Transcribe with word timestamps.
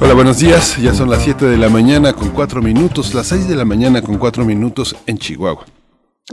Hola, 0.00 0.14
buenos 0.14 0.38
días. 0.38 0.76
Ya 0.80 0.94
son 0.94 1.10
las 1.10 1.24
7 1.24 1.44
de 1.46 1.56
la 1.56 1.68
mañana 1.68 2.12
con 2.12 2.30
4 2.30 2.62
minutos, 2.62 3.14
las 3.14 3.26
6 3.26 3.48
de 3.48 3.56
la 3.56 3.64
mañana 3.64 4.00
con 4.00 4.16
4 4.16 4.44
minutos 4.44 4.94
en 5.06 5.18
Chihuahua. 5.18 5.66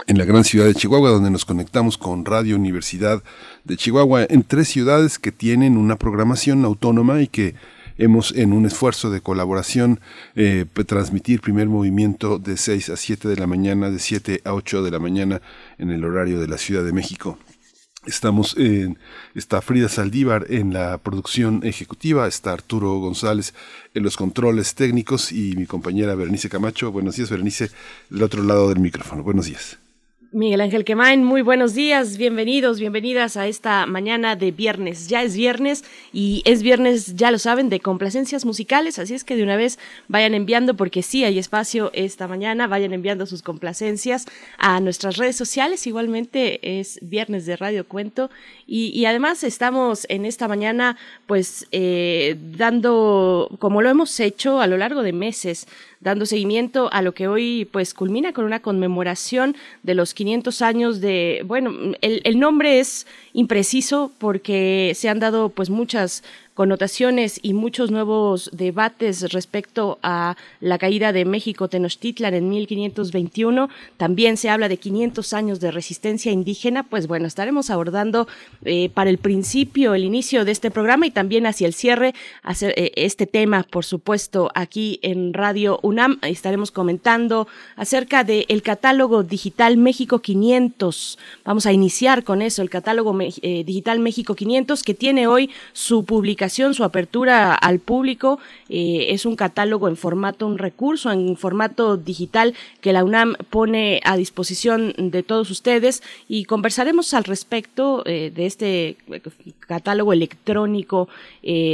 En 0.06 0.20
la 0.20 0.26
gran 0.26 0.44
ciudad 0.44 0.68
de 0.68 0.76
Chihuahua, 0.76 1.10
donde 1.10 1.32
nos 1.32 1.46
conectamos 1.46 1.98
con 1.98 2.26
Radio 2.26 2.58
Universidad 2.58 3.24
de 3.64 3.76
Chihuahua, 3.76 4.28
en 4.30 4.44
tres 4.44 4.68
ciudades 4.68 5.18
que 5.18 5.32
tienen 5.32 5.78
una 5.78 5.96
programación 5.96 6.64
autónoma 6.64 7.24
y 7.24 7.28
que 7.28 7.56
hemos, 7.98 8.36
en 8.36 8.54
un 8.54 8.68
esfuerzo 8.68 9.10
de 9.10 9.22
colaboración, 9.22 10.00
eh, 10.36 10.66
transmitir 10.86 11.42
primer 11.42 11.68
movimiento 11.68 12.38
de 12.38 12.58
6 12.58 12.90
a 12.90 12.98
7 12.98 13.28
de 13.28 13.38
la 13.38 13.48
mañana, 13.48 13.90
de 13.90 13.98
7 13.98 14.42
a 14.46 14.54
8 14.54 14.84
de 14.84 14.92
la 14.92 15.00
mañana 15.00 15.42
en 15.80 15.90
el 15.90 16.06
horario 16.06 16.40
de 16.40 16.48
la 16.48 16.60
Ciudad 16.60 16.84
de 16.84 16.94
México. 16.94 17.40
Estamos 18.06 18.56
en, 18.58 19.00
está 19.34 19.62
Frida 19.62 19.90
Saldívar 19.90 20.46
en 20.50 20.74
la 20.74 21.00
producción 21.00 21.62
ejecutiva, 21.64 22.28
está 22.28 22.54
Arturo 22.54 23.00
González 23.00 23.54
en 23.94 24.04
los 24.04 24.16
controles 24.16 24.76
técnicos 24.76 25.32
y 25.32 25.56
mi 25.56 25.66
compañera 25.66 26.14
Berenice 26.14 26.50
Camacho. 26.50 26.92
Buenos 26.92 27.16
días, 27.16 27.32
Berenice, 27.32 27.72
del 28.10 28.24
otro 28.24 28.44
lado 28.44 28.70
del 28.70 28.80
micrófono. 28.80 29.24
Buenos 29.24 29.48
días. 29.48 29.80
Miguel 30.36 30.60
Ángel 30.60 30.84
Quemain, 30.84 31.24
muy 31.24 31.42
buenos 31.42 31.76
días, 31.76 32.18
bienvenidos, 32.18 32.78
bienvenidas 32.78 33.38
a 33.38 33.48
esta 33.48 33.86
mañana 33.86 34.36
de 34.36 34.52
viernes. 34.52 35.08
Ya 35.08 35.24
es 35.24 35.38
viernes 35.38 35.86
y 36.12 36.42
es 36.44 36.62
viernes, 36.62 37.16
ya 37.16 37.32
lo 37.32 37.40
saben, 37.40 37.70
de 37.70 37.80
complacencias 37.80 38.44
musicales, 38.44 39.00
así 39.00 39.14
es 39.14 39.24
que 39.24 39.38
de 39.38 39.44
una 39.44 39.56
vez 39.56 39.80
vayan 40.10 40.34
enviando, 40.34 40.74
porque 40.74 41.04
sí 41.04 41.24
hay 41.24 41.40
espacio 41.40 41.90
esta 41.94 42.28
mañana, 42.28 42.68
vayan 42.68 42.92
enviando 42.92 43.26
sus 43.28 43.44
complacencias 43.44 44.26
a 44.58 44.82
nuestras 44.82 45.16
redes 45.16 45.38
sociales. 45.38 45.88
Igualmente 45.88 46.80
es 46.82 47.00
viernes 47.02 47.46
de 47.46 47.56
Radio 47.56 47.88
Cuento 47.88 48.30
y, 48.68 49.06
además 49.06 49.42
estamos 49.42 50.06
en 50.10 50.26
esta 50.26 50.50
mañana 50.50 50.98
pues 51.28 51.66
eh, 51.72 52.36
dando, 52.58 53.56
como 53.60 53.82
lo 53.82 53.90
hemos 53.90 54.20
hecho 54.20 54.60
a 54.60 54.68
lo 54.68 54.76
largo 54.76 55.02
de 55.02 55.14
meses, 55.14 55.66
dando 56.06 56.28
seguimiento 56.28 56.88
a 56.94 57.02
lo 57.02 57.16
que 57.16 57.28
hoy 57.28 57.68
pues 57.72 57.96
culmina 57.96 58.32
con 58.32 58.46
una 58.46 58.62
conmemoración 58.62 59.56
de 59.82 59.96
los 59.96 60.14
500 60.14 60.62
años 60.62 61.02
de, 61.02 61.42
bueno, 61.48 61.74
el, 62.02 62.22
el 62.24 62.40
nombre 62.40 62.80
es 62.80 63.08
impreciso 63.34 64.12
porque 64.20 64.94
se 64.96 65.10
han 65.10 65.20
dado 65.20 65.50
pues 65.50 65.72
muchas 65.72 66.24
connotaciones 66.56 67.38
y 67.44 67.54
muchos 67.54 67.92
nuevos 67.92 68.50
debates 68.54 69.34
respecto 69.34 70.00
a 70.02 70.38
la 70.62 70.78
caída 70.78 71.12
de 71.12 71.26
México 71.26 71.68
Tenochtitlan 71.68 72.34
en 72.34 72.50
1521. 72.50 73.70
También 73.98 74.38
se 74.38 74.50
habla 74.50 74.70
de 74.70 74.78
500 74.78 75.34
años 75.34 75.60
de 75.60 75.72
resistencia 75.72 76.32
indígena. 76.32 76.84
Pues 76.84 77.08
bueno, 77.08 77.28
estaremos 77.28 77.70
abordando 77.70 78.28
eh, 78.64 78.90
para 78.90 79.10
el 79.10 79.18
principio, 79.18 79.94
el 79.94 80.06
inicio 80.06 80.46
de 80.46 80.54
este 80.54 80.72
programa 80.72 81.06
y 81.06 81.12
también 81.12 81.46
hacia 81.46 81.68
el 81.68 81.74
cierre 81.74 82.16
hacer, 82.42 82.74
eh, 82.78 82.94
este 82.96 83.28
tema, 83.28 83.64
por 83.64 83.84
supuesto, 83.84 84.50
aquí 84.56 85.00
en 85.02 85.34
Radio 85.34 85.80
UNAM. 85.84 86.20
Estaremos 86.22 86.72
comentando 86.72 87.50
acerca 87.76 88.24
del 88.24 88.62
catálogo 88.62 89.24
digital 89.24 89.76
México 89.76 90.20
500. 90.20 91.20
Vamos 91.44 91.66
a 91.66 91.74
iniciar 91.74 92.24
con 92.24 92.42
eso, 92.42 92.62
el 92.62 92.70
catálogo 92.70 93.14
eh, 93.20 93.64
digital 93.66 94.00
México 94.00 94.36
500 94.36 94.84
que 94.84 94.94
tiene 94.94 95.28
hoy 95.28 95.50
su 95.74 96.06
publicación 96.06 96.45
su 96.50 96.84
apertura 96.84 97.54
al 97.54 97.80
público, 97.80 98.40
eh, 98.70 99.08
es 99.10 99.26
un 99.26 99.36
catálogo 99.36 99.88
en 99.88 99.98
formato, 99.98 100.48
un 100.48 100.58
recurso 100.58 101.12
en 101.12 101.38
formato 101.38 101.98
digital 101.98 102.54
que 102.82 102.94
la 102.94 103.04
UNAM 103.04 103.36
pone 103.50 104.02
a 104.04 104.18
disposición 104.18 104.94
de 104.98 105.24
todos 105.24 105.52
ustedes 105.52 106.04
y 106.28 106.46
conversaremos 106.46 107.14
al 107.14 107.24
respecto 107.24 108.04
eh, 108.06 108.32
de 108.34 108.46
este 108.46 108.98
eh, 109.12 109.22
catálogo 109.60 110.14
electrónico 110.14 111.10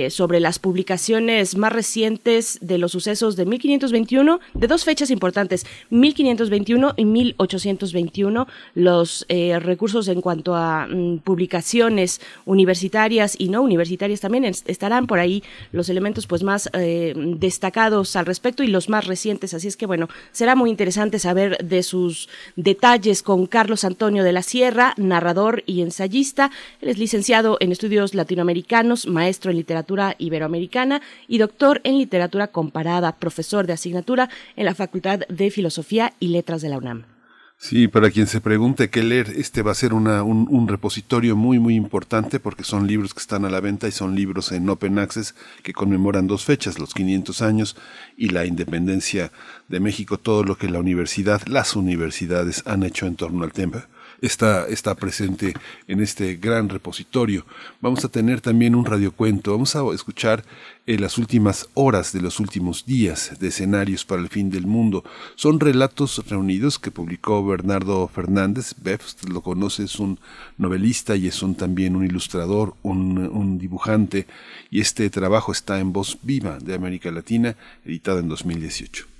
sobre 0.10 0.40
las 0.40 0.60
publicaciones 0.60 1.56
más 1.56 1.72
recientes 1.72 2.60
de 2.62 2.78
los 2.78 2.92
sucesos 2.92 3.36
de 3.36 3.46
1521, 3.46 4.40
de 4.54 4.68
dos 4.68 4.84
fechas 4.84 5.10
importantes, 5.12 5.66
1521 5.90 6.94
y 6.98 7.06
1821, 7.06 8.48
los 8.76 9.26
recursos 9.30 10.08
en 10.10 10.22
cuanto 10.22 10.56
a 10.56 10.88
mm, 10.88 11.20
publicaciones 11.20 12.20
universitarias 12.46 13.36
y 13.38 13.50
no 13.50 13.62
universitarias 13.62 14.20
también 14.20 14.46
estarán 14.66 15.08
por 15.08 15.20
ahí 15.20 15.44
los 15.72 15.90
elementos 15.90 16.28
pues 16.28 16.44
más 16.44 16.70
eh, 16.74 17.14
destacados 17.16 18.16
al 18.16 18.26
respecto 18.26 18.64
y 18.64 18.68
los 18.68 18.90
más 18.90 19.08
recientes. 19.08 19.54
Así 19.54 19.68
es 19.68 19.78
que 19.78 19.86
bueno, 19.86 20.08
será 20.32 20.56
muy 20.56 20.70
interesante 20.70 21.20
saber 21.20 21.58
de 21.64 21.84
sus 21.84 22.30
detalles 22.56 23.24
con 23.24 23.48
Carlos 23.48 23.84
Antonio 23.84 24.24
de 24.24 24.32
la 24.32 24.44
Sierra, 24.44 24.94
narrador 24.98 25.64
y 25.66 25.82
ensayista. 25.82 26.52
Él 26.82 26.90
es 26.90 26.98
licenciado 26.98 27.58
en 27.60 27.72
estudios 27.72 28.14
latinoamericanos, 28.14 29.08
maestro 29.08 29.52
en 29.52 29.58
literatura 29.58 30.16
iberoamericana 30.18 31.02
y 31.28 31.38
doctor 31.38 31.82
en 31.84 31.98
literatura 31.98 32.48
comparada, 32.48 33.18
profesor 33.18 33.68
de 33.68 33.74
asignatura 33.74 34.30
en 34.56 34.66
la 34.66 34.76
Facultad 34.76 35.20
de 35.28 35.52
Filosofía 35.52 36.14
y 36.20 36.30
Letras 36.30 36.62
de 36.62 36.70
la 36.70 36.78
UNAM. 36.78 37.21
Sí, 37.64 37.88
para 37.88 38.10
quien 38.10 38.26
se 38.26 38.42
pregunte 38.42 38.90
qué 38.90 39.04
leer, 39.04 39.34
este 39.36 39.62
va 39.62 39.70
a 39.72 39.76
ser 39.76 39.94
un, 39.94 40.08
un, 40.08 40.68
repositorio 40.68 41.36
muy, 41.36 41.60
muy 41.60 41.76
importante 41.76 42.40
porque 42.40 42.64
son 42.64 42.88
libros 42.88 43.14
que 43.14 43.20
están 43.20 43.46
a 43.46 43.52
la 43.52 43.60
venta 43.60 43.88
y 43.88 43.92
son 43.92 44.16
libros 44.16 44.52
en 44.52 44.68
Open 44.68 44.98
Access 44.98 45.36
que 45.62 45.72
conmemoran 45.72 46.26
dos 46.26 46.44
fechas, 46.44 46.80
los 46.80 46.96
500 46.96 47.44
años 47.44 47.78
y 48.18 48.30
la 48.30 48.48
independencia 48.48 49.32
de 49.68 49.80
México, 49.80 50.18
todo 50.18 50.44
lo 50.44 50.58
que 50.58 50.70
la 50.70 50.80
universidad, 50.80 51.44
las 51.46 51.76
universidades 51.76 52.64
han 52.66 52.82
hecho 52.82 53.06
en 53.06 53.16
torno 53.16 53.44
al 53.44 53.54
tema 53.54 53.86
está, 54.22 54.68
está 54.68 54.96
presente 54.96 55.54
en 55.88 56.00
este 56.00 56.36
gran 56.36 56.70
repositorio. 56.70 57.46
Vamos 57.82 58.06
a 58.06 58.10
tener 58.10 58.40
también 58.40 58.76
un 58.76 58.86
radiocuento, 58.86 59.52
vamos 59.52 59.76
a 59.76 59.82
escuchar 59.94 60.44
eh, 60.88 60.97
las 60.97 61.18
últimas 61.18 61.69
horas 61.74 62.12
de 62.12 62.22
los 62.22 62.40
últimos 62.40 62.86
días 62.86 63.38
de 63.40 63.50
escenarios 63.50 64.03
para 64.03 64.22
el 64.22 64.30
fin 64.30 64.50
del 64.50 64.66
mundo. 64.66 65.03
Son 65.36 65.59
relatos 65.59 66.25
reunidos 66.28 66.80
que 66.80 66.92
publicó 66.92 67.46
Bernardo 67.46 68.08
Fernández, 68.08 68.74
Beff, 68.81 69.24
lo 69.30 69.42
conoce, 69.42 69.84
es 69.84 70.00
un 70.00 70.19
novelista 70.58 71.16
y 71.16 71.28
es 71.28 71.44
un, 71.44 71.56
también 71.56 71.96
un 71.96 72.06
ilustrador, 72.06 72.74
un, 72.81 73.18
un 73.18 73.59
dibujante, 73.59 74.25
y 74.69 74.81
este 74.81 75.09
trabajo 75.09 75.52
está 75.52 75.80
en 75.80 75.94
Voz 75.94 76.18
Viva 76.24 76.58
de 76.59 76.74
América 76.74 77.12
Latina, 77.12 77.56
editado 77.86 78.19
en 78.19 78.30
2018. 78.30 79.11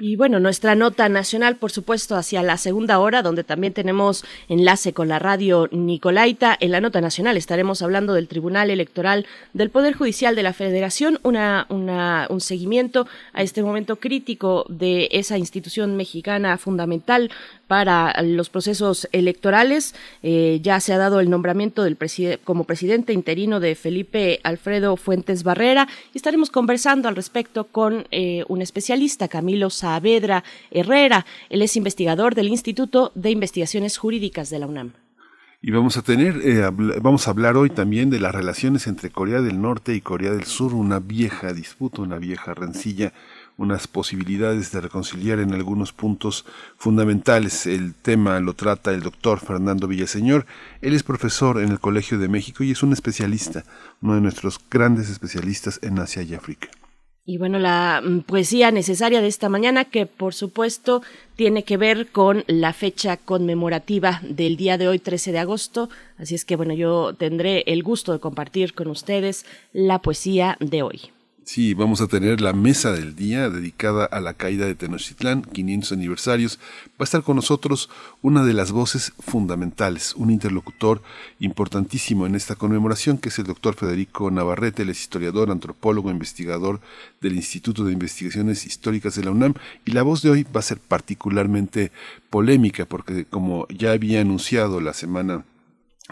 Y 0.00 0.14
bueno, 0.14 0.38
nuestra 0.38 0.76
nota 0.76 1.08
nacional, 1.08 1.56
por 1.56 1.72
supuesto, 1.72 2.14
hacia 2.14 2.44
la 2.44 2.56
segunda 2.56 3.00
hora, 3.00 3.20
donde 3.20 3.42
también 3.42 3.72
tenemos 3.72 4.24
enlace 4.48 4.92
con 4.92 5.08
la 5.08 5.18
radio 5.18 5.68
Nicolaita. 5.72 6.56
En 6.60 6.70
la 6.70 6.80
nota 6.80 7.00
nacional 7.00 7.36
estaremos 7.36 7.82
hablando 7.82 8.14
del 8.14 8.28
Tribunal 8.28 8.70
Electoral 8.70 9.26
del 9.54 9.70
Poder 9.70 9.94
Judicial 9.94 10.36
de 10.36 10.44
la 10.44 10.52
Federación, 10.52 11.18
una, 11.24 11.66
una, 11.68 12.28
un 12.30 12.40
seguimiento 12.40 13.08
a 13.32 13.42
este 13.42 13.64
momento 13.64 13.96
crítico 13.96 14.64
de 14.68 15.08
esa 15.10 15.36
institución 15.36 15.96
mexicana 15.96 16.58
fundamental 16.58 17.32
para 17.68 18.20
los 18.22 18.50
procesos 18.50 19.08
electorales. 19.12 19.94
Eh, 20.24 20.58
ya 20.62 20.80
se 20.80 20.92
ha 20.92 20.98
dado 20.98 21.20
el 21.20 21.30
nombramiento 21.30 21.84
del 21.84 21.96
como 22.42 22.64
presidente 22.64 23.12
interino 23.12 23.60
de 23.60 23.76
Felipe 23.76 24.40
Alfredo 24.42 24.96
Fuentes 24.96 25.44
Barrera 25.44 25.86
y 26.12 26.18
estaremos 26.18 26.50
conversando 26.50 27.08
al 27.08 27.14
respecto 27.14 27.64
con 27.64 28.06
eh, 28.10 28.44
un 28.48 28.62
especialista, 28.62 29.28
Camilo 29.28 29.70
Saavedra 29.70 30.42
Herrera. 30.70 31.26
Él 31.50 31.62
es 31.62 31.76
investigador 31.76 32.34
del 32.34 32.48
Instituto 32.48 33.12
de 33.14 33.30
Investigaciones 33.30 33.98
Jurídicas 33.98 34.50
de 34.50 34.58
la 34.58 34.66
UNAM. 34.66 34.92
Y 35.60 35.72
vamos 35.72 35.96
a 35.96 36.02
tener, 36.02 36.40
eh, 36.44 36.70
vamos 37.02 37.26
a 37.26 37.32
hablar 37.32 37.56
hoy 37.56 37.70
también 37.70 38.10
de 38.10 38.20
las 38.20 38.32
relaciones 38.32 38.86
entre 38.86 39.10
Corea 39.10 39.40
del 39.40 39.60
Norte 39.60 39.92
y 39.92 40.00
Corea 40.00 40.30
del 40.30 40.44
Sur, 40.44 40.72
una 40.72 41.00
vieja 41.00 41.52
disputa, 41.52 42.00
una 42.00 42.18
vieja 42.18 42.54
rencilla 42.54 43.12
unas 43.58 43.86
posibilidades 43.88 44.72
de 44.72 44.80
reconciliar 44.80 45.40
en 45.40 45.52
algunos 45.52 45.92
puntos 45.92 46.46
fundamentales. 46.78 47.66
El 47.66 47.92
tema 47.92 48.40
lo 48.40 48.54
trata 48.54 48.94
el 48.94 49.02
doctor 49.02 49.40
Fernando 49.40 49.86
Villaseñor. 49.88 50.46
Él 50.80 50.94
es 50.94 51.02
profesor 51.02 51.60
en 51.60 51.70
el 51.70 51.80
Colegio 51.80 52.18
de 52.18 52.28
México 52.28 52.64
y 52.64 52.70
es 52.70 52.82
un 52.82 52.92
especialista, 52.94 53.64
uno 54.00 54.14
de 54.14 54.20
nuestros 54.22 54.58
grandes 54.70 55.10
especialistas 55.10 55.80
en 55.82 55.98
Asia 55.98 56.22
y 56.22 56.34
África. 56.34 56.68
Y 57.26 57.36
bueno, 57.36 57.58
la 57.58 58.00
mm, 58.02 58.20
poesía 58.20 58.70
necesaria 58.70 59.20
de 59.20 59.26
esta 59.26 59.50
mañana, 59.50 59.84
que 59.84 60.06
por 60.06 60.32
supuesto 60.32 61.02
tiene 61.36 61.62
que 61.62 61.76
ver 61.76 62.06
con 62.06 62.42
la 62.46 62.72
fecha 62.72 63.18
conmemorativa 63.18 64.22
del 64.22 64.56
día 64.56 64.78
de 64.78 64.88
hoy, 64.88 64.98
13 64.98 65.32
de 65.32 65.38
agosto. 65.40 65.90
Así 66.16 66.34
es 66.34 66.46
que 66.46 66.56
bueno, 66.56 66.72
yo 66.72 67.12
tendré 67.12 67.64
el 67.66 67.82
gusto 67.82 68.12
de 68.12 68.20
compartir 68.20 68.72
con 68.72 68.86
ustedes 68.86 69.44
la 69.74 69.98
poesía 69.98 70.56
de 70.60 70.82
hoy. 70.82 71.00
Sí, 71.50 71.72
vamos 71.72 72.02
a 72.02 72.08
tener 72.08 72.42
la 72.42 72.52
mesa 72.52 72.92
del 72.92 73.16
día 73.16 73.48
dedicada 73.48 74.04
a 74.04 74.20
la 74.20 74.34
caída 74.34 74.66
de 74.66 74.74
Tenochtitlán, 74.74 75.40
500 75.40 75.92
aniversarios. 75.92 76.58
Va 76.90 77.00
a 77.00 77.04
estar 77.04 77.22
con 77.22 77.36
nosotros 77.36 77.88
una 78.20 78.44
de 78.44 78.52
las 78.52 78.70
voces 78.70 79.14
fundamentales, 79.18 80.14
un 80.14 80.30
interlocutor 80.30 81.00
importantísimo 81.40 82.26
en 82.26 82.34
esta 82.34 82.54
conmemoración, 82.54 83.16
que 83.16 83.30
es 83.30 83.38
el 83.38 83.46
doctor 83.46 83.76
Federico 83.76 84.30
Navarrete, 84.30 84.82
el 84.82 84.90
historiador, 84.90 85.50
antropólogo, 85.50 86.10
investigador 86.10 86.82
del 87.22 87.36
Instituto 87.36 87.82
de 87.82 87.94
Investigaciones 87.94 88.66
Históricas 88.66 89.14
de 89.14 89.24
la 89.24 89.30
UNAM. 89.30 89.54
Y 89.86 89.92
la 89.92 90.02
voz 90.02 90.20
de 90.20 90.28
hoy 90.28 90.46
va 90.54 90.60
a 90.60 90.62
ser 90.62 90.80
particularmente 90.80 91.92
polémica, 92.28 92.84
porque 92.84 93.24
como 93.24 93.66
ya 93.68 93.92
había 93.92 94.20
anunciado 94.20 94.82
la 94.82 94.92
semana 94.92 95.46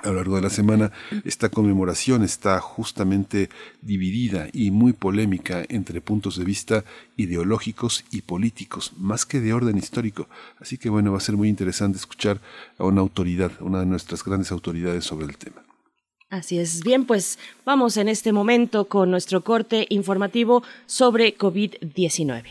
a 0.03 0.09
lo 0.09 0.15
largo 0.15 0.37
de 0.37 0.43
la 0.43 0.51
semana, 0.51 0.93
esta 1.25 1.49
conmemoración 1.49 2.23
está 2.23 2.61
justamente 2.61 3.49
dividida 3.81 4.49
y 4.53 4.71
muy 4.71 4.93
polémica 4.93 5.65
entre 5.69 6.01
puntos 6.01 6.37
de 6.37 6.45
vista 6.45 6.85
ideológicos 7.17 8.05
y 8.11 8.21
políticos, 8.23 8.93
más 8.99 9.25
que 9.25 9.41
de 9.41 9.55
orden 9.55 9.79
histórico. 9.79 10.29
Así 10.61 10.77
que 10.77 10.91
bueno, 10.91 11.13
va 11.13 11.19
a 11.19 11.23
ser 11.23 11.37
muy 11.37 11.49
interesante 11.49 11.97
escuchar 11.97 12.41
a 12.79 12.85
una 12.85 13.01
autoridad, 13.01 13.53
una 13.61 13.81
de 13.81 13.87
nuestras 13.87 14.23
grandes 14.23 14.53
autoridades 14.53 15.05
sobre 15.05 15.27
el 15.27 15.39
tema. 15.39 15.63
Así 16.29 16.59
es. 16.59 16.83
Bien, 16.83 17.05
pues 17.05 17.39
vamos 17.65 17.97
en 17.97 18.09
este 18.09 18.33
momento 18.33 18.87
con 18.89 19.11
nuestro 19.11 19.43
corte 19.43 19.87
informativo 19.91 20.63
sobre 20.87 21.39
COVID-19. 21.39 22.45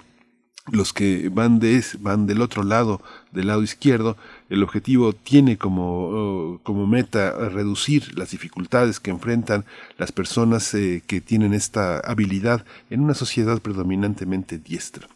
los 0.72 0.94
que 0.94 1.30
van, 1.30 1.60
de, 1.60 1.84
van 2.00 2.26
del 2.26 2.42
otro 2.42 2.64
lado, 2.64 3.02
del 3.32 3.48
lado 3.48 3.62
izquierdo, 3.62 4.18
el 4.50 4.64
objetivo 4.64 5.14
tiene 5.14 5.58
como, 5.58 6.10
oh, 6.10 6.60
como 6.64 6.88
meta 6.88 7.32
reducir 7.50 8.18
las 8.18 8.32
dificultades 8.32 9.00
que 9.00 9.12
enfrentan 9.12 9.66
las 9.98 10.12
personas 10.12 10.74
eh, 10.74 11.02
que 11.06 11.22
tienen 11.22 11.54
esta 11.54 12.00
habilidad 12.00 12.66
en 12.90 13.02
una 13.02 13.14
sociedad 13.14 13.62
predominantemente 13.62 14.58
diestra. 14.58 15.08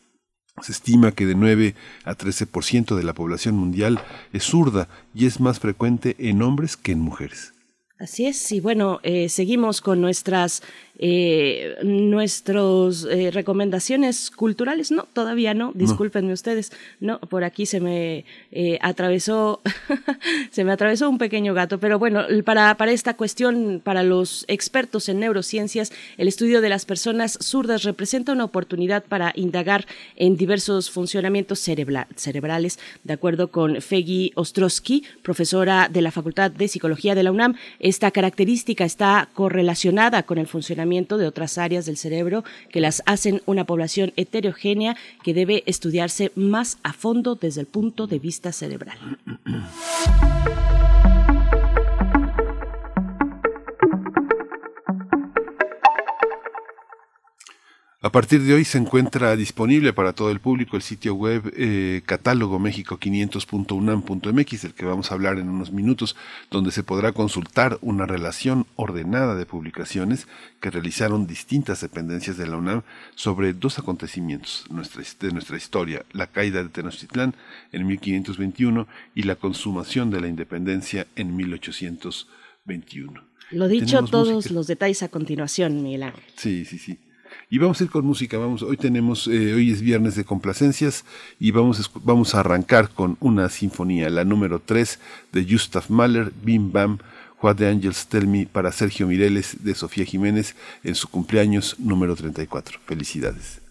Se 0.61 0.71
estima 0.71 1.11
que 1.13 1.25
de 1.25 1.35
9 1.35 1.75
a 2.03 2.15
13% 2.15 2.95
de 2.95 3.03
la 3.03 3.13
población 3.13 3.55
mundial 3.55 4.01
es 4.33 4.43
zurda 4.43 4.89
y 5.13 5.25
es 5.25 5.39
más 5.39 5.59
frecuente 5.59 6.15
en 6.19 6.41
hombres 6.41 6.75
que 6.75 6.91
en 6.91 6.99
mujeres. 6.99 7.53
Así 7.99 8.25
es, 8.25 8.51
y 8.53 8.61
bueno, 8.61 9.01
eh, 9.03 9.27
seguimos 9.27 9.81
con 9.81 9.99
nuestras 9.99 10.63
eh, 11.01 11.77
nuestras 11.81 13.07
eh, 13.09 13.31
recomendaciones 13.31 14.29
culturales. 14.31 14.91
No, 14.91 15.07
todavía 15.13 15.53
no, 15.53 15.71
discúlpenme 15.73 16.33
ustedes. 16.33 16.73
No, 16.99 17.19
por 17.19 17.45
aquí 17.45 17.65
se 17.65 17.79
me 17.79 18.25
eh, 18.51 18.77
atravesó, 18.81 19.61
se 20.51 20.65
me 20.65 20.73
atravesó 20.73 21.09
un 21.09 21.17
pequeño 21.17 21.53
gato, 21.53 21.79
pero 21.79 21.99
bueno, 21.99 22.23
para, 22.43 22.75
para 22.75 22.91
esta 22.91 23.13
cuestión, 23.15 23.81
para 23.81 24.03
los 24.03 24.43
expertos 24.49 25.07
en 25.07 25.19
neurociencias, 25.19 25.93
el 26.17 26.27
estudio 26.27 26.59
de 26.59 26.67
las 26.67 26.83
personas 26.83 27.39
zurdas 27.41 27.83
representa 27.83 28.33
una 28.33 28.43
oportunidad 28.43 29.05
para 29.05 29.31
indagar 29.35 29.85
en 30.17 30.35
diversos 30.35 30.91
funcionamientos 30.91 31.59
cerebrales, 31.59 32.77
de 33.05 33.13
acuerdo 33.13 33.51
con 33.51 33.81
Fegi 33.81 34.33
Ostrowski, 34.35 35.05
profesora 35.21 35.87
de 35.89 36.01
la 36.01 36.11
Facultad 36.11 36.51
de 36.51 36.67
Psicología 36.67 37.15
de 37.15 37.23
la 37.23 37.31
UNAM. 37.31 37.55
Esta 37.79 38.11
característica 38.11 38.83
está 38.83 39.29
correlacionada 39.33 40.23
con 40.23 40.39
el 40.39 40.47
funcionamiento 40.47 40.88
de 40.89 41.27
otras 41.27 41.57
áreas 41.57 41.85
del 41.85 41.97
cerebro 41.97 42.43
que 42.71 42.81
las 42.81 43.03
hacen 43.05 43.41
una 43.45 43.65
población 43.65 44.11
heterogénea 44.15 44.97
que 45.23 45.33
debe 45.33 45.63
estudiarse 45.65 46.31
más 46.35 46.77
a 46.83 46.93
fondo 46.93 47.35
desde 47.35 47.61
el 47.61 47.67
punto 47.67 48.07
de 48.07 48.19
vista 48.19 48.51
cerebral. 48.51 48.97
A 58.01 58.13
partir 58.13 58.41
de 58.43 58.53
hoy 58.53 58.63
se 58.63 58.77
encuentra 58.77 59.35
disponible 59.35 59.91
para 59.91 60.13
todo 60.13 60.31
el 60.31 60.39
público 60.39 60.77
el 60.77 60.81
sitio 60.81 61.15
web 61.15 61.51
eh, 61.57 62.01
catálogo 62.05 62.57
México 62.57 62.97
500.unam.mx, 62.97 64.61
del 64.61 64.73
que 64.73 64.85
vamos 64.85 65.11
a 65.11 65.15
hablar 65.15 65.37
en 65.37 65.49
unos 65.49 65.73
minutos, 65.73 66.15
donde 66.49 66.71
se 66.71 66.83
podrá 66.83 67.11
consultar 67.11 67.77
una 67.81 68.05
relación 68.05 68.67
ordenada 68.77 69.35
de 69.35 69.45
publicaciones 69.45 70.29
que 70.61 70.71
realizaron 70.71 71.27
distintas 71.27 71.81
dependencias 71.81 72.37
de 72.37 72.47
la 72.47 72.55
UNAM 72.55 72.83
sobre 73.15 73.51
dos 73.51 73.79
acontecimientos 73.79 74.65
de 74.69 75.31
nuestra 75.33 75.57
historia, 75.57 76.05
la 76.13 76.27
caída 76.27 76.63
de 76.63 76.69
Tenochtitlán 76.69 77.35
en 77.73 77.85
1521 77.85 78.87
y 79.13 79.23
la 79.23 79.35
consumación 79.35 80.09
de 80.09 80.21
la 80.21 80.29
independencia 80.29 81.05
en 81.17 81.35
1821. 81.35 83.25
Lo 83.51 83.67
dicho, 83.67 84.05
todos 84.05 84.51
los 84.51 84.67
detalles 84.67 85.03
a 85.03 85.09
continuación, 85.09 85.83
Miguel 85.83 86.03
Ángel. 86.03 86.23
Sí, 86.37 86.63
sí, 86.63 86.77
sí. 86.77 86.97
Y 87.49 87.57
vamos 87.57 87.79
a 87.79 87.83
ir 87.83 87.89
con 87.89 88.05
música, 88.05 88.37
vamos, 88.37 88.61
hoy 88.61 88.77
tenemos, 88.77 89.27
eh, 89.27 89.53
hoy 89.53 89.71
es 89.71 89.81
viernes 89.81 90.15
de 90.15 90.23
complacencias 90.23 91.05
y 91.39 91.51
vamos, 91.51 91.91
vamos 92.03 92.35
a 92.35 92.41
arrancar 92.41 92.89
con 92.89 93.17
una 93.19 93.49
sinfonía, 93.49 94.09
la 94.09 94.23
número 94.23 94.59
3 94.59 94.99
de 95.31 95.43
Gustav 95.43 95.85
Mahler, 95.89 96.31
Bim 96.43 96.71
Bam, 96.71 96.99
What 97.41 97.55
the 97.55 97.67
Angels 97.67 98.07
Tell 98.07 98.27
Me 98.27 98.45
para 98.45 98.71
Sergio 98.71 99.07
Mireles 99.07 99.63
de 99.63 99.73
Sofía 99.73 100.05
Jiménez 100.05 100.55
en 100.83 100.95
su 100.95 101.07
cumpleaños 101.07 101.75
número 101.79 102.15
34. 102.15 102.79
Felicidades. 102.85 103.68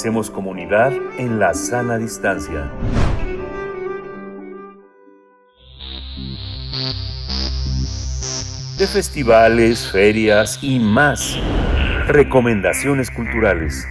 Hacemos 0.00 0.30
comunidad 0.30 0.94
en 1.18 1.38
la 1.38 1.52
sana 1.52 1.98
distancia. 1.98 2.72
De 8.78 8.86
festivales, 8.86 9.90
ferias 9.92 10.58
y 10.62 10.78
más. 10.78 11.36
Recomendaciones 12.06 13.10
culturales. 13.10 13.86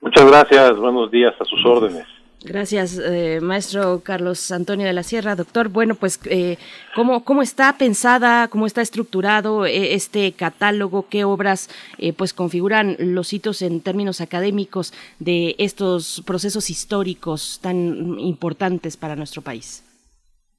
Muchas 0.00 0.26
gracias. 0.26 0.76
Buenos 0.76 1.10
días 1.10 1.34
a 1.40 1.44
sus 1.44 1.66
órdenes. 1.66 2.21
Gracias, 2.44 2.98
eh, 2.98 3.38
maestro 3.40 4.00
Carlos 4.02 4.50
Antonio 4.50 4.84
de 4.84 4.92
la 4.92 5.04
Sierra. 5.04 5.36
Doctor, 5.36 5.68
bueno, 5.68 5.94
pues, 5.94 6.20
eh, 6.28 6.56
¿cómo, 6.94 7.24
¿cómo 7.24 7.40
está 7.40 7.72
pensada, 7.78 8.48
cómo 8.48 8.66
está 8.66 8.80
estructurado 8.80 9.64
eh, 9.64 9.94
este 9.94 10.32
catálogo? 10.32 11.06
¿Qué 11.08 11.24
obras 11.24 11.70
eh, 11.98 12.12
pues 12.12 12.34
configuran 12.34 12.96
los 12.98 13.32
hitos 13.32 13.62
en 13.62 13.80
términos 13.80 14.20
académicos 14.20 14.92
de 15.20 15.54
estos 15.58 16.22
procesos 16.26 16.68
históricos 16.68 17.60
tan 17.62 18.18
importantes 18.18 18.96
para 18.96 19.14
nuestro 19.14 19.42
país? 19.42 19.84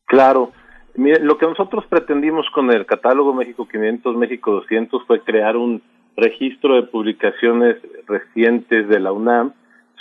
Claro. 0.06 0.54
Mire, 0.96 1.20
lo 1.20 1.38
que 1.38 1.48
nosotros 1.48 1.86
pretendimos 1.88 2.46
con 2.54 2.72
el 2.72 2.86
catálogo 2.86 3.34
México 3.34 3.68
500, 3.68 4.16
México 4.16 4.52
200 4.52 5.04
fue 5.06 5.22
crear 5.22 5.58
un 5.58 5.82
registro 6.16 6.76
de 6.76 6.84
publicaciones 6.84 7.78
recientes 8.08 8.88
de 8.88 9.00
la 9.00 9.12
UNAM 9.12 9.54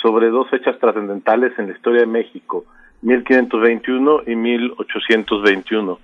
sobre 0.02 0.28
dos 0.28 0.50
fechas 0.50 0.78
trascendentales 0.78 1.56
en 1.58 1.68
la 1.68 1.72
historia 1.74 2.00
de 2.00 2.06
México, 2.06 2.64
1521 3.02 4.22
y 4.26 4.36
1821. 4.36 5.98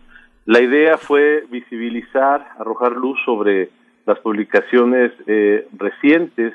La 0.46 0.60
idea 0.60 0.96
fue 0.96 1.44
visibilizar, 1.50 2.46
arrojar 2.58 2.92
luz 2.92 3.18
sobre 3.24 3.68
las 4.06 4.18
publicaciones 4.20 5.12
eh, 5.26 5.66
recientes 5.76 6.54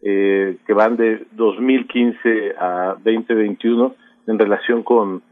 eh, 0.00 0.56
que 0.66 0.72
van 0.72 0.96
de 0.96 1.26
2015 1.32 2.54
a 2.58 2.96
2021 3.04 3.94
en 4.26 4.38
relación 4.38 4.82
con, 4.82 5.22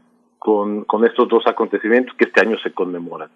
estos 1.05 1.29
dos 1.29 1.47
acontecimientos 1.47 2.15
que 2.15 2.25
este 2.25 2.41
año 2.41 2.57
se 2.59 2.71
conmemoran. 2.71 3.29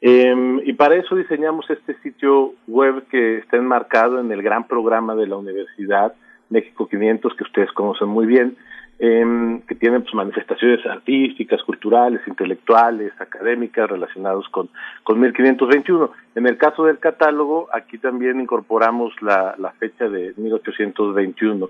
Eh, 0.00 0.60
y 0.64 0.72
para 0.74 0.96
eso 0.96 1.16
diseñamos 1.16 1.68
este 1.68 1.94
sitio 2.02 2.54
web 2.66 3.06
que 3.10 3.38
está 3.38 3.56
enmarcado 3.56 4.20
en 4.20 4.30
el 4.32 4.42
gran 4.42 4.66
programa 4.66 5.14
de 5.14 5.26
la 5.26 5.36
universidad 5.36 6.14
México 6.54 6.88
500, 6.88 7.34
que 7.34 7.44
ustedes 7.44 7.70
conocen 7.72 8.08
muy 8.08 8.26
bien, 8.26 8.56
eh, 8.98 9.60
que 9.66 9.74
tiene 9.74 10.00
pues, 10.00 10.14
manifestaciones 10.14 10.86
artísticas, 10.86 11.62
culturales, 11.64 12.20
intelectuales, 12.26 13.12
académicas 13.20 13.90
relacionados 13.90 14.48
con, 14.48 14.70
con 15.02 15.20
1521. 15.20 16.10
En 16.36 16.46
el 16.46 16.56
caso 16.56 16.84
del 16.84 16.98
catálogo, 16.98 17.68
aquí 17.72 17.98
también 17.98 18.40
incorporamos 18.40 19.12
la, 19.20 19.56
la 19.58 19.72
fecha 19.72 20.08
de 20.08 20.32
1821. 20.36 21.68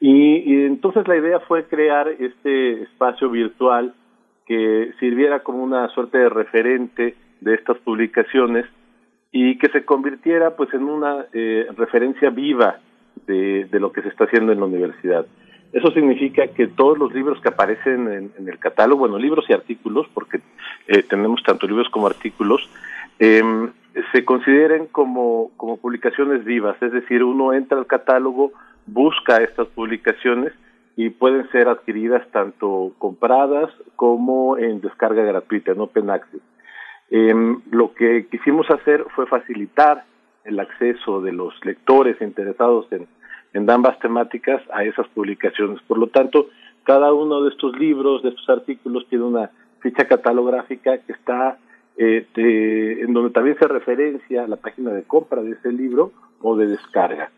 Y, 0.00 0.36
y 0.38 0.66
entonces 0.66 1.06
la 1.08 1.16
idea 1.16 1.40
fue 1.40 1.64
crear 1.64 2.08
este 2.08 2.82
espacio 2.82 3.30
virtual 3.30 3.94
que 4.46 4.92
sirviera 5.00 5.40
como 5.40 5.62
una 5.62 5.88
suerte 5.88 6.18
de 6.18 6.28
referente 6.28 7.16
de 7.40 7.54
estas 7.54 7.78
publicaciones 7.78 8.66
y 9.32 9.58
que 9.58 9.68
se 9.68 9.84
convirtiera 9.84 10.56
pues 10.56 10.72
en 10.72 10.84
una 10.84 11.26
eh, 11.32 11.66
referencia 11.76 12.30
viva 12.30 12.78
de, 13.26 13.68
lo 13.72 13.92
que 13.92 14.02
se 14.02 14.08
está 14.08 14.24
haciendo 14.24 14.52
en 14.52 14.60
la 14.60 14.66
universidad. 14.66 15.26
Eso 15.72 15.90
significa 15.90 16.46
que 16.48 16.68
todos 16.68 16.98
los 16.98 17.12
libros 17.12 17.40
que 17.40 17.48
aparecen 17.48 18.32
en, 18.38 18.48
el 18.48 18.58
catálogo, 18.58 19.00
bueno, 19.00 19.18
libros 19.18 19.44
y 19.48 19.52
artículos, 19.52 20.06
porque 20.14 20.40
eh, 20.86 21.02
tenemos 21.02 21.42
tanto 21.42 21.66
libros 21.66 21.88
como 21.90 22.06
artículos, 22.06 22.68
eh, 23.18 23.42
se 24.12 24.24
consideren 24.24 24.86
como, 24.86 25.50
como 25.56 25.78
publicaciones 25.78 26.44
vivas, 26.44 26.76
es 26.82 26.92
decir, 26.92 27.24
uno 27.24 27.52
entra 27.52 27.78
al 27.78 27.86
catálogo, 27.86 28.52
busca 28.86 29.38
estas 29.38 29.68
publicaciones 29.68 30.52
y 30.96 31.10
pueden 31.10 31.48
ser 31.50 31.68
adquiridas 31.68 32.26
tanto 32.30 32.92
compradas 32.98 33.70
como 33.96 34.56
en 34.56 34.80
descarga 34.80 35.22
gratuita, 35.24 35.72
en 35.72 35.80
Open 35.80 36.10
Access. 36.10 36.40
Eh, 37.10 37.34
lo 37.70 37.94
que 37.94 38.26
quisimos 38.30 38.68
hacer 38.70 39.04
fue 39.14 39.26
facilitar 39.26 40.04
el 40.44 40.58
acceso 40.60 41.20
de 41.20 41.32
los 41.32 41.52
lectores 41.64 42.20
interesados 42.20 42.86
en, 42.92 43.06
en 43.56 43.70
ambas 43.70 43.98
temáticas 44.00 44.62
a 44.70 44.84
esas 44.84 45.08
publicaciones. 45.08 45.80
Por 45.88 45.96
lo 45.98 46.08
tanto, 46.08 46.50
cada 46.84 47.12
uno 47.14 47.42
de 47.42 47.48
estos 47.48 47.76
libros, 47.78 48.22
de 48.22 48.28
estos 48.28 48.48
artículos, 48.50 49.06
tiene 49.08 49.24
una 49.24 49.50
ficha 49.80 50.06
catalográfica 50.06 50.98
que 50.98 51.12
está 51.12 51.58
eh, 51.96 52.26
en 52.36 53.14
donde 53.14 53.30
también 53.30 53.56
se 53.58 53.66
referencia 53.66 54.46
la 54.46 54.56
página 54.56 54.92
de 54.92 55.04
compra 55.04 55.42
de 55.42 55.52
ese 55.52 55.72
libro 55.72 56.12
o 56.42 56.54
de 56.56 56.66
descarga. 56.66 57.30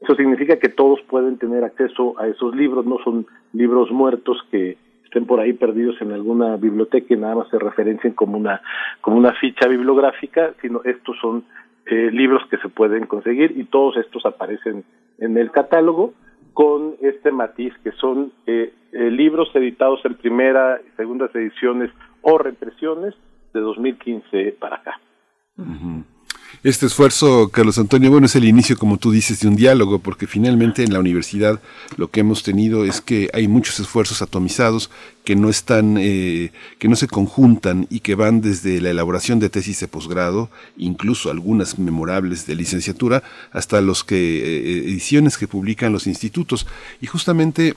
Eso 0.00 0.14
significa 0.14 0.58
que 0.58 0.68
todos 0.68 1.00
pueden 1.08 1.38
tener 1.38 1.64
acceso 1.64 2.20
a 2.20 2.26
esos 2.26 2.54
libros, 2.54 2.84
no 2.84 2.98
son 3.02 3.26
libros 3.54 3.90
muertos 3.90 4.36
que 4.50 4.76
estén 5.04 5.26
por 5.26 5.40
ahí 5.40 5.54
perdidos 5.54 6.00
en 6.02 6.12
alguna 6.12 6.56
biblioteca 6.56 7.14
y 7.14 7.16
nada 7.16 7.36
más 7.36 7.48
se 7.48 7.58
referencien 7.58 8.12
como 8.12 8.36
una 8.36 8.60
como 9.00 9.16
una 9.16 9.32
ficha 9.34 9.68
bibliográfica, 9.68 10.52
sino 10.60 10.82
estos 10.84 11.16
son 11.18 11.44
eh, 11.86 12.10
libros 12.12 12.42
que 12.50 12.58
se 12.58 12.68
pueden 12.68 13.06
conseguir 13.06 13.54
y 13.56 13.64
todos 13.64 13.96
estos 13.96 14.26
aparecen 14.26 14.84
en 15.22 15.38
el 15.38 15.50
catálogo 15.52 16.12
con 16.52 16.96
este 17.00 17.30
matiz 17.30 17.72
que 17.82 17.92
son 17.92 18.32
eh, 18.46 18.74
eh, 18.92 19.10
libros 19.10 19.48
editados 19.54 20.00
en 20.04 20.16
primera 20.16 20.80
y 20.86 20.96
segundas 20.96 21.34
ediciones 21.34 21.90
o 22.20 22.36
reimpresiones 22.38 23.14
de 23.54 23.60
2015 23.60 24.56
para 24.58 24.76
acá. 24.76 25.00
Este 26.64 26.86
esfuerzo, 26.86 27.48
Carlos 27.48 27.76
Antonio, 27.78 28.08
bueno, 28.08 28.26
es 28.26 28.36
el 28.36 28.44
inicio, 28.44 28.78
como 28.78 28.96
tú 28.96 29.10
dices, 29.10 29.40
de 29.40 29.48
un 29.48 29.56
diálogo, 29.56 29.98
porque 29.98 30.28
finalmente 30.28 30.84
en 30.84 30.92
la 30.92 31.00
universidad 31.00 31.60
lo 31.96 32.08
que 32.08 32.20
hemos 32.20 32.44
tenido 32.44 32.84
es 32.84 33.00
que 33.00 33.28
hay 33.34 33.48
muchos 33.48 33.80
esfuerzos 33.80 34.22
atomizados 34.22 34.88
que 35.24 35.34
no 35.34 35.50
están, 35.50 35.96
eh, 35.98 36.52
que 36.78 36.86
no 36.86 36.94
se 36.94 37.08
conjuntan 37.08 37.88
y 37.90 37.98
que 37.98 38.14
van 38.14 38.40
desde 38.40 38.80
la 38.80 38.90
elaboración 38.90 39.40
de 39.40 39.48
tesis 39.48 39.80
de 39.80 39.88
posgrado, 39.88 40.50
incluso 40.76 41.32
algunas 41.32 41.80
memorables 41.80 42.46
de 42.46 42.54
licenciatura, 42.54 43.24
hasta 43.50 43.80
los 43.80 44.04
que 44.04 44.14
eh, 44.16 44.88
ediciones 44.88 45.38
que 45.38 45.48
publican 45.48 45.92
los 45.92 46.06
institutos. 46.06 46.68
Y 47.00 47.08
justamente 47.08 47.74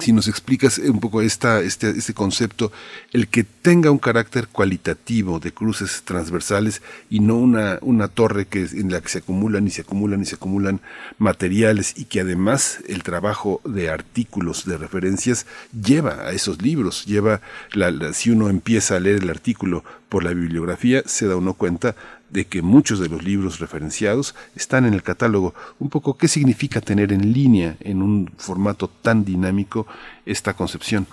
si 0.00 0.12
nos 0.12 0.26
explicas 0.26 0.78
un 0.78 0.98
poco 0.98 1.22
esta, 1.22 1.60
este, 1.60 1.90
este 1.90 2.14
concepto, 2.14 2.72
el 3.12 3.28
que 3.28 3.44
tenga 3.44 3.92
un 3.92 3.98
carácter 3.98 4.48
cualitativo 4.48 5.38
de 5.38 5.52
cruces 5.52 6.02
transversales 6.04 6.82
y 7.10 7.20
no 7.20 7.36
una, 7.36 7.78
una 7.80 8.08
torre 8.08 8.46
que, 8.46 8.64
en 8.64 8.90
la 8.90 9.00
que 9.00 9.08
se 9.08 9.18
acumulan 9.18 9.66
y 9.68 9.70
se 9.70 9.82
acumulan 9.82 10.20
y 10.22 10.24
se 10.24 10.34
acumulan 10.34 10.80
materiales 11.18 11.94
y 11.96 12.06
que 12.06 12.20
además 12.20 12.78
el 12.88 13.04
trabajo 13.04 13.60
de 13.64 13.88
artículos, 13.88 14.64
de 14.64 14.78
referencias, 14.78 15.46
lleva 15.72 16.26
a 16.26 16.32
esos 16.32 16.60
libros, 16.60 17.04
lleva, 17.04 17.40
la, 17.72 18.12
si 18.14 18.30
uno 18.30 18.48
empieza 18.48 18.96
a 18.96 19.00
leer 19.00 19.22
el 19.22 19.30
artículo 19.30 19.84
por 20.08 20.24
la 20.24 20.32
bibliografía, 20.32 21.02
se 21.06 21.26
da 21.26 21.36
uno 21.36 21.54
cuenta 21.54 21.94
de 22.30 22.46
que 22.46 22.62
muchos 22.62 23.00
de 23.00 23.08
los 23.08 23.24
libros 23.24 23.60
referenciados 23.60 24.34
están 24.56 24.86
en 24.86 24.94
el 24.94 25.02
catálogo. 25.02 25.54
Un 25.78 25.90
poco, 25.90 26.16
¿qué 26.18 26.28
significa 26.28 26.80
tener 26.80 27.12
en 27.12 27.32
línea, 27.32 27.76
en 27.80 28.02
un 28.02 28.28
formato 28.38 28.88
tan 29.02 29.24
dinámico, 29.24 29.86
esta 30.26 30.54
concepción? 30.54 31.06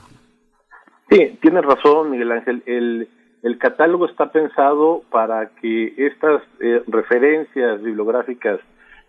Sí, 1.10 1.38
tienes 1.42 1.64
razón, 1.66 2.10
Miguel 2.12 2.32
Ángel. 2.32 2.64
El, 2.66 3.10
el 3.44 3.58
catálogo 3.58 4.06
está 4.06 4.32
pensado 4.32 5.04
para 5.10 5.50
que 5.62 5.94
estas 5.98 6.42
eh, 6.60 6.84
referencias 6.88 7.82
bibliográficas, 7.82 8.60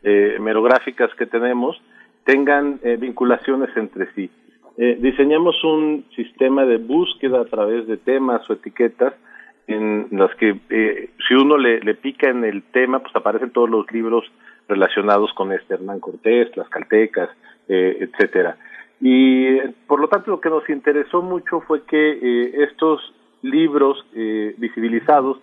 eh, 0.03 0.37
merográficas 0.41 1.15
que 1.15 1.27
tenemos, 1.27 1.81
tengan 2.25 2.81
eh, 2.83 2.97
vinculaciones 2.97 3.71
entre 3.77 4.13
sí. 4.15 4.31
diseñamos 4.77 5.63
un 5.65 6.07
sistema 6.17 6.65
de 6.65 6.79
búsqueda 6.79 7.43
a 7.43 7.45
través 7.45 7.87
de 7.87 7.99
temas 7.99 8.49
o 8.49 8.55
etiquetas 8.55 9.13
en 9.67 10.09
las 10.11 10.35
que 10.37 10.59
eh, 10.71 11.11
si 11.27 11.35
uno 11.35 11.57
le, 11.57 11.95
pica 11.95 12.29
en 12.29 12.45
el 12.45 12.63
tema, 12.63 13.01
pues 13.01 13.15
aparecen 13.15 13.51
todos 13.51 13.71
los 13.71 13.91
libros 13.93 14.25
relacionados 14.69 15.33
con 15.35 15.53
este 15.53 15.75
Hernán 15.75 16.01
Cortés, 16.01 16.57
las 16.57 16.69
Caltecas, 16.69 17.31
eh, 17.69 17.99
etcétera. 18.01 18.57
Y 19.01 19.59
por 19.87 20.01
lo 20.01 20.09
tanto 20.09 20.31
lo 20.31 20.41
que 20.41 20.51
nos 20.51 20.69
interesó 20.69 21.23
mucho 21.23 21.61
fue 21.61 21.83
que 21.85 22.13
eh, 22.13 22.65
estos 22.65 23.01
libros 23.43 24.05
eh, 24.15 24.55
visibilizados, 24.59 25.39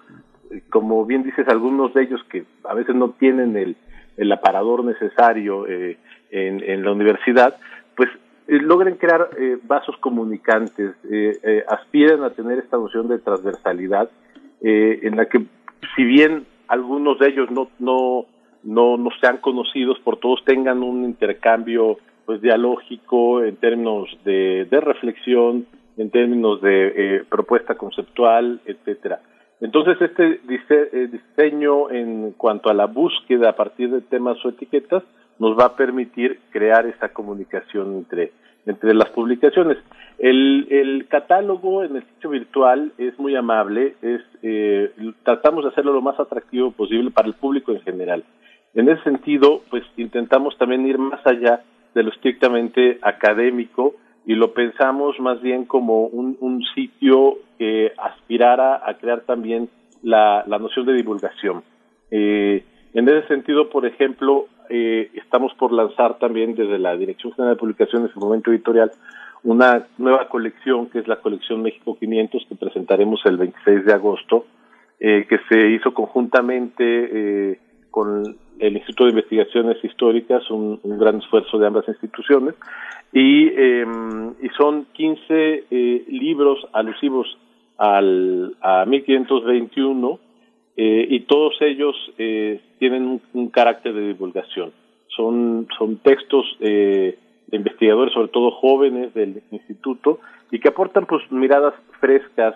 como 0.69 1.05
bien 1.05 1.23
dices, 1.23 1.47
algunos 1.47 1.93
de 1.93 2.03
ellos 2.03 2.23
que 2.29 2.45
a 2.63 2.73
veces 2.73 2.95
no 2.95 3.11
tienen 3.11 3.55
el, 3.57 3.75
el 4.17 4.31
aparador 4.31 4.83
necesario 4.83 5.67
en, 5.67 5.97
en 6.31 6.83
la 6.83 6.91
universidad, 6.91 7.57
pues 7.95 8.09
eh, 8.09 8.28
logren 8.57 8.95
crear 8.95 9.29
eh, 9.37 9.57
vasos 9.63 9.95
comunicantes, 9.97 10.95
eh, 11.11 11.37
eh, 11.43 11.63
aspiran 11.67 12.23
a 12.23 12.31
tener 12.31 12.57
esta 12.57 12.77
noción 12.77 13.07
de 13.07 13.19
transversalidad, 13.19 14.09
en 14.61 15.15
la 15.15 15.27
que 15.27 15.45
si 15.95 16.03
bien 16.03 16.45
algunos 16.67 17.17
de 17.19 17.29
ellos 17.29 17.49
no, 17.49 17.69
no, 17.79 18.25
no, 18.63 18.97
no 18.97 19.09
sean 19.21 19.37
conocidos 19.37 19.97
por 19.99 20.17
todos, 20.17 20.43
tengan 20.43 20.83
un 20.83 21.05
intercambio 21.05 21.97
pues 22.25 22.41
dialógico 22.41 23.41
en 23.41 23.55
términos 23.55 24.09
de, 24.25 24.67
de 24.69 24.81
reflexión, 24.81 25.65
en 25.95 26.09
términos 26.09 26.61
de 26.61 27.23
propuesta 27.29 27.75
conceptual, 27.75 28.59
etcétera. 28.65 29.21
Entonces, 29.61 29.97
este 30.01 31.07
diseño 31.07 31.89
en 31.89 32.33
cuanto 32.33 32.69
a 32.69 32.73
la 32.73 32.87
búsqueda 32.87 33.51
a 33.51 33.55
partir 33.55 33.91
de 33.91 34.01
temas 34.01 34.43
o 34.43 34.49
etiquetas 34.49 35.03
nos 35.39 35.57
va 35.57 35.65
a 35.65 35.75
permitir 35.75 36.39
crear 36.51 36.85
esa 36.85 37.09
comunicación 37.09 37.95
entre, 37.95 38.31
entre 38.65 38.93
las 38.93 39.09
publicaciones. 39.09 39.77
El, 40.17 40.67
el 40.69 41.07
catálogo 41.07 41.83
en 41.83 41.95
el 41.95 42.03
sitio 42.03 42.29
virtual 42.31 42.91
es 42.97 43.17
muy 43.17 43.35
amable, 43.35 43.95
es 44.01 44.21
eh, 44.43 44.91
tratamos 45.23 45.63
de 45.63 45.69
hacerlo 45.71 45.93
lo 45.93 46.01
más 46.01 46.19
atractivo 46.19 46.71
posible 46.71 47.09
para 47.11 47.27
el 47.27 47.35
público 47.35 47.71
en 47.71 47.81
general. 47.81 48.23
En 48.75 48.89
ese 48.89 49.01
sentido, 49.03 49.61
pues 49.69 49.83
intentamos 49.97 50.57
también 50.57 50.85
ir 50.85 50.97
más 50.97 51.25
allá 51.25 51.61
de 51.95 52.03
lo 52.03 52.11
estrictamente 52.11 52.99
académico 53.01 53.95
y 54.25 54.35
lo 54.35 54.53
pensamos 54.53 55.19
más 55.19 55.41
bien 55.41 55.65
como 55.65 56.05
un, 56.05 56.37
un 56.39 56.63
sitio 56.75 57.37
que 57.57 57.93
aspirara 57.97 58.81
a 58.85 58.93
crear 58.95 59.21
también 59.21 59.69
la, 60.03 60.43
la 60.45 60.59
noción 60.59 60.85
de 60.85 60.93
divulgación. 60.93 61.63
Eh, 62.11 62.63
en 62.93 63.07
ese 63.07 63.27
sentido, 63.27 63.69
por 63.69 63.85
ejemplo, 63.85 64.47
eh, 64.69 65.11
estamos 65.13 65.53
por 65.55 65.71
lanzar 65.71 66.17
también 66.19 66.55
desde 66.55 66.79
la 66.79 66.95
Dirección 66.95 67.33
General 67.33 67.55
de 67.55 67.59
Publicaciones, 67.59 68.11
el 68.13 68.21
momento 68.21 68.51
editorial, 68.51 68.91
una 69.43 69.87
nueva 69.97 70.27
colección 70.27 70.89
que 70.89 70.99
es 70.99 71.07
la 71.07 71.17
colección 71.17 71.61
México 71.61 71.97
500 71.97 72.45
que 72.47 72.55
presentaremos 72.55 73.21
el 73.25 73.37
26 73.37 73.85
de 73.85 73.93
agosto, 73.93 74.45
eh, 74.99 75.25
que 75.29 75.39
se 75.49 75.69
hizo 75.69 75.93
conjuntamente 75.93 76.83
eh, 77.51 77.59
con 77.89 78.37
el 78.59 78.75
Instituto 78.75 79.05
de 79.05 79.11
Investigaciones 79.11 79.83
Históricas, 79.83 80.49
un, 80.51 80.79
gran 80.83 81.17
esfuerzo 81.19 81.57
de 81.57 81.67
ambas 81.67 81.87
instituciones, 81.87 82.55
y, 83.13 83.47
eh, 83.47 83.85
y 84.41 84.49
son 84.49 84.85
15 84.93 85.23
eh, 85.29 86.05
libros 86.09 86.59
alusivos 86.73 87.37
al, 87.77 88.55
a 88.61 88.85
1521 88.85 90.19
eh, 90.75 91.07
y 91.09 91.21
todos 91.21 91.55
ellos 91.61 91.95
tienen 92.79 93.21
un, 93.33 93.49
carácter 93.49 93.93
de 93.93 94.07
divulgación. 94.07 94.71
Son, 95.15 95.67
son 95.77 95.97
textos 95.97 96.45
eh, 96.61 97.17
de 97.47 97.57
investigadores, 97.57 98.13
sobre 98.13 98.29
todo 98.29 98.51
jóvenes 98.51 99.13
del 99.13 99.43
instituto, 99.51 100.19
y 100.51 100.59
que 100.59 100.69
aportan 100.69 101.05
pues 101.05 101.21
miradas 101.31 101.73
frescas, 101.99 102.55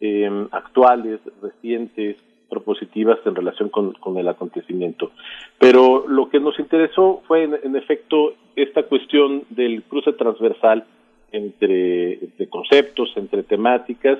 em, 0.00 0.48
actuales, 0.50 1.20
recientes, 1.42 2.16
propositivas 2.48 3.18
en 3.26 3.34
relación 3.34 3.68
con, 3.68 3.92
con, 3.92 4.16
el 4.16 4.26
acontecimiento. 4.26 5.10
Pero 5.58 6.06
lo 6.08 6.30
que 6.30 6.40
nos 6.40 6.58
interesó 6.58 7.22
fue, 7.26 7.44
en, 7.44 7.76
efecto, 7.76 8.34
esta 8.56 8.84
cuestión 8.84 9.44
del 9.50 9.82
cruce 9.82 10.14
transversal 10.14 10.84
entre, 11.30 12.20
conceptos, 12.48 13.12
entre 13.16 13.42
temáticas, 13.42 14.18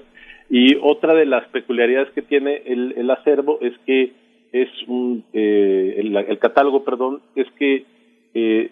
y 0.50 0.76
otra 0.76 1.14
de 1.14 1.24
las 1.26 1.48
peculiaridades 1.48 2.10
que 2.12 2.22
tiene 2.22 2.62
el 2.66 3.10
acervo 3.10 3.58
es 3.62 3.72
que 3.86 4.12
es 4.52 4.68
un, 4.86 5.24
eh, 5.32 5.96
el, 5.98 6.16
el, 6.16 6.38
catálogo, 6.38 6.84
perdón, 6.84 7.20
es 7.34 7.50
que 7.52 7.84
eh, 8.34 8.70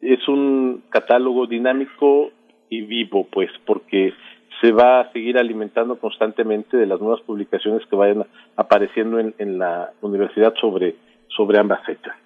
es 0.00 0.28
un 0.28 0.84
catálogo 0.90 1.46
dinámico 1.46 2.30
y 2.70 2.82
vivo, 2.82 3.26
pues, 3.30 3.50
porque 3.66 4.12
se 4.60 4.72
va 4.72 5.00
a 5.00 5.12
seguir 5.12 5.38
alimentando 5.38 5.98
constantemente 5.98 6.76
de 6.76 6.86
las 6.86 7.00
nuevas 7.00 7.20
publicaciones 7.22 7.86
que 7.86 7.96
vayan 7.96 8.24
apareciendo 8.56 9.18
en, 9.18 9.34
en 9.38 9.58
la 9.58 9.92
universidad 10.00 10.54
sobre, 10.60 10.96
sobre 11.28 11.58
ambas 11.58 11.84
fechas. 11.84 12.16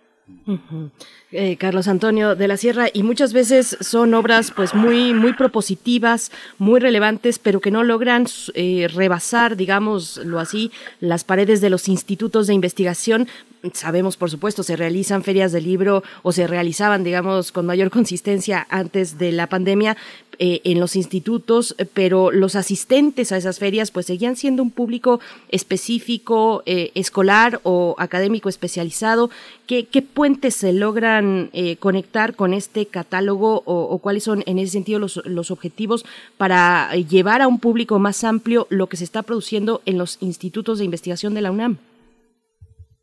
Eh, 1.32 1.56
Carlos 1.56 1.88
Antonio 1.88 2.36
de 2.36 2.46
la 2.46 2.56
Sierra 2.56 2.86
y 2.92 3.02
muchas 3.02 3.32
veces 3.32 3.76
son 3.80 4.14
obras 4.14 4.52
pues 4.54 4.74
muy 4.74 5.14
muy 5.14 5.32
propositivas 5.32 6.30
muy 6.58 6.78
relevantes 6.78 7.38
pero 7.38 7.60
que 7.60 7.70
no 7.70 7.82
logran 7.82 8.26
eh, 8.54 8.88
rebasar 8.92 9.56
digámoslo 9.56 10.38
así 10.38 10.70
las 11.00 11.24
paredes 11.24 11.60
de 11.60 11.70
los 11.70 11.88
institutos 11.88 12.46
de 12.46 12.54
investigación 12.54 13.28
sabemos 13.72 14.16
por 14.16 14.30
supuesto 14.30 14.62
se 14.62 14.76
realizan 14.76 15.22
ferias 15.22 15.52
de 15.52 15.60
libro 15.60 16.02
o 16.22 16.32
se 16.32 16.46
realizaban 16.46 17.04
digamos 17.04 17.52
con 17.52 17.66
mayor 17.66 17.90
consistencia 17.90 18.66
antes 18.70 19.18
de 19.18 19.32
la 19.32 19.46
pandemia 19.46 19.96
eh, 20.38 20.60
en 20.64 20.80
los 20.80 20.96
institutos, 20.96 21.76
pero 21.92 22.32
los 22.32 22.56
asistentes 22.56 23.30
a 23.32 23.36
esas 23.36 23.58
ferias 23.58 23.90
pues 23.90 24.06
seguían 24.06 24.34
siendo 24.34 24.62
un 24.62 24.70
público 24.70 25.20
específico, 25.50 26.62
eh, 26.64 26.90
escolar 26.94 27.60
o 27.64 27.94
académico 27.98 28.48
especializado. 28.48 29.30
¿Qué, 29.66 29.86
puentes 30.02 30.56
se 30.56 30.72
logran 30.72 31.50
eh, 31.52 31.76
conectar 31.76 32.34
con 32.34 32.54
este 32.54 32.86
catálogo 32.86 33.62
o, 33.66 33.96
cuáles 33.98 34.24
son 34.24 34.42
en 34.46 34.58
ese 34.58 34.72
sentido 34.72 34.98
los 34.98 35.50
objetivos 35.50 36.04
para 36.36 36.92
llevar 36.96 37.40
a 37.40 37.48
un 37.48 37.58
público 37.58 37.98
más 37.98 38.24
amplio 38.24 38.66
lo 38.68 38.88
que 38.88 38.96
se 38.96 39.04
está 39.04 39.22
produciendo 39.22 39.80
en 39.86 39.96
los 39.96 40.18
institutos 40.20 40.78
de 40.78 40.86
investigación 40.86 41.34
de 41.34 41.42
la 41.42 41.52
UNAM? 41.52 41.78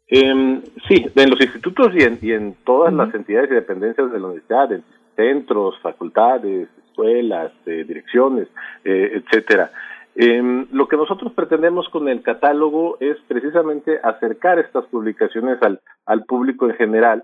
Eh, 0.10 0.62
sí, 0.88 1.06
en 1.15 1.30
los 1.30 1.39
institutos 1.41 1.89
y 1.93 2.02
en, 2.04 2.17
y 2.22 2.32
en 2.32 2.56
todas 2.65 2.91
uh 2.91 2.95
-huh. 2.95 3.06
las 3.06 3.13
entidades 3.15 3.52
y 3.52 3.56
dependencias 3.56 4.12
de 4.12 4.19
la 4.19 4.28
universidad, 4.28 4.72
en 4.72 4.84
centros, 5.15 5.80
facultades, 5.82 6.67
escuelas, 6.88 7.52
eh, 7.65 7.84
direcciones, 7.88 8.48
eh, 8.84 9.12
etcétera. 9.17 9.72
Eh, 10.15 10.65
lo 10.72 10.88
que 10.88 10.98
nosotros 10.98 11.32
pretendemos 11.34 11.88
con 11.89 12.10
el 12.10 12.22
catálogo 12.24 12.98
es 13.00 13.17
precisamente 13.28 14.00
acercar 14.04 14.60
estas 14.60 14.86
publicaciones 14.88 15.62
al, 15.62 15.80
al 16.06 16.26
público 16.26 16.67
en 16.67 16.76
general 16.76 17.24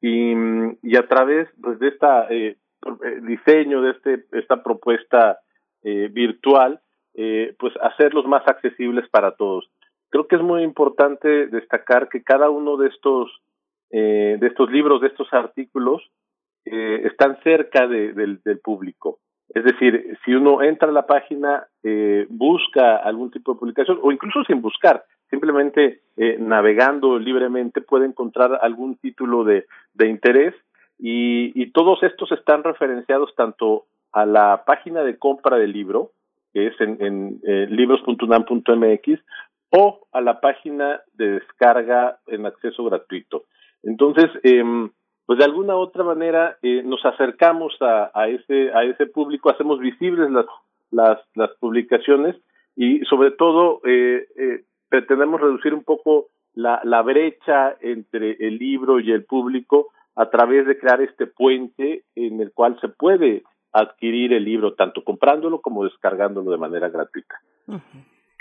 y, 0.00 0.34
y 0.82 0.96
a 0.96 1.06
través 1.08 1.48
pues, 1.62 1.78
de 1.78 1.88
esta 1.88 2.26
eh, 2.30 2.56
diseño, 3.22 3.80
de 3.82 3.90
este, 3.92 4.24
esta 4.32 4.62
propuesta 4.62 5.38
eh, 5.82 6.08
virtual, 6.12 6.80
eh, 7.14 7.54
pues 7.58 7.72
hacerlos 7.80 8.26
más 8.26 8.46
accesibles 8.46 9.08
para 9.08 9.32
todos. 9.32 9.68
Creo 10.10 10.26
que 10.26 10.36
es 10.36 10.42
muy 10.42 10.62
importante 10.62 11.46
destacar 11.46 12.08
que 12.08 12.22
cada 12.22 12.50
uno 12.50 12.76
de 12.76 12.88
estos 12.88 13.30
eh, 13.90 14.36
de 14.40 14.46
estos 14.48 14.70
libros, 14.70 15.00
de 15.00 15.08
estos 15.08 15.32
artículos, 15.32 16.02
eh, 16.64 17.02
están 17.04 17.38
cerca 17.44 17.86
de, 17.86 18.12
del, 18.12 18.58
público. 18.58 19.20
Es 19.48 19.62
decir, 19.62 20.18
si 20.24 20.34
uno 20.34 20.62
entra 20.62 20.88
a 20.88 20.92
la 20.92 21.06
página, 21.06 21.66
eh, 21.84 22.26
busca 22.28 22.96
algún 22.96 23.30
tipo 23.30 23.52
de 23.52 23.60
publicación, 23.60 24.00
o 24.02 24.10
incluso 24.10 24.42
sin 24.44 24.60
buscar, 24.60 25.04
simplemente 25.30 26.00
eh, 26.16 26.36
navegando 26.40 27.18
libremente 27.18 27.80
puede 27.80 28.06
encontrar 28.06 28.58
algún 28.60 28.96
título 28.96 29.44
de, 29.44 29.66
interés 29.98 30.54
y, 30.98 31.52
y, 31.54 31.70
todos 31.70 32.02
estos 32.02 32.32
están 32.32 32.64
referenciados 32.64 33.34
tanto 33.36 33.84
a 34.12 34.26
la 34.26 34.64
página 34.66 35.02
de 35.04 35.18
compra 35.18 35.56
del 35.58 35.72
libro, 35.72 36.10
que 36.52 36.68
es 36.68 36.80
en, 36.80 36.96
en 37.00 37.40
eh, 37.46 37.66
libros.unam.mx, 37.70 39.20
o 39.70 40.06
a 40.12 40.20
la 40.20 40.40
página 40.40 41.00
de 41.14 41.32
descarga 41.32 42.18
en 42.26 42.46
acceso 42.46 42.84
gratuito. 42.84 43.44
Entonces, 43.82 44.26
eh, 44.42 44.62
pues 45.26 45.38
de 45.38 45.44
alguna 45.44 45.74
u 45.76 45.80
otra 45.80 46.04
manera 46.04 46.56
eh, 46.62 46.82
nos 46.84 47.04
acercamos 47.04 47.76
a, 47.80 48.28
ese 48.28 48.72
a 48.72 48.84
ese 48.84 49.06
público, 49.06 49.50
hacemos 49.50 49.80
visibles 49.80 50.30
las 50.30 50.46
las, 50.90 51.18
las 51.34 51.50
publicaciones 51.58 52.36
y 52.76 53.00
sobre 53.06 53.32
todo 53.32 53.80
eh, 53.84 54.26
eh, 54.36 54.64
pretendemos 54.88 55.40
reducir 55.40 55.74
un 55.74 55.82
poco 55.82 56.28
la, 56.54 56.80
la 56.84 57.02
brecha 57.02 57.76
entre 57.80 58.36
el 58.38 58.58
libro 58.58 59.00
y 59.00 59.10
el 59.10 59.24
público 59.24 59.88
a 60.14 60.30
través 60.30 60.66
de 60.66 60.78
crear 60.78 61.00
este 61.00 61.26
puente 61.26 62.04
en 62.14 62.40
el 62.40 62.52
cual 62.52 62.78
se 62.80 62.88
puede 62.88 63.42
adquirir 63.72 64.32
el 64.32 64.44
libro 64.44 64.74
tanto 64.74 65.04
comprándolo 65.04 65.60
como 65.60 65.84
descargándolo 65.84 66.50
de 66.50 66.56
manera 66.56 66.88
gratuita. 66.88 67.40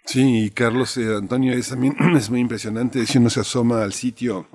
Sí, 0.05 0.51
Carlos 0.53 0.97
eh, 0.97 1.15
Antonio, 1.15 1.53
es, 1.53 1.71
es 2.15 2.29
muy 2.29 2.39
impresionante. 2.39 3.05
Si 3.05 3.17
uno 3.17 3.29
se 3.29 3.41
asoma 3.41 3.83
al 3.83 3.93
sitio, 3.93 4.47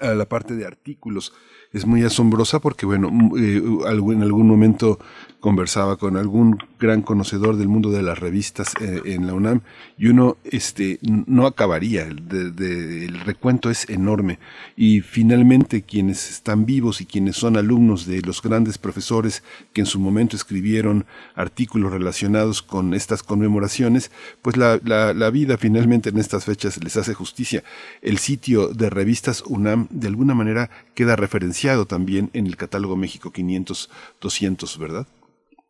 a 0.00 0.14
la 0.14 0.28
parte 0.28 0.54
de 0.54 0.66
artículos 0.66 1.32
es 1.72 1.86
muy 1.86 2.02
asombrosa 2.02 2.60
porque, 2.60 2.84
bueno, 2.84 3.08
eh, 3.38 3.62
en 3.62 4.22
algún 4.22 4.46
momento 4.46 4.98
conversaba 5.40 5.96
con 5.96 6.16
algún 6.16 6.58
gran 6.78 7.02
conocedor 7.02 7.56
del 7.56 7.66
mundo 7.66 7.90
de 7.90 8.02
las 8.02 8.18
revistas 8.18 8.74
eh, 8.80 9.00
en 9.06 9.26
la 9.26 9.34
UNAM 9.34 9.62
y 9.98 10.06
uno 10.06 10.36
este, 10.44 11.00
no 11.02 11.46
acabaría, 11.46 12.02
el 12.02 13.20
recuento 13.24 13.68
es 13.68 13.88
enorme 13.90 14.38
y 14.76 15.00
finalmente 15.00 15.82
quienes 15.82 16.30
están 16.30 16.64
vivos 16.64 17.00
y 17.00 17.06
quienes 17.06 17.36
son 17.36 17.56
alumnos 17.56 18.06
de 18.06 18.20
los 18.22 18.40
grandes 18.40 18.78
profesores 18.78 19.42
que 19.72 19.80
en 19.80 19.86
su 19.86 19.98
momento 19.98 20.36
escribieron 20.36 21.06
artículos 21.34 21.90
relacionados 21.90 22.62
con 22.62 22.94
estas 22.94 23.24
conmemoraciones, 23.24 24.12
pues 24.42 24.56
la, 24.56 24.78
la, 24.84 25.12
la 25.12 25.30
vida 25.30 25.56
finalmente 25.56 26.10
en 26.10 26.18
estas 26.18 26.44
fechas 26.44 26.82
les 26.84 26.96
hace 26.96 27.14
justicia. 27.14 27.64
El 28.00 28.18
sitio 28.18 28.68
de 28.68 28.90
revistas 28.90 29.42
UNAM 29.46 29.88
de 29.90 30.06
alguna 30.06 30.34
manera 30.34 30.70
queda 30.94 31.16
referenciado 31.16 31.61
también 31.88 32.30
en 32.34 32.46
el 32.46 32.56
catálogo 32.56 32.96
México 32.96 33.30
500-200, 33.30 34.78
¿verdad? 34.78 35.06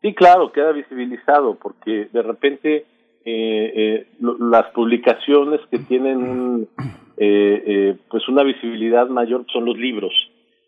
Sí, 0.00 0.14
claro, 0.14 0.50
queda 0.52 0.72
visibilizado 0.72 1.56
porque 1.56 2.08
de 2.12 2.22
repente 2.22 2.86
eh, 3.24 3.72
eh, 3.76 4.06
las 4.18 4.66
publicaciones 4.72 5.60
que 5.70 5.78
tienen 5.78 6.68
eh, 7.16 7.62
eh, 7.66 7.98
pues 8.10 8.28
una 8.28 8.42
visibilidad 8.42 9.06
mayor 9.08 9.44
son 9.52 9.64
los 9.64 9.78
libros. 9.78 10.12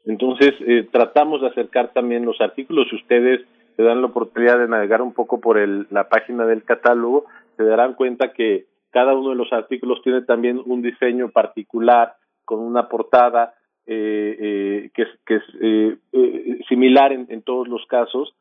Entonces 0.04 0.52
eh, 0.60 0.86
tratamos 0.92 1.40
de 1.40 1.48
acercar 1.48 1.92
también 1.92 2.24
los 2.24 2.40
artículos. 2.40 2.86
Si 2.90 2.96
ustedes 2.96 3.40
se 3.76 3.82
dan 3.82 4.00
la 4.02 4.08
oportunidad 4.08 4.58
de 4.58 4.68
navegar 4.68 5.02
un 5.02 5.14
poco 5.14 5.40
por 5.40 5.58
el, 5.58 5.86
la 5.90 6.08
página 6.08 6.46
del 6.46 6.62
catálogo, 6.62 7.24
se 7.56 7.64
darán 7.64 7.94
cuenta 7.94 8.32
que 8.32 8.66
cada 8.90 9.14
uno 9.14 9.30
de 9.30 9.36
los 9.36 9.52
artículos 9.52 10.00
tiene 10.04 10.22
también 10.22 10.60
un 10.64 10.82
diseño 10.82 11.30
particular 11.30 12.14
con 12.44 12.60
una 12.60 12.88
portada 12.88 13.54
eh, 13.86 14.36
eh, 14.40 14.90
que 14.94 15.02
es, 15.02 15.08
que 15.26 15.34
es 15.36 15.42
eh, 15.60 15.96
eh, 16.12 16.58
similar 16.68 17.12
en, 17.12 17.26
en 17.28 17.42
todos 17.42 17.68
los 17.68 17.84
casos 17.86 18.34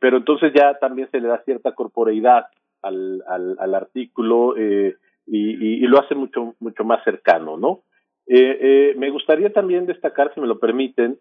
pero 0.00 0.16
entonces 0.16 0.50
ya 0.54 0.78
también 0.78 1.10
se 1.10 1.20
le 1.20 1.28
da 1.28 1.42
cierta 1.44 1.72
corporeidad 1.72 2.46
al, 2.80 3.22
al, 3.28 3.54
al 3.58 3.74
artículo 3.74 4.54
y, 4.56 4.94
y, 5.26 5.86
lo 5.86 6.00
hace 6.00 6.14
mucho, 6.14 6.54
mucho 6.58 6.84
más 6.84 7.04
cercano, 7.04 7.58
¿no? 7.58 7.82
Me 8.26 9.10
gustaría 9.10 9.52
también 9.52 9.84
destacar, 9.84 10.32
si 10.32 10.40
me 10.40 10.46
lo 10.46 10.58
permiten, 10.58 11.18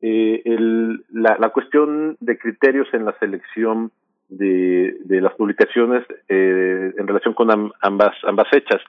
el, 0.00 1.04
la, 1.10 1.36
la 1.40 1.48
cuestión 1.48 2.16
de 2.20 2.38
criterios 2.38 2.86
en 2.92 3.04
la 3.04 3.18
selección 3.18 3.90
de, 4.32 4.96
de 5.04 5.20
las 5.20 5.34
publicaciones 5.34 6.04
eh, 6.28 6.92
en 6.96 7.06
relación 7.06 7.34
con 7.34 7.50
ambas, 7.80 8.14
ambas 8.24 8.48
fechas. 8.50 8.80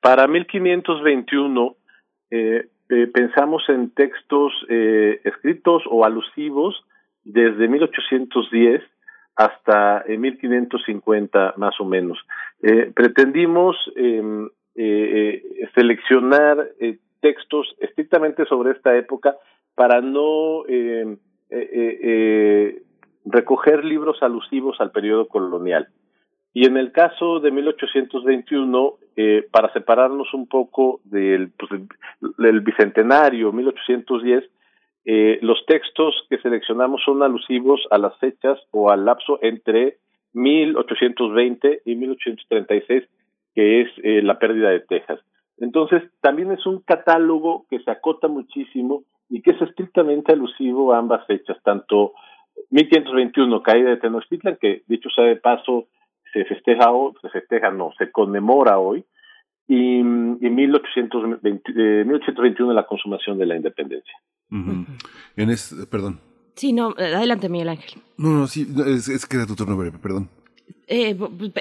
Para 0.00 0.26
1521 0.28 1.76
eh, 2.30 2.68
eh, 2.88 3.06
pensamos 3.06 3.68
en 3.68 3.90
textos 3.90 4.52
eh, 4.68 5.20
escritos 5.24 5.82
o 5.90 6.04
alusivos 6.04 6.84
desde 7.24 7.68
1810 7.68 8.82
hasta 9.34 10.04
eh, 10.06 10.16
1550 10.16 11.54
más 11.56 11.78
o 11.80 11.84
menos. 11.84 12.18
Eh, 12.62 12.90
pretendimos 12.94 13.76
em, 13.96 14.46
eh, 14.74 15.42
eh, 15.52 15.68
seleccionar 15.74 16.58
eh, 16.80 16.98
textos 17.20 17.74
estrictamente 17.80 18.44
sobre 18.46 18.72
esta 18.72 18.96
época 18.96 19.36
para 19.74 20.00
no 20.00 20.66
em, 20.68 21.18
eh, 21.50 22.82
recoger 23.24 23.84
libros 23.84 24.22
alusivos 24.22 24.80
al 24.80 24.90
periodo 24.90 25.26
colonial. 25.28 25.88
Y 26.56 26.64
en 26.64 26.78
el 26.78 26.90
caso 26.90 27.38
de 27.38 27.50
1821, 27.50 28.94
eh, 29.14 29.46
para 29.52 29.70
separarnos 29.74 30.32
un 30.32 30.46
poco 30.46 31.02
del, 31.04 31.50
pues, 31.50 31.82
del 32.38 32.60
bicentenario 32.62 33.52
1810, 33.52 34.42
eh, 35.04 35.38
los 35.42 35.66
textos 35.66 36.14
que 36.30 36.38
seleccionamos 36.38 37.02
son 37.04 37.22
alusivos 37.22 37.86
a 37.90 37.98
las 37.98 38.16
fechas 38.20 38.58
o 38.70 38.90
al 38.90 39.04
lapso 39.04 39.38
entre 39.42 39.98
1820 40.32 41.82
y 41.84 41.94
1836, 41.94 43.04
que 43.54 43.82
es 43.82 43.88
eh, 44.02 44.22
la 44.22 44.38
pérdida 44.38 44.70
de 44.70 44.80
Texas. 44.80 45.20
Entonces, 45.58 46.04
también 46.22 46.52
es 46.52 46.64
un 46.64 46.80
catálogo 46.80 47.66
que 47.68 47.80
se 47.80 47.90
acota 47.90 48.28
muchísimo 48.28 49.02
y 49.28 49.42
que 49.42 49.50
es 49.50 49.60
estrictamente 49.60 50.32
alusivo 50.32 50.94
a 50.94 50.98
ambas 51.00 51.26
fechas, 51.26 51.58
tanto 51.62 52.14
1521, 52.70 53.62
caída 53.62 53.90
de 53.90 53.98
Tenochtitlan, 53.98 54.56
que 54.58 54.84
dicho 54.86 55.10
sea 55.10 55.26
de 55.26 55.36
paso, 55.36 55.88
se 56.36 56.44
festeja 56.44 56.90
hoy, 56.90 57.12
se 57.22 57.28
festeja, 57.30 57.70
no, 57.70 57.90
se 57.98 58.10
conmemora 58.10 58.78
hoy, 58.78 59.04
y, 59.66 59.98
y 59.98 60.02
1820, 60.02 61.72
eh, 61.72 62.04
1821 62.04 62.72
la 62.72 62.86
consumación 62.86 63.38
de 63.38 63.46
la 63.46 63.56
independencia. 63.56 64.12
Uh 64.50 64.56
-huh. 64.56 64.86
En 65.36 65.50
este, 65.50 65.86
perdón. 65.86 66.20
Sí, 66.54 66.72
no, 66.72 66.94
adelante, 66.96 67.48
Miguel 67.48 67.70
Ángel. 67.70 68.00
No, 68.18 68.30
no, 68.30 68.46
sí, 68.46 68.66
es, 68.86 69.08
es 69.08 69.26
que 69.26 69.36
era 69.36 69.46
tu 69.46 69.56
turno, 69.56 69.76
perdón. 70.00 70.28
Eh, 70.88 71.16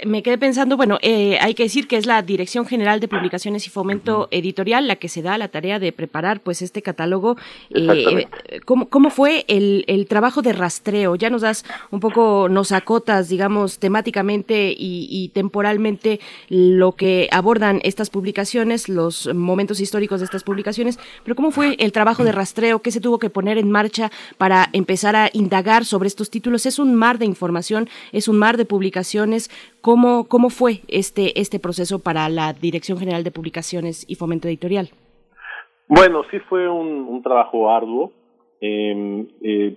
me 0.06 0.22
quedé 0.22 0.38
pensando, 0.38 0.78
bueno, 0.78 1.00
eh, 1.02 1.40
hay 1.42 1.56
que 1.56 1.64
decir 1.64 1.88
que 1.88 1.98
es 1.98 2.06
la 2.06 2.22
Dirección 2.22 2.68
General 2.68 3.00
de 3.00 3.08
Publicaciones 3.08 3.66
y 3.66 3.72
Fomento 3.72 4.28
Editorial 4.30 4.88
la 4.88 4.98
que 4.98 5.10
se 5.10 5.24
da 5.24 5.40
la 5.40 5.48
tarea 5.48 5.80
de 5.80 5.92
preparar 5.92 6.42
pues 6.42 6.62
este 6.62 6.84
catálogo. 6.84 7.36
Eh, 7.72 8.28
¿cómo, 8.66 8.88
¿Cómo 8.88 9.10
fue 9.10 9.44
el, 9.48 9.84
el 9.88 10.06
trabajo 10.06 10.44
de 10.44 10.54
rastreo? 10.54 11.16
Ya 11.16 11.32
nos 11.32 11.42
das 11.42 11.66
un 11.90 12.02
poco, 12.02 12.50
nos 12.50 12.72
acotas, 12.72 13.28
digamos, 13.28 13.80
temáticamente 13.80 14.76
y, 14.78 15.08
y 15.10 15.30
temporalmente 15.30 16.20
lo 16.50 16.92
que 16.92 17.28
abordan 17.32 17.80
estas 17.84 18.12
publicaciones, 18.12 18.90
los 18.90 19.34
momentos 19.34 19.80
históricos 19.80 20.20
de 20.20 20.26
estas 20.26 20.44
publicaciones, 20.44 21.00
pero 21.24 21.36
¿cómo 21.36 21.50
fue 21.50 21.76
el 21.80 21.92
trabajo 21.92 22.24
de 22.24 22.32
rastreo? 22.32 22.84
¿Qué 22.84 22.92
se 22.92 23.02
tuvo 23.02 23.18
que 23.18 23.32
poner 23.32 23.58
en 23.58 23.72
marcha 23.72 24.12
para 24.38 24.70
empezar 24.72 25.16
a 25.16 25.32
indagar 25.34 25.84
sobre 25.84 26.10
estos 26.10 26.30
títulos? 26.30 26.68
Es 26.68 26.78
un 26.78 26.94
mar 26.94 27.18
de 27.18 27.26
información, 27.26 27.90
es 28.12 28.28
un 28.28 28.38
mar 28.38 28.58
de 28.58 28.66
publicaciones 28.66 29.15
¿Cómo, 29.82 30.28
cómo 30.28 30.50
fue 30.50 30.82
este, 30.88 31.40
este 31.40 31.60
proceso 31.60 32.00
para 32.00 32.28
la 32.30 32.54
Dirección 32.54 32.98
General 32.98 33.24
de 33.24 33.32
Publicaciones 33.32 34.06
y 34.10 34.16
Fomento 34.16 34.48
Editorial? 34.48 34.90
Bueno, 35.88 36.24
sí 36.32 36.40
fue 36.50 36.68
un, 36.68 37.22
trabajo 37.24 37.70
arduo. 37.70 38.12
Eh, 38.60 39.26
eh, 39.42 39.76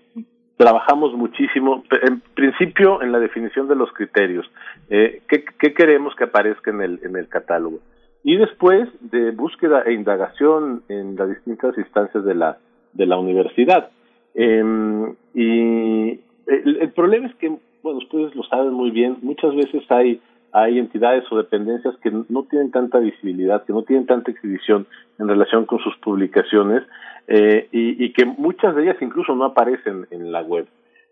trabajamos 0.56 1.12
muchísimo, 1.14 1.84
en 2.02 2.20
principio 2.34 3.00
en 3.02 3.12
la 3.12 3.18
definición 3.18 3.68
de 3.68 3.76
los 3.76 3.92
criterios. 3.92 4.44
Eh, 4.90 5.22
¿qué, 5.28 5.44
¿Qué 5.58 5.72
queremos 5.72 6.14
que 6.16 6.24
aparezca 6.24 6.70
en 6.70 6.82
el, 6.82 7.00
en 7.04 7.16
el 7.16 7.28
catálogo? 7.28 7.78
Y 8.24 8.36
después 8.36 8.88
de 9.00 9.30
búsqueda 9.30 9.82
e 9.86 9.92
indagación 9.92 10.82
en 10.88 11.16
las 11.16 11.28
distintas 11.28 11.78
instancias 11.78 12.24
de 12.24 12.34
la, 12.34 12.58
de 12.92 13.06
la 13.06 13.18
universidad. 13.18 13.90
Eh, 14.34 15.14
y 15.34 16.20
el, 16.48 16.90
problema 16.92 17.28
es 17.28 17.34
que 17.36 17.56
bueno, 17.82 17.98
ustedes 17.98 18.34
lo 18.34 18.42
saben 18.44 18.72
muy 18.72 18.90
bien, 18.90 19.18
muchas 19.22 19.54
veces 19.54 19.82
hay 19.90 20.20
hay 20.50 20.78
entidades 20.78 21.24
o 21.30 21.36
dependencias 21.36 21.94
que 21.98 22.10
no 22.10 22.44
tienen 22.44 22.70
tanta 22.70 22.98
visibilidad, 22.98 23.64
que 23.64 23.72
no 23.74 23.82
tienen 23.82 24.06
tanta 24.06 24.30
exhibición 24.30 24.86
en 25.18 25.28
relación 25.28 25.66
con 25.66 25.78
sus 25.78 25.94
publicaciones 25.98 26.84
eh, 27.26 27.68
y, 27.70 28.02
y, 28.02 28.12
que 28.14 28.24
muchas 28.24 28.74
de 28.74 28.84
ellas 28.84 28.96
incluso 29.02 29.34
no 29.34 29.44
aparecen 29.44 30.06
en 30.10 30.32
la 30.32 30.40
web. 30.40 30.66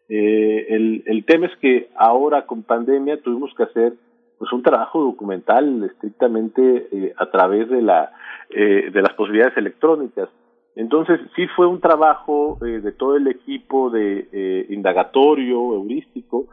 Eh, 0.08 0.66
el, 0.70 1.02
el 1.04 1.24
tema 1.24 1.46
es 1.46 1.56
que 1.58 1.88
ahora 1.96 2.46
con 2.46 2.62
pandemia 2.62 3.20
tuvimos 3.20 3.52
que 3.54 3.64
hacer 3.64 3.92
pues 4.38 4.52
un 4.52 4.62
trabajo 4.62 5.02
documental 5.02 5.82
estrictamente 5.84 6.88
eh, 6.92 7.14
a 7.16 7.26
través 7.30 7.68
de 7.68 7.82
la 7.82 8.12
eh, 8.50 8.90
de 8.92 9.02
las 9.02 9.12
posibilidades 9.14 9.56
electrónicas. 9.56 10.28
Entonces 10.76 11.20
sí 11.34 11.46
fue 11.56 11.66
un 11.66 11.80
trabajo 11.80 12.58
eh, 12.64 12.80
de 12.80 12.92
todo 12.92 13.16
el 13.16 13.26
equipo 13.26 13.90
de 13.90 14.28
eh, 14.30 14.66
indagatorio 14.68 15.74
heurístico 15.74 16.46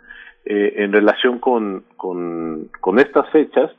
eh, 0.45 0.83
en 0.83 0.91
relación 0.91 1.39
con, 1.39 1.85
con, 1.95 2.99
estas 2.99 3.29
fechas 3.29 3.71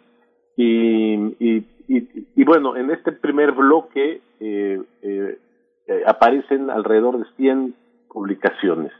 y, 0.56 1.14
y, 1.38 1.66
y, 1.88 2.26
y, 2.34 2.44
bueno, 2.44 2.74
en 2.74 2.90
este 2.90 3.12
primer 3.12 3.52
bloque 3.52 4.22
eh, 4.40 4.80
eh, 5.02 5.38
aparecen 6.06 6.70
alrededor 6.70 7.18
de 7.18 7.26
100 7.36 7.74
publicaciones. 8.08 8.92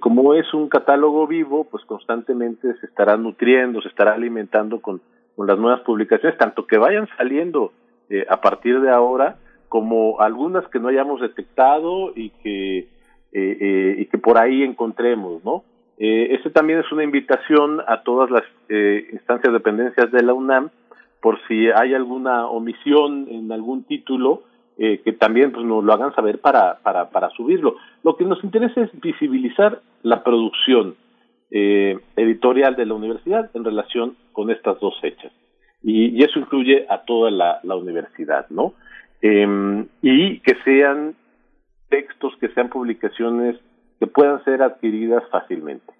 Como 0.00 0.34
es 0.34 0.52
un 0.52 0.68
catálogo 0.68 1.26
vivo, 1.26 1.64
pues 1.64 1.84
constantemente 1.84 2.74
se 2.80 2.86
estará 2.86 3.16
nutriendo, 3.16 3.80
se 3.82 3.88
estará 3.88 4.14
alimentando 4.14 4.80
con, 4.80 5.00
con 5.36 5.46
las 5.46 5.58
nuevas 5.58 5.80
publicaciones, 5.82 6.38
tanto 6.38 6.66
que 6.66 6.76
vayan 6.76 7.08
saliendo 7.16 7.72
a 8.28 8.40
partir 8.40 8.80
de 8.80 8.90
ahora, 8.90 9.36
como 9.70 10.20
algunas 10.20 10.66
que 10.68 10.80
no 10.80 10.88
hayamos 10.88 11.22
detectado 11.22 12.12
y 12.14 12.30
que, 12.42 12.78
eh, 12.80 12.88
eh, 13.32 13.94
y 14.00 14.06
que 14.06 14.18
por 14.18 14.36
ahí 14.36 14.64
encontremos, 14.64 15.42
¿no? 15.44 15.62
Eh, 16.02 16.34
este 16.34 16.48
también 16.48 16.80
es 16.80 16.90
una 16.90 17.04
invitación 17.04 17.82
a 17.86 18.02
todas 18.02 18.30
las 18.30 18.42
eh, 18.70 19.06
instancias 19.12 19.52
dependencias 19.52 20.10
de 20.10 20.22
la 20.22 20.32
UNAM, 20.32 20.70
por 21.20 21.38
si 21.46 21.68
hay 21.68 21.92
alguna 21.92 22.46
omisión 22.46 23.28
en 23.30 23.52
algún 23.52 23.84
título, 23.84 24.42
eh, 24.78 25.02
que 25.04 25.12
también 25.12 25.52
pues, 25.52 25.64
nos 25.66 25.84
lo 25.84 25.92
hagan 25.92 26.14
saber 26.14 26.40
para, 26.40 26.78
para, 26.78 27.10
para 27.10 27.28
subirlo. 27.30 27.76
Lo 28.02 28.16
que 28.16 28.24
nos 28.24 28.42
interesa 28.42 28.80
es 28.80 29.00
visibilizar 29.00 29.82
la 30.02 30.24
producción 30.24 30.96
editorial 31.52 32.76
de 32.76 32.86
la 32.86 32.94
universidad 32.94 33.50
en 33.54 33.64
relación 33.64 34.16
con 34.32 34.50
estas 34.50 34.78
dos 34.78 34.94
fechas. 35.00 35.32
Y, 35.82 36.22
eso 36.22 36.38
incluye 36.38 36.86
a 36.88 37.02
toda 37.02 37.30
la 37.30 37.74
universidad, 37.74 38.48
¿no? 38.50 38.74
Eh, 39.22 39.86
y 40.02 40.40
que 40.40 40.54
sean 40.64 41.14
textos, 41.88 42.34
que 42.40 42.48
sean 42.48 42.70
publicaciones 42.70 43.56
que 43.98 44.06
puedan 44.06 44.42
ser 44.44 44.62
adquiridas 44.62 45.22
fácilmente. 45.30 45.92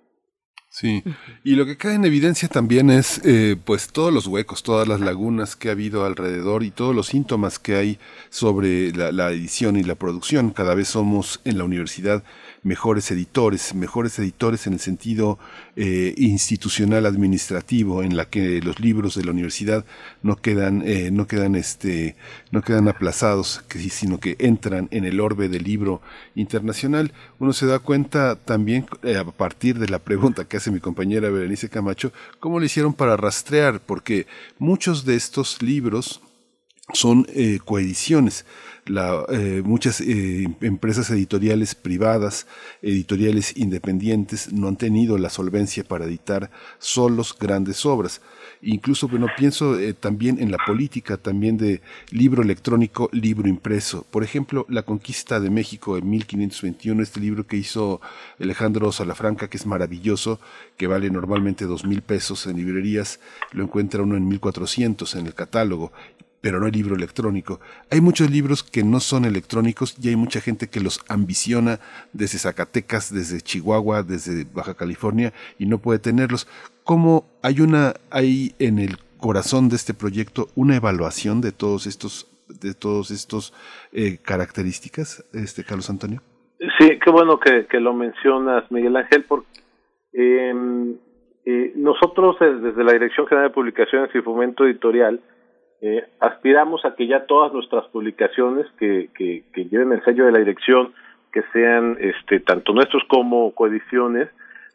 Sí, 0.73 1.03
y 1.43 1.57
lo 1.57 1.67
que 1.67 1.77
cae 1.77 1.97
en 1.97 2.05
evidencia 2.05 2.49
también 2.49 2.91
es 2.91 3.21
eh, 3.25 3.57
pues 3.65 3.93
todos 3.93 4.15
los 4.15 4.29
huecos, 4.29 4.63
todas 4.63 4.87
las 4.87 5.01
lagunas 5.01 5.57
que 5.57 5.69
ha 5.69 5.73
habido 5.73 6.05
alrededor 6.05 6.63
y 6.63 6.71
todos 6.71 6.95
los 6.95 7.09
síntomas 7.09 7.59
que 7.59 7.75
hay 7.75 7.99
sobre 8.29 8.93
la, 8.93 9.11
la 9.11 9.33
edición 9.33 9.77
y 9.77 9.83
la 9.83 9.97
producción. 9.97 10.51
Cada 10.51 10.77
vez 10.77 10.87
somos 10.87 11.41
en 11.45 11.59
la 11.59 11.65
universidad 11.65 12.23
mejores 12.63 13.11
editores, 13.11 13.75
mejores 13.75 14.19
editores 14.19 14.67
en 14.67 14.75
el 14.75 14.81
sentido 14.81 15.39
eh, 15.77 16.15
institucional 16.17 17.07
administrativo, 17.07 18.03
en 18.03 18.17
la 18.17 18.27
que 18.27 18.61
los 18.61 18.81
libros 18.81 19.15
de 19.15 19.25
la 19.25 19.31
universidad 19.31 19.85
no 20.23 20.37
quedan, 20.37 20.83
eh, 20.85 21.11
no 21.11 21.27
quedan 21.27 21.55
este, 21.55 22.17
no 22.51 22.63
quedan 22.63 22.89
aplazados, 22.89 23.63
sino 23.91 24.21
que 24.21 24.37
entran 24.39 24.89
en 24.91 25.05
el 25.05 25.21
orbe 25.21 25.49
del 25.49 25.65
libro 25.65 26.03
internacional. 26.35 27.13
Uno 27.39 27.53
se 27.53 27.67
da 27.67 27.79
cuenta 27.79 28.37
también 28.37 28.87
eh, 29.03 29.17
a 29.17 29.25
partir 29.25 29.79
de 29.79 29.89
la 29.89 29.99
pregunta 29.99 30.45
que 30.45 30.59
hace 30.59 30.71
mi 30.71 30.81
compañera 30.81 31.31
Berenice 31.31 31.69
Camacho, 31.69 32.13
cómo 32.39 32.59
lo 32.59 32.67
hicieron 32.67 32.93
para 32.93 33.17
rastrear, 33.17 33.81
porque 33.81 34.27
muchos 34.59 35.05
de 35.05 35.17
estos 35.17 35.63
libros 35.63 36.21
son 36.95 37.27
eh, 37.31 37.59
coediciones. 37.65 38.45
La, 38.87 39.25
eh, 39.29 39.63
muchas 39.65 40.01
eh, 40.01 40.49
empresas 40.63 41.11
editoriales 41.11 41.75
privadas, 41.75 42.47
editoriales 42.83 43.57
independientes, 43.57 44.53
no 44.53 44.69
han 44.69 44.77
tenido 44.77 45.17
la 45.19 45.31
solvencia 45.31 45.85
para 45.85 46.07
editar 46.07 46.51
solos 46.79 47.37
grandes 47.39 47.85
obras. 47.87 48.21
Incluso, 48.63 49.07
bueno, 49.07 49.27
pienso 49.39 49.77
también 50.01 50.39
en 50.41 50.51
la 50.51 50.59
política, 50.67 51.17
también 51.17 51.57
de 51.57 51.81
libro 52.11 52.43
electrónico, 52.43 53.09
libro 53.13 53.49
impreso. 53.49 54.05
Por 54.11 54.23
ejemplo, 54.23 54.67
La 54.69 54.83
Conquista 54.83 55.41
de 55.41 55.51
México 55.51 55.97
en 55.97 56.11
1521, 56.11 57.03
este 57.03 57.21
libro 57.21 57.47
que 57.47 57.57
hizo 57.57 58.01
Alejandro 58.39 58.93
Salafranca, 58.93 59.49
que 59.49 59.57
es 59.57 59.67
maravilloso, 59.67 60.41
que 60.77 60.89
vale 60.89 61.11
normalmente 61.11 61.65
dos 61.65 61.85
mil 61.87 62.03
pesos 62.03 62.47
en 62.47 62.57
librerías, 62.57 63.21
lo 63.53 63.65
encuentra 63.65 64.03
uno 64.03 64.17
en 64.17 64.29
1400 64.29 65.15
en 65.15 65.27
el 65.27 65.35
catálogo 65.35 65.93
pero 66.41 66.59
no 66.59 66.67
hay 66.67 66.73
libro 66.73 66.95
electrónico. 66.95 67.61
Hay 67.91 68.01
muchos 68.01 68.31
libros 68.31 68.63
que 68.63 68.83
no 68.83 69.01
son 69.01 69.25
electrónicos 69.25 69.97
y 70.03 70.09
hay 70.09 70.17
mucha 70.17 70.41
gente 70.41 70.69
que 70.69 70.81
los 70.81 71.01
ambiciona 71.09 71.79
desde 72.13 72.39
Zacatecas, 72.39 73.13
desde 73.13 73.41
Chihuahua, 73.41 74.03
desde 74.03 74.47
Baja 74.53 74.75
California 74.75 75.33
y 75.59 75.67
no 75.67 75.79
puede 75.79 75.99
tenerlos. 75.99 76.49
¿Cómo 76.85 77.25
hay 77.43 77.61
una, 77.61 77.95
hay 78.11 78.55
en 78.59 78.79
el 78.79 78.97
corazón 79.19 79.69
de 79.69 79.77
este 79.77 79.95
proyecto 79.95 80.49
una 80.55 80.77
evaluación 80.77 81.41
de 81.41 81.53
todos 81.53 81.87
estos, 81.87 82.27
de 82.49 82.75
todos 82.75 83.11
estos 83.11 83.53
eh, 83.93 84.19
características, 84.23 85.25
este 85.33 85.65
Carlos 85.65 85.91
Antonio? 85.91 86.23
Sí, 86.79 86.99
qué 87.03 87.11
bueno 87.11 87.39
que, 87.39 87.67
que 87.67 87.81
lo 87.81 87.95
mencionas, 87.95 88.71
Miguel 88.71 88.97
Ángel, 88.97 89.25
porque 89.25 89.49
eh, 90.13 90.53
eh, 91.47 91.73
nosotros 91.77 92.37
desde 92.39 92.85
la 92.85 92.93
Dirección 92.93 93.27
General 93.27 93.49
de 93.49 93.55
Publicaciones 93.55 94.15
y 94.15 94.21
Fomento 94.21 94.65
Editorial, 94.65 95.21
eh, 95.83 96.07
aspiramos 96.21 96.85
a 96.85 96.95
que 96.95 97.07
ya 97.07 97.27
todas 97.27 97.53
nuestras 97.53 97.87
publicaciones 97.87 98.67
que, 98.79 99.09
que, 99.15 99.45
que, 99.53 99.65
lleven 99.65 99.93
el 99.93 100.05
sello 100.05 100.27
de 100.27 100.33
la 100.33 100.39
dirección, 100.39 100.93
que 101.33 101.43
sean 101.53 101.97
este, 102.01 102.41
tanto 102.41 102.73
nuestros 102.73 103.03
como 103.09 103.53
coediciones, 103.55 104.29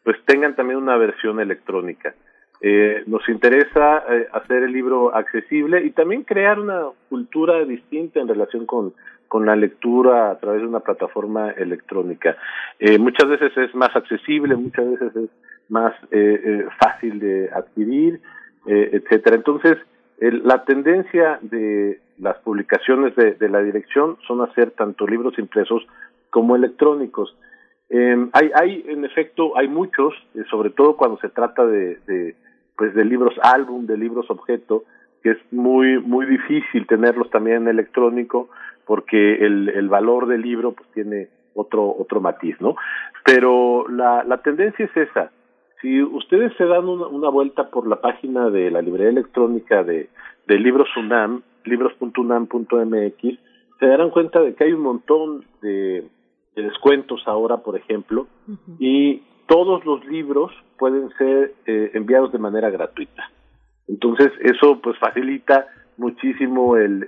pues 0.04 0.18
tengan 0.26 0.56
también 0.56 0.80
una 0.80 0.98
versión 0.98 1.40
electrónica. 1.40 2.16
Eh, 2.62 3.04
nos 3.06 3.28
interesa 3.30 4.04
eh, 4.10 4.28
hacer 4.32 4.64
el 4.64 4.72
libro 4.72 5.14
accesible 5.16 5.86
y 5.86 5.92
también 5.92 6.24
crear 6.24 6.60
una 6.60 6.86
cultura 7.10 7.64
distinta 7.66 8.20
en 8.20 8.28
relación 8.28 8.66
con, 8.66 8.94
con 9.28 9.46
la 9.46 9.56
lectura 9.56 10.32
a 10.32 10.40
través 10.40 10.62
de 10.62 10.68
una 10.68 10.80
plataforma 10.80 11.52
electrónica. 11.52 12.38
Eh, 12.80 12.98
muchas 12.98 13.30
veces 13.30 13.56
es 13.58 13.76
más 13.76 13.96
accesible, 13.96 14.56
muchas 14.56 14.90
veces 14.90 15.16
es 15.16 15.30
más 15.70 15.94
eh, 16.12 16.66
fácil 16.80 17.20
de 17.20 17.50
adquirir, 17.52 18.22
etcétera. 18.68 19.36
Entonces, 19.36 19.78
la 20.20 20.64
tendencia 20.64 21.40
de 21.42 22.00
las 22.20 22.38
publicaciones 22.38 23.16
de, 23.16 23.50
la 23.50 23.62
dirección 23.62 24.18
son 24.28 24.42
hacer 24.42 24.72
tanto 24.72 25.06
libros 25.08 25.38
impresos 25.38 25.86
como 26.30 26.56
electrónicos. 26.56 27.36
Eh, 27.90 28.30
hay, 28.34 28.52
hay, 28.56 28.86
en 28.88 29.06
efecto, 29.06 29.58
hay 29.58 29.68
muchos, 29.68 30.14
eh, 30.34 30.44
sobre 30.50 30.70
todo 30.70 30.96
cuando 30.96 31.18
se 31.20 31.30
trata 31.30 31.66
de, 31.66 31.98
de, 32.08 32.36
pues, 32.78 32.94
de 32.96 33.06
libros 33.06 33.36
álbum, 33.42 33.86
de 33.86 33.98
libros 33.98 34.30
objeto, 34.30 34.86
que 35.22 35.32
es 35.32 35.38
muy, 35.52 36.00
muy 36.00 36.26
difícil 36.26 36.88
tenerlos 36.88 37.30
también 37.30 37.64
en 37.64 37.68
electrónico, 37.68 38.50
porque 38.86 39.36
el, 39.46 39.70
el 39.70 39.90
valor 39.90 40.28
del 40.28 40.42
libro 40.42 40.72
pues 40.74 40.88
tiene 40.94 41.28
otro, 41.54 41.96
otro 41.98 42.22
matiz, 42.22 42.56
¿no? 42.60 42.76
Pero 43.24 43.88
la, 43.90 44.24
la 44.24 44.38
tendencia 44.38 44.86
es 44.86 45.10
esa, 45.10 45.32
si 45.86 46.02
ustedes 46.02 46.52
se 46.58 46.66
dan 46.66 46.90
una, 46.90 47.06
una, 47.06 47.30
vuelta 47.30 47.70
por 47.70 47.86
la 47.86 48.02
página 48.02 48.50
de 48.50 48.72
la 48.72 48.82
librería 48.82 49.12
electrónica 49.12 49.84
de, 49.84 50.10
de 50.48 50.58
Libros 50.58 50.90
UNAM, 50.98 51.44
libros.unam.mx, 51.64 53.40
se 53.80 53.86
darán 53.86 54.10
cuenta 54.10 54.42
de 54.42 54.56
que 54.56 54.64
hay 54.64 54.74
un 54.74 54.82
montón 54.82 55.46
de, 55.62 56.08
de 56.56 56.64
descuentos 56.64 57.22
ahora, 57.28 57.58
por 57.58 57.76
ejemplo, 57.78 58.26
uh 58.48 58.52
-huh. 58.52 58.76
y 58.80 59.22
todos 59.46 59.86
los 59.86 60.04
libros 60.08 60.52
pueden 60.80 61.12
ser 61.20 61.54
eh, 61.68 61.92
enviados 61.94 62.32
de 62.32 62.40
manera 62.40 62.72
gratuita. 62.72 63.30
Entonces, 63.88 64.32
eso 64.42 64.80
pues 64.82 64.98
facilita 64.98 65.68
muchísimo 65.98 66.76
el, 66.76 67.08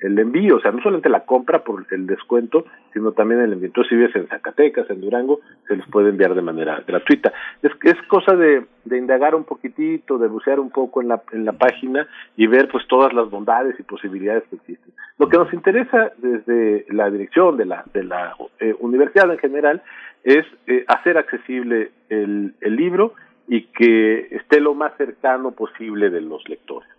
el, 0.00 0.18
envío, 0.18 0.56
o 0.56 0.60
sea, 0.60 0.72
no 0.72 0.80
solamente 0.82 1.08
la 1.08 1.24
compra 1.24 1.62
por 1.62 1.86
el 1.90 2.06
descuento, 2.06 2.64
sino 2.92 3.12
también 3.12 3.40
el 3.40 3.52
envío. 3.52 3.66
Entonces, 3.66 3.90
si 3.90 3.96
vives 3.96 4.16
en 4.16 4.26
Zacatecas, 4.28 4.88
en 4.90 5.00
Durango, 5.00 5.40
se 5.68 5.76
les 5.76 5.86
puede 5.88 6.10
enviar 6.10 6.34
de 6.34 6.42
manera 6.42 6.82
gratuita. 6.86 7.32
Es, 7.62 7.72
es 7.82 8.00
cosa 8.08 8.34
de, 8.34 8.64
de 8.84 8.98
indagar 8.98 9.34
un 9.34 9.44
poquitito, 9.44 10.18
de 10.18 10.28
bucear 10.28 10.60
un 10.60 10.70
poco 10.70 11.02
en 11.02 11.08
la, 11.08 11.22
en 11.32 11.44
la 11.44 11.52
página 11.52 12.06
y 12.36 12.46
ver 12.46 12.68
pues 12.68 12.86
todas 12.88 13.12
las 13.12 13.28
bondades 13.28 13.78
y 13.78 13.82
posibilidades 13.82 14.44
que 14.48 14.56
existen. 14.56 14.94
Lo 15.18 15.28
que 15.28 15.38
nos 15.38 15.52
interesa 15.52 16.12
desde 16.18 16.86
la 16.88 17.10
dirección 17.10 17.56
de 17.56 17.66
la, 17.66 17.84
de 17.92 18.04
la 18.04 18.34
eh, 18.60 18.74
universidad 18.80 19.30
en 19.30 19.38
general 19.38 19.82
es 20.24 20.44
eh, 20.66 20.84
hacer 20.88 21.18
accesible 21.18 21.90
el, 22.08 22.54
el 22.60 22.76
libro 22.76 23.14
y 23.48 23.62
que 23.66 24.28
esté 24.32 24.60
lo 24.60 24.74
más 24.74 24.96
cercano 24.96 25.52
posible 25.52 26.10
de 26.10 26.20
los 26.20 26.48
lectores. 26.48 26.95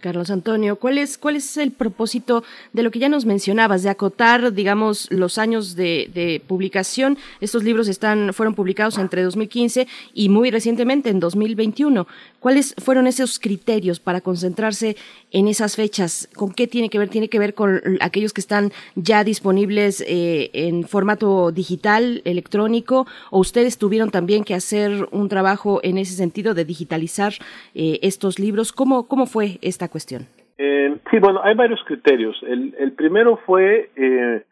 Carlos 0.00 0.30
Antonio, 0.30 0.76
¿cuál 0.76 0.98
es, 0.98 1.16
¿cuál 1.16 1.36
es 1.36 1.56
el 1.56 1.70
propósito 1.70 2.42
de 2.72 2.82
lo 2.82 2.90
que 2.90 2.98
ya 2.98 3.08
nos 3.08 3.24
mencionabas, 3.24 3.84
de 3.84 3.90
acotar, 3.90 4.52
digamos, 4.52 5.06
los 5.12 5.38
años 5.38 5.76
de, 5.76 6.10
de, 6.12 6.42
publicación? 6.44 7.18
Estos 7.40 7.62
libros 7.62 7.86
están, 7.86 8.32
fueron 8.34 8.56
publicados 8.56 8.98
entre 8.98 9.22
2015 9.22 9.86
y 10.12 10.28
muy 10.28 10.50
recientemente, 10.50 11.10
en 11.10 11.20
2021. 11.20 12.06
¿Cuáles 12.40 12.74
fueron 12.78 13.06
esos 13.06 13.38
criterios 13.38 14.00
para 14.00 14.20
concentrarse 14.20 14.96
en 15.30 15.46
esas 15.46 15.76
fechas? 15.76 16.28
¿Con 16.34 16.52
qué 16.52 16.66
tiene 16.66 16.90
que 16.90 16.98
ver? 16.98 17.08
¿Tiene 17.08 17.28
que 17.28 17.38
ver 17.38 17.54
con 17.54 17.80
aquellos 18.00 18.32
que 18.32 18.40
están 18.40 18.72
ya 18.96 19.22
disponibles 19.22 20.02
eh, 20.06 20.50
en 20.52 20.86
formato 20.86 21.52
digital, 21.52 22.22
electrónico? 22.24 23.06
¿O 23.30 23.38
ustedes 23.38 23.78
tuvieron 23.78 24.10
también 24.10 24.42
que 24.42 24.54
hacer 24.54 25.08
un 25.12 25.28
trabajo 25.28 25.80
en 25.84 25.96
ese 25.96 26.14
sentido 26.14 26.54
de 26.54 26.64
digitalizar 26.64 27.34
eh, 27.74 28.00
estos 28.02 28.38
libros? 28.38 28.72
¿Cómo, 28.72 29.06
cómo 29.06 29.26
fue 29.26 29.43
esta 29.62 29.88
cuestión? 29.88 30.26
Eh, 30.58 30.96
sí, 31.10 31.18
bueno, 31.18 31.40
hay 31.42 31.54
varios 31.54 31.82
criterios. 31.84 32.36
El, 32.42 32.74
el 32.78 32.92
primero 32.92 33.38
fue, 33.44 33.90
eh, 33.96 34.44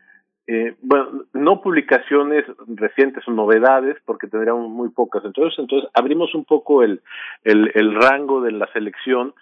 eh, 0.46 0.74
bueno, 0.82 1.24
no 1.32 1.60
publicaciones 1.60 2.44
recientes 2.66 3.26
o 3.28 3.30
novedades, 3.30 3.96
porque 4.04 4.26
tendríamos 4.26 4.68
muy 4.70 4.90
pocas. 4.90 5.24
Entonces, 5.24 5.58
entonces 5.58 5.88
abrimos 5.94 6.34
un 6.34 6.44
poco 6.44 6.82
el, 6.82 7.00
el, 7.44 7.70
el 7.74 7.94
rango 7.94 8.40
de 8.40 8.52
la 8.52 8.66
selección 8.72 9.34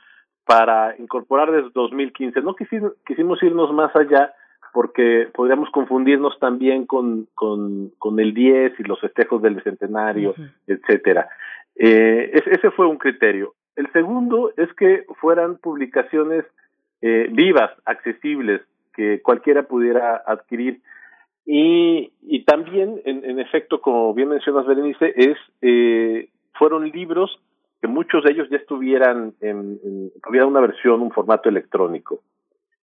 para 0.45 0.97
incorporar 0.99 1.51
desde 1.51 1.71
2015. 1.75 2.41
No 2.43 2.55
quisimos, 2.55 2.93
quisimos 3.07 3.43
irnos 3.43 3.73
más 3.73 3.95
allá 3.95 4.35
porque 4.73 5.29
podríamos 5.35 5.71
confundirnos 5.71 6.39
también 6.39 6.87
con, 6.87 7.27
con, 7.35 7.91
con 7.99 8.21
el 8.21 8.35
10 8.35 8.79
y 8.79 8.83
los 8.85 9.01
festejos 9.01 9.43
del 9.43 9.57
bicentenario, 9.57 10.35
etcétera. 10.67 11.29
Eh, 11.77 12.31
ese 12.51 12.71
fue 12.71 12.87
un 12.87 12.99
criterio. 12.99 13.55
El 13.77 13.91
segundo 13.93 14.53
es 14.57 14.73
que 14.75 15.05
fueran 15.21 15.59
publicaciones 15.59 16.45
eh, 17.03 17.29
vivas, 17.33 17.71
accesibles, 17.85 18.63
que 18.95 19.23
cualquiera 19.23 19.63
pudiera 19.63 20.23
adquirir. 20.27 20.81
Y, 21.47 22.13
y 22.23 22.45
también, 22.45 23.01
en, 23.05 23.41
efecto, 23.41 23.81
como 23.81 24.13
bien 24.15 24.29
mencionas, 24.29 24.67
Berenice, 24.67 25.13
es, 25.17 25.39
eh, 25.63 26.29
fueron 26.55 26.89
libros 26.91 27.41
que 27.81 27.89
muchos 27.89 28.23
de 28.25 28.33
ellos 28.33 28.49
ya 28.51 28.59
estuvieran 28.59 29.35
en, 29.41 29.81
en 29.83 30.45
una 30.45 30.61
versión, 30.61 31.01
un 31.01 31.11
formato 31.11 31.49
electrónico. 31.49 32.21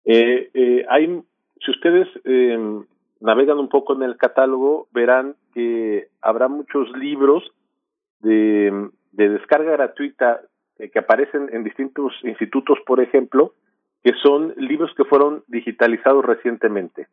Eh, 0.06 0.50
eh, 0.54 0.86
hay, 0.90 1.22
si 1.64 1.72
ustedes 1.72 2.08
eh, 2.26 2.84
navegan 3.20 3.58
un 3.58 3.70
poco 3.70 3.94
en 3.96 4.04
el 4.04 4.18
catálogo, 4.18 4.88
verán 4.92 5.36
que 5.54 6.10
habrá 6.22 6.48
muchos 6.48 6.90
libros 6.98 7.44
de 8.20 8.90
descarga 9.12 9.74
gratuita 9.74 10.42
eh, 10.84 10.90
que 10.90 11.00
aparecen 11.00 11.50
en 11.54 11.64
distintos 11.64 12.14
institutos, 12.24 12.78
por 12.86 13.00
ejemplo, 13.00 13.54
que 14.04 14.14
son 14.22 14.54
libros 14.58 14.92
que 14.96 15.06
fueron 15.06 15.44
digitalizados 15.48 16.26
recientemente. 16.26 17.08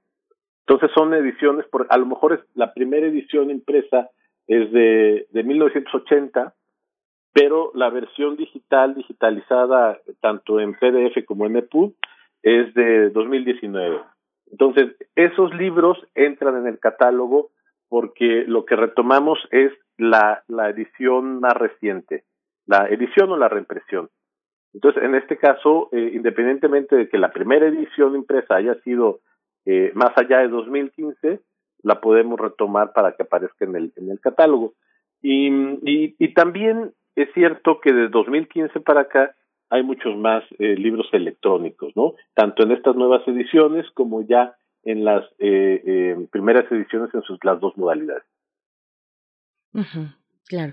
Entonces 0.67 0.91
son 0.95 1.15
ediciones, 1.15 1.67
por, 1.67 1.87
a 1.89 1.97
lo 1.97 2.07
mejor 2.07 2.33
es 2.33 2.41
la 2.55 2.75
primera 2.75 3.07
edición 3.07 3.51
impresa 3.51 4.11
es 4.47 4.73
de, 4.73 5.27
de 5.31 5.45
1980, 5.45 6.55
pero 7.33 7.71
la 7.75 7.91
versión 7.91 8.37
digital, 8.37 8.97
digitalizada 8.97 10.01
tanto 10.21 10.59
en 10.59 10.75
PDF 10.75 11.25
como 11.25 11.47
en 11.47 11.57
EPUB, 11.57 11.95
es 12.43 12.75
de 12.75 13.11
2019. 13.11 14.01
Entonces, 14.51 14.97
esos 15.15 15.55
libros 15.55 15.99
entran 16.17 16.57
en 16.57 16.67
el 16.67 16.81
catálogo 16.81 17.51
porque 17.89 18.45
lo 18.47 18.65
que 18.65 18.75
retomamos 18.75 19.39
es 19.53 19.73
la, 19.97 20.43
la 20.49 20.71
edición 20.71 21.39
más 21.41 21.55
reciente, 21.55 22.25
la 22.67 22.87
edición 22.89 23.31
o 23.33 23.37
la 23.37 23.49
reimpresión. 23.49 24.09
Entonces, 24.73 25.03
en 25.03 25.15
este 25.15 25.37
caso, 25.37 25.89
eh, 25.93 26.13
independientemente 26.15 26.97
de 26.97 27.09
que 27.09 27.19
la 27.19 27.33
primera 27.33 27.67
edición 27.67 28.15
impresa 28.15 28.57
haya 28.57 28.75
sido 28.83 29.21
eh, 29.67 29.91
más 29.95 30.13
allá 30.17 30.39
de 30.39 30.49
2015, 30.49 31.41
la 31.83 32.01
podemos 32.01 32.39
retomar 32.39 32.93
para 32.93 33.13
que 33.13 33.23
aparezca 33.23 33.65
en 33.65 33.77
el, 33.77 33.93
en 33.97 34.11
el 34.11 34.21
catálogo. 34.21 34.75
Y, 35.23 36.33
también 36.35 36.93
es 37.17 37.29
cierto 37.35 37.81
que 37.81 37.93
de 37.93 38.09
2015 38.09 38.81
para 38.81 39.03
acá 39.03 39.35
hay 39.69 39.83
muchos 39.83 40.17
más 40.17 40.43
eh, 40.59 40.75
libros 40.77 41.09
electrónicos, 41.13 41.95
¿no? 41.95 42.15
Tanto 42.35 42.63
en 42.63 42.73
estas 42.73 42.97
nuevas 42.97 43.27
ediciones 43.29 43.87
como 43.93 44.23
ya 44.23 44.57
en 44.83 45.05
las 45.05 45.25
eh, 45.39 45.83
eh, 45.87 46.29
primeras 46.31 46.71
ediciones 46.73 47.15
en 47.15 47.23
sus 47.23 47.39
las 47.45 47.61
dos 47.61 47.77
modalidades. 47.77 48.25
claro. 50.49 50.73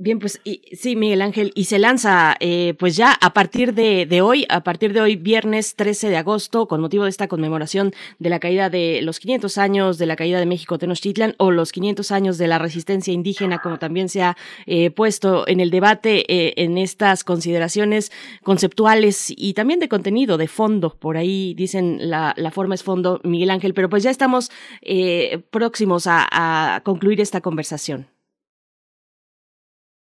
Bien, 0.00 0.20
pues 0.20 0.40
sí, 0.74 0.94
Miguel 0.94 1.22
Ángel, 1.22 1.50
y 1.56 1.64
se 1.64 1.80
lanza 1.80 2.36
eh, 2.38 2.74
pues 2.78 2.94
ya 2.94 3.12
a 3.20 3.32
partir 3.32 3.74
de, 3.74 4.06
de, 4.06 4.20
hoy, 4.20 4.46
a 4.48 4.62
partir 4.62 4.92
de 4.92 5.00
hoy, 5.00 5.16
viernes 5.16 5.74
13 5.74 6.08
de 6.08 6.16
agosto, 6.16 6.68
con 6.68 6.80
motivo 6.80 7.02
de 7.02 7.10
esta 7.10 7.26
conmemoración 7.26 7.92
de 8.20 8.30
la 8.30 8.38
caída 8.38 8.70
de 8.70 9.00
los 9.02 9.18
500 9.18 9.58
años 9.58 9.98
de 9.98 10.06
la 10.06 10.14
caída 10.14 10.38
de 10.38 10.46
México 10.46 10.78
Tenochtitlan 10.78 11.34
o 11.38 11.50
los 11.50 11.72
500 11.72 12.12
años 12.12 12.38
de 12.38 12.46
la 12.46 12.60
resistencia 12.60 13.12
indígena, 13.12 13.58
como 13.58 13.80
también 13.80 14.08
se 14.08 14.22
ha 14.22 14.36
eh, 14.66 14.92
puesto 14.92 15.48
en 15.48 15.58
el 15.58 15.70
debate 15.70 16.32
eh, 16.32 16.54
en 16.58 16.78
estas 16.78 17.24
consideraciones 17.24 18.12
conceptuales 18.44 19.34
y 19.36 19.54
también 19.54 19.80
de 19.80 19.88
contenido, 19.88 20.38
de 20.38 20.46
fondo. 20.46 20.96
Por 20.96 21.16
ahí 21.16 21.54
dicen 21.54 22.08
la, 22.08 22.34
la 22.36 22.52
forma 22.52 22.76
es 22.76 22.84
fondo, 22.84 23.20
Miguel 23.24 23.50
Ángel, 23.50 23.74
pero 23.74 23.88
pues 23.88 24.04
ya 24.04 24.10
estamos 24.10 24.52
eh, 24.80 25.42
próximos 25.50 26.06
a, 26.06 26.76
a 26.76 26.84
concluir 26.84 27.20
esta 27.20 27.40
conversación 27.40 28.06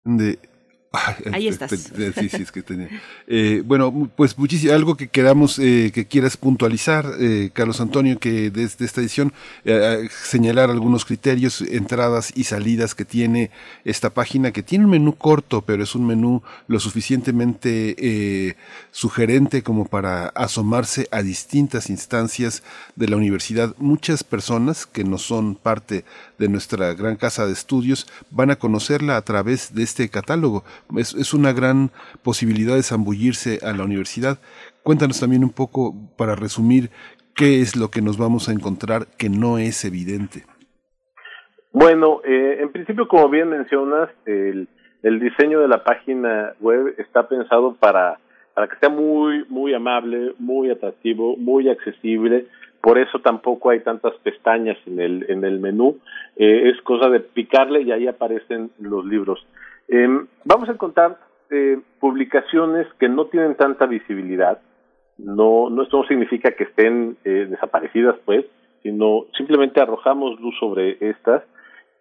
de 0.04 0.40
Ahí 1.32 1.48
estás. 1.48 1.72
Sí, 1.72 2.30
sí, 2.30 2.42
es 2.42 2.52
que 2.52 2.62
tenía. 2.62 2.90
Eh, 3.26 3.64
bueno, 3.66 4.12
pues 4.16 4.38
muchísimo, 4.38 4.74
algo 4.74 4.98
que 4.98 5.08
queramos, 5.08 5.58
eh, 5.58 5.92
que 5.94 6.06
quieras 6.06 6.36
puntualizar, 6.36 7.06
eh, 7.18 7.50
Carlos 7.54 7.80
Antonio, 7.80 8.20
que 8.20 8.52
desde 8.52 8.84
esta 8.84 9.00
edición 9.00 9.32
eh, 9.64 10.10
señalar 10.12 10.70
algunos 10.70 11.06
criterios, 11.06 11.62
entradas 11.62 12.34
y 12.36 12.44
salidas 12.44 12.94
que 12.94 13.06
tiene 13.06 13.52
esta 13.86 14.10
página, 14.10 14.52
que 14.52 14.64
tiene 14.64 14.84
un 14.84 14.92
menú 14.92 15.16
corto, 15.16 15.62
pero 15.62 15.82
es 15.82 15.96
un 15.96 16.06
menú 16.06 16.44
lo 16.68 16.80
suficientemente 16.82 17.96
eh, 17.98 18.56
sugerente 18.92 19.64
como 19.64 19.86
para 19.86 20.28
asomarse 20.28 21.08
a 21.12 21.22
distintas 21.22 21.90
instancias 21.90 22.64
de 22.98 23.08
la 23.08 23.16
universidad. 23.16 23.76
Muchas 23.78 24.26
personas 24.26 24.86
que 24.86 25.06
no 25.06 25.18
son 25.18 25.56
parte 25.56 26.04
de 26.42 26.50
nuestra 26.50 26.94
gran 26.96 27.18
casa 27.18 27.46
de 27.46 27.54
estudios 27.54 28.08
van 28.32 28.50
a 28.50 28.56
conocerla 28.56 29.16
a 29.16 29.22
través 29.22 29.76
de 29.76 29.84
este 29.84 30.10
catálogo 30.10 30.64
es, 30.98 31.14
es 31.14 31.34
una 31.34 31.54
gran 31.54 31.92
posibilidad 32.24 32.76
de 32.76 32.84
zambullirse 32.84 33.60
a 33.62 33.74
la 33.74 33.84
universidad. 33.84 34.40
Cuéntanos 34.84 35.20
también 35.20 35.44
un 35.44 35.52
poco, 35.52 35.94
para 36.18 36.36
resumir, 36.36 36.90
qué 37.36 37.62
es 37.62 37.76
lo 37.76 37.90
que 37.90 38.02
nos 38.02 38.18
vamos 38.18 38.50
a 38.50 38.54
encontrar 38.54 39.06
que 39.20 39.30
no 39.30 39.60
es 39.60 39.86
evidente. 39.86 40.44
Bueno, 41.72 42.22
eh, 42.26 42.58
en 42.60 42.72
principio, 42.72 43.08
como 43.08 43.30
bien 43.30 43.50
mencionas, 43.50 44.10
el, 44.26 44.68
el 45.04 45.20
diseño 45.20 45.60
de 45.60 45.68
la 45.68 45.84
página 45.84 46.54
web 46.60 46.96
está 46.98 47.28
pensado 47.28 47.76
para, 47.76 48.20
para 48.56 48.68
que 48.68 48.78
sea 48.80 48.90
muy, 48.90 49.46
muy 49.48 49.74
amable, 49.74 50.34
muy 50.40 50.72
atractivo, 50.72 51.38
muy 51.38 51.70
accesible. 51.70 52.48
Por 52.82 52.98
eso 52.98 53.20
tampoco 53.20 53.70
hay 53.70 53.82
tantas 53.82 54.14
pestañas 54.24 54.78
en 54.88 55.00
el, 55.00 55.26
en 55.30 55.44
el 55.44 55.60
menú. 55.60 56.00
Eh, 56.36 56.70
es 56.70 56.82
cosa 56.82 57.10
de 57.10 57.20
picarle 57.20 57.82
y 57.82 57.92
ahí 57.92 58.08
aparecen 58.08 58.72
los 58.80 59.06
libros. 59.06 59.46
Eh, 59.88 60.08
vamos 60.46 60.68
a 60.68 60.72
encontrar 60.72 61.18
eh, 61.52 61.80
publicaciones 62.00 62.88
que 63.00 63.08
no 63.08 63.26
tienen 63.26 63.56
tanta 63.56 63.86
visibilidad. 63.86 64.60
No, 65.18 65.70
no 65.70 65.84
esto 65.84 65.98
no 65.98 66.08
significa 66.08 66.52
que 66.52 66.64
estén 66.64 67.18
eh, 67.24 67.48
desaparecidas, 67.50 68.16
pues, 68.26 68.46
sino 68.82 69.26
simplemente 69.38 69.80
arrojamos 69.80 70.40
luz 70.40 70.56
sobre 70.60 70.98
estas. 71.02 71.44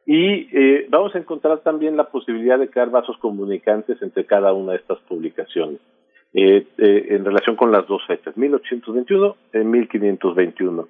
Y 0.06 0.86
vamos 0.88 1.14
a 1.14 1.18
encontrar 1.18 1.58
también 1.60 1.96
la 1.96 2.04
posibilidad 2.04 2.58
de 2.58 2.68
crear 2.68 2.90
vasos 2.90 3.16
comunicantes 3.18 4.00
entre 4.02 4.24
cada 4.24 4.52
una 4.52 4.72
de 4.72 4.78
estas 4.78 4.98
publicaciones 5.00 5.78
eh, 6.32 6.66
eh, 6.78 7.06
en 7.10 7.24
relación 7.24 7.56
con 7.56 7.72
las 7.72 7.86
dos 7.86 8.02
fechas, 8.06 8.36
1821 8.36 9.36
y 9.54 9.58
1521. 9.58 10.88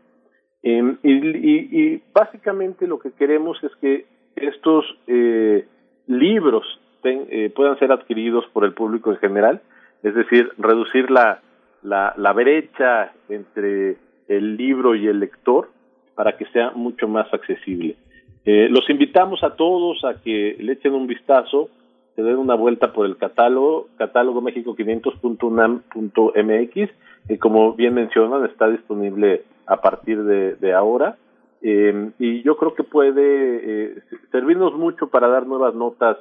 Eh, 0.63 0.97
y, 1.03 1.13
y, 1.13 1.69
y 1.73 2.03
básicamente 2.13 2.87
lo 2.87 2.99
que 2.99 3.13
queremos 3.13 3.63
es 3.65 3.75
que 3.81 4.07
estos 4.37 4.85
eh, 5.07 5.67
libros 6.07 6.65
eh, 7.05 7.51
puedan 7.55 7.79
ser 7.79 7.93
adquiridos 7.93 8.45
por 8.53 8.65
el 8.65 8.75
público 8.75 9.11
en 9.11 9.19
general, 9.19 9.63
es 10.03 10.15
decir, 10.15 10.51
reducir 10.59 11.11
la, 11.11 11.41
la, 11.83 12.13
la 12.17 12.33
brecha 12.33 13.13
entre 13.29 13.97
el 14.29 14.57
libro 14.57 14.95
y 14.95 15.07
el 15.07 15.21
lector 15.21 15.71
para 16.15 16.37
que 16.37 16.45
sea 16.47 16.71
mucho 16.73 17.09
más 17.09 17.33
accesible. 17.33 17.97
Eh, 18.45 18.69
los 18.71 18.89
invitamos 18.89 19.43
a 19.43 19.57
todos 19.57 20.05
a 20.05 20.21
que 20.23 20.57
le 20.59 20.73
echen 20.73 20.93
un 20.93 21.07
vistazo, 21.07 21.71
se 22.15 22.23
den 22.23 22.37
una 22.37 22.55
vuelta 22.55 22.93
por 22.93 23.07
el 23.07 23.17
catálogo, 23.17 23.89
catálogo 23.97 24.41
México 24.41 24.77
500.unam.mx, 24.77 26.91
que 27.29 27.39
como 27.39 27.75
bien 27.75 27.95
mencionan 27.95 28.45
está 28.45 28.69
disponible 28.69 29.43
a 29.67 29.81
partir 29.81 30.23
de, 30.25 30.73
ahora. 30.73 31.17
Eh, 31.63 32.11
y 32.19 32.43
yo 32.43 32.57
creo 32.57 32.75
que 32.75 32.85
puede 32.85 33.93
eh, 33.93 34.03
servirnos 34.33 34.75
mucho 34.75 35.09
para 35.09 35.29
dar 35.29 35.47
nuevas 35.47 35.75
notas 35.75 36.17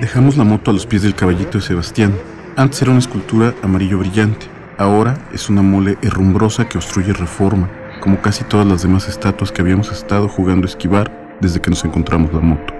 Dejamos 0.00 0.36
la 0.36 0.44
moto 0.44 0.70
a 0.70 0.74
los 0.74 0.86
pies 0.86 1.02
del 1.02 1.16
caballito 1.16 1.58
de 1.58 1.64
Sebastián. 1.64 2.14
Antes 2.56 2.82
era 2.82 2.92
una 2.92 3.00
escultura 3.00 3.54
amarillo 3.62 3.98
brillante. 3.98 4.46
Ahora 4.76 5.18
es 5.32 5.48
una 5.48 5.62
mole 5.62 5.98
herrumbrosa 6.02 6.68
que 6.68 6.78
obstruye 6.78 7.12
reforma, 7.12 7.68
como 8.08 8.22
casi 8.22 8.42
todas 8.42 8.66
las 8.66 8.80
demás 8.80 9.06
estatuas 9.06 9.52
que 9.52 9.60
habíamos 9.60 9.92
estado 9.92 10.28
jugando 10.28 10.66
a 10.66 10.70
esquivar 10.70 11.36
desde 11.42 11.60
que 11.60 11.68
nos 11.68 11.84
encontramos 11.84 12.32
la 12.32 12.40
moto. 12.40 12.72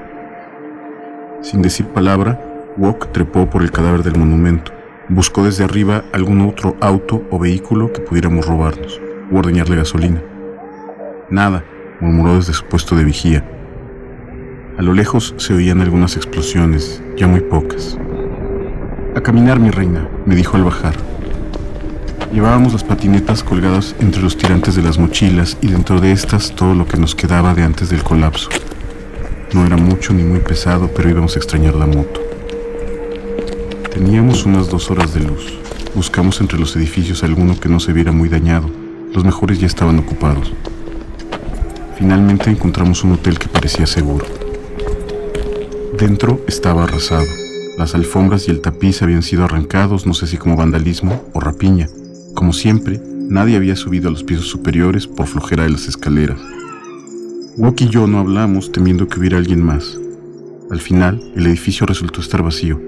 Sin 1.42 1.60
decir 1.60 1.84
palabra, 1.88 2.40
Wok 2.78 3.12
trepó 3.12 3.50
por 3.50 3.62
el 3.62 3.70
cadáver 3.70 4.02
del 4.02 4.16
monumento. 4.16 4.72
Buscó 5.10 5.44
desde 5.44 5.64
arriba 5.64 6.02
algún 6.14 6.40
otro 6.40 6.78
auto 6.80 7.26
o 7.30 7.38
vehículo 7.38 7.92
que 7.92 8.00
pudiéramos 8.00 8.46
robarnos 8.46 9.02
o 9.30 9.36
ordeñarle 9.36 9.76
gasolina. 9.76 10.22
Nada, 11.28 11.62
murmuró 12.00 12.36
desde 12.36 12.54
su 12.54 12.64
puesto 12.64 12.96
de 12.96 13.04
vigía. 13.04 13.44
A 14.78 14.82
lo 14.82 14.94
lejos 14.94 15.34
se 15.36 15.52
oían 15.52 15.82
algunas 15.82 16.16
explosiones, 16.16 17.02
ya 17.18 17.26
muy 17.26 17.40
pocas. 17.40 17.98
A 19.14 19.20
caminar, 19.20 19.60
mi 19.60 19.68
reina, 19.68 20.08
me 20.24 20.34
dijo 20.34 20.56
al 20.56 20.64
bajar. 20.64 20.94
Llevábamos 22.32 22.74
las 22.74 22.84
patinetas 22.84 23.42
colgadas 23.42 23.96
entre 24.00 24.20
los 24.20 24.36
tirantes 24.36 24.76
de 24.76 24.82
las 24.82 24.98
mochilas 24.98 25.56
y 25.62 25.68
dentro 25.68 25.98
de 25.98 26.12
estas 26.12 26.54
todo 26.54 26.74
lo 26.74 26.86
que 26.86 26.98
nos 26.98 27.14
quedaba 27.14 27.54
de 27.54 27.62
antes 27.62 27.88
del 27.88 28.02
colapso. 28.02 28.50
No 29.54 29.64
era 29.64 29.78
mucho 29.78 30.12
ni 30.12 30.24
muy 30.24 30.40
pesado, 30.40 30.90
pero 30.94 31.08
íbamos 31.08 31.34
a 31.34 31.38
extrañar 31.38 31.74
la 31.74 31.86
moto. 31.86 32.20
Teníamos 33.94 34.44
unas 34.44 34.68
dos 34.68 34.90
horas 34.90 35.14
de 35.14 35.20
luz. 35.20 35.58
Buscamos 35.94 36.42
entre 36.42 36.58
los 36.58 36.76
edificios 36.76 37.24
alguno 37.24 37.58
que 37.58 37.70
no 37.70 37.80
se 37.80 37.94
viera 37.94 38.12
muy 38.12 38.28
dañado. 38.28 38.70
Los 39.14 39.24
mejores 39.24 39.58
ya 39.58 39.66
estaban 39.66 39.98
ocupados. 39.98 40.52
Finalmente 41.96 42.50
encontramos 42.50 43.04
un 43.04 43.12
hotel 43.12 43.38
que 43.38 43.48
parecía 43.48 43.86
seguro. 43.86 44.26
Dentro 45.98 46.42
estaba 46.46 46.84
arrasado. 46.84 47.26
Las 47.78 47.94
alfombras 47.94 48.48
y 48.48 48.50
el 48.50 48.60
tapiz 48.60 49.00
habían 49.02 49.22
sido 49.22 49.44
arrancados, 49.44 50.06
no 50.06 50.12
sé 50.12 50.26
si 50.26 50.36
como 50.36 50.56
vandalismo 50.56 51.24
o 51.32 51.40
rapiña. 51.40 51.88
Como 52.34 52.52
siempre, 52.52 53.00
nadie 53.28 53.56
había 53.56 53.76
subido 53.76 54.08
a 54.08 54.12
los 54.12 54.24
pisos 54.24 54.46
superiores 54.46 55.06
por 55.06 55.26
flojera 55.26 55.64
de 55.64 55.70
las 55.70 55.88
escaleras. 55.88 56.38
Wok 57.56 57.80
y 57.82 57.88
yo 57.88 58.06
no 58.06 58.18
hablamos 58.18 58.70
temiendo 58.70 59.08
que 59.08 59.18
hubiera 59.18 59.38
alguien 59.38 59.64
más. 59.64 59.98
Al 60.70 60.80
final, 60.80 61.20
el 61.34 61.46
edificio 61.46 61.86
resultó 61.86 62.20
estar 62.20 62.42
vacío. 62.42 62.80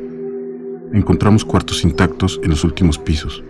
Encontramos 0.93 1.45
cuartos 1.45 1.85
intactos 1.85 2.41
en 2.43 2.51
los 2.51 2.65
últimos 2.65 2.99
pisos. 2.99 3.43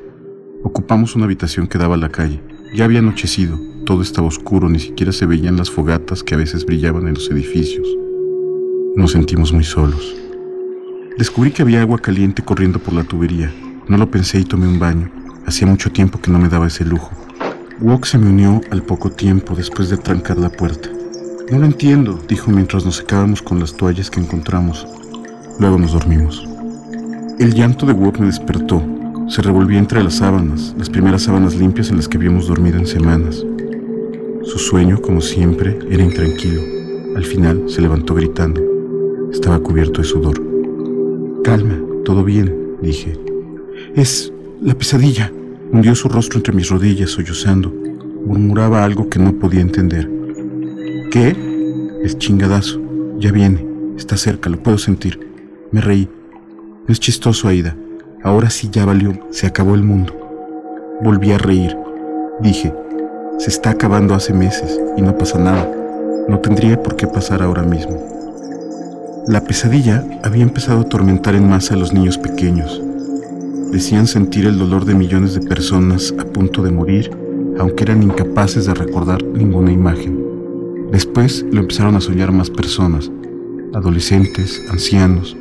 Ocupamos 0.63 1.17
una 1.17 1.25
habitación 1.25 1.67
que 1.67 1.79
daba 1.79 1.95
a 1.95 1.99
la 1.99 2.11
calle. 2.11 2.41
Ya 2.75 2.85
había 2.85 3.01
anochecido, 3.01 3.59
todo 3.85 4.03
estaba 4.03 4.29
oscuro, 4.29 4.69
ni 4.69 4.79
siquiera 4.79 5.13
se 5.13 5.27
veían 5.27 5.57
las 5.57 5.71
fogatas 5.71 6.23
que 6.23 6.35
a 6.35 6.39
veces 6.39 6.65
brillaban 6.65 7.09
en 7.09 7.15
los 7.15 7.31
edificios. 7.31 7.87
Nos 8.95 9.13
sentimos 9.13 9.53
muy 9.53 9.65
solos. 9.65 10.17
Descubrí 11.19 11.51
que 11.51 11.63
había 11.63 11.83
agua 11.83 11.99
caliente 11.99 12.43
corriendo 12.43 12.79
por 12.79 12.95
la 12.95 13.05
tubería. 13.05 13.53
No 13.89 13.97
lo 13.97 14.11
pensé 14.11 14.39
y 14.41 14.45
tomé 14.45 14.67
un 14.67 14.79
baño. 14.79 15.11
Hacía 15.47 15.67
mucho 15.67 15.91
tiempo 15.91 16.21
que 16.21 16.31
no 16.31 16.39
me 16.39 16.49
daba 16.49 16.67
ese 16.67 16.85
lujo. 16.85 17.11
Wok 17.81 18.05
se 18.05 18.19
me 18.19 18.29
unió 18.29 18.61
al 18.71 18.83
poco 18.83 19.11
tiempo 19.11 19.55
después 19.55 19.89
de 19.89 19.97
trancar 19.97 20.39
la 20.39 20.51
puerta. 20.51 20.89
No 21.51 21.59
lo 21.59 21.65
entiendo, 21.65 22.21
dijo 22.29 22.51
mientras 22.51 22.85
nos 22.85 22.97
secábamos 22.97 23.43
con 23.43 23.59
las 23.59 23.75
toallas 23.75 24.11
que 24.11 24.21
encontramos. 24.21 24.87
Luego 25.59 25.79
nos 25.79 25.93
dormimos. 25.93 26.47
El 27.39 27.55
llanto 27.55 27.87
de 27.87 27.93
Wok 27.93 28.19
me 28.19 28.27
despertó. 28.27 28.83
Se 29.29 29.43
revolvía 29.43 29.79
entre 29.79 30.03
las 30.03 30.15
sábanas, 30.15 30.75
las 30.77 30.91
primeras 30.91 31.23
sábanas 31.23 31.55
limpias 31.55 31.91
en 31.91 31.97
las 31.97 32.07
que 32.07 32.19
habíamos 32.19 32.49
dormido 32.49 32.79
en 32.79 32.87
semanas. 32.87 33.45
Su 34.43 34.59
sueño, 34.59 35.01
como 35.01 35.21
siempre, 35.21 35.79
era 35.89 36.03
intranquilo. 36.03 36.61
Al 37.17 37.25
final 37.25 37.65
se 37.67 37.81
levantó 37.81 38.15
gritando. 38.15 38.61
Estaba 39.33 39.59
cubierto 39.59 40.03
de 40.03 40.07
sudor. 40.07 40.41
Calma, 41.45 41.79
todo 42.05 42.25
bien, 42.25 42.77
dije. 42.83 43.19
Es 43.95 44.33
la 44.61 44.75
pesadilla. 44.75 45.33
Hundió 45.73 45.95
su 45.95 46.09
rostro 46.09 46.39
entre 46.39 46.53
mis 46.53 46.69
rodillas, 46.69 47.11
sollozando. 47.11 47.73
Murmuraba 48.27 48.85
algo 48.85 49.09
que 49.09 49.19
no 49.19 49.33
podía 49.35 49.61
entender. 49.61 50.11
¿Qué? 51.11 51.37
Es 52.03 52.19
chingadazo. 52.19 52.81
Ya 53.19 53.33
viene. 53.33 53.65
Está 53.97 54.17
cerca, 54.17 54.51
lo 54.51 54.63
puedo 54.63 54.79
sentir. 54.79 55.19
Me 55.71 55.81
reí. 55.81 56.09
Es 56.89 57.01
chistoso, 57.01 57.49
Aida. 57.49 57.77
Ahora 58.23 58.51
sí 58.51 58.69
ya 58.71 58.85
valió. 58.85 59.13
Se 59.31 59.47
acabó 59.47 59.75
el 59.75 59.83
mundo. 59.83 60.15
Volví 61.03 61.33
a 61.33 61.39
reír. 61.39 61.77
Dije, 62.41 62.75
se 63.39 63.49
está 63.49 63.71
acabando 63.71 64.15
hace 64.15 64.35
meses 64.35 64.79
y 64.97 65.03
no 65.03 65.17
pasa 65.17 65.39
nada. 65.39 65.71
No 66.29 66.39
tendría 66.41 66.83
por 66.83 66.97
qué 66.97 67.07
pasar 67.07 67.43
ahora 67.43 67.63
mismo. 67.63 67.99
La 69.27 69.43
pesadilla 69.43 70.05
había 70.23 70.43
empezado 70.43 70.79
a 70.79 70.83
atormentar 70.83 71.35
en 71.35 71.49
masa 71.49 71.75
a 71.75 71.77
los 71.77 71.93
niños 71.93 72.19
pequeños. 72.19 72.83
Decían 73.73 74.09
sentir 74.09 74.47
el 74.47 74.59
dolor 74.59 74.85
de 74.85 74.97
millones 74.97 75.35
de 75.35 75.47
personas 75.47 76.13
a 76.19 76.25
punto 76.25 76.63
de 76.63 76.73
morir, 76.73 77.11
aunque 77.59 77.85
eran 77.85 78.03
incapaces 78.03 78.67
de 78.67 78.75
recordar 78.75 79.23
ninguna 79.23 79.71
imagen. 79.71 80.19
Después 80.91 81.47
lo 81.53 81.61
empezaron 81.61 81.95
a 81.95 82.01
soñar 82.01 82.33
más 82.33 82.51
personas, 82.51 83.13
adolescentes, 83.73 84.61
ancianos. 84.71 85.37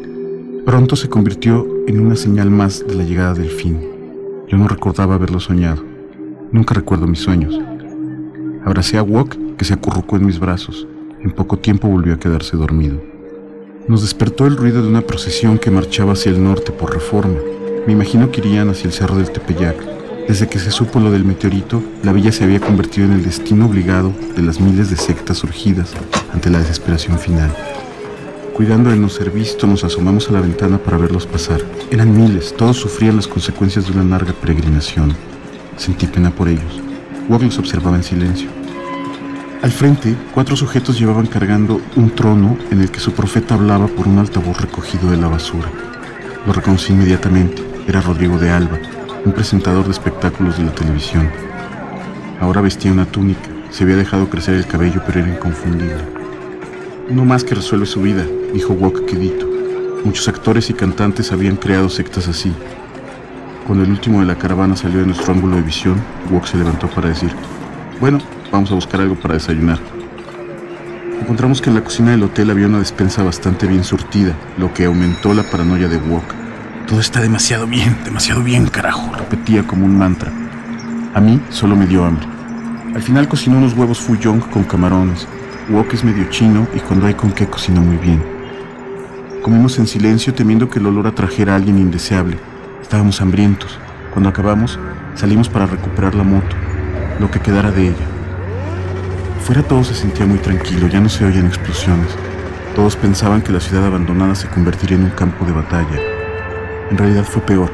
Pronto 0.64 0.96
se 0.96 1.10
convirtió 1.10 1.66
en 1.88 2.00
una 2.00 2.16
señal 2.16 2.52
más 2.52 2.86
de 2.88 2.94
la 2.94 3.04
llegada 3.04 3.34
del 3.34 3.50
fin. 3.50 3.80
Yo 4.48 4.58
no 4.58 4.68
recordaba 4.68 5.16
haberlo 5.16 5.40
soñado. 5.40 5.84
Nunca 6.52 6.76
recuerdo 6.76 7.08
mis 7.08 7.20
sueños. 7.20 7.60
Abracé 8.64 9.00
a 9.00 9.04
Wok, 9.04 9.36
que 9.58 9.66
se 9.66 9.74
acurrucó 9.74 10.18
en 10.18 10.28
mis 10.28 10.40
brazos. 10.40 10.88
En 11.22 11.32
poco 11.32 11.58
tiempo 11.58 11.88
volvió 11.88 12.14
a 12.14 12.20
quedarse 12.20 12.56
dormido. 12.56 13.02
Nos 13.88 14.04
despertó 14.04 14.46
el 14.46 14.56
ruido 14.56 14.84
de 14.84 14.88
una 14.88 15.02
procesión 15.02 15.58
que 15.58 15.72
marchaba 15.72 16.14
hacia 16.14 16.32
el 16.32 16.44
norte 16.44 16.72
por 16.72 16.94
reforma. 16.94 17.40
Me 17.90 17.94
imagino 17.94 18.30
que 18.30 18.40
irían 18.42 18.70
hacia 18.70 18.86
el 18.86 18.94
cerro 18.94 19.16
del 19.16 19.32
Tepeyac. 19.32 19.76
Desde 20.28 20.48
que 20.48 20.60
se 20.60 20.70
supo 20.70 21.00
lo 21.00 21.10
del 21.10 21.26
meteorito, 21.26 21.82
la 22.04 22.14
villa 22.14 22.32
se 22.32 22.44
había 22.44 22.60
convertido 22.60 23.08
en 23.08 23.14
el 23.14 23.24
destino 23.24 23.66
obligado 23.66 24.14
de 24.36 24.44
las 24.44 24.60
miles 24.60 24.92
de 24.92 24.96
sectas 24.96 25.40
surgidas 25.40 25.94
ante 26.32 26.52
la 26.52 26.60
desesperación 26.60 27.18
final. 27.18 27.52
Cuidando 28.54 28.92
de 28.92 28.96
no 28.96 29.10
ser 29.10 29.32
visto, 29.32 29.66
nos 29.66 29.84
asomamos 29.84 30.30
a 30.30 30.34
la 30.34 30.42
ventana 30.42 30.78
para 30.78 30.98
verlos 30.98 31.26
pasar. 31.26 31.62
Eran 31.90 32.16
miles, 32.16 32.56
todos 32.56 32.78
sufrían 32.78 33.16
las 33.16 33.28
consecuencias 33.28 33.88
de 33.88 33.94
una 33.94 34.04
larga 34.04 34.34
peregrinación. 34.34 35.16
Sentí 35.76 36.06
pena 36.06 36.30
por 36.30 36.48
ellos. 36.48 36.80
Wog 37.28 37.42
los 37.42 37.58
observaba 37.58 37.96
en 37.98 38.04
silencio. 38.04 38.50
Al 39.64 39.72
frente, 39.72 40.16
cuatro 40.36 40.56
sujetos 40.56 41.00
llevaban 41.00 41.26
cargando 41.26 41.82
un 41.96 42.12
trono 42.12 42.56
en 42.70 42.82
el 42.82 42.92
que 42.92 43.00
su 43.00 43.14
profeta 43.14 43.56
hablaba 43.56 43.88
por 43.88 44.08
un 44.08 44.20
altavoz 44.20 44.62
recogido 44.62 45.10
de 45.10 45.18
la 45.18 45.28
basura. 45.28 45.72
Lo 46.46 46.54
reconocí 46.54 46.94
inmediatamente. 46.94 47.69
Era 47.90 48.02
Rodrigo 48.02 48.38
de 48.38 48.52
Alba, 48.52 48.78
un 49.26 49.32
presentador 49.32 49.86
de 49.86 49.92
espectáculos 49.94 50.60
de 50.60 50.64
la 50.64 50.76
televisión. 50.76 51.28
Ahora 52.40 52.62
vestía 52.62 52.92
una 52.92 53.08
túnica, 53.08 53.50
se 53.72 53.84
había 53.84 53.96
dejado 53.96 54.30
crecer 54.30 54.54
el 54.54 54.68
cabello, 54.68 55.02
pero 55.08 55.22
era 55.22 55.34
inconfundible. 55.34 55.98
Uno 57.10 57.26
más 57.26 57.44
que 57.44 57.56
resuelve 57.56 57.88
su 57.88 58.00
vida, 58.00 58.24
dijo 58.54 58.74
Wok 58.74 59.06
quedito. 59.06 59.50
Muchos 60.06 60.28
actores 60.28 60.70
y 60.70 60.76
cantantes 60.76 61.32
habían 61.32 61.56
creado 61.56 61.90
sectas 61.90 62.28
así. 62.28 62.54
Cuando 63.66 63.86
el 63.86 63.90
último 63.90 64.20
de 64.20 64.28
la 64.28 64.38
caravana 64.38 64.76
salió 64.76 65.00
de 65.00 65.08
nuestro 65.08 65.34
ángulo 65.34 65.56
de 65.56 65.64
visión, 65.64 66.00
Wok 66.30 66.46
se 66.46 66.58
levantó 66.60 66.88
para 66.92 67.10
decir, 67.10 67.32
bueno, 68.00 68.20
vamos 68.52 68.70
a 68.72 68.76
buscar 68.76 69.02
algo 69.02 69.16
para 69.16 69.34
desayunar. 69.34 69.80
Encontramos 71.20 71.60
que 71.60 71.72
en 71.72 71.76
la 71.76 71.84
cocina 71.84 72.12
del 72.12 72.22
hotel 72.22 72.52
había 72.52 72.68
una 72.68 72.78
despensa 72.78 73.24
bastante 73.24 73.66
bien 73.66 73.84
surtida, 73.84 74.36
lo 74.60 74.72
que 74.76 74.86
aumentó 74.86 75.34
la 75.34 75.42
paranoia 75.42 75.88
de 75.88 75.98
Wok. 75.98 76.49
Todo 76.90 77.02
está 77.02 77.22
demasiado 77.22 77.68
bien, 77.68 77.96
demasiado 78.04 78.42
bien, 78.42 78.66
carajo, 78.66 79.14
repetía 79.16 79.62
como 79.62 79.86
un 79.86 79.96
mantra. 79.96 80.32
A 81.14 81.22
mí 81.22 81.40
solo 81.52 81.76
me 81.76 81.86
dio 81.86 82.04
hambre. 82.04 82.28
Al 82.96 83.04
final 83.04 83.28
cocinó 83.28 83.60
unos 83.60 83.74
huevos 83.74 84.00
fuyong 84.00 84.40
con 84.40 84.64
camarones. 84.64 85.28
Wok 85.70 85.94
es 85.94 86.04
medio 86.04 86.28
chino 86.32 86.68
y 86.74 86.80
cuando 86.80 87.06
hay 87.06 87.14
con 87.14 87.32
qué 87.32 87.46
cocina 87.46 87.80
muy 87.80 87.98
bien. 87.98 88.24
Comimos 89.44 89.78
en 89.78 89.86
silencio 89.86 90.34
temiendo 90.34 90.68
que 90.68 90.80
el 90.80 90.88
olor 90.88 91.06
atrajera 91.06 91.54
a 91.54 91.58
alguien 91.58 91.78
indeseable. 91.78 92.40
Estábamos 92.82 93.22
hambrientos. 93.22 93.78
Cuando 94.10 94.32
acabamos, 94.32 94.80
salimos 95.14 95.48
para 95.48 95.68
recuperar 95.68 96.16
la 96.16 96.24
moto, 96.24 96.56
lo 97.20 97.30
que 97.30 97.40
quedara 97.40 97.70
de 97.70 97.90
ella. 97.90 98.08
Fuera 99.44 99.62
todo 99.62 99.84
se 99.84 99.94
sentía 99.94 100.26
muy 100.26 100.40
tranquilo, 100.40 100.88
ya 100.88 101.00
no 101.00 101.10
se 101.10 101.24
oían 101.24 101.46
explosiones. 101.46 102.10
Todos 102.76 102.96
pensaban 102.96 103.44
que 103.44 103.52
la 103.52 103.60
ciudad 103.60 103.86
abandonada 103.86 104.34
se 104.34 104.48
convertiría 104.48 104.98
en 104.98 105.04
un 105.04 105.12
campo 105.12 105.46
de 105.46 105.52
batalla. 105.52 106.09
En 106.90 106.98
realidad 106.98 107.24
fue 107.24 107.42
peor. 107.44 107.72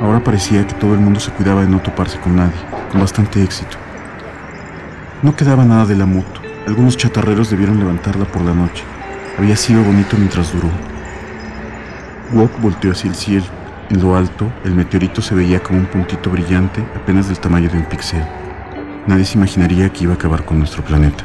Ahora 0.00 0.22
parecía 0.22 0.66
que 0.66 0.74
todo 0.74 0.92
el 0.92 1.00
mundo 1.00 1.18
se 1.18 1.30
cuidaba 1.30 1.62
de 1.62 1.68
no 1.68 1.80
toparse 1.80 2.20
con 2.20 2.36
nadie, 2.36 2.58
con 2.92 3.00
bastante 3.00 3.42
éxito. 3.42 3.78
No 5.22 5.34
quedaba 5.34 5.64
nada 5.64 5.86
de 5.86 5.96
la 5.96 6.04
moto. 6.04 6.42
Algunos 6.66 6.98
chatarreros 6.98 7.48
debieron 7.48 7.78
levantarla 7.78 8.26
por 8.26 8.42
la 8.42 8.52
noche. 8.52 8.84
Había 9.38 9.56
sido 9.56 9.82
bonito 9.82 10.16
mientras 10.18 10.52
duró. 10.52 10.68
Wok 12.32 12.60
volteó 12.60 12.92
hacia 12.92 13.08
el 13.08 13.16
cielo. 13.16 13.46
En 13.88 14.02
lo 14.02 14.16
alto, 14.16 14.52
el 14.64 14.74
meteorito 14.74 15.22
se 15.22 15.34
veía 15.34 15.62
como 15.62 15.78
un 15.78 15.86
puntito 15.86 16.28
brillante, 16.28 16.84
apenas 16.94 17.28
del 17.28 17.38
tamaño 17.38 17.70
de 17.70 17.78
un 17.78 17.84
píxel. 17.84 18.26
Nadie 19.06 19.24
se 19.24 19.38
imaginaría 19.38 19.88
que 19.90 20.04
iba 20.04 20.12
a 20.12 20.16
acabar 20.16 20.44
con 20.44 20.58
nuestro 20.58 20.84
planeta. 20.84 21.24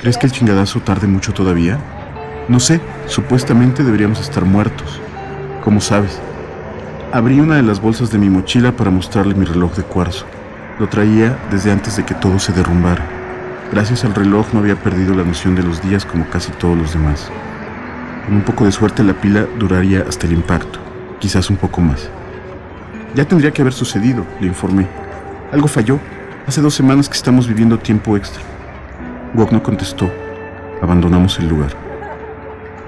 ¿Crees 0.00 0.16
que 0.16 0.26
el 0.26 0.32
chingadazo 0.32 0.80
tarde 0.80 1.06
mucho 1.06 1.34
todavía? 1.34 1.78
No 2.48 2.60
sé, 2.60 2.80
supuestamente 3.06 3.82
deberíamos 3.82 4.20
estar 4.20 4.44
muertos. 4.44 5.00
¿Cómo 5.66 5.80
sabes? 5.80 6.20
Abrí 7.12 7.40
una 7.40 7.56
de 7.56 7.64
las 7.64 7.80
bolsas 7.80 8.12
de 8.12 8.18
mi 8.18 8.30
mochila 8.30 8.70
para 8.70 8.92
mostrarle 8.92 9.34
mi 9.34 9.44
reloj 9.44 9.74
de 9.74 9.82
cuarzo. 9.82 10.24
Lo 10.78 10.88
traía 10.88 11.36
desde 11.50 11.72
antes 11.72 11.96
de 11.96 12.04
que 12.04 12.14
todo 12.14 12.38
se 12.38 12.52
derrumbara. 12.52 13.04
Gracias 13.72 14.04
al 14.04 14.14
reloj 14.14 14.46
no 14.52 14.60
había 14.60 14.76
perdido 14.76 15.12
la 15.12 15.24
noción 15.24 15.56
de 15.56 15.64
los 15.64 15.82
días 15.82 16.04
como 16.06 16.24
casi 16.30 16.52
todos 16.52 16.78
los 16.78 16.92
demás. 16.92 17.32
Con 18.24 18.36
un 18.36 18.42
poco 18.42 18.64
de 18.64 18.70
suerte 18.70 19.02
la 19.02 19.14
pila 19.14 19.44
duraría 19.58 20.04
hasta 20.08 20.28
el 20.28 20.34
impacto, 20.34 20.78
quizás 21.18 21.50
un 21.50 21.56
poco 21.56 21.80
más. 21.80 22.10
Ya 23.16 23.24
tendría 23.24 23.50
que 23.50 23.62
haber 23.62 23.74
sucedido, 23.74 24.24
le 24.40 24.46
informé. 24.46 24.86
Algo 25.50 25.66
falló. 25.66 25.98
Hace 26.46 26.60
dos 26.60 26.74
semanas 26.74 27.08
que 27.08 27.16
estamos 27.16 27.48
viviendo 27.48 27.76
tiempo 27.76 28.16
extra. 28.16 28.44
Wok 29.34 29.50
no 29.50 29.64
contestó. 29.64 30.08
Abandonamos 30.80 31.40
el 31.40 31.48
lugar. 31.48 31.85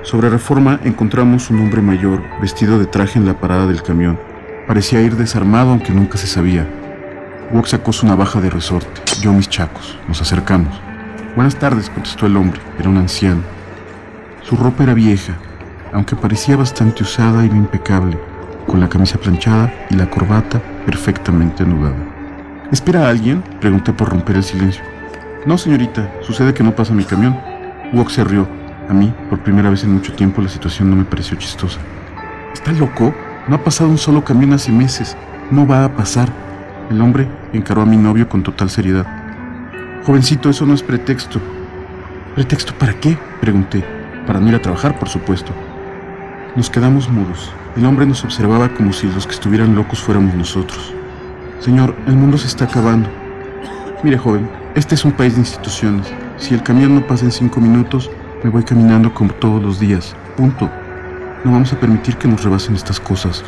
Sobre 0.09 0.31
reforma 0.31 0.81
encontramos 0.85 1.51
un 1.51 1.61
hombre 1.61 1.83
mayor 1.83 2.23
vestido 2.41 2.79
de 2.79 2.87
traje 2.87 3.19
en 3.19 3.27
la 3.27 3.39
parada 3.39 3.67
del 3.67 3.83
camión. 3.83 4.19
Parecía 4.67 5.03
ir 5.03 5.17
desarmado 5.17 5.69
aunque 5.69 5.93
nunca 5.93 6.17
se 6.17 6.27
sabía. 6.27 6.67
Wok 7.53 7.67
sacó 7.67 7.93
su 7.93 8.07
navaja 8.07 8.41
de 8.41 8.49
resorte, 8.49 9.03
yo 9.21 9.35
mis 9.35 9.51
chacos. 9.51 9.99
Nos 10.09 10.23
acercamos. 10.23 10.81
Buenas 11.37 11.57
tardes, 11.57 11.91
contestó 11.91 12.25
el 12.25 12.39
hombre. 12.39 12.59
Era 12.79 12.89
un 12.89 12.97
anciano. 12.97 13.43
Su 14.45 14.57
ropa 14.57 14.85
era 14.85 14.95
vieja, 14.95 15.35
aunque 15.93 16.17
parecía 16.17 16.57
bastante 16.57 17.03
usada 17.03 17.45
y 17.45 17.51
impecable, 17.51 18.19
con 18.67 18.81
la 18.81 18.89
camisa 18.89 19.19
planchada 19.19 19.71
y 19.91 19.95
la 19.97 20.09
corbata 20.09 20.59
perfectamente 20.87 21.65
anudada. 21.65 22.03
¿Espera 22.73 23.05
a 23.05 23.11
alguien? 23.11 23.45
Pregunté 23.61 23.93
por 23.93 24.09
romper 24.09 24.37
el 24.37 24.45
silencio. 24.45 24.83
No, 25.45 25.59
señorita, 25.59 26.11
sucede 26.23 26.55
que 26.55 26.65
no 26.65 26.75
pasa 26.75 26.95
mi 26.95 27.05
camión. 27.05 27.39
Wok 27.93 28.09
se 28.09 28.25
rió. 28.25 28.58
A 28.89 28.95
mí, 28.95 29.13
por 29.29 29.41
primera 29.41 29.69
vez 29.69 29.85
en 29.85 29.93
mucho 29.93 30.15
tiempo, 30.15 30.41
la 30.41 30.49
situación 30.49 30.89
no 30.89 30.97
me 30.97 31.05
pareció 31.05 31.37
chistosa. 31.37 31.79
¿Está 32.55 32.73
loco? 32.73 33.15
No 33.47 33.57
ha 33.57 33.63
pasado 33.63 33.91
un 33.91 33.99
solo 33.99 34.25
camión 34.25 34.55
hace 34.55 34.73
meses. 34.73 35.15
No 35.51 35.67
va 35.67 35.85
a 35.85 35.95
pasar. 35.95 36.31
El 36.91 37.03
hombre 37.03 37.29
encaró 37.53 37.83
a 37.83 37.87
mi 37.87 37.99
novio 37.99 38.29
con 38.31 38.43
total 38.43 38.71
seriedad. 38.71 39.07
Jovencito, 40.05 40.49
eso 40.49 40.65
no 40.65 40.73
es 40.73 40.83
pretexto. 40.83 41.39
¿Pretexto 42.35 42.73
para 42.75 42.95
qué? 42.95 43.19
Pregunté. 43.43 43.85
Para 44.27 44.41
no 44.41 44.49
ir 44.49 44.55
a 44.55 44.63
trabajar, 44.63 44.99
por 44.99 45.11
supuesto. 45.11 45.53
Nos 46.57 46.71
quedamos 46.71 47.11
mudos. 47.11 47.53
El 47.77 47.85
hombre 47.85 48.07
nos 48.07 48.25
observaba 48.25 48.71
como 48.71 48.95
si 48.95 49.07
los 49.07 49.27
que 49.27 49.35
estuvieran 49.35 49.75
locos 49.75 50.01
fuéramos 50.01 50.35
nosotros. 50.35 50.95
Señor, 51.61 51.95
el 52.07 52.17
mundo 52.17 52.39
se 52.39 52.47
está 52.47 52.65
acabando. 52.65 53.11
Mire, 54.03 54.17
joven, 54.17 54.49
este 54.75 54.95
es 54.95 55.05
un 55.05 55.13
país 55.13 55.35
de 55.35 55.41
instituciones. 55.41 56.07
Si 56.39 56.55
el 56.55 56.63
camión 56.63 56.95
no 56.95 57.07
pasa 57.07 57.27
en 57.27 57.33
cinco 57.33 57.61
minutos, 57.61 58.11
me 58.43 58.51
voy 58.51 58.63
caminando 58.63 59.13
como 59.13 59.33
todos 59.33 59.63
los 59.63 59.81
días. 59.81 60.15
Punto. 60.37 60.71
No 61.45 61.53
vamos 61.53 61.73
a 61.73 61.81
permitir 61.81 62.17
que 62.17 62.29
nos 62.29 62.45
rebasen 62.45 62.75
estas 62.75 63.01
cosas. 63.01 63.43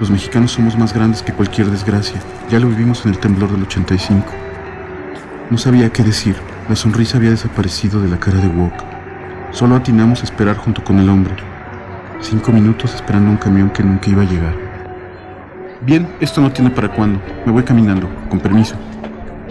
Los 0.00 0.10
mexicanos 0.10 0.52
somos 0.52 0.76
más 0.76 0.92
grandes 0.92 1.22
que 1.22 1.32
cualquier 1.32 1.70
desgracia. 1.70 2.20
Ya 2.50 2.58
lo 2.58 2.68
vivimos 2.68 3.04
en 3.04 3.12
el 3.12 3.18
temblor 3.18 3.52
del 3.52 3.62
85. 3.62 4.26
No 5.50 5.58
sabía 5.58 5.90
qué 5.90 6.02
decir. 6.02 6.36
La 6.68 6.74
sonrisa 6.74 7.18
había 7.18 7.30
desaparecido 7.30 8.00
de 8.00 8.08
la 8.08 8.18
cara 8.18 8.38
de 8.38 8.48
Wok. 8.48 8.72
Solo 9.52 9.76
atinamos 9.76 10.22
a 10.22 10.24
esperar 10.24 10.56
junto 10.56 10.82
con 10.82 10.98
el 10.98 11.08
hombre. 11.08 11.34
Cinco 12.20 12.50
minutos 12.50 12.94
esperando 12.94 13.30
un 13.30 13.36
camión 13.36 13.70
que 13.70 13.84
nunca 13.84 14.10
iba 14.10 14.22
a 14.22 14.26
llegar. 14.26 14.54
Bien, 15.82 16.08
esto 16.18 16.40
no 16.40 16.50
tiene 16.50 16.70
para 16.70 16.88
cuándo. 16.88 17.20
Me 17.44 17.52
voy 17.52 17.62
caminando, 17.62 18.08
con 18.28 18.40
permiso. 18.40 18.74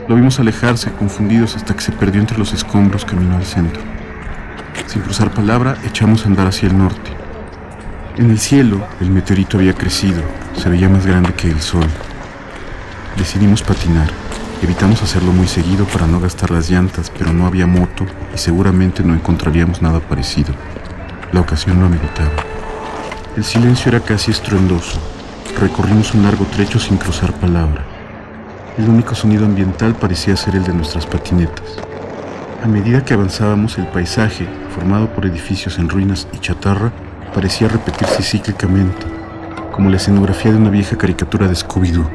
Lo 0.09 0.15
vimos 0.15 0.39
alejarse, 0.39 0.91
confundidos, 0.91 1.55
hasta 1.55 1.73
que 1.73 1.81
se 1.81 1.93
perdió 1.93 2.19
entre 2.19 2.37
los 2.37 2.51
escombros 2.51 3.05
camino 3.05 3.37
al 3.37 3.45
centro. 3.45 3.94
Sin 4.87 5.01
cruzar 5.01 5.31
palabra, 5.33 5.77
echamos 5.85 6.23
a 6.23 6.27
andar 6.27 6.47
hacia 6.47 6.67
el 6.69 6.77
norte. 6.77 7.11
En 8.17 8.29
el 8.31 8.39
cielo, 8.39 8.85
el 9.01 9.09
meteorito 9.09 9.57
había 9.57 9.73
crecido, 9.73 10.21
se 10.55 10.69
veía 10.69 10.87
más 10.87 11.05
grande 11.05 11.33
que 11.33 11.49
el 11.49 11.61
sol. 11.61 11.85
Decidimos 13.17 13.61
patinar. 13.61 14.09
Evitamos 14.61 15.01
hacerlo 15.01 15.31
muy 15.31 15.47
seguido 15.47 15.85
para 15.85 16.07
no 16.07 16.19
gastar 16.19 16.51
las 16.51 16.69
llantas, 16.69 17.11
pero 17.17 17.33
no 17.33 17.45
había 17.45 17.67
moto 17.67 18.05
y 18.33 18.37
seguramente 18.37 19.03
no 19.03 19.13
encontraríamos 19.13 19.81
nada 19.81 19.99
parecido. 19.99 20.53
La 21.33 21.41
ocasión 21.41 21.79
lo 21.79 21.87
ameritaba. 21.87 22.31
El 23.35 23.43
silencio 23.43 23.89
era 23.89 23.99
casi 23.99 24.31
estruendoso. 24.31 24.99
Recorrimos 25.59 26.13
un 26.13 26.23
largo 26.23 26.45
trecho 26.45 26.79
sin 26.79 26.97
cruzar 26.97 27.33
palabra. 27.33 27.83
El 28.77 28.89
único 28.89 29.13
sonido 29.13 29.45
ambiental 29.45 29.95
parecía 29.95 30.37
ser 30.37 30.55
el 30.55 30.63
de 30.63 30.73
nuestras 30.73 31.05
patinetas. 31.05 31.77
A 32.65 32.67
medida 32.67 33.05
que 33.05 33.13
avanzábamos, 33.13 33.77
el 33.77 33.85
paisaje, 33.85 34.47
formado 34.73 35.07
por 35.13 35.27
edificios 35.27 35.77
en 35.77 35.87
ruinas 35.87 36.27
y 36.33 36.39
chatarra, 36.39 36.91
parecía 37.31 37.67
repetirse 37.67 38.23
cíclicamente, 38.23 39.05
como 39.71 39.91
la 39.91 39.97
escenografía 39.97 40.51
de 40.51 40.57
una 40.57 40.71
vieja 40.71 40.97
caricatura 40.97 41.47
de 41.47 41.53
Scooby-Doo. 41.53 42.09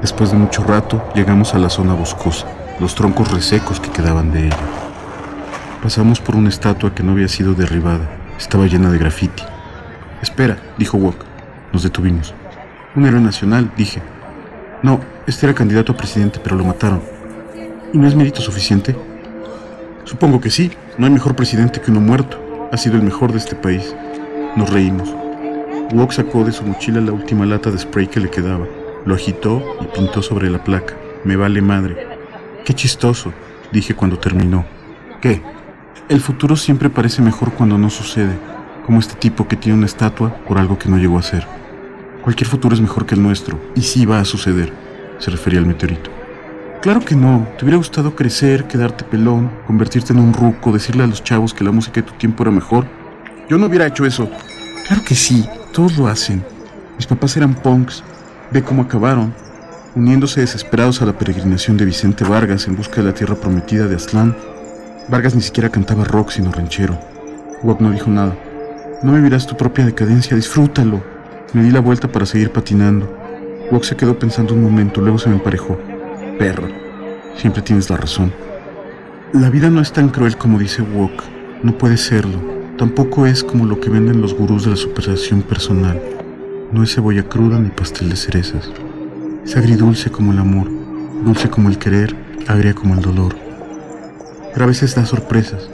Después 0.00 0.32
de 0.32 0.38
mucho 0.38 0.64
rato, 0.64 1.00
llegamos 1.14 1.54
a 1.54 1.60
la 1.60 1.70
zona 1.70 1.94
boscosa, 1.94 2.48
los 2.80 2.96
troncos 2.96 3.30
resecos 3.30 3.78
que 3.78 3.92
quedaban 3.92 4.32
de 4.32 4.46
ella. 4.46 4.58
Pasamos 5.84 6.18
por 6.18 6.34
una 6.34 6.48
estatua 6.48 6.92
que 6.92 7.04
no 7.04 7.12
había 7.12 7.28
sido 7.28 7.54
derribada, 7.54 8.10
estaba 8.36 8.66
llena 8.66 8.90
de 8.90 8.98
grafiti. 8.98 9.44
Espera, 10.20 10.56
dijo 10.78 10.98
Wok. 10.98 11.24
Nos 11.72 11.84
detuvimos. 11.84 12.34
Un 12.96 13.06
héroe 13.06 13.20
nacional, 13.20 13.70
dije. 13.76 14.02
No, 14.82 14.98
este 15.28 15.46
era 15.46 15.54
candidato 15.54 15.92
a 15.92 15.96
presidente, 15.96 16.40
pero 16.42 16.56
lo 16.56 16.64
mataron. 16.64 17.02
¿Y 17.92 17.98
no 17.98 18.08
es 18.08 18.16
mérito 18.16 18.40
suficiente? 18.40 18.96
Supongo 20.08 20.40
que 20.40 20.48
sí. 20.48 20.70
No 20.96 21.04
hay 21.04 21.12
mejor 21.12 21.36
presidente 21.36 21.82
que 21.82 21.90
uno 21.90 22.00
muerto. 22.00 22.40
Ha 22.72 22.78
sido 22.78 22.96
el 22.96 23.02
mejor 23.02 23.30
de 23.30 23.38
este 23.38 23.54
país. 23.54 23.94
Nos 24.56 24.70
reímos. 24.70 25.14
Wok 25.92 26.12
sacó 26.12 26.44
de 26.44 26.52
su 26.52 26.64
mochila 26.64 27.02
la 27.02 27.12
última 27.12 27.44
lata 27.44 27.70
de 27.70 27.78
spray 27.78 28.06
que 28.06 28.18
le 28.18 28.30
quedaba. 28.30 28.66
Lo 29.04 29.14
agitó 29.14 29.62
y 29.82 29.84
pintó 29.94 30.22
sobre 30.22 30.48
la 30.48 30.64
placa. 30.64 30.94
Me 31.24 31.36
vale 31.36 31.60
madre. 31.60 32.06
Qué 32.64 32.72
chistoso, 32.72 33.34
dije 33.70 33.94
cuando 33.94 34.18
terminó. 34.18 34.64
¿Qué? 35.20 35.42
El 36.08 36.22
futuro 36.22 36.56
siempre 36.56 36.88
parece 36.88 37.20
mejor 37.20 37.52
cuando 37.52 37.76
no 37.76 37.90
sucede, 37.90 38.32
como 38.86 39.00
este 39.00 39.14
tipo 39.14 39.46
que 39.46 39.56
tiene 39.56 39.76
una 39.76 39.86
estatua 39.86 40.34
por 40.46 40.56
algo 40.56 40.78
que 40.78 40.88
no 40.88 40.96
llegó 40.96 41.18
a 41.18 41.22
ser. 41.22 41.46
Cualquier 42.22 42.48
futuro 42.48 42.74
es 42.74 42.80
mejor 42.80 43.04
que 43.04 43.14
el 43.14 43.22
nuestro, 43.22 43.60
y 43.74 43.82
sí 43.82 44.06
va 44.06 44.20
a 44.20 44.24
suceder, 44.24 44.72
se 45.18 45.30
refería 45.30 45.60
al 45.60 45.66
meteorito. 45.66 46.17
Claro 46.80 47.00
que 47.00 47.16
no, 47.16 47.46
te 47.56 47.64
hubiera 47.64 47.76
gustado 47.76 48.14
crecer, 48.14 48.64
quedarte 48.64 49.04
pelón, 49.04 49.50
convertirte 49.66 50.12
en 50.12 50.20
un 50.20 50.32
ruco, 50.32 50.72
decirle 50.72 51.02
a 51.04 51.08
los 51.08 51.24
chavos 51.24 51.52
que 51.52 51.64
la 51.64 51.72
música 51.72 52.00
de 52.00 52.06
tu 52.06 52.14
tiempo 52.14 52.44
era 52.44 52.52
mejor. 52.52 52.86
Yo 53.48 53.58
no 53.58 53.66
hubiera 53.66 53.86
hecho 53.86 54.06
eso. 54.06 54.30
Claro 54.86 55.02
que 55.04 55.14
sí, 55.14 55.44
todos 55.72 55.98
lo 55.98 56.06
hacen. 56.06 56.44
Mis 56.96 57.06
papás 57.06 57.36
eran 57.36 57.54
punks, 57.54 58.04
ve 58.52 58.62
cómo 58.62 58.82
acabaron, 58.82 59.34
uniéndose 59.96 60.40
desesperados 60.40 61.02
a 61.02 61.06
la 61.06 61.18
peregrinación 61.18 61.76
de 61.76 61.84
Vicente 61.84 62.24
Vargas 62.24 62.68
en 62.68 62.76
busca 62.76 62.96
de 62.96 63.08
la 63.08 63.14
tierra 63.14 63.34
prometida 63.34 63.86
de 63.86 63.96
Aztlán 63.96 64.36
Vargas 65.08 65.34
ni 65.34 65.40
siquiera 65.40 65.70
cantaba 65.70 66.04
rock 66.04 66.30
sino 66.30 66.52
ranchero. 66.52 66.98
Wok 67.62 67.80
no 67.80 67.90
dijo 67.90 68.10
nada. 68.10 68.36
No 69.02 69.14
vivirás 69.14 69.46
tu 69.46 69.56
propia 69.56 69.86
decadencia, 69.86 70.36
disfrútalo. 70.36 71.02
Me 71.54 71.62
di 71.62 71.70
la 71.70 71.80
vuelta 71.80 72.08
para 72.08 72.26
seguir 72.26 72.52
patinando. 72.52 73.10
Wok 73.72 73.84
se 73.84 73.96
quedó 73.96 74.18
pensando 74.18 74.52
un 74.52 74.62
momento, 74.62 75.00
luego 75.00 75.18
se 75.18 75.30
me 75.30 75.36
emparejó. 75.36 75.78
Perro, 76.38 76.68
siempre 77.36 77.62
tienes 77.62 77.90
la 77.90 77.96
razón. 77.96 78.32
La 79.32 79.50
vida 79.50 79.70
no 79.70 79.80
es 79.80 79.92
tan 79.92 80.08
cruel 80.08 80.36
como 80.36 80.58
dice 80.58 80.82
Wok. 80.82 81.22
No 81.64 81.76
puede 81.76 81.96
serlo. 81.96 82.38
Tampoco 82.78 83.26
es 83.26 83.42
como 83.42 83.66
lo 83.66 83.80
que 83.80 83.90
venden 83.90 84.20
los 84.20 84.34
gurús 84.34 84.64
de 84.64 84.70
la 84.70 84.76
superación 84.76 85.42
personal. 85.42 86.00
No 86.70 86.84
es 86.84 86.94
cebolla 86.94 87.24
cruda 87.24 87.58
ni 87.58 87.70
pastel 87.70 88.10
de 88.10 88.16
cerezas. 88.16 88.70
Es 89.44 89.56
agridulce 89.56 90.10
como 90.10 90.32
el 90.32 90.38
amor, 90.38 90.70
dulce 91.24 91.50
como 91.50 91.68
el 91.68 91.78
querer, 91.78 92.14
agria 92.46 92.72
como 92.72 92.94
el 92.94 93.00
dolor. 93.00 93.34
Pero 94.52 94.64
a 94.64 94.68
veces 94.68 94.94
da 94.94 95.04
sorpresas. 95.04 95.68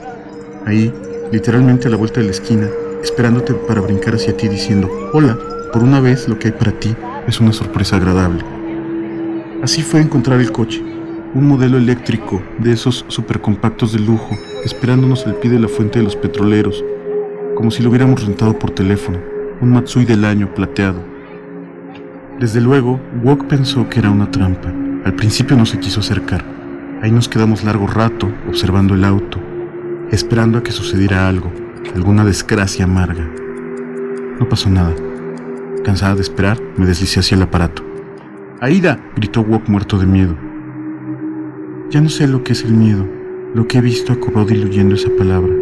Ahí, 0.64 0.94
literalmente 1.30 1.88
a 1.88 1.90
la 1.90 1.98
vuelta 1.98 2.20
de 2.20 2.26
la 2.26 2.32
esquina, 2.32 2.68
esperándote 3.02 3.52
para 3.52 3.82
brincar 3.82 4.14
hacia 4.14 4.34
ti 4.34 4.48
diciendo, 4.48 4.88
hola, 5.12 5.38
por 5.74 5.82
una 5.82 6.00
vez 6.00 6.26
lo 6.26 6.38
que 6.38 6.48
hay 6.48 6.54
para 6.54 6.72
ti 6.72 6.96
es 7.28 7.38
una 7.38 7.52
sorpresa 7.52 7.96
agradable. 7.96 8.53
Así 9.64 9.80
fue 9.80 10.02
encontrar 10.02 10.42
el 10.42 10.52
coche, 10.52 10.82
un 11.32 11.48
modelo 11.48 11.78
eléctrico 11.78 12.42
de 12.58 12.72
esos 12.72 13.06
supercompactos 13.08 13.94
de 13.94 13.98
lujo, 13.98 14.36
esperándonos 14.62 15.26
al 15.26 15.36
pie 15.36 15.50
de 15.50 15.58
la 15.58 15.68
fuente 15.68 16.00
de 16.00 16.04
los 16.04 16.16
petroleros, 16.16 16.84
como 17.56 17.70
si 17.70 17.82
lo 17.82 17.88
hubiéramos 17.88 18.22
rentado 18.22 18.58
por 18.58 18.72
teléfono, 18.72 19.18
un 19.62 19.70
Matsui 19.72 20.04
del 20.04 20.26
año 20.26 20.52
plateado. 20.52 21.02
Desde 22.38 22.60
luego, 22.60 23.00
Wok 23.22 23.46
pensó 23.46 23.88
que 23.88 24.00
era 24.00 24.10
una 24.10 24.30
trampa. 24.30 24.70
Al 25.02 25.14
principio 25.14 25.56
no 25.56 25.64
se 25.64 25.78
quiso 25.78 26.00
acercar. 26.00 26.44
Ahí 27.00 27.10
nos 27.10 27.30
quedamos 27.30 27.64
largo 27.64 27.86
rato 27.86 28.30
observando 28.46 28.92
el 28.92 29.02
auto, 29.02 29.40
esperando 30.10 30.58
a 30.58 30.62
que 30.62 30.72
sucediera 30.72 31.26
algo, 31.26 31.50
alguna 31.94 32.22
desgracia 32.26 32.84
amarga. 32.84 33.26
No 34.38 34.46
pasó 34.46 34.68
nada. 34.68 34.94
Cansada 35.82 36.16
de 36.16 36.20
esperar, 36.20 36.60
me 36.76 36.84
deslicé 36.84 37.20
hacia 37.20 37.36
el 37.36 37.42
aparato. 37.44 37.93
¡Aida! 38.60 39.00
gritó 39.16 39.42
Wok 39.42 39.68
muerto 39.68 39.98
de 39.98 40.06
miedo. 40.06 40.36
Ya 41.90 42.00
no 42.00 42.08
sé 42.08 42.28
lo 42.28 42.44
que 42.44 42.52
es 42.52 42.64
el 42.64 42.72
miedo, 42.72 43.04
lo 43.52 43.66
que 43.66 43.78
he 43.78 43.80
visto 43.80 44.12
a 44.12 44.44
diluyendo 44.44 44.94
esa 44.94 45.10
palabra. 45.18 45.52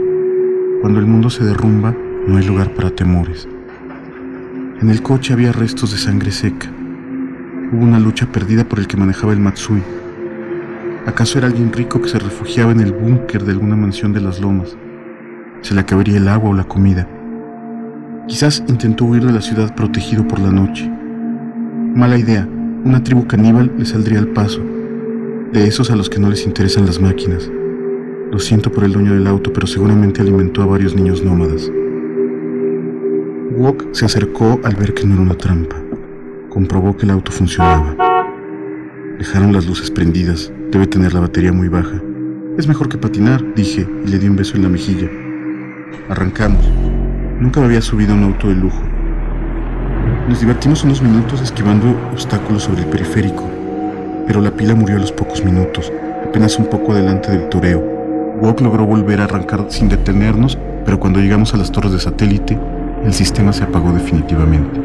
Cuando 0.82 1.00
el 1.00 1.06
mundo 1.06 1.30
se 1.30 1.42
derrumba, 1.42 1.96
no 2.26 2.36
hay 2.36 2.46
lugar 2.46 2.74
para 2.74 2.90
temores. 2.90 3.48
En 4.80 4.90
el 4.90 5.02
coche 5.02 5.32
había 5.32 5.52
restos 5.52 5.92
de 5.92 5.98
sangre 5.98 6.30
seca. 6.30 6.70
Hubo 7.72 7.82
una 7.82 7.98
lucha 7.98 8.26
perdida 8.26 8.64
por 8.64 8.78
el 8.78 8.86
que 8.86 8.98
manejaba 8.98 9.32
el 9.32 9.40
Matsui. 9.40 9.82
¿Acaso 11.06 11.38
era 11.38 11.48
alguien 11.48 11.72
rico 11.72 12.00
que 12.02 12.10
se 12.10 12.18
refugiaba 12.18 12.72
en 12.72 12.80
el 12.80 12.92
búnker 12.92 13.42
de 13.44 13.52
alguna 13.52 13.74
mansión 13.74 14.12
de 14.12 14.20
las 14.20 14.38
lomas? 14.38 14.76
Se 15.62 15.74
le 15.74 15.80
acabaría 15.80 16.18
el 16.18 16.28
agua 16.28 16.50
o 16.50 16.54
la 16.54 16.64
comida. 16.64 17.08
Quizás 18.28 18.62
intentó 18.68 19.06
huir 19.06 19.24
de 19.24 19.32
la 19.32 19.40
ciudad 19.40 19.74
protegido 19.74 20.28
por 20.28 20.40
la 20.40 20.50
noche. 20.50 20.90
Mala 21.94 22.18
idea, 22.18 22.46
una 22.84 23.02
tribu 23.02 23.26
caníbal 23.26 23.72
le 23.78 23.84
saldría 23.84 24.18
al 24.18 24.28
paso, 24.28 24.60
de 25.52 25.66
esos 25.66 25.90
a 25.90 25.96
los 25.96 26.10
que 26.10 26.18
no 26.18 26.28
les 26.28 26.46
interesan 26.46 26.86
las 26.86 27.00
máquinas. 27.00 27.50
Lo 28.30 28.38
siento 28.38 28.72
por 28.72 28.84
el 28.84 28.92
dueño 28.92 29.14
del 29.14 29.26
auto, 29.26 29.52
pero 29.52 29.66
seguramente 29.66 30.20
alimentó 30.20 30.62
a 30.62 30.66
varios 30.66 30.94
niños 30.94 31.22
nómadas. 31.22 31.70
Wok 33.56 33.92
se 33.92 34.06
acercó 34.06 34.58
al 34.64 34.74
ver 34.74 34.94
que 34.94 35.06
no 35.06 35.14
era 35.14 35.22
una 35.22 35.34
trampa. 35.34 35.76
Comprobó 36.48 36.96
que 36.96 37.04
el 37.04 37.10
auto 37.10 37.30
funcionaba. 37.30 37.94
Dejaron 39.18 39.52
las 39.52 39.66
luces 39.66 39.90
prendidas. 39.90 40.52
Debe 40.70 40.86
tener 40.86 41.12
la 41.12 41.20
batería 41.20 41.52
muy 41.52 41.68
baja. 41.68 42.02
Es 42.56 42.66
mejor 42.66 42.88
que 42.88 42.98
patinar, 42.98 43.54
dije 43.54 43.86
y 44.04 44.08
le 44.08 44.18
di 44.18 44.28
un 44.28 44.36
beso 44.36 44.56
en 44.56 44.62
la 44.62 44.68
mejilla. 44.70 45.08
Arrancamos. 46.08 46.66
Nunca 47.38 47.64
había 47.64 47.82
subido 47.82 48.14
un 48.14 48.24
auto 48.24 48.48
de 48.48 48.54
lujo. 48.54 48.82
Nos 50.28 50.40
divertimos 50.40 50.84
unos 50.84 51.02
minutos 51.02 51.40
esquivando 51.40 51.96
obstáculos 52.12 52.62
sobre 52.62 52.82
el 52.82 52.86
periférico, 52.86 53.44
pero 54.26 54.40
la 54.40 54.50
pila 54.50 54.74
murió 54.74 54.96
a 54.96 55.00
los 55.00 55.12
pocos 55.12 55.44
minutos, 55.44 55.92
apenas 56.26 56.58
un 56.58 56.66
poco 56.66 56.92
adelante 56.92 57.30
del 57.30 57.48
toreo. 57.48 57.82
Wok 58.40 58.60
logró 58.60 58.86
volver 58.86 59.20
a 59.20 59.24
arrancar 59.24 59.66
sin 59.68 59.88
detenernos, 59.88 60.56
pero 60.84 60.98
cuando 60.98 61.20
llegamos 61.20 61.54
a 61.54 61.56
las 61.56 61.70
torres 61.70 61.92
de 61.92 62.00
satélite, 62.00 62.58
el 63.04 63.12
sistema 63.12 63.52
se 63.52 63.64
apagó 63.64 63.92
definitivamente. 63.92 64.80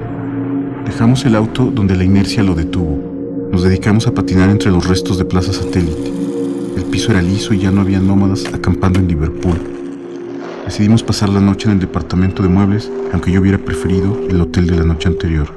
Dejamos 0.85 1.25
el 1.25 1.35
auto 1.35 1.65
donde 1.65 1.95
la 1.95 2.03
inercia 2.03 2.43
lo 2.43 2.55
detuvo. 2.55 3.49
Nos 3.51 3.63
dedicamos 3.63 4.07
a 4.07 4.13
patinar 4.13 4.49
entre 4.49 4.71
los 4.71 4.87
restos 4.87 5.17
de 5.17 5.25
Plaza 5.25 5.53
Satélite. 5.53 6.11
El 6.75 6.83
piso 6.83 7.11
era 7.11 7.21
liso 7.21 7.53
y 7.53 7.59
ya 7.59 7.71
no 7.71 7.81
había 7.81 7.99
nómadas 7.99 8.45
acampando 8.53 8.99
en 8.99 9.07
Liverpool. 9.07 9.57
Decidimos 10.67 11.01
pasar 11.01 11.29
la 11.29 11.39
noche 11.39 11.67
en 11.69 11.75
el 11.75 11.79
departamento 11.79 12.43
de 12.43 12.49
muebles, 12.49 12.91
aunque 13.13 13.31
yo 13.31 13.39
hubiera 13.39 13.57
preferido 13.57 14.19
el 14.29 14.41
hotel 14.41 14.67
de 14.67 14.75
la 14.75 14.83
noche 14.83 15.07
anterior. 15.07 15.47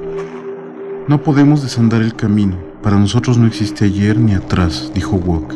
No 1.09 1.25
podemos 1.25 1.65
desandar 1.65 2.01
el 2.01 2.15
camino. 2.15 2.57
Para 2.81 2.97
nosotros 2.97 3.37
no 3.37 3.49
existe 3.49 3.87
ayer 3.87 4.17
ni 4.17 4.35
atrás, 4.35 4.93
dijo 4.95 5.17
Wok. 5.17 5.53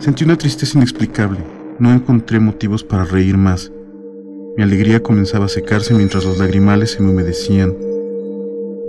Sentí 0.00 0.24
una 0.24 0.36
tristeza 0.36 0.78
inexplicable. 0.78 1.38
No 1.78 1.92
encontré 1.92 2.40
motivos 2.40 2.82
para 2.82 3.04
reír 3.04 3.36
más. 3.36 3.70
Mi 4.56 4.64
alegría 4.64 5.00
comenzaba 5.00 5.44
a 5.44 5.48
secarse 5.48 5.94
mientras 5.94 6.24
los 6.24 6.38
lagrimales 6.38 6.90
se 6.90 7.04
me 7.04 7.10
humedecían, 7.10 7.72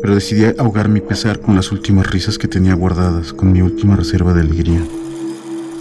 pero 0.01 0.15
decidí 0.15 0.45
ahogar 0.57 0.89
mi 0.89 1.01
pesar 1.01 1.39
con 1.39 1.55
las 1.55 1.71
últimas 1.71 2.09
risas 2.09 2.39
que 2.39 2.47
tenía 2.47 2.73
guardadas, 2.73 3.32
con 3.32 3.51
mi 3.51 3.61
última 3.61 3.95
reserva 3.95 4.34
de 4.34 4.41
alegría. 4.41 4.82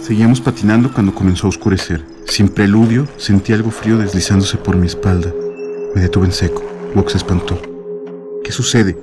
Seguíamos 0.03 0.39
patinando 0.39 0.93
cuando 0.93 1.15
comenzó 1.15 1.47
a 1.47 1.49
oscurecer. 1.49 2.16
Sin 2.27 2.49
preludio, 2.49 3.07
sentí 3.17 3.53
algo 3.53 3.71
frío 3.71 3.97
deslizándose 3.97 4.57
por 4.57 4.75
mi 4.75 4.85
espalda. 4.85 5.33
Me 5.95 6.01
detuve 6.01 6.25
en 6.25 6.33
seco. 6.33 6.61
Wok 6.93 7.09
se 7.09 7.17
espantó. 7.17 7.59
¿Qué 8.43 8.51
sucede? 8.51 8.97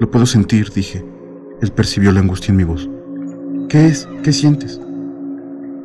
Lo 0.00 0.10
puedo 0.10 0.26
sentir, 0.26 0.70
dije. 0.70 1.04
Él 1.62 1.72
percibió 1.72 2.12
la 2.12 2.20
angustia 2.20 2.50
en 2.50 2.56
mi 2.56 2.64
voz. 2.64 2.90
¿Qué 3.68 3.86
es? 3.86 4.08
¿Qué 4.22 4.32
sientes? 4.32 4.80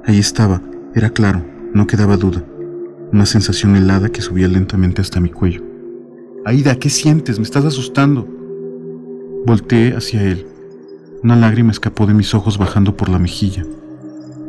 Ahí 0.06 0.20
estaba, 0.20 0.62
era 0.96 1.12
claro, 1.12 1.46
no 1.74 1.88
quedaba 1.88 2.18
duda. 2.18 2.44
Una 3.14 3.26
sensación 3.26 3.76
helada 3.76 4.10
que 4.10 4.22
subía 4.22 4.48
lentamente 4.48 5.02
hasta 5.02 5.20
mi 5.20 5.30
cuello. 5.30 5.64
Aida, 6.46 6.76
¿qué 6.76 6.90
sientes? 6.90 7.38
Me 7.38 7.44
estás 7.44 7.66
asustando. 7.66 8.28
Volteé 9.46 9.96
hacia 9.96 10.24
él. 10.24 10.48
Una 11.24 11.36
lágrima 11.36 11.72
escapó 11.72 12.08
de 12.08 12.14
mis 12.14 12.34
ojos 12.34 12.58
bajando 12.58 12.98
por 12.98 13.10
la 13.10 13.20
mejilla. 13.20 13.64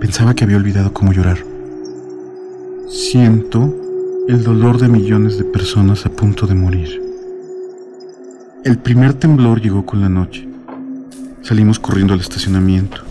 Pensaba 0.01 0.34
que 0.34 0.45
había 0.45 0.57
olvidado 0.57 0.93
cómo 0.93 1.12
llorar. 1.12 1.50
Siento 2.91 3.72
el 4.26 4.43
dolor 4.43 4.80
de 4.80 4.88
millones 4.88 5.38
de 5.38 5.45
personas 5.45 6.07
a 6.07 6.11
punto 6.11 6.49
de 6.49 6.57
morir. 6.57 7.01
El 8.64 8.78
primer 8.78 9.14
temblor 9.14 9.62
llegó 9.62 9.86
con 9.86 10.01
la 10.01 10.09
noche. 10.09 10.49
Salimos 11.43 11.78
corriendo 11.78 12.14
al 12.14 12.20
estacionamiento. 12.20 13.03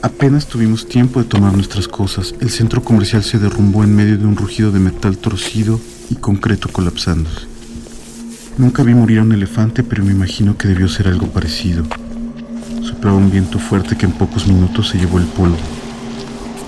Apenas 0.00 0.46
tuvimos 0.46 0.86
tiempo 0.86 1.20
de 1.20 1.28
tomar 1.28 1.52
nuestras 1.54 1.88
cosas, 1.88 2.36
el 2.38 2.50
centro 2.50 2.84
comercial 2.84 3.24
se 3.24 3.40
derrumbó 3.40 3.82
en 3.82 3.96
medio 3.96 4.16
de 4.16 4.26
un 4.26 4.36
rugido 4.36 4.70
de 4.70 4.78
metal 4.78 5.18
torcido 5.18 5.80
y 6.08 6.14
concreto 6.14 6.68
colapsándose. 6.68 7.48
Nunca 8.58 8.84
vi 8.84 8.94
morir 8.94 9.18
a 9.18 9.22
un 9.22 9.32
elefante, 9.32 9.82
pero 9.82 10.04
me 10.04 10.12
imagino 10.12 10.56
que 10.56 10.68
debió 10.68 10.88
ser 10.88 11.08
algo 11.08 11.26
parecido. 11.26 11.82
Soplaba 12.84 13.16
un 13.16 13.32
viento 13.32 13.58
fuerte 13.58 13.96
que 13.96 14.06
en 14.06 14.12
pocos 14.12 14.46
minutos 14.46 14.88
se 14.88 14.98
llevó 14.98 15.18
el 15.18 15.26
polvo. 15.26 15.58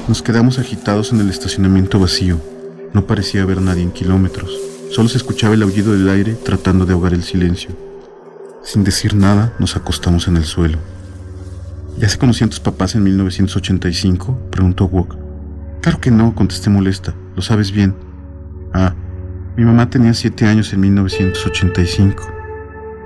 Nos 0.08 0.20
quedamos 0.20 0.58
agitados 0.58 1.12
en 1.12 1.20
el 1.20 1.30
estacionamiento 1.30 2.00
vacío. 2.00 2.40
No 2.92 3.06
parecía 3.06 3.42
haber 3.42 3.60
nadie 3.62 3.84
en 3.84 3.92
kilómetros. 3.92 4.50
Solo 4.90 5.08
se 5.08 5.16
escuchaba 5.16 5.54
el 5.54 5.62
aullido 5.62 5.92
del 5.92 6.08
aire 6.08 6.34
tratando 6.34 6.84
de 6.84 6.92
ahogar 6.92 7.14
el 7.14 7.22
silencio. 7.22 7.70
Sin 8.64 8.82
decir 8.82 9.14
nada, 9.14 9.54
nos 9.60 9.76
acostamos 9.76 10.26
en 10.26 10.36
el 10.36 10.44
suelo. 10.44 10.78
¿Ya 11.98 12.08
se 12.08 12.18
conocían 12.18 12.50
tus 12.50 12.58
papás 12.58 12.96
en 12.96 13.04
1985? 13.04 14.48
preguntó 14.50 14.86
Wok. 14.86 15.16
Claro 15.80 16.00
que 16.00 16.10
no, 16.10 16.34
contesté 16.34 16.68
molesta. 16.68 17.14
Lo 17.36 17.42
sabes 17.42 17.70
bien. 17.70 17.94
Ah, 18.74 18.94
mi 19.56 19.64
mamá 19.64 19.88
tenía 19.88 20.14
siete 20.14 20.46
años 20.46 20.72
en 20.72 20.80
1985. 20.80 22.24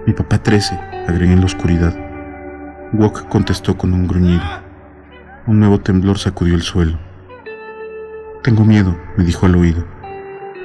Mi 0.06 0.14
papá 0.14 0.42
trece, 0.42 0.74
agregué 1.06 1.34
en 1.34 1.40
la 1.40 1.46
oscuridad. 1.46 1.94
Wok 2.94 3.28
contestó 3.28 3.76
con 3.76 3.92
un 3.92 4.08
gruñido. 4.08 4.65
Un 5.48 5.60
nuevo 5.60 5.78
temblor 5.78 6.18
sacudió 6.18 6.56
el 6.56 6.62
suelo. 6.62 6.98
Tengo 8.42 8.64
miedo, 8.64 8.96
me 9.16 9.22
dijo 9.22 9.46
al 9.46 9.54
oído. 9.54 9.84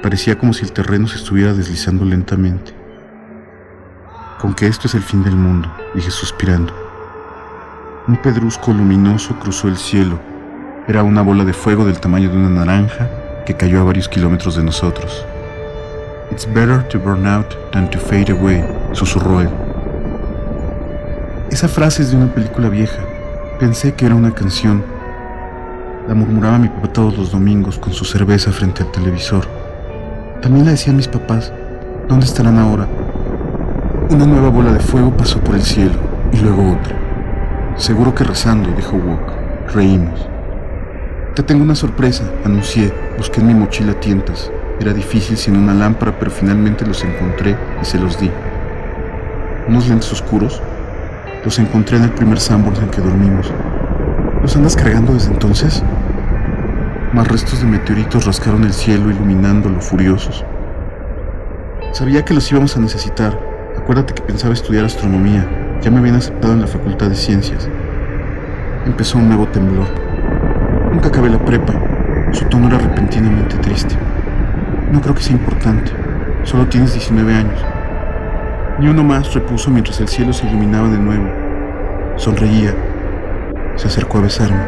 Parecía 0.02 0.36
como 0.36 0.52
si 0.52 0.64
el 0.64 0.72
terreno 0.72 1.06
se 1.06 1.18
estuviera 1.18 1.54
deslizando 1.54 2.04
lentamente. 2.04 2.74
Con 4.40 4.54
que 4.54 4.66
esto 4.66 4.88
es 4.88 4.96
el 4.96 5.02
fin 5.02 5.22
del 5.22 5.36
mundo, 5.36 5.72
dije 5.94 6.10
suspirando. 6.10 6.74
Un 8.08 8.16
pedrusco 8.16 8.72
luminoso 8.72 9.38
cruzó 9.38 9.68
el 9.68 9.76
cielo. 9.76 10.18
Era 10.88 11.04
una 11.04 11.22
bola 11.22 11.44
de 11.44 11.52
fuego 11.52 11.84
del 11.84 12.00
tamaño 12.00 12.30
de 12.30 12.38
una 12.38 12.64
naranja 12.64 13.08
que 13.46 13.54
cayó 13.54 13.82
a 13.82 13.84
varios 13.84 14.08
kilómetros 14.08 14.56
de 14.56 14.64
nosotros. 14.64 15.24
It's 16.32 16.52
better 16.52 16.82
to 16.88 16.98
burn 16.98 17.24
out 17.24 17.54
than 17.70 17.88
to 17.88 18.00
fade 18.00 18.32
away, 18.32 18.64
susurró 18.94 19.42
él. 19.42 19.50
Esa 21.52 21.68
frase 21.68 22.02
es 22.02 22.10
de 22.10 22.16
una 22.16 22.34
película 22.34 22.68
vieja, 22.68 22.98
Pensé 23.62 23.94
que 23.94 24.06
era 24.06 24.16
una 24.16 24.34
canción. 24.34 24.82
La 26.08 26.14
murmuraba 26.14 26.58
mi 26.58 26.66
papá 26.66 26.92
todos 26.92 27.16
los 27.16 27.30
domingos 27.30 27.78
con 27.78 27.92
su 27.92 28.04
cerveza 28.04 28.50
frente 28.50 28.82
al 28.82 28.90
televisor. 28.90 29.46
También 30.40 30.64
la 30.64 30.72
decían 30.72 30.96
mis 30.96 31.06
papás. 31.06 31.52
¿Dónde 32.08 32.26
estarán 32.26 32.58
ahora? 32.58 32.88
Una 34.10 34.26
nueva 34.26 34.48
bola 34.48 34.72
de 34.72 34.80
fuego 34.80 35.16
pasó 35.16 35.38
por 35.38 35.54
el 35.54 35.62
cielo 35.62 35.92
y 36.32 36.38
luego 36.38 36.72
otra. 36.72 36.96
Seguro 37.76 38.12
que 38.12 38.24
rezando, 38.24 38.68
dijo 38.72 38.96
Wok. 38.96 39.72
Reímos. 39.72 40.26
Te 41.36 41.44
tengo 41.44 41.62
una 41.62 41.76
sorpresa, 41.76 42.24
anuncié. 42.44 42.92
Busqué 43.16 43.42
en 43.42 43.46
mi 43.46 43.54
mochila 43.54 43.94
tientas. 44.00 44.50
Era 44.80 44.92
difícil 44.92 45.36
sin 45.36 45.56
una 45.56 45.72
lámpara, 45.72 46.18
pero 46.18 46.32
finalmente 46.32 46.84
los 46.84 47.04
encontré 47.04 47.56
y 47.80 47.84
se 47.84 48.00
los 48.00 48.18
di. 48.18 48.28
Unos 49.68 49.86
lentes 49.86 50.10
oscuros. 50.10 50.60
Los 51.44 51.58
encontré 51.58 51.96
en 51.96 52.04
el 52.04 52.12
primer 52.12 52.38
Sanborns 52.38 52.78
en 52.78 52.88
que 52.88 53.00
dormimos. 53.00 53.52
¿Los 54.42 54.54
andas 54.54 54.76
cargando 54.76 55.14
desde 55.14 55.32
entonces? 55.32 55.82
Más 57.12 57.26
restos 57.26 57.60
de 57.60 57.66
meteoritos 57.66 58.26
rascaron 58.26 58.62
el 58.62 58.72
cielo 58.72 59.10
iluminándolo 59.10 59.80
furiosos. 59.80 60.44
Sabía 61.92 62.24
que 62.24 62.32
los 62.32 62.50
íbamos 62.52 62.76
a 62.76 62.80
necesitar. 62.80 63.36
Acuérdate 63.76 64.14
que 64.14 64.22
pensaba 64.22 64.54
estudiar 64.54 64.84
astronomía. 64.84 65.44
Ya 65.82 65.90
me 65.90 65.98
habían 65.98 66.14
aceptado 66.14 66.54
en 66.54 66.60
la 66.60 66.68
Facultad 66.68 67.08
de 67.08 67.16
Ciencias. 67.16 67.68
Empezó 68.86 69.18
un 69.18 69.26
nuevo 69.26 69.48
temblor. 69.48 69.88
Nunca 70.92 71.08
acabé 71.08 71.28
la 71.28 71.44
prepa. 71.44 71.74
Su 72.32 72.44
tono 72.44 72.68
era 72.68 72.78
repentinamente 72.78 73.56
triste. 73.56 73.96
No 74.92 75.00
creo 75.00 75.16
que 75.16 75.22
sea 75.22 75.36
importante. 75.36 75.90
Solo 76.44 76.66
tienes 76.68 76.94
19 76.94 77.34
años. 77.34 77.64
Ni 78.82 78.88
uno 78.88 79.04
más, 79.04 79.32
repuso 79.32 79.70
mientras 79.70 80.00
el 80.00 80.08
cielo 80.08 80.32
se 80.32 80.44
iluminaba 80.44 80.88
de 80.88 80.98
nuevo. 80.98 81.28
Sonreía. 82.16 82.74
Se 83.76 83.86
acercó 83.86 84.18
a 84.18 84.22
besarme. 84.22 84.58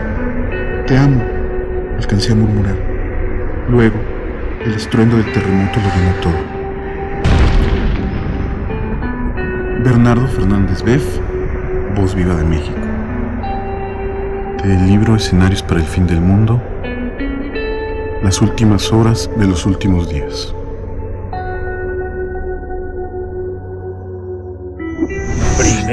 Te 0.87 0.97
amo, 0.97 1.21
alcancé 1.99 2.31
a 2.31 2.37
murmurar. 2.37 2.77
Luego, 3.69 3.97
el 4.65 4.73
estruendo 4.73 5.17
del 5.17 5.33
terremoto 5.33 5.81
lo 5.81 5.89
llenó 5.97 6.15
todo. 6.23 6.33
Bernardo 9.83 10.29
Fernández 10.29 10.85
Beff, 10.85 11.19
Voz 11.97 12.15
Viva 12.15 12.37
de 12.37 12.45
México. 12.45 12.79
Del 14.63 14.87
libro 14.87 15.17
Escenarios 15.17 15.65
para 15.65 15.81
el 15.81 15.87
Fin 15.87 16.07
del 16.07 16.21
Mundo, 16.21 16.63
las 18.23 18.41
últimas 18.41 18.93
horas 18.93 19.29
de 19.37 19.49
los 19.49 19.67
últimos 19.67 20.09
días. 20.09 20.55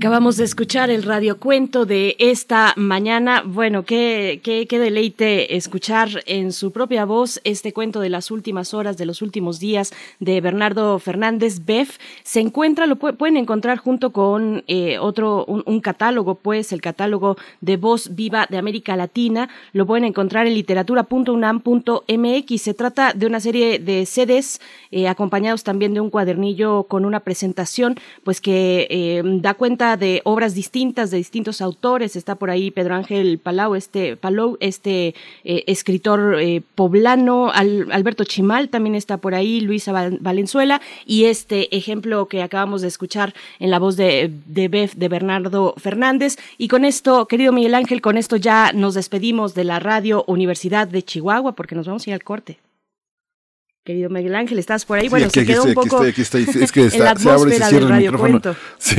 Acabamos 0.00 0.38
de 0.38 0.44
escuchar 0.44 0.88
el 0.88 1.02
radiocuento 1.02 1.84
de 1.84 2.16
esta 2.18 2.72
mañana. 2.78 3.42
Bueno, 3.44 3.84
qué, 3.84 4.40
qué, 4.42 4.66
qué, 4.66 4.78
deleite 4.78 5.56
escuchar 5.56 6.22
en 6.24 6.52
su 6.52 6.72
propia 6.72 7.04
voz 7.04 7.38
este 7.44 7.74
cuento 7.74 8.00
de 8.00 8.08
las 8.08 8.30
últimas 8.30 8.72
horas, 8.72 8.96
de 8.96 9.04
los 9.04 9.20
últimos 9.20 9.60
días 9.60 9.92
de 10.18 10.40
Bernardo 10.40 10.98
Fernández 11.00 11.66
Beff. 11.66 11.98
Se 12.22 12.40
encuentra, 12.40 12.86
lo 12.86 12.96
pueden 12.96 13.36
encontrar 13.36 13.76
junto 13.76 14.10
con 14.10 14.64
eh, 14.68 14.98
otro, 14.98 15.44
un, 15.44 15.80
catálogo, 15.82 16.36
pues, 16.36 16.72
el 16.72 16.80
catálogo 16.80 17.36
de 17.60 17.76
Voz 17.76 18.14
Viva 18.14 18.46
de 18.48 18.56
América 18.56 18.96
Latina. 18.96 19.50
Lo 19.74 19.84
pueden 19.84 20.06
encontrar 20.06 20.46
en 20.46 20.54
literatura.unam.mx. 20.54 22.62
Se 22.62 22.72
trata 22.72 23.12
de 23.12 23.26
una 23.26 23.40
serie 23.40 23.78
de 23.78 24.06
CDs 24.06 24.62
eh, 24.92 25.08
acompañados 25.08 25.62
también 25.62 25.92
de 25.92 26.00
un 26.00 26.08
cuadernillo 26.08 26.84
con 26.84 27.04
una 27.04 27.20
presentación, 27.20 27.96
pues, 28.24 28.40
que 28.40 28.86
eh, 28.88 29.22
da 29.42 29.52
cuenta 29.52 29.89
de 29.96 30.20
obras 30.24 30.54
distintas 30.54 31.10
de 31.10 31.18
distintos 31.18 31.60
autores. 31.60 32.16
Está 32.16 32.34
por 32.34 32.50
ahí 32.50 32.70
Pedro 32.70 32.94
Ángel 32.94 33.38
Palau, 33.38 33.74
este, 33.74 34.16
Palau, 34.16 34.56
este 34.60 35.14
eh, 35.44 35.64
escritor 35.66 36.40
eh, 36.40 36.62
poblano, 36.74 37.50
Al, 37.50 37.90
Alberto 37.92 38.24
Chimal 38.24 38.68
también 38.68 38.94
está 38.94 39.18
por 39.18 39.34
ahí, 39.34 39.60
Luisa 39.60 39.92
Valenzuela, 40.20 40.80
y 41.06 41.24
este 41.24 41.74
ejemplo 41.76 42.26
que 42.26 42.42
acabamos 42.42 42.82
de 42.82 42.88
escuchar 42.88 43.34
en 43.58 43.70
la 43.70 43.78
voz 43.78 43.96
de, 43.96 44.32
de 44.46 44.68
Bef, 44.68 44.94
de 44.94 45.08
Bernardo 45.08 45.74
Fernández. 45.76 46.36
Y 46.58 46.68
con 46.68 46.84
esto, 46.84 47.26
querido 47.26 47.52
Miguel 47.52 47.74
Ángel, 47.74 48.00
con 48.00 48.16
esto 48.16 48.36
ya 48.36 48.72
nos 48.72 48.94
despedimos 48.94 49.54
de 49.54 49.64
la 49.64 49.80
Radio 49.80 50.24
Universidad 50.26 50.88
de 50.88 51.02
Chihuahua, 51.02 51.52
porque 51.52 51.74
nos 51.74 51.86
vamos 51.86 52.06
a 52.06 52.10
ir 52.10 52.14
al 52.14 52.24
corte. 52.24 52.58
Querido 53.82 54.10
Miguel 54.10 54.34
Ángel, 54.34 54.58
¿estás 54.58 54.84
por 54.84 54.98
ahí? 54.98 55.08
Bueno, 55.08 55.28
aquí, 55.28 55.40
se 55.40 55.46
quedó 55.46 55.62
aquí 55.62 55.70
un 55.70 55.74
poco 55.74 56.02
aquí 56.02 56.20
estoy, 56.20 56.42
aquí 56.42 56.50
estoy. 56.50 56.62
Es 56.64 56.70
que 56.70 56.84
está, 56.84 56.98
en 56.98 57.04
la 57.04 57.16
se 57.16 57.30
abre 57.30 57.56
y 57.56 57.58
se 57.58 57.64
cierra 57.64 57.96
el 57.96 58.02
micrófono. 58.02 58.40
Sí, 58.78 58.96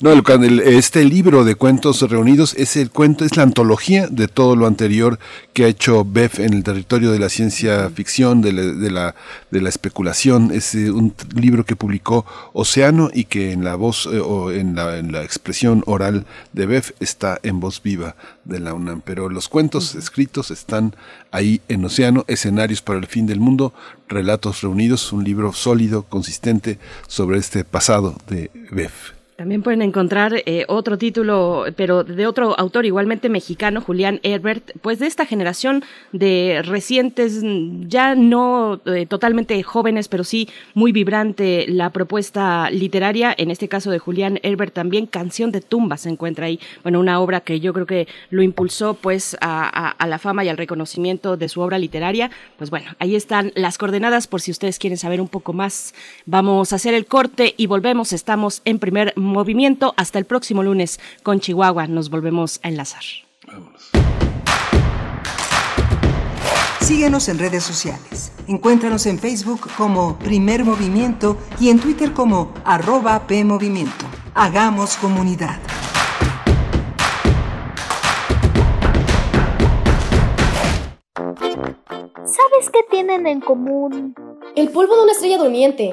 no, 0.00 0.12
el, 0.12 0.60
este 0.60 1.04
libro 1.04 1.44
de 1.44 1.54
cuentos 1.54 2.00
reunidos 2.08 2.54
es 2.54 2.76
el 2.76 2.90
cuento, 2.90 3.26
es 3.26 3.36
la 3.36 3.42
antología 3.42 4.06
de 4.08 4.28
todo 4.28 4.56
lo 4.56 4.66
anterior 4.66 5.18
que 5.52 5.64
ha 5.64 5.68
hecho 5.68 6.06
Beff 6.06 6.38
en 6.38 6.54
el 6.54 6.64
territorio 6.64 7.12
de 7.12 7.18
la 7.18 7.28
ciencia 7.28 7.90
ficción, 7.90 8.40
de 8.40 8.52
la, 8.52 8.62
de 8.62 8.90
la, 8.90 9.14
de 9.50 9.60
la 9.60 9.68
especulación. 9.68 10.50
Es 10.50 10.74
eh, 10.74 10.90
un 10.90 11.14
libro 11.34 11.66
que 11.66 11.76
publicó 11.76 12.24
Océano 12.54 13.10
y 13.12 13.24
que 13.24 13.52
en 13.52 13.64
la 13.64 13.74
voz 13.74 14.08
eh, 14.10 14.18
o 14.18 14.50
en 14.50 14.74
la, 14.74 14.96
en 14.96 15.12
la 15.12 15.24
expresión 15.24 15.82
oral 15.84 16.24
de 16.54 16.64
Beff 16.64 16.92
está 17.00 17.38
en 17.42 17.60
voz 17.60 17.82
viva 17.82 18.16
de 18.44 18.60
la 18.60 18.72
UNAM. 18.72 19.02
Pero 19.04 19.28
los 19.28 19.50
cuentos 19.50 19.94
escritos 19.94 20.50
están 20.50 20.96
ahí 21.32 21.60
en 21.68 21.84
Océano, 21.84 22.24
escenarios 22.28 22.80
para 22.80 22.98
el 22.98 23.06
fin 23.06 23.26
del 23.26 23.40
mundo, 23.40 23.74
relatos 24.22 24.62
reunidos, 24.62 25.12
un 25.12 25.24
libro 25.24 25.52
sólido, 25.52 26.04
consistente 26.04 26.78
sobre 27.08 27.38
este 27.38 27.64
pasado 27.64 28.16
de 28.28 28.52
Beff. 28.70 29.21
También 29.42 29.64
pueden 29.64 29.82
encontrar 29.82 30.34
eh, 30.46 30.64
otro 30.68 30.98
título, 30.98 31.64
pero 31.74 32.04
de 32.04 32.28
otro 32.28 32.56
autor 32.56 32.86
igualmente 32.86 33.28
mexicano, 33.28 33.80
Julián 33.80 34.20
Herbert, 34.22 34.70
pues 34.82 35.00
de 35.00 35.08
esta 35.08 35.26
generación 35.26 35.82
de 36.12 36.62
recientes, 36.64 37.42
ya 37.88 38.14
no 38.14 38.80
eh, 38.86 39.04
totalmente 39.06 39.60
jóvenes, 39.64 40.06
pero 40.06 40.22
sí 40.22 40.48
muy 40.74 40.92
vibrante 40.92 41.66
la 41.66 41.90
propuesta 41.90 42.70
literaria, 42.70 43.34
en 43.36 43.50
este 43.50 43.66
caso 43.66 43.90
de 43.90 43.98
Julián 43.98 44.38
Herbert 44.44 44.72
también, 44.74 45.06
Canción 45.08 45.50
de 45.50 45.60
Tumba 45.60 45.96
se 45.96 46.08
encuentra 46.10 46.46
ahí, 46.46 46.60
bueno, 46.84 47.00
una 47.00 47.18
obra 47.18 47.40
que 47.40 47.58
yo 47.58 47.72
creo 47.72 47.86
que 47.86 48.06
lo 48.30 48.42
impulsó 48.42 48.94
pues 48.94 49.36
a, 49.40 49.64
a- 49.64 49.90
a 49.90 50.06
la 50.06 50.20
fama 50.20 50.44
y 50.44 50.50
al 50.50 50.56
reconocimiento 50.56 51.36
de 51.36 51.48
su 51.48 51.60
obra 51.62 51.80
literaria, 51.80 52.30
pues 52.58 52.70
bueno, 52.70 52.92
ahí 53.00 53.16
están 53.16 53.50
las 53.56 53.76
coordenadas 53.76 54.28
por 54.28 54.40
si 54.40 54.52
ustedes 54.52 54.78
quieren 54.78 54.98
saber 54.98 55.20
un 55.20 55.26
poco 55.26 55.52
más. 55.52 55.94
Vamos 56.26 56.72
a 56.72 56.76
hacer 56.76 56.94
el 56.94 57.06
corte 57.06 57.54
y 57.56 57.66
volvemos, 57.66 58.12
estamos 58.12 58.62
en 58.64 58.78
primer 58.78 59.12
movimiento 59.32 59.94
hasta 59.96 60.18
el 60.18 60.24
próximo 60.24 60.62
lunes 60.62 61.00
con 61.22 61.40
Chihuahua, 61.40 61.86
nos 61.86 62.10
volvemos 62.10 62.60
a 62.62 62.68
enlazar. 62.68 63.02
Síguenos 66.80 67.28
en 67.28 67.38
redes 67.38 67.62
sociales. 67.62 68.32
Encuéntranos 68.48 69.06
en 69.06 69.18
Facebook 69.18 69.60
como 69.76 70.18
Primer 70.18 70.64
Movimiento 70.64 71.38
y 71.60 71.70
en 71.70 71.78
Twitter 71.78 72.12
como 72.12 72.52
arroba 72.64 73.26
PMovimiento. 73.26 74.04
Hagamos 74.34 74.96
comunidad. 74.96 75.60
¿Sabes 82.24 82.70
qué 82.72 82.80
tienen 82.90 83.26
en 83.26 83.40
común? 83.40 84.14
El 84.56 84.70
polvo 84.70 84.96
de 84.96 85.02
una 85.02 85.12
estrella 85.12 85.38
durmiente, 85.38 85.92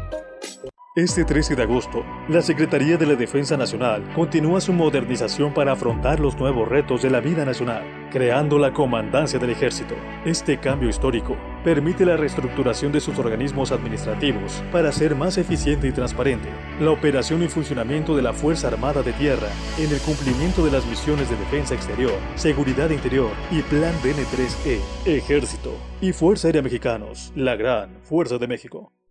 Este 0.93 1.23
13 1.23 1.55
de 1.55 1.63
agosto, 1.63 2.03
la 2.27 2.41
Secretaría 2.41 2.97
de 2.97 3.05
la 3.05 3.15
Defensa 3.15 3.55
Nacional 3.55 4.11
continúa 4.13 4.59
su 4.59 4.73
modernización 4.73 5.53
para 5.53 5.71
afrontar 5.71 6.19
los 6.19 6.35
nuevos 6.35 6.67
retos 6.67 7.01
de 7.01 7.09
la 7.09 7.21
vida 7.21 7.45
nacional, 7.45 8.09
creando 8.11 8.59
la 8.59 8.73
Comandancia 8.73 9.39
del 9.39 9.51
Ejército. 9.51 9.95
Este 10.25 10.59
cambio 10.59 10.89
histórico 10.89 11.37
permite 11.63 12.05
la 12.05 12.17
reestructuración 12.17 12.91
de 12.91 12.99
sus 12.99 13.17
organismos 13.19 13.71
administrativos 13.71 14.61
para 14.69 14.91
ser 14.91 15.15
más 15.15 15.37
eficiente 15.37 15.87
y 15.87 15.93
transparente, 15.93 16.49
la 16.81 16.91
operación 16.91 17.41
y 17.41 17.47
funcionamiento 17.47 18.13
de 18.13 18.23
la 18.23 18.33
Fuerza 18.33 18.67
Armada 18.67 19.01
de 19.01 19.13
Tierra 19.13 19.47
en 19.79 19.89
el 19.93 19.99
cumplimiento 20.01 20.65
de 20.65 20.71
las 20.71 20.85
misiones 20.87 21.29
de 21.29 21.37
defensa 21.37 21.73
exterior, 21.73 22.19
seguridad 22.35 22.89
interior 22.89 23.31
y 23.49 23.61
Plan 23.61 23.93
DN3E, 24.03 24.81
Ejército 25.05 25.73
y 26.01 26.11
Fuerza 26.11 26.49
Aérea 26.49 26.61
Mexicanos, 26.61 27.31
la 27.33 27.55
gran 27.55 28.01
Fuerza 28.03 28.37
de 28.37 28.49
México. 28.49 28.91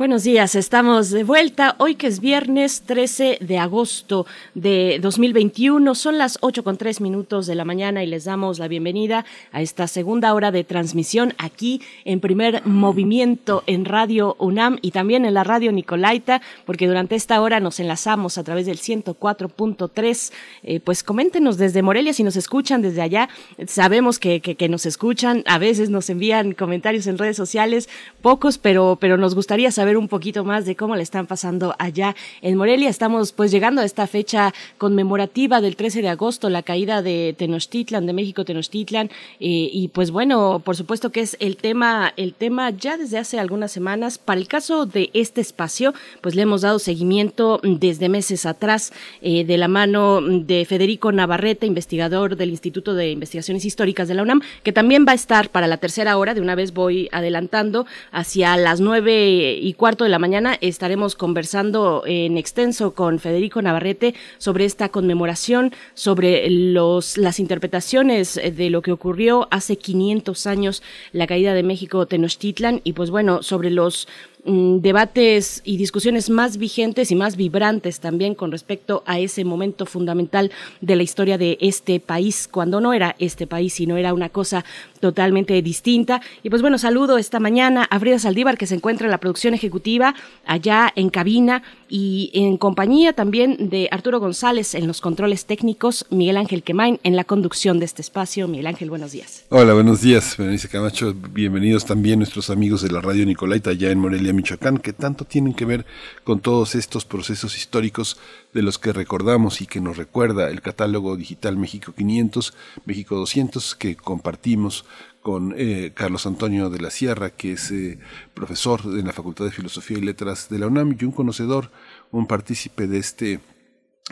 Buenos 0.00 0.24
días, 0.24 0.54
estamos 0.54 1.10
de 1.10 1.24
vuelta. 1.24 1.74
Hoy 1.76 1.94
que 1.94 2.06
es 2.06 2.20
viernes 2.20 2.84
13 2.86 3.36
de 3.42 3.58
agosto 3.58 4.24
de 4.54 4.98
2021, 4.98 5.94
son 5.94 6.16
las 6.16 6.38
8 6.40 6.64
con 6.64 6.78
3 6.78 7.02
minutos 7.02 7.46
de 7.46 7.54
la 7.54 7.66
mañana 7.66 8.02
y 8.02 8.06
les 8.06 8.24
damos 8.24 8.58
la 8.58 8.66
bienvenida 8.66 9.26
a 9.52 9.60
esta 9.60 9.86
segunda 9.88 10.32
hora 10.32 10.52
de 10.52 10.64
transmisión 10.64 11.34
aquí 11.36 11.82
en 12.06 12.20
primer 12.20 12.66
movimiento 12.66 13.62
en 13.66 13.84
Radio 13.84 14.36
UNAM 14.38 14.78
y 14.80 14.92
también 14.92 15.26
en 15.26 15.34
la 15.34 15.44
radio 15.44 15.70
Nicolaita, 15.70 16.40
porque 16.64 16.86
durante 16.88 17.14
esta 17.14 17.38
hora 17.42 17.60
nos 17.60 17.78
enlazamos 17.78 18.38
a 18.38 18.42
través 18.42 18.64
del 18.64 18.78
104.3. 18.78 20.32
Eh, 20.62 20.80
pues 20.80 21.04
coméntenos 21.04 21.58
desde 21.58 21.82
Morelia 21.82 22.14
si 22.14 22.22
nos 22.22 22.36
escuchan 22.36 22.80
desde 22.80 23.02
allá. 23.02 23.28
Sabemos 23.66 24.18
que, 24.18 24.40
que, 24.40 24.54
que 24.54 24.70
nos 24.70 24.86
escuchan, 24.86 25.44
a 25.44 25.58
veces 25.58 25.90
nos 25.90 26.08
envían 26.08 26.52
comentarios 26.52 27.06
en 27.06 27.18
redes 27.18 27.36
sociales, 27.36 27.90
pocos, 28.22 28.56
pero, 28.56 28.96
pero 28.98 29.18
nos 29.18 29.34
gustaría 29.34 29.70
saber 29.70 29.89
un 29.96 30.08
poquito 30.08 30.44
más 30.44 30.64
de 30.64 30.76
cómo 30.76 30.96
le 30.96 31.02
están 31.02 31.26
pasando 31.26 31.74
allá 31.78 32.14
en 32.42 32.56
Morelia. 32.56 32.88
Estamos 32.88 33.32
pues 33.32 33.50
llegando 33.50 33.80
a 33.80 33.84
esta 33.84 34.06
fecha 34.06 34.52
conmemorativa 34.78 35.60
del 35.60 35.76
13 35.76 36.02
de 36.02 36.08
agosto, 36.08 36.50
la 36.50 36.62
caída 36.62 37.02
de 37.02 37.34
Tenochtitlan, 37.36 38.06
de 38.06 38.12
México 38.12 38.44
Tenochtitlan, 38.44 39.08
eh, 39.40 39.70
y 39.72 39.88
pues 39.88 40.10
bueno, 40.10 40.60
por 40.64 40.76
supuesto 40.76 41.10
que 41.10 41.20
es 41.20 41.36
el 41.40 41.56
tema, 41.56 42.12
el 42.16 42.34
tema 42.34 42.70
ya 42.70 42.96
desde 42.96 43.18
hace 43.18 43.38
algunas 43.38 43.72
semanas. 43.72 44.18
Para 44.18 44.40
el 44.40 44.48
caso 44.48 44.86
de 44.86 45.10
este 45.14 45.40
espacio, 45.40 45.94
pues 46.20 46.34
le 46.34 46.42
hemos 46.42 46.62
dado 46.62 46.78
seguimiento 46.78 47.60
desde 47.62 48.08
meses 48.08 48.46
atrás 48.46 48.92
eh, 49.22 49.44
de 49.44 49.58
la 49.58 49.68
mano 49.68 50.20
de 50.20 50.64
Federico 50.64 51.12
Navarrete, 51.12 51.66
investigador 51.66 52.36
del 52.36 52.50
Instituto 52.50 52.94
de 52.94 53.10
Investigaciones 53.10 53.64
Históricas 53.64 54.08
de 54.08 54.14
la 54.14 54.22
UNAM, 54.22 54.42
que 54.62 54.72
también 54.72 55.04
va 55.06 55.12
a 55.12 55.14
estar 55.14 55.50
para 55.50 55.66
la 55.66 55.78
tercera 55.78 56.16
hora. 56.16 56.34
De 56.34 56.40
una 56.40 56.54
vez 56.54 56.72
voy 56.72 57.08
adelantando 57.12 57.86
hacia 58.12 58.56
las 58.56 58.80
nueve 58.80 59.58
y 59.60 59.69
cuarto 59.74 60.04
de 60.04 60.10
la 60.10 60.18
mañana 60.18 60.56
estaremos 60.60 61.14
conversando 61.14 62.02
en 62.06 62.36
extenso 62.38 62.94
con 62.94 63.18
Federico 63.18 63.60
Navarrete 63.62 64.14
sobre 64.38 64.64
esta 64.64 64.88
conmemoración, 64.88 65.72
sobre 65.94 66.48
los, 66.50 67.16
las 67.18 67.40
interpretaciones 67.40 68.34
de 68.34 68.70
lo 68.70 68.82
que 68.82 68.92
ocurrió 68.92 69.48
hace 69.50 69.76
500 69.76 70.46
años, 70.46 70.82
la 71.12 71.26
caída 71.26 71.54
de 71.54 71.62
México 71.62 72.06
Tenochtitlan, 72.06 72.80
y 72.84 72.92
pues 72.94 73.10
bueno, 73.10 73.42
sobre 73.42 73.70
los 73.70 74.08
mm, 74.44 74.78
debates 74.78 75.62
y 75.64 75.76
discusiones 75.76 76.30
más 76.30 76.56
vigentes 76.56 77.10
y 77.10 77.14
más 77.14 77.36
vibrantes 77.36 78.00
también 78.00 78.34
con 78.34 78.52
respecto 78.52 79.02
a 79.06 79.18
ese 79.18 79.44
momento 79.44 79.86
fundamental 79.86 80.50
de 80.80 80.96
la 80.96 81.02
historia 81.02 81.38
de 81.38 81.58
este 81.60 82.00
país, 82.00 82.48
cuando 82.50 82.80
no 82.80 82.92
era 82.92 83.16
este 83.18 83.46
país, 83.46 83.74
sino 83.74 83.96
era 83.96 84.14
una 84.14 84.28
cosa 84.28 84.64
totalmente 85.00 85.60
distinta. 85.62 86.20
Y 86.42 86.50
pues 86.50 86.62
bueno, 86.62 86.78
saludo 86.78 87.18
esta 87.18 87.40
mañana 87.40 87.86
a 87.90 87.98
Frida 87.98 88.18
Saldívar, 88.18 88.58
que 88.58 88.66
se 88.66 88.74
encuentra 88.74 89.06
en 89.06 89.10
la 89.10 89.18
producción 89.18 89.54
ejecutiva, 89.54 90.14
allá 90.46 90.92
en 90.94 91.10
cabina, 91.10 91.62
y 91.90 92.30
en 92.32 92.56
compañía 92.56 93.12
también 93.12 93.68
de 93.68 93.88
Arturo 93.90 94.20
González 94.20 94.74
en 94.74 94.86
los 94.86 95.00
controles 95.00 95.44
técnicos, 95.44 96.06
Miguel 96.08 96.36
Ángel 96.36 96.62
Quemain 96.62 97.00
en 97.02 97.16
la 97.16 97.24
conducción 97.24 97.80
de 97.80 97.84
este 97.84 98.00
espacio. 98.00 98.46
Miguel 98.46 98.68
Ángel, 98.68 98.88
buenos 98.88 99.10
días. 99.10 99.44
Hola, 99.48 99.74
buenos 99.74 100.00
días, 100.00 100.36
Berenice 100.36 100.68
Camacho. 100.68 101.12
Bienvenidos 101.32 101.84
también 101.84 102.20
nuestros 102.20 102.48
amigos 102.48 102.82
de 102.82 102.92
la 102.92 103.00
radio 103.00 103.26
Nicolaita, 103.26 103.70
allá 103.70 103.90
en 103.90 103.98
Morelia, 103.98 104.32
Michoacán, 104.32 104.78
que 104.78 104.92
tanto 104.92 105.24
tienen 105.24 105.52
que 105.52 105.64
ver 105.64 105.84
con 106.22 106.38
todos 106.38 106.76
estos 106.76 107.04
procesos 107.04 107.56
históricos 107.56 108.18
de 108.54 108.62
los 108.62 108.78
que 108.78 108.92
recordamos 108.92 109.60
y 109.60 109.66
que 109.66 109.80
nos 109.80 109.96
recuerda 109.96 110.48
el 110.48 110.62
catálogo 110.62 111.16
digital 111.16 111.56
México 111.56 111.92
500, 111.92 112.54
México 112.84 113.16
200, 113.16 113.74
que 113.74 113.96
compartimos 113.96 114.84
con 115.22 115.54
eh, 115.56 115.92
Carlos 115.94 116.26
Antonio 116.26 116.70
de 116.70 116.80
la 116.80 116.90
Sierra, 116.90 117.30
que 117.30 117.52
es 117.52 117.70
eh, 117.70 117.98
profesor 118.34 118.80
en 118.84 119.06
la 119.06 119.12
Facultad 119.12 119.44
de 119.44 119.50
Filosofía 119.50 119.98
y 119.98 120.02
Letras 120.02 120.48
de 120.48 120.58
la 120.58 120.66
UNAM 120.66 120.96
y 120.98 121.04
un 121.04 121.12
conocedor, 121.12 121.70
un 122.10 122.26
partícipe 122.26 122.86
de 122.86 122.98
este 122.98 123.40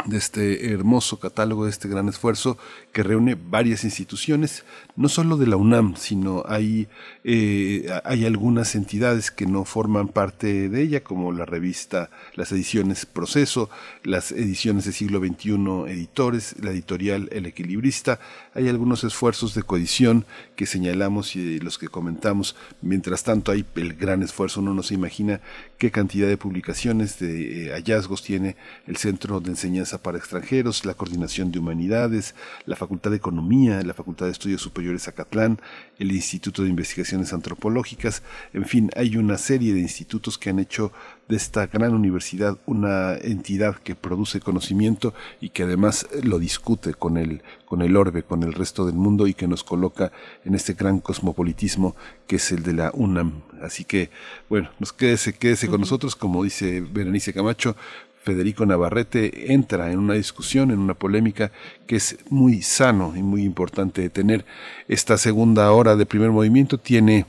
de 0.07 0.17
este 0.17 0.73
hermoso 0.73 1.19
catálogo, 1.19 1.65
de 1.65 1.71
este 1.71 1.89
gran 1.89 2.09
esfuerzo 2.09 2.59
que 2.93 3.03
reúne 3.03 3.37
varias 3.37 3.85
instituciones, 3.85 4.65
no 4.97 5.09
solo 5.09 5.37
de 5.37 5.47
la 5.47 5.57
UNAM, 5.57 5.97
sino 5.97 6.45
hay, 6.47 6.89
eh, 7.25 7.89
hay 8.05 8.25
algunas 8.25 8.75
entidades 8.75 9.31
que 9.31 9.47
no 9.47 9.65
forman 9.65 10.09
parte 10.09 10.69
de 10.69 10.83
ella, 10.83 11.03
como 11.03 11.33
la 11.33 11.45
revista, 11.45 12.11
las 12.35 12.53
ediciones 12.53 13.07
Proceso, 13.07 13.71
las 14.05 14.33
ediciones 14.33 14.85
de 14.85 14.93
siglo 14.93 15.19
XXI 15.21 15.49
Editores, 15.89 16.55
la 16.61 16.71
editorial 16.71 17.29
El 17.33 17.47
Equilibrista, 17.47 18.21
hay 18.55 18.69
algunos 18.69 19.05
esfuerzos 19.05 19.55
de 19.55 19.63
coedición 19.63 20.25
que 20.57 20.67
señalamos 20.67 21.37
y 21.37 21.61
los 21.61 21.79
que 21.79 21.89
comentamos, 21.89 22.57
mientras 22.83 23.25
tanto 23.25 23.53
hay 23.53 23.65
el 23.77 23.95
gran 23.95 24.23
esfuerzo, 24.23 24.61
uno 24.61 24.75
no 24.75 24.83
se 24.83 24.95
imagina 24.95 25.41
qué 25.79 25.91
cantidad 25.93 26.27
de 26.27 26.37
publicaciones, 26.37 27.19
de 27.19 27.67
eh, 27.67 27.73
hallazgos 27.73 28.23
tiene 28.23 28.57
el 28.87 28.97
Centro 28.97 29.41
de 29.41 29.51
Enseñanza 29.51 30.03
para 30.03 30.19
Extranjeros, 30.19 30.85
la 30.85 30.95
Coordinación 30.95 31.53
de 31.53 31.61
Humanidades, 31.61 32.35
la 32.67 32.77
Facultad 32.77 33.11
de 33.11 33.17
Economía, 33.17 33.81
la 33.83 33.95
Facultad 33.95 34.27
de 34.27 34.33
Estudios 34.33 34.61
Superiores 34.61 35.07
Acatlán, 35.07 35.61
el 35.99 36.13
Instituto 36.13 36.63
de 36.63 36.69
Investigaciones 36.69 37.33
Antropológicas, 37.33 38.23
en 38.53 38.65
fin, 38.65 38.91
hay 38.97 39.17
una 39.17 39.39
serie 39.39 39.73
de 39.73 39.81
institutos 39.81 40.37
que 40.37 40.51
han 40.51 40.59
hecho 40.59 40.93
de 41.29 41.37
esta 41.37 41.67
gran 41.67 41.95
universidad 41.95 42.57
una 42.67 43.15
entidad 43.15 43.77
que 43.77 43.95
produce 43.95 44.41
conocimiento 44.41 45.15
y 45.41 45.51
que 45.51 45.65
además 45.65 46.09
lo 46.23 46.39
discute 46.39 46.95
con 46.95 47.17
el, 47.17 47.43
con 47.67 47.83
el 47.83 47.97
orbe, 47.97 48.23
con 48.23 48.43
el 48.43 48.55
resto 48.55 48.87
del 48.87 48.95
mundo 48.95 49.27
y 49.27 49.35
que 49.35 49.47
nos 49.47 49.63
coloca 49.63 50.11
en 50.45 50.55
este 50.55 50.75
gran 50.75 51.01
cosmopolitismo 51.01 51.95
que 52.27 52.37
es 52.37 52.51
el 52.53 52.63
de 52.63 52.73
la 52.73 52.91
UNAM. 52.95 53.43
Así 53.63 53.85
que, 53.85 54.11
bueno, 54.49 54.71
nos 54.79 54.93
quédese, 54.93 55.35
quédese 55.35 55.69
con 55.69 55.81
nosotros, 55.81 56.17
como 56.17 56.45
dice 56.45 56.81
Berenice 56.81 57.33
Camacho, 57.33 57.77
Federico 58.23 58.67
Navarrete 58.67 59.53
entra 59.55 59.91
en 59.91 59.99
una 59.99 60.15
discusión, 60.15 60.71
en 60.71 60.81
una 60.81 60.95
polémica 60.95 61.51
que 61.87 61.97
es 61.97 62.19
muy 62.29 62.61
sano 62.61 63.15
y 63.17 63.23
muy 63.23 63.43
importante 63.43 64.03
de 64.03 64.11
tener. 64.11 64.45
Esta 64.87 65.17
segunda 65.17 65.73
hora 65.73 65.97
de 65.97 66.05
primer 66.05 66.31
movimiento 66.31 66.77
tiene 66.77 67.25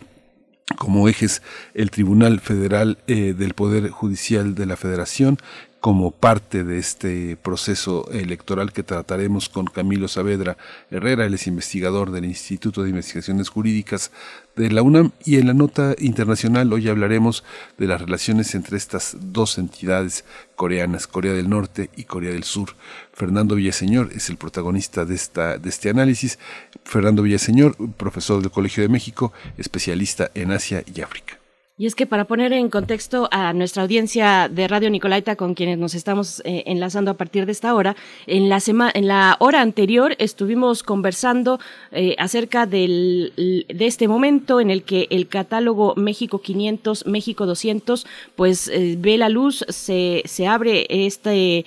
como 0.77 1.07
ejes 1.09 1.41
el 1.73 1.91
Tribunal 1.91 2.39
Federal 2.39 2.97
eh, 3.07 3.33
del 3.33 3.53
Poder 3.53 3.89
Judicial 3.89 4.55
de 4.55 4.65
la 4.65 4.77
Federación, 4.77 5.39
como 5.79 6.11
parte 6.11 6.63
de 6.63 6.77
este 6.77 7.37
proceso 7.37 8.09
electoral 8.11 8.73
que 8.73 8.83
trataremos 8.83 9.47
con 9.47 9.65
Camilo 9.65 10.07
Saavedra 10.07 10.57
Herrera, 10.91 11.25
él 11.25 11.33
es 11.35 11.47
investigador 11.47 12.11
del 12.11 12.25
Instituto 12.25 12.83
de 12.83 12.89
Investigaciones 12.89 13.47
Jurídicas 13.49 14.11
de 14.57 14.69
la 14.71 14.81
UNAM 14.81 15.11
y 15.23 15.37
en 15.37 15.47
la 15.47 15.53
nota 15.53 15.95
internacional 15.99 16.73
hoy 16.73 16.89
hablaremos 16.89 17.45
de 17.77 17.87
las 17.87 18.01
relaciones 18.01 18.55
entre 18.55 18.75
estas 18.75 19.15
dos 19.21 19.57
entidades 19.57 20.25
coreanas, 20.55 21.07
Corea 21.07 21.31
del 21.31 21.49
Norte 21.49 21.89
y 21.95 22.03
Corea 22.03 22.31
del 22.31 22.43
Sur. 22.43 22.75
Fernando 23.19 23.55
Villaseñor 23.55 24.11
es 24.15 24.29
el 24.29 24.37
protagonista 24.37 25.03
de, 25.03 25.13
esta, 25.13 25.57
de 25.57 25.67
este 25.67 25.89
análisis. 25.89 26.39
Fernando 26.85 27.21
Villaseñor, 27.21 27.75
profesor 27.97 28.41
del 28.41 28.49
Colegio 28.49 28.81
de 28.81 28.87
México, 28.87 29.33
especialista 29.57 30.31
en 30.35 30.51
Asia 30.51 30.85
y 30.95 31.01
África. 31.01 31.38
Y 31.79 31.85
es 31.85 31.95
que 31.95 32.05
para 32.05 32.25
poner 32.25 32.51
en 32.51 32.69
contexto 32.69 33.29
a 33.31 33.53
nuestra 33.53 33.83
audiencia 33.83 34.49
de 34.49 34.67
Radio 34.67 34.89
Nicolaita 34.89 35.37
con 35.37 35.53
quienes 35.53 35.77
nos 35.77 35.95
estamos 35.95 36.41
eh, 36.43 36.63
enlazando 36.65 37.09
a 37.09 37.13
partir 37.13 37.45
de 37.45 37.53
esta 37.53 37.73
hora, 37.73 37.95
en 38.27 38.49
la, 38.49 38.59
en 38.93 39.07
la 39.07 39.37
hora 39.39 39.61
anterior 39.61 40.13
estuvimos 40.19 40.83
conversando 40.83 41.57
eh, 41.93 42.17
acerca 42.19 42.65
del, 42.65 43.31
de 43.37 43.87
este 43.87 44.09
momento 44.09 44.59
en 44.59 44.71
el 44.71 44.83
que 44.83 45.07
el 45.09 45.29
catálogo 45.29 45.93
México 45.95 46.41
500, 46.41 47.05
México 47.05 47.45
200, 47.45 48.05
pues 48.35 48.67
eh, 48.67 48.97
ve 48.99 49.17
la 49.17 49.29
luz, 49.29 49.63
se, 49.69 50.23
se 50.25 50.47
abre 50.47 50.85
este 50.89 51.63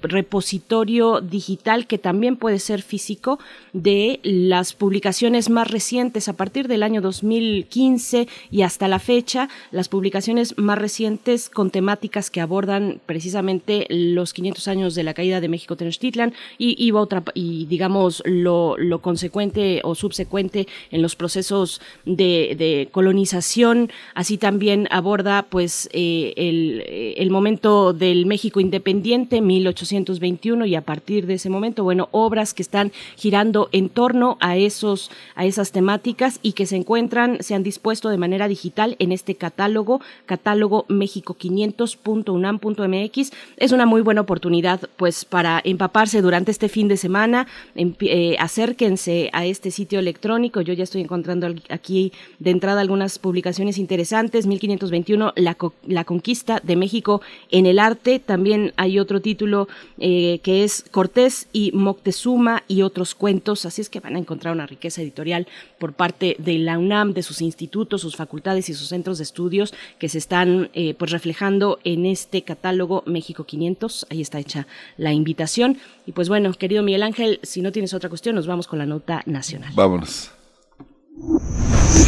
repositorio 0.00 1.20
digital 1.20 1.86
que 1.86 1.98
también 1.98 2.36
puede 2.36 2.58
ser 2.58 2.80
físico 2.80 3.38
de 3.74 4.18
las 4.22 4.72
publicaciones 4.72 5.50
más 5.50 5.70
recientes 5.70 6.30
a 6.30 6.32
partir 6.38 6.68
del 6.68 6.82
año 6.82 7.02
2015 7.02 8.28
y 8.50 8.62
hasta 8.62 8.88
la 8.88 8.98
fecha 8.98 9.41
las 9.70 9.88
publicaciones 9.88 10.56
más 10.58 10.78
recientes 10.78 11.48
con 11.48 11.70
temáticas 11.70 12.30
que 12.30 12.40
abordan 12.40 13.00
precisamente 13.06 13.86
los 13.88 14.32
500 14.32 14.68
años 14.68 14.94
de 14.94 15.02
la 15.02 15.14
caída 15.14 15.40
de 15.40 15.48
México 15.48 15.76
Tenochtitlan 15.76 16.34
y, 16.58 16.82
y, 16.82 16.92
otra, 16.92 17.22
y 17.34 17.66
digamos 17.66 18.22
lo, 18.24 18.76
consecuente 19.00 19.80
o 19.84 19.94
subsecuente 19.94 20.66
en 20.90 21.02
los 21.02 21.16
procesos 21.16 21.80
de, 22.04 22.88
colonización. 22.92 23.90
Así 24.14 24.38
también 24.38 24.88
aborda 24.90 25.46
pues 25.48 25.88
eh, 25.92 26.34
el, 26.36 27.30
momento 27.30 27.92
del 27.92 28.26
México 28.26 28.60
independiente, 28.60 29.40
1821, 29.40 30.66
y 30.66 30.74
a 30.74 30.82
partir 30.82 31.26
de 31.26 31.34
ese 31.34 31.48
momento, 31.48 31.82
bueno, 31.82 32.08
obras 32.12 32.52
que 32.52 32.62
están 32.62 32.92
girando 33.16 33.68
en 33.72 33.88
torno 33.88 34.36
a, 34.40 34.56
esos, 34.56 35.10
a 35.34 35.46
esas 35.46 35.72
temáticas 35.72 36.38
y 36.42 36.52
que 36.52 36.66
se 36.66 36.76
encuentran, 36.76 37.42
se 37.42 37.54
han 37.54 37.62
dispuesto 37.62 38.10
de 38.10 38.18
manera 38.18 38.48
digital 38.48 38.96
en 38.98 39.12
este 39.12 39.31
catálogo, 39.34 40.00
catálogo 40.26 40.86
México500.unam.mx. 40.88 43.32
Es 43.56 43.72
una 43.72 43.86
muy 43.86 44.02
buena 44.02 44.20
oportunidad 44.20 44.80
pues 44.96 45.24
para 45.24 45.60
empaparse 45.64 46.22
durante 46.22 46.50
este 46.50 46.68
fin 46.68 46.88
de 46.88 46.96
semana. 46.96 47.46
Eh, 47.74 48.36
acérquense 48.38 49.30
a 49.32 49.46
este 49.46 49.70
sitio 49.70 49.98
electrónico. 49.98 50.60
Yo 50.60 50.74
ya 50.74 50.84
estoy 50.84 51.00
encontrando 51.00 51.48
aquí 51.68 52.12
de 52.38 52.50
entrada 52.50 52.80
algunas 52.80 53.18
publicaciones 53.18 53.78
interesantes. 53.78 54.46
1521, 54.46 55.32
la, 55.36 55.56
la 55.86 56.04
conquista 56.04 56.60
de 56.62 56.76
México 56.76 57.22
en 57.50 57.66
el 57.66 57.78
arte. 57.78 58.18
También 58.18 58.72
hay 58.76 58.98
otro 58.98 59.20
título 59.20 59.68
eh, 59.98 60.40
que 60.42 60.64
es 60.64 60.84
Cortés 60.90 61.48
y 61.52 61.72
Moctezuma 61.72 62.62
y 62.68 62.82
otros 62.82 63.14
cuentos. 63.14 63.66
Así 63.66 63.80
es 63.80 63.88
que 63.88 64.00
van 64.00 64.16
a 64.16 64.18
encontrar 64.18 64.54
una 64.54 64.66
riqueza 64.66 65.02
editorial 65.02 65.46
por 65.78 65.92
parte 65.92 66.36
de 66.38 66.58
la 66.58 66.78
UNAM, 66.78 67.12
de 67.12 67.22
sus 67.22 67.42
institutos, 67.42 68.00
sus 68.00 68.16
facultades 68.16 68.68
y 68.68 68.74
sus 68.74 68.88
centros 68.88 69.18
de 69.18 69.21
estudios 69.22 69.74
que 69.98 70.08
se 70.08 70.18
están 70.18 70.70
eh, 70.74 70.94
pues 70.94 71.10
reflejando 71.10 71.78
en 71.84 72.06
este 72.06 72.42
catálogo 72.42 73.02
México 73.06 73.44
500. 73.44 74.06
Ahí 74.10 74.20
está 74.20 74.38
hecha 74.38 74.66
la 74.96 75.12
invitación. 75.12 75.78
Y 76.06 76.12
pues 76.12 76.28
bueno, 76.28 76.52
querido 76.52 76.82
Miguel 76.82 77.02
Ángel, 77.02 77.40
si 77.42 77.62
no 77.62 77.72
tienes 77.72 77.94
otra 77.94 78.08
cuestión, 78.08 78.34
nos 78.34 78.46
vamos 78.46 78.66
con 78.66 78.78
la 78.78 78.86
nota 78.86 79.22
nacional. 79.26 79.72
Vámonos. 79.74 80.30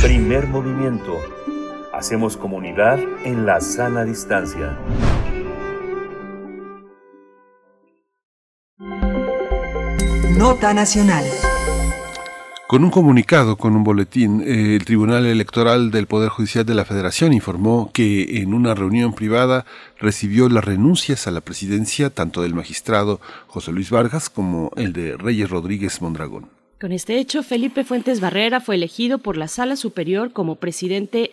Primer 0.02 0.46
movimiento. 0.46 1.18
Hacemos 1.92 2.36
comunidad 2.36 2.98
en 3.24 3.46
la 3.46 3.60
sana 3.60 4.04
distancia. 4.04 4.76
Nota 10.36 10.74
nacional. 10.74 11.24
Con 12.74 12.82
un 12.82 12.90
comunicado, 12.90 13.56
con 13.56 13.76
un 13.76 13.84
boletín, 13.84 14.40
eh, 14.40 14.74
el 14.74 14.84
Tribunal 14.84 15.26
Electoral 15.26 15.92
del 15.92 16.08
Poder 16.08 16.28
Judicial 16.28 16.66
de 16.66 16.74
la 16.74 16.84
Federación 16.84 17.32
informó 17.32 17.92
que 17.92 18.40
en 18.40 18.52
una 18.52 18.74
reunión 18.74 19.12
privada 19.12 19.64
recibió 20.00 20.48
las 20.48 20.64
renuncias 20.64 21.28
a 21.28 21.30
la 21.30 21.40
presidencia 21.40 22.10
tanto 22.10 22.42
del 22.42 22.52
magistrado 22.52 23.20
José 23.46 23.70
Luis 23.70 23.90
Vargas 23.90 24.28
como 24.28 24.72
el 24.74 24.92
de 24.92 25.16
Reyes 25.16 25.50
Rodríguez 25.50 26.02
Mondragón. 26.02 26.48
Con 26.80 26.90
este 26.90 27.20
hecho, 27.20 27.44
Felipe 27.44 27.84
Fuentes 27.84 28.18
Barrera 28.18 28.60
fue 28.60 28.74
elegido 28.74 29.18
por 29.18 29.36
la 29.36 29.46
Sala 29.46 29.76
Superior 29.76 30.32
como 30.32 30.56
presidente 30.56 31.30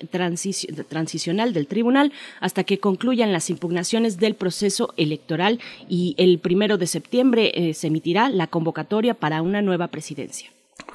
transicional 0.89 1.53
del 1.53 1.65
tribunal 1.65 2.13
hasta 2.39 2.65
que 2.65 2.77
concluyan 2.77 3.33
las 3.33 3.49
impugnaciones 3.49 4.19
del 4.19 4.35
proceso 4.35 4.93
electoral 4.95 5.59
y 5.89 6.13
el 6.19 6.37
primero 6.37 6.77
de 6.77 6.85
septiembre 6.85 7.51
eh, 7.55 7.73
se 7.73 7.87
emitirá 7.87 8.29
la 8.29 8.45
convocatoria 8.45 9.15
para 9.15 9.41
una 9.41 9.63
nueva 9.63 9.87
presidencia. 9.87 10.51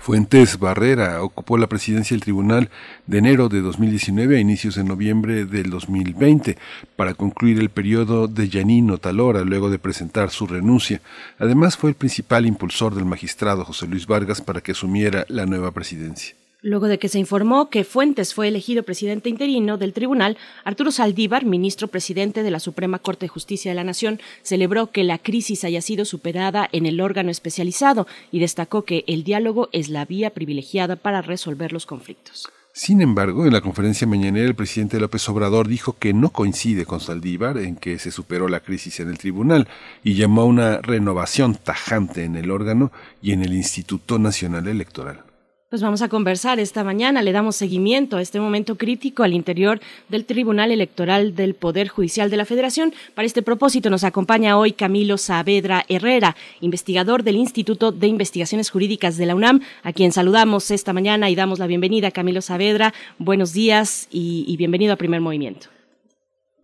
Fuentes 0.06 0.60
Barrera 0.60 1.20
ocupó 1.20 1.58
la 1.58 1.66
presidencia 1.66 2.14
del 2.14 2.22
tribunal 2.22 2.70
de 3.08 3.18
enero 3.18 3.48
de 3.48 3.60
2019 3.60 4.36
a 4.36 4.40
inicios 4.40 4.76
de 4.76 4.84
noviembre 4.84 5.46
del 5.46 5.68
2020 5.68 6.56
para 6.94 7.14
concluir 7.14 7.58
el 7.58 7.70
periodo 7.70 8.28
de 8.28 8.48
Yanino 8.48 8.98
Talora 8.98 9.40
luego 9.40 9.68
de 9.68 9.80
presentar 9.80 10.30
su 10.30 10.46
renuncia. 10.46 11.00
Además 11.40 11.76
fue 11.76 11.90
el 11.90 11.96
principal 11.96 12.46
impulsor 12.46 12.94
del 12.94 13.04
magistrado 13.04 13.64
José 13.64 13.88
Luis 13.88 14.06
Vargas 14.06 14.40
para 14.40 14.60
que 14.60 14.70
asumiera 14.70 15.26
la 15.28 15.44
nueva 15.44 15.72
presidencia. 15.72 16.36
Luego 16.66 16.88
de 16.88 16.98
que 16.98 17.08
se 17.08 17.20
informó 17.20 17.70
que 17.70 17.84
Fuentes 17.84 18.34
fue 18.34 18.48
elegido 18.48 18.82
presidente 18.82 19.28
interino 19.28 19.78
del 19.78 19.92
tribunal, 19.92 20.36
Arturo 20.64 20.90
Saldívar, 20.90 21.44
ministro 21.44 21.86
presidente 21.86 22.42
de 22.42 22.50
la 22.50 22.58
Suprema 22.58 22.98
Corte 22.98 23.26
de 23.26 23.28
Justicia 23.28 23.70
de 23.70 23.76
la 23.76 23.84
Nación, 23.84 24.18
celebró 24.42 24.90
que 24.90 25.04
la 25.04 25.18
crisis 25.18 25.62
haya 25.62 25.80
sido 25.80 26.04
superada 26.04 26.68
en 26.72 26.84
el 26.84 27.00
órgano 27.00 27.30
especializado 27.30 28.08
y 28.32 28.40
destacó 28.40 28.82
que 28.82 29.04
el 29.06 29.22
diálogo 29.22 29.68
es 29.70 29.90
la 29.90 30.06
vía 30.06 30.30
privilegiada 30.30 30.96
para 30.96 31.22
resolver 31.22 31.72
los 31.72 31.86
conflictos. 31.86 32.48
Sin 32.72 33.00
embargo, 33.00 33.46
en 33.46 33.52
la 33.52 33.60
conferencia 33.60 34.08
mañanera 34.08 34.48
el 34.48 34.56
presidente 34.56 34.98
López 34.98 35.28
Obrador 35.28 35.68
dijo 35.68 35.96
que 35.96 36.14
no 36.14 36.30
coincide 36.30 36.84
con 36.84 36.98
Saldívar 36.98 37.58
en 37.58 37.76
que 37.76 38.00
se 38.00 38.10
superó 38.10 38.48
la 38.48 38.58
crisis 38.58 38.98
en 38.98 39.08
el 39.08 39.18
tribunal 39.18 39.68
y 40.02 40.14
llamó 40.14 40.42
a 40.42 40.46
una 40.46 40.78
renovación 40.78 41.54
tajante 41.54 42.24
en 42.24 42.34
el 42.34 42.50
órgano 42.50 42.90
y 43.22 43.30
en 43.30 43.44
el 43.44 43.54
Instituto 43.54 44.18
Nacional 44.18 44.66
Electoral. 44.66 45.25
Pues 45.68 45.82
vamos 45.82 46.00
a 46.00 46.08
conversar 46.08 46.60
esta 46.60 46.84
mañana, 46.84 47.22
le 47.22 47.32
damos 47.32 47.56
seguimiento 47.56 48.18
a 48.18 48.22
este 48.22 48.38
momento 48.38 48.76
crítico 48.76 49.24
al 49.24 49.32
interior 49.32 49.80
del 50.08 50.24
Tribunal 50.24 50.70
Electoral 50.70 51.34
del 51.34 51.54
Poder 51.54 51.88
Judicial 51.88 52.30
de 52.30 52.36
la 52.36 52.44
Federación. 52.44 52.92
Para 53.16 53.26
este 53.26 53.42
propósito 53.42 53.90
nos 53.90 54.04
acompaña 54.04 54.56
hoy 54.56 54.70
Camilo 54.70 55.18
Saavedra 55.18 55.82
Herrera, 55.88 56.36
investigador 56.60 57.24
del 57.24 57.34
Instituto 57.34 57.90
de 57.90 58.06
Investigaciones 58.06 58.70
Jurídicas 58.70 59.16
de 59.16 59.26
la 59.26 59.34
UNAM, 59.34 59.60
a 59.82 59.92
quien 59.92 60.12
saludamos 60.12 60.70
esta 60.70 60.92
mañana 60.92 61.30
y 61.30 61.34
damos 61.34 61.58
la 61.58 61.66
bienvenida. 61.66 62.12
Camilo 62.12 62.42
Saavedra, 62.42 62.94
buenos 63.18 63.52
días 63.52 64.06
y, 64.12 64.56
bienvenido 64.56 64.92
a 64.92 64.96
Primer 64.96 65.20
Movimiento. 65.20 65.66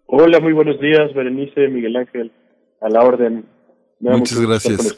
Hola, 0.07 0.39
muy 0.39 0.53
buenos 0.53 0.79
días, 0.81 1.13
Berenice, 1.13 1.67
Miguel 1.67 1.97
Ángel, 1.97 2.31
a 2.81 2.89
la 2.89 3.01
orden. 3.01 3.47
Muchas 3.99 4.41
gracias. 4.41 4.97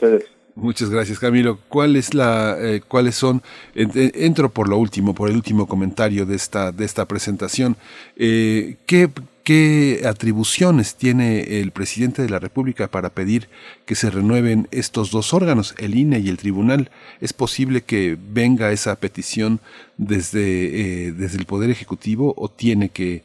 Muchas 0.57 0.89
gracias, 0.89 1.19
Camilo. 1.19 1.59
¿Cuál 1.69 1.97
es 1.97 2.15
la, 2.15 2.57
eh, 2.61 2.81
¿Cuáles 2.87 3.17
son? 3.17 3.43
Entro 3.75 4.51
por 4.51 4.69
lo 4.69 4.79
último, 4.79 5.13
por 5.15 5.29
el 5.29 5.35
último 5.35 5.67
comentario 5.67 6.27
de 6.27 6.37
esta, 6.37 6.71
de 6.71 6.85
esta 6.85 7.07
presentación. 7.07 7.77
Eh, 8.17 8.77
¿qué, 8.87 9.11
¿Qué 9.43 10.03
atribuciones 10.09 10.95
tiene 10.95 11.61
el 11.61 11.73
presidente 11.73 12.23
de 12.23 12.31
la 12.31 12.39
República 12.39 12.87
para 12.87 13.11
pedir 13.11 13.49
que 13.85 13.97
se 13.97 14.11
renueven 14.11 14.69
estos 14.71 15.11
dos 15.11 15.35
órganos, 15.35 15.75
el 15.79 15.97
INE 15.97 16.21
y 16.21 16.29
el 16.29 16.37
Tribunal? 16.37 16.91
¿Es 17.21 17.33
posible 17.33 17.83
que 17.83 18.17
venga 18.17 18.71
esa 18.71 18.95
petición 18.95 19.61
desde, 19.97 21.09
eh, 21.09 21.13
desde 21.13 21.39
el 21.39 21.47
Poder 21.47 21.69
Ejecutivo 21.69 22.33
o 22.37 22.49
tiene 22.49 22.91
que, 22.91 23.25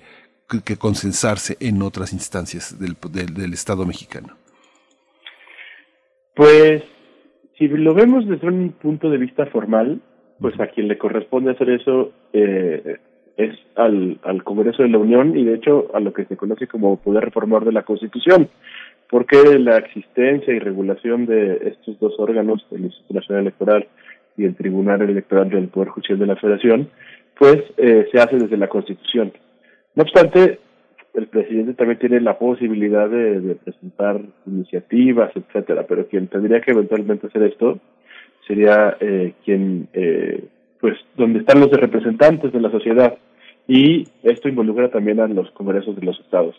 que 0.66 0.78
consensarse 0.78 1.58
en 1.60 1.84
otras 1.84 2.12
instancias 2.12 2.80
del, 2.80 2.98
del, 3.12 3.36
del 3.36 3.54
Estado 3.54 3.86
mexicano? 3.86 4.36
Pues 6.36 6.84
si 7.60 7.68
lo 7.68 7.93
vemos 7.93 8.26
desde 8.26 8.47
un 8.47 8.72
punto 8.72 9.10
de 9.10 9.18
vista 9.18 9.45
formal, 9.47 9.99
pues 10.39 10.57
a 10.62 10.68
quien 10.68 10.88
le 10.88 10.97
corresponde 10.97 11.51
hacer 11.51 11.70
eso 11.70 12.14
eh, 12.32 12.97
es 13.36 13.55
al, 13.76 14.18
al 14.24 14.43
Congreso 14.45 14.82
de 14.82 14.89
la 14.89 14.97
Unión 14.97 15.38
y 15.38 15.43
de 15.43 15.55
hecho 15.55 15.91
a 15.93 15.99
lo 15.99 16.14
que 16.14 16.24
se 16.26 16.38
conoce 16.38 16.68
como 16.68 16.95
poder 16.97 17.26
reformador 17.26 17.66
de 17.66 17.74
la 17.74 17.84
Constitución, 17.84 18.49
porque 19.10 19.60
la 19.60 19.78
existencia 19.78 20.53
y 20.53 20.60
regulación 20.60 21.26
de 21.26 21.60
estos 21.68 21.99
dos 21.99 22.16
órganos, 22.18 22.66
el 22.72 22.86
Instituto 22.86 23.14
Nacional 23.14 23.41
Electoral 23.43 23.88
y 24.38 24.45
el 24.45 24.55
Tribunal 24.55 25.01
Electoral 25.01 25.49
del 25.49 25.68
Poder 25.68 25.89
Judicial 25.89 26.20
de 26.20 26.28
la 26.28 26.38
Federación, 26.38 26.89
pues 27.38 27.57
se 27.78 28.20
hace 28.20 28.38
desde 28.38 28.57
la 28.57 28.68
Constitución. 28.68 29.34
No 29.95 30.03
obstante, 30.03 30.60
el 31.14 31.28
presidente 31.28 31.74
también 31.74 31.99
tiene 31.99 32.22
la 32.22 32.38
posibilidad 32.38 33.10
de, 33.10 33.55
presentar 33.64 34.22
iniciativas, 34.45 35.32
etcétera, 35.36 35.86
pero 35.88 36.07
quien 36.07 36.28
tendría 36.28 36.62
que 36.62 36.72
eventualmente 36.72 37.28
hacer 37.28 37.43
esto 37.43 37.80
sería 38.47 38.97
eh, 38.99 39.34
quien, 39.43 39.88
eh, 39.93 40.43
pues, 40.80 40.97
donde 41.16 41.39
están 41.39 41.60
los 41.60 41.72
representantes 41.72 42.51
de 42.51 42.62
la 42.62 42.72
sociedad 42.72 43.18
y 43.68 44.07
esto 44.24 44.49
involucra 44.49 44.89
también 44.89 45.20
a 45.20 45.28
los 45.28 45.51
congresos 45.51 45.95
de 45.95 46.05
los 46.05 46.20
estados. 46.20 46.55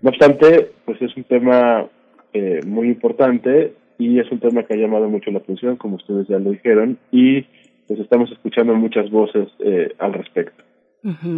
No 0.00 0.10
obstante, 0.10 0.70
pues 0.84 1.00
es 1.02 1.14
un 1.16 1.24
tema 1.24 1.86
eh, 2.32 2.60
muy 2.66 2.88
importante 2.88 3.74
y 3.98 4.20
es 4.20 4.30
un 4.30 4.38
tema 4.38 4.62
que 4.62 4.74
ha 4.74 4.78
llamado 4.78 5.08
mucho 5.08 5.30
la 5.30 5.38
atención, 5.38 5.76
como 5.76 5.96
ustedes 5.96 6.28
ya 6.28 6.38
lo 6.38 6.50
dijeron, 6.50 6.98
y 7.10 7.42
pues 7.86 8.00
estamos 8.00 8.30
escuchando 8.30 8.74
muchas 8.74 9.10
voces 9.10 9.48
al 9.98 10.12
respecto. 10.12 10.67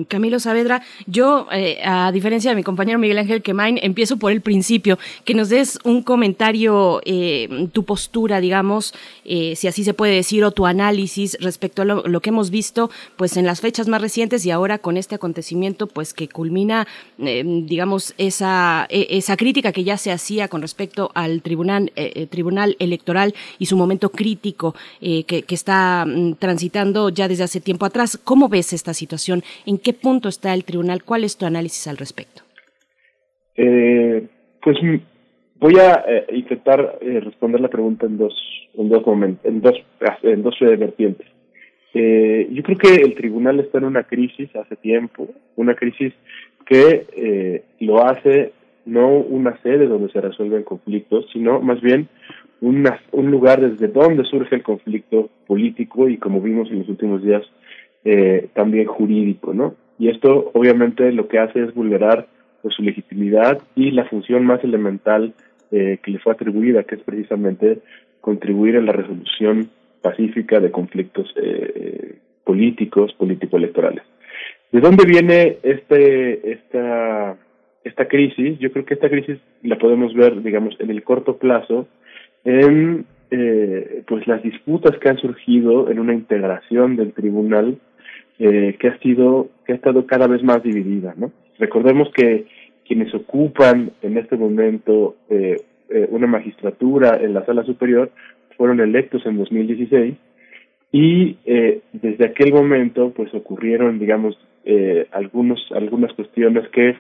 Camilo 0.09 0.41
Saavedra, 0.41 0.83
yo, 1.07 1.47
eh, 1.53 1.81
a 1.85 2.11
diferencia 2.13 2.51
de 2.51 2.57
mi 2.57 2.63
compañero 2.63 2.99
Miguel 2.99 3.19
Ángel 3.19 3.43
Quemain, 3.43 3.79
empiezo 3.83 4.17
por 4.17 4.33
el 4.33 4.41
principio, 4.41 4.99
que 5.27 5.35
nos 5.35 5.51
des 5.51 5.79
un 5.85 6.03
comentario, 6.03 7.03
eh, 7.05 7.69
tu 7.73 7.85
postura, 7.85 8.41
digamos, 8.41 8.95
eh, 9.27 9.55
si 9.57 9.69
así 9.69 9.85
se 9.85 9.93
puede 9.93 10.15
decir, 10.15 10.45
o 10.45 10.51
tu 10.51 10.65
análisis 10.65 11.37
respecto 11.41 11.83
a 11.83 11.85
lo, 11.85 12.21
que 12.21 12.31
hemos 12.31 12.49
visto, 12.49 12.91
pues 13.17 13.37
en 13.37 13.45
las 13.45 13.61
fechas 13.61 13.87
más 13.87 14.01
recientes 14.01 14.47
y 14.47 14.51
ahora 14.51 14.79
con 14.79 14.97
este 14.97 15.17
acontecimiento, 15.17 15.87
pues 15.87 16.15
que 16.15 16.27
culmina, 16.27 16.87
digamos, 17.19 18.15
esa, 18.17 18.87
e, 18.89 19.09
esa 19.11 19.37
crítica 19.37 19.73
que 19.73 19.85
ya 19.85 19.99
se 19.99 20.11
hacía 20.11 20.49
con 20.49 20.63
respecto 20.63 21.11
al 21.15 21.43
tribunal, 21.43 21.93
tribunal 22.31 22.77
electoral 22.79 23.35
y 23.59 23.67
su 23.67 23.77
momento 23.77 24.11
crítico 24.11 24.75
que, 25.01 25.45
está 25.49 26.07
mm, 26.07 26.35
transitando 26.35 27.11
ya 27.11 27.29
desde 27.29 27.45
hace 27.45 27.61
tiempo 27.61 27.85
atrás. 27.85 28.19
¿Cómo 28.25 28.49
ves 28.49 28.73
esta 28.73 28.95
situación? 28.95 29.43
¿En 29.67 29.79
qué 29.79 29.93
punto 29.93 30.29
está 30.29 30.55
el 30.55 30.65
tribunal? 30.65 31.03
¿Cuál 31.05 31.25
es 31.25 31.37
tu 31.37 31.47
análisis 31.47 31.87
al 31.87 31.97
respecto? 31.97 32.43
Eh, 33.57 34.27
pues 34.63 34.79
voy 35.57 35.75
a 35.79 36.05
eh, 36.09 36.27
intentar 36.33 36.99
eh, 37.01 37.21
responder 37.21 37.61
la 37.61 37.69
pregunta 37.69 38.07
en 38.07 38.17
dos 38.17 38.35
en 38.75 38.89
dos 38.89 39.05
momentos, 39.05 39.45
en 39.45 39.61
dos 39.61 39.75
en 40.23 40.43
dos 40.43 40.57
vertientes. 40.61 41.27
yo 41.93 42.63
creo 42.63 42.79
que 42.79 42.95
el 43.03 43.15
tribunal 43.15 43.59
está 43.59 43.79
en 43.79 43.85
una 43.85 44.05
crisis 44.05 44.55
hace 44.55 44.77
tiempo, 44.77 45.29
una 45.57 45.75
crisis 45.75 46.15
que 46.65 47.65
lo 47.81 48.05
hace 48.07 48.53
no 48.87 49.09
una 49.09 49.61
sede 49.63 49.89
donde 49.89 50.13
se 50.13 50.21
resuelven 50.21 50.63
conflictos, 50.63 51.27
sino 51.33 51.61
más 51.61 51.81
bien 51.81 52.09
un 52.61 53.31
lugar 53.31 53.61
desde 53.61 53.89
donde 53.89 54.25
surge 54.25 54.55
el 54.55 54.63
conflicto 54.63 55.31
político 55.47 56.09
y 56.09 56.17
como 56.19 56.41
vimos 56.41 56.71
en 56.71 56.81
los 56.81 56.89
últimos 56.89 57.23
días 57.23 57.43
eh, 58.05 58.49
también 58.55 58.87
jurídico, 58.87 59.53
¿no? 59.53 59.75
Y 59.99 60.09
esto 60.09 60.51
obviamente 60.55 61.13
lo 61.13 61.29
que 61.29 61.39
hace 61.39 61.63
es 61.63 61.75
vulnerar 61.75 62.27
pues, 62.63 62.75
su 62.75 62.83
legitimidad 62.83 63.61
y 63.75 63.91
la 63.91 64.07
función 64.07 64.45
más 64.45 64.63
elemental 64.65 65.35
eh, 65.71 65.99
que 66.03 66.11
le 66.11 66.19
fue 66.19 66.33
atribuida, 66.33 66.85
que 66.85 66.97
es 66.97 67.03
precisamente 67.03 67.79
contribuir 68.21 68.77
a 68.77 68.81
la 68.81 68.93
resolución 68.93 69.69
pacífica 70.03 70.61
de 70.61 70.71
conflictos 70.71 71.33
eh, 71.37 72.17
políticos, 72.45 73.13
político-electorales. 73.15 74.03
¿De 74.73 74.81
dónde 74.81 75.05
viene 75.05 75.59
este 75.63 76.53
esta 76.53 77.37
esta 77.85 78.09
crisis? 78.09 78.59
Yo 78.59 78.73
creo 78.73 78.85
que 78.85 78.95
esta 78.95 79.11
crisis 79.11 79.39
la 79.63 79.77
podemos 79.79 80.15
ver, 80.15 80.43
digamos, 80.43 80.75
en 80.81 80.91
el 80.91 81.03
corto 81.03 81.37
plazo 81.37 81.87
en 82.45 83.05
eh, 83.31 84.03
pues 84.07 84.27
las 84.27 84.43
disputas 84.43 84.97
que 84.99 85.09
han 85.09 85.19
surgido 85.19 85.91
en 85.91 85.99
una 85.99 86.15
integración 86.15 86.97
del 86.97 87.13
tribunal 87.13 87.79
eh, 88.41 88.77
que 88.81 88.89
ha 88.89 88.99
sido 88.99 89.49
que 89.65 89.73
ha 89.73 89.77
estado 89.77 90.07
cada 90.07 90.27
vez 90.27 90.43
más 90.43 90.63
dividida 90.63 91.15
no 91.17 91.31
recordemos 91.59 92.11
que 92.13 92.47
quienes 92.87 93.15
ocupan 93.15 93.93
en 94.03 94.19
este 94.19 94.37
momento 94.37 95.15
eh, 95.29 95.57
eh, 95.89 96.09
una 96.11 96.27
magistratura 96.27 97.19
en 97.23 97.35
la 97.35 97.47
sala 97.47 97.63
superior 97.63 98.11
fueron 98.57 98.81
electos 98.81 99.25
en 99.27 99.39
2016 99.39 100.15
y 100.93 101.37
eh, 101.45 101.83
desde 101.93 102.27
aquel 102.27 102.53
momento 102.53 103.13
pues 103.15 103.33
ocurrieron 103.35 104.01
digamos 104.01 104.37
eh, 104.65 105.07
algunos 105.13 105.61
algunas 105.73 106.13
cuestiones 106.15 106.69
que 106.71 106.97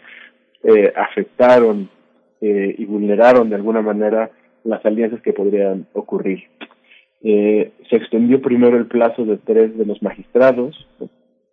eh, 0.62 0.92
afectaron 0.94 1.88
eh, 2.40 2.74
y 2.78 2.84
vulneraron 2.84 3.50
de 3.50 3.56
alguna 3.56 3.82
manera 3.82 4.30
las 4.64 4.84
alianzas 4.84 5.20
que 5.22 5.32
podrían 5.32 5.86
ocurrir. 5.92 6.44
Eh, 7.22 7.72
se 7.88 7.96
extendió 7.96 8.40
primero 8.40 8.76
el 8.78 8.86
plazo 8.86 9.24
de 9.24 9.36
tres 9.36 9.76
de 9.76 9.84
los 9.84 10.02
magistrados, 10.02 10.86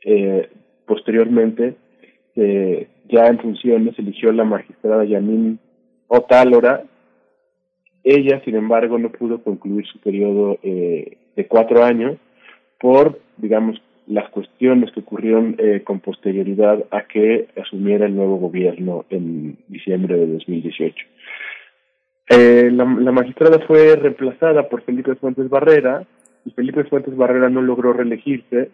eh, 0.03 0.49
posteriormente, 0.86 1.76
eh, 2.36 2.88
ya 3.10 3.28
en 3.28 3.40
funciones, 3.40 3.98
eligió 3.98 4.32
la 4.32 4.44
magistrada 4.44 5.06
Yamin 5.06 5.60
Otálora. 6.07 6.84
Ella, 8.03 8.41
sin 8.45 8.56
embargo, 8.56 8.98
no 8.98 9.11
pudo 9.11 9.44
concluir 9.44 9.86
su 9.88 9.99
periodo 9.99 10.57
eh, 10.64 11.18
de 11.36 11.48
cuatro 11.48 11.84
años 11.84 12.18
por, 12.80 13.19
digamos, 13.38 13.82
las 14.07 14.30
cuestiones 14.30 14.91
que 14.91 15.02
ocurrieron 15.02 15.56
eh, 15.57 15.82
con 15.84 15.99
posterioridad 15.99 16.86
a 16.91 17.03
que 17.03 17.49
asumiera 17.61 18.06
el 18.06 18.15
nuevo 18.15 18.38
gobierno 18.38 19.06
en 19.10 19.57
diciembre 19.68 20.15
de 20.15 20.28
2018. 20.28 20.95
Eh, 22.30 22.69
la, 22.72 22.86
la 22.86 23.11
magistrada 23.11 23.60
fue 23.68 23.95
reemplazada 23.95 24.69
por 24.69 24.84
Felipe 24.84 25.15
Fuentes 25.15 25.49
Barrera 25.49 26.06
y 26.45 26.52
Felipe 26.52 26.86
Fuentes 26.86 27.15
Barrera 27.15 27.49
no 27.49 27.61
logró 27.61 27.94
reelegirse 27.94 28.69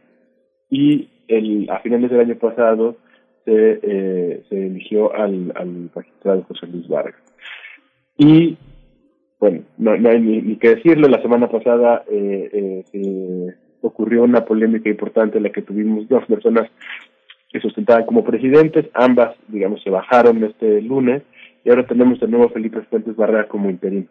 y 0.70 1.10
el, 1.28 1.70
a 1.70 1.80
finales 1.80 2.12
del 2.12 2.20
año 2.20 2.36
pasado 2.36 2.98
se, 3.46 3.80
eh, 3.82 4.44
se 4.50 4.68
eligió 4.68 5.14
al, 5.14 5.52
al 5.56 5.90
magistrado 5.94 6.44
José 6.44 6.68
Luis 6.68 6.88
Vargas. 6.88 7.22
Y, 8.18 8.58
bueno, 9.40 9.62
no, 9.78 9.98
no 9.98 10.10
hay 10.10 10.22
ni, 10.22 10.42
ni, 10.42 10.56
que 10.58 10.76
decirlo, 10.76 11.08
la 11.08 11.22
semana 11.22 11.50
pasada 11.50 12.04
eh, 12.10 12.84
eh, 12.94 13.56
ocurrió 13.82 14.24
una 14.24 14.46
polémica 14.46 14.90
importante 14.90 15.38
en 15.38 15.44
la 15.44 15.52
que 15.52 15.62
tuvimos 15.62 16.08
dos 16.08 16.26
personas 16.26 16.70
que 17.52 17.60
sustentaban 17.60 18.06
como 18.06 18.24
presidentes, 18.24 18.88
ambas, 18.94 19.36
digamos, 19.48 19.82
se 19.84 19.90
bajaron 19.90 20.44
este 20.44 20.82
lunes 20.82 21.22
y 21.64 21.70
ahora 21.70 21.86
tenemos 21.86 22.20
de 22.20 22.28
nuevo 22.28 22.46
a 22.46 22.50
Felipe 22.50 22.82
Fuentes 22.82 23.16
Barrera 23.16 23.48
como 23.48 23.70
interino. 23.70 24.08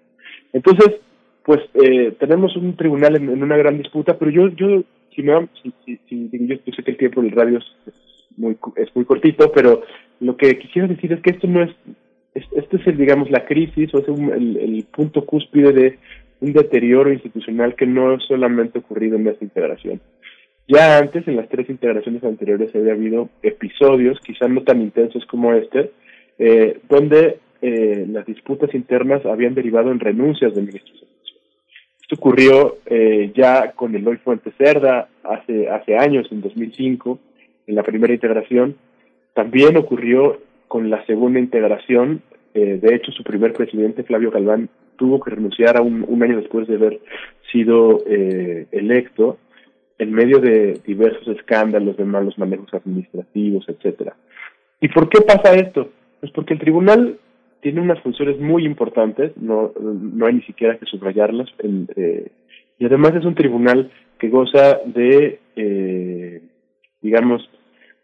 Entonces, 0.53 1.01
pues 1.44 1.60
eh, 1.74 2.14
tenemos 2.19 2.56
un 2.56 2.77
tribunal 2.77 3.16
en, 3.16 3.28
una 3.43 3.56
gran 3.56 3.78
disputa, 3.78 4.16
pero 4.19 4.31
yo, 4.31 4.48
yo 4.48 4.82
si 5.14 5.23
me 5.23 5.48
si, 5.62 5.73
si, 5.85 5.98
si, 6.09 6.47
yo, 6.47 6.56
sé 6.74 6.82
que 6.82 6.93
el 6.93 6.97
tiempo 6.97 7.23
del 7.23 7.32
radio 7.32 7.59
es, 7.59 7.94
muy 8.36 8.56
es 8.77 8.94
muy 8.94 9.05
cortito, 9.05 9.51
pero 9.52 9.82
lo 10.20 10.36
que 10.36 10.59
quisiera 10.59 10.89
decir 10.89 11.12
es 11.12 11.20
que 11.20 11.31
esto 11.31 11.47
no 11.47 11.62
es, 11.62 11.70
es 12.35 12.44
esto 12.52 12.77
es 12.77 12.86
el, 12.86 12.97
digamos 12.97 13.31
la 13.31 13.44
crisis 13.44 13.93
o 13.93 13.98
es 13.98 14.09
un, 14.09 14.32
el, 14.32 14.85
punto 14.94 15.24
cúspide 15.27 15.73
de 15.73 15.98
un 16.40 16.52
deterioro 16.52 17.12
institucional 17.12 17.74
que 17.74 17.86
no 17.86 18.19
solamente 18.20 18.78
ha 18.78 18.82
ocurrido 18.82 19.16
en 19.16 19.27
esta 19.28 19.44
integración. 19.44 20.01
Ya 20.69 20.98
antes, 20.98 21.27
en 21.27 21.36
las 21.36 21.48
tres 21.48 21.69
integraciones 21.69 22.23
anteriores, 22.24 22.74
había 22.74 22.93
habido 22.93 23.28
episodios, 23.43 24.19
quizás 24.20 24.48
no 24.48 24.62
tan 24.62 24.81
intensos 24.81 25.27
como 25.27 25.52
este, 25.55 25.90
eh, 26.39 26.78
donde 26.89 27.39
eh, 27.60 28.06
las 28.09 28.24
disputas 28.27 28.73
internas 28.74 29.24
habían 29.27 29.55
derivado 29.55 29.90
en 29.90 30.01
renuncias 30.01 30.55
de 30.55 30.62
ministros 30.62 31.02
ocurrió 32.11 32.79
eh, 32.87 33.33
ya 33.35 33.73
con 33.73 33.95
Eloy 33.95 34.16
Fuentes 34.19 34.55
Cerda 34.59 35.09
hace, 35.23 35.69
hace 35.69 35.97
años, 35.97 36.27
en 36.31 36.41
2005, 36.41 37.19
en 37.66 37.74
la 37.74 37.83
primera 37.83 38.12
integración. 38.12 38.77
También 39.35 39.77
ocurrió 39.77 40.41
con 40.69 40.91
la 40.91 41.05
segunda 41.07 41.39
integración. 41.39 42.23
Eh, 42.55 42.79
de 42.81 42.95
hecho, 42.95 43.12
su 43.12 43.23
primer 43.23 43.53
presidente, 43.53 44.03
Flavio 44.03 44.31
Galván, 44.31 44.69
tuvo 44.97 45.20
que 45.20 45.31
renunciar 45.31 45.77
a 45.77 45.83
un, 45.83 46.05
un 46.07 46.23
año 46.23 46.37
después 46.37 46.69
de 46.69 46.77
haber 46.77 47.01
sido 47.51 48.03
eh, 48.07 48.66
electo 48.73 49.39
en 49.99 50.12
medio 50.12 50.39
de 50.39 50.81
diversos 50.85 51.29
escándalos 51.29 51.97
de 51.97 52.05
malos 52.05 52.37
manejos 52.39 52.73
administrativos, 52.74 53.69
etcétera. 53.69 54.16
¿Y 54.81 54.89
por 54.89 55.09
qué 55.09 55.20
pasa 55.20 55.55
esto? 55.55 55.91
Pues 56.20 56.33
porque 56.33 56.55
el 56.55 56.61
tribunal 56.61 57.19
tiene 57.63 57.81
unas 57.81 58.01
funciones 58.01 58.39
muy 58.41 58.67
importantes, 58.67 59.33
no, 59.37 59.73
no 59.81 60.27
hay 60.27 60.35
ni 60.35 60.43
siquiera 60.43 60.77
que 60.77 60.87
subrayarlas, 60.87 61.49
en, 61.61 61.89
eh, 61.97 62.31
y 62.79 62.85
además 62.85 63.15
es 63.15 63.25
un 63.25 63.37
tribunal 63.37 63.91
que 64.19 64.29
goza 64.29 64.81
de, 64.85 65.39
eh, 65.55 66.43
digamos, 67.01 67.49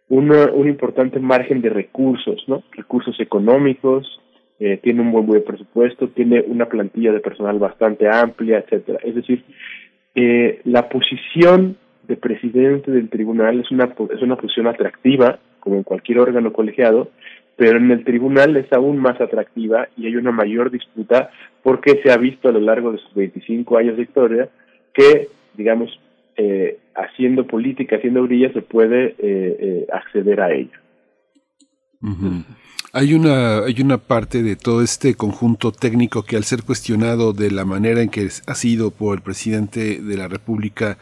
una, 0.09 0.47
un 0.53 0.69
importante 0.69 1.19
margen 1.19 1.61
de 1.61 1.71
recursos, 1.71 2.43
¿no? 2.47 2.63
Recursos 2.73 3.19
económicos, 3.21 4.21
eh, 4.61 4.79
tiene 4.83 5.03
un 5.03 5.11
buen, 5.13 5.27
buen 5.27 5.45
presupuesto, 5.45 6.09
tiene 6.09 6.41
una 6.47 6.67
plantilla 6.67 7.13
de 7.13 7.21
personal 7.21 7.59
bastante 7.59 8.09
amplia, 8.09 8.59
etcétera. 8.59 9.01
Es 9.03 9.17
decir, 9.17 9.45
eh, 10.15 10.61
la 10.65 10.89
posición 10.89 11.77
de 12.07 12.17
presidente 12.17 12.91
del 12.91 13.11
tribunal 13.11 13.61
es 13.61 13.71
una, 13.71 13.93
es 14.15 14.23
una 14.23 14.37
posición 14.37 14.69
atractiva, 14.69 15.41
como 15.61 15.77
en 15.77 15.83
cualquier 15.83 16.21
órgano 16.21 16.53
colegiado, 16.53 17.11
pero 17.59 17.77
en 17.77 17.91
el 17.91 18.05
tribunal 18.05 18.57
es 18.57 18.73
aún 18.73 18.99
más 18.99 19.21
atractiva 19.21 19.89
y 19.97 20.07
hay 20.07 20.17
una 20.17 20.31
mayor 20.31 20.71
disputa 20.71 21.31
porque 21.63 22.01
se 22.03 22.11
ha 22.11 22.17
visto 22.17 22.49
a 22.49 22.53
lo 22.53 22.61
largo 22.61 22.93
de 22.93 22.99
sus 22.99 23.13
25 23.15 23.77
años 23.77 23.97
de 23.97 24.05
historia 24.05 24.49
que, 24.95 25.29
digamos, 25.55 25.91
eh, 26.37 26.79
haciendo 26.95 27.47
política, 27.47 27.97
haciendo 27.97 28.23
brilla, 28.23 28.53
se 28.53 28.63
puede 28.63 29.87
acceder 29.93 30.41
a 30.41 30.53
ello. 30.53 30.79
Hay 32.93 33.13
una, 33.13 33.65
hay 33.65 33.81
una 33.83 33.99
parte 33.99 34.43
de 34.43 34.57
todo 34.57 34.83
este 34.83 35.15
conjunto 35.15 35.73
técnico 35.73 36.23
que 36.23 36.37
al 36.37 36.45
ser 36.45 36.63
cuestionado 36.63 37.33
de 37.33 37.51
la 37.51 37.65
manera 37.65 38.01
en 38.03 38.09
que 38.09 38.29
ha 38.47 38.55
sido 38.55 38.91
por 38.93 39.19
el 39.19 39.23
presidente 39.23 40.01
de 40.01 40.17
la 40.17 40.29
República 40.29 40.97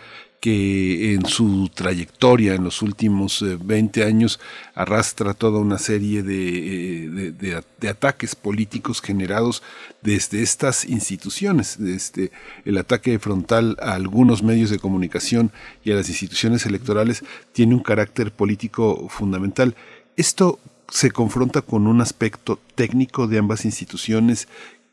que 0.47 1.15
en 1.15 1.27
su 1.27 1.69
trayectoria 1.75 2.55
en 2.55 2.63
los 2.63 2.81
últimos 2.81 3.45
20 3.65 4.01
eh, 4.01 4.05
años 4.05 4.39
arrastra 4.77 5.35
toda 5.35 5.59
una 5.59 5.77
serie 5.77 6.21
eh, 6.21 7.33
de, 7.35 7.63
de, 7.81 7.89
ataques 7.89 8.37
políticos 8.37 9.03
generados 9.03 9.65
desde 10.03 10.45
estas 10.45 10.85
instituciones, 10.85 11.79
desde 11.81 12.31
el 12.65 12.79
ataque 12.79 13.19
frontal 13.19 13.77
a 13.83 13.95
algunos 13.95 14.45
medios 14.45 14.71
de 14.71 14.79
comunicación 14.79 15.51
y 15.83 15.91
a 15.91 15.97
las 15.97 16.09
instituciones 16.09 16.65
electorales, 16.65 17.25
tiene 17.51 17.75
un 17.75 17.83
carácter 17.83 18.31
político 18.31 19.09
fundamental. 19.09 19.75
Esto 20.17 20.61
se 20.89 21.11
confronta 21.11 21.63
con 21.63 21.89
un 21.89 22.01
aspecto 22.01 22.61
técnico 22.77 23.27
de 23.27 23.39
ambas 23.39 23.65
instituciones 23.65 24.47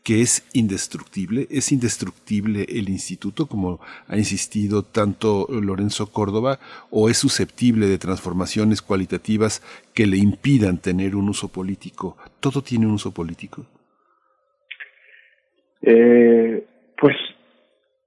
que 0.03 0.21
es 0.21 0.47
indestructible, 0.53 1.47
es 1.49 1.71
indestructible 1.71 2.65
el 2.67 2.89
instituto, 2.89 3.47
como 3.47 3.79
ha 4.07 4.17
insistido 4.17 4.83
tanto 4.83 5.47
Lorenzo 5.49 6.11
Córdoba, 6.11 6.59
o 6.91 7.09
es 7.09 7.17
susceptible 7.17 7.87
de 7.87 7.97
transformaciones 7.97 8.81
cualitativas 8.81 9.61
que 9.93 10.05
le 10.05 10.17
impidan 10.17 10.77
tener 10.77 11.15
un 11.15 11.29
uso 11.29 11.47
político. 11.47 12.17
¿Todo 12.41 12.61
tiene 12.61 12.85
un 12.85 12.93
uso 12.93 13.13
político? 13.13 13.65
Eh, 15.81 16.65
pues, 16.99 17.15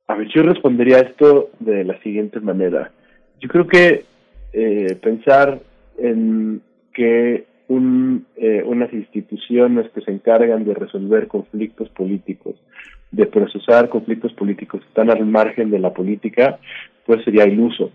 a 0.07 0.15
ver, 0.17 0.29
yo 0.35 0.43
respondería 0.43 0.99
a 0.99 1.01
esto 1.01 1.51
de 1.61 1.85
la 1.85 1.99
siguiente 2.03 2.41
manera. 2.41 2.93
Yo 3.41 3.49
creo 3.49 3.67
que 3.67 4.05
eh, 4.53 4.99
pensar 5.03 5.61
en 5.99 6.61
que 6.93 7.47
un, 7.69 8.27
eh, 8.37 8.63
unas 8.65 8.93
instituciones 8.93 9.91
que 9.91 10.01
se 10.01 10.11
encargan 10.11 10.65
de 10.65 10.75
resolver 10.75 11.27
conflictos 11.27 11.89
políticos, 11.91 12.55
de 13.11 13.27
procesar 13.27 13.89
conflictos 13.89 14.33
políticos 14.35 14.81
que 14.81 14.89
están 14.89 15.11
al 15.11 15.25
margen 15.27 15.71
de 15.71 15.79
la 15.79 15.93
política, 15.93 16.59
pues 17.05 17.25
sería 17.25 17.47
iluso. 17.47 17.91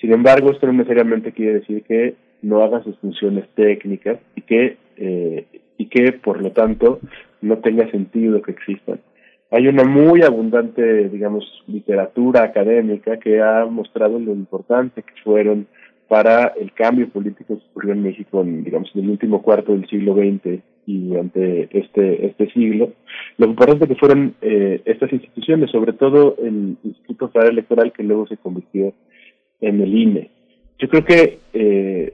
Sin 0.00 0.12
embargo, 0.12 0.50
esto 0.50 0.66
no 0.66 0.74
necesariamente 0.74 1.32
quiere 1.32 1.60
decir 1.60 1.82
que 1.82 2.14
no 2.42 2.62
hagan 2.62 2.84
sus 2.84 2.96
funciones 2.98 3.48
técnicas 3.54 4.18
y 4.34 4.42
que, 4.42 4.76
eh, 4.96 5.46
y 5.78 5.86
que 5.86 6.12
por 6.12 6.42
lo 6.42 6.50
tanto, 6.52 7.00
no 7.40 7.58
tenga 7.58 7.90
sentido 7.90 8.42
que 8.42 8.52
existan. 8.52 9.00
Hay 9.50 9.68
una 9.68 9.84
muy 9.84 10.22
abundante, 10.22 11.08
digamos, 11.08 11.44
literatura 11.66 12.42
académica 12.42 13.18
que 13.18 13.40
ha 13.40 13.64
mostrado 13.66 14.18
lo 14.18 14.32
importante 14.32 15.02
que 15.02 15.12
fueron 15.22 15.66
para 16.08 16.54
el 16.60 16.72
cambio 16.72 17.08
político 17.08 17.58
que 17.58 17.64
ocurrió 17.70 17.92
en 17.92 18.02
México 18.02 18.42
en, 18.42 18.62
digamos, 18.62 18.90
en 18.94 19.04
el 19.04 19.10
último 19.10 19.42
cuarto 19.42 19.72
del 19.72 19.88
siglo 19.88 20.14
XX 20.14 20.60
y 20.86 21.08
durante 21.08 21.68
este, 21.76 22.26
este 22.26 22.50
siglo, 22.52 22.92
lo 23.38 23.46
importante 23.46 23.88
que 23.88 23.96
fueron 23.96 24.34
eh, 24.40 24.80
estas 24.84 25.12
instituciones, 25.12 25.70
sobre 25.70 25.92
todo 25.92 26.36
el 26.40 26.76
Instituto 26.84 27.28
Federal 27.28 27.52
Electoral 27.52 27.92
que 27.92 28.04
luego 28.04 28.26
se 28.28 28.36
convirtió 28.36 28.94
en 29.60 29.80
el 29.80 29.94
INE. 29.94 30.30
Yo 30.78 30.88
creo 30.88 31.04
que 31.04 31.38
eh, 31.54 32.12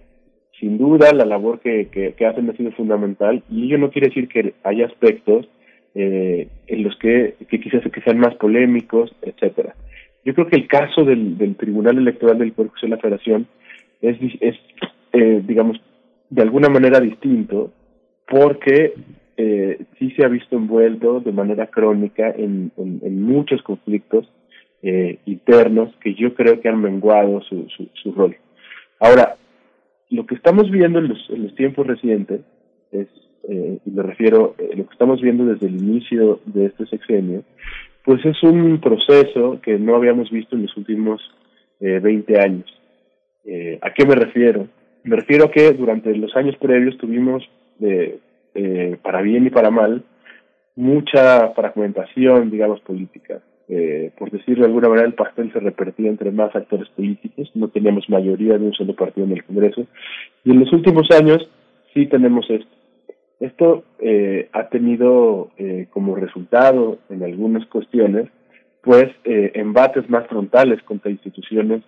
sin 0.59 0.79
duda 0.79 1.13
la 1.13 1.27
labor 1.27 1.61
que, 1.61 1.89
que, 1.89 2.27
hacen 2.27 2.49
ha 2.49 2.57
sido 2.57 2.73
fundamental 2.73 3.43
y 3.51 3.67
ello 3.67 3.79
no 3.79 3.91
quiere 3.91 4.09
decir 4.09 4.29
que 4.29 4.55
haya 4.63 4.87
aspectos 4.87 5.49
eh, 5.95 6.49
en 6.67 6.83
los 6.83 6.97
que, 6.97 7.35
que 7.49 7.61
quizás 7.61 7.83
que 7.83 8.01
sean 8.01 8.19
más 8.19 8.35
polémicos, 8.37 9.15
etcétera. 9.21 9.75
Yo 10.25 10.35
creo 10.35 10.47
que 10.47 10.57
el 10.57 10.69
caso 10.69 11.05
del, 11.05 11.37
del 11.37 11.57
Tribunal 11.57 11.99
Electoral 11.99 12.39
del 12.39 12.53
Poder 12.53 12.71
de 12.81 12.89
la 12.89 12.99
Federación 12.99 13.47
es, 14.03 14.19
es 14.41 14.57
eh, 15.13 15.43
digamos, 15.47 15.81
de 16.31 16.43
alguna 16.43 16.69
manera 16.69 17.01
distinto 17.01 17.73
porque 18.29 18.95
eh, 19.37 19.85
sí 19.99 20.11
se 20.13 20.25
ha 20.25 20.29
visto 20.29 20.57
envuelto 20.57 21.21
de 21.21 21.33
manera 21.33 21.67
crónica 21.67 22.31
en, 22.31 22.73
en, 22.77 23.23
muchos 23.23 23.63
conflictos 23.63 24.31
eh, 24.83 25.19
internos 25.27 25.95
que 26.01 26.15
yo 26.15 26.35
creo 26.35 26.61
que 26.61 26.69
han 26.69 26.81
menguado 26.81 27.41
su, 27.43 27.67
su, 27.77 27.89
su 27.95 28.13
rol. 28.13 28.37
Ahora, 29.01 29.37
lo 30.11 30.27
que 30.27 30.35
estamos 30.35 30.71
viendo 30.71 30.99
en 30.99 31.09
los, 31.09 31.31
en 31.31 31.45
los 31.45 31.55
tiempos 31.55 31.87
recientes 31.87 32.41
es, 32.93 33.09
eh, 33.49 33.79
y 33.85 33.91
me 33.91 34.03
refiero, 34.03 34.55
a 34.59 34.77
lo 34.77 34.87
que 34.87 34.93
estamos 34.93 35.21
viendo 35.21 35.45
desde 35.47 35.67
el 35.67 35.77
inicio 35.77 36.41
de 36.47 36.67
este 36.67 36.87
sexenio, 36.87 37.43
pues 38.05 38.25
es 38.25 38.43
un 38.43 38.81
proceso 38.81 39.61
que 39.63 39.79
no 39.79 39.97
habíamos 39.97 40.31
visto 40.31 40.57
en 40.57 40.63
los 40.63 40.77
últimos 40.77 41.21
eh, 41.81 41.99
20 41.99 42.41
años. 42.41 42.82
Eh, 43.45 43.79
¿A 43.83 43.93
qué 43.93 44.07
me 44.07 44.15
refiero? 44.15 44.69
Me 45.05 45.17
refiero 45.17 45.47
a 45.47 45.51
que 45.51 45.73
durante 45.73 46.15
los 46.15 46.35
años 46.37 46.57
previos 46.57 46.97
tuvimos, 46.99 47.49
para 49.03 49.23
bien 49.23 49.47
y 49.47 49.51
para 49.51 49.71
mal, 49.71 50.05
mucha 50.77 51.49
fragmentación, 51.51 52.51
digamos, 52.51 52.81
política. 52.81 53.41
Eh, 53.69 54.11
por 54.19 54.31
decirlo 54.31 54.65
de 54.65 54.69
alguna 54.69 54.89
manera, 54.89 55.07
el 55.07 55.15
pastel 55.15 55.53
se 55.53 55.61
repartía 55.61 56.11
entre 56.11 56.31
más 56.31 56.55
actores 56.55 56.89
políticos, 56.91 57.51
no 57.55 57.69
teníamos 57.69 58.09
mayoría 58.11 58.59
de 58.59 58.67
un 58.67 58.75
solo 58.75 58.95
partido 58.95 59.27
en 59.27 59.33
el 59.33 59.45
Congreso, 59.45 59.87
y 60.45 60.51
en 60.51 60.61
los 60.61 60.73
últimos 60.73 61.11
años 61.11 61.49
sí 61.95 62.07
tenemos 62.07 62.49
esto. 62.51 62.71
Esto 63.41 63.85
eh, 63.99 64.49
ha 64.53 64.69
tenido 64.69 65.51
eh, 65.59 65.87
como 65.91 66.15
resultado 66.15 66.99
en 67.09 67.23
algunas 67.23 67.67
cuestiones, 67.67 68.29
pues, 68.83 69.07
embates 69.25 70.11
más 70.11 70.27
frontales 70.27 70.83
contra 70.83 71.11
instituciones 71.11 71.83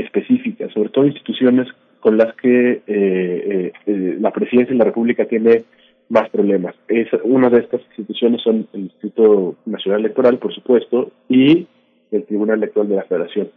específicas, 0.00 0.72
sobre 0.72 0.90
todo 0.90 1.06
instituciones 1.06 1.68
con 2.00 2.18
las 2.18 2.34
que 2.36 2.70
eh, 2.70 2.82
eh, 2.86 3.72
eh, 3.86 4.16
la 4.20 4.30
presidencia 4.30 4.72
de 4.72 4.78
la 4.78 4.84
República 4.84 5.24
tiene 5.24 5.64
más 6.08 6.28
problemas. 6.30 6.74
Es, 6.88 7.08
una 7.22 7.48
de 7.48 7.60
estas 7.60 7.80
instituciones 7.88 8.42
son 8.42 8.68
el 8.72 8.82
Instituto 8.82 9.56
Nacional 9.64 10.00
Electoral, 10.00 10.38
por 10.38 10.54
supuesto, 10.54 11.12
y 11.28 11.66
el 12.10 12.24
Tribunal 12.24 12.58
Electoral 12.58 12.88
de 12.88 12.96
la 12.96 13.04
Federación. 13.04 13.50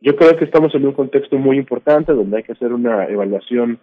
Yo 0.00 0.16
creo 0.16 0.36
que 0.36 0.44
estamos 0.44 0.74
en 0.74 0.86
un 0.86 0.92
contexto 0.92 1.36
muy 1.38 1.58
importante 1.58 2.12
donde 2.12 2.38
hay 2.38 2.42
que 2.42 2.52
hacer 2.52 2.72
una 2.72 3.04
evaluación 3.06 3.78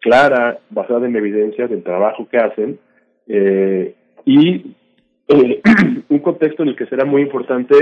clara, 0.00 0.58
basada 0.70 1.06
en 1.06 1.16
evidencia 1.16 1.66
del 1.66 1.82
trabajo 1.82 2.28
que 2.28 2.38
hacen, 2.38 2.78
eh, 3.28 3.94
y 4.24 4.74
un 6.08 6.18
contexto 6.20 6.62
en 6.62 6.70
el 6.70 6.76
que 6.76 6.86
será 6.86 7.04
muy 7.04 7.22
importante 7.22 7.74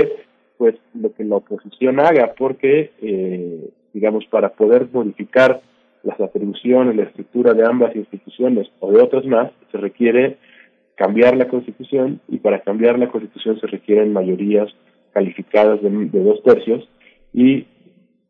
pues 0.57 0.75
lo 0.93 1.13
que 1.13 1.23
la 1.23 1.37
oposición 1.37 1.99
haga, 1.99 2.33
porque, 2.37 2.91
eh, 3.01 3.69
digamos, 3.93 4.25
para 4.27 4.49
poder 4.49 4.87
modificar 4.91 5.61
las 6.03 6.19
atribuciones, 6.19 6.95
la 6.95 7.03
estructura 7.03 7.53
de 7.53 7.65
ambas 7.65 7.95
instituciones 7.95 8.67
o 8.79 8.91
de 8.91 9.01
otras 9.01 9.25
más, 9.25 9.51
se 9.71 9.77
requiere 9.77 10.37
cambiar 10.95 11.35
la 11.35 11.47
Constitución 11.47 12.21
y 12.27 12.37
para 12.37 12.61
cambiar 12.61 12.97
la 12.97 13.09
Constitución 13.09 13.59
se 13.59 13.67
requieren 13.67 14.13
mayorías 14.13 14.69
calificadas 15.11 15.81
de, 15.81 15.89
dos 16.11 16.41
tercios 16.43 16.87
y 17.33 17.65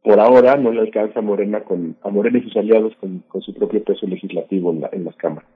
por 0.03 0.19
ahora 0.19 0.55
no 0.55 0.71
le 0.71 0.81
alcanza 0.81 1.19
a 1.19 1.23
Morena 1.23 1.61
con 1.61 1.95
a 2.01 2.09
Morena 2.09 2.39
y 2.39 2.43
sus 2.43 2.55
aliados 2.57 2.93
con, 2.99 3.19
con 3.27 3.41
su 3.41 3.53
propio 3.53 3.83
peso 3.83 4.07
legislativo 4.07 4.71
en, 4.71 4.81
la, 4.81 4.89
en 4.91 5.05
las 5.05 5.15
cámaras. 5.15 5.49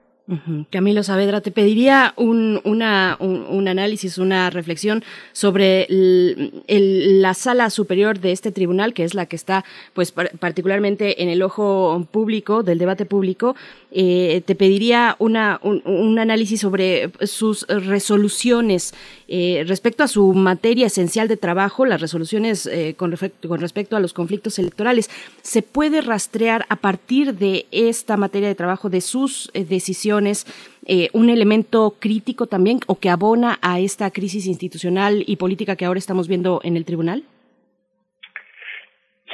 Camilo 0.70 1.02
Saavedra, 1.02 1.40
te 1.40 1.50
pediría 1.50 2.14
un, 2.16 2.60
una, 2.64 3.16
un, 3.18 3.68
análisis, 3.68 4.18
una 4.18 4.50
reflexión 4.50 5.02
sobre 5.32 5.86
la 5.90 7.34
sala 7.34 7.70
superior 7.70 8.20
de 8.20 8.32
este 8.32 8.52
tribunal, 8.52 8.94
que 8.94 9.04
es 9.04 9.14
la 9.14 9.26
que 9.26 9.36
está, 9.36 9.64
pues, 9.92 10.12
particularmente 10.12 11.22
en 11.22 11.28
el 11.28 11.42
ojo 11.42 12.06
público, 12.12 12.62
del 12.62 12.78
debate 12.78 13.06
público. 13.06 13.56
Eh, 13.92 14.42
te 14.46 14.54
pediría 14.54 15.16
una, 15.18 15.58
un, 15.62 16.18
análisis 16.18 16.60
sobre 16.60 17.10
sus 17.22 17.66
resoluciones 17.68 18.94
eh, 19.26 19.64
respecto 19.66 20.04
a 20.04 20.08
su 20.08 20.32
materia 20.32 20.86
esencial 20.86 21.26
de 21.28 21.36
trabajo, 21.36 21.86
las 21.86 22.00
resoluciones 22.00 22.66
eh, 22.66 22.94
con, 22.96 23.10
respecto 23.12 23.96
a 23.96 24.00
los 24.00 24.12
conflictos 24.12 24.58
electorales. 24.58 25.10
¿Se 25.42 25.62
puede 25.62 26.00
rastrear 26.00 26.66
a 26.68 26.76
partir 26.76 27.34
de 27.34 27.66
esta 27.72 28.16
materia 28.16 28.48
de 28.48 28.54
trabajo, 28.54 28.90
de 28.90 29.00
sus 29.00 29.50
decisiones? 29.54 30.46
Eh, 30.86 31.08
un 31.12 31.28
elemento 31.28 31.94
crítico 31.98 32.46
también 32.46 32.80
o 32.86 32.98
que 32.98 33.10
abona 33.10 33.58
a 33.60 33.78
esta 33.80 34.10
crisis 34.10 34.46
institucional 34.46 35.22
y 35.26 35.36
política 35.36 35.76
que 35.76 35.84
ahora 35.84 35.98
estamos 35.98 36.26
viendo 36.26 36.60
en 36.64 36.76
el 36.76 36.84
tribunal? 36.84 37.22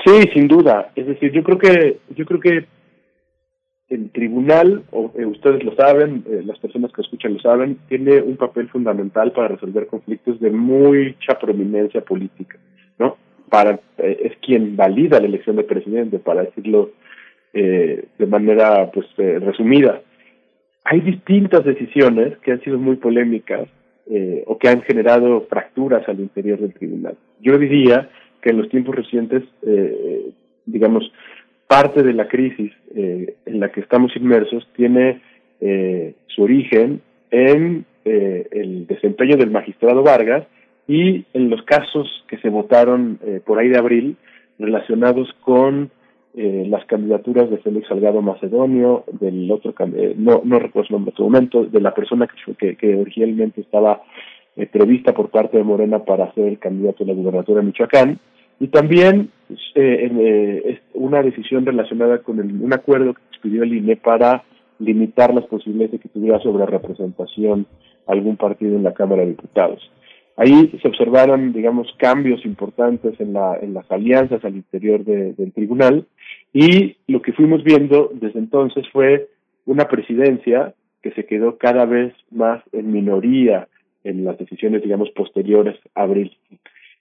Sí, 0.04 0.20
sin 0.34 0.48
duda. 0.48 0.92
Es 0.96 1.06
decir, 1.06 1.32
yo 1.32 1.42
creo 1.42 1.58
que 1.58 1.98
yo 2.14 2.26
creo 2.26 2.40
que 2.40 2.66
el 3.88 4.10
tribunal, 4.10 4.82
o 4.90 5.12
eh, 5.16 5.24
ustedes 5.26 5.62
lo 5.64 5.74
saben, 5.76 6.24
eh, 6.28 6.42
las 6.44 6.58
personas 6.58 6.92
que 6.92 7.02
escuchan 7.02 7.34
lo 7.34 7.40
saben, 7.40 7.78
tiene 7.88 8.20
un 8.20 8.36
papel 8.36 8.68
fundamental 8.68 9.32
para 9.32 9.48
resolver 9.48 9.86
conflictos 9.86 10.40
de 10.40 10.50
mucha 10.50 11.38
prominencia 11.38 12.00
política, 12.00 12.58
¿no? 12.98 13.16
Para 13.48 13.78
es 13.98 14.36
quien 14.38 14.76
valida 14.76 15.20
la 15.20 15.26
elección 15.26 15.56
de 15.56 15.62
presidente, 15.62 16.18
para 16.18 16.42
decirlo 16.42 16.90
de 17.52 18.26
manera 18.26 18.90
pues 18.92 19.06
resumida 19.16 20.02
hay 20.88 21.00
distintas 21.00 21.64
decisiones 21.64 22.38
que 22.38 22.52
han 22.52 22.60
sido 22.60 22.78
muy 22.78 22.96
polémicas 22.96 23.68
eh, 24.08 24.44
o 24.46 24.56
que 24.56 24.68
han 24.68 24.82
generado 24.82 25.40
fracturas 25.50 26.08
al 26.08 26.20
interior 26.20 26.60
del 26.60 26.72
tribunal. 26.72 27.16
Yo 27.40 27.58
diría 27.58 28.08
que 28.40 28.50
en 28.50 28.58
los 28.58 28.68
tiempos 28.68 28.94
recientes, 28.94 29.42
eh, 29.62 30.30
digamos, 30.64 31.10
parte 31.66 32.02
de 32.02 32.12
la 32.12 32.28
crisis 32.28 32.72
eh, 32.94 33.34
en 33.44 33.60
la 33.60 33.70
que 33.70 33.80
estamos 33.80 34.14
inmersos 34.16 34.66
tiene 34.76 35.20
eh, 35.60 36.14
su 36.28 36.42
origen 36.42 37.00
en 37.30 37.84
eh, 38.04 38.46
el 38.52 38.86
desempeño 38.86 39.36
del 39.36 39.50
magistrado 39.50 40.02
Vargas 40.02 40.46
y 40.88 41.24
en 41.34 41.50
los 41.50 41.62
casos 41.62 42.24
que 42.28 42.38
se 42.38 42.48
votaron 42.48 43.18
eh, 43.24 43.40
por 43.44 43.58
ahí 43.58 43.68
de 43.68 43.78
abril 43.78 44.16
relacionados 44.58 45.28
con 45.40 45.90
eh, 46.34 46.66
las 46.68 46.84
candidaturas 46.84 47.50
de 47.50 47.58
Félix 47.58 47.88
Salgado 47.88 48.22
Macedonio, 48.22 49.04
del 49.20 49.50
otro, 49.50 49.74
eh, 49.96 50.14
no, 50.16 50.42
no 50.44 50.58
recuerdo 50.58 50.88
su 50.88 50.92
nombre 50.92 51.10
en 51.10 51.16
su 51.16 51.24
momento, 51.24 51.64
de 51.64 51.80
la 51.80 51.94
persona 51.94 52.28
que, 52.28 52.54
que, 52.54 52.76
que 52.76 52.94
originalmente 52.94 53.60
estaba 53.60 54.02
prevista 54.72 55.12
por 55.12 55.28
parte 55.28 55.58
de 55.58 55.64
Morena 55.64 55.98
para 56.04 56.32
ser 56.32 56.46
el 56.46 56.58
candidato 56.58 57.04
a 57.04 57.06
la 57.06 57.12
gubernatura 57.12 57.60
de 57.60 57.66
Michoacán, 57.66 58.18
y 58.58 58.68
también 58.68 59.30
eh, 59.74 60.10
eh, 60.10 60.80
una 60.94 61.22
decisión 61.22 61.66
relacionada 61.66 62.18
con 62.18 62.40
el, 62.40 62.62
un 62.62 62.72
acuerdo 62.72 63.14
que 63.14 63.22
expidió 63.30 63.62
el 63.62 63.74
INE 63.74 63.96
para 63.96 64.44
limitar 64.78 65.32
las 65.34 65.46
posibilidades 65.46 65.92
de 65.92 65.98
que 65.98 66.08
tuviera 66.08 66.38
sobre 66.40 66.66
representación 66.66 67.66
algún 68.06 68.36
partido 68.36 68.76
en 68.76 68.84
la 68.84 68.94
Cámara 68.94 69.22
de 69.22 69.28
Diputados. 69.28 69.90
Ahí 70.36 70.70
se 70.82 70.88
observaron, 70.88 71.52
digamos, 71.52 71.88
cambios 71.96 72.44
importantes 72.44 73.18
en, 73.20 73.32
la, 73.32 73.56
en 73.60 73.72
las 73.72 73.90
alianzas 73.90 74.44
al 74.44 74.56
interior 74.56 75.02
de, 75.02 75.32
del 75.32 75.52
tribunal 75.52 76.06
y 76.52 76.96
lo 77.06 77.22
que 77.22 77.32
fuimos 77.32 77.64
viendo 77.64 78.10
desde 78.12 78.38
entonces 78.38 78.86
fue 78.92 79.28
una 79.64 79.86
presidencia 79.86 80.74
que 81.02 81.12
se 81.12 81.24
quedó 81.24 81.56
cada 81.56 81.86
vez 81.86 82.12
más 82.30 82.62
en 82.72 82.92
minoría 82.92 83.68
en 84.04 84.24
las 84.24 84.38
decisiones, 84.38 84.82
digamos, 84.82 85.10
posteriores 85.10 85.76
a 85.94 86.02
abril. 86.02 86.36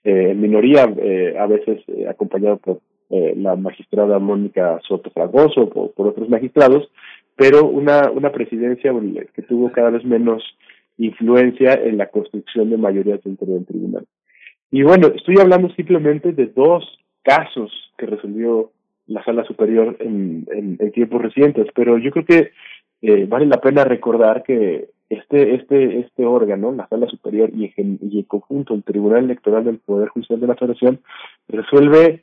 Eh, 0.06 0.30
en 0.30 0.40
minoría, 0.40 0.84
eh, 0.98 1.34
a 1.36 1.46
veces 1.46 1.82
eh, 1.88 2.06
acompañado 2.08 2.58
por 2.58 2.80
la 3.08 3.54
magistrada 3.54 4.18
Mónica 4.18 4.80
Soto 4.86 5.10
Fragoso 5.10 5.68
por, 5.68 5.92
por, 5.92 6.08
otros 6.08 6.28
magistrados, 6.28 6.88
pero 7.36 7.64
una, 7.64 8.10
una 8.10 8.32
presidencia 8.32 8.92
que 9.32 9.42
tuvo 9.42 9.70
cada 9.70 9.90
vez 9.90 10.04
menos 10.04 10.42
influencia 10.98 11.74
en 11.74 11.98
la 11.98 12.06
construcción 12.06 12.70
de 12.70 12.76
mayorías 12.76 13.22
dentro 13.22 13.46
del 13.46 13.64
tribunal. 13.64 14.04
Y 14.72 14.82
bueno, 14.82 15.08
estoy 15.14 15.36
hablando 15.40 15.70
simplemente 15.70 16.32
de 16.32 16.46
dos 16.46 16.84
casos 17.22 17.70
que 17.96 18.06
resolvió 18.06 18.70
la 19.06 19.24
sala 19.24 19.44
superior 19.44 19.96
en, 20.00 20.46
en, 20.52 20.76
en 20.80 20.92
tiempos 20.92 21.22
recientes, 21.22 21.66
pero 21.74 21.98
yo 21.98 22.10
creo 22.10 22.24
que 22.24 22.50
eh, 23.02 23.26
vale 23.28 23.46
la 23.46 23.60
pena 23.60 23.84
recordar 23.84 24.42
que 24.42 24.88
este 25.08 25.54
este 25.54 26.00
este 26.00 26.26
órgano, 26.26 26.72
la 26.72 26.88
sala 26.88 27.06
superior 27.06 27.50
y 27.54 27.72
en, 27.76 27.98
conjunto 28.24 28.74
el 28.74 28.82
Tribunal 28.82 29.24
Electoral 29.24 29.64
del 29.64 29.78
Poder 29.78 30.08
Judicial 30.08 30.40
de 30.40 30.46
la 30.46 30.56
Federación 30.56 31.00
resuelve 31.48 32.22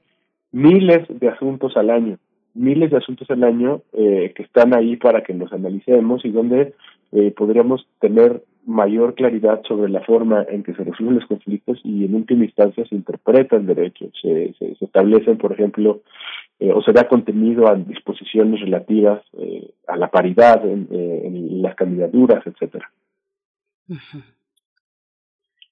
miles 0.51 1.07
de 1.07 1.30
asuntos 1.30 1.77
al 1.77 1.89
año, 1.89 2.18
miles 2.53 2.91
de 2.91 2.97
asuntos 2.97 3.30
al 3.31 3.43
año 3.43 3.81
eh, 3.93 4.34
que 4.35 4.43
están 4.43 4.76
ahí 4.76 4.97
para 4.97 5.23
que 5.23 5.34
nos 5.34 5.51
analicemos 5.53 6.26
y 6.26 6.30
donde 6.30 6.73
eh, 7.11 7.31
podríamos 7.31 7.88
tener 7.99 8.43
mayor 8.65 9.15
claridad 9.15 9.61
sobre 9.68 9.90
la 9.91 10.02
forma 10.02 10.45
en 10.49 10.64
que 10.64 10.73
se 10.73 10.84
resuelven 10.84 11.19
los 11.19 11.27
conflictos 11.27 11.80
y 11.84 12.06
en 12.06 12.15
última 12.15 12.45
instancia 12.45 12.85
se 12.85 12.95
interpreta 12.95 13.56
el 13.57 13.65
derecho, 13.65 14.10
se, 14.22 14.53
se, 14.57 14.76
se 14.76 14.85
establecen, 14.85 15.38
por 15.38 15.52
ejemplo, 15.52 16.02
eh, 16.60 16.72
o 16.72 16.81
se 16.81 16.94
da 16.94 17.07
contenido 17.07 17.68
a 17.68 17.76
disposiciones 17.76 18.61
relativas 18.61 19.22
eh, 19.34 19.73
a 19.88 19.98
la 19.98 20.10
paridad 20.10 20.65
en, 20.65 20.88
eh, 20.91 21.30
las 21.61 21.76
candidaturas, 21.76 22.45
etcétera. 22.45 22.90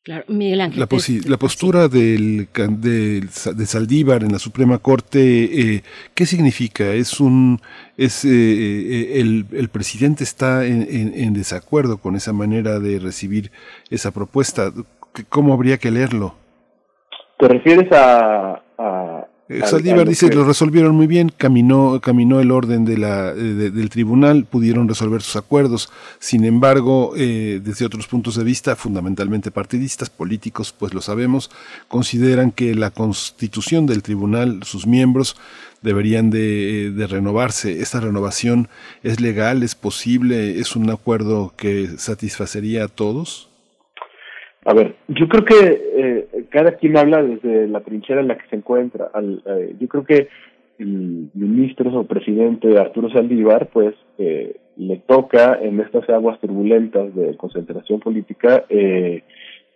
Claro, 0.03 0.23
Miguel 0.29 0.61
Ángel. 0.61 0.79
La, 0.79 0.87
la 1.29 1.37
postura 1.37 1.87
del, 1.87 2.47
de, 2.53 3.21
de, 3.21 3.65
Saldívar 3.67 4.23
en 4.23 4.31
la 4.31 4.39
Suprema 4.39 4.79
Corte, 4.79 5.75
eh, 5.75 5.83
¿qué 6.15 6.25
significa? 6.25 6.85
Es 6.85 7.19
un, 7.19 7.61
es 7.97 8.25
eh, 8.25 9.19
el, 9.19 9.45
el, 9.51 9.69
presidente 9.69 10.23
está 10.23 10.65
en, 10.65 10.87
en, 10.89 11.13
en, 11.13 11.33
desacuerdo 11.33 11.97
con 11.97 12.15
esa 12.15 12.33
manera 12.33 12.79
de 12.79 12.97
recibir 12.97 13.51
esa 13.91 14.09
propuesta. 14.09 14.73
¿Cómo 15.29 15.53
habría 15.53 15.77
que 15.77 15.91
leerlo? 15.91 16.33
¿Te 17.37 17.47
refieres 17.47 17.91
a 17.91 18.59
Saldívar 19.65 20.07
dice 20.07 20.29
que 20.29 20.35
lo 20.35 20.45
resolvieron 20.45 20.95
muy 20.95 21.07
bien, 21.07 21.31
caminó, 21.35 21.99
caminó 22.01 22.39
el 22.39 22.51
orden 22.51 22.85
de 22.85 22.97
la, 22.97 23.33
de, 23.33 23.69
del 23.69 23.89
tribunal, 23.89 24.45
pudieron 24.45 24.87
resolver 24.87 25.21
sus 25.21 25.35
acuerdos. 25.35 25.89
Sin 26.19 26.45
embargo, 26.45 27.13
eh, 27.17 27.59
desde 27.63 27.85
otros 27.85 28.07
puntos 28.07 28.35
de 28.35 28.43
vista, 28.43 28.75
fundamentalmente 28.75 29.51
partidistas, 29.51 30.09
políticos, 30.09 30.73
pues 30.77 30.93
lo 30.93 31.01
sabemos, 31.01 31.51
consideran 31.87 32.51
que 32.51 32.75
la 32.75 32.91
constitución 32.91 33.85
del 33.85 34.03
tribunal, 34.03 34.61
sus 34.63 34.87
miembros, 34.87 35.35
deberían 35.81 36.29
de, 36.29 36.91
de 36.91 37.07
renovarse. 37.07 37.81
¿Esta 37.81 37.99
renovación 37.99 38.69
es 39.03 39.19
legal, 39.19 39.63
es 39.63 39.75
posible, 39.75 40.59
es 40.59 40.75
un 40.75 40.89
acuerdo 40.89 41.53
que 41.57 41.89
satisfacería 41.97 42.85
a 42.85 42.87
todos? 42.87 43.50
A 44.63 44.73
ver, 44.73 44.95
yo 45.07 45.27
creo 45.27 45.43
que 45.43 45.81
eh, 45.95 46.45
cada 46.49 46.73
quien 46.73 46.95
habla 46.95 47.23
desde 47.23 47.67
la 47.67 47.81
trinchera 47.81 48.21
en 48.21 48.27
la 48.27 48.37
que 48.37 48.47
se 48.47 48.55
encuentra. 48.55 49.09
Al, 49.13 49.41
eh, 49.45 49.75
yo 49.79 49.87
creo 49.87 50.03
que 50.03 50.27
el 50.77 51.29
ministro 51.33 51.91
o 51.99 52.05
presidente 52.05 52.77
Arturo 52.77 53.09
Saldívar, 53.09 53.69
pues, 53.73 53.95
eh, 54.17 54.55
le 54.77 54.97
toca 54.97 55.59
en 55.61 55.79
estas 55.79 56.07
aguas 56.09 56.39
turbulentas 56.39 57.13
de 57.15 57.35
concentración 57.37 57.99
política, 57.99 58.65
eh, 58.69 59.23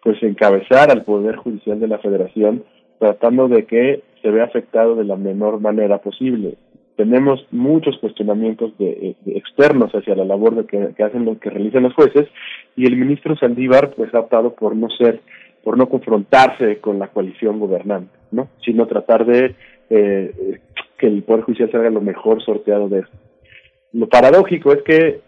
pues 0.04 0.22
encabezar 0.22 0.92
al 0.92 1.04
Poder 1.04 1.36
Judicial 1.36 1.80
de 1.80 1.88
la 1.88 2.00
Federación, 2.00 2.64
tratando 3.00 3.48
de 3.48 3.66
que 3.66 4.04
se 4.22 4.30
vea 4.30 4.46
afectado 4.46 4.96
de 4.96 5.04
la 5.04 5.16
menor 5.16 5.60
manera 5.60 5.98
posible 6.00 6.58
tenemos 6.96 7.46
muchos 7.52 7.98
cuestionamientos 8.00 8.78
de, 8.78 9.16
de, 9.22 9.38
externos 9.38 9.92
hacia 9.94 10.16
la 10.16 10.26
labor 10.26 10.56
de 10.56 10.66
que, 10.66 11.04
hacen 11.04 11.26
lo 11.26 11.38
que 11.40 11.50
realizan 11.50 11.84
los 11.84 11.94
jueces 11.94 12.28
y 12.76 12.86
el 12.86 12.96
ministro 12.96 13.36
Saldívar 13.36 13.94
pues 13.96 14.14
ha 14.14 14.20
optado 14.20 14.54
por 14.56 14.76
no 14.76 14.90
ser 14.90 15.22
por 15.64 15.78
no 15.78 15.90
confrontarse 15.90 16.78
con 16.80 17.00
la 17.00 17.08
coalición 17.08 17.60
gobernante 17.60 18.12
no 18.32 18.50
sino 18.64 18.88
tratar 18.88 19.26
de 19.26 19.56
eh, 19.90 20.60
que 20.98 21.08
el 21.08 21.24
poder 21.24 21.44
judicial 21.44 21.72
salga 21.72 21.90
lo 21.90 22.02
mejor 22.02 22.44
sorteado 22.44 22.90
de 22.90 23.00
eso 23.00 23.12
lo 23.94 24.08
paradójico 24.08 24.72
es 24.74 24.82
que 24.84 25.22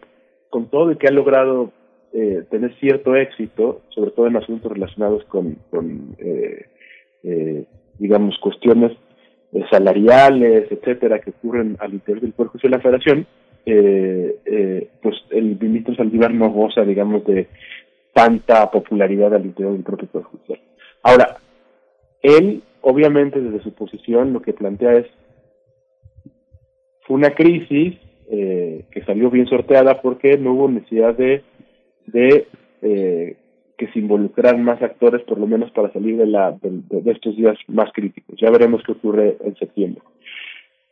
con 0.49 0.67
todo 0.69 0.91
el 0.91 0.97
que 0.97 1.07
ha 1.07 1.11
logrado 1.11 1.71
eh, 2.13 2.43
tener 2.49 2.73
cierto 2.79 3.15
éxito 3.15 3.81
sobre 3.89 4.11
todo 4.11 4.27
en 4.27 4.37
asuntos 4.37 4.71
relacionados 4.71 5.23
con, 5.25 5.57
eh, 6.19 6.65
eh 7.23 7.65
digamos 7.99 8.37
cuestiones 8.39 8.91
salariales, 9.71 10.71
etcétera, 10.71 11.19
que 11.19 11.31
ocurren 11.31 11.77
al 11.79 11.93
interior 11.93 12.21
del 12.21 12.33
Poder 12.33 12.51
Judicial 12.51 12.71
de 12.71 12.77
la 12.77 12.83
Federación, 12.83 13.27
eh, 13.69 14.39
eh, 14.45 14.88
pues 15.02 15.18
el 15.30 15.60
ministro 15.60 15.94
Saldívar 15.94 16.34
no 16.34 16.49
goza, 16.49 16.84
digamos, 16.84 17.26
de 17.26 17.48
tanta 18.14 18.72
popularidad 18.72 19.35
al 19.35 19.45
interior 19.45 19.73
del 19.73 19.84
propio 19.84 20.07
Poder. 20.07 20.61
Ahora, 21.03 21.38
él, 22.22 22.64
obviamente, 22.80 23.41
desde 23.41 23.61
su 23.64 23.73
posición, 23.73 24.31
lo 24.31 24.41
que 24.41 24.53
plantea 24.53 24.94
es, 24.94 25.07
fue 27.02 27.18
una 27.18 27.31
crisis 27.31 27.95
eh, 28.31 28.85
que 28.89 29.03
salió 29.03 29.30
bien 29.30 29.48
sorteada 29.48 30.02
porque 30.02 30.38
no 30.38 30.53
hubo 30.53 30.69
necesidad 30.69 31.15
de, 31.15 31.44
de 32.06 32.48
eh, 32.81 33.35
que 33.77 33.88
se 33.89 33.99
involucraran 33.99 34.64
más 34.64 34.81
actores, 34.81 35.23
por 35.23 35.39
lo 35.39 35.45
menos 35.45 35.72
para 35.72 35.91
salir 35.91 36.15
de, 36.15 36.26
la, 36.26 36.52
de, 36.53 37.02
de, 37.02 37.11
estos 37.11 37.35
días 37.35 37.57
más 37.68 37.91
críticos. 37.91 38.39
Ya 38.41 38.49
veremos 38.49 38.81
qué 38.85 38.94
ocurre 38.94 39.35
en 39.44 39.56
septiembre. 39.57 40.02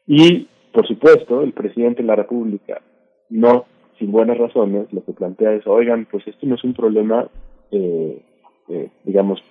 Y, 0.05 0.47
por 0.75 0.85
supuesto, 0.85 1.41
el 1.41 1.53
presidente 1.53 2.01
de 2.01 2.07
la 2.07 2.17
República, 2.17 2.81
no 3.29 3.65
sin 3.97 4.11
buenas 4.11 4.37
razones, 4.37 4.91
lo 4.91 5.05
que 5.05 5.13
plantea 5.13 5.53
es, 5.53 5.65
oigan, 5.65 6.05
pues 6.11 6.27
esto 6.27 6.45
no 6.45 6.55
es 6.55 6.63
un 6.65 6.73
problema, 6.73 7.29
eh, 7.71 8.21
eh, 8.67 8.89
digamos, 9.05 9.41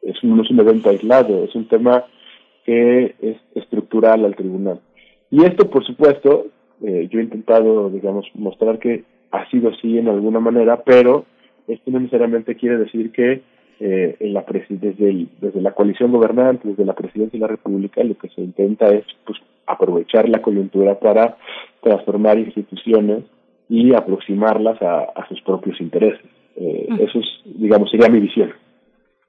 es 0.00 0.22
un, 0.24 0.38
no 0.38 0.42
es 0.42 0.50
un 0.50 0.58
evento 0.58 0.88
aislado, 0.88 1.44
es 1.44 1.54
un 1.54 1.68
tema 1.68 2.06
que 2.64 3.14
es 3.20 3.36
estructural 3.54 4.24
al 4.24 4.34
tribunal. 4.34 4.80
Y 5.30 5.44
esto, 5.44 5.68
por 5.68 5.84
supuesto, 5.84 6.46
eh, 6.82 7.08
yo 7.10 7.20
he 7.20 7.24
intentado, 7.24 7.90
digamos, 7.90 8.26
mostrar 8.34 8.78
que 8.78 9.04
ha 9.32 9.50
sido 9.50 9.68
así 9.68 9.98
en 9.98 10.08
alguna 10.08 10.40
manera, 10.40 10.82
pero 10.82 11.26
esto 11.68 11.90
no 11.90 12.00
necesariamente 12.00 12.56
quiere 12.56 12.78
decir 12.78 13.12
que 13.12 13.42
eh, 13.80 14.16
en 14.20 14.34
la 14.34 14.44
desde, 14.68 15.08
el, 15.08 15.28
desde 15.40 15.60
la 15.60 15.72
coalición 15.72 16.12
gobernante, 16.12 16.68
desde 16.68 16.84
la 16.84 16.94
presidencia 16.94 17.38
de 17.38 17.40
la 17.46 17.48
República, 17.48 18.04
lo 18.04 18.16
que 18.16 18.28
se 18.28 18.42
intenta 18.42 18.86
es 18.88 19.04
pues, 19.26 19.38
aprovechar 19.66 20.28
la 20.28 20.42
coyuntura 20.42 20.98
para 21.00 21.36
transformar 21.82 22.38
instituciones 22.38 23.24
y 23.68 23.94
aproximarlas 23.94 24.80
a, 24.82 25.04
a 25.16 25.28
sus 25.28 25.40
propios 25.42 25.80
intereses. 25.80 26.26
Eh, 26.56 26.86
uh 26.88 26.94
-huh. 26.94 27.08
Eso 27.08 27.18
es, 27.20 27.26
digamos, 27.44 27.90
sería 27.90 28.08
mi 28.08 28.20
visión. 28.20 28.50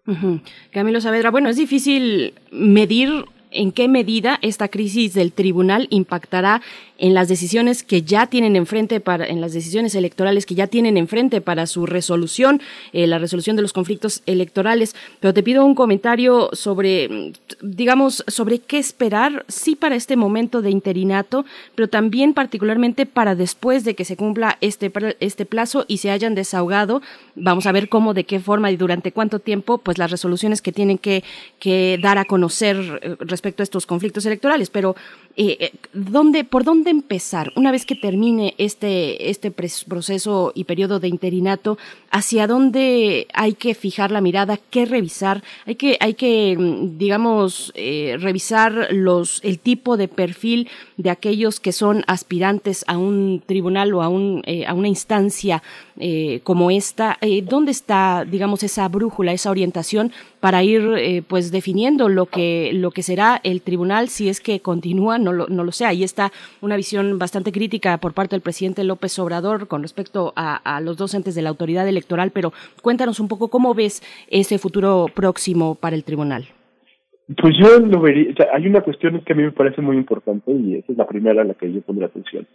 Uh 0.07 0.13
-huh. 0.13 0.41
Camilo 0.71 0.99
Saavedra, 0.99 1.31
bueno, 1.31 1.49
es 1.49 1.57
difícil 1.57 2.33
medir 2.51 3.09
en 3.51 3.71
qué 3.71 3.87
medida 3.87 4.39
esta 4.41 4.67
crisis 4.67 5.13
del 5.13 5.31
tribunal 5.31 5.87
impactará 5.89 6.61
en 7.01 7.15
las 7.15 7.27
decisiones 7.27 7.83
que 7.83 8.03
ya 8.03 8.27
tienen 8.27 8.55
enfrente 8.55 8.99
para, 8.99 9.25
en 9.25 9.41
las 9.41 9.53
decisiones 9.53 9.95
electorales 9.95 10.45
que 10.45 10.53
ya 10.53 10.67
tienen 10.67 10.97
enfrente 10.97 11.41
para 11.41 11.65
su 11.65 11.87
resolución, 11.87 12.61
eh, 12.93 13.07
la 13.07 13.17
resolución 13.17 13.55
de 13.55 13.63
los 13.63 13.73
conflictos 13.73 14.21
electorales. 14.27 14.95
Pero 15.19 15.33
te 15.33 15.41
pido 15.41 15.65
un 15.65 15.73
comentario 15.73 16.49
sobre, 16.53 17.33
digamos, 17.59 18.23
sobre 18.27 18.59
qué 18.59 18.77
esperar, 18.77 19.45
sí 19.47 19.75
para 19.75 19.95
este 19.95 20.15
momento 20.15 20.61
de 20.61 20.69
interinato, 20.69 21.43
pero 21.73 21.89
también 21.89 22.33
particularmente 22.35 23.07
para 23.07 23.33
después 23.33 23.83
de 23.83 23.95
que 23.95 24.05
se 24.05 24.15
cumpla 24.15 24.57
este, 24.61 24.91
este 25.19 25.45
plazo 25.47 25.85
y 25.87 25.97
se 25.97 26.11
hayan 26.11 26.35
desahogado. 26.35 27.01
Vamos 27.35 27.65
a 27.65 27.71
ver 27.71 27.89
cómo, 27.89 28.13
de 28.13 28.25
qué 28.25 28.39
forma 28.39 28.69
y 28.69 28.77
durante 28.77 29.11
cuánto 29.11 29.39
tiempo, 29.39 29.79
pues 29.79 29.97
las 29.97 30.11
resoluciones 30.11 30.61
que 30.61 30.71
tienen 30.71 30.99
que, 30.99 31.23
que 31.57 31.97
dar 31.99 32.19
a 32.19 32.25
conocer 32.25 32.99
eh, 33.01 33.15
respecto 33.41 33.63
a 33.63 33.65
estos 33.65 33.87
conflictos 33.87 34.23
electorales. 34.27 34.69
Pero, 34.69 34.95
eh, 35.35 35.57
eh 35.59 35.71
¿dónde, 35.93 36.43
¿por 36.43 36.63
dónde 36.63 36.91
empezar? 36.91 37.51
Una 37.55 37.71
vez 37.71 37.87
que 37.87 37.95
termine 37.95 38.53
este, 38.59 39.31
este 39.31 39.49
proceso 39.49 40.51
y 40.53 40.65
periodo 40.65 40.99
de 40.99 41.07
interinato, 41.07 41.79
¿hacia 42.11 42.47
dónde 42.47 43.27
hay 43.33 43.53
que 43.53 43.73
fijar 43.73 44.11
la 44.11 44.21
mirada? 44.21 44.59
¿Qué 44.69 44.85
revisar? 44.85 45.43
Hay 45.65 45.75
que, 45.75 45.97
hay 45.99 46.13
que 46.13 46.55
mm, 46.57 46.97
digamos, 46.97 47.71
eh, 47.75 48.17
revisar 48.19 48.89
los, 48.91 49.39
el 49.43 49.59
tipo 49.59 49.97
de 49.97 50.07
perfil 50.07 50.69
de 50.97 51.09
aquellos 51.09 51.59
que 51.59 51.71
son 51.71 52.03
aspirantes 52.07 52.83
a 52.87 52.97
un 52.97 53.41
tribunal 53.45 53.93
o 53.93 54.01
a, 54.01 54.09
un, 54.09 54.43
eh, 54.45 54.65
a 54.65 54.73
una 54.73 54.87
instancia 54.87 55.63
eh, 55.97 56.41
como 56.43 56.71
esta. 56.71 57.17
¿Dónde 57.43 57.71
está, 57.71 58.25
digamos, 58.29 58.63
esa 58.63 58.87
brújula, 58.87 59.33
esa 59.33 59.51
orientación 59.51 60.11
para 60.39 60.63
ir 60.63 61.23
pues 61.27 61.51
definiendo 61.51 62.09
lo 62.09 62.25
que, 62.25 62.71
lo 62.73 62.91
que 62.91 63.03
será 63.03 63.39
el 63.43 63.61
tribunal 63.61 64.09
si 64.09 64.29
es 64.29 64.41
que 64.41 64.59
continúa? 64.59 65.17
No 65.17 65.33
lo, 65.33 65.47
no 65.47 65.63
lo 65.63 65.71
sé. 65.71 65.85
Ahí 65.85 66.03
está 66.03 66.31
una 66.61 66.75
visión 66.75 67.19
bastante 67.19 67.51
crítica 67.51 67.97
por 67.97 68.13
parte 68.13 68.35
del 68.35 68.41
presidente 68.41 68.83
López 68.83 69.17
Obrador 69.19 69.67
con 69.67 69.81
respecto 69.81 70.33
a, 70.35 70.79
los 70.81 70.97
docentes 70.97 71.35
de 71.35 71.41
la 71.41 71.49
autoridad 71.49 71.87
electoral, 71.87 72.00
pero 72.33 72.53
cuéntanos 72.81 73.19
un 73.19 73.27
poco 73.27 73.49
cómo 73.49 73.73
ves 73.73 74.01
ese 74.29 74.57
futuro 74.57 75.07
próximo 75.13 75.75
para 75.75 75.95
el 75.95 76.03
tribunal. 76.03 76.45
Pues 77.41 77.53
yo 77.57 77.79
lo 77.79 78.01
vería, 78.01 78.33
hay 78.53 78.67
una 78.67 78.81
cuestión 78.81 79.21
que 79.21 79.33
a 79.33 79.35
mí 79.35 79.43
me 79.43 79.51
parece 79.51 79.81
muy 79.81 79.95
importante 79.95 80.51
y 80.51 80.75
esa 80.75 80.91
es 80.91 80.97
la 80.97 81.07
primera 81.07 81.41
a 81.41 81.45
la 81.45 81.53
que 81.53 81.71
yo 81.71 81.81
pondré 81.81 82.05
atención. 82.05 82.45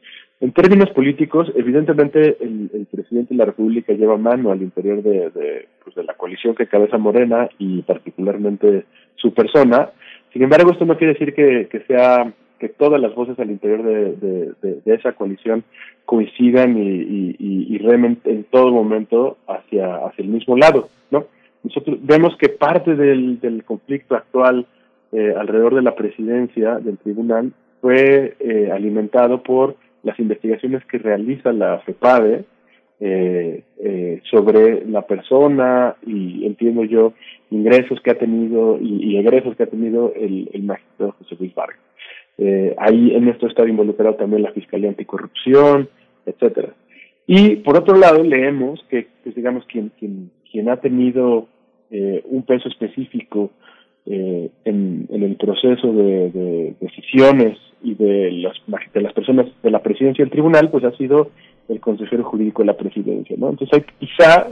En 0.40 0.52
términos 0.52 0.90
políticos, 0.90 1.50
evidentemente 1.54 2.36
el, 2.40 2.86
presidente 2.90 3.32
de 3.32 3.38
la 3.38 3.46
República 3.46 3.94
lleva 3.94 4.18
mano 4.18 4.50
al 4.50 4.60
interior 4.60 5.02
de, 5.02 5.66
pues 5.82 5.96
de 5.96 6.04
la 6.04 6.14
coalición 6.14 6.54
que 6.54 6.66
cabeza 6.66 6.98
Morena 6.98 7.48
y 7.58 7.80
particularmente 7.82 8.84
su 9.14 9.32
persona. 9.32 9.90
Sin 10.32 10.42
embargo, 10.42 10.72
esto 10.72 10.84
no 10.84 10.98
quiere 10.98 11.14
decir 11.14 11.32
que 11.32 11.84
sea 11.86 12.30
que 12.58 12.68
todas 12.68 13.00
las 13.00 13.14
voces 13.14 13.38
al 13.38 13.50
interior 13.50 13.82
de, 13.82 14.80
esa 14.86 15.12
coalición 15.12 15.64
coincidan 16.04 16.76
y, 16.78 17.78
remen 17.78 18.18
en 18.24 18.44
todo 18.44 18.70
momento 18.70 19.36
hacia, 19.46 19.96
hacia 20.06 20.22
el 20.22 20.28
mismo 20.28 20.56
lado, 20.56 20.88
¿no? 21.10 21.26
Nosotros 21.62 21.98
vemos 22.02 22.36
que 22.36 22.48
parte 22.48 22.94
del, 22.94 23.40
del 23.40 23.64
conflicto 23.64 24.14
actual 24.14 24.66
eh, 25.12 25.34
alrededor 25.36 25.74
de 25.74 25.82
la 25.82 25.94
presidencia 25.94 26.76
del 26.76 26.98
tribunal 26.98 27.52
fue 27.80 28.36
eh, 28.40 28.70
alimentado 28.72 29.42
por 29.42 29.76
las 30.02 30.18
investigaciones 30.18 30.84
que 30.86 30.98
realiza 30.98 31.52
la 31.52 31.78
FEPADE 31.80 32.44
eh, 32.98 33.62
eh, 33.78 34.22
sobre 34.30 34.86
la 34.86 35.02
persona 35.02 35.96
y 36.06 36.46
entiendo 36.46 36.82
yo 36.84 37.12
ingresos 37.50 38.00
que 38.00 38.10
ha 38.10 38.18
tenido 38.18 38.78
y, 38.80 39.12
y 39.12 39.18
egresos 39.18 39.54
que 39.54 39.64
ha 39.64 39.66
tenido 39.66 40.14
el, 40.14 40.48
el 40.52 40.62
magistrado 40.62 41.12
José 41.18 41.36
Luis 41.38 41.54
Vargas. 41.54 41.78
Eh, 42.38 42.74
ahí 42.78 43.14
en 43.14 43.28
esto 43.28 43.46
está 43.46 43.66
involucrado 43.66 44.16
también 44.16 44.42
la 44.42 44.52
Fiscalía 44.52 44.88
Anticorrupción, 44.88 45.88
etcétera. 46.26 46.74
Y 47.26 47.56
por 47.56 47.76
otro 47.76 47.96
lado 47.96 48.22
leemos 48.22 48.84
que, 48.88 49.08
pues, 49.22 49.34
digamos, 49.34 49.64
quien, 49.66 49.90
quien, 49.98 50.30
quien 50.50 50.68
ha 50.68 50.76
tenido 50.76 51.48
eh, 51.90 52.22
un 52.26 52.42
peso 52.42 52.68
específico 52.68 53.50
eh, 54.06 54.50
en, 54.64 55.08
el 55.10 55.36
proceso 55.36 55.92
de, 55.92 56.30
de, 56.30 56.74
decisiones 56.80 57.58
y 57.82 57.94
de 57.94 58.30
las, 58.32 58.54
de 58.94 59.00
las 59.00 59.12
personas 59.12 59.46
de 59.62 59.70
la 59.70 59.82
presidencia 59.82 60.24
del 60.24 60.30
tribunal, 60.30 60.70
pues 60.70 60.84
ha 60.84 60.96
sido 60.96 61.30
el 61.68 61.80
consejero 61.80 62.24
jurídico 62.24 62.62
de 62.62 62.66
la 62.66 62.76
presidencia, 62.76 63.36
¿no? 63.38 63.50
Entonces 63.50 63.84
quizá 63.98 64.48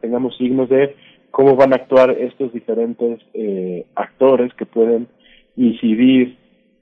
tengamos 0.00 0.36
signos 0.36 0.68
de 0.68 0.94
cómo 1.30 1.56
van 1.56 1.72
a 1.72 1.76
actuar 1.76 2.10
estos 2.10 2.52
diferentes 2.52 3.20
eh, 3.32 3.86
actores 3.94 4.52
que 4.54 4.66
pueden 4.66 5.08
incidir 5.56 6.36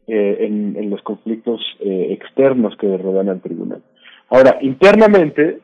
eh, 0.07 0.37
en, 0.41 0.91
los 0.91 1.03
conflictos 1.03 1.61
eh, 1.81 2.09
externos 2.11 2.77
que 2.77 2.97
rodean 2.97 3.29
al 3.29 3.41
tribunal. 3.41 3.83
Ahora, 4.29 4.59
internamente, 4.61 5.59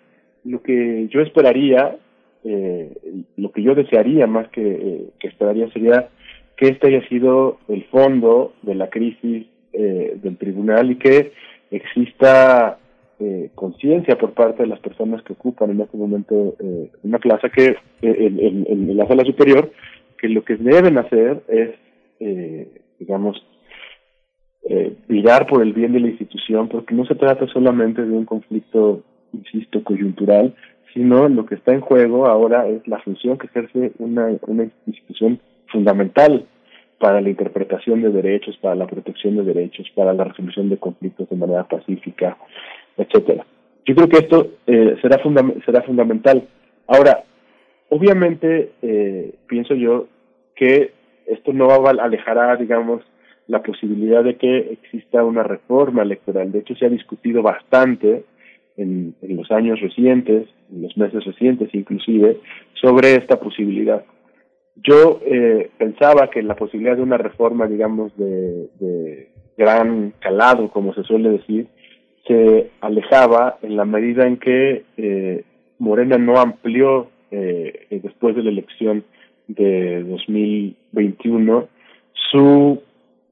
lo 0.44 0.62
que 0.62 1.09
yo 1.09 1.20
esperaría, 1.20 1.97
eh, 2.44 2.93
lo 3.36 3.52
que 3.52 3.62
yo 3.62 3.74
desearía 3.74 4.27
más 4.27 4.48
que, 4.48 4.62
eh, 4.62 5.05
que 5.20 5.28
esperaría 5.28 5.70
sería 5.70 6.09
que 6.56 6.69
este 6.69 6.89
haya 6.89 7.06
sido 7.09 7.59
el 7.69 7.85
fondo 7.85 8.55
de 8.62 8.74
la 8.74 8.90
crisis 8.90 9.47
eh, 9.73 10.16
del 10.23 10.36
tribunal 10.36 10.90
y 10.90 10.97
que 10.97 11.32
exista 11.70 12.78
conciencia 13.55 14.19
por 14.19 14.32
parte 14.32 14.64
de 14.64 14.69
las 14.69 14.81
personas 14.81 15.23
que 15.23 15.35
ocupan 15.35 15.70
en 15.70 15.81
este 15.81 15.97
momento 15.97 16.56
una 17.05 17.20
plaza 17.20 17.51
que 17.51 17.77
en, 18.01 18.66
en, 18.66 18.97
la 18.97 19.06
sala 19.06 19.24
superior 19.24 19.70
que 20.19 20.28
lo 20.28 20.43
que 20.43 20.56
deben 20.56 20.98
hacer 20.98 21.40
es 21.47 21.70
digamos 22.98 23.40
eh, 24.68 24.94
mirar 25.09 25.47
por 25.47 25.62
el 25.62 25.72
bien 25.72 25.93
de 25.93 26.01
la 26.01 26.09
institución, 26.09 26.68
porque 26.68 26.94
no 26.94 27.05
se 27.05 27.14
trata 27.14 27.47
solamente 27.48 28.02
de 28.05 28.12
un 28.12 28.24
conflicto, 28.24 29.02
insisto, 29.32 29.82
coyuntural, 29.82 30.55
sino 30.94 31.28
lo 31.28 31.47
que 31.47 31.55
está 31.55 31.72
en 31.72 31.80
juego 31.80 32.26
ahora 32.26 32.68
es 32.68 32.86
la 32.86 33.01
función 33.01 33.39
que 33.39 33.47
ejerce 33.47 33.93
una, 33.98 34.28
una 34.47 34.68
institución 34.86 35.40
fundamental 35.68 36.47
para 36.98 37.20
la 37.20 37.30
interpretación 37.30 38.02
de 38.02 38.10
derechos, 38.10 38.56
para 38.59 38.76
la 38.76 38.86
protección 38.86 39.36
de 39.36 39.43
derechos, 39.43 39.90
para 39.94 40.12
la 40.12 40.24
resolución 40.24 40.68
de 40.68 40.76
conflictos 40.76 41.28
de 41.28 41.36
manera 41.36 41.64
pacífica, 41.64 42.36
etcétera. 42.97 43.44
Yo 43.84 43.97
creo 43.97 44.09
que 44.09 44.18
esto 44.18 44.47
eh, 44.68 44.97
será, 45.02 45.18
funda 45.18 45.43
será 45.66 45.82
fundamental. 45.82 46.47
Ahora, 46.86 47.24
obviamente, 47.89 48.72
eh, 48.82 49.34
pienso 49.48 49.74
yo 49.74 50.06
que 50.55 50.93
esto 51.26 51.52
no 51.52 51.66
va 51.66 51.90
a 51.90 52.05
alejar, 52.05 52.59
digamos, 52.59 53.02
la 53.47 53.62
posibilidad 53.62 54.24
de 54.24 54.36
que 54.36 54.59
exista 54.73 55.24
una 55.24 55.43
reforma 55.43 56.02
electoral. 56.02 56.52
De 56.52 56.60
hecho, 56.60 56.74
se 56.77 56.86
ha 56.86 56.89
discutido 56.89 57.43
bastante 57.43 58.24
en, 58.77 59.14
los 59.23 59.51
años 59.51 59.81
recientes, 59.81 60.48
en 60.70 60.82
los 60.82 60.97
meses 60.97 61.24
recientes 61.24 61.74
inclusive, 61.74 62.39
sobre 62.74 63.14
esta 63.14 63.39
posibilidad. 63.39 64.05
Yo 64.77 65.20
eh, 65.24 65.70
pensaba 65.77 66.31
que 66.31 66.43
la 66.43 66.56
posibilidad 66.56 66.97
de 66.97 67.02
una 67.02 67.19
reforma, 67.19 67.66
digamos, 67.66 68.16
de, 68.16 68.69
de 68.81 69.28
gran 69.56 70.14
calado, 70.20 70.70
como 70.70 70.94
se 70.94 71.02
suele 71.02 71.31
decir, 71.31 71.66
se 72.27 72.70
alejaba 72.81 73.59
en 73.62 73.77
la 73.77 73.85
medida 73.85 74.27
en 74.27 74.36
que 74.39 74.85
eh, 74.97 75.44
Morena 75.78 76.19
no 76.19 76.39
amplió 76.39 77.09
eh, 77.31 77.86
después 77.90 78.36
de 78.36 78.43
la 78.43 78.51
elección 78.51 79.05
de 79.48 80.05
2021 80.05 81.69
su 82.31 82.82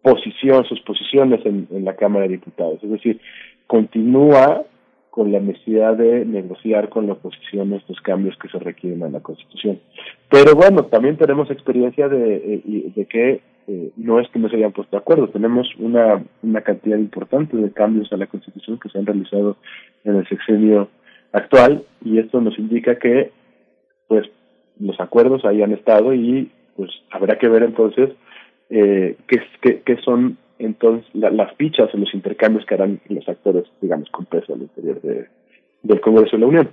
posición, 0.02 0.64
sus 0.64 0.81
posiciones 0.81 1.44
en, 1.44 1.68
en 1.70 1.85
la 1.85 1.97
Cámara 1.97 2.22
de 2.22 2.32
Diputados. 2.32 2.82
Es 2.82 2.90
decir, 2.90 3.20
continúa 3.66 4.64
con 5.10 5.32
la 5.32 5.40
necesidad 5.40 5.97
de 5.97 6.24
negociar 6.24 6.89
con 6.89 7.06
la 7.06 7.14
oposición 7.14 7.72
estos 7.72 8.01
cambios 8.01 8.36
que 8.39 8.48
se 8.48 8.59
requieren 8.59 9.02
a 9.02 9.09
la 9.09 9.20
Constitución. 9.20 9.81
Pero 10.28 10.55
bueno, 10.55 10.85
también 10.85 11.16
tenemos 11.16 11.51
experiencia 11.51 12.09
de, 12.09 12.36
eh, 12.36 12.93
de 12.94 13.06
que 13.06 13.40
eh, 13.66 13.90
no 13.97 14.20
es 14.20 14.28
que 14.31 14.39
no 14.39 14.48
se 14.48 14.56
hayan 14.56 14.72
puesto 14.72 14.97
de 14.97 15.01
acuerdo, 15.01 15.28
tenemos 15.28 15.68
una, 15.78 16.24
una 16.43 16.60
cantidad 16.62 16.97
importante 16.97 17.56
de 17.56 17.72
cambios 17.72 18.12
a 18.12 18.16
la 18.16 18.27
Constitución 18.27 18.78
que 18.78 18.89
se 18.89 18.98
han 18.98 19.06
realizado 19.06 19.56
en 20.05 20.16
el 20.16 20.28
sexenio 20.28 20.89
actual 21.32 21.85
y 22.05 22.18
esto 22.18 22.40
nos 22.40 22.59
indica 22.59 22.98
que 22.98 23.31
pues 24.09 24.27
los 24.78 24.98
acuerdos 24.98 25.44
ahí 25.44 25.62
han 25.62 25.72
estado 25.72 26.14
y 26.14 26.51
pues 26.77 26.90
habrá 27.10 27.39
que 27.39 27.48
ver 27.48 27.62
entonces 27.62 28.10
eh, 28.71 29.17
qué, 29.27 29.83
qué, 29.85 29.97
son 30.05 30.39
entonces 30.59 31.07
las 31.15 31.55
fichas 31.57 31.93
o 31.93 31.97
los 31.97 32.15
intercambios 32.15 32.65
que 32.67 32.75
harán 32.75 33.01
los 33.09 33.29
actores, 33.29 33.65
digamos, 33.81 34.09
con 34.11 34.27
peso 34.27 34.55
al 34.55 34.63
interior 34.63 35.01
de, 35.03 35.27
del 35.83 36.01
Congreso 36.01 36.37
de 36.37 36.41
la 36.41 36.47
Unión. 36.47 36.71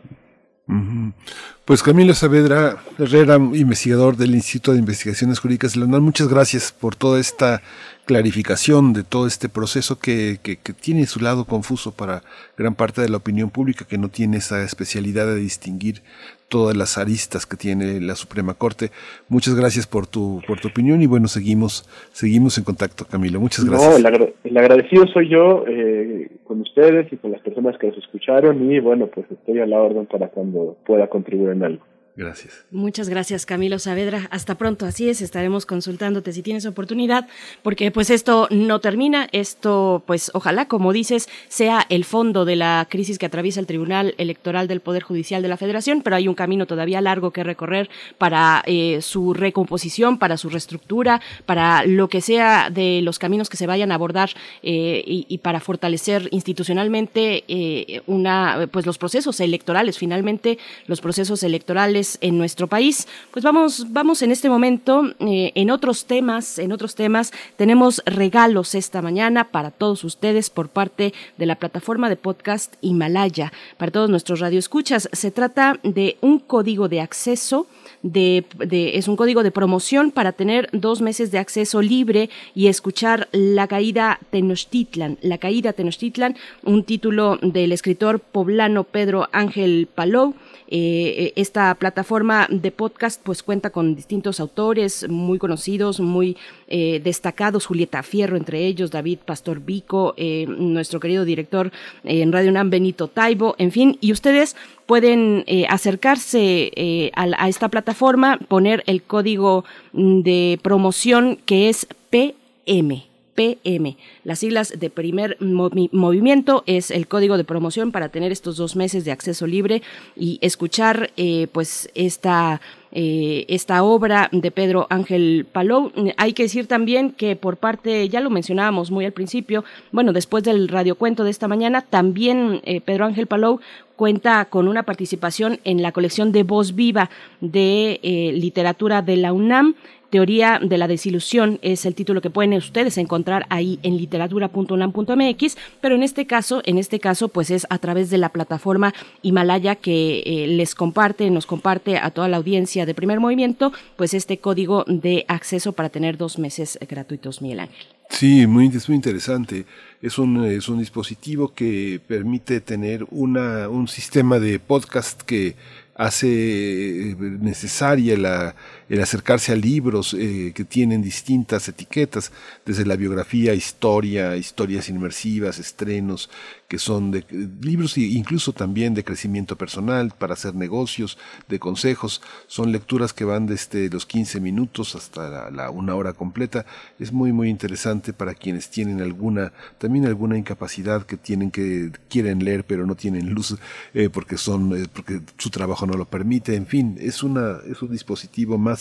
Pues 1.64 1.82
Camilo 1.82 2.14
Saavedra 2.14 2.78
Herrera, 3.00 3.36
investigador 3.36 4.18
del 4.18 4.36
Instituto 4.36 4.74
de 4.74 4.80
Investigaciones 4.80 5.40
Jurídicas 5.40 5.74
de 5.74 5.80
la 5.80 5.86
UNAM, 5.86 6.04
muchas 6.04 6.28
gracias 6.28 6.72
por 6.74 6.96
toda 6.96 7.20
esta 7.20 7.62
clarificación 8.08 8.94
de 8.94 9.04
todo 9.04 9.28
este 9.28 9.50
proceso 9.50 10.00
que, 10.00 10.38
que, 10.42 10.56
tiene 10.74 11.06
su 11.06 11.20
lado 11.20 11.44
confuso 11.44 11.92
para 11.92 12.24
gran 12.58 12.74
parte 12.74 13.02
de 13.02 13.10
la 13.10 13.18
opinión 13.18 13.50
pública 13.50 13.86
que 13.88 13.98
no 13.98 14.08
tiene 14.08 14.38
esa 14.38 14.64
especialidad 14.64 15.28
de 15.28 15.36
distinguir 15.36 16.02
todas 16.48 16.76
las 16.78 16.98
aristas 16.98 17.46
que 17.46 17.58
tiene 17.58 18.00
la 18.00 18.16
Suprema 18.16 18.54
Corte. 18.54 18.92
Muchas 19.28 19.56
gracias 19.56 19.86
por 19.86 20.08
tu 20.08 20.42
por 20.48 20.60
tu 20.62 20.70
opinión 20.70 21.02
y 21.02 21.06
bueno, 21.06 21.28
seguimos 21.28 21.84
seguimos 22.14 22.58
en 22.58 22.64
contacto, 22.64 23.06
Camilo. 23.06 23.42
Muchas 23.42 23.66
gracias. 23.66 24.02
No, 24.02 24.30
el, 24.44 24.58
agradecido 24.58 25.06
soy 25.08 25.30
yo 25.30 25.66
eh, 25.68 26.32
con 26.46 26.62
ustedes 26.62 27.12
y 27.12 27.18
con 27.18 27.34
las 27.34 27.42
personas 27.42 27.78
que 27.78 27.88
nos 27.88 27.98
escucharon 27.98 28.72
y 28.72 28.80
bueno, 28.80 29.08
pues 29.08 29.30
estoy 29.30 29.60
a 29.60 29.66
la 29.66 29.82
orden 29.82 30.06
para 30.06 30.30
cuando 30.30 30.78
pueda 30.86 31.08
contribuir 31.08 31.52
en 31.52 31.64
algo. 31.64 31.84
Gracias. 32.18 32.66
Muchas 32.72 33.10
gracias, 33.10 33.46
Camilo 33.46 33.78
Saavedra. 33.78 34.28
Hasta 34.32 34.56
pronto. 34.56 34.88
Así 34.88 35.08
es, 35.08 35.22
estaremos 35.22 35.68
consultándote 35.68 36.34
si 36.34 36.42
tienes 36.42 36.66
oportunidad, 36.66 37.28
porque 37.62 37.92
pues 37.92 38.10
esto 38.10 38.48
no 38.50 38.80
termina. 38.82 39.28
Esto, 39.32 40.02
pues 40.08 40.32
ojalá, 40.34 40.68
como 40.68 40.94
dices, 40.94 41.30
sea 41.48 41.86
el 41.90 42.06
fondo 42.06 42.44
de 42.44 42.56
la 42.56 42.88
crisis 42.90 43.20
que 43.20 43.28
atraviesa 43.28 43.60
el 43.60 43.68
Tribunal 43.68 44.16
Electoral 44.18 44.68
del 44.68 44.80
Poder 44.80 45.04
Judicial 45.04 45.44
de 45.44 45.48
la 45.48 45.58
Federación, 45.58 46.02
pero 46.02 46.16
hay 46.16 46.28
un 46.28 46.34
camino 46.34 46.66
todavía 46.66 47.02
largo 47.02 47.30
que 47.30 47.44
recorrer 47.44 47.88
para 48.18 48.64
eh, 48.66 49.04
su 49.04 49.36
recomposición, 49.36 50.18
para 50.18 50.38
su 50.38 50.50
reestructura, 50.50 51.22
para 51.46 51.86
lo 51.86 52.10
que 52.10 52.22
sea 52.22 52.72
de 52.72 53.02
los 53.04 53.20
caminos 53.20 53.48
que 53.48 53.58
se 53.58 53.68
vayan 53.68 53.92
a 53.92 53.96
abordar 53.96 54.32
eh, 54.64 55.04
y, 55.06 55.38
para 55.38 55.60
fortalecer 55.60 56.30
institucionalmente 56.32 57.44
eh, 57.48 58.02
una, 58.08 58.68
pues 58.72 58.88
los 58.88 58.98
procesos 58.98 59.40
electorales. 59.40 60.00
Finalmente, 60.00 60.58
los 60.88 61.00
procesos 61.00 61.44
electorales 61.44 62.07
en 62.22 62.38
nuestro 62.38 62.68
país. 62.68 63.08
Pues 63.32 63.44
vamos, 63.44 63.88
vamos 63.92 64.22
en 64.22 64.32
este 64.32 64.50
momento 64.50 65.04
eh, 65.20 65.52
en 65.56 65.72
otros 65.72 66.06
temas, 66.06 66.60
en 66.60 66.72
otros 66.72 66.96
temas 66.96 67.34
tenemos 67.58 68.02
regalos 68.06 68.76
esta 68.76 69.02
mañana 69.02 69.52
para 69.52 69.72
todos 69.72 70.04
ustedes 70.04 70.50
por 70.50 70.70
parte 70.70 71.14
de 71.38 71.46
la 71.46 71.56
plataforma 71.56 72.10
de 72.10 72.16
podcast 72.16 72.76
Himalaya, 72.82 73.52
para 73.78 73.92
todos 73.92 74.10
nuestros 74.10 74.40
radioescuchas. 74.40 75.10
Se 75.12 75.32
trata 75.32 75.80
de 75.84 76.18
un 76.22 76.40
código 76.40 76.88
de 76.88 77.02
acceso 77.02 77.68
de, 78.04 78.46
es 78.94 79.08
un 79.08 79.16
código 79.16 79.44
de 79.44 79.52
promoción 79.52 80.12
para 80.12 80.32
tener 80.32 80.70
dos 80.72 81.02
meses 81.02 81.32
de 81.32 81.40
acceso 81.40 81.82
libre 81.82 82.30
y 82.56 82.68
escuchar 82.68 83.28
La 83.32 83.68
Caída 83.68 84.20
Tenochtitlan. 84.30 85.18
La 85.22 85.38
Caída 85.38 85.74
Tenochtitlan, 85.74 86.36
un 86.64 86.84
título 86.84 87.38
del 87.42 87.72
escritor 87.72 88.20
poblano 88.20 88.84
Pedro 88.84 89.28
Ángel 89.32 89.88
Palou. 89.94 90.36
Eh, 90.70 91.32
esta 91.38 91.74
plataforma 91.76 92.46
de 92.50 92.72
podcast 92.72 93.22
pues 93.24 93.42
cuenta 93.42 93.70
con 93.70 93.96
distintos 93.96 94.42
autores 94.42 95.08
muy 95.08 95.40
conocidos, 95.40 96.02
muy 96.02 96.36
eh, 96.68 97.00
destacados, 97.02 97.66
Julieta 97.66 98.04
Fierro 98.04 98.36
entre 98.36 98.66
ellos, 98.66 98.92
David 98.92 99.20
Pastor 99.26 99.62
Vico, 99.62 100.14
eh, 100.18 100.46
nuestro 100.48 101.00
querido 101.00 101.24
director 101.24 101.72
en 102.04 102.34
Radio 102.34 102.52
UNAM, 102.52 102.70
Benito 102.70 103.08
Taibo, 103.08 103.56
en 103.58 103.72
fin, 103.72 103.98
y 104.02 104.12
ustedes 104.12 104.58
pueden 104.88 105.46
acercarse 105.70 107.12
a, 107.16 107.28
a 107.38 107.50
esta 107.50 107.70
plataforma, 107.70 108.40
poner 108.48 108.84
el 108.88 109.04
código 109.04 109.66
de 109.94 110.60
promoción 110.64 111.38
que 111.46 111.70
es 111.70 111.88
PM 112.10 113.08
PM. 113.38 113.98
Las 114.24 114.40
siglas 114.40 114.74
de 114.80 114.90
primer 114.90 115.38
movimiento 115.40 116.64
es 116.66 116.90
el 116.90 117.08
código 117.08 117.38
de 117.38 117.44
promoción 117.44 117.92
para 117.92 118.10
tener 118.10 118.32
estos 118.32 118.58
dos 118.58 118.76
meses 118.76 119.06
de 119.06 119.12
acceso 119.12 119.46
libre 119.46 119.84
y 120.16 120.40
escuchar 120.42 121.12
eh, 121.18 121.46
pues 121.52 121.88
esta 121.94 122.60
eh, 122.92 123.46
esta 123.48 123.84
obra 123.84 124.30
de 124.32 124.50
Pedro 124.50 124.88
Ángel 124.90 125.46
Palou. 125.52 125.92
Hay 126.18 126.34
que 126.34 126.44
decir 126.44 126.66
también 126.66 127.12
que 127.12 127.36
por 127.36 127.58
parte, 127.58 128.10
ya 128.10 128.22
lo 128.22 128.32
mencionábamos 128.32 128.90
muy 128.90 129.06
al 129.06 129.12
principio, 129.12 129.64
bueno, 129.92 130.14
después 130.14 130.44
del 130.44 130.68
radiocuento 130.68 131.24
de 131.24 131.30
esta 131.30 131.48
mañana, 131.48 131.84
también 131.84 132.62
eh, 132.64 132.82
Pedro 132.82 133.06
Ángel 133.06 133.28
Palou 133.28 133.60
cuenta 133.98 134.46
con 134.46 134.70
una 134.70 134.84
participación 134.84 135.60
en 135.66 135.82
la 135.82 135.92
colección 135.92 136.32
de 136.32 136.44
Voz 136.44 136.76
Viva 136.76 137.10
de 137.42 138.00
literatura 138.34 139.02
de 139.02 139.18
la 139.18 139.34
UNAM. 139.34 139.76
Teoría 140.10 140.60
de 140.64 140.78
la 140.78 140.88
desilusión 140.88 141.60
es 141.62 141.86
el 141.86 141.94
título 141.94 142.22
que 142.22 142.30
pueden 142.30 142.54
ustedes 142.54 142.98
encontrar 142.98 143.46
ahí 143.50 143.78
en 143.84 143.98
literatura.unam.mx, 143.98 145.58
pero 145.82 145.96
en 145.96 146.04
este 146.04 146.26
caso, 146.26 146.62
en 146.64 146.78
este 146.78 147.00
caso, 147.00 147.28
pues 147.28 147.52
es 147.52 147.68
a 147.70 147.78
través 147.78 148.10
de 148.10 148.18
la 148.18 148.30
plataforma 148.30 148.94
Himalaya 149.22 149.76
que 149.76 150.24
eh, 150.26 150.48
les 150.48 150.76
comparte, 150.76 151.30
nos 151.30 151.46
comparte 151.46 151.98
a 151.98 152.12
toda 152.12 152.30
la 152.30 152.38
audiencia 152.38 152.86
de 152.86 152.94
primer 152.94 153.20
movimiento, 153.20 153.74
pues 153.98 154.14
este 154.14 154.38
código 154.38 154.86
de 154.88 155.26
acceso 155.28 155.74
para 155.74 155.90
tener 155.90 156.18
dos 156.18 156.40
meses 156.40 156.80
gratuitos, 156.88 157.42
Miguel 157.42 157.60
Ángel. 157.60 157.97
Sí, 158.10 158.48
muy, 158.48 158.68
es 158.68 158.88
muy 158.88 158.96
interesante. 158.96 159.66
Es 160.02 160.18
un, 160.18 160.46
es 160.46 160.70
un 160.70 160.80
dispositivo 160.80 161.54
que 161.54 162.00
permite 162.08 162.62
tener 162.62 163.06
una, 163.12 163.70
un 163.70 163.88
sistema 163.88 164.40
de 164.40 164.60
podcast 164.60 165.22
que 165.22 165.56
hace 165.96 167.12
eh, 167.12 167.16
necesaria 167.20 168.18
la, 168.18 168.56
el 168.90 169.02
acercarse 169.02 169.52
a 169.52 169.56
libros 169.56 170.14
eh, 170.14 170.54
que 170.56 170.64
tienen 170.64 171.02
distintas 171.02 171.68
etiquetas, 171.68 172.32
desde 172.66 172.86
la 172.86 172.96
biografía, 172.96 173.54
historia, 173.54 174.36
historias 174.36 174.90
inmersivas, 174.90 175.60
estrenos, 175.60 176.30
que 176.68 176.80
son 176.80 177.12
de 177.12 177.26
libros 177.62 177.98
e 177.98 178.02
incluso 178.02 178.54
también 178.54 178.94
de 178.94 179.04
crecimiento 179.04 179.58
personal, 179.58 180.14
para 180.18 180.34
hacer 180.34 180.56
negocios, 180.56 181.18
de 181.48 181.60
consejos. 181.60 182.22
Son 182.48 182.72
lecturas 182.72 183.14
que 183.14 183.26
van 183.26 183.46
desde 183.46 183.90
los 183.90 184.06
15 184.06 184.40
minutos 184.42 184.96
hasta 184.96 185.50
la, 185.50 185.70
una 185.70 185.96
hora 185.96 186.14
completa. 186.14 186.66
Es 187.00 187.12
muy, 187.12 187.32
muy 187.32 187.50
interesante 187.50 188.14
para 188.14 188.34
quienes 188.34 188.70
tienen 188.70 189.02
alguna, 189.02 189.54
también 189.78 190.06
alguna 190.06 190.38
incapacidad 190.38 191.06
que 191.06 191.18
tienen 191.18 191.52
que, 191.52 191.92
quieren 192.10 192.44
leer 192.44 192.66
pero 192.66 192.86
no 192.86 192.96
tienen 192.96 193.34
luz 193.34 193.56
eh, 193.94 194.10
porque 194.10 194.38
son, 194.38 194.76
eh, 194.76 194.88
porque 194.92 195.22
su 195.38 195.50
trabajo 195.50 195.86
no 195.86 195.94
lo 195.94 196.06
permite. 196.06 196.56
En 196.56 196.68
fin, 196.68 196.98
es 197.00 197.24
una, 197.24 197.60
es 197.70 197.82
un 197.82 197.92
dispositivo 197.92 198.58
más 198.58 198.77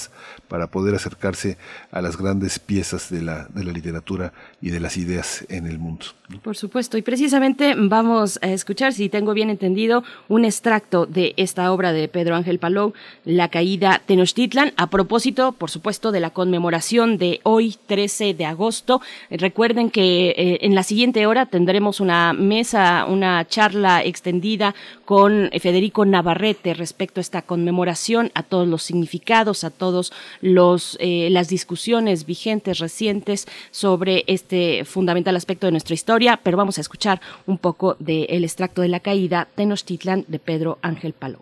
para 0.48 0.68
poder 0.68 0.94
acercarse 0.94 1.58
a 1.90 2.00
las 2.00 2.16
grandes 2.16 2.58
piezas 2.58 3.10
de 3.10 3.22
la, 3.22 3.46
de 3.48 3.64
la 3.64 3.72
literatura 3.72 4.32
y 4.60 4.70
de 4.70 4.80
las 4.80 4.96
ideas 4.96 5.44
en 5.48 5.66
el 5.66 5.78
mundo. 5.78 6.06
Por 6.42 6.56
supuesto, 6.56 6.98
y 6.98 7.02
precisamente 7.02 7.74
vamos 7.76 8.40
a 8.42 8.48
escuchar, 8.48 8.92
si 8.92 9.08
tengo 9.08 9.32
bien 9.32 9.48
entendido, 9.48 10.02
un 10.28 10.44
extracto 10.44 11.06
de 11.06 11.34
esta 11.36 11.70
obra 11.72 11.92
de 11.92 12.08
Pedro 12.08 12.34
Ángel 12.34 12.58
Palou, 12.58 12.94
La 13.24 13.48
caída 13.48 14.02
Tenochtitlan, 14.04 14.72
a 14.76 14.88
propósito, 14.88 15.52
por 15.52 15.70
supuesto, 15.70 16.10
de 16.10 16.18
la 16.18 16.30
conmemoración 16.30 17.16
de 17.16 17.40
hoy, 17.44 17.76
13 17.86 18.34
de 18.34 18.44
agosto. 18.44 19.00
Recuerden 19.30 19.90
que 19.90 20.30
eh, 20.30 20.58
en 20.62 20.74
la 20.74 20.82
siguiente 20.82 21.26
hora 21.26 21.46
tendremos 21.46 22.00
una 22.00 22.32
mesa, 22.32 23.06
una 23.08 23.46
charla 23.46 24.02
extendida 24.02 24.74
con 25.04 25.50
Federico 25.60 26.04
Navarrete 26.04 26.74
respecto 26.74 27.20
a 27.20 27.22
esta 27.22 27.42
conmemoración, 27.42 28.32
a 28.34 28.42
todos 28.42 28.66
los 28.66 28.82
significados, 28.82 29.62
a 29.62 29.70
todos 29.70 29.85
los 30.40 30.96
eh, 31.00 31.28
las 31.30 31.48
discusiones 31.48 32.26
vigentes 32.26 32.78
recientes 32.78 33.46
sobre 33.70 34.24
este 34.26 34.84
fundamental 34.84 35.36
aspecto 35.36 35.66
de 35.66 35.72
nuestra 35.72 35.94
historia, 35.94 36.40
pero 36.42 36.56
vamos 36.56 36.78
a 36.78 36.80
escuchar 36.80 37.20
un 37.46 37.58
poco 37.58 37.96
del 37.98 38.44
extracto 38.44 38.82
de 38.82 38.88
la 38.88 39.00
caída 39.00 39.48
Tenochtitlan 39.54 40.24
de 40.28 40.38
Pedro 40.38 40.78
Ángel 40.82 41.12
Palou. 41.12 41.40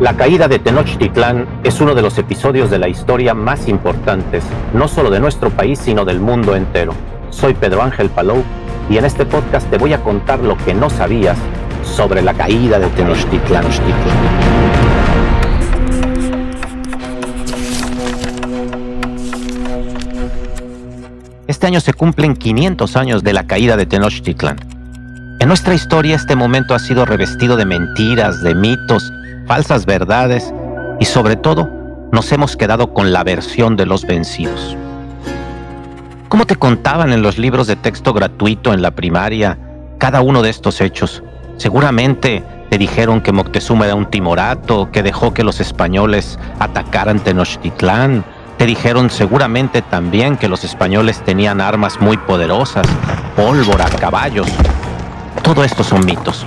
La 0.00 0.14
caída 0.14 0.46
de 0.46 0.58
Tenochtitlán 0.58 1.46
es 1.64 1.80
uno 1.80 1.94
de 1.94 2.02
los 2.02 2.18
episodios 2.18 2.70
de 2.70 2.78
la 2.78 2.86
historia 2.86 3.32
más 3.32 3.66
importantes, 3.66 4.44
no 4.74 4.88
solo 4.88 5.08
de 5.08 5.20
nuestro 5.20 5.48
país, 5.48 5.78
sino 5.78 6.04
del 6.04 6.20
mundo 6.20 6.54
entero. 6.54 6.92
Soy 7.30 7.54
Pedro 7.54 7.82
Ángel 7.82 8.10
Palou 8.10 8.44
y 8.88 8.98
en 8.98 9.04
este 9.04 9.26
podcast 9.26 9.68
te 9.70 9.78
voy 9.78 9.92
a 9.92 10.02
contar 10.02 10.40
lo 10.40 10.56
que 10.58 10.74
no 10.74 10.90
sabías 10.90 11.36
sobre 11.82 12.22
la 12.22 12.34
caída 12.34 12.78
de 12.78 12.88
Tenochtitlán. 12.88 13.64
Este 21.46 21.66
año 21.66 21.80
se 21.80 21.92
cumplen 21.92 22.34
500 22.34 22.96
años 22.96 23.22
de 23.22 23.32
la 23.32 23.46
caída 23.46 23.76
de 23.76 23.86
Tenochtitlan. 23.86 24.56
En 25.38 25.48
nuestra 25.48 25.74
historia 25.74 26.16
este 26.16 26.34
momento 26.34 26.74
ha 26.74 26.78
sido 26.78 27.04
revestido 27.04 27.56
de 27.56 27.66
mentiras, 27.66 28.42
de 28.42 28.54
mitos, 28.54 29.12
falsas 29.46 29.86
verdades 29.86 30.52
y 30.98 31.04
sobre 31.04 31.36
todo 31.36 31.70
nos 32.12 32.30
hemos 32.32 32.56
quedado 32.56 32.92
con 32.94 33.12
la 33.12 33.22
versión 33.24 33.76
de 33.76 33.86
los 33.86 34.04
vencidos. 34.06 34.76
¿Cómo 36.28 36.44
te 36.44 36.56
contaban 36.56 37.12
en 37.12 37.22
los 37.22 37.38
libros 37.38 37.68
de 37.68 37.76
texto 37.76 38.12
gratuito 38.12 38.74
en 38.74 38.82
la 38.82 38.90
primaria 38.90 39.58
cada 39.98 40.22
uno 40.22 40.42
de 40.42 40.50
estos 40.50 40.80
hechos? 40.80 41.22
Seguramente 41.56 42.42
te 42.68 42.78
dijeron 42.78 43.20
que 43.20 43.30
Moctezuma 43.30 43.86
era 43.86 43.94
un 43.94 44.10
timorato, 44.10 44.90
que 44.90 45.04
dejó 45.04 45.32
que 45.32 45.44
los 45.44 45.60
españoles 45.60 46.36
atacaran 46.58 47.20
Tenochtitlán. 47.20 48.24
Te 48.58 48.66
dijeron 48.66 49.08
seguramente 49.08 49.82
también 49.82 50.36
que 50.36 50.48
los 50.48 50.64
españoles 50.64 51.22
tenían 51.24 51.60
armas 51.60 52.00
muy 52.00 52.16
poderosas, 52.16 52.86
pólvora, 53.36 53.84
caballos. 54.00 54.48
Todo 55.42 55.62
esto 55.62 55.84
son 55.84 56.04
mitos. 56.04 56.44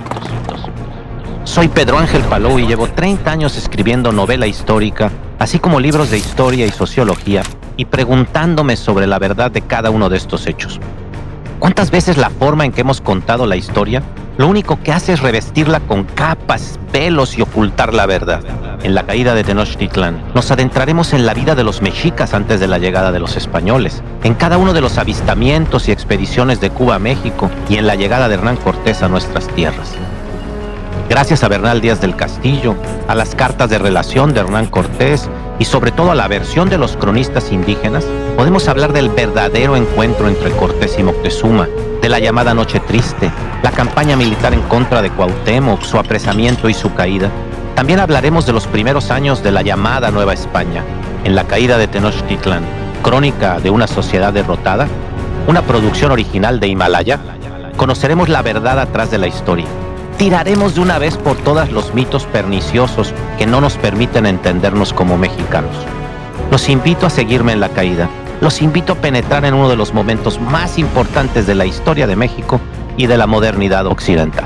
Soy 1.44 1.68
Pedro 1.68 1.98
Ángel 1.98 2.22
Palou 2.24 2.58
y 2.58 2.66
llevo 2.66 2.86
30 2.86 3.30
años 3.30 3.56
escribiendo 3.56 4.12
novela 4.12 4.46
histórica, 4.46 5.10
así 5.38 5.58
como 5.58 5.80
libros 5.80 6.10
de 6.10 6.18
historia 6.18 6.66
y 6.66 6.70
sociología, 6.70 7.42
y 7.80 7.86
preguntándome 7.86 8.76
sobre 8.76 9.06
la 9.06 9.18
verdad 9.18 9.50
de 9.50 9.62
cada 9.62 9.88
uno 9.88 10.10
de 10.10 10.18
estos 10.18 10.46
hechos. 10.46 10.78
¿Cuántas 11.58 11.90
veces 11.90 12.18
la 12.18 12.28
forma 12.28 12.66
en 12.66 12.72
que 12.72 12.82
hemos 12.82 13.00
contado 13.00 13.46
la 13.46 13.56
historia 13.56 14.02
lo 14.36 14.48
único 14.48 14.78
que 14.82 14.92
hace 14.92 15.14
es 15.14 15.20
revestirla 15.20 15.80
con 15.80 16.04
capas, 16.04 16.78
velos 16.92 17.38
y 17.38 17.42
ocultar 17.42 17.94
la 17.94 18.04
verdad? 18.04 18.42
En 18.82 18.94
la 18.94 19.04
caída 19.04 19.34
de 19.34 19.44
Tenochtitlan 19.44 20.22
nos 20.34 20.50
adentraremos 20.50 21.14
en 21.14 21.24
la 21.24 21.32
vida 21.32 21.54
de 21.54 21.64
los 21.64 21.80
mexicas 21.80 22.34
antes 22.34 22.60
de 22.60 22.68
la 22.68 22.76
llegada 22.76 23.12
de 23.12 23.18
los 23.18 23.38
españoles, 23.38 24.02
en 24.24 24.34
cada 24.34 24.58
uno 24.58 24.74
de 24.74 24.82
los 24.82 24.98
avistamientos 24.98 25.88
y 25.88 25.92
expediciones 25.92 26.60
de 26.60 26.68
Cuba 26.68 26.96
a 26.96 26.98
México 26.98 27.50
y 27.70 27.78
en 27.78 27.86
la 27.86 27.94
llegada 27.94 28.28
de 28.28 28.34
Hernán 28.34 28.58
Cortés 28.58 29.02
a 29.02 29.08
nuestras 29.08 29.48
tierras. 29.48 29.94
Gracias 31.08 31.42
a 31.44 31.48
Bernal 31.48 31.80
Díaz 31.80 32.02
del 32.02 32.14
Castillo, 32.14 32.74
a 33.08 33.14
las 33.14 33.34
cartas 33.34 33.70
de 33.70 33.78
relación 33.78 34.34
de 34.34 34.40
Hernán 34.40 34.66
Cortés 34.66 35.30
y 35.60 35.66
sobre 35.66 35.92
todo 35.92 36.10
a 36.10 36.14
la 36.14 36.26
versión 36.26 36.70
de 36.70 36.78
los 36.78 36.96
cronistas 36.96 37.52
indígenas, 37.52 38.06
podemos 38.34 38.66
hablar 38.66 38.94
del 38.94 39.10
verdadero 39.10 39.76
encuentro 39.76 40.26
entre 40.26 40.50
Cortés 40.52 40.98
y 40.98 41.02
Moctezuma, 41.02 41.68
de 42.00 42.08
la 42.08 42.18
llamada 42.18 42.54
Noche 42.54 42.80
Triste, 42.80 43.30
la 43.62 43.70
campaña 43.70 44.16
militar 44.16 44.54
en 44.54 44.62
contra 44.62 45.02
de 45.02 45.10
Cuauhtémoc, 45.10 45.82
su 45.82 45.98
apresamiento 45.98 46.70
y 46.70 46.74
su 46.74 46.94
caída. 46.94 47.30
También 47.74 48.00
hablaremos 48.00 48.46
de 48.46 48.54
los 48.54 48.66
primeros 48.66 49.10
años 49.10 49.42
de 49.42 49.52
la 49.52 49.60
llamada 49.60 50.10
Nueva 50.10 50.32
España, 50.32 50.82
en 51.24 51.34
la 51.34 51.44
caída 51.44 51.76
de 51.76 51.88
Tenochtitlan, 51.88 52.64
crónica 53.02 53.60
de 53.60 53.68
una 53.68 53.86
sociedad 53.86 54.32
derrotada, 54.32 54.88
una 55.46 55.60
producción 55.60 56.10
original 56.10 56.58
de 56.58 56.68
Himalaya. 56.68 57.20
Conoceremos 57.76 58.30
la 58.30 58.40
verdad 58.40 58.78
atrás 58.78 59.10
de 59.10 59.18
la 59.18 59.26
historia 59.26 59.66
tiraremos 60.20 60.74
de 60.74 60.82
una 60.82 60.98
vez 60.98 61.16
por 61.16 61.38
todas 61.38 61.72
los 61.72 61.94
mitos 61.94 62.26
perniciosos 62.26 63.14
que 63.38 63.46
no 63.46 63.62
nos 63.62 63.78
permiten 63.78 64.26
entendernos 64.26 64.92
como 64.92 65.16
mexicanos. 65.16 65.74
Los 66.50 66.68
invito 66.68 67.06
a 67.06 67.10
seguirme 67.10 67.52
en 67.52 67.60
la 67.60 67.70
caída. 67.70 68.06
Los 68.42 68.60
invito 68.60 68.92
a 68.92 68.96
penetrar 68.96 69.46
en 69.46 69.54
uno 69.54 69.70
de 69.70 69.76
los 69.76 69.94
momentos 69.94 70.38
más 70.38 70.78
importantes 70.78 71.46
de 71.46 71.54
la 71.54 71.64
historia 71.64 72.06
de 72.06 72.16
México 72.16 72.60
y 72.98 73.06
de 73.06 73.16
la 73.16 73.26
modernidad 73.26 73.86
occidental. 73.86 74.44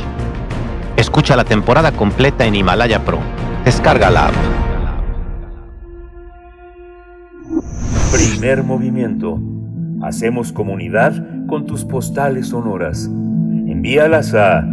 Escucha 0.96 1.34
la 1.34 1.42
temporada 1.42 1.90
completa 1.90 2.44
en 2.44 2.54
Himalaya 2.54 3.04
Pro. 3.04 3.18
Descarga 3.64 4.10
la 4.10 4.28
app. 4.28 4.34
Primer 8.12 8.62
movimiento. 8.62 9.40
Hacemos 10.04 10.52
comunidad 10.52 11.14
con 11.48 11.66
tus 11.66 11.84
postales 11.84 12.50
sonoras. 12.50 13.06
Envíalas 13.06 14.34
a 14.34 14.64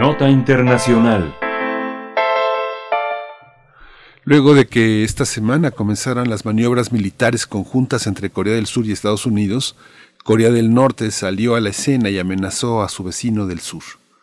Nota 0.00 0.30
Internacional 0.30 1.34
Luego 4.24 4.54
de 4.54 4.68
que 4.68 5.02
esta 5.02 5.24
semana 5.24 5.72
comenzaran 5.72 6.30
las 6.30 6.44
maniobras 6.44 6.92
militares 6.92 7.48
conjuntas 7.48 8.06
entre 8.06 8.30
Corea 8.30 8.54
del 8.54 8.66
Sur 8.66 8.86
y 8.86 8.92
Estados 8.92 9.26
Unidos, 9.26 9.74
Corea 10.22 10.52
del 10.52 10.72
Norte 10.72 11.10
salió 11.10 11.56
a 11.56 11.60
la 11.60 11.70
escena 11.70 12.10
y 12.10 12.20
amenazó 12.20 12.84
a 12.84 12.88
su 12.88 13.02
vecino 13.02 13.48
del 13.48 13.58
sur. 13.58 13.82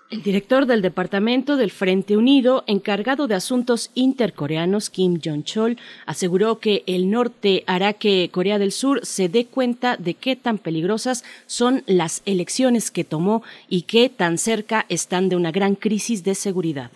El 0.10 0.24
director 0.24 0.66
del 0.66 0.82
Departamento 0.82 1.56
del 1.56 1.70
Frente 1.70 2.18
Unido, 2.18 2.64
encargado 2.66 3.28
de 3.28 3.36
asuntos 3.36 3.92
intercoreanos, 3.94 4.90
Kim 4.90 5.20
Jong-chol, 5.24 5.78
aseguró 6.08 6.58
que 6.58 6.84
el 6.88 7.12
norte 7.12 7.64
hará 7.68 7.94
que 7.94 8.28
Corea 8.32 8.58
del 8.58 8.72
Sur 8.72 9.06
se 9.06 9.30
dé 9.30 9.46
cuenta 9.46 9.98
de 9.98 10.16
qué 10.16 10.36
tan 10.36 10.58
peligrosas 10.58 11.24
son 11.46 11.84
las 11.86 12.24
elecciones 12.26 12.90
que 12.90 13.04
tomó 13.04 13.44
y 13.68 13.84
qué 13.84 14.10
tan 14.10 14.40
cerca 14.40 14.88
están 14.90 15.30
de 15.30 15.36
una 15.36 15.52
gran 15.52 15.76
crisis 15.76 16.24
de 16.24 16.34
seguridad. 16.34 16.90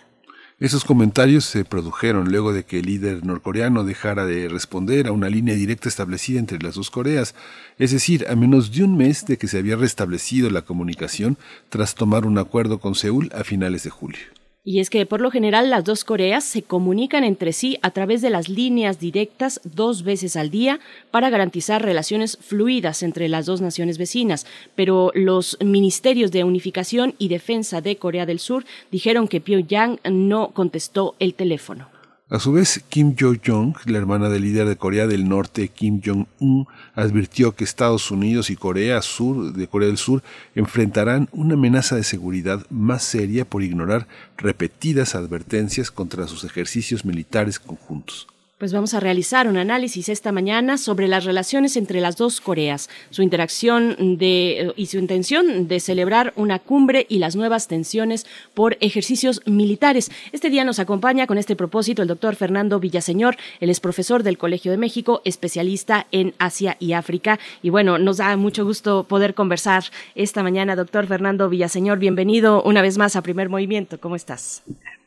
Esos 0.60 0.84
comentarios 0.84 1.44
se 1.44 1.64
produjeron 1.64 2.30
luego 2.30 2.52
de 2.52 2.64
que 2.64 2.78
el 2.78 2.86
líder 2.86 3.26
norcoreano 3.26 3.82
dejara 3.82 4.24
de 4.24 4.48
responder 4.48 5.08
a 5.08 5.12
una 5.12 5.28
línea 5.28 5.56
directa 5.56 5.88
establecida 5.88 6.38
entre 6.38 6.60
las 6.60 6.76
dos 6.76 6.90
Coreas, 6.90 7.34
es 7.76 7.90
decir, 7.90 8.26
a 8.28 8.36
menos 8.36 8.70
de 8.70 8.84
un 8.84 8.96
mes 8.96 9.26
de 9.26 9.36
que 9.36 9.48
se 9.48 9.58
había 9.58 9.74
restablecido 9.74 10.50
la 10.50 10.62
comunicación 10.62 11.38
tras 11.70 11.96
tomar 11.96 12.24
un 12.24 12.38
acuerdo 12.38 12.78
con 12.78 12.94
Seúl 12.94 13.30
a 13.34 13.42
finales 13.42 13.82
de 13.82 13.90
julio. 13.90 14.43
Y 14.66 14.80
es 14.80 14.88
que 14.88 15.04
por 15.04 15.20
lo 15.20 15.30
general 15.30 15.68
las 15.68 15.84
dos 15.84 16.04
Coreas 16.04 16.42
se 16.42 16.62
comunican 16.62 17.22
entre 17.22 17.52
sí 17.52 17.78
a 17.82 17.90
través 17.90 18.22
de 18.22 18.30
las 18.30 18.48
líneas 18.48 18.98
directas 18.98 19.60
dos 19.62 20.04
veces 20.04 20.36
al 20.36 20.50
día 20.50 20.80
para 21.10 21.28
garantizar 21.28 21.82
relaciones 21.82 22.38
fluidas 22.40 23.02
entre 23.02 23.28
las 23.28 23.44
dos 23.44 23.60
naciones 23.60 23.98
vecinas, 23.98 24.46
pero 24.74 25.10
los 25.14 25.58
ministerios 25.62 26.32
de 26.32 26.44
unificación 26.44 27.14
y 27.18 27.28
defensa 27.28 27.82
de 27.82 27.96
Corea 27.96 28.24
del 28.24 28.38
Sur 28.38 28.64
dijeron 28.90 29.28
que 29.28 29.42
Pyongyang 29.42 30.00
no 30.10 30.52
contestó 30.52 31.14
el 31.18 31.34
teléfono. 31.34 31.93
A 32.34 32.40
su 32.40 32.50
vez, 32.50 32.82
Kim 32.88 33.14
Jo-jong, 33.16 33.76
la 33.84 33.96
hermana 33.96 34.28
del 34.28 34.42
líder 34.42 34.66
de 34.66 34.74
Corea 34.74 35.06
del 35.06 35.28
Norte, 35.28 35.68
Kim 35.68 36.00
Jong-un, 36.04 36.66
advirtió 36.96 37.54
que 37.54 37.62
Estados 37.62 38.10
Unidos 38.10 38.50
y 38.50 38.56
Corea 38.56 39.02
Sur, 39.02 39.52
de 39.52 39.68
Corea 39.68 39.86
del 39.86 39.98
Sur, 39.98 40.24
enfrentarán 40.56 41.28
una 41.30 41.54
amenaza 41.54 41.94
de 41.94 42.02
seguridad 42.02 42.66
más 42.70 43.04
seria 43.04 43.44
por 43.44 43.62
ignorar 43.62 44.08
repetidas 44.36 45.14
advertencias 45.14 45.92
contra 45.92 46.26
sus 46.26 46.42
ejercicios 46.42 47.04
militares 47.04 47.60
conjuntos. 47.60 48.26
Pues 48.56 48.72
vamos 48.72 48.94
a 48.94 49.00
realizar 49.00 49.48
un 49.48 49.56
análisis 49.56 50.08
esta 50.08 50.30
mañana 50.30 50.78
sobre 50.78 51.08
las 51.08 51.24
relaciones 51.24 51.76
entre 51.76 52.00
las 52.00 52.16
dos 52.16 52.40
Coreas, 52.40 52.88
su 53.10 53.22
interacción 53.22 54.16
de, 54.16 54.72
y 54.76 54.86
su 54.86 54.98
intención 54.98 55.66
de 55.66 55.80
celebrar 55.80 56.32
una 56.36 56.60
cumbre 56.60 57.04
y 57.08 57.18
las 57.18 57.34
nuevas 57.34 57.66
tensiones 57.66 58.26
por 58.54 58.76
ejercicios 58.80 59.42
militares. 59.44 60.12
Este 60.30 60.50
día 60.50 60.64
nos 60.64 60.78
acompaña 60.78 61.26
con 61.26 61.36
este 61.36 61.56
propósito 61.56 62.02
el 62.02 62.08
doctor 62.08 62.36
Fernando 62.36 62.78
Villaseñor, 62.78 63.36
él 63.58 63.70
es 63.70 63.80
profesor 63.80 64.22
del 64.22 64.38
Colegio 64.38 64.70
de 64.70 64.78
México, 64.78 65.20
especialista 65.24 66.06
en 66.12 66.32
Asia 66.38 66.76
y 66.78 66.92
África. 66.92 67.40
Y 67.60 67.70
bueno, 67.70 67.98
nos 67.98 68.18
da 68.18 68.36
mucho 68.36 68.64
gusto 68.64 69.02
poder 69.02 69.34
conversar 69.34 69.82
esta 70.14 70.44
mañana, 70.44 70.76
doctor 70.76 71.08
Fernando 71.08 71.48
Villaseñor. 71.48 71.98
Bienvenido 71.98 72.62
una 72.62 72.82
vez 72.82 72.98
más 72.98 73.16
a 73.16 73.22
Primer 73.22 73.48
Movimiento. 73.48 73.98
¿Cómo 73.98 74.14
estás? 74.14 74.62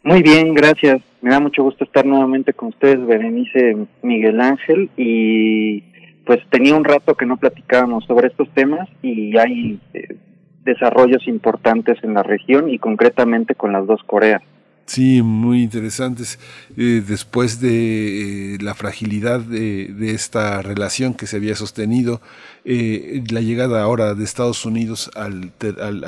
Muy 0.08 0.22
bien, 0.22 0.54
gracias. 0.54 1.02
Me 1.20 1.32
da 1.32 1.42
mucho 1.42 1.64
gusto 1.64 1.84
estar 1.84 2.06
nuevamente 2.06 2.54
con 2.54 2.70
ustedes, 2.70 3.06
Berenice 3.06 3.76
Miguel 4.04 4.40
Ángel, 4.40 4.90
y 4.96 5.82
pues 6.26 6.40
tenía 6.50 6.76
un 6.76 6.86
rato 6.86 7.16
que 7.16 7.26
no 7.26 7.36
platicábamos 7.36 8.06
sobre 8.06 8.30
estos 8.30 8.50
temas 8.54 8.88
y 9.02 9.38
hay 9.38 9.82
eh, 9.94 10.16
desarrollos 10.64 11.28
importantes 11.28 12.02
en 12.04 12.14
la 12.14 12.24
región 12.24 12.70
y 12.70 12.80
concretamente 12.80 13.54
con 13.54 13.74
las 13.74 13.86
dos 13.86 14.02
Coreas. 14.04 14.42
Sí, 14.88 15.22
muy 15.22 15.64
interesantes. 15.64 16.40
Eh, 16.78 17.04
después 17.06 17.60
de 17.60 18.56
eh, 18.56 18.58
la 18.62 18.74
fragilidad 18.74 19.42
de, 19.42 20.12
esta 20.12 20.62
relación 20.62 21.14
que 21.14 21.28
se 21.28 21.36
había 21.36 21.56
sostenido, 21.56 22.22
eh, 22.64 23.22
la 23.30 23.42
llegada 23.42 23.84
ahora 23.84 24.16
de 24.16 24.24
Estados 24.24 24.66
Unidos 24.66 25.12
al, 25.14 25.52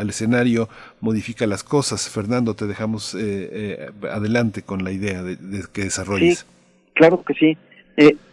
escenario 0.09 0.69
modifica 1.01 1.45
las 1.45 1.63
cosas. 1.63 2.09
Fernando, 2.09 2.55
te 2.55 2.67
dejamos 2.67 3.17
adelante 4.09 4.61
con 4.61 4.85
la 4.85 4.91
idea 4.93 5.23
de, 5.23 5.35
de 5.35 5.63
que 5.73 5.83
desarrolles. 5.83 6.39
Sí, 6.39 6.45
claro 6.93 7.21
que 7.23 7.33
sí. 7.33 7.57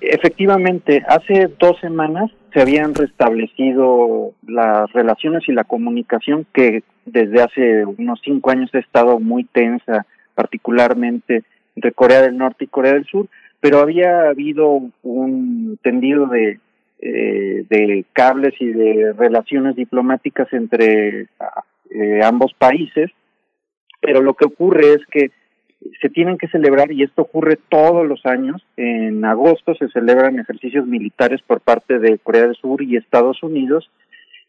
efectivamente, 0.01 1.03
hace 1.09 1.51
dos 1.59 1.77
semanas 1.81 2.31
se 2.55 2.61
habían 2.61 2.95
restablecido 2.95 4.33
las 4.47 4.93
relaciones 4.93 5.43
y 5.49 5.53
la 5.53 5.65
comunicación 5.65 6.47
que 6.55 6.85
desde 7.05 7.43
hace 7.43 7.85
unos 7.85 8.21
cinco 8.23 8.51
años 8.51 8.71
ha 8.75 8.79
estado 8.79 9.19
muy 9.19 9.43
tensa 9.43 10.07
particularmente 10.37 11.43
entre 11.75 11.93
Corea 11.93 12.23
del 12.23 12.37
Norte 12.37 12.65
y 12.65 12.69
Corea 12.69 12.93
del 12.93 13.07
Sur, 13.07 13.27
pero 13.61 13.81
había 13.81 14.29
habido 14.29 14.81
un 15.03 15.79
tendido 15.83 16.27
de, 16.27 16.61
eh, 17.01 18.05
cables 18.13 18.55
y 18.61 18.67
de 18.67 19.13
relaciones 19.13 19.75
diplomáticas 19.75 20.53
entre 20.53 21.27
eh, 21.91 22.21
ambos 22.23 22.55
países, 22.55 23.11
pero 24.01 24.23
lo 24.23 24.35
que 24.35 24.45
ocurre 24.45 24.95
es 24.95 25.07
que 25.11 25.31
se 26.01 26.09
tienen 26.09 26.39
que 26.39 26.49
celebrar, 26.49 26.93
y 26.93 27.03
esto 27.03 27.23
ocurre 27.23 27.59
todos 27.69 28.07
los 28.07 28.25
años, 28.25 28.65
en 28.77 29.25
agosto 29.25 29.75
se 29.75 29.89
celebran 29.89 30.39
ejercicios 30.39 30.87
militares 30.87 31.41
por 31.47 31.61
parte 31.61 31.99
de 31.99 32.19
Corea 32.19 32.47
del 32.47 32.57
Sur 32.57 32.83
y 32.83 32.97
Estados 32.97 33.43
Unidos, 33.43 33.91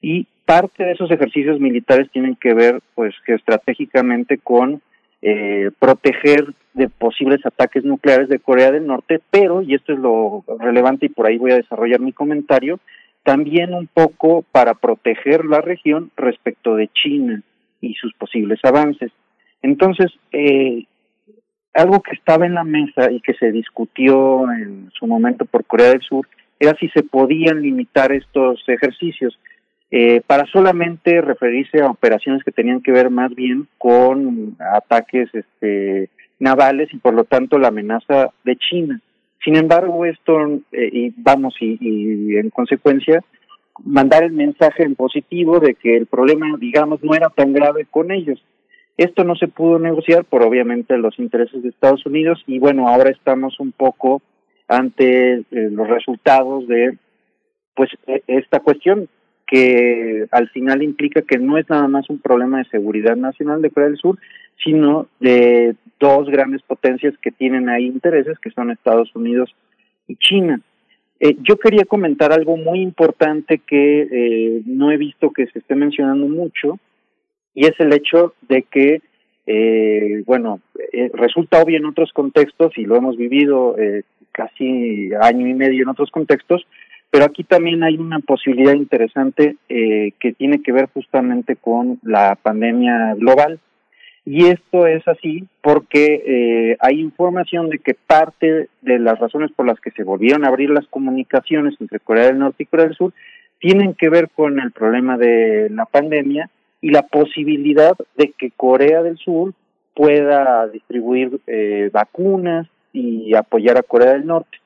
y 0.02 0.28
parte 0.46 0.84
de 0.84 0.92
esos 0.94 1.12
ejercicios 1.12 1.60
militares 1.60 2.10
tienen 2.12 2.36
que 2.36 2.54
ver, 2.54 2.82
pues, 2.96 3.14
que 3.26 3.34
estratégicamente 3.34 4.38
con 4.38 4.82
eh, 5.22 5.72
proteger 5.80 6.54
de 6.74 6.90
posibles 6.90 7.46
ataques 7.46 7.84
nucleares 7.84 8.30
de 8.30 8.40
Corea 8.40 8.72
del 8.72 8.86
Norte, 8.86 9.20
pero, 9.32 9.62
y 9.62 9.74
esto 9.74 9.94
es 9.94 10.00
lo 10.00 10.44
relevante 10.60 11.08
y 11.08 11.10
por 11.10 11.26
ahí 11.26 11.38
voy 11.38 11.52
a 11.52 11.58
desarrollar 11.58 12.00
mi 12.00 12.14
comentario, 12.14 12.80
también 13.24 13.74
un 13.74 13.88
poco 13.88 14.44
para 14.52 14.76
proteger 14.76 15.44
la 15.46 15.60
región 15.60 16.12
respecto 16.16 16.76
de 16.76 16.90
China 16.90 17.42
y 17.82 17.96
sus 17.96 18.14
posibles 18.14 18.60
avances. 18.64 19.12
Entonces, 19.62 20.12
eh, 20.32 20.86
algo 21.74 22.02
que 22.02 22.16
estaba 22.16 22.46
en 22.46 22.54
la 22.54 22.64
mesa 22.64 23.12
y 23.12 23.20
que 23.22 23.34
se 23.34 23.52
discutió 23.52 24.52
en 24.52 24.90
su 24.98 25.08
momento 25.08 25.46
por 25.46 25.66
Corea 25.66 25.90
del 25.90 26.02
Sur 26.02 26.28
era 26.60 26.76
si 26.80 26.90
se 26.90 27.04
podían 27.04 27.62
limitar 27.62 28.12
estos 28.12 28.64
ejercicios 28.68 29.38
eh, 29.90 30.22
para 30.28 30.46
solamente 30.48 31.22
referirse 31.22 31.82
a 31.82 31.90
operaciones 31.90 32.44
que 32.44 32.52
tenían 32.52 32.82
que 32.82 32.92
ver 32.92 33.10
más 33.10 33.34
bien 33.34 33.68
con 33.78 34.58
ataques 34.60 35.30
este, 35.34 36.10
navales 36.40 36.94
y 36.94 36.98
por 36.98 37.14
lo 37.14 37.24
tanto 37.24 37.58
la 37.58 37.70
amenaza 37.70 38.30
de 38.44 38.58
China. 38.58 39.02
Sin 39.44 39.56
embargo, 39.56 40.06
esto, 40.06 40.40
eh, 40.72 40.90
y 40.92 41.14
vamos, 41.18 41.56
y, 41.62 41.78
y, 41.80 42.36
en 42.38 42.50
consecuencia, 42.50 43.24
mandar 43.86 44.24
el 44.24 44.34
mensaje 44.34 44.84
en 44.84 44.96
positivo 44.96 45.60
de 45.60 45.76
que 45.76 45.96
el 45.96 46.08
problema, 46.08 46.58
digamos, 46.60 47.02
no 47.04 47.16
era 47.16 47.30
tan 47.30 47.54
grave 47.54 47.86
con 47.90 48.12
ellos. 48.12 48.44
Esto 48.98 49.24
no 49.24 49.36
se 49.36 49.48
pudo 49.48 49.78
negociar 49.80 50.26
por 50.26 50.42
obviamente 50.42 50.98
los 50.98 51.18
intereses 51.20 51.62
de 51.62 51.70
Estados 51.70 52.06
Unidos 52.06 52.44
y 52.48 52.58
bueno, 52.60 52.90
ahora 52.90 53.12
estamos 53.12 53.60
un 53.60 53.72
poco 53.72 54.22
ante 54.68 55.36
eh, 55.36 55.44
los 55.52 55.88
resultados 55.88 56.68
de 56.68 56.98
pues 57.76 57.92
e, 58.08 58.24
esta 58.28 58.60
cuestión 58.60 59.08
que 59.48 60.28
al 60.32 60.50
final 60.50 60.84
implica 60.84 61.22
que 61.22 61.38
no 61.38 61.58
es 61.58 61.68
nada 61.70 61.88
más 61.88 62.10
un 62.10 62.20
problema 62.20 62.60
de 62.60 62.70
seguridad 62.70 63.16
nacional 63.16 63.62
de 63.62 63.70
Corea 63.70 63.90
del 63.90 63.98
Sur, 63.98 64.20
sino 64.64 65.08
de 65.20 65.76
dos 66.00 66.30
grandes 66.30 66.62
potencias 66.64 67.14
que 67.22 67.32
tienen 67.32 67.70
ahí 67.70 67.86
intereses, 67.86 68.38
que 68.40 68.52
son 68.52 68.72
Estados 68.72 69.16
Unidos 69.16 69.56
y 70.08 70.16
China. 70.18 70.60
Eh, 71.20 71.36
yo 71.42 71.58
quería 71.58 71.86
comentar 71.86 72.32
algo 72.32 72.58
muy 72.58 72.82
importante 72.82 73.60
que 73.66 74.08
eh, 74.12 74.62
no 74.66 74.92
he 74.92 74.98
visto 74.98 75.32
que 75.32 75.48
se 75.48 75.60
esté 75.60 75.76
mencionando 75.76 76.28
mucho, 76.28 76.78
y 77.56 77.66
es 77.66 77.74
el 77.80 77.92
hecho 77.94 78.36
de 78.48 78.64
que, 78.64 79.02
eh, 79.48 80.24
bueno, 80.26 80.60
eh, 80.92 81.10
resulta 81.14 81.62
obvio 81.62 81.78
en 81.78 81.86
otros 81.86 82.12
contextos, 82.14 82.78
y 82.78 82.84
lo 82.84 82.98
hemos 82.98 83.18
vivido 83.18 83.76
casi 84.32 85.10
año 85.20 85.48
y 85.48 85.54
medio 85.56 85.82
en 85.82 85.90
otros 85.90 86.12
contextos, 86.12 86.68
pero 87.10 87.26
aquí 87.26 87.44
también 87.44 87.84
hay 87.84 87.98
una 87.98 88.20
posibilidad 88.20 88.74
interesante 88.74 89.56
eh, 89.70 90.12
que 90.20 90.34
tiene 90.34 90.62
que 90.62 90.72
ver 90.72 90.90
justamente 90.94 91.56
con 91.56 92.00
la 92.04 92.36
pandemia 92.36 93.16
global. 93.16 93.60
Y 94.26 94.48
esto 94.48 94.88
es 94.88 95.08
así 95.08 95.48
porque 95.62 96.22
eh, 96.26 96.78
hay 96.82 97.00
información 97.00 97.70
de 97.70 97.80
que 97.80 97.94
parte 97.94 98.68
de 98.82 99.00
las 99.00 99.18
razones 99.20 99.52
por 99.56 99.66
las 99.66 99.80
que 99.80 99.92
se 99.92 100.04
volvieron 100.04 100.44
a 100.44 100.50
abrir 100.50 100.70
las 100.70 100.86
comunicaciones 100.88 101.76
entre 101.80 102.02
Corea 102.02 102.26
del 102.26 102.40
Norte 102.40 102.64
y 102.64 102.66
Corea 102.66 102.88
del 102.88 102.96
Sur 102.96 103.14
tienen 103.60 103.94
que 103.94 104.10
ver 104.10 104.30
con 104.30 104.60
el 104.60 104.72
problema 104.74 105.18
de 105.18 105.70
la 105.70 105.86
pandemia 105.86 106.50
y 106.82 106.90
la 106.90 107.04
posibilidad 107.04 107.96
de 108.18 108.34
que 108.38 108.52
Corea 108.52 109.02
del 109.02 109.18
Sur 109.18 109.54
pueda 109.96 110.68
distribuir 110.68 111.40
eh, 111.48 111.90
vacunas 111.92 112.68
y 112.92 113.34
apoyar 113.34 113.78
a 113.78 113.84
Corea 113.84 114.12
del 114.12 114.26
Norte. 114.26 114.58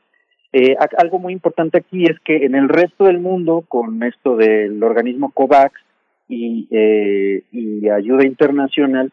Eh, 0.54 0.76
algo 0.98 1.20
muy 1.20 1.34
importante 1.34 1.78
aquí 1.78 2.06
es 2.06 2.20
que 2.20 2.46
en 2.46 2.56
el 2.56 2.68
resto 2.68 3.06
del 3.06 3.20
mundo, 3.20 3.64
con 3.68 4.04
esto 4.04 4.36
del 4.36 4.84
organismo 4.84 5.32
COVAX 5.32 5.74
y, 6.28 6.68
eh, 6.72 7.44
y 7.52 7.88
ayuda 7.90 8.26
internacional, 8.26 9.12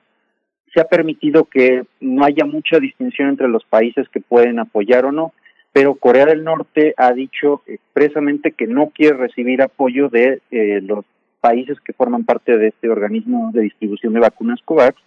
se 0.74 0.81
ha 0.81 0.85
permitido 0.85 1.44
que 1.44 1.85
no 2.01 2.24
haya 2.24 2.44
mucha 2.44 2.78
distinción 2.78 3.28
entre 3.28 3.48
los 3.48 3.65
países 3.65 4.09
que 4.09 4.20
pueden 4.20 4.59
apoyar 4.59 5.05
o 5.06 5.12
no, 5.12 5.32
pero 5.73 5.94
Corea 5.94 6.27
del 6.27 6.44
Norte 6.44 6.94
ha 6.97 7.12
dicho 7.12 7.62
expresamente 7.66 8.52
que 8.52 8.66
no 8.66 8.90
quiere 8.90 9.16
recibir 9.16 9.62
apoyo 9.62 10.09
de 10.09 10.40
eh, 10.51 10.81
los 10.82 11.05
países 11.40 11.78
que 11.81 11.93
forman 11.93 12.24
parte 12.24 12.59
de 12.59 12.69
este 12.69 12.89
organismo 12.89 13.51
de 13.52 13.62
distribución 13.62 14.12
de 14.12 14.20
vacunas 14.20 14.60
COVAX. 14.65 15.01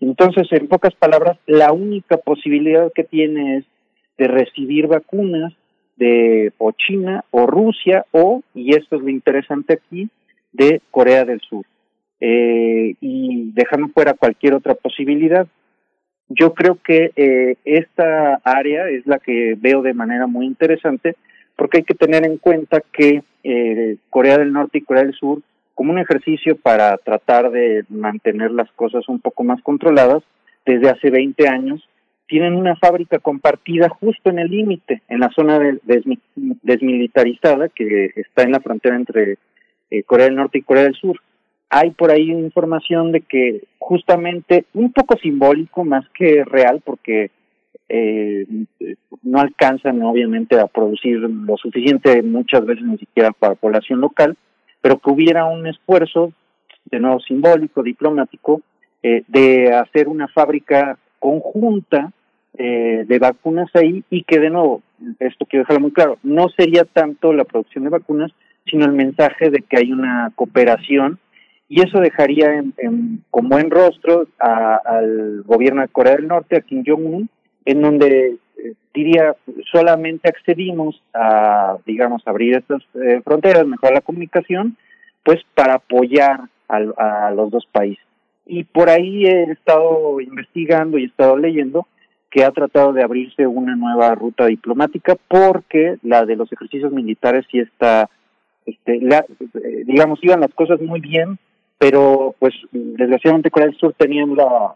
Entonces, 0.00 0.46
en 0.52 0.68
pocas 0.68 0.94
palabras, 0.94 1.38
la 1.46 1.72
única 1.72 2.18
posibilidad 2.18 2.92
que 2.94 3.04
tiene 3.04 3.58
es 3.58 3.64
de 4.18 4.28
recibir 4.28 4.86
vacunas 4.86 5.54
de 6.00 6.52
o 6.56 6.72
China 6.72 7.24
o 7.30 7.46
Rusia 7.46 8.06
o, 8.10 8.42
y 8.54 8.74
esto 8.74 8.96
es 8.96 9.02
lo 9.02 9.10
interesante 9.10 9.74
aquí, 9.74 10.08
de 10.50 10.80
Corea 10.90 11.24
del 11.24 11.40
Sur. 11.42 11.64
Eh, 12.20 12.96
y 13.00 13.52
dejando 13.52 13.88
fuera 13.88 14.14
cualquier 14.14 14.54
otra 14.54 14.74
posibilidad. 14.74 15.46
Yo 16.28 16.54
creo 16.54 16.78
que 16.82 17.12
eh, 17.16 17.56
esta 17.64 18.40
área 18.44 18.88
es 18.88 19.06
la 19.06 19.18
que 19.18 19.56
veo 19.58 19.82
de 19.82 19.94
manera 19.94 20.26
muy 20.26 20.46
interesante 20.46 21.16
porque 21.56 21.78
hay 21.78 21.84
que 21.84 21.94
tener 21.94 22.24
en 22.24 22.38
cuenta 22.38 22.82
que 22.92 23.22
eh, 23.44 23.96
Corea 24.08 24.38
del 24.38 24.52
Norte 24.52 24.78
y 24.78 24.82
Corea 24.82 25.04
del 25.04 25.14
Sur 25.14 25.42
como 25.74 25.92
un 25.92 25.98
ejercicio 25.98 26.56
para 26.56 26.96
tratar 26.98 27.50
de 27.50 27.84
mantener 27.88 28.50
las 28.50 28.70
cosas 28.72 29.08
un 29.08 29.20
poco 29.20 29.44
más 29.44 29.62
controladas, 29.62 30.22
desde 30.64 30.90
hace 30.90 31.10
20 31.10 31.48
años 31.48 31.89
tienen 32.30 32.54
una 32.54 32.76
fábrica 32.76 33.18
compartida 33.18 33.88
justo 33.88 34.30
en 34.30 34.38
el 34.38 34.48
límite, 34.48 35.02
en 35.08 35.18
la 35.18 35.30
zona 35.30 35.58
desmilitarizada 36.62 37.68
que 37.68 38.12
está 38.14 38.44
en 38.44 38.52
la 38.52 38.60
frontera 38.60 38.94
entre 38.94 39.36
eh, 39.90 40.04
Corea 40.04 40.26
del 40.26 40.36
Norte 40.36 40.58
y 40.58 40.62
Corea 40.62 40.84
del 40.84 40.94
Sur. 40.94 41.20
Hay 41.70 41.90
por 41.90 42.12
ahí 42.12 42.30
información 42.30 43.10
de 43.10 43.22
que 43.22 43.64
justamente 43.80 44.64
un 44.74 44.92
poco 44.92 45.16
simbólico 45.18 45.84
más 45.84 46.08
que 46.10 46.44
real, 46.44 46.80
porque 46.84 47.32
eh, 47.88 48.46
no 49.22 49.40
alcanzan 49.40 50.00
obviamente 50.02 50.56
a 50.56 50.68
producir 50.68 51.18
lo 51.18 51.56
suficiente 51.56 52.22
muchas 52.22 52.64
veces 52.64 52.84
ni 52.84 52.98
siquiera 52.98 53.32
para 53.32 53.56
población 53.56 54.00
local, 54.00 54.36
pero 54.80 55.00
que 55.00 55.10
hubiera 55.10 55.46
un 55.46 55.66
esfuerzo, 55.66 56.32
de 56.84 57.00
nuevo 57.00 57.18
simbólico, 57.18 57.82
diplomático, 57.82 58.62
eh, 59.02 59.24
de 59.26 59.74
hacer 59.74 60.06
una 60.06 60.28
fábrica 60.28 60.96
conjunta 61.18 62.12
eh, 62.58 63.04
de 63.06 63.18
vacunas 63.18 63.70
ahí 63.74 64.04
y 64.10 64.24
que 64.24 64.38
de 64.38 64.50
nuevo, 64.50 64.82
esto 65.18 65.46
quiero 65.46 65.62
dejarlo 65.62 65.80
muy 65.80 65.92
claro, 65.92 66.18
no 66.22 66.48
sería 66.48 66.84
tanto 66.84 67.32
la 67.32 67.44
producción 67.44 67.84
de 67.84 67.90
vacunas, 67.90 68.32
sino 68.66 68.84
el 68.84 68.92
mensaje 68.92 69.50
de 69.50 69.62
que 69.62 69.78
hay 69.78 69.92
una 69.92 70.32
cooperación 70.34 71.18
y 71.68 71.82
eso 71.82 72.00
dejaría 72.00 72.52
en, 72.54 72.74
en, 72.78 73.70
rostro 73.70 74.26
al 74.38 75.42
gobierno 75.44 75.82
de 75.82 75.88
Corea 75.88 76.16
del 76.16 76.26
Norte, 76.26 76.56
a 76.56 76.62
Kim 76.62 76.82
Jong-un, 76.84 77.30
en 77.64 77.80
donde 77.80 78.38
eh, 78.56 78.74
diría 78.92 79.36
solamente 79.70 80.28
accedimos 80.28 81.00
a, 81.14 81.78
digamos, 81.86 82.22
abrir 82.26 82.56
estas 82.56 82.82
eh, 82.94 83.20
fronteras, 83.24 83.66
mejorar 83.66 83.94
la 83.94 84.00
comunicación, 84.00 84.76
pues 85.24 85.40
para 85.54 85.74
apoyar 85.74 86.40
a, 86.68 87.30
los 87.30 87.50
dos 87.50 87.66
países. 87.70 88.04
Y 88.46 88.64
por 88.64 88.90
ahí 88.90 89.26
he 89.26 89.44
estado 89.52 90.20
investigando 90.20 90.98
y 90.98 91.04
he 91.04 91.06
estado 91.06 91.36
leyendo 91.36 91.86
que 92.30 92.44
ha 92.44 92.52
tratado 92.52 92.92
de 92.92 93.02
abrirse 93.02 93.46
una 93.46 93.74
nueva 93.74 94.14
ruta 94.14 94.46
diplomática 94.46 95.16
porque 95.28 95.96
la 96.02 96.24
de 96.24 96.36
los 96.36 96.52
ejercicios 96.52 96.92
militares 96.92 97.44
sí 97.50 97.58
está, 97.58 98.08
este, 98.64 98.96
eh, 98.96 99.84
digamos, 99.84 100.20
iban 100.22 100.40
las 100.40 100.54
cosas 100.54 100.80
muy 100.80 101.00
bien, 101.00 101.38
pero 101.78 102.34
pues 102.38 102.54
desgraciadamente 102.70 103.50
Corea 103.50 103.68
del 103.68 103.78
Sur 103.78 103.94
tenía 103.98 104.24
la, 104.26 104.74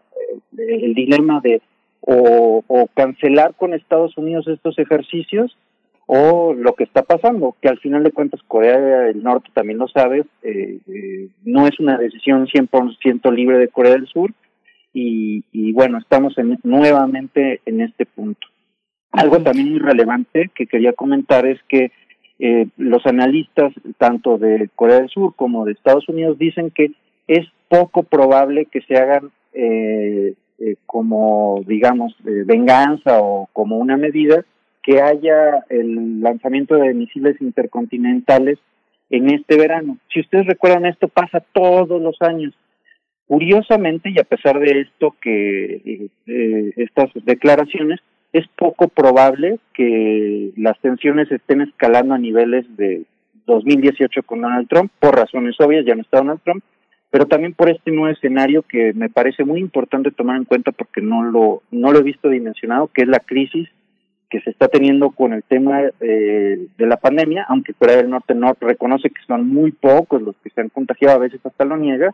el 0.57 0.95
dilema 0.95 1.41
de 1.41 1.63
o, 2.07 2.63
cancelar 2.95 3.55
con 3.55 3.73
Estados 3.73 4.17
Unidos 4.19 4.47
estos 4.49 4.79
ejercicios 4.79 5.57
o 6.07 6.53
lo 6.53 6.75
que 6.75 6.85
está 6.85 7.03
pasando, 7.03 7.57
que 7.63 7.69
al 7.69 7.79
final 7.79 8.03
de 8.03 8.13
cuentas 8.13 8.41
Corea 8.47 8.79
del 8.79 9.23
Norte 9.23 9.49
también 9.55 9.79
lo 9.79 9.89
sabe, 9.89 10.25
eh, 10.43 10.79
eh, 10.87 11.29
no 11.45 11.67
es 11.67 11.81
una 11.81 11.97
decisión 11.97 12.47
100% 12.47 13.33
libre 13.33 13.59
de 13.59 13.69
Corea 13.69 13.93
del 13.93 14.07
Sur 14.07 14.33
y, 14.95 15.45
y 15.53 15.73
bueno, 15.73 15.99
estamos 15.99 16.39
en, 16.39 16.59
nuevamente 16.63 17.61
en 17.67 17.83
este 17.83 18.07
punto. 18.07 18.47
Algo 19.11 19.41
también 19.41 19.71
muy 19.71 19.81
relevante 19.81 20.51
que 20.55 20.67
quería 20.67 20.93
comentar 20.93 21.47
es 21.47 21.61
que 21.69 21.93
eh, 22.39 22.67
los 22.77 23.05
analistas 23.07 23.73
tanto 23.99 24.39
de 24.39 24.71
Corea 24.75 25.01
del 25.01 25.09
Sur 25.09 25.35
como 25.37 25.65
de 25.65 25.73
Estados 25.73 26.09
Unidos 26.09 26.39
dicen 26.39 26.71
que 26.71 26.93
es 27.29 27.47
poco 27.69 28.03
probable 28.03 28.67
que 28.67 28.81
se 28.83 28.97
hagan 28.97 29.31
eh, 29.53 30.35
eh, 30.59 30.77
como, 30.87 31.63
digamos, 31.67 32.15
venganza 32.23 33.21
o 33.21 33.49
como 33.53 33.79
una 33.79 33.97
medida 33.97 34.45
que 34.83 35.01
haya 35.01 35.65
el 35.71 36.21
lanzamiento 36.21 36.77
de 36.77 36.93
misiles 36.93 37.41
intercontinentales 37.41 38.59
en 39.11 39.31
este 39.31 39.57
verano. 39.57 39.99
Si 40.13 40.21
ustedes 40.21 40.47
recuerdan, 40.47 40.87
esto 40.87 41.09
pasa 41.09 41.43
todos 41.53 42.01
los 42.03 42.21
años. 42.21 42.53
Curiosamente, 43.27 44.11
y 44.11 44.19
a 44.19 44.25
pesar 44.25 44.59
de 44.59 44.81
esto 44.81 45.17
que 45.21 46.11
eh, 46.27 46.73
estas 46.77 47.11
declaraciones, 47.25 48.01
es 48.33 48.47
poco 48.57 48.89
probable 48.89 49.59
que 49.73 50.51
las 50.57 50.79
tensiones 50.81 51.31
estén 51.31 51.61
escalando 51.61 52.15
a 52.15 52.19
niveles 52.19 52.67
de 52.77 53.05
2018 53.47 54.23
con 54.25 54.41
Donald 54.41 54.69
Trump, 54.69 54.91
por 54.99 55.15
razones 55.17 55.55
obvias, 55.61 55.87
ya 55.87 55.95
no 55.95 56.03
está 56.03 56.19
Donald 56.19 56.41
Trump, 56.43 56.65
pero 57.11 57.27
también 57.27 57.55
por 57.55 57.71
este 57.71 57.93
nuevo 57.93 58.09
escenario 58.09 58.63
que 58.63 58.93
me 58.93 59.09
parece 59.09 59.45
muy 59.45 59.61
importante 59.61 60.11
tomar 60.11 60.37
en 60.37 60.45
cuenta 60.45 60.73
porque 60.73 61.01
no 61.01 61.23
lo, 61.23 61.63
no 61.71 61.93
lo 61.93 62.01
he 62.01 62.03
visto 62.03 62.29
dimensionado, 62.29 62.89
que 62.89 63.03
es 63.03 63.09
la 63.09 63.21
crisis 63.21 63.69
que 64.29 64.41
se 64.41 64.51
está 64.51 64.67
teniendo 64.67 65.11
con 65.11 65.33
el 65.33 65.45
tema 65.45 65.83
eh, 66.01 66.67
de 66.77 66.87
la 66.87 66.97
pandemia, 66.97 67.47
aunque 67.49 67.73
Corea 67.75 67.99
del 67.99 68.11
Norte 68.11 68.35
no 68.35 68.57
reconoce 68.61 69.11
que 69.11 69.23
son 69.29 69.47
muy 69.47 69.71
pocos 69.71 70.21
los 70.21 70.35
que 70.43 70.51
se 70.51 70.61
han 70.61 70.71
contagiado, 70.71 71.15
a 71.15 71.21
veces 71.21 71.41
hasta 71.47 71.65
lo 71.65 71.77
niega, 71.77 72.13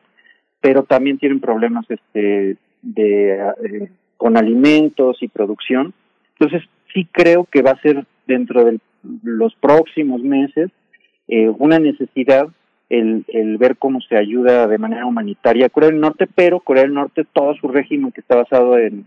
pero 0.60 0.82
también 0.84 1.18
tienen 1.18 1.40
problemas 1.40 1.86
este 1.88 2.56
de 2.82 3.32
eh, 3.32 3.90
con 4.16 4.36
alimentos 4.36 5.22
y 5.22 5.28
producción. 5.28 5.94
Entonces, 6.38 6.68
sí 6.92 7.06
creo 7.10 7.44
que 7.44 7.62
va 7.62 7.72
a 7.72 7.80
ser 7.80 8.04
dentro 8.26 8.64
de 8.64 8.78
los 9.22 9.54
próximos 9.54 10.22
meses 10.22 10.70
eh, 11.28 11.48
una 11.48 11.78
necesidad 11.78 12.48
el, 12.90 13.56
ver 13.58 13.76
cómo 13.76 14.00
se 14.00 14.16
ayuda 14.16 14.66
de 14.66 14.78
manera 14.78 15.06
humanitaria 15.06 15.66
a 15.66 15.68
Corea 15.68 15.90
del 15.90 16.00
Norte, 16.00 16.26
pero 16.26 16.60
Corea 16.60 16.82
del 16.82 16.94
Norte, 16.94 17.24
todo 17.32 17.54
su 17.54 17.68
régimen 17.68 18.10
que 18.10 18.20
está 18.20 18.34
basado 18.34 18.76
en, 18.76 19.04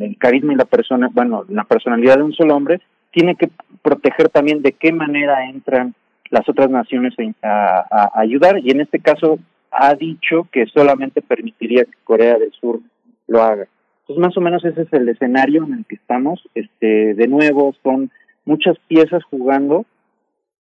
el 0.00 0.16
carisma 0.18 0.52
y 0.52 0.56
la 0.56 0.66
persona, 0.66 1.08
bueno, 1.10 1.44
la 1.48 1.64
personalidad 1.64 2.16
de 2.16 2.22
un 2.22 2.34
solo 2.34 2.54
hombre, 2.54 2.80
tiene 3.12 3.34
que 3.36 3.48
proteger 3.82 4.28
también 4.28 4.60
de 4.60 4.72
qué 4.72 4.92
manera 4.92 5.48
entran 5.48 5.94
las 6.30 6.46
otras 6.48 6.68
naciones 6.68 7.14
a, 7.42 8.10
ayudar 8.14 8.58
y 8.58 8.70
en 8.70 8.82
este 8.82 8.98
caso 8.98 9.38
ha 9.76 9.94
dicho 9.94 10.48
que 10.52 10.66
solamente 10.66 11.20
permitiría 11.20 11.84
que 11.84 11.98
Corea 12.04 12.38
del 12.38 12.52
Sur 12.52 12.80
lo 13.26 13.42
haga. 13.42 13.66
Entonces 14.00 14.22
más 14.22 14.36
o 14.36 14.40
menos 14.40 14.64
ese 14.64 14.82
es 14.82 14.92
el 14.92 15.08
escenario 15.08 15.64
en 15.64 15.74
el 15.74 15.84
que 15.86 15.96
estamos. 15.96 16.46
Este, 16.54 17.14
de 17.14 17.26
nuevo 17.28 17.74
son 17.82 18.10
muchas 18.44 18.76
piezas 18.86 19.24
jugando, 19.24 19.86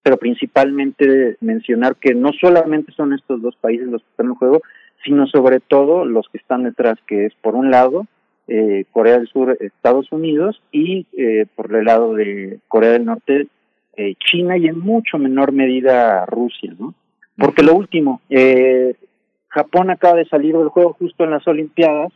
pero 0.01 0.17
principalmente 0.17 1.37
mencionar 1.41 1.95
que 1.97 2.13
no 2.13 2.31
solamente 2.39 2.91
son 2.93 3.13
estos 3.13 3.41
dos 3.41 3.55
países 3.57 3.87
los 3.87 4.01
que 4.01 4.09
están 4.09 4.27
en 4.27 4.35
juego, 4.35 4.61
sino 5.03 5.27
sobre 5.27 5.59
todo 5.59 6.05
los 6.05 6.27
que 6.29 6.37
están 6.37 6.63
detrás, 6.63 6.97
que 7.05 7.25
es 7.25 7.33
por 7.35 7.55
un 7.55 7.69
lado 7.69 8.07
eh, 8.47 8.85
Corea 8.91 9.17
del 9.17 9.27
Sur, 9.27 9.57
Estados 9.59 10.11
Unidos 10.11 10.61
y 10.71 11.05
eh, 11.17 11.45
por 11.55 11.73
el 11.75 11.85
lado 11.85 12.13
de 12.13 12.59
Corea 12.67 12.91
del 12.91 13.05
Norte, 13.05 13.47
eh, 13.95 14.15
China 14.15 14.57
y 14.57 14.67
en 14.67 14.79
mucho 14.79 15.17
menor 15.17 15.51
medida 15.51 16.25
Rusia, 16.25 16.73
¿no? 16.77 16.93
Porque 17.37 17.63
lo 17.63 17.73
último, 17.73 18.21
eh, 18.29 18.95
Japón 19.49 19.89
acaba 19.89 20.15
de 20.15 20.25
salir 20.25 20.55
del 20.55 20.69
juego 20.69 20.93
justo 20.93 21.23
en 21.23 21.31
las 21.31 21.47
Olimpiadas, 21.47 22.11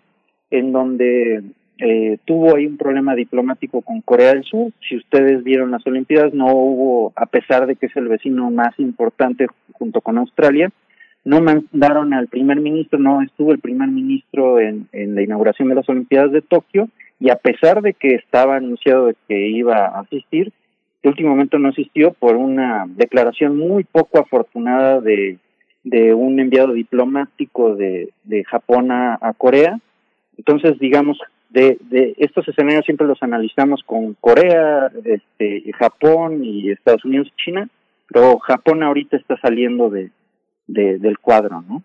en 0.50 0.72
donde 0.72 1.44
eh, 1.80 2.18
tuvo 2.26 2.56
ahí 2.56 2.66
un 2.66 2.78
problema 2.78 3.16
diplomático 3.16 3.82
con 3.82 4.02
Corea 4.02 4.34
del 4.34 4.44
Sur. 4.44 4.72
Si 4.88 4.96
ustedes 4.96 5.44
vieron 5.44 5.72
las 5.72 5.86
Olimpiadas, 5.86 6.34
no 6.34 6.48
hubo, 6.48 7.14
a 7.16 7.26
pesar 7.26 7.68
de 7.68 7.76
que 7.76 7.88
es 7.88 7.96
el 7.96 8.08
vecino 8.08 8.50
más 8.50 8.78
importante 8.80 9.48
junto 9.74 10.02
con 10.02 10.18
Australia, 10.18 10.72
no 11.24 11.42
mandaron 11.42 12.14
al 12.14 12.28
primer 12.28 12.60
ministro, 12.62 13.00
no 13.00 13.22
estuvo 13.22 13.52
el 13.52 13.60
primer 13.60 13.90
ministro 13.90 14.60
en, 14.60 14.88
en 14.94 15.14
la 15.14 15.22
inauguración 15.22 15.68
de 15.68 15.76
las 15.76 15.90
Olimpiadas 15.90 16.32
de 16.32 16.42
Tokio, 16.42 16.90
y 17.20 17.30
a 17.30 17.36
pesar 17.36 17.82
de 17.82 17.94
que 17.94 18.16
estaba 18.16 18.56
anunciado 18.56 19.12
que 19.28 19.48
iba 19.48 19.88
a 19.88 20.00
asistir, 20.02 20.54
último 21.04 21.30
momento 21.30 21.60
no 21.60 21.70
asistió 21.70 22.12
por 22.14 22.36
una 22.36 22.86
declaración 22.88 23.58
muy 23.58 23.84
poco 23.84 24.20
afortunada 24.20 25.00
de, 25.00 25.38
de 25.84 26.14
un 26.14 26.40
enviado 26.40 26.74
diplomático 26.74 27.76
de, 27.76 28.10
de 28.24 28.44
Japón 28.44 28.92
a, 28.92 29.34
Corea. 29.38 29.80
Entonces, 30.38 30.78
digamos, 30.80 31.20
de, 31.50 31.78
de 31.90 32.14
estos 32.18 32.48
escenarios 32.48 32.86
siempre 32.86 33.08
los 33.08 33.22
analizamos 33.24 33.82
con 33.84 34.14
Corea, 34.16 34.92
este, 35.06 35.72
Japón 35.74 36.44
y 36.44 36.72
Estados 36.72 37.06
Unidos 37.06 37.28
y 37.28 37.44
China, 37.44 37.70
pero 38.10 38.38
Japón 38.40 38.84
ahorita 38.84 39.18
está 39.18 39.38
saliendo 39.40 39.90
de 39.90 40.12
del 40.68 41.18
cuadro, 41.20 41.62
¿no? 41.62 41.82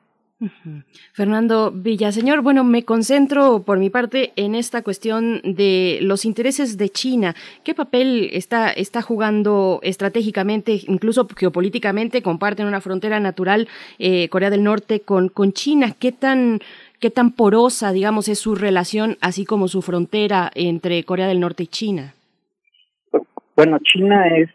Fernando 1.12 1.70
Villaseñor, 1.73 2.43
bueno, 2.43 2.64
me 2.64 2.85
concentro 2.85 3.62
por 3.62 3.78
mi 3.78 3.90
parte 3.90 4.32
en 4.36 4.55
esta 4.55 4.82
cuestión 4.82 5.40
de 5.44 5.98
los 6.02 6.24
intereses 6.24 6.77
de 6.78 6.89
China. 6.89 7.35
¿Qué 7.64 7.74
papel 7.74 8.31
está, 8.32 8.70
está 8.70 9.02
jugando 9.02 9.81
estratégicamente, 9.82 10.81
incluso 10.89 11.28
geopolíticamente? 11.36 12.23
Comparten 12.23 12.66
una 12.66 12.81
frontera 12.81 13.20
natural 13.20 13.69
eh, 13.98 14.28
Corea 14.28 14.51
del 14.51 14.64
Norte 14.64 15.01
con, 15.01 15.28
con 15.28 15.52
China. 15.52 15.93
¿Qué 15.98 16.12
tan, 16.12 16.60
¿Qué 17.01 17.10
tan 17.10 17.32
porosa, 17.32 17.93
digamos, 17.93 18.28
es 18.28 18.39
su 18.39 18.55
relación, 18.55 19.19
así 19.20 19.44
como 19.44 19.69
su 19.69 19.82
frontera 19.82 20.51
entre 20.55 21.05
Corea 21.05 21.28
del 21.28 21.40
Norte 21.40 21.64
y 21.64 21.69
China? 21.69 22.14
Bueno, 23.55 23.78
China 23.81 24.27
es 24.36 24.51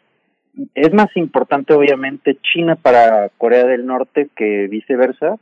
es 0.74 0.94
más 0.94 1.16
importante 1.16 1.74
obviamente 1.74 2.38
China 2.42 2.76
para 2.76 3.30
Corea 3.38 3.66
del 3.66 3.86
Norte 3.86 4.30
que 4.36 4.68
viceversa, 4.68 5.36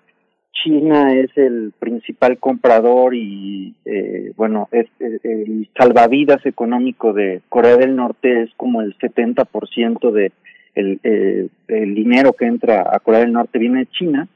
China 0.64 1.14
es 1.14 1.30
el 1.38 1.73
principal 1.77 2.38
comprador 2.40 3.14
y, 3.14 3.76
eh, 3.86 4.32
bueno, 4.36 4.68
es, 4.72 4.88
el 4.99 5.69
salvavidas 5.77 6.45
económico 6.45 7.14
de 7.14 7.41
Corea 7.49 7.77
del 7.77 7.95
Norte 7.95 8.44
es 8.44 8.49
como 8.56 8.82
el 8.82 8.98
70% 8.98 10.11
de 10.11 10.32
el, 10.73 10.99
eh, 11.03 11.48
el 11.68 11.95
dinero 11.95 12.34
que 12.34 12.45
entra 12.45 12.86
a 12.91 12.99
Corea 12.99 13.22
del 13.22 13.32
Norte 13.32 13.60
viene 13.60 13.80
de 13.80 13.91
China, 13.91 14.27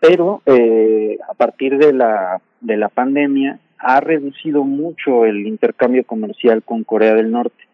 pero 0.00 0.42
eh, 0.46 1.18
a 1.28 1.34
partir 1.34 1.78
de 1.78 1.92
la, 1.92 2.40
de 2.60 2.76
la 2.76 2.88
pandemia 2.88 3.58
ha 3.78 4.00
reducido 4.00 4.64
mucho 4.64 5.26
el 5.26 5.46
intercambio 5.46 6.04
comercial 6.04 6.62
con 6.62 6.84
Corea 6.84 7.14
del 7.14 7.30
Norte. 7.30 7.64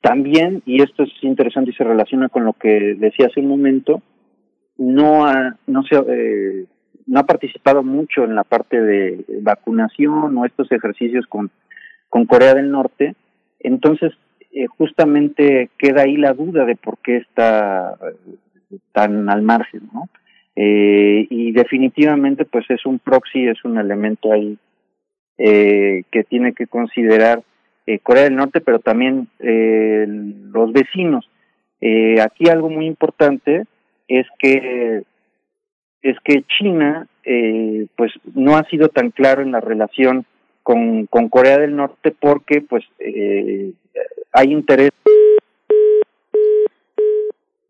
También, 0.00 0.62
y 0.66 0.82
esto 0.82 1.04
es 1.04 1.10
interesante 1.22 1.70
y 1.70 1.74
se 1.74 1.84
relaciona 1.84 2.28
con 2.28 2.44
lo 2.44 2.52
que 2.52 2.96
decía 2.98 3.26
hace 3.26 3.40
un 3.40 3.48
momento, 3.48 4.02
no 4.76 5.24
ha, 5.26 5.56
no 5.66 5.82
se, 5.84 5.96
eh, 5.96 6.66
no 7.06 7.20
ha 7.20 7.26
participado 7.26 7.82
mucho 7.82 8.24
en 8.24 8.34
la 8.34 8.44
parte 8.44 8.80
de 8.80 9.24
vacunación 9.42 10.36
o 10.36 10.44
estos 10.44 10.70
ejercicios 10.72 11.26
con, 11.26 11.50
con 12.08 12.26
Corea 12.26 12.54
del 12.54 12.70
Norte. 12.70 13.14
Entonces, 13.60 14.12
eh, 14.52 14.66
justamente 14.66 15.70
queda 15.78 16.02
ahí 16.02 16.16
la 16.16 16.32
duda 16.32 16.64
de 16.64 16.76
por 16.76 16.98
qué 16.98 17.16
está 17.16 17.96
eh, 18.00 18.78
tan 18.92 19.28
al 19.28 19.42
margen, 19.42 19.82
¿no? 19.92 20.08
Eh, 20.56 21.26
y 21.30 21.52
definitivamente, 21.52 22.44
pues 22.44 22.64
es 22.70 22.86
un 22.86 22.98
proxy, 22.98 23.48
es 23.48 23.64
un 23.64 23.78
elemento 23.78 24.32
ahí 24.32 24.56
eh, 25.36 26.04
que 26.12 26.22
tiene 26.24 26.52
que 26.52 26.66
considerar 26.66 27.42
eh, 27.86 27.98
Corea 27.98 28.24
del 28.24 28.36
Norte, 28.36 28.60
pero 28.60 28.78
también 28.78 29.28
los 29.38 30.72
vecinos. 30.72 31.28
Aquí 32.22 32.48
algo 32.48 32.70
muy 32.70 32.86
importante 32.86 33.64
es 34.08 34.26
que 34.38 35.02
es 36.04 36.18
que 36.22 36.44
China 36.58 37.06
eh, 37.24 37.86
pues 37.96 38.12
no 38.34 38.56
ha 38.56 38.64
sido 38.68 38.88
tan 38.90 39.10
claro 39.10 39.42
en 39.42 39.52
la 39.52 39.60
relación 39.60 40.26
con, 40.62 41.06
con 41.06 41.30
Corea 41.30 41.58
del 41.58 41.74
Norte 41.74 42.12
porque 42.12 42.60
pues 42.60 42.84
eh, 42.98 43.72
hay 44.32 44.52
interés 44.52 44.90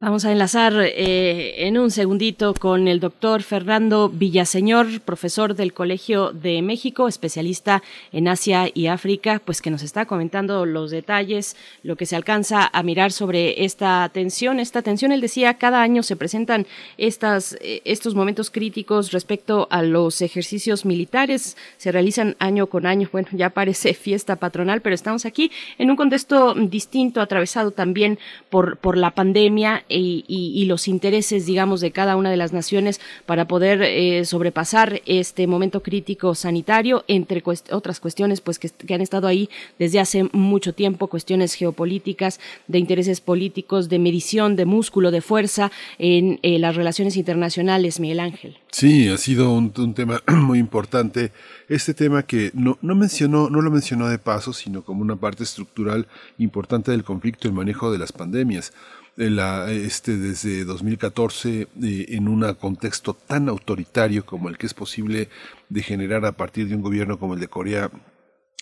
Vamos 0.04 0.26
a 0.26 0.32
enlazar 0.32 0.74
eh, 0.76 1.66
en 1.66 1.78
un 1.78 1.90
segundito 1.90 2.52
con 2.52 2.88
el 2.88 3.00
doctor 3.00 3.42
Fernando 3.42 4.10
Villaseñor, 4.10 5.00
profesor 5.00 5.54
del 5.54 5.72
Colegio 5.72 6.30
de 6.30 6.60
México, 6.60 7.08
especialista 7.08 7.82
en 8.12 8.28
Asia 8.28 8.68
y 8.74 8.88
África, 8.88 9.40
pues 9.42 9.62
que 9.62 9.70
nos 9.70 9.82
está 9.82 10.04
comentando 10.04 10.66
los 10.66 10.90
detalles, 10.90 11.56
lo 11.82 11.96
que 11.96 12.04
se 12.04 12.16
alcanza 12.16 12.68
a 12.70 12.82
mirar 12.82 13.12
sobre 13.12 13.64
esta 13.64 14.06
tensión. 14.12 14.60
Esta 14.60 14.82
tensión, 14.82 15.10
él 15.10 15.22
decía, 15.22 15.54
cada 15.54 15.80
año 15.80 16.02
se 16.02 16.16
presentan 16.16 16.66
estas, 16.98 17.56
eh, 17.62 17.80
estos 17.86 18.14
momentos 18.14 18.50
críticos 18.50 19.10
respecto 19.10 19.68
a 19.70 19.82
los 19.82 20.20
ejercicios 20.20 20.84
militares, 20.84 21.56
se 21.78 21.92
realizan 21.92 22.36
año 22.40 22.66
con 22.66 22.84
año. 22.84 23.08
Bueno, 23.10 23.28
ya 23.32 23.48
parece 23.48 23.94
fiesta 23.94 24.36
patronal, 24.36 24.82
pero 24.82 24.94
estamos 24.94 25.24
aquí 25.24 25.50
en 25.78 25.88
un 25.88 25.96
contexto 25.96 26.52
distinto, 26.52 27.22
atravesado 27.22 27.70
también 27.70 28.18
por, 28.50 28.76
por 28.76 28.98
la 28.98 29.12
pandemia 29.12 29.82
y, 29.94 30.64
los 30.64 30.88
intereses, 30.88 31.46
digamos, 31.46 31.80
de 31.80 31.90
cada 31.90 32.16
una 32.16 32.30
de 32.30 32.36
las 32.36 32.52
naciones 32.52 33.00
para 33.26 33.46
poder 33.46 33.82
eh, 33.82 34.24
sobrepasar 34.24 35.02
este 35.06 35.46
momento 35.46 35.82
crítico 35.82 36.34
sanitario, 36.34 37.04
entre 37.08 37.42
otras 37.70 38.00
cuestiones, 38.00 38.40
pues 38.40 38.58
que, 38.58 38.94
han 38.94 39.00
estado 39.00 39.26
ahí 39.26 39.48
desde 39.78 40.00
hace 40.00 40.24
mucho 40.32 40.72
tiempo, 40.74 41.08
cuestiones 41.08 41.54
geopolíticas, 41.54 42.40
de 42.66 42.78
intereses 42.78 43.20
políticos, 43.20 43.88
de 43.88 43.98
medición, 43.98 44.56
de 44.56 44.64
músculo, 44.64 45.10
de 45.10 45.20
fuerza 45.20 45.70
en 45.98 46.38
eh, 46.42 46.58
las 46.58 46.76
relaciones 46.76 47.16
internacionales, 47.16 48.00
Miguel 48.00 48.20
Ángel. 48.20 48.56
Sí, 48.70 49.08
ha 49.08 49.18
sido 49.18 49.52
un, 49.52 49.72
un 49.76 49.94
tema 49.94 50.22
muy 50.28 50.58
importante. 50.58 51.32
Este 51.68 51.94
tema 51.94 52.24
que 52.24 52.50
no, 52.54 52.78
no 52.82 52.94
mencionó, 52.94 53.50
no 53.50 53.60
lo 53.60 53.70
mencionó 53.70 54.08
de 54.08 54.18
paso, 54.18 54.52
sino 54.52 54.82
como 54.82 55.02
una 55.02 55.16
parte 55.16 55.44
estructural 55.44 56.06
importante 56.38 56.90
del 56.90 57.04
conflicto, 57.04 57.48
el 57.48 57.54
manejo 57.54 57.92
de 57.92 57.98
las 57.98 58.12
pandemias 58.12 58.72
la, 59.16 59.70
este, 59.70 60.16
desde 60.16 60.64
2014 60.64 61.68
eh, 61.82 62.06
en 62.08 62.28
un 62.28 62.54
contexto 62.54 63.14
tan 63.14 63.48
autoritario 63.48 64.26
como 64.26 64.48
el 64.48 64.58
que 64.58 64.66
es 64.66 64.74
posible 64.74 65.28
de 65.68 65.82
generar 65.82 66.24
a 66.26 66.32
partir 66.32 66.68
de 66.68 66.76
un 66.76 66.82
gobierno 66.82 67.18
como 67.18 67.34
el 67.34 67.40
de 67.40 67.48
Corea 67.48 67.90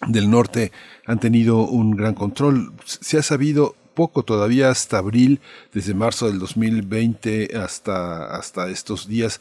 del 0.07 0.31
Norte, 0.31 0.73
han 1.07 1.21
tenido 1.21 1.63
un 1.63 1.93
gran 1.93 2.15
control. 2.15 2.73
Se 2.85 3.19
ha 3.19 3.23
sabido 3.23 3.77
poco 3.95 4.23
todavía 4.23 4.71
hasta 4.71 4.99
abril, 4.99 5.41
desde 5.73 5.95
marzo 5.95 6.27
del 6.27 6.39
2020 6.39 7.57
hasta, 7.57 8.35
hasta 8.35 8.69
estos 8.71 9.07
días, 9.07 9.41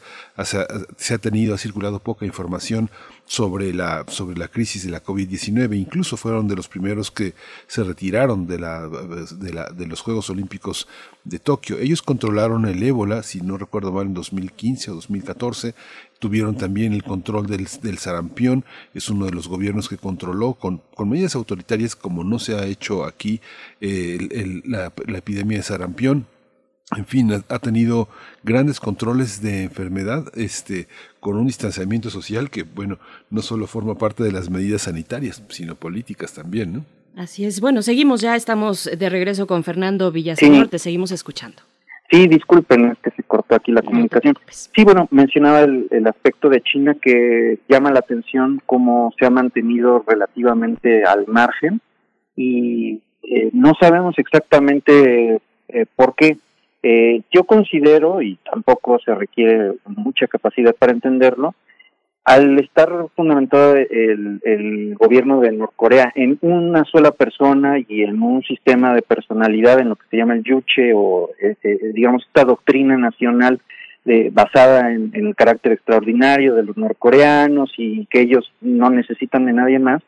se 0.96 1.14
ha 1.14 1.18
tenido, 1.18 1.54
ha 1.54 1.58
circulado 1.58 2.00
poca 2.00 2.26
información 2.26 2.90
sobre 3.32 3.72
la, 3.72 4.04
sobre 4.08 4.36
la 4.36 4.48
crisis 4.48 4.84
de 4.84 4.90
la 4.90 5.02
COVID-19. 5.02 5.74
Incluso 5.74 6.18
fueron 6.18 6.48
de 6.48 6.54
los 6.54 6.68
primeros 6.68 7.10
que 7.10 7.32
se 7.66 7.82
retiraron 7.82 8.46
de, 8.46 8.58
la, 8.58 8.86
de, 8.86 9.52
la, 9.54 9.70
de 9.70 9.86
los 9.86 10.02
Juegos 10.02 10.28
Olímpicos 10.28 10.86
de 11.24 11.38
Tokio. 11.38 11.78
Ellos 11.78 12.02
controlaron 12.02 12.66
el 12.66 12.82
ébola, 12.82 13.22
si 13.22 13.40
no 13.40 13.56
recuerdo 13.56 13.90
mal, 13.90 14.08
en 14.08 14.12
2015 14.12 14.90
o 14.90 14.94
2014. 14.96 15.74
Tuvieron 16.18 16.58
también 16.58 16.92
el 16.92 17.04
control 17.04 17.46
del, 17.46 17.66
del 17.80 17.96
sarampión. 17.96 18.66
Es 18.92 19.08
uno 19.08 19.24
de 19.24 19.32
los 19.32 19.48
gobiernos 19.48 19.88
que 19.88 19.96
controló 19.96 20.52
con, 20.52 20.82
con 20.94 21.08
medidas 21.08 21.34
autoritarias 21.34 21.96
como 21.96 22.24
no 22.24 22.38
se 22.38 22.54
ha 22.54 22.66
hecho 22.66 23.06
aquí 23.06 23.40
eh, 23.80 24.18
el, 24.30 24.62
la, 24.66 24.92
la 25.06 25.16
epidemia 25.16 25.56
de 25.56 25.62
sarampión 25.62 26.26
en 26.96 27.06
fin, 27.06 27.32
ha, 27.32 27.58
tenido 27.58 28.08
grandes 28.42 28.80
controles 28.80 29.42
de 29.42 29.64
enfermedad, 29.64 30.24
este, 30.34 30.88
con 31.20 31.36
un 31.36 31.46
distanciamiento 31.46 32.10
social 32.10 32.50
que, 32.50 32.62
bueno, 32.62 32.98
no 33.30 33.42
solo 33.42 33.66
forma 33.66 33.96
parte 33.96 34.22
de 34.22 34.32
las 34.32 34.50
medidas 34.50 34.82
sanitarias, 34.82 35.42
sino 35.48 35.74
políticas 35.74 36.34
también, 36.34 36.72
¿no? 36.72 36.84
Así 37.16 37.44
es. 37.44 37.60
Bueno, 37.60 37.82
seguimos 37.82 38.20
ya, 38.20 38.36
estamos 38.36 38.90
de 38.96 39.08
regreso 39.10 39.46
con 39.46 39.64
Fernando 39.64 40.10
Villaseñor, 40.10 40.68
te 40.68 40.78
seguimos 40.78 41.12
escuchando. 41.12 41.62
Sí, 42.10 42.26
disculpen, 42.26 42.90
es 42.90 42.98
que 42.98 43.10
se 43.10 43.22
cortó 43.22 43.54
aquí 43.54 43.72
la 43.72 43.80
comunicación. 43.80 44.34
Sí, 44.50 44.84
bueno, 44.84 45.08
mencionaba 45.10 45.60
el, 45.62 46.06
aspecto 46.06 46.50
de 46.50 46.60
China 46.60 46.94
que 47.00 47.58
llama 47.68 47.90
la 47.90 48.00
atención 48.00 48.60
cómo 48.66 49.14
se 49.18 49.24
ha 49.24 49.30
mantenido 49.30 50.04
relativamente 50.06 51.04
al 51.04 51.26
margen 51.26 51.80
y 52.36 53.00
eh, 53.22 53.48
no 53.54 53.72
sabemos 53.80 54.18
exactamente 54.18 55.40
eh, 55.68 55.86
por 55.96 56.14
qué 56.14 56.36
eh, 56.82 57.22
yo 57.30 57.44
considero, 57.44 58.22
y 58.22 58.36
tampoco 58.50 58.98
se 58.98 59.14
requiere 59.14 59.74
mucha 59.86 60.26
capacidad 60.26 60.74
para 60.74 60.92
entenderlo, 60.92 61.54
al 62.24 62.58
estar 62.60 62.88
fundamentado 63.16 63.74
el, 63.76 64.94
gobierno 64.96 65.40
de 65.40 65.52
Norcorea 65.52 66.12
en 66.14 66.38
una 66.40 66.84
sola 66.84 67.10
persona 67.10 67.78
y 67.78 68.02
en 68.02 68.22
un 68.22 68.42
sistema 68.42 68.94
de 68.94 69.02
personalidad 69.02 69.80
en 69.80 69.88
lo 69.88 69.96
que 69.96 70.06
se 70.08 70.16
llama 70.16 70.34
el 70.34 70.44
yuche 70.44 70.92
o 70.94 71.30
eh, 71.40 71.56
eh, 71.64 71.78
digamos 71.92 72.24
esta 72.24 72.44
doctrina 72.44 72.96
nacional 72.96 73.60
de, 74.04 74.30
basada 74.32 74.92
en, 74.92 75.10
el 75.14 75.34
carácter 75.34 75.72
extraordinario 75.72 76.54
de 76.54 76.62
los 76.62 76.76
norcoreanos 76.76 77.72
y 77.76 78.06
que 78.06 78.20
ellos 78.20 78.52
no 78.60 78.90
necesitan 78.90 79.46
de 79.46 79.52
nadie 79.52 79.80
más, 79.80 80.02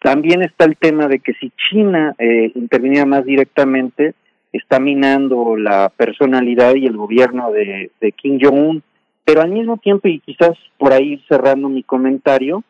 también 0.00 0.42
está 0.42 0.66
el 0.66 0.76
tema 0.76 1.08
de 1.08 1.18
que 1.18 1.32
si 1.34 1.50
China 1.68 2.14
eh, 2.18 2.52
interviniera 2.54 3.06
más 3.06 3.24
directamente, 3.24 4.14
está 4.58 4.78
minando 4.78 5.56
la 5.56 5.90
personalidad 5.90 6.74
y 6.74 6.86
el 6.86 6.96
gobierno 6.96 7.50
de, 7.50 7.90
Kim 8.16 8.38
Jong-un, 8.40 8.82
pero 9.24 9.42
al 9.42 9.50
mismo 9.50 9.78
tiempo, 9.78 10.08
y 10.08 10.20
quizás 10.20 10.52
por 10.78 10.92
ahí 10.92 11.22
cerrando 11.28 11.68
mi 11.68 11.82
comentario, 11.82 12.62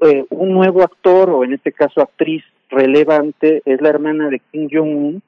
eh, 0.00 0.24
un 0.30 0.52
nuevo 0.52 0.82
actor, 0.82 1.30
o 1.30 1.44
en 1.44 1.54
este 1.54 1.72
caso 1.72 2.00
actriz 2.00 2.44
relevante, 2.70 3.62
es 3.64 3.80
la 3.80 3.88
hermana 3.88 4.28
de 4.28 4.40
Kim 4.50 4.68
Jong-un, 4.70 5.22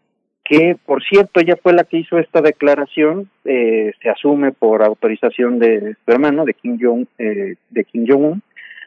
que 0.45 0.77
por 0.85 1.03
cierto 1.03 1.41
ella 1.41 1.57
fue 1.63 1.73
la 1.73 1.85
que 1.85 1.99
hizo 1.99 2.19
esta 2.19 2.41
declaración, 2.41 3.31
eh, 3.45 3.93
se 4.03 4.11
asume 4.11 4.53
por 4.53 4.83
autorización 4.83 5.59
de 5.59 5.97
su 6.05 6.11
hermano, 6.11 6.45
de 6.45 6.55
Kim 6.55 6.79
Jong, 6.81 7.07
eh, 7.19 7.55
de 7.71 7.85
Kim 7.85 8.05
Jong-un, 8.09 8.43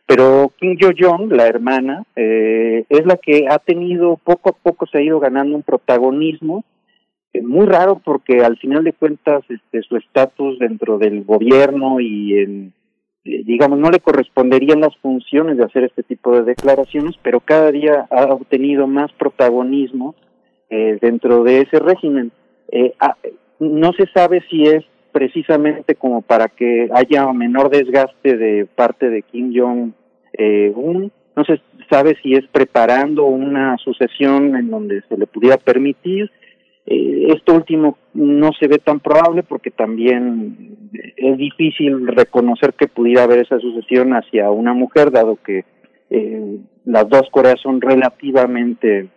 pero 0.05 0.51
Kim 0.59 0.75
Yo-jong, 0.77 1.31
la 1.31 1.47
hermana, 1.47 2.03
eh, 2.15 2.85
es 2.89 3.05
la 3.05 3.17
que 3.17 3.47
ha 3.49 3.59
tenido 3.59 4.17
poco 4.17 4.49
a 4.49 4.53
poco 4.53 4.85
se 4.85 4.97
ha 4.97 5.01
ido 5.01 5.19
ganando 5.19 5.55
un 5.55 5.63
protagonismo 5.63 6.63
muy 7.41 7.65
raro 7.65 7.99
porque 8.03 8.43
al 8.43 8.57
final 8.57 8.83
de 8.83 8.93
cuentas 8.93 9.43
este, 9.49 9.81
su 9.81 9.97
estatus 9.97 10.59
dentro 10.59 10.97
del 10.97 11.23
gobierno 11.23 11.99
y 11.99 12.37
en, 12.37 12.73
eh, 13.25 13.41
digamos 13.43 13.79
no 13.79 13.89
le 13.89 13.99
corresponderían 13.99 14.81
las 14.81 14.95
funciones 14.97 15.57
de 15.57 15.63
hacer 15.63 15.83
este 15.85 16.03
tipo 16.03 16.35
de 16.35 16.43
declaraciones, 16.43 17.15
pero 17.23 17.39
cada 17.39 17.71
día 17.71 18.05
ha 18.11 18.25
obtenido 18.25 18.85
más 18.85 19.11
protagonismo 19.13 20.15
eh, 20.69 20.97
dentro 21.01 21.43
de 21.43 21.61
ese 21.61 21.79
régimen. 21.79 22.31
Eh, 22.71 22.93
ah, 22.99 23.15
no 23.59 23.93
se 23.93 24.05
sabe 24.13 24.43
si 24.49 24.63
es 24.63 24.83
precisamente 25.11 25.95
como 25.95 26.21
para 26.21 26.47
que 26.47 26.89
haya 26.93 27.31
menor 27.33 27.69
desgaste 27.69 28.35
de 28.35 28.65
parte 28.65 29.09
de 29.09 29.21
Kim 29.21 29.53
Jong 29.55 29.93
un, 30.75 31.11
no 31.35 31.45
se 31.45 31.61
sabe 31.89 32.17
si 32.23 32.33
es 32.33 32.45
preparando 32.47 33.25
una 33.25 33.77
sucesión 33.77 34.55
en 34.55 34.71
donde 34.71 35.03
se 35.07 35.17
le 35.17 35.27
pudiera 35.27 35.57
permitir 35.57 36.31
eh, 36.85 37.27
esto 37.29 37.53
último 37.53 37.97
no 38.13 38.51
se 38.59 38.67
ve 38.67 38.77
tan 38.77 38.99
probable 38.99 39.43
porque 39.43 39.71
también 39.71 40.89
es 41.15 41.37
difícil 41.37 42.07
reconocer 42.07 42.73
que 42.73 42.87
pudiera 42.87 43.23
haber 43.23 43.39
esa 43.39 43.59
sucesión 43.59 44.11
hacia 44.13 44.51
una 44.51 44.73
mujer, 44.73 45.11
dado 45.11 45.37
que 45.37 45.65
eh, 46.09 46.57
las 46.85 47.07
dos 47.07 47.29
Coreas 47.31 47.59
son 47.61 47.79
relativamente, 47.79 49.07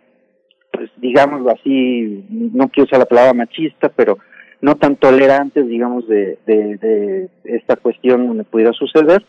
pues 0.71 0.89
digámoslo 0.97 1.51
así, 1.51 2.25
no 2.29 2.69
quiero 2.69 2.85
usar 2.85 2.99
la 2.99 3.05
palabra 3.05 3.33
machista, 3.33 3.89
pero 3.89 4.17
no 4.61 4.75
tan 4.75 4.95
tolerantes, 4.95 5.67
digamos, 5.67 6.07
de, 6.07 6.39
de, 6.45 7.29
esta 7.43 7.75
cuestión 7.75 8.27
donde 8.27 8.45
pudiera 8.45 8.71
suceder. 8.73 9.23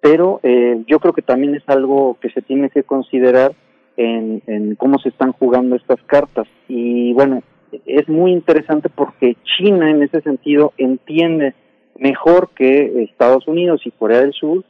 Pero 0.00 0.40
eh, 0.42 0.82
yo 0.86 0.98
creo 0.98 1.12
que 1.12 1.22
también 1.22 1.54
es 1.54 1.62
algo 1.68 2.18
que 2.20 2.30
se 2.30 2.42
tiene 2.42 2.70
que 2.70 2.82
considerar 2.82 3.52
en, 3.96 4.42
en 4.46 4.74
cómo 4.74 4.98
se 4.98 5.08
están 5.08 5.32
jugando 5.32 5.76
estas 5.76 6.00
cartas. 6.06 6.46
Y 6.68 7.12
bueno, 7.12 7.42
es 7.86 8.08
muy 8.08 8.32
interesante 8.32 8.88
porque 8.88 9.36
China 9.44 9.90
en 9.90 10.02
ese 10.02 10.20
sentido 10.20 10.72
entiende 10.76 11.54
mejor 11.98 12.50
que 12.54 13.04
Estados 13.04 13.46
Unidos 13.46 13.82
y 13.84 13.90
Corea 13.90 14.20
del 14.20 14.32
Sur 14.32 14.64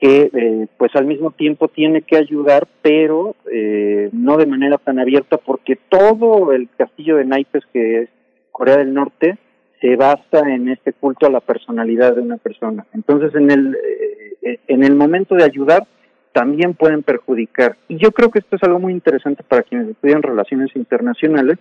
que 0.00 0.30
eh, 0.32 0.68
pues 0.76 0.94
al 0.94 1.06
mismo 1.06 1.32
tiempo 1.32 1.68
tiene 1.68 2.02
que 2.02 2.16
ayudar 2.16 2.68
pero 2.82 3.34
eh, 3.52 4.10
no 4.12 4.36
de 4.36 4.46
manera 4.46 4.78
tan 4.78 4.98
abierta 4.98 5.38
porque 5.38 5.76
todo 5.88 6.52
el 6.52 6.68
castillo 6.76 7.16
de 7.16 7.24
naipes 7.24 7.64
que 7.72 8.02
es 8.02 8.08
Corea 8.52 8.76
del 8.76 8.94
Norte 8.94 9.38
se 9.80 9.96
basa 9.96 10.40
en 10.48 10.68
este 10.68 10.92
culto 10.92 11.26
a 11.26 11.30
la 11.30 11.40
personalidad 11.40 12.16
de 12.16 12.22
una 12.22 12.36
persona. 12.36 12.84
Entonces 12.92 13.34
en 13.34 13.50
el 13.50 13.76
eh, 14.42 14.58
en 14.68 14.84
el 14.84 14.94
momento 14.94 15.34
de 15.34 15.44
ayudar 15.44 15.86
también 16.32 16.74
pueden 16.74 17.02
perjudicar. 17.02 17.76
Y 17.88 17.96
yo 17.96 18.12
creo 18.12 18.30
que 18.30 18.38
esto 18.38 18.56
es 18.56 18.62
algo 18.62 18.78
muy 18.78 18.92
interesante 18.92 19.42
para 19.42 19.62
quienes 19.62 19.88
estudian 19.88 20.22
relaciones 20.22 20.70
internacionales 20.76 21.58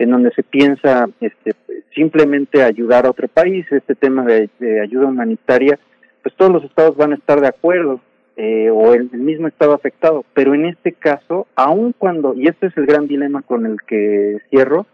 en 0.00 0.10
donde 0.10 0.30
se 0.32 0.42
piensa 0.42 1.08
este, 1.20 1.52
simplemente 1.94 2.62
ayudar 2.62 3.04
a 3.04 3.10
otro 3.10 3.28
país, 3.28 3.66
este 3.70 3.94
tema 3.94 4.24
de, 4.24 4.48
ayuda 4.82 5.06
humanitaria, 5.06 5.78
pues 6.22 6.34
todos 6.36 6.50
los 6.50 6.64
estados 6.64 6.96
van 6.96 7.12
a 7.12 7.16
estar 7.16 7.40
de 7.40 7.48
acuerdo 7.48 8.00
eh, 8.36 8.70
o 8.70 8.94
el, 8.94 9.10
mismo 9.10 9.46
estado 9.46 9.74
afectado, 9.74 10.24
pero 10.32 10.54
en 10.54 10.64
este 10.64 10.92
caso, 10.92 11.46
aun 11.54 11.94
cuando, 11.96 12.34
y 12.34 12.48
este 12.48 12.68
es 12.68 12.76
el 12.78 12.86
gran 12.86 13.06
dilema 13.08 13.42
con 13.42 13.66
el 13.66 13.76
que 13.86 14.38
cierro, 14.48 14.86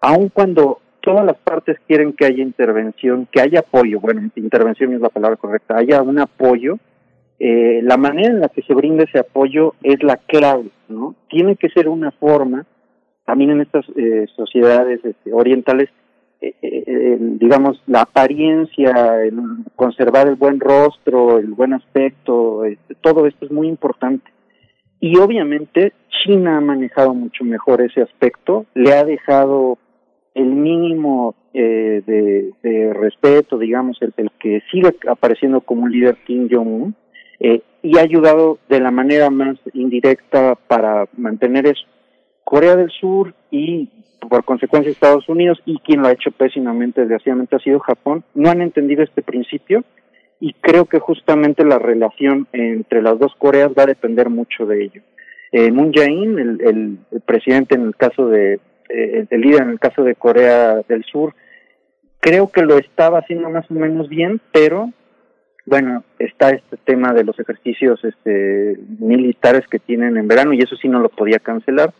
aun 0.00 0.28
cuando 0.30 0.80
todas 1.00 1.24
las 1.24 1.38
partes 1.38 1.78
quieren 1.86 2.12
que 2.12 2.26
haya 2.26 2.42
intervención, 2.42 3.28
que 3.30 3.40
haya 3.40 3.60
apoyo, 3.60 4.00
bueno, 4.00 4.30
intervención 4.34 4.92
es 4.94 5.00
la 5.00 5.10
palabra 5.10 5.36
correcta, 5.36 5.76
haya 5.76 6.02
un 6.02 6.18
apoyo, 6.18 6.78
eh, 7.38 7.80
la 7.84 7.96
manera 7.96 8.28
en 8.28 8.40
la 8.40 8.48
que 8.48 8.62
se 8.62 8.74
brinda 8.74 9.04
ese 9.04 9.20
apoyo 9.20 9.74
es 9.82 10.02
la 10.02 10.16
clave, 10.16 10.70
¿no? 10.88 11.14
Tiene 11.28 11.54
que 11.54 11.68
ser 11.70 11.88
una 11.88 12.10
forma 12.10 12.66
también 13.30 13.52
en 13.52 13.60
estas 13.60 13.86
eh, 13.94 14.26
sociedades 14.34 14.98
este, 15.04 15.32
orientales, 15.32 15.88
eh, 16.40 16.52
eh, 16.62 17.16
digamos, 17.20 17.80
la 17.86 18.00
apariencia, 18.00 19.22
el 19.22 19.38
conservar 19.76 20.26
el 20.26 20.34
buen 20.34 20.58
rostro, 20.58 21.38
el 21.38 21.52
buen 21.52 21.72
aspecto, 21.72 22.64
este, 22.64 22.96
todo 22.96 23.28
esto 23.28 23.44
es 23.44 23.52
muy 23.52 23.68
importante. 23.68 24.28
Y 24.98 25.16
obviamente 25.16 25.92
China 26.24 26.56
ha 26.56 26.60
manejado 26.60 27.14
mucho 27.14 27.44
mejor 27.44 27.82
ese 27.82 28.02
aspecto, 28.02 28.66
le 28.74 28.94
ha 28.94 29.04
dejado 29.04 29.78
el 30.34 30.46
mínimo 30.46 31.36
de, 31.52 32.92
respeto, 32.94 33.58
digamos, 33.58 33.96
el, 34.00 34.12
que 34.40 34.60
sigue 34.72 34.92
apareciendo 35.06 35.60
como 35.60 35.84
un 35.84 35.92
líder 35.92 36.16
Kim 36.26 36.48
Jong-un, 36.50 36.96
y 37.38 37.96
ha 37.96 38.02
ayudado 38.02 38.58
de 38.68 38.80
la 38.80 38.90
manera 38.90 39.30
más 39.30 39.56
indirecta 39.72 40.56
para 40.66 41.06
mantener 41.16 41.68
eso. 41.68 41.86
Corea 42.44 42.76
del 42.76 42.90
Sur 42.90 43.34
y 43.50 43.88
por 44.28 44.44
consecuencia 44.44 44.90
Estados 44.90 45.28
Unidos 45.28 45.60
y 45.64 45.78
quien 45.78 46.02
lo 46.02 46.08
ha 46.08 46.12
hecho 46.12 46.30
pésimamente 46.30 47.00
desgraciadamente 47.00 47.56
ha 47.56 47.60
sido 47.60 47.80
Japón, 47.80 48.24
no 48.34 48.50
han 48.50 48.60
entendido 48.60 49.02
este 49.02 49.22
principio 49.22 49.84
y 50.40 50.54
creo 50.54 50.86
que 50.86 50.98
justamente 50.98 51.64
la 51.64 51.78
relación 51.78 52.46
entre 52.52 53.02
las 53.02 53.18
dos 53.18 53.34
Coreas 53.36 53.72
va 53.78 53.84
a 53.84 53.86
depender 53.86 54.30
mucho 54.30 54.66
de 54.66 54.84
ello. 54.84 55.02
Eh, 55.52 55.70
Moon 55.70 55.92
Jae-in, 55.92 56.38
el, 56.38 56.98
presidente 57.26 57.74
en 57.74 57.82
el 57.82 57.96
caso 57.96 58.28
de, 58.28 58.60
eh, 58.88 59.26
el 59.28 59.40
líder 59.40 59.62
en 59.62 59.70
el 59.70 59.80
caso 59.80 60.02
de 60.02 60.14
Corea 60.14 60.80
del 60.88 61.04
Sur, 61.04 61.34
creo 62.20 62.50
que 62.50 62.62
lo 62.62 62.78
estaba 62.78 63.18
haciendo 63.18 63.50
más 63.50 63.70
o 63.70 63.74
menos 63.74 64.08
bien, 64.08 64.40
pero 64.52 64.90
bueno, 65.66 66.04
está 66.18 66.50
este 66.50 66.76
tema 66.78 67.12
de 67.12 67.24
los 67.24 67.38
ejercicios 67.38 68.02
este, 68.04 68.76
militares 68.98 69.66
que 69.68 69.78
tienen 69.78 70.16
en 70.16 70.26
verano 70.26 70.52
y 70.52 70.60
eso 70.60 70.76
sí 70.76 70.88
no 70.88 71.00
lo 71.00 71.08
podía 71.08 71.38
cancelar. 71.38 71.92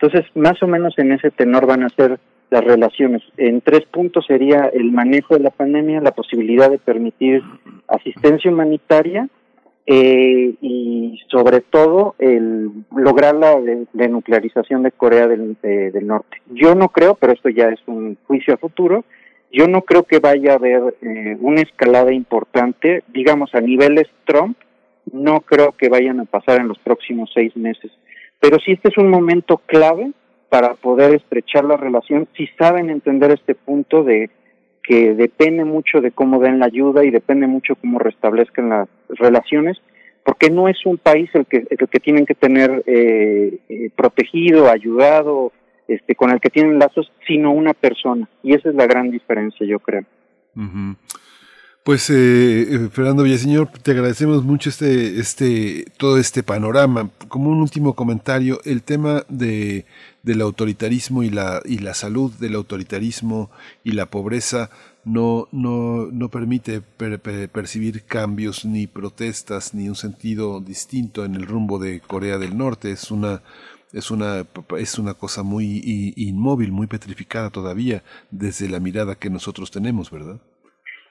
Entonces, 0.00 0.30
más 0.34 0.62
o 0.62 0.66
menos 0.66 0.94
en 0.98 1.12
ese 1.12 1.30
tenor 1.30 1.66
van 1.66 1.82
a 1.82 1.90
ser 1.90 2.18
las 2.48 2.64
relaciones. 2.64 3.22
En 3.36 3.60
tres 3.60 3.82
puntos 3.90 4.24
sería 4.26 4.70
el 4.72 4.90
manejo 4.92 5.34
de 5.34 5.44
la 5.44 5.50
pandemia, 5.50 6.00
la 6.00 6.12
posibilidad 6.12 6.70
de 6.70 6.78
permitir 6.78 7.42
asistencia 7.86 8.50
humanitaria 8.50 9.28
eh, 9.86 10.54
y 10.60 11.20
sobre 11.28 11.60
todo 11.60 12.14
el 12.18 12.70
lograr 12.96 13.34
la 13.34 13.56
denuclearización 13.92 14.82
de 14.82 14.92
Corea 14.92 15.28
del, 15.28 15.56
del, 15.62 16.06
Norte. 16.06 16.38
Yo 16.50 16.74
no 16.74 16.88
creo, 16.88 17.14
pero 17.14 17.32
esto 17.32 17.50
ya 17.50 17.68
es 17.68 17.80
un 17.86 18.16
juicio 18.26 18.54
a 18.54 18.58
futuro, 18.58 19.04
yo 19.52 19.68
no 19.68 19.82
creo 19.82 20.04
que 20.04 20.18
vaya 20.18 20.52
a 20.52 20.56
haber 20.56 20.94
eh, 21.02 21.36
una 21.40 21.60
escalada 21.60 22.12
importante, 22.12 23.02
digamos 23.08 23.54
a 23.54 23.60
niveles 23.60 24.08
Trump, 24.24 24.56
no 25.12 25.40
creo 25.40 25.72
que 25.72 25.88
vayan 25.88 26.20
a 26.20 26.24
pasar 26.24 26.60
en 26.60 26.68
los 26.68 26.78
próximos 26.78 27.30
seis 27.34 27.56
meses. 27.56 27.90
Pero 28.40 28.58
sí 28.58 28.72
este 28.72 28.88
es 28.88 28.98
un 28.98 29.10
momento 29.10 29.58
clave 29.66 30.12
para 30.48 30.74
poder 30.74 31.14
estrechar 31.14 31.64
la 31.64 31.76
relación, 31.76 32.26
si 32.36 32.48
saben 32.58 32.90
entender 32.90 33.30
este 33.30 33.54
punto 33.54 34.02
de 34.02 34.30
que 34.82 35.14
depende 35.14 35.64
mucho 35.64 36.00
de 36.00 36.10
cómo 36.10 36.40
den 36.40 36.58
la 36.58 36.66
ayuda 36.66 37.04
y 37.04 37.10
depende 37.10 37.46
mucho 37.46 37.76
cómo 37.76 37.98
restablezcan 37.98 38.70
las 38.70 38.88
relaciones, 39.08 39.78
porque 40.24 40.50
no 40.50 40.68
es 40.68 40.84
un 40.84 40.98
país 40.98 41.30
el 41.34 41.46
que, 41.46 41.66
el 41.70 41.88
que 41.88 42.00
tienen 42.00 42.26
que 42.26 42.34
tener 42.34 42.82
eh, 42.86 43.58
eh, 43.68 43.90
protegido, 43.94 44.68
ayudado, 44.68 45.52
este, 45.86 46.14
con 46.14 46.30
el 46.30 46.40
que 46.40 46.50
tienen 46.50 46.78
lazos, 46.78 47.12
sino 47.26 47.52
una 47.52 47.74
persona. 47.74 48.28
Y 48.42 48.54
esa 48.54 48.70
es 48.70 48.74
la 48.74 48.86
gran 48.86 49.10
diferencia, 49.10 49.66
yo 49.66 49.78
creo. 49.78 50.04
Pues 51.90 52.08
eh, 52.08 52.88
Fernando 52.92 53.24
Villaseñor, 53.24 53.68
te 53.82 53.90
agradecemos 53.90 54.44
mucho 54.44 54.68
este, 54.70 55.18
este, 55.18 55.86
todo 55.96 56.18
este 56.18 56.44
panorama. 56.44 57.10
Como 57.26 57.50
un 57.50 57.60
último 57.60 57.96
comentario, 57.96 58.60
el 58.64 58.84
tema 58.84 59.24
de 59.28 59.86
del 60.22 60.40
autoritarismo 60.40 61.24
y 61.24 61.30
la, 61.30 61.60
y 61.64 61.78
la 61.78 61.94
salud 61.94 62.32
del 62.34 62.54
autoritarismo 62.54 63.50
y 63.82 63.90
la 63.90 64.06
pobreza 64.06 64.70
no, 65.04 65.48
no, 65.50 66.06
no 66.12 66.28
permite 66.28 66.80
percibir 66.80 68.04
cambios 68.04 68.64
ni 68.64 68.86
protestas 68.86 69.74
ni 69.74 69.88
un 69.88 69.96
sentido 69.96 70.60
distinto 70.60 71.24
en 71.24 71.34
el 71.34 71.44
rumbo 71.44 71.80
de 71.80 71.98
Corea 71.98 72.38
del 72.38 72.56
Norte. 72.56 72.92
Es 72.92 73.10
una, 73.10 73.42
es 73.92 74.12
una, 74.12 74.46
es 74.78 74.96
una 74.96 75.14
cosa 75.14 75.42
muy 75.42 76.14
inmóvil, 76.16 76.70
muy 76.70 76.86
petrificada 76.86 77.50
todavía 77.50 78.04
desde 78.30 78.68
la 78.68 78.78
mirada 78.78 79.16
que 79.16 79.28
nosotros 79.28 79.72
tenemos, 79.72 80.12
¿verdad? 80.12 80.40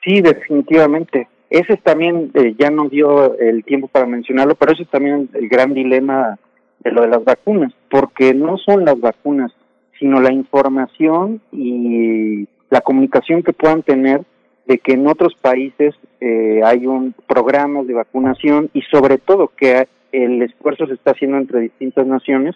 Sí, 0.03 0.21
definitivamente. 0.21 1.27
Ese 1.49 1.77
también, 1.77 2.31
eh, 2.35 2.55
ya 2.57 2.69
no 2.69 2.89
dio 2.89 3.37
el 3.37 3.63
tiempo 3.63 3.87
para 3.87 4.05
mencionarlo, 4.05 4.55
pero 4.55 4.73
ese 4.73 4.83
es 4.83 4.89
también 4.89 5.29
el 5.33 5.49
gran 5.49 5.73
dilema 5.73 6.37
de 6.79 6.91
lo 6.91 7.01
de 7.01 7.07
las 7.07 7.23
vacunas, 7.23 7.73
porque 7.89 8.33
no 8.33 8.57
son 8.57 8.85
las 8.85 8.99
vacunas, 8.99 9.51
sino 9.99 10.21
la 10.21 10.31
información 10.31 11.41
y 11.51 12.47
la 12.69 12.81
comunicación 12.81 13.43
que 13.43 13.53
puedan 13.53 13.83
tener 13.83 14.21
de 14.65 14.77
que 14.77 14.93
en 14.93 15.07
otros 15.07 15.33
países 15.41 15.95
eh, 16.21 16.61
hay 16.63 16.85
un 16.85 17.15
programa 17.27 17.81
de 17.83 17.95
vacunación 17.95 18.69
y 18.73 18.81
sobre 18.83 19.17
todo 19.17 19.51
que 19.57 19.87
el 20.11 20.41
esfuerzo 20.43 20.85
se 20.85 20.93
está 20.93 21.11
haciendo 21.11 21.37
entre 21.37 21.61
distintas 21.61 22.05
naciones 22.05 22.55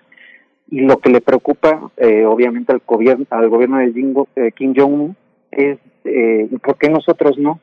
y 0.70 0.82
lo 0.82 0.98
que 0.98 1.10
le 1.10 1.22
preocupa 1.22 1.92
eh, 1.98 2.26
obviamente 2.26 2.72
al 2.72 2.82
gobierno 2.86 3.26
al 3.32 3.50
gobierno 3.50 3.78
de 3.78 4.26
eh, 4.36 4.52
Kim 4.56 4.74
Jong-un 4.76 5.16
es 5.58 5.80
eh, 6.06 6.50
por 6.64 6.78
qué 6.78 6.90
nosotros 6.90 7.38
no 7.38 7.60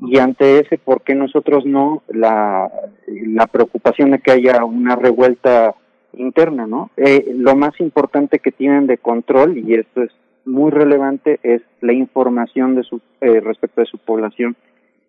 y 0.00 0.18
ante 0.18 0.60
ese 0.60 0.78
por 0.78 1.02
qué 1.02 1.14
nosotros 1.14 1.64
no 1.64 2.02
la, 2.08 2.70
la 3.06 3.46
preocupación 3.46 4.10
de 4.10 4.18
que 4.18 4.32
haya 4.32 4.64
una 4.64 4.96
revuelta 4.96 5.74
interna, 6.16 6.66
¿no? 6.66 6.90
Eh, 6.96 7.32
lo 7.34 7.56
más 7.56 7.78
importante 7.80 8.38
que 8.38 8.52
tienen 8.52 8.86
de 8.86 8.98
control, 8.98 9.58
y 9.58 9.74
esto 9.74 10.02
es 10.02 10.10
muy 10.44 10.70
relevante, 10.70 11.38
es 11.42 11.62
la 11.80 11.92
información 11.92 12.74
de 12.74 12.82
su, 12.82 13.00
eh, 13.20 13.40
respecto 13.40 13.80
de 13.80 13.86
su 13.86 13.98
población. 13.98 14.56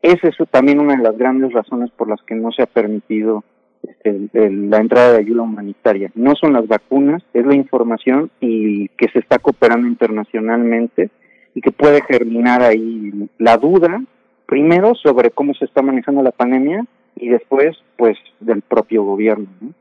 Es 0.02 0.24
eso 0.24 0.46
también 0.46 0.80
una 0.80 0.96
de 0.96 1.04
las 1.04 1.18
grandes 1.18 1.52
razones 1.52 1.90
por 1.92 2.08
las 2.08 2.22
que 2.24 2.36
no 2.36 2.52
se 2.52 2.62
ha 2.62 2.68
permitido 2.68 3.44
este, 3.82 4.50
la 4.52 4.78
entrada 4.78 5.14
de 5.14 5.20
ayuda 5.20 5.44
humanitaria. 5.44 6.12
No 6.16 6.36
son 6.36 6.54
las 6.54 6.68
vacunas, 6.68 7.24
es 7.34 7.46
la 7.46 7.56
información 7.56 8.30
y 8.40 8.88
que 8.90 9.10
se 9.10 9.20
está 9.20 9.40
cooperando 9.40 9.88
internacionalmente 9.88 11.10
y 11.56 11.62
que 11.62 11.72
puede 11.72 12.04
germinar 12.04 12.62
ahí 12.62 13.30
la 13.40 13.58
duda, 13.58 14.04
primero 14.46 14.94
sobre 14.94 15.32
cómo 15.32 15.54
se 15.56 15.66
está 15.66 15.82
manejando 15.82 16.22
la 16.22 16.32
pandemia 16.32 16.86
y 17.16 17.30
después, 17.30 17.76
pues, 17.98 18.18
del 18.40 18.62
propio 18.62 19.04
gobierno. 19.04 19.48
¿no? 19.62 19.74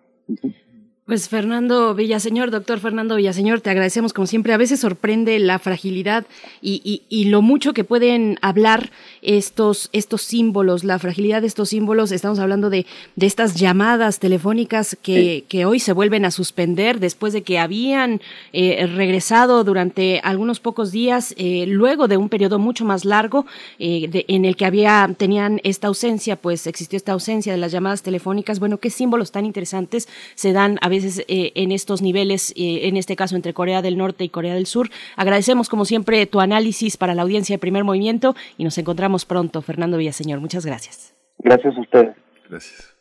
Pues 1.06 1.28
Fernando 1.28 1.94
Villaseñor, 1.94 2.50
doctor 2.50 2.80
Fernando 2.80 3.16
Villaseñor, 3.16 3.60
te 3.60 3.68
agradecemos 3.68 4.14
como 4.14 4.26
siempre. 4.26 4.54
A 4.54 4.56
veces 4.56 4.80
sorprende 4.80 5.38
la 5.38 5.58
fragilidad 5.58 6.24
y, 6.62 7.02
y, 7.10 7.24
lo 7.26 7.42
mucho 7.42 7.74
que 7.74 7.84
pueden 7.84 8.38
hablar 8.40 8.90
estos, 9.20 9.90
estos 9.92 10.22
símbolos, 10.22 10.82
la 10.82 10.98
fragilidad 10.98 11.42
de 11.42 11.46
estos 11.46 11.68
símbolos. 11.68 12.10
Estamos 12.10 12.38
hablando 12.38 12.70
de, 12.70 12.86
de 13.16 13.26
estas 13.26 13.56
llamadas 13.56 14.18
telefónicas 14.18 14.96
que, 15.02 15.44
que, 15.46 15.66
hoy 15.66 15.78
se 15.78 15.92
vuelven 15.92 16.24
a 16.24 16.30
suspender 16.30 17.00
después 17.00 17.34
de 17.34 17.42
que 17.42 17.58
habían 17.58 18.22
eh, 18.54 18.86
regresado 18.86 19.62
durante 19.62 20.20
algunos 20.24 20.58
pocos 20.58 20.90
días, 20.90 21.34
eh, 21.36 21.66
luego 21.68 22.08
de 22.08 22.16
un 22.16 22.30
periodo 22.30 22.58
mucho 22.58 22.86
más 22.86 23.04
largo 23.04 23.44
eh, 23.78 24.24
en 24.28 24.46
el 24.46 24.56
que 24.56 24.64
había, 24.64 25.14
tenían 25.18 25.60
esta 25.64 25.88
ausencia, 25.88 26.36
pues 26.36 26.66
existió 26.66 26.96
esta 26.96 27.12
ausencia 27.12 27.52
de 27.52 27.58
las 27.58 27.72
llamadas 27.72 28.02
telefónicas. 28.02 28.58
Bueno, 28.58 28.78
qué 28.78 28.88
símbolos 28.88 29.32
tan 29.32 29.44
interesantes 29.44 30.08
se 30.34 30.54
dan 30.54 30.78
a 30.80 30.93
veces 30.94 31.24
eh, 31.28 31.52
en 31.54 31.72
estos 31.72 32.02
niveles, 32.02 32.52
eh, 32.56 32.88
en 32.88 32.96
este 32.96 33.16
caso 33.16 33.36
entre 33.36 33.52
Corea 33.52 33.82
del 33.82 33.96
Norte 33.96 34.24
y 34.24 34.28
Corea 34.28 34.54
del 34.54 34.66
Sur. 34.66 34.90
Agradecemos 35.16 35.68
como 35.68 35.84
siempre 35.84 36.26
tu 36.26 36.40
análisis 36.40 36.96
para 36.96 37.14
la 37.14 37.22
audiencia 37.22 37.54
de 37.54 37.58
primer 37.58 37.84
movimiento 37.84 38.34
y 38.58 38.64
nos 38.64 38.78
encontramos 38.78 39.24
pronto. 39.24 39.62
Fernando 39.62 39.96
Villaseñor, 39.96 40.40
muchas 40.40 40.64
gracias. 40.66 41.14
Gracias 41.38 41.76
a 41.76 41.80
ustedes. 41.80 42.16
Gracias. 42.48 42.93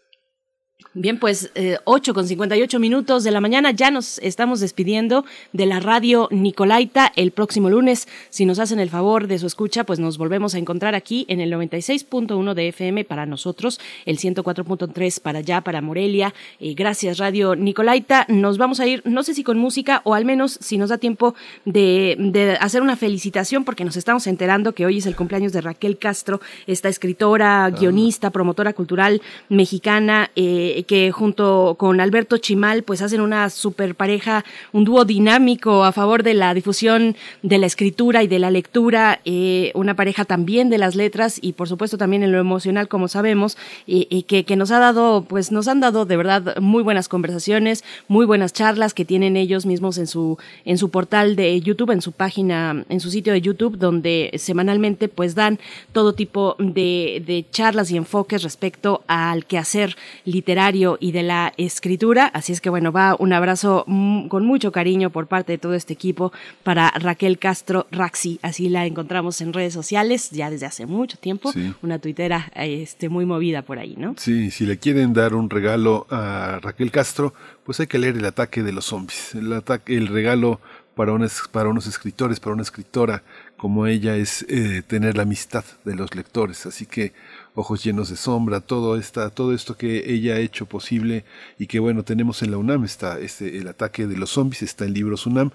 Bien, 0.96 1.18
pues 1.18 1.50
eh, 1.56 1.80
8 1.86 2.14
con 2.14 2.28
58 2.28 2.80
minutos 2.80 3.24
de 3.24 3.32
la 3.32 3.42
mañana 3.42 3.72
ya 3.72 3.90
nos 3.90 4.20
estamos 4.20 4.60
despidiendo 4.60 5.26
de 5.52 5.66
la 5.66 5.80
radio 5.80 6.28
Nicolaita 6.30 7.12
el 7.16 7.32
próximo 7.32 7.68
lunes. 7.72 8.08
Si 8.30 8.46
nos 8.46 8.60
hacen 8.60 8.80
el 8.80 8.92
favor 8.92 9.26
de 9.26 9.40
su 9.40 9.48
escucha, 9.48 9.86
pues 9.86 9.98
nos 9.98 10.20
volvemos 10.20 10.54
a 10.54 10.60
encontrar 10.60 10.94
aquí 10.94 11.26
en 11.30 11.42
el 11.42 11.52
96.1 11.52 12.54
de 12.54 12.68
FM 12.68 13.06
para 13.06 13.26
nosotros, 13.26 13.80
el 14.06 14.20
104.3 14.20 15.20
para 15.20 15.40
allá, 15.40 15.62
para 15.62 15.82
Morelia. 15.82 16.32
Eh, 16.60 16.76
gracias 16.76 17.18
Radio 17.18 17.56
Nicolaita. 17.56 18.28
Nos 18.30 18.60
vamos 18.60 18.80
a 18.80 18.86
ir, 18.86 19.02
no 19.04 19.24
sé 19.24 19.34
si 19.34 19.44
con 19.44 19.58
música 19.58 20.02
o 20.04 20.14
al 20.14 20.26
menos 20.26 20.60
si 20.62 20.78
nos 20.78 20.90
da 20.90 21.00
tiempo 21.00 21.34
de, 21.66 22.16
de 22.20 22.52
hacer 22.62 22.84
una 22.84 22.98
felicitación 22.98 23.64
porque 23.66 23.84
nos 23.84 23.98
estamos 23.98 24.28
enterando 24.28 24.76
que 24.76 24.86
hoy 24.86 25.00
es 25.00 25.08
el 25.08 25.16
cumpleaños 25.16 25.54
de 25.54 25.62
Raquel 25.62 25.98
Castro, 25.98 26.40
esta 26.68 26.88
escritora, 26.88 27.68
guionista, 27.72 28.30
promotora 28.30 28.74
cultural 28.74 29.24
mexicana. 29.50 30.30
Eh, 30.36 30.83
que 30.84 31.12
junto 31.12 31.76
con 31.78 32.00
Alberto 32.00 32.38
Chimal 32.38 32.84
pues 32.84 33.02
hacen 33.02 33.22
una 33.22 33.50
super 33.50 33.96
pareja, 33.96 34.44
un 34.72 34.84
dúo 34.84 35.06
dinámico 35.06 35.84
a 35.84 35.92
favor 35.92 36.24
de 36.24 36.34
la 36.34 36.54
difusión 36.54 37.16
de 37.42 37.58
la 37.58 37.66
escritura 37.66 38.24
y 38.24 38.28
de 38.28 38.40
la 38.40 38.52
lectura, 38.52 39.20
eh, 39.26 39.72
una 39.76 39.96
pareja 39.96 40.26
también 40.26 40.70
de 40.70 40.78
las 40.78 40.96
letras 40.96 41.40
y 41.42 41.54
por 41.54 41.68
supuesto 41.68 41.98
también 41.98 42.24
en 42.24 42.32
lo 42.32 42.40
emocional 42.40 42.88
como 42.88 43.08
sabemos, 43.08 43.58
y 43.86 44.24
que, 44.24 44.44
que, 44.46 44.56
nos 44.56 44.72
ha 44.72 44.80
dado 44.80 45.26
pues 45.28 45.52
nos 45.52 45.68
han 45.68 45.80
dado 45.80 46.06
de 46.06 46.18
verdad 46.18 46.58
muy 46.60 46.84
buenas 46.84 47.08
conversaciones, 47.08 47.84
muy 48.08 48.26
buenas 48.26 48.54
charlas 48.54 48.94
que 48.94 49.06
tienen 49.06 49.38
ellos 49.38 49.66
mismos 49.66 49.98
en 49.98 50.08
su, 50.08 50.38
en 50.66 50.78
su 50.78 50.90
portal 50.90 51.36
de 51.36 51.60
YouTube, 51.62 51.92
en 51.92 52.02
su 52.02 52.12
página, 52.12 52.86
en 52.90 53.00
su 53.00 53.10
sitio 53.10 53.34
de 53.34 53.42
YouTube 53.42 53.78
donde 53.78 54.32
semanalmente 54.38 55.08
pues 55.08 55.36
dan 55.36 55.60
todo 55.92 56.14
tipo 56.14 56.56
de, 56.60 57.24
de 57.26 57.46
charlas 57.52 57.92
y 57.92 57.98
enfoques 57.98 58.44
respecto 58.44 59.04
al 59.08 59.46
quehacer 59.46 59.96
literario 60.26 60.73
y 60.74 61.12
de 61.12 61.24
la 61.24 61.54
escritura. 61.58 62.26
Así 62.28 62.52
es 62.52 62.62
que 62.62 62.70
bueno, 62.70 62.92
va 62.92 63.16
un 63.20 63.32
abrazo 63.32 63.86
con 63.86 64.46
mucho 64.46 64.72
cariño 64.72 65.10
por 65.10 65.28
parte 65.28 65.54
de 65.54 65.58
todo 65.58 65.74
este 65.74 65.94
equipo 65.94 66.32
para 66.64 66.90
Raquel 66.92 67.38
Castro 67.38 67.88
Raxi. 67.92 68.40
Así 68.42 68.70
la 68.70 68.86
encontramos 68.86 69.40
en 69.42 69.54
redes 69.54 69.74
sociales 69.74 70.32
ya 70.32 70.50
desde 70.50 70.66
hace 70.66 70.86
mucho 70.86 71.18
tiempo. 71.18 71.52
Una 71.82 72.00
tuitera 72.00 72.52
este, 72.56 73.10
muy 73.10 73.26
movida 73.26 73.62
por 73.62 73.80
ahí, 73.80 73.96
¿no? 73.98 74.16
Sí, 74.18 74.52
si 74.52 74.66
le 74.66 74.78
quieren 74.78 75.14
dar 75.14 75.36
un 75.36 75.50
regalo 75.50 76.08
a 76.10 76.60
Raquel 76.62 76.92
Castro, 76.92 77.34
pues 77.64 77.80
hay 77.80 77.88
que 77.88 78.00
leer 78.00 78.18
El 78.18 78.26
ataque 78.26 78.64
de 78.64 78.72
los 78.72 78.86
zombies. 78.86 79.36
El, 79.36 79.54
ataque, 79.54 79.96
el 79.96 80.08
regalo 80.08 80.60
para, 80.96 81.14
para 81.52 81.70
unos 81.70 81.88
escritores, 81.88 82.40
para 82.40 82.54
una 82.54 82.64
escritora 82.64 83.24
como 83.58 83.88
ella 83.88 84.18
es 84.18 84.46
eh, 84.50 84.82
tener 84.86 85.16
la 85.16 85.24
amistad 85.24 85.64
de 85.86 85.96
los 85.96 86.16
lectores. 86.16 86.66
Así 86.66 86.86
que 86.86 87.14
ojos 87.56 87.84
llenos 87.84 88.10
de 88.10 88.16
sombra, 88.16 88.62
todo 88.62 88.98
esta, 88.98 89.30
todo 89.30 89.54
esto 89.54 89.78
que 89.78 90.14
ella 90.14 90.36
ha 90.36 90.40
hecho 90.40 90.66
posible 90.66 91.26
y 91.60 91.68
que 91.68 91.80
bueno 91.80 92.04
tenemos 92.04 92.42
en 92.42 92.52
la 92.52 92.58
UNAM 92.58 92.84
está 92.84 93.20
este 93.20 93.58
el 93.58 93.68
ataque 93.68 94.08
de 94.08 94.18
los 94.18 94.32
zombies 94.32 94.64
está 94.64 94.86
en 94.86 94.94
libros 94.94 95.26
UNAM 95.26 95.52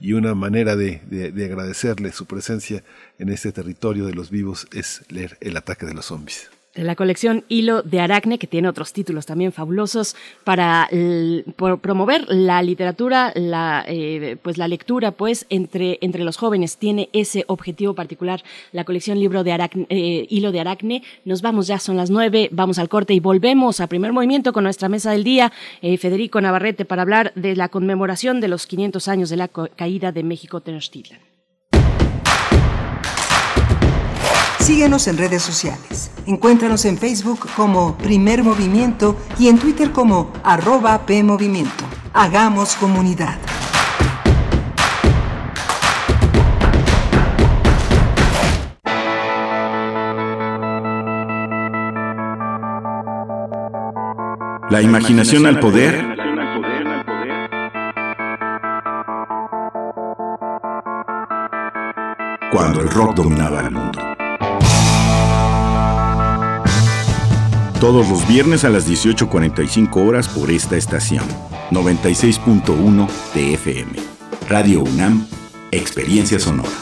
y 0.00 0.14
una 0.14 0.34
manera 0.34 0.76
de, 0.76 1.00
de, 1.06 1.44
agradecerle 1.44 2.12
su 2.12 2.26
presencia 2.26 2.82
en 3.18 3.28
este 3.28 3.52
territorio 3.52 4.06
de 4.06 4.14
los 4.14 4.30
vivos 4.30 4.66
es 4.72 5.02
leer 5.08 5.36
el 5.40 5.56
ataque 5.56 5.86
de 5.86 5.94
los 5.94 6.06
zombies. 6.06 6.61
La 6.74 6.96
colección 6.96 7.44
Hilo 7.48 7.82
de 7.82 8.00
Aracne, 8.00 8.38
que 8.38 8.46
tiene 8.46 8.68
otros 8.68 8.92
títulos 8.92 9.26
también 9.26 9.52
fabulosos 9.52 10.16
para 10.44 10.88
promover 11.80 12.24
la 12.28 12.62
literatura, 12.62 13.32
la, 13.34 13.84
eh, 13.86 14.36
pues 14.42 14.56
la 14.56 14.68
lectura, 14.68 15.12
pues 15.12 15.46
entre, 15.50 15.98
entre 16.00 16.24
los 16.24 16.36
jóvenes 16.36 16.78
tiene 16.78 17.10
ese 17.12 17.44
objetivo 17.48 17.94
particular. 17.94 18.42
La 18.72 18.84
colección 18.84 19.20
Libro 19.20 19.44
de 19.44 19.52
Aracne, 19.52 19.86
eh, 19.90 20.26
Hilo 20.30 20.52
de 20.52 20.60
Aracne. 20.60 21.02
Nos 21.24 21.42
vamos 21.42 21.66
ya, 21.66 21.78
son 21.78 21.96
las 21.96 22.10
nueve, 22.10 22.48
vamos 22.52 22.78
al 22.78 22.88
corte 22.88 23.12
y 23.12 23.20
volvemos 23.20 23.80
a 23.80 23.86
primer 23.86 24.12
movimiento 24.12 24.52
con 24.52 24.64
nuestra 24.64 24.88
mesa 24.88 25.12
del 25.12 25.24
día, 25.24 25.52
eh, 25.82 25.98
Federico 25.98 26.40
Navarrete, 26.40 26.84
para 26.84 27.02
hablar 27.02 27.32
de 27.34 27.54
la 27.54 27.68
conmemoración 27.68 28.40
de 28.40 28.48
los 28.48 28.66
500 28.66 29.08
años 29.08 29.30
de 29.30 29.36
la 29.36 29.48
caída 29.48 30.12
de 30.12 30.22
México 30.22 30.60
Tenochtitlan. 30.60 31.31
Síguenos 34.62 35.08
en 35.08 35.18
redes 35.18 35.42
sociales. 35.42 36.12
Encuéntranos 36.24 36.84
en 36.84 36.96
Facebook 36.96 37.48
como 37.56 37.98
Primer 37.98 38.44
Movimiento 38.44 39.16
y 39.36 39.48
en 39.48 39.58
Twitter 39.58 39.90
como 39.90 40.32
arroba 40.44 41.04
PMovimiento. 41.04 41.84
Hagamos 42.12 42.76
comunidad. 42.76 43.40
La 54.70 54.80
imaginación 54.80 55.46
al 55.46 55.58
poder. 55.58 56.16
Cuando 62.52 62.80
el 62.80 62.88
rock 62.90 63.16
dominaba 63.16 63.62
el 63.62 63.72
mundo. 63.72 64.21
Todos 67.82 68.08
los 68.08 68.28
viernes 68.28 68.62
a 68.62 68.70
las 68.70 68.88
18.45 68.88 70.06
horas 70.06 70.28
por 70.28 70.52
esta 70.52 70.76
estación. 70.76 71.24
96.1 71.72 73.08
TFM. 73.34 73.98
Radio 74.48 74.84
UNAM, 74.84 75.26
Experiencia 75.72 76.38
Sonora. 76.38 76.81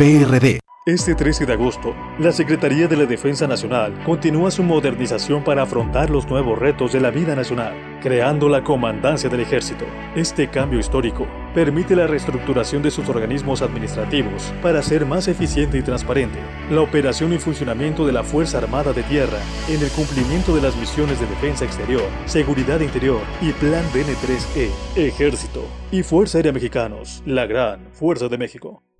PRD. 0.00 0.60
Este 0.86 1.14
13 1.14 1.44
de 1.44 1.52
agosto, 1.52 1.94
la 2.18 2.32
Secretaría 2.32 2.88
de 2.88 2.96
la 2.96 3.04
Defensa 3.04 3.46
Nacional 3.46 4.02
continúa 4.02 4.50
su 4.50 4.62
modernización 4.62 5.44
para 5.44 5.64
afrontar 5.64 6.08
los 6.08 6.26
nuevos 6.26 6.58
retos 6.58 6.94
de 6.94 7.00
la 7.00 7.10
vida 7.10 7.36
nacional, 7.36 7.98
creando 8.00 8.48
la 8.48 8.64
Comandancia 8.64 9.28
del 9.28 9.40
Ejército. 9.40 9.84
Este 10.16 10.48
cambio 10.48 10.80
histórico 10.80 11.26
permite 11.54 11.94
la 11.94 12.06
reestructuración 12.06 12.82
de 12.82 12.90
sus 12.90 13.10
organismos 13.10 13.60
administrativos 13.60 14.54
para 14.62 14.82
ser 14.82 15.04
más 15.04 15.28
eficiente 15.28 15.76
y 15.76 15.82
transparente, 15.82 16.38
la 16.70 16.80
operación 16.80 17.34
y 17.34 17.38
funcionamiento 17.38 18.06
de 18.06 18.12
la 18.12 18.24
Fuerza 18.24 18.56
Armada 18.56 18.94
de 18.94 19.02
Tierra 19.02 19.40
en 19.68 19.82
el 19.82 19.90
cumplimiento 19.90 20.56
de 20.56 20.62
las 20.62 20.74
misiones 20.76 21.20
de 21.20 21.26
defensa 21.26 21.66
exterior, 21.66 22.08
seguridad 22.24 22.80
interior 22.80 23.20
y 23.42 23.52
Plan 23.52 23.84
DN3E, 23.92 24.70
Ejército 24.96 25.62
y 25.92 26.02
Fuerza 26.02 26.38
Aérea 26.38 26.52
Mexicanos, 26.52 27.22
la 27.26 27.44
gran 27.44 27.92
Fuerza 27.92 28.28
de 28.28 28.38
México. 28.38 28.82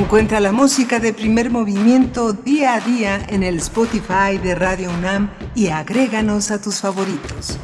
Encuentra 0.00 0.40
la 0.40 0.50
música 0.50 0.98
de 0.98 1.12
primer 1.12 1.50
movimiento 1.50 2.32
día 2.32 2.74
a 2.74 2.80
día 2.80 3.22
en 3.28 3.42
el 3.42 3.58
Spotify 3.58 4.38
de 4.42 4.54
Radio 4.54 4.90
UNAM 4.90 5.30
y 5.54 5.68
agréganos 5.68 6.50
a 6.50 6.60
tus 6.60 6.80
favoritos. 6.80 7.58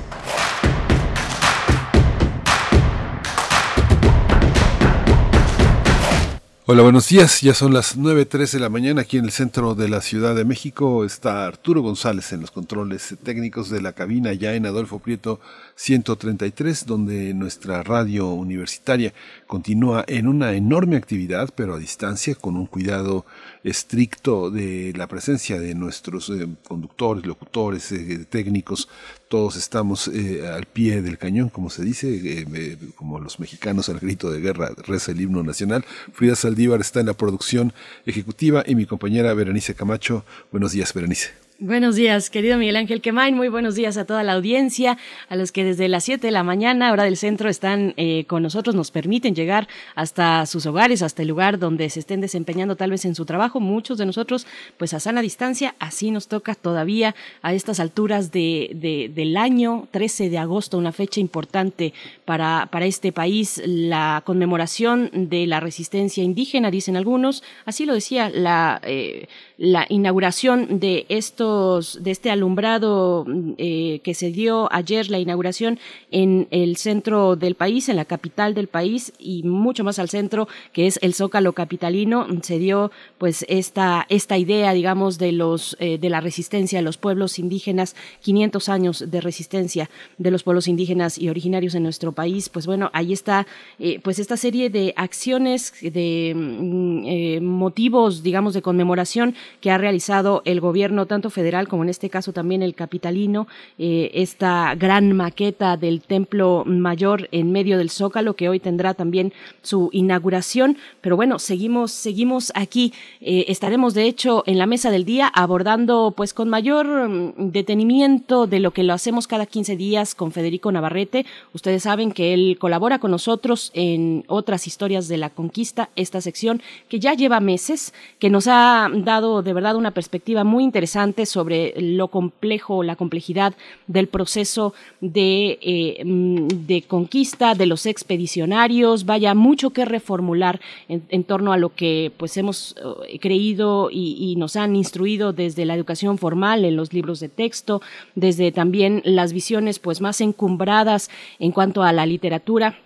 Hola, 6.67 6.83
buenos 6.83 7.09
días. 7.09 7.41
Ya 7.41 7.55
son 7.55 7.73
las 7.73 7.97
9.13 7.97 8.51
de 8.51 8.61
la 8.61 8.69
mañana 8.69 9.01
aquí 9.03 9.17
en 9.17 9.25
el 9.25 9.31
centro 9.31 9.75
de 9.75 9.89
la 9.89 10.01
Ciudad 10.01 10.35
de 10.35 10.45
México. 10.45 11.05
Está 11.05 11.47
Arturo 11.47 11.81
González 11.81 12.33
en 12.33 12.41
los 12.43 12.51
controles 12.51 13.15
técnicos 13.23 13.71
de 13.71 13.81
la 13.81 13.93
cabina 13.93 14.33
ya 14.35 14.53
en 14.53 14.67
Adolfo 14.67 14.99
Prieto 14.99 15.41
133, 15.77 16.87
donde 16.87 17.35
nuestra 17.35 17.83
radio 17.83 18.29
universitaria 18.31 19.13
continúa 19.47 20.05
en 20.09 20.27
una 20.27 20.55
enorme 20.55 20.97
actividad, 20.97 21.51
pero 21.55 21.75
a 21.75 21.79
distancia, 21.79 22.35
con 22.35 22.57
un 22.57 22.67
cuidado 22.67 23.27
estricto 23.63 24.51
de 24.51 24.95
la 24.97 25.07
presencia 25.07 25.61
de 25.61 25.75
nuestros 25.75 26.31
eh, 26.31 26.49
conductores, 26.67 27.27
locutores, 27.27 27.93
eh, 27.93 28.27
técnicos. 28.29 28.89
Todos 29.29 29.57
estamos 29.57 30.09
eh, 30.09 30.49
al 30.49 30.65
pie 30.65 31.03
del 31.03 31.19
cañón, 31.19 31.51
como 31.51 31.69
se 31.69 31.85
dice, 31.85 32.47
como 32.95 33.21
los 33.21 33.39
mexicanos 33.39 33.89
al 33.89 33.99
grito 33.99 34.31
de 34.31 34.41
guerra 34.41 34.71
reza 34.87 35.13
el 35.13 35.21
himno 35.21 35.43
nacional. 35.43 35.85
Frida 36.13 36.37
Saldívar 36.37 36.81
está 36.81 37.01
en 37.01 37.07
la 37.07 37.15
producción 37.15 37.73
ejecutiva 38.07 38.65
y 38.67 38.75
mi 38.75 38.87
compañera 38.87 39.35
Berenice 39.35 39.75
Camacho. 39.75 40.25
Buenos 40.51 40.73
días, 40.73 40.95
Berenice. 40.95 41.46
Buenos 41.59 41.97
días, 41.97 42.29
querido 42.29 42.59
Miguel 42.59 42.77
Ángel 42.77 43.01
Quemain. 43.01 43.35
Muy 43.35 43.49
buenos 43.49 43.75
días 43.75 43.97
a 43.97 44.05
toda 44.05 44.23
la 44.23 44.35
audiencia, 44.35 44.99
a 45.31 45.37
los 45.37 45.53
que 45.53 45.65
desde 45.65 45.89
las 45.89 46.05
7 46.05 46.27
de 46.27 46.31
la 46.31 46.43
mañana, 46.43 46.93
hora 46.93 47.05
del 47.05 47.17
centro, 47.17 47.49
están 47.49 47.95
eh, 47.97 48.27
con 48.27 48.43
nosotros, 48.43 48.77
nos 48.77 48.91
permiten 48.91 49.35
llegar 49.35 49.67
hasta 49.95 50.45
sus 50.45 50.67
hogares, 50.67 51.01
hasta 51.01 51.23
el 51.23 51.29
lugar 51.29 51.59
donde 51.59 51.89
se 51.89 52.01
estén 52.01 52.21
desempeñando 52.21 52.77
tal 52.77 52.91
vez 52.91 53.07
en 53.07 53.15
su 53.15 53.25
trabajo. 53.25 53.59
Muchos 53.59 53.97
de 53.97 54.05
nosotros, 54.05 54.47
pues 54.77 54.93
a 54.93 55.01
sana 55.01 55.23
distancia, 55.23 55.75
así 55.79 56.11
nos 56.11 56.29
toca 56.29 56.55
todavía 56.55 57.15
a 57.41 57.55
estas 57.55 57.81
alturas 57.81 58.33
de, 58.33 59.09
del 59.15 59.39
año, 59.39 59.89
13 59.93 60.29
de 60.29 60.37
agosto, 60.37 60.77
una 60.77 60.93
fecha 60.93 61.21
importante 61.21 61.95
para, 62.27 62.69
para 62.71 62.85
este 62.85 63.13
país, 63.13 63.63
la 63.65 64.23
conmemoración 64.27 65.11
de 65.15 65.47
la 65.47 65.61
resistencia 65.61 66.23
indígena, 66.23 66.71
dicen 66.71 66.99
algunos. 66.99 67.43
Así 67.65 67.87
lo 67.87 67.95
decía 67.95 68.29
la, 68.29 68.81
eh, 68.85 69.29
la 69.57 69.87
inauguración 69.89 70.81
de 70.81 71.07
esto 71.09 71.37
estos, 71.37 72.03
de 72.03 72.11
este 72.11 72.31
alumbrado 72.31 73.27
eh, 73.59 74.01
que 74.03 74.15
se 74.15 74.31
dio 74.31 74.73
ayer 74.73 75.11
la 75.11 75.19
inauguración 75.19 75.79
en 76.11 76.49
el 76.51 76.77
centro 76.77 77.37
del 77.37 77.55
país, 77.55 77.89
en 77.89 77.97
la 77.97 78.07
capital 78.07 78.55
del 78.55 78.69
país 78.69 79.13
y 79.19 79.43
mucho 79.43 79.85
más 79.85 79.99
al 79.99 80.09
centro, 80.09 80.49
que 80.73 80.87
es 80.87 80.99
el 81.03 81.13
Zócalo 81.13 81.53
capitalino, 81.53 82.27
se 82.43 82.59
dio 82.59 82.91
pues 83.19 83.45
esta, 83.49 84.07
esta 84.09 84.39
idea, 84.39 84.73
digamos, 84.73 85.19
de 85.19 85.33
los, 85.33 85.77
eh, 85.79 85.99
de 85.99 86.09
la 86.09 86.21
resistencia 86.21 86.79
de 86.79 86.85
los 86.85 86.97
pueblos 86.97 87.39
indígenas, 87.39 87.97
500 88.23 88.69
años 88.69 89.05
de 89.07 89.21
resistencia 89.21 89.91
de 90.17 90.31
los 90.31 90.43
pueblos 90.43 90.69
indígenas 90.69 91.19
y 91.19 91.29
originarios 91.29 91.75
en 91.75 91.83
nuestro 91.83 92.13
país, 92.17 92.49
pues 92.49 92.67
bueno, 92.67 92.91
ahí 92.93 93.13
está, 93.13 93.47
eh, 93.79 94.01
pues 94.03 94.19
esta 94.19 94.37
serie 94.37 94.71
de 94.71 94.93
acciones, 94.97 95.73
de 95.81 96.35
mm, 96.35 97.45
motivos, 97.45 98.25
digamos, 98.25 98.55
de 98.55 98.63
conmemoración 98.63 99.37
que 99.61 99.71
ha 99.71 99.79
realizado 99.79 100.43
el 100.45 100.61
gobierno, 100.61 101.07
tanto 101.07 101.31
federal 101.31 101.69
como 101.69 101.85
en 101.85 101.91
este 101.91 102.11
caso 102.11 102.33
también 102.33 102.63
el 102.63 102.75
capitalino, 102.75 103.47
eh, 103.79 104.11
esta 104.15 104.75
gran 104.75 105.13
maqueta 105.13 105.77
del 105.77 106.01
Templo 106.01 106.65
Mayor 106.67 107.29
en 107.31 107.53
medio 107.53 107.79
del 107.79 107.91
Zócalo, 107.91 108.35
que 108.35 108.49
hoy 108.49 108.59
tendrá 108.59 108.95
también 108.95 109.33
su 109.63 109.91
inauguración. 109.93 110.77
Pero 111.01 111.17
bueno, 111.17 111.39
seguimos, 111.39 111.93
seguimos 111.93 112.53
aquí. 112.55 112.93
Eh, 113.21 113.45
estaremos, 113.49 113.95
de 113.95 114.05
hecho, 114.05 114.43
en 114.47 114.59
la 114.59 114.67
mesa 114.67 114.91
del 114.91 115.05
día 115.05 115.29
abordando, 115.29 116.15
pues, 116.17 116.33
con 116.33 116.49
mayor 116.49 116.87
mm, 116.87 117.53
detenimiento 117.53 118.47
de 118.47 118.61
lo 118.61 118.71
que 118.71 118.83
lo 118.83 118.95
hacemos 118.95 119.27
cada 119.27 119.47
15 119.47 119.77
días 119.77 120.15
con 120.15 120.33
Federico 120.33 120.73
Navarrete. 120.73 121.27
Ustedes 121.53 121.83
saben 121.83 122.06
que 122.13 122.35
él 122.35 122.57
colabora 122.59 122.99
con 122.99 123.11
nosotros 123.11 123.71
en 123.75 124.25
otras 124.29 124.67
historias 124.67 125.09
de 125.09 125.17
la 125.17 125.31
conquista, 125.31 125.91
esta 125.97 126.21
sección 126.21 126.63
que 126.89 127.01
ya 127.01 127.15
lleva 127.15 127.41
meses, 127.41 127.95
que 128.19 128.31
nos 128.31 128.47
ha 128.49 128.89
dado 128.95 129.43
de 129.43 129.53
verdad 129.53 129.77
una 129.77 129.91
perspectiva 129.91 130.45
muy 130.45 130.65
interesante 130.65 131.27
sobre 131.27 131.75
lo 131.81 132.09
complejo, 132.09 132.83
la 132.83 132.97
complejidad 132.97 133.55
del 133.87 134.09
proceso 134.09 134.75
de, 135.01 135.59
eh, 135.63 136.03
mm, 136.05 136.49
de 136.67 136.83
conquista 136.83 137.55
de 137.55 137.67
los 137.67 137.87
expedicionarios. 137.87 139.05
Vaya, 139.05 139.35
mucho 139.35 139.71
que 139.71 139.85
reformular 139.85 140.61
en, 140.89 141.25
torno 141.25 141.53
a 141.53 141.57
lo 141.57 141.75
que 141.75 142.13
pues 142.17 142.37
hemos 142.37 142.77
eh, 143.09 143.19
creído 143.19 143.89
y, 143.91 144.35
nos 144.37 144.57
han 144.57 144.77
instruido 144.77 145.33
desde 145.33 145.65
la 145.65 145.75
educación 145.75 146.19
formal 146.19 146.65
en 146.65 146.77
los 146.77 146.93
libros 146.93 147.21
de 147.21 147.29
texto, 147.29 147.81
desde 148.15 148.53
también 148.53 149.01
las 149.05 149.33
visiones 149.33 149.79
pues 149.79 150.01
más 150.01 150.21
encumbradas 150.21 151.11
en 151.39 151.53
cuanto 151.53 151.83
a 151.83 151.93
la 151.97 152.07
literatura 152.07 152.77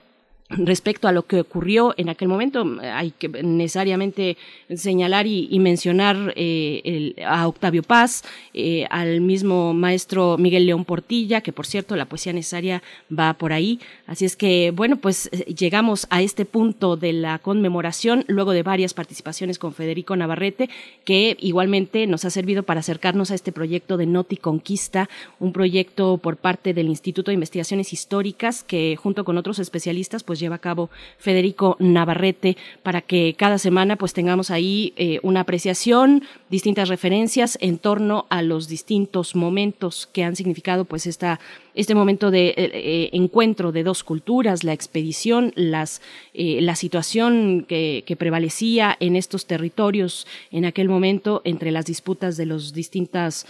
respecto 0.51 1.07
a 1.07 1.13
lo 1.13 1.27
que 1.27 1.41
ocurrió 1.41 1.95
en 1.97 2.09
aquel 2.09 2.29
momento. 2.29 2.67
Hay 2.83 3.13
que 3.13 3.29
necesariamente 3.29 4.37
señalar 4.75 5.27
y, 5.27 5.59
mencionar 5.61 6.33
eh, 6.37 7.15
a 7.25 7.47
Octavio 7.47 7.83
Paz, 7.83 8.25
eh, 8.55 8.87
al 8.91 9.21
mismo 9.21 9.75
maestro 9.75 10.39
Miguel 10.39 10.67
León 10.67 10.85
Portilla, 10.85 11.41
que 11.41 11.53
por 11.53 11.67
cierto 11.67 11.97
la 11.97 12.07
poesía 12.07 12.33
necesaria 12.33 12.83
va 13.17 13.35
por 13.35 13.53
ahí. 13.53 13.79
Así 14.07 14.25
es 14.25 14.37
que, 14.37 14.73
bueno, 14.75 14.97
pues 14.97 15.29
eh, 15.33 15.55
llegamos 15.55 16.07
a 16.11 16.23
este 16.23 16.45
punto 16.45 16.97
de 16.97 17.13
la 17.13 17.39
conmemoración 17.39 18.25
luego 18.27 18.53
de 18.53 18.63
varias 18.63 18.95
participaciones 18.95 19.59
con 19.59 19.75
Federico 19.75 20.17
Navarrete, 20.17 20.69
que 21.05 21.37
igualmente 21.41 22.07
nos 22.07 22.25
ha 22.25 22.31
servido 22.31 22.65
para 22.65 22.81
acercarnos 22.81 23.31
a 23.31 23.35
este 23.35 23.53
proyecto 23.53 23.97
de 23.97 24.07
Noti 24.07 24.37
Conquista, 24.37 25.09
un 25.39 25.53
proyecto 25.53 26.19
por 26.19 26.37
parte 26.37 26.75
del 26.75 26.89
Instituto 26.89 27.31
de 27.31 27.35
Investigaciones 27.35 27.93
Históricas 27.93 28.65
que 28.65 28.97
junto 28.97 29.25
con 29.25 29.39
otros 29.39 29.59
especialistas 29.59 30.25
pues 30.25 30.40
lleva 30.41 30.57
a 30.57 30.61
cabo 30.61 30.91
Federico 31.19 31.77
Navarrete 31.79 32.57
para 32.83 33.03
que 33.03 33.35
cada 33.37 33.59
semana 33.59 33.97
pues 33.97 34.13
tengamos 34.13 34.51
ahí 34.51 34.93
eh, 34.97 35.21
una 35.23 35.41
apreciación, 35.41 36.25
distintas 36.49 36.89
referencias 36.89 37.59
en 37.61 37.79
torno 37.79 38.27
a 38.31 38.43
los 38.43 38.69
distintos 38.69 39.37
momentos 39.37 40.09
que 40.13 40.25
han 40.25 40.37
significado 40.37 40.85
pues 40.85 41.07
esta 41.07 41.39
este 41.73 41.95
momento 41.95 42.33
de 42.33 42.49
eh, 42.49 42.55
eh, 42.57 43.11
encuentro 43.13 43.71
de 43.71 43.85
dos 43.85 44.03
culturas, 44.03 44.65
la 44.65 44.73
expedición, 44.73 45.53
las, 45.55 46.03
la 46.35 46.75
situación 46.75 47.65
que, 47.67 48.17
prevalecía 48.19 48.97
en 48.99 49.15
estos 49.15 49.47
territorios 49.47 50.27
en 50.51 50.65
aquel 50.65 50.89
momento 50.89 51.43
entre 51.45 51.71
las 51.71 51.87
disputas 51.87 52.37
de 52.37 52.47
los 52.47 52.73
distintos 52.73 53.47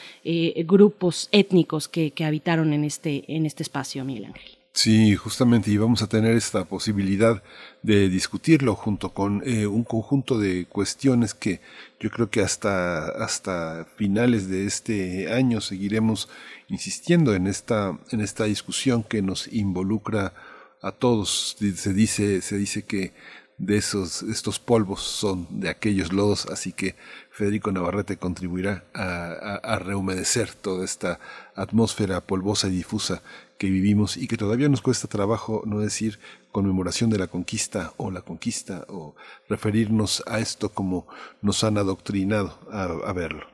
grupos 0.66 1.28
étnicos 1.32 1.88
que, 1.88 2.10
que 2.10 2.24
habitaron 2.24 2.74
en 2.74 2.84
este, 2.84 3.24
en 3.26 3.46
este 3.46 3.62
espacio, 3.62 4.04
Miguel 4.04 4.26
Ángel. 4.26 4.59
Sí, 4.72 5.16
justamente, 5.16 5.70
y 5.70 5.76
vamos 5.78 6.00
a 6.00 6.06
tener 6.06 6.36
esta 6.36 6.64
posibilidad 6.64 7.42
de 7.82 8.08
discutirlo 8.08 8.76
junto 8.76 9.12
con 9.12 9.42
eh, 9.44 9.66
un 9.66 9.82
conjunto 9.82 10.38
de 10.38 10.66
cuestiones 10.66 11.34
que 11.34 11.60
yo 11.98 12.08
creo 12.10 12.30
que 12.30 12.40
hasta, 12.40 13.08
hasta 13.08 13.86
finales 13.96 14.48
de 14.48 14.66
este 14.66 15.32
año 15.32 15.60
seguiremos 15.60 16.28
insistiendo 16.68 17.34
en 17.34 17.48
esta, 17.48 17.98
en 18.10 18.20
esta 18.20 18.44
discusión 18.44 19.02
que 19.02 19.22
nos 19.22 19.48
involucra 19.48 20.34
a 20.80 20.92
todos. 20.92 21.56
Se 21.58 21.92
dice, 21.92 22.40
se 22.40 22.56
dice 22.56 22.84
que 22.84 23.12
de 23.58 23.76
esos, 23.76 24.22
estos 24.22 24.58
polvos 24.58 25.02
son 25.02 25.46
de 25.50 25.68
aquellos 25.68 26.12
lodos, 26.12 26.46
así 26.46 26.72
que 26.72 26.94
Federico 27.30 27.72
Navarrete 27.72 28.16
contribuirá 28.16 28.84
a, 28.94 29.56
a, 29.62 29.78
rehumedecer 29.78 30.54
toda 30.54 30.84
esta 30.84 31.20
atmósfera 31.54 32.22
polvosa 32.22 32.68
y 32.68 32.76
difusa 32.76 33.22
que 33.60 33.68
vivimos 33.68 34.16
y 34.16 34.26
que 34.26 34.38
todavía 34.38 34.70
nos 34.70 34.80
cuesta 34.80 35.06
trabajo 35.06 35.62
no 35.66 35.80
decir 35.80 36.18
conmemoración 36.50 37.10
de 37.10 37.18
la 37.18 37.26
conquista 37.26 37.92
o 37.98 38.10
la 38.10 38.22
conquista 38.22 38.86
o 38.88 39.14
referirnos 39.50 40.22
a 40.26 40.38
esto 40.38 40.70
como 40.70 41.06
nos 41.42 41.62
han 41.62 41.76
adoctrinado 41.76 42.58
a, 42.72 43.12
verlo. 43.12 43.46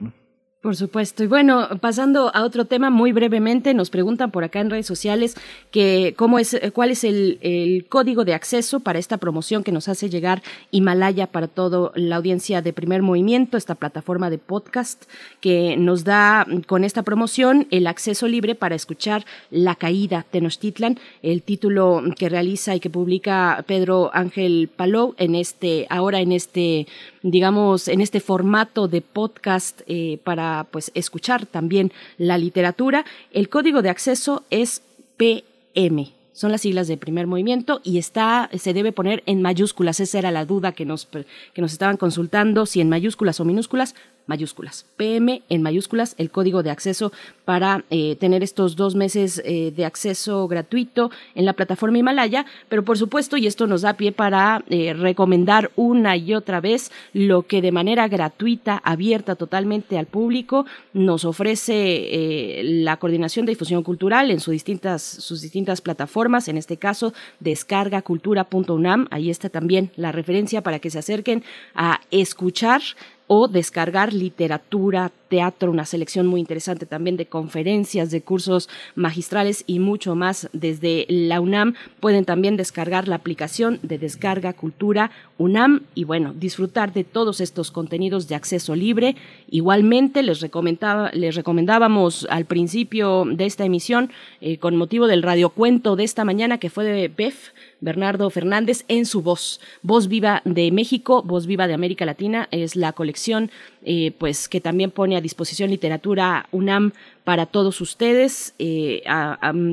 Por 0.66 0.74
supuesto. 0.74 1.22
Y 1.22 1.28
bueno, 1.28 1.68
pasando 1.80 2.34
a 2.34 2.42
otro 2.42 2.64
tema 2.64 2.90
muy 2.90 3.12
brevemente, 3.12 3.72
nos 3.72 3.88
preguntan 3.88 4.32
por 4.32 4.42
acá 4.42 4.58
en 4.58 4.68
redes 4.68 4.84
sociales 4.84 5.36
que 5.70 6.14
cómo 6.16 6.40
es, 6.40 6.60
cuál 6.74 6.90
es 6.90 7.04
el, 7.04 7.86
código 7.88 8.24
de 8.24 8.34
acceso 8.34 8.80
para 8.80 8.98
esta 8.98 9.18
promoción 9.18 9.62
que 9.62 9.70
nos 9.70 9.88
hace 9.88 10.10
llegar 10.10 10.42
Himalaya 10.72 11.28
para 11.28 11.46
toda 11.46 11.92
la 11.94 12.16
audiencia 12.16 12.62
de 12.62 12.72
Primer 12.72 13.02
Movimiento, 13.02 13.56
esta 13.56 13.76
plataforma 13.76 14.28
de 14.28 14.38
podcast 14.38 15.04
que 15.40 15.76
nos 15.76 16.02
da 16.02 16.44
con 16.66 16.82
esta 16.82 17.04
promoción 17.04 17.68
el 17.70 17.86
acceso 17.86 18.26
libre 18.26 18.56
para 18.56 18.74
escuchar 18.74 19.24
La 19.52 19.76
Caída 19.76 20.26
Tenochtitlan, 20.28 20.98
el 21.22 21.42
título 21.42 22.02
que 22.18 22.28
realiza 22.28 22.74
y 22.74 22.80
que 22.80 22.90
publica 22.90 23.64
Pedro 23.68 24.10
Ángel 24.12 24.68
Palou 24.74 25.14
en 25.18 25.36
este, 25.36 25.86
ahora 25.90 26.18
en 26.18 26.32
este 26.32 26.88
digamos, 27.30 27.88
en 27.88 28.00
este 28.00 28.20
formato 28.20 28.86
de 28.86 29.00
podcast 29.00 29.80
eh, 29.86 30.20
para 30.22 30.66
pues 30.70 30.92
escuchar 30.94 31.44
también 31.44 31.92
la 32.18 32.38
literatura. 32.38 33.04
El 33.32 33.48
código 33.48 33.82
de 33.82 33.90
acceso 33.90 34.44
es 34.50 34.82
PM. 35.16 36.12
Son 36.32 36.52
las 36.52 36.60
siglas 36.60 36.86
de 36.86 36.96
primer 36.96 37.26
movimiento 37.26 37.80
y 37.82 37.98
está, 37.98 38.48
se 38.56 38.74
debe 38.74 38.92
poner 38.92 39.22
en 39.26 39.42
mayúsculas. 39.42 40.00
Esa 40.00 40.18
era 40.18 40.30
la 40.30 40.44
duda 40.44 40.72
que 40.72 40.84
nos, 40.84 41.06
que 41.06 41.62
nos 41.62 41.72
estaban 41.72 41.96
consultando, 41.96 42.66
si 42.66 42.80
en 42.80 42.90
mayúsculas 42.90 43.40
o 43.40 43.44
minúsculas 43.44 43.94
mayúsculas. 44.26 44.86
PM 44.96 45.42
en 45.48 45.62
mayúsculas, 45.62 46.14
el 46.18 46.30
código 46.30 46.62
de 46.62 46.70
acceso 46.70 47.12
para 47.44 47.84
eh, 47.90 48.16
tener 48.16 48.42
estos 48.42 48.76
dos 48.76 48.94
meses 48.94 49.40
eh, 49.44 49.72
de 49.74 49.84
acceso 49.84 50.48
gratuito 50.48 51.10
en 51.34 51.44
la 51.44 51.52
plataforma 51.52 51.98
Himalaya. 51.98 52.46
Pero 52.68 52.84
por 52.84 52.98
supuesto, 52.98 53.36
y 53.36 53.46
esto 53.46 53.66
nos 53.66 53.82
da 53.82 53.94
pie 53.94 54.12
para 54.12 54.64
eh, 54.68 54.94
recomendar 54.94 55.70
una 55.76 56.16
y 56.16 56.34
otra 56.34 56.60
vez 56.60 56.90
lo 57.12 57.42
que 57.42 57.62
de 57.62 57.72
manera 57.72 58.08
gratuita, 58.08 58.80
abierta 58.84 59.36
totalmente 59.36 59.98
al 59.98 60.06
público, 60.06 60.66
nos 60.92 61.24
ofrece 61.24 62.60
la 62.62 62.96
Coordinación 62.96 63.46
de 63.46 63.52
Difusión 63.52 63.82
Cultural 63.82 64.30
en 64.30 64.40
sus 64.40 64.52
distintas, 64.52 65.02
sus 65.02 65.40
distintas 65.40 65.80
plataformas, 65.80 66.48
en 66.48 66.56
este 66.56 66.76
caso 66.76 67.12
descargacultura.unam. 67.40 69.06
Ahí 69.10 69.30
está 69.30 69.48
también 69.48 69.90
la 69.96 70.12
referencia 70.12 70.62
para 70.62 70.78
que 70.78 70.90
se 70.90 70.98
acerquen 70.98 71.44
a 71.74 72.00
escuchar 72.10 72.82
o 73.26 73.48
descargar 73.48 74.12
literatura, 74.12 75.10
teatro, 75.28 75.70
una 75.70 75.84
selección 75.84 76.26
muy 76.26 76.40
interesante 76.40 76.86
también 76.86 77.16
de 77.16 77.26
conferencias, 77.26 78.10
de 78.10 78.22
cursos 78.22 78.68
magistrales 78.94 79.64
y 79.66 79.80
mucho 79.80 80.14
más 80.14 80.48
desde 80.52 81.06
la 81.08 81.40
UNAM. 81.40 81.74
Pueden 82.00 82.24
también 82.24 82.56
descargar 82.56 83.08
la 83.08 83.16
aplicación 83.16 83.80
de 83.82 83.98
Descarga 83.98 84.52
Cultura 84.52 85.10
UNAM 85.38 85.82
y 85.94 86.04
bueno, 86.04 86.32
disfrutar 86.32 86.92
de 86.92 87.04
todos 87.04 87.40
estos 87.40 87.70
contenidos 87.70 88.28
de 88.28 88.36
acceso 88.36 88.76
libre. 88.76 89.16
Igualmente 89.50 90.22
les, 90.22 90.40
recomendaba, 90.40 91.10
les 91.12 91.34
recomendábamos 91.34 92.26
al 92.30 92.44
principio 92.44 93.24
de 93.24 93.46
esta 93.46 93.64
emisión, 93.64 94.10
eh, 94.40 94.58
con 94.58 94.76
motivo 94.76 95.06
del 95.06 95.22
radiocuento 95.22 95.96
de 95.96 96.04
esta 96.04 96.24
mañana 96.24 96.58
que 96.58 96.70
fue 96.70 96.84
de 96.84 97.08
BEF, 97.08 97.50
Bernardo 97.86 98.28
Fernández 98.30 98.84
en 98.88 99.06
su 99.06 99.22
voz. 99.22 99.60
Voz 99.82 100.08
Viva 100.08 100.42
de 100.44 100.72
México, 100.72 101.22
Voz 101.22 101.46
Viva 101.46 101.68
de 101.68 101.74
América 101.74 102.04
Latina 102.04 102.48
es 102.50 102.74
la 102.74 102.92
colección 102.92 103.52
eh, 103.84 104.10
pues 104.18 104.48
que 104.48 104.60
también 104.60 104.90
pone 104.90 105.16
a 105.16 105.20
disposición 105.20 105.70
literatura 105.70 106.48
UNAM 106.50 106.92
para 107.22 107.46
todos 107.46 107.80
ustedes. 107.80 108.54
Eh, 108.58 109.04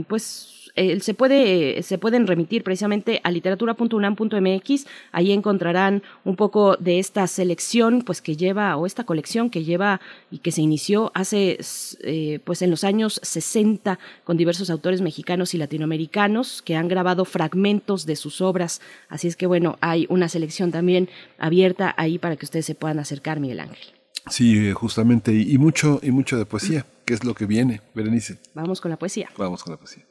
pues 0.07 0.62
eh, 0.75 0.99
se, 1.01 1.13
puede, 1.13 1.83
se 1.83 1.97
pueden 1.97 2.25
remitir 2.25 2.63
precisamente 2.63 3.21
a 3.23 3.31
literatura.unam.mx. 3.31 4.85
Ahí 5.11 5.31
encontrarán 5.31 6.01
un 6.23 6.35
poco 6.35 6.77
de 6.77 6.99
esta 6.99 7.27
selección 7.27 8.01
pues 8.01 8.21
que 8.21 8.35
lleva, 8.35 8.75
o 8.77 8.85
esta 8.85 9.03
colección 9.03 9.49
que 9.49 9.63
lleva 9.63 10.01
y 10.31 10.39
que 10.39 10.51
se 10.51 10.61
inició 10.61 11.11
hace 11.13 11.59
eh, 12.03 12.39
pues 12.43 12.61
en 12.61 12.71
los 12.71 12.83
años 12.83 13.19
60 13.23 13.99
con 14.23 14.37
diversos 14.37 14.69
autores 14.69 15.01
mexicanos 15.01 15.53
y 15.53 15.57
latinoamericanos 15.57 16.61
que 16.61 16.75
han 16.75 16.87
grabado 16.87 17.25
fragmentos 17.25 18.05
de 18.05 18.15
sus 18.15 18.41
obras. 18.41 18.81
Así 19.09 19.27
es 19.27 19.35
que 19.35 19.45
bueno, 19.45 19.77
hay 19.81 20.07
una 20.09 20.27
selección 20.27 20.71
también 20.71 21.09
abierta 21.37 21.93
ahí 21.97 22.17
para 22.17 22.35
que 22.35 22.45
ustedes 22.45 22.65
se 22.65 22.75
puedan 22.75 22.99
acercar, 22.99 23.39
Miguel 23.39 23.59
Ángel. 23.59 23.93
Sí, 24.29 24.69
eh, 24.69 24.73
justamente, 24.73 25.33
y, 25.33 25.57
mucho, 25.57 25.99
y 26.01 26.11
mucho 26.11 26.37
de 26.37 26.45
poesía, 26.45 26.85
que 27.05 27.13
es 27.13 27.25
lo 27.25 27.35
que 27.35 27.45
viene, 27.45 27.81
Berenice. 27.93 28.37
Vamos 28.53 28.79
con 28.79 28.89
la 28.89 28.97
poesía. 28.97 29.29
Vamos 29.37 29.63
con 29.63 29.73
la 29.73 29.77
poesía. 29.77 30.05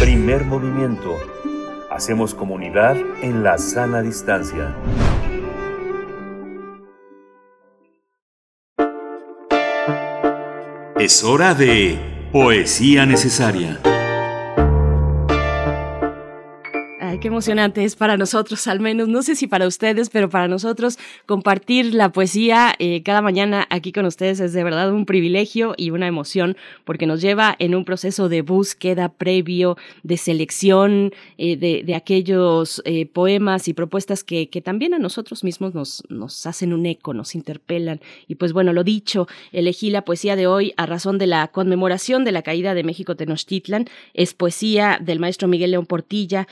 Primer 0.00 0.44
movimiento. 0.44 1.16
Hacemos 1.90 2.34
comunidad 2.34 2.96
en 3.22 3.44
la 3.44 3.56
sana 3.56 4.02
distancia. 4.02 4.74
Es 10.98 11.22
hora 11.22 11.54
de 11.54 12.28
Poesía 12.32 13.06
Necesaria. 13.06 13.80
Qué 17.20 17.28
emocionante 17.28 17.84
es 17.84 17.96
para 17.96 18.16
nosotros, 18.16 18.66
al 18.66 18.80
menos, 18.80 19.08
no 19.08 19.22
sé 19.22 19.36
si 19.36 19.46
para 19.46 19.66
ustedes, 19.66 20.10
pero 20.10 20.28
para 20.28 20.48
nosotros 20.48 20.98
compartir 21.24 21.94
la 21.94 22.10
poesía 22.10 22.74
eh, 22.78 23.02
cada 23.02 23.22
mañana 23.22 23.66
aquí 23.70 23.92
con 23.92 24.04
ustedes 24.06 24.40
es 24.40 24.52
de 24.52 24.64
verdad 24.64 24.92
un 24.92 25.06
privilegio 25.06 25.74
y 25.76 25.90
una 25.90 26.06
emoción, 26.06 26.56
porque 26.84 27.06
nos 27.06 27.20
lleva 27.20 27.56
en 27.58 27.74
un 27.74 27.84
proceso 27.84 28.28
de 28.28 28.42
búsqueda 28.42 29.08
previo, 29.08 29.76
de 30.02 30.16
selección 30.16 31.12
eh, 31.38 31.56
de, 31.56 31.94
aquellos 31.94 32.82
eh, 32.84 33.06
poemas 33.06 33.68
y 33.68 33.72
propuestas 33.72 34.22
que, 34.24 34.46
también 34.62 34.94
a 34.94 34.98
nosotros 34.98 35.44
mismos 35.44 35.74
nos, 35.74 36.02
nos 36.08 36.46
hacen 36.46 36.72
un 36.72 36.86
eco, 36.86 37.14
nos 37.14 37.34
interpelan. 37.34 38.00
Y 38.26 38.34
pues 38.34 38.52
bueno, 38.52 38.72
lo 38.72 38.84
dicho, 38.84 39.28
elegí 39.52 39.90
la 39.90 40.02
poesía 40.02 40.34
de 40.34 40.46
hoy 40.46 40.74
a 40.76 40.86
razón 40.86 41.18
de 41.18 41.26
la 41.26 41.48
conmemoración 41.48 42.24
de 42.24 42.32
la 42.32 42.42
caída 42.42 42.74
de 42.74 42.84
México 42.84 43.16
Tenochtitlan. 43.16 43.86
Es 44.12 44.34
poesía 44.34 44.98
del 45.00 45.20
maestro 45.20 45.46
Miguel 45.46 45.70
León 45.70 45.86
Portilla, 45.86 46.48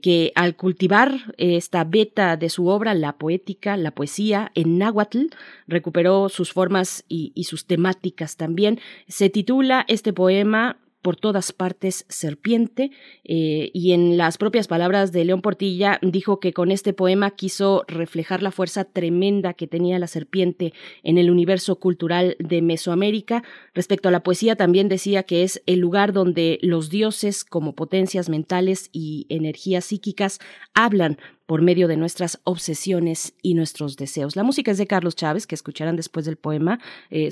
que 0.00 0.32
al 0.34 0.56
cultivar 0.56 1.34
esta 1.36 1.84
beta 1.84 2.36
de 2.36 2.48
su 2.48 2.68
obra, 2.68 2.94
la 2.94 3.18
poética, 3.18 3.76
la 3.76 3.90
poesía, 3.90 4.50
en 4.54 4.78
náhuatl, 4.78 5.26
recuperó 5.66 6.28
sus 6.28 6.52
formas 6.52 7.04
y, 7.08 7.32
y 7.34 7.44
sus 7.44 7.66
temáticas 7.66 8.36
también. 8.36 8.80
Se 9.08 9.30
titula 9.30 9.84
este 9.88 10.12
poema 10.12 10.78
por 11.02 11.16
todas 11.16 11.52
partes 11.52 12.04
serpiente 12.08 12.90
eh, 13.24 13.70
y 13.72 13.92
en 13.92 14.16
las 14.16 14.38
propias 14.38 14.68
palabras 14.68 15.12
de 15.12 15.24
León 15.24 15.42
Portilla 15.42 15.98
dijo 16.02 16.40
que 16.40 16.52
con 16.52 16.70
este 16.70 16.92
poema 16.92 17.30
quiso 17.30 17.84
reflejar 17.88 18.42
la 18.42 18.50
fuerza 18.50 18.84
tremenda 18.84 19.54
que 19.54 19.66
tenía 19.66 19.98
la 19.98 20.06
serpiente 20.06 20.72
en 21.02 21.18
el 21.18 21.30
universo 21.30 21.76
cultural 21.76 22.36
de 22.38 22.62
Mesoamérica. 22.62 23.42
Respecto 23.74 24.08
a 24.08 24.12
la 24.12 24.22
poesía 24.22 24.56
también 24.56 24.88
decía 24.88 25.22
que 25.22 25.42
es 25.42 25.62
el 25.66 25.80
lugar 25.80 26.12
donde 26.12 26.58
los 26.62 26.90
dioses 26.90 27.44
como 27.44 27.74
potencias 27.74 28.28
mentales 28.28 28.90
y 28.92 29.26
energías 29.28 29.86
psíquicas 29.86 30.38
hablan 30.74 31.18
por 31.50 31.62
medio 31.62 31.88
de 31.88 31.96
nuestras 31.96 32.40
obsesiones 32.44 33.34
y 33.42 33.54
nuestros 33.54 33.96
deseos. 33.96 34.36
La 34.36 34.44
música 34.44 34.70
es 34.70 34.78
de 34.78 34.86
Carlos 34.86 35.16
Chávez, 35.16 35.48
que 35.48 35.56
escucharán 35.56 35.96
después 35.96 36.24
del 36.24 36.36
poema. 36.36 36.78
Eh, 37.10 37.30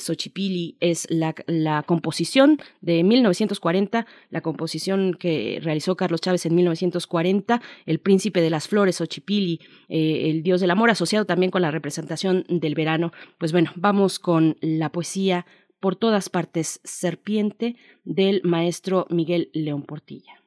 es 0.81 1.07
la, 1.09 1.85
composición 1.85 2.59
de 2.81 3.05
1940, 3.05 4.09
la 4.31 4.41
composición 4.41 5.15
que 5.15 5.61
realizó 5.63 5.97
Carlos 5.97 6.21
Chávez 6.21 6.47
en 6.47 6.57
1940, 6.57 7.63
El 7.87 8.01
príncipe 8.01 8.41
de 8.41 8.51
las 8.51 8.67
flores, 8.67 8.97
Xochipili, 8.97 9.61
eh, 9.89 10.31
el 10.31 10.43
dios 10.43 10.61
del 10.61 10.73
amor, 10.73 10.91
asociado 10.91 11.25
también 11.25 11.53
con 11.53 11.63
la 11.63 11.71
representación 11.71 12.45
del 12.49 12.75
verano. 12.75 13.13
Pues 13.39 13.53
bueno, 13.53 13.71
vamos 13.77 14.19
con 14.19 14.57
la 14.61 14.91
poesía 14.91 15.47
por 15.79 15.95
todas 15.95 16.29
partes, 16.29 16.81
Serpiente, 16.83 17.77
del 18.03 18.41
maestro 18.43 19.07
Miguel 19.11 19.49
León 19.53 19.85
Portilla. 19.85 20.43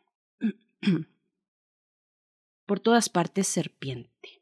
por 2.71 2.79
todas 2.79 3.09
partes 3.09 3.49
serpiente. 3.49 4.41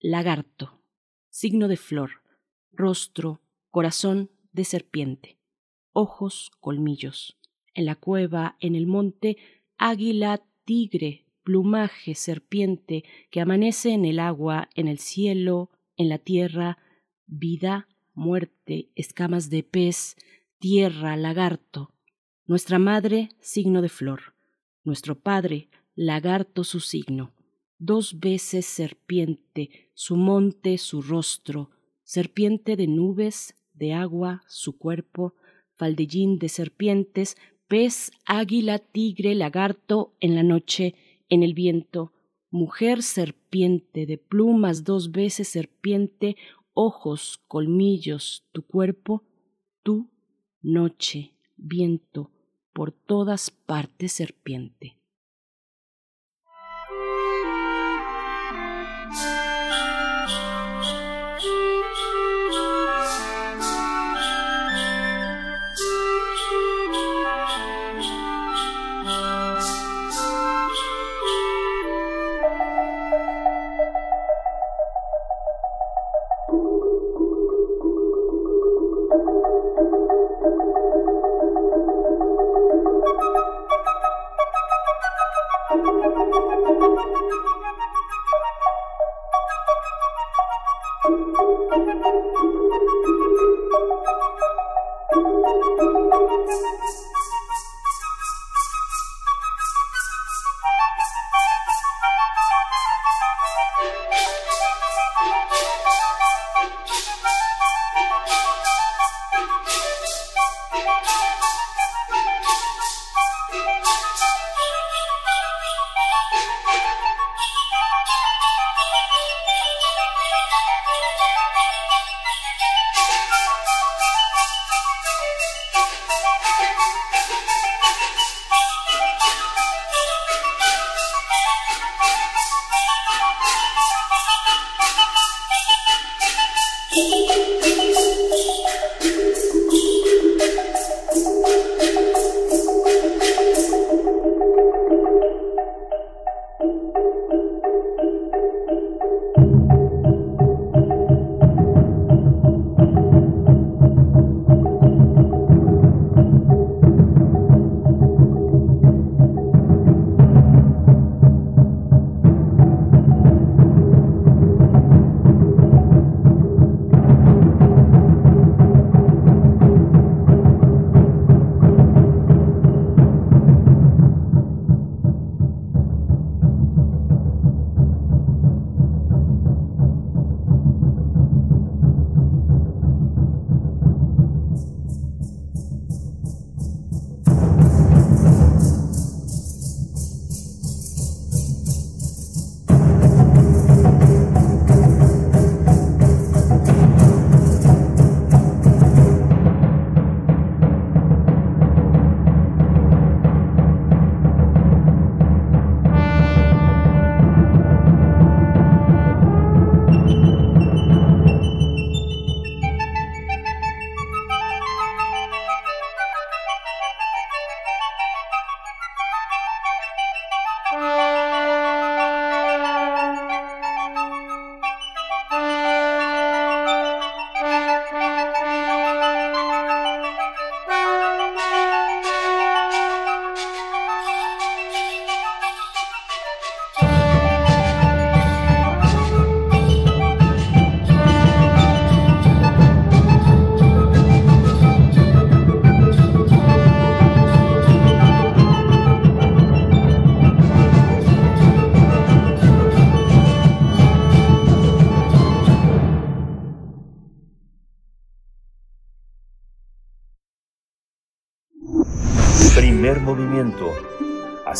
Lagarto, 0.00 0.80
signo 1.28 1.68
de 1.68 1.76
flor, 1.76 2.22
rostro, 2.72 3.42
corazón 3.70 4.30
de 4.52 4.64
serpiente, 4.64 5.36
ojos, 5.92 6.50
colmillos. 6.60 7.36
En 7.74 7.84
la 7.84 7.94
cueva, 7.94 8.56
en 8.58 8.74
el 8.74 8.86
monte, 8.86 9.36
águila, 9.76 10.46
tigre, 10.64 11.26
plumaje, 11.42 12.14
serpiente, 12.14 13.04
que 13.30 13.42
amanece 13.42 13.90
en 13.90 14.06
el 14.06 14.18
agua, 14.18 14.70
en 14.74 14.88
el 14.88 14.98
cielo, 14.98 15.68
en 15.98 16.08
la 16.08 16.16
tierra, 16.16 16.78
vida, 17.26 17.86
muerte, 18.14 18.88
escamas 18.94 19.50
de 19.50 19.62
pez, 19.62 20.16
tierra, 20.58 21.18
lagarto. 21.18 21.92
Nuestra 22.46 22.78
madre, 22.78 23.28
signo 23.40 23.82
de 23.82 23.90
flor. 23.90 24.32
Nuestro 24.84 25.20
padre, 25.20 25.68
lagarto 25.96 26.62
su 26.62 26.80
signo, 26.80 27.32
dos 27.78 28.20
veces 28.20 28.66
serpiente, 28.66 29.90
su 29.94 30.16
monte, 30.16 30.76
su 30.76 31.00
rostro, 31.00 31.70
serpiente 32.04 32.76
de 32.76 32.86
nubes, 32.86 33.54
de 33.72 33.94
agua, 33.94 34.42
su 34.46 34.76
cuerpo, 34.76 35.34
faldellín 35.74 36.38
de 36.38 36.50
serpientes, 36.50 37.36
pez, 37.66 38.12
águila, 38.26 38.78
tigre, 38.78 39.34
lagarto, 39.34 40.14
en 40.20 40.34
la 40.34 40.42
noche, 40.42 40.94
en 41.30 41.42
el 41.42 41.54
viento, 41.54 42.12
mujer 42.50 43.02
serpiente, 43.02 44.04
de 44.04 44.18
plumas 44.18 44.84
dos 44.84 45.12
veces 45.12 45.48
serpiente, 45.48 46.36
ojos, 46.74 47.40
colmillos, 47.48 48.46
tu 48.52 48.62
cuerpo, 48.66 49.24
tú, 49.82 50.10
noche, 50.60 51.32
viento, 51.56 52.30
por 52.74 52.92
todas 52.92 53.50
partes 53.50 54.12
serpiente. 54.12 54.98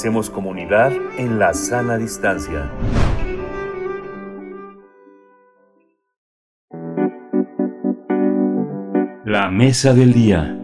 Hacemos 0.06 0.30
comunidad 0.30 0.92
en 1.18 1.40
la 1.40 1.52
sana 1.52 1.98
distancia. 1.98 2.70
La 9.24 9.50
mesa 9.50 9.94
del 9.94 10.12
día. 10.12 10.56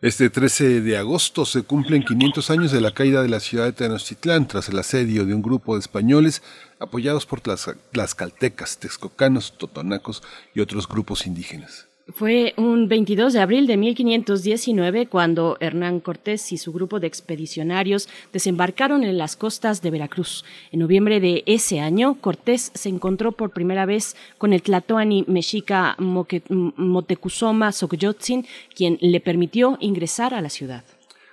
Este 0.00 0.28
13 0.28 0.80
de 0.80 0.96
agosto 0.96 1.46
se 1.46 1.62
cumplen 1.62 2.02
500 2.02 2.50
años 2.50 2.72
de 2.72 2.80
la 2.80 2.90
caída 2.90 3.22
de 3.22 3.28
la 3.28 3.38
ciudad 3.38 3.66
de 3.66 3.72
Tenochtitlán 3.72 4.48
tras 4.48 4.68
el 4.70 4.80
asedio 4.80 5.24
de 5.24 5.34
un 5.34 5.42
grupo 5.42 5.74
de 5.74 5.82
españoles 5.82 6.42
apoyados 6.80 7.26
por 7.26 7.42
las 7.92 8.14
caltecas, 8.16 8.78
texcocanos, 8.78 9.56
totonacos 9.56 10.24
y 10.52 10.62
otros 10.62 10.88
grupos 10.88 11.28
indígenas. 11.28 11.91
Fue 12.08 12.52
un 12.56 12.88
22 12.88 13.32
de 13.32 13.40
abril 13.40 13.68
de 13.68 13.76
1519 13.76 15.06
cuando 15.06 15.56
Hernán 15.60 16.00
Cortés 16.00 16.50
y 16.50 16.58
su 16.58 16.72
grupo 16.72 16.98
de 16.98 17.06
expedicionarios 17.06 18.08
desembarcaron 18.32 19.04
en 19.04 19.16
las 19.18 19.36
costas 19.36 19.82
de 19.82 19.92
Veracruz. 19.92 20.44
En 20.72 20.80
noviembre 20.80 21.20
de 21.20 21.44
ese 21.46 21.78
año, 21.78 22.16
Cortés 22.20 22.72
se 22.74 22.88
encontró 22.88 23.30
por 23.30 23.50
primera 23.50 23.86
vez 23.86 24.16
con 24.36 24.52
el 24.52 24.62
tlatoani 24.62 25.24
mexica 25.28 25.96
Motecuzoma 25.98 27.70
Xocoyotzin, 27.70 28.46
quien 28.74 28.98
le 29.00 29.20
permitió 29.20 29.78
ingresar 29.80 30.34
a 30.34 30.42
la 30.42 30.50
ciudad. 30.50 30.82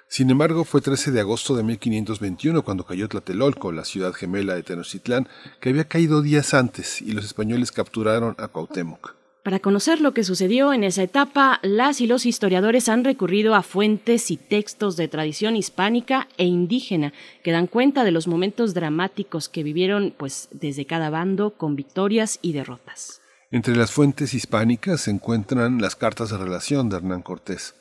Sin 0.08 0.30
embargo, 0.30 0.66
fue 0.66 0.82
13 0.82 1.12
de 1.12 1.20
agosto 1.20 1.56
de 1.56 1.64
1521 1.64 2.64
cuando 2.64 2.86
cayó 2.86 3.08
Tlatelolco, 3.10 3.72
la 3.72 3.86
ciudad 3.86 4.14
gemela 4.14 4.54
de 4.54 4.64
Tenochtitlán, 4.64 5.28
que 5.60 5.70
había 5.70 5.88
caído 5.88 6.22
días 6.22 6.54
antes, 6.54 7.02
y 7.02 7.12
los 7.12 7.26
españoles 7.26 7.72
capturaron 7.72 8.36
a 8.38 8.48
Cuauhtémoc. 8.48 9.19
Para 9.44 9.60
conocer 9.60 10.02
lo 10.02 10.14
que 10.14 10.26
sucedió 10.26 10.74
en 10.74 10.84
esa 10.84 11.02
etapa, 11.02 11.60
las 11.64 12.02
y 12.02 12.07
los 12.07 12.26
historiadores 12.26 12.90
han 12.90 13.06
recurrido 13.06 13.56
a 13.56 13.64
fuentes 13.64 14.32
y 14.32 14.38
textos 14.38 14.98
de 14.98 15.07
tradición 15.07 15.56
hispánica 15.56 16.28
e 16.38 16.45
indígena 16.45 17.14
que 17.41 17.53
dan 17.53 17.68
cuenta 17.68 18.03
de 18.03 18.11
los 18.11 18.28
momentos 18.28 18.74
dramáticos 18.74 19.48
que 19.48 19.64
vivieron 19.64 20.14
pues 20.18 20.49
desde 20.52 20.86
cada 20.86 21.10
bando 21.10 21.52
con 21.52 21.78
victorias 21.78 22.38
y 22.41 22.52
derrotas. 22.52 23.22
Entre 23.49 23.76
las 23.76 23.91
fuentes 23.91 24.34
hispánicas 24.34 25.02
se 25.02 25.11
encuentran 25.11 25.82
las 25.82 25.95
cartas 25.95 26.30
de 26.32 26.38
relación 26.38 26.90
de 26.90 26.98
Hernán 26.98 27.22
Cortés, 27.22 27.76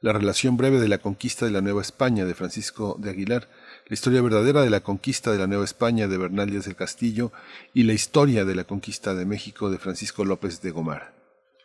la 0.00 0.12
relación 0.12 0.56
breve 0.56 0.80
de 0.80 0.88
la 0.88 0.98
conquista 0.98 1.46
de 1.46 1.52
la 1.52 1.62
Nueva 1.62 1.80
España 1.80 2.24
de 2.24 2.34
Francisco 2.34 2.96
de 2.98 3.10
Aguilar, 3.10 3.48
la 3.86 3.94
historia 3.94 4.22
verdadera 4.22 4.62
de 4.62 4.70
la 4.70 4.80
conquista 4.80 5.30
de 5.30 5.38
la 5.38 5.46
Nueva 5.46 5.64
España 5.64 6.08
de 6.08 6.16
Bernal 6.16 6.50
Díaz 6.50 6.64
del 6.64 6.76
Castillo 6.76 7.32
y 7.74 7.82
la 7.82 7.92
historia 7.92 8.44
de 8.46 8.54
la 8.54 8.64
conquista 8.64 9.14
de 9.14 9.26
México 9.26 9.70
de 9.70 9.78
Francisco 9.78 10.24
López 10.24 10.62
de 10.62 10.70
Gomar. 10.70 11.12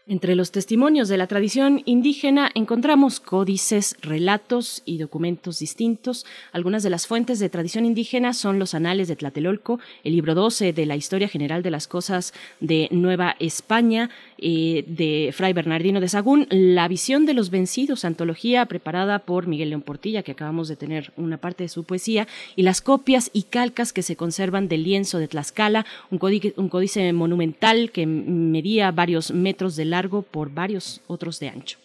Entre 0.06 0.36
los 0.36 0.50
testimonios 0.52 1.08
de 1.08 1.18
la 1.18 1.28
tradición 1.28 1.84
indígena 1.86 2.50
encontramos 2.56 3.20
códices, 3.20 3.96
relatos 4.02 4.82
y 4.84 4.98
documentos 4.98 5.60
distintos. 5.60 6.26
Algunas 6.52 6.82
de 6.82 6.90
las 6.90 7.06
fuentes 7.06 7.38
de 7.38 7.48
tradición 7.48 7.86
indígena 7.86 8.34
son 8.34 8.58
los 8.58 8.74
anales 8.74 9.08
de 9.08 9.16
Tlatelolco, 9.16 9.80
el 10.04 10.14
libro 10.14 10.34
12 10.34 10.74
de 10.74 10.86
la 10.88 10.96
Historia 10.96 11.28
General 11.28 11.62
de 11.62 11.70
las 11.70 11.88
Cosas 11.88 12.34
de 12.60 12.88
Nueva 12.90 13.36
España, 13.38 14.10
eh, 14.42 14.84
de 14.88 15.32
Fray 15.34 15.54
Bernardino 15.54 16.00
de 16.00 16.08
Sagún, 16.08 16.48
La 16.50 16.88
visión 16.88 17.26
de 17.26 17.34
los 17.34 17.50
vencidos, 17.50 18.06
antología 18.06 18.66
preparada 18.66 19.20
por 19.20 19.48
Miguel 19.48 19.70
León 19.70 19.82
Portilla, 19.82 20.24
que 20.24 20.32
acabamos 20.32 20.68
de 20.68 20.76
tener 20.76 21.12
una 21.18 21.38
parte 21.38 21.64
de 21.64 21.70
su 21.70 21.84
poesía, 21.84 22.28
y 22.56 22.64
las 22.64 22.82
copias 22.82 23.30
y 23.34 23.44
calcas 23.44 23.94
que 23.94 24.04
se 24.04 24.16
conservan 24.16 24.68
del 24.68 24.84
lienzo 24.84 25.20
de 25.20 25.28
Tlaxcala, 25.28 25.86
un 26.12 26.18
códice, 26.18 26.54
un 26.58 26.70
códice 26.70 27.12
monumental 27.14 27.92
que 27.92 28.06
medía 28.06 28.92
varios 28.92 29.32
metros 29.32 29.76
de 29.76 29.86
largo 29.86 30.22
por 30.22 30.54
varios 30.54 31.02
otros 31.08 31.40
de 31.40 31.50
ancho. 31.50 31.78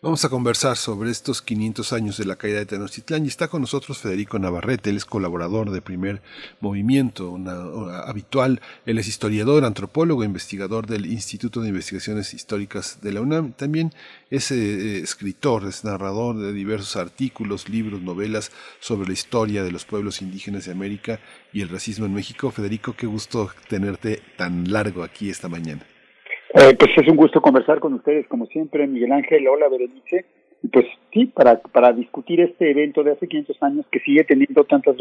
Vamos 0.00 0.24
a 0.24 0.28
conversar 0.28 0.76
sobre 0.76 1.10
estos 1.10 1.42
500 1.42 1.92
años 1.92 2.16
de 2.18 2.24
la 2.24 2.36
caída 2.36 2.60
de 2.60 2.66
Tenochtitlán 2.66 3.24
y 3.24 3.28
está 3.28 3.48
con 3.48 3.62
nosotros 3.62 3.98
Federico 3.98 4.38
Navarrete, 4.38 4.90
él 4.90 4.96
es 4.96 5.04
colaborador 5.04 5.72
de 5.72 5.82
Primer 5.82 6.22
Movimiento, 6.60 7.30
una, 7.30 8.02
habitual, 8.02 8.60
él 8.86 9.00
es 9.00 9.08
historiador, 9.08 9.64
antropólogo, 9.64 10.22
investigador 10.22 10.86
del 10.86 11.06
Instituto 11.06 11.62
de 11.62 11.70
Investigaciones 11.70 12.32
Históricas 12.32 13.00
de 13.02 13.10
la 13.10 13.22
UNAM, 13.22 13.54
también 13.54 13.92
es 14.30 14.52
eh, 14.52 15.00
escritor, 15.00 15.64
es 15.64 15.82
narrador 15.82 16.38
de 16.38 16.52
diversos 16.52 16.94
artículos, 16.94 17.68
libros, 17.68 18.00
novelas 18.00 18.52
sobre 18.78 19.08
la 19.08 19.14
historia 19.14 19.64
de 19.64 19.72
los 19.72 19.84
pueblos 19.84 20.22
indígenas 20.22 20.66
de 20.66 20.70
América 20.70 21.18
y 21.52 21.62
el 21.62 21.70
racismo 21.70 22.06
en 22.06 22.14
México. 22.14 22.52
Federico, 22.52 22.94
qué 22.96 23.08
gusto 23.08 23.50
tenerte 23.68 24.22
tan 24.36 24.70
largo 24.70 25.02
aquí 25.02 25.28
esta 25.28 25.48
mañana. 25.48 25.84
Eh, 26.54 26.74
pues 26.78 26.90
es 26.96 27.08
un 27.08 27.16
gusto 27.16 27.42
conversar 27.42 27.78
con 27.78 27.94
ustedes, 27.94 28.26
como 28.28 28.46
siempre, 28.46 28.86
Miguel 28.86 29.12
Ángel. 29.12 29.46
Hola, 29.48 29.68
Berenice. 29.68 30.24
Y 30.62 30.68
pues 30.68 30.86
sí, 31.12 31.26
para, 31.26 31.60
para 31.60 31.92
discutir 31.92 32.40
este 32.40 32.70
evento 32.70 33.04
de 33.04 33.12
hace 33.12 33.28
500 33.28 33.62
años 33.62 33.86
que 33.92 34.00
sigue 34.00 34.24
teniendo 34.24 34.64
tantas, 34.64 34.96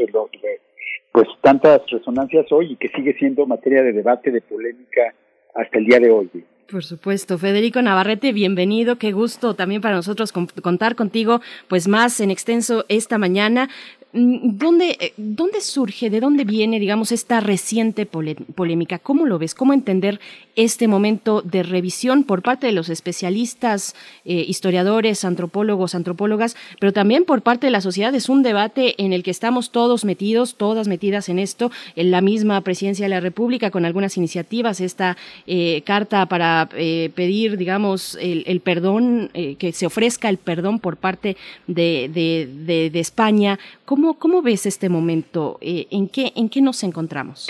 pues, 1.12 1.28
tantas 1.42 1.82
resonancias 1.90 2.52
hoy 2.52 2.74
y 2.74 2.76
que 2.76 2.90
sigue 2.90 3.14
siendo 3.18 3.46
materia 3.46 3.82
de 3.82 3.94
debate, 3.94 4.30
de 4.30 4.42
polémica 4.42 5.14
hasta 5.56 5.80
el 5.80 5.86
día 5.86 6.00
de 6.00 6.12
hoy. 6.12 6.30
Por 6.70 6.84
supuesto. 6.84 7.38
Federico 7.38 7.82
Navarrete, 7.82 8.34
bienvenido. 8.34 8.98
Qué 8.98 9.14
gusto 9.14 9.54
también 9.54 9.82
para 9.82 9.96
nosotros 9.96 10.34
contar 10.34 10.96
contigo, 10.96 11.40
pues 11.70 11.88
más 11.88 12.20
en 12.20 12.30
extenso 12.30 12.84
esta 12.90 13.18
mañana. 13.18 13.70
Mm, 14.14 14.58
¿Dónde, 14.58 14.98
eh, 15.02 15.14
¿Dónde 15.18 15.60
surge, 15.60 16.10
de 16.10 16.22
dónde 16.22 16.46
viene, 16.46 16.80
digamos, 16.80 17.12
esta 17.12 17.42
reciente 17.42 18.06
polémica? 18.06 19.00
¿Cómo 19.00 19.26
lo 19.26 19.38
ves? 19.38 19.54
¿Cómo 19.54 19.74
entender 19.74 20.22
este 20.56 20.88
momento 20.88 21.42
de 21.42 21.62
revisión 21.62 22.24
por 22.24 22.42
parte 22.42 22.68
de 22.68 22.74
los 22.74 22.88
especialistas, 22.88 23.96
eh, 24.24 24.46
historiadores, 24.48 25.26
antropólogos, 25.26 25.94
antropólogas, 25.94 26.56
pero 26.80 26.94
también 26.94 27.26
por 27.26 27.42
parte 27.42 27.68
de 27.68 27.72
la 27.72 27.82
sociedad? 27.82 28.16
Es 28.16 28.30
un 28.30 28.44
debate 28.44 28.96
en 29.04 29.12
el 29.12 29.24
que 29.24 29.32
estamos 29.32 29.72
todos 29.72 30.06
metidos, 30.06 30.56
todas 30.56 30.88
metidas 30.88 31.28
en 31.28 31.38
esto, 31.38 31.70
en 31.98 32.10
la 32.10 32.22
misma 32.22 32.62
presidencia 32.62 33.06
de 33.06 33.10
la 33.10 33.20
República, 33.20 33.72
con 33.72 33.84
algunas 33.84 34.16
iniciativas, 34.16 34.80
esta 34.80 35.18
eh, 35.48 35.82
carta 35.86 36.26
para 36.28 36.70
pedir, 36.70 37.58
digamos, 37.58 38.18
el, 38.22 38.62
perdón, 38.62 39.30
que 39.34 39.72
se 39.74 39.86
ofrezca 39.86 40.30
el 40.30 40.38
perdón 40.38 40.80
por 40.80 40.98
parte 40.98 41.36
de, 41.68 42.10
de, 42.14 43.00
España. 43.00 43.60
¿Cómo, 43.86 43.97
cómo 44.20 44.42
ves 44.42 44.66
este 44.66 44.90
momento? 44.90 45.58
Eh, 45.62 45.88
¿en, 45.92 46.08
qué, 46.10 46.32
¿En 46.36 46.50
qué 46.50 46.62
nos 46.62 46.84
encontramos? 46.84 47.50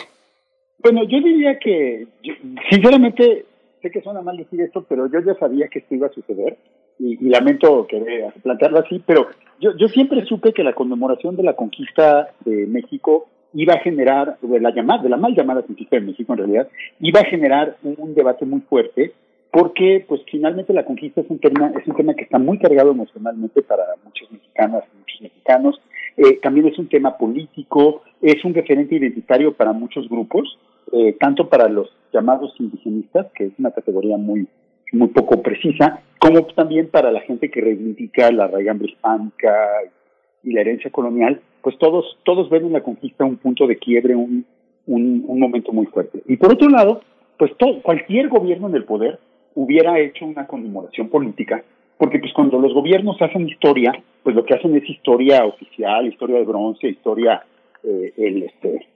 Bueno, 0.79 1.03
yo 1.03 1.19
diría 1.19 1.57
que, 1.59 2.07
sinceramente, 2.69 3.45
sé 3.81 3.91
que 3.91 4.01
suena 4.01 4.21
mal 4.21 4.37
decir 4.37 4.61
esto, 4.61 4.85
pero 4.87 5.07
yo 5.11 5.19
ya 5.21 5.35
sabía 5.35 5.67
que 5.67 5.79
esto 5.79 5.95
iba 5.95 6.07
a 6.07 6.11
suceder 6.11 6.57
y, 6.99 7.29
lamento 7.29 7.85
que 7.87 8.29
plantearlo 8.43 8.79
así, 8.79 9.01
pero 9.05 9.27
yo, 9.59 9.75
yo 9.77 9.87
siempre 9.87 10.25
supe 10.25 10.53
que 10.53 10.63
la 10.63 10.73
conmemoración 10.73 11.35
de 11.35 11.43
la 11.43 11.55
conquista 11.55 12.29
de 12.45 12.65
México 12.67 13.27
iba 13.53 13.73
a 13.73 13.79
generar, 13.79 14.37
de 14.41 14.59
la 14.59 14.71
llamada, 14.71 15.03
de 15.03 15.09
la 15.09 15.17
mal 15.17 15.33
llamada 15.35 15.63
conquista 15.63 15.95
de 15.95 16.05
México 16.05 16.33
en 16.33 16.39
realidad, 16.39 16.67
iba 16.99 17.21
a 17.21 17.25
generar 17.25 17.77
un 17.83 18.13
debate 18.13 18.45
muy 18.45 18.61
fuerte 18.61 19.13
porque 19.51 20.05
pues 20.07 20.21
finalmente 20.29 20.73
la 20.73 20.85
conquista 20.85 21.21
es 21.21 21.29
un 21.29 21.39
tema 21.39 21.71
es 21.79 21.87
un 21.87 21.95
tema 21.95 22.13
que 22.13 22.23
está 22.23 22.37
muy 22.37 22.59
cargado 22.59 22.91
emocionalmente 22.91 23.61
para 23.61 23.83
muchos 24.03 24.29
mexicanas 24.31 24.83
y 24.93 24.97
muchos 24.97 25.21
mexicanos 25.21 25.81
eh, 26.17 26.39
también 26.41 26.67
es 26.67 26.79
un 26.79 26.89
tema 26.89 27.15
político, 27.15 28.01
es 28.21 28.43
un 28.43 28.53
referente 28.53 28.95
identitario 28.95 29.53
para 29.53 29.71
muchos 29.71 30.09
grupos, 30.09 30.57
eh, 30.91 31.15
tanto 31.19 31.47
para 31.47 31.69
los 31.69 31.89
llamados 32.11 32.55
indigenistas, 32.59 33.27
que 33.35 33.45
es 33.45 33.53
una 33.59 33.71
categoría 33.71 34.17
muy, 34.17 34.47
muy 34.93 35.09
poco 35.09 35.41
precisa, 35.43 36.01
como 36.19 36.43
también 36.47 36.89
para 36.89 37.11
la 37.11 37.21
gente 37.21 37.51
que 37.51 37.61
reivindica 37.61 38.31
la 38.31 38.47
raigambre 38.47 38.89
hispánica 38.89 39.53
y 40.43 40.51
la 40.53 40.61
herencia 40.61 40.89
colonial, 40.89 41.39
pues 41.61 41.77
todos, 41.77 42.17
todos 42.23 42.49
ven 42.49 42.65
en 42.65 42.73
la 42.73 42.81
conquista 42.81 43.23
un 43.23 43.37
punto 43.37 43.67
de 43.67 43.77
quiebre, 43.77 44.15
un, 44.15 44.45
un, 44.87 45.39
momento 45.39 45.71
muy 45.71 45.85
fuerte. 45.85 46.23
Y 46.25 46.37
por 46.37 46.53
otro 46.53 46.69
lado, 46.69 47.01
pues 47.37 47.51
cualquier 47.83 48.29
gobierno 48.29 48.69
en 48.69 48.75
el 48.75 48.85
poder 48.85 49.19
hubiera 49.53 49.99
hecho 49.99 50.25
una 50.25 50.47
conmemoración 50.47 51.09
política 51.09 51.63
porque 51.97 52.19
pues 52.19 52.33
cuando 52.33 52.59
los 52.59 52.73
gobiernos 52.73 53.21
hacen 53.21 53.47
historia, 53.47 53.91
pues 54.23 54.35
lo 54.35 54.45
que 54.45 54.53
hacen 54.53 54.75
es 54.75 54.89
historia 54.89 55.45
oficial, 55.45 56.07
historia 56.07 56.37
de 56.37 56.45
bronce, 56.45 56.87
historia 56.89 57.43
eh, 57.83 58.13
el 58.17 58.43
este 58.43 58.87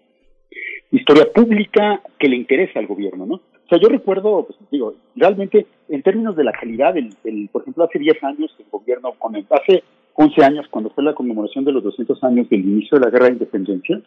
historia 0.91 1.25
pública 1.33 2.01
que 2.19 2.27
le 2.27 2.35
interesa 2.35 2.79
al 2.79 2.87
gobierno, 2.87 3.25
¿no? 3.25 3.35
O 3.35 3.67
sea, 3.69 3.79
yo 3.79 3.87
recuerdo, 3.87 4.45
pues 4.45 4.59
digo, 4.69 4.93
realmente 5.15 5.65
en 5.87 6.01
términos 6.03 6.35
de 6.35 6.43
la 6.43 6.51
calidad, 6.51 6.95
el, 6.97 7.49
por 7.51 7.61
ejemplo, 7.61 7.85
hace 7.85 7.99
10 7.99 8.21
años 8.23 8.53
el 8.59 8.65
gobierno, 8.69 9.13
con 9.17 9.35
el, 9.35 9.45
hace 9.49 9.83
11 10.13 10.43
años, 10.43 10.67
cuando 10.69 10.89
fue 10.89 11.05
la 11.05 11.13
conmemoración 11.13 11.63
de 11.63 11.71
los 11.71 11.83
200 11.83 12.21
años 12.25 12.49
del 12.49 12.61
inicio 12.61 12.99
de 12.99 13.05
la 13.05 13.11
Guerra 13.11 13.27
de 13.27 13.33
Independencia, 13.33 14.01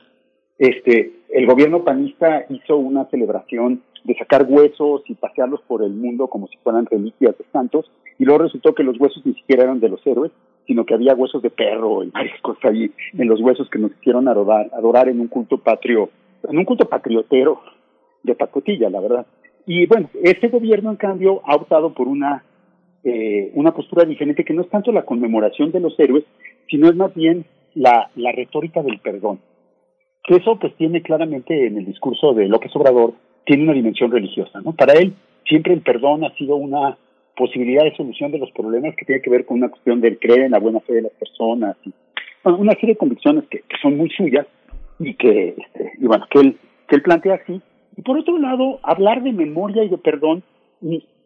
este, 0.59 1.12
el 1.31 1.47
gobierno 1.47 1.83
panista 1.83 2.44
hizo 2.51 2.77
una 2.77 3.07
celebración 3.07 3.83
de 4.05 4.15
sacar 4.16 4.47
huesos 4.49 5.02
y 5.07 5.15
pasearlos 5.15 5.60
por 5.62 5.83
el 5.83 5.92
mundo 5.92 6.28
como 6.28 6.47
si 6.49 6.57
fueran 6.58 6.86
reliquias 6.86 7.36
de 7.39 7.44
santos, 7.52 7.91
y 8.18 8.24
luego 8.24 8.44
resultó 8.44 8.74
que 8.74 8.84
los 8.84 9.00
huesos 9.00 9.24
ni 9.24 9.34
siquiera 9.34 9.65
eran 9.65 9.81
de 9.81 9.89
los 9.89 10.07
héroes, 10.07 10.31
sino 10.66 10.84
que 10.84 10.94
había 10.94 11.15
huesos 11.15 11.42
de 11.42 11.50
perro 11.50 12.05
y 12.05 12.10
varias 12.10 12.41
cosas 12.41 12.65
ahí 12.66 12.91
en 13.16 13.28
los 13.28 13.41
huesos 13.41 13.68
que 13.70 13.78
nos 13.78 13.92
hicieron 13.92 14.28
adorar, 14.28 14.70
adorar 14.73 15.08
en 15.08 15.20
un 15.20 15.28
culto 15.28 15.58
patrio, 15.58 16.10
en 16.49 16.58
un 16.58 16.65
culto 16.65 16.89
patriotero 16.89 17.60
de 18.23 18.34
pacotilla, 18.34 18.89
la 18.91 19.00
verdad. 19.00 19.26
Y 19.66 19.86
bueno, 19.86 20.10
este 20.23 20.49
gobierno 20.49 20.91
en 20.91 20.97
cambio 20.97 21.41
ha 21.44 21.57
optado 21.57 21.92
por 21.94 22.07
una 22.07 22.44
eh, 23.05 23.50
una 23.55 23.73
postura 23.73 24.07
diferente 24.07 24.44
que 24.44 24.55
no 24.55 24.62
es 24.62 24.70
tanto 24.70 24.91
la 24.91 25.05
conmemoración 25.05 25.70
de 25.73 25.81
los 25.81 25.99
héroes, 26.00 26.24
sino 26.70 26.89
es 26.89 26.97
más 26.97 27.15
bien 27.15 27.44
la, 27.74 28.10
la 28.16 28.33
retórica 28.33 28.83
del 28.83 28.99
perdón. 28.99 29.41
Que 30.23 30.36
eso 30.36 30.58
pues 30.58 30.74
tiene 30.76 31.02
claramente 31.02 31.66
en 31.66 31.76
el 31.76 31.84
discurso 31.84 32.33
de 32.33 32.49
López 32.49 32.74
Obrador, 32.74 33.12
tiene 33.45 33.65
una 33.65 33.73
dimensión 33.73 34.11
religiosa, 34.11 34.61
¿no? 34.61 34.73
Para 34.73 34.95
él 34.95 35.15
siempre 35.47 35.75
el 35.75 35.81
perdón 35.81 36.25
ha 36.25 36.35
sido 36.35 36.57
una 36.57 36.97
posibilidad 37.37 37.85
de 37.85 37.97
solución 37.97 38.33
de 38.33 38.39
los 38.39 38.51
problemas 38.53 38.95
que 38.97 39.05
tiene 39.05 39.23
que 39.23 39.31
ver 39.31 39.45
con 39.45 39.59
una 39.59 39.69
cuestión 39.69 40.01
del 40.01 40.19
creer 40.19 40.43
en 40.43 40.53
la 40.53 40.59
buena 40.59 40.81
fe 40.81 40.95
de 40.95 41.03
las 41.03 41.13
personas 41.13 41.77
y 41.85 41.93
una 42.45 42.73
serie 42.75 42.91
de 42.91 42.97
convicciones 42.97 43.45
que, 43.51 43.63
son 43.81 43.97
muy 43.97 44.11
suyas 44.11 44.47
y 44.99 45.15
que 45.15 45.55
este, 45.59 45.93
y 45.99 46.07
bueno 46.07 46.27
que 46.31 46.41
él 46.41 46.57
que 46.89 46.97
él 46.97 47.03
plantea 47.03 47.35
así 47.35 47.61
y 47.97 48.03
por 48.03 48.19
otro 48.19 48.39
lado 48.39 48.79
hablar 48.83 49.23
de 49.23 49.33
memoria 49.33 49.83
y 49.83 49.89
de 49.89 49.99
perdón 49.99 50.43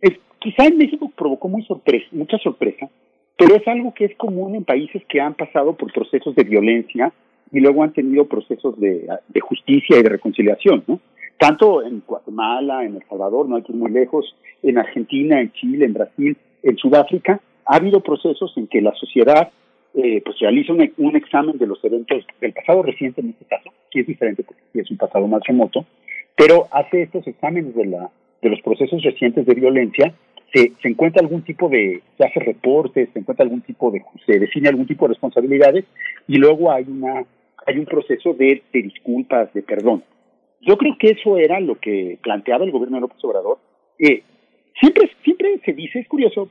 es, 0.01 0.13
quizá 0.39 0.67
en 0.67 0.79
México 0.79 1.11
provocó 1.15 1.49
muy 1.49 1.63
sorpresa 1.65 2.07
mucha 2.13 2.39
sorpresa 2.39 2.89
pero 3.37 3.55
es 3.57 3.69
algo 3.69 3.93
que 3.93 4.07
es 4.07 4.17
común 4.17 4.55
en 4.55 4.65
países 4.65 5.03
que 5.09 5.21
han 5.21 5.35
pasado 5.35 5.77
por 5.77 5.93
procesos 5.93 6.35
de 6.35 6.45
violencia 6.45 7.13
y 7.53 7.61
luego 7.61 7.83
han 7.83 7.93
tenido 7.93 8.27
procesos 8.27 8.79
de 8.81 9.41
justicia 9.41 9.99
y 9.99 10.03
de 10.03 10.09
reconciliación 10.09 10.85
no 10.87 11.01
tanto 11.39 11.83
en 11.83 12.03
Guatemala, 12.07 12.85
en 12.85 12.97
El 12.97 13.03
Salvador, 13.09 13.49
no 13.49 13.57
hay 13.57 13.63
que 13.63 13.73
ir 13.73 13.79
muy 13.79 13.91
lejos, 13.91 14.35
en 14.63 14.79
Argentina, 14.79 15.41
en 15.41 15.53
Chile, 15.53 15.87
en 15.87 15.95
Brasil, 15.95 16.37
en 16.63 16.77
Sudáfrica, 16.77 17.41
ha 17.65 17.77
habido 17.77 18.01
procesos 18.01 18.53
en 18.57 18.67
que 18.67 18.81
la 18.81 18.95
sociedad 18.95 19.51
eh, 19.95 20.23
pues 20.25 20.39
realiza 20.39 20.73
un, 20.73 21.17
examen 21.17 21.59
de 21.59 21.67
los 21.67 21.83
eventos 21.85 22.25
del 22.41 22.53
pasado 22.53 22.83
reciente 22.83 23.21
en 23.21 23.31
este 23.31 23.45
caso, 23.45 23.71
que 23.91 24.01
es 24.01 24.07
diferente 24.07 24.43
porque 24.43 24.63
es 24.75 24.91
un 24.91 24.97
pasado 24.97 25.27
más 25.27 25.43
remoto, 25.47 25.85
pero 26.37 26.67
hace 26.71 27.03
estos 27.03 27.27
exámenes 27.27 27.75
de, 27.75 27.87
la, 27.87 28.11
de 28.43 28.49
los 28.49 28.61
procesos 28.63 29.03
recientes 29.03 29.47
de 29.47 29.55
violencia, 29.55 30.15
se, 30.53 30.73
se 30.81 30.89
encuentra 30.89 31.21
algún 31.21 31.43
tipo 31.43 31.69
de, 31.69 32.03
se 32.17 32.25
hace 32.25 32.41
reportes, 32.41 33.11
se 33.13 33.19
encuentra 33.19 33.45
algún 33.45 33.61
tipo 33.63 33.91
de, 33.91 34.03
se 34.25 34.39
define 34.39 34.69
algún 34.69 34.87
tipo 34.87 35.07
de 35.07 35.15
responsabilidades 35.15 35.85
y 36.27 36.37
luego 36.37 36.73
hay 36.73 36.85
una, 36.89 37.25
hay 37.67 37.79
un 37.79 37.85
proceso 37.85 38.33
de, 38.35 38.63
de 38.73 38.83
disculpas, 38.83 39.53
de 39.53 39.63
perdón. 39.63 40.03
Yo 40.61 40.77
creo 40.77 40.97
que 40.99 41.11
eso 41.11 41.37
era 41.37 41.61
lo 41.61 41.79
que 41.79 42.19
planteaba 42.23 42.65
el 42.65 42.73
gobierno 42.73 42.97
de 42.97 43.03
López 43.03 43.23
Obrador. 43.25 43.59
Eh, 43.99 44.23
siempre, 44.81 45.11
siempre 45.23 45.61
se 45.65 45.73
dice, 45.73 46.01
es 46.01 46.09
curioso, 46.09 46.49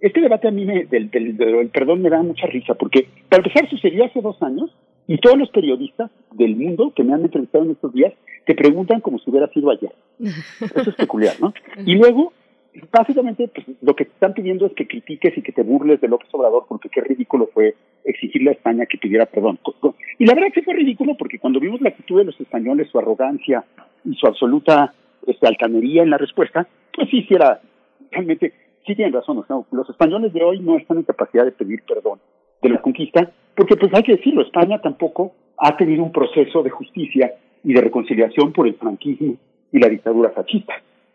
este 0.00 0.20
debate 0.20 0.48
a 0.48 0.50
mí 0.50 0.64
me, 0.64 0.84
del, 0.86 1.10
del, 1.10 1.36
del, 1.36 1.68
perdón 1.68 2.02
me 2.02 2.10
da 2.10 2.22
mucha 2.22 2.46
risa, 2.46 2.74
porque 2.74 3.06
para 3.28 3.42
empezar 3.42 3.68
sucedió 3.68 4.04
hace 4.04 4.20
dos 4.20 4.40
años 4.42 4.70
y 5.06 5.18
todos 5.18 5.36
los 5.36 5.50
periodistas 5.50 6.10
del 6.32 6.56
mundo 6.56 6.92
que 6.94 7.02
me 7.02 7.12
han 7.12 7.22
entrevistado 7.22 7.64
en 7.64 7.72
estos 7.72 7.92
días 7.92 8.12
te 8.46 8.54
preguntan 8.54 9.00
como 9.00 9.18
si 9.18 9.30
hubiera 9.30 9.48
sido 9.48 9.70
ayer. 9.70 9.92
Eso 10.20 10.90
es 10.90 10.96
peculiar, 10.96 11.34
¿no? 11.40 11.52
Y 11.86 11.94
luego, 11.94 12.32
básicamente, 12.92 13.48
pues, 13.48 13.66
lo 13.82 13.94
que 13.94 14.04
te 14.04 14.12
están 14.12 14.34
pidiendo 14.34 14.66
es 14.66 14.72
que 14.72 14.86
critiques 14.86 15.36
y 15.36 15.42
que 15.42 15.52
te 15.52 15.62
burles 15.62 16.00
de 16.00 16.08
López 16.08 16.28
Obrador, 16.32 16.64
porque 16.68 16.88
qué 16.88 17.00
ridículo 17.00 17.48
fue 17.52 17.74
exigirle 18.04 18.50
a 18.50 18.54
España 18.54 18.86
que 18.86 18.98
pidiera 18.98 19.26
perdón. 19.26 19.58
Y 20.20 20.26
la 20.26 20.34
verdad 20.34 20.52
que 20.52 20.60
fue 20.60 20.74
ridículo 20.74 21.16
porque 21.16 21.38
cuando 21.38 21.58
vimos 21.58 21.80
la 21.80 21.88
actitud 21.88 22.18
de 22.18 22.26
los 22.26 22.38
españoles, 22.38 22.90
su 22.92 22.98
arrogancia 22.98 23.64
y 24.04 24.14
su 24.16 24.26
absoluta 24.26 24.92
este, 25.26 25.46
altanería 25.46 26.02
en 26.02 26.10
la 26.10 26.18
respuesta, 26.18 26.68
pues 26.94 27.08
sí, 27.08 27.24
sí 27.26 27.34
era 27.34 27.58
realmente 28.10 28.52
sí 28.84 28.94
tienen 28.94 29.14
razón, 29.14 29.42
los 29.70 29.88
españoles 29.88 30.34
de 30.34 30.44
hoy 30.44 30.60
no 30.60 30.76
están 30.76 30.98
en 30.98 31.04
capacidad 31.04 31.46
de 31.46 31.52
pedir 31.52 31.82
perdón 31.88 32.18
de 32.60 32.68
la 32.68 32.82
conquista, 32.82 33.30
porque 33.56 33.76
pues 33.76 33.94
hay 33.94 34.02
que 34.02 34.16
decirlo, 34.16 34.42
España 34.42 34.78
tampoco 34.82 35.32
ha 35.56 35.74
tenido 35.78 36.02
un 36.02 36.12
proceso 36.12 36.62
de 36.62 36.68
justicia 36.68 37.32
y 37.64 37.72
de 37.72 37.80
reconciliación 37.80 38.52
por 38.52 38.66
el 38.66 38.74
franquismo 38.74 39.36
y 39.72 39.78
la 39.78 39.88
dictadura 39.88 40.32
fascista. 40.32 40.74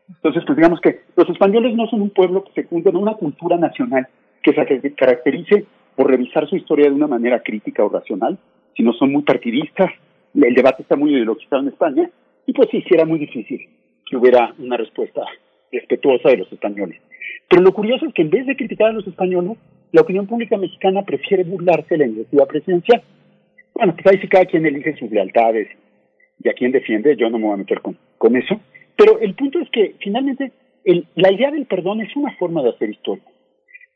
Entonces, 0.10 0.44
pues 0.48 0.56
digamos 0.56 0.82
que 0.82 1.02
los 1.16 1.30
españoles 1.30 1.76
no 1.76 1.86
son 1.86 2.02
un 2.02 2.10
pueblo 2.10 2.44
que 2.44 2.60
se 2.60 2.68
funde 2.68 2.90
en 2.90 2.96
una 2.96 3.14
cultura 3.14 3.56
nacional 3.58 4.08
que 4.42 4.54
se 4.54 4.96
caracterice 4.96 5.68
por 5.96 6.10
revisar 6.10 6.50
su 6.50 6.56
historia 6.56 6.88
de 6.88 6.96
una 6.96 7.08
manera 7.08 7.44
crítica 7.44 7.86
o 7.86 7.90
racional, 7.90 8.40
sino 8.76 8.94
son 8.94 9.12
muy 9.12 9.24
partidistas, 9.24 9.92
el 10.34 10.54
debate 10.54 10.82
está 10.84 10.96
muy 10.96 11.12
ideologizado 11.14 11.62
en 11.62 11.70
España, 11.70 12.10
y 12.46 12.54
pues 12.54 12.70
sí, 12.70 12.82
sí 12.82 12.90
era 12.94 13.06
muy 13.06 13.20
difícil 13.20 13.68
que 14.06 14.18
hubiera 14.18 14.54
una 14.60 14.78
respuesta 14.78 15.22
respetuosa 15.72 16.30
de 16.30 16.38
los 16.38 16.52
españoles. 16.52 17.02
Pero 17.50 17.62
lo 17.62 17.74
curioso 17.74 18.06
es 18.06 18.14
que 18.14 18.22
en 18.22 18.30
vez 18.30 18.46
de 18.46 18.56
criticar 18.56 18.90
a 18.90 18.94
los 18.94 19.08
españoles, 19.08 19.58
la 19.92 20.02
opinión 20.02 20.28
pública 20.28 20.58
mexicana 20.58 21.04
prefiere 21.04 21.44
burlarse 21.44 21.96
de 21.96 21.98
la 21.98 22.06
iniciativa 22.06 22.46
presidencial. 22.46 23.02
Bueno, 23.74 23.94
pues 23.94 24.08
ahí 24.08 24.22
sí 24.22 24.28
cada 24.28 24.46
quien 24.46 24.66
elige 24.66 24.96
sus 24.98 25.10
lealtades 25.12 25.68
y 26.44 26.50
a 26.50 26.54
quién 26.54 26.72
defiende, 26.72 27.16
yo 27.16 27.30
no 27.30 27.38
me 27.38 27.46
voy 27.46 27.54
a 27.54 27.58
meter 27.58 27.82
con, 27.82 27.98
con 28.18 28.36
eso. 28.36 28.60
Pero 28.96 29.20
el 29.20 29.36
punto 29.36 29.60
es 29.60 29.70
que 29.70 29.96
finalmente 30.00 30.52
el, 30.84 31.08
la 31.16 31.32
idea 31.32 31.52
del 31.52 31.66
perdón 31.66 32.02
es 32.02 32.16
una 32.16 32.36
forma 32.38 32.62
de 32.62 32.70
hacer 32.70 32.90
historia, 32.90 33.24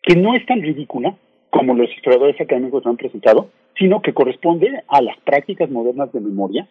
que 0.02 0.16
no 0.16 0.36
es 0.36 0.46
tan 0.46 0.62
ridícula 0.62 1.16
como 1.50 1.74
los 1.74 1.90
historiadores 1.92 2.40
académicos 2.40 2.86
han 2.86 2.98
presentado, 2.98 3.50
sino 3.78 4.02
que 4.02 4.14
corresponde 4.14 4.84
a 4.88 5.02
las 5.02 5.18
prácticas 5.20 5.70
modernas 5.70 6.12
de 6.12 6.20
memoria 6.20 6.68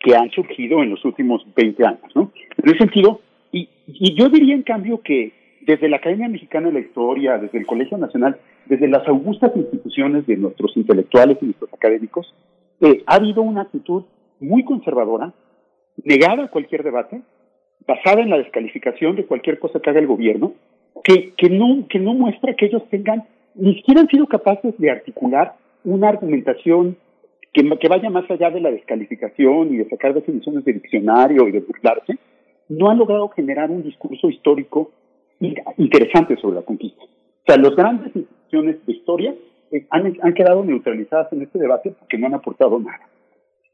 que 0.00 0.14
han 0.14 0.30
surgido 0.30 0.82
en 0.82 0.90
los 0.90 1.04
últimos 1.04 1.42
20 1.54 1.86
años. 1.86 2.02
¿no? 2.14 2.30
En 2.62 2.68
ese 2.68 2.78
sentido, 2.78 3.20
y, 3.52 3.68
yo 4.14 4.28
diría 4.28 4.54
en 4.54 4.62
cambio 4.62 5.00
que 5.02 5.32
desde 5.62 5.88
la 5.88 5.96
Academia 5.96 6.28
Mexicana 6.28 6.68
de 6.68 6.74
la 6.74 6.80
Historia, 6.80 7.38
desde 7.38 7.58
el 7.58 7.66
Colegio 7.66 7.96
Nacional, 7.96 8.38
desde 8.66 8.88
las 8.88 9.06
augustas 9.08 9.52
instituciones 9.56 10.26
de 10.26 10.36
nuestros 10.36 10.76
intelectuales 10.76 11.38
y 11.40 11.46
nuestros 11.46 11.72
académicos, 11.72 12.34
eh, 12.80 13.02
ha 13.06 13.14
habido 13.14 13.42
una 13.42 13.62
actitud 13.62 14.04
muy 14.40 14.64
conservadora, 14.64 15.32
negada 16.04 16.44
a 16.44 16.50
cualquier 16.50 16.82
debate, 16.82 17.22
basada 17.86 18.22
en 18.22 18.30
la 18.30 18.38
descalificación 18.38 19.16
de 19.16 19.26
cualquier 19.26 19.58
cosa 19.58 19.80
que 19.80 19.90
haga 19.90 20.00
el 20.00 20.06
gobierno, 20.06 20.52
que, 21.02 21.32
que, 21.36 21.48
no, 21.48 21.86
que 21.88 21.98
no 21.98 22.14
muestra 22.14 22.54
que 22.54 22.66
ellos 22.66 22.82
tengan, 22.90 23.24
ni 23.54 23.74
siquiera 23.76 24.02
han 24.02 24.08
sido 24.08 24.26
capaces 24.26 24.76
de 24.78 24.90
articular 24.90 25.54
una 25.84 26.08
argumentación 26.08 26.96
que, 27.52 27.62
que 27.78 27.88
vaya 27.88 28.10
más 28.10 28.28
allá 28.30 28.50
de 28.50 28.60
la 28.60 28.70
descalificación 28.70 29.72
y 29.72 29.76
de 29.78 29.88
sacar 29.88 30.14
definiciones 30.14 30.64
de 30.64 30.72
diccionario 30.74 31.48
y 31.48 31.52
de 31.52 31.60
burlarse, 31.60 32.18
no 32.68 32.90
han 32.90 32.98
logrado 32.98 33.28
generar 33.28 33.70
un 33.70 33.82
discurso 33.82 34.28
histórico 34.28 34.90
interesante 35.76 36.36
sobre 36.36 36.56
la 36.56 36.62
conquista. 36.62 37.02
O 37.02 37.46
sea, 37.46 37.56
las 37.58 37.76
grandes 37.76 38.16
instituciones 38.16 38.84
de 38.86 38.92
historia 38.92 39.34
eh, 39.70 39.86
han, 39.90 40.16
han 40.22 40.34
quedado 40.34 40.64
neutralizadas 40.64 41.32
en 41.32 41.42
este 41.42 41.58
debate 41.58 41.94
porque 41.98 42.18
no 42.18 42.26
han 42.26 42.34
aportado 42.34 42.78
nada. 42.78 43.08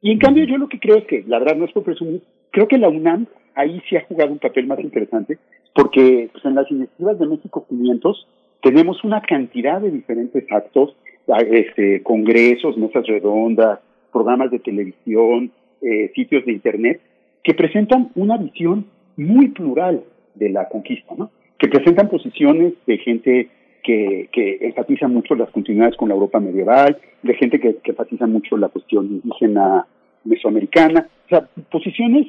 Y 0.02 0.12
en 0.12 0.18
cambio 0.18 0.44
yo 0.44 0.56
lo 0.56 0.68
que 0.68 0.80
creo 0.80 0.96
es 0.96 1.04
que, 1.04 1.24
la 1.26 1.38
verdad 1.38 1.56
no 1.56 1.66
es 1.66 1.72
por 1.72 1.84
presumir, 1.84 2.22
creo 2.50 2.66
que 2.66 2.78
la 2.78 2.88
UNAM 2.88 3.26
ahí 3.54 3.80
sí 3.88 3.96
ha 3.96 4.04
jugado 4.06 4.32
un 4.32 4.38
papel 4.38 4.66
más 4.66 4.80
interesante 4.80 5.38
porque 5.74 6.30
pues, 6.32 6.44
en 6.44 6.54
las 6.54 6.70
iniciativas 6.70 7.18
de 7.18 7.26
México 7.26 7.66
500 7.68 8.26
tenemos 8.62 9.02
una 9.04 9.22
cantidad 9.22 9.80
de 9.80 9.90
diferentes 9.90 10.44
actos, 10.50 10.96
este, 11.26 12.02
congresos, 12.02 12.76
mesas 12.76 13.06
redondas, 13.06 13.80
programas 14.12 14.50
de 14.50 14.58
televisión, 14.58 15.50
eh, 15.82 16.10
sitios 16.14 16.44
de 16.44 16.52
internet, 16.52 17.00
que 17.42 17.54
presentan 17.54 18.10
una 18.14 18.36
visión 18.36 18.86
muy 19.16 19.48
plural 19.48 20.02
de 20.34 20.50
la 20.50 20.68
conquista, 20.68 21.14
¿no? 21.16 21.30
que 21.58 21.68
presentan 21.68 22.08
posiciones 22.08 22.72
de 22.86 22.98
gente 22.98 23.48
que, 23.82 24.28
que 24.32 24.58
enfatiza 24.60 25.08
mucho 25.08 25.34
las 25.34 25.50
continuidades 25.50 25.96
con 25.96 26.08
la 26.08 26.14
Europa 26.14 26.40
medieval, 26.40 26.98
de 27.22 27.34
gente 27.34 27.60
que, 27.60 27.76
que 27.76 27.90
enfatiza 27.90 28.26
mucho 28.26 28.56
la 28.56 28.68
cuestión 28.68 29.06
indígena 29.06 29.86
mesoamericana, 30.24 31.08
o 31.26 31.28
sea, 31.28 31.48
posiciones 31.70 32.28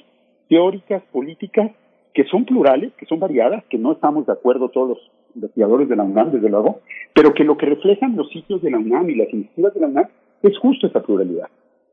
teóricas, 0.50 1.02
políticas, 1.12 1.72
que 2.14 2.26
son 2.26 2.46
plurales, 2.46 2.92
que 2.98 3.06
son 3.06 3.20
variadas, 3.20 3.64
que 3.70 3.78
no 3.78 3.94
estamos 3.94 4.26
de 4.26 4.34
acuerdo 4.34 4.70
todos 4.70 4.98
investigadores 5.36 5.90
de 5.90 5.96
la 5.96 6.04
UNAM, 6.04 6.32
desde 6.32 6.50
luego, 6.50 6.82
pero 7.14 7.34
que 7.34 7.44
lo 7.44 7.58
que 7.58 7.66
reflejan 7.66 8.16
los 8.16 8.30
sitios 8.30 8.62
de 8.62 8.72
la 8.72 8.78
UNAM 8.78 9.10
y 9.10 9.16
las 9.16 9.32
iniciativas 9.34 9.74
de 9.74 9.80
la 9.82 9.88
UNAM 9.88 10.08
es 10.44 10.58
justo 10.58 10.88
esa 10.88 11.02
pluralidad. 11.02 11.48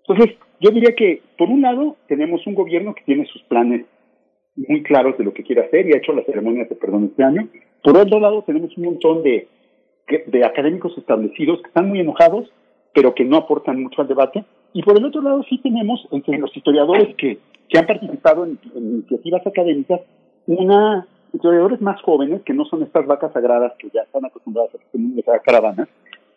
Entonces, 0.06 0.36
yo 0.60 0.70
diría 0.70 0.94
que, 0.96 1.22
por 1.36 1.48
un 1.48 1.62
lado, 1.62 1.96
tenemos 2.08 2.46
un 2.46 2.54
gobierno 2.54 2.94
que 2.94 3.02
tiene 3.04 3.26
sus 3.26 3.42
planes 3.42 3.84
muy 4.56 4.82
claros 4.82 5.16
de 5.18 5.24
lo 5.24 5.32
que 5.32 5.42
quiere 5.42 5.62
hacer 5.62 5.86
y 5.86 5.92
ha 5.92 5.98
hecho 5.98 6.12
las 6.12 6.26
ceremonias 6.26 6.68
de 6.68 6.74
perdón 6.74 7.04
este 7.04 7.22
año. 7.22 7.48
Por 7.82 7.96
otro 7.96 8.18
lado, 8.18 8.42
tenemos 8.42 8.76
un 8.76 8.84
montón 8.84 9.22
de, 9.22 9.46
de 10.26 10.44
académicos 10.44 10.96
establecidos 10.96 11.60
que 11.60 11.68
están 11.68 11.88
muy 11.88 12.00
enojados, 12.00 12.50
pero 12.94 13.14
que 13.14 13.24
no 13.24 13.36
aportan 13.36 13.82
mucho 13.82 14.02
al 14.02 14.08
debate. 14.08 14.44
Y 14.72 14.82
por 14.82 14.98
el 14.98 15.04
otro 15.04 15.22
lado, 15.22 15.44
sí 15.48 15.58
tenemos 15.58 16.06
entre 16.10 16.38
los 16.38 16.54
historiadores 16.56 17.14
que, 17.16 17.38
que 17.68 17.78
han 17.78 17.86
participado 17.86 18.44
en, 18.44 18.58
iniciativas 18.74 19.46
académicas, 19.46 20.00
una 20.46 21.06
historiadores 21.32 21.80
más 21.80 22.00
jóvenes, 22.02 22.42
que 22.42 22.54
no 22.54 22.64
son 22.64 22.82
estas 22.82 23.06
vacas 23.06 23.32
sagradas 23.32 23.72
que 23.78 23.88
ya 23.92 24.02
están 24.02 24.24
acostumbradas 24.24 24.70
a 24.74 25.38
caravanas, 25.40 25.88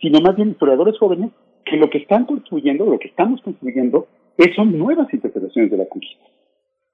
sino 0.01 0.19
más 0.21 0.35
bien 0.35 0.49
historiadores 0.49 0.97
jóvenes 0.97 1.31
que 1.65 1.77
lo 1.77 1.89
que 1.89 1.99
están 1.99 2.25
construyendo, 2.25 2.85
lo 2.85 2.99
que 2.99 3.07
estamos 3.07 3.41
construyendo, 3.41 4.07
es, 4.37 4.55
son 4.55 4.77
nuevas 4.77 5.13
interpretaciones 5.13 5.71
de 5.71 5.77
la 5.77 5.85
conquista 5.85 6.23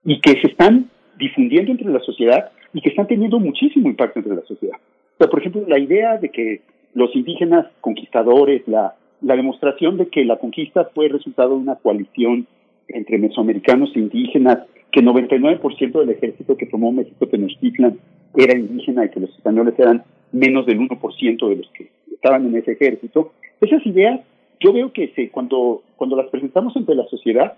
y 0.03 0.19
que 0.21 0.39
se 0.41 0.47
están 0.47 0.89
difundiendo 1.17 1.71
entre 1.71 1.89
la 1.89 1.99
sociedad 1.99 2.51
y 2.73 2.81
que 2.81 2.89
están 2.89 3.07
teniendo 3.07 3.39
muchísimo 3.39 3.89
impacto 3.89 4.19
entre 4.19 4.35
la 4.35 4.41
sociedad. 4.43 4.77
Por 5.17 5.39
ejemplo, 5.39 5.63
la 5.67 5.79
idea 5.79 6.17
de 6.17 6.29
que 6.29 6.61
los 6.93 7.15
indígenas 7.15 7.65
conquistadores, 7.81 8.67
la, 8.67 8.95
la 9.21 9.35
demostración 9.35 9.97
de 9.97 10.07
que 10.07 10.25
la 10.25 10.37
conquista 10.37 10.89
fue 10.93 11.07
resultado 11.07 11.49
de 11.49 11.55
una 11.55 11.75
coalición 11.75 12.47
entre 12.87 13.17
mesoamericanos 13.17 13.91
e 13.95 13.99
indígenas, 13.99 14.59
que 14.97 15.03
99% 15.03 15.99
del 15.99 16.09
ejército 16.09 16.57
que 16.57 16.65
tomó 16.65 16.91
México 16.91 17.27
Tenochtitlan 17.27 17.99
era 18.35 18.57
indígena 18.57 19.05
y 19.05 19.09
que 19.09 19.19
los 19.19 19.29
españoles 19.29 19.75
eran 19.77 20.03
menos 20.31 20.65
del 20.65 20.79
1% 20.79 21.49
de 21.49 21.55
los 21.55 21.69
que 21.69 21.91
estaban 22.11 22.47
en 22.47 22.55
ese 22.55 22.71
ejército. 22.71 23.31
Esas 23.61 23.85
ideas, 23.85 24.21
yo 24.59 24.73
veo 24.73 24.91
que 24.91 25.09
se, 25.09 25.29
cuando, 25.29 25.83
cuando 25.97 26.15
las 26.15 26.25
presentamos 26.31 26.75
ante 26.75 26.95
la 26.95 27.05
sociedad, 27.09 27.53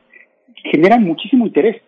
generan 0.70 1.06
muchísimo 1.06 1.48
interés, 1.48 1.82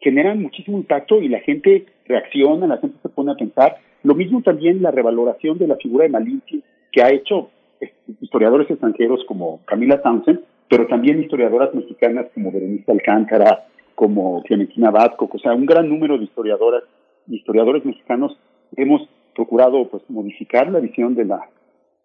generan 0.00 0.40
muchísimo 0.40 0.78
impacto 0.78 1.20
y 1.20 1.28
la 1.28 1.40
gente 1.40 1.84
reacciona, 2.06 2.66
la 2.66 2.78
gente 2.78 2.96
se 3.02 3.08
pone 3.10 3.32
a 3.32 3.36
pensar. 3.36 3.76
Lo 4.02 4.14
mismo 4.14 4.40
también 4.40 4.80
la 4.80 4.92
revaloración 4.92 5.58
de 5.58 5.66
la 5.66 5.76
figura 5.76 6.04
de 6.04 6.10
Malinche, 6.10 6.60
que 6.90 7.02
ha 7.02 7.10
hecho 7.12 7.50
este, 7.80 8.12
historiadores 8.22 8.70
extranjeros 8.70 9.26
como 9.28 9.60
Camila 9.66 10.00
Townsend, 10.00 10.40
pero 10.70 10.86
también 10.86 11.22
historiadoras 11.22 11.74
mexicanas 11.74 12.28
como 12.32 12.50
Berenice 12.50 12.90
Alcántara, 12.90 13.66
como 13.94 14.42
Clementina 14.42 14.90
Vasco, 14.90 15.28
o 15.32 15.38
sea, 15.38 15.54
un 15.54 15.66
gran 15.66 15.88
número 15.88 16.18
de 16.18 16.24
historiadoras 16.24 16.82
y 17.28 17.36
historiadores 17.36 17.84
mexicanos 17.84 18.36
hemos 18.76 19.08
procurado 19.34 19.88
pues 19.88 20.02
modificar 20.08 20.70
la 20.70 20.80
visión 20.80 21.14
de 21.14 21.24
la 21.24 21.48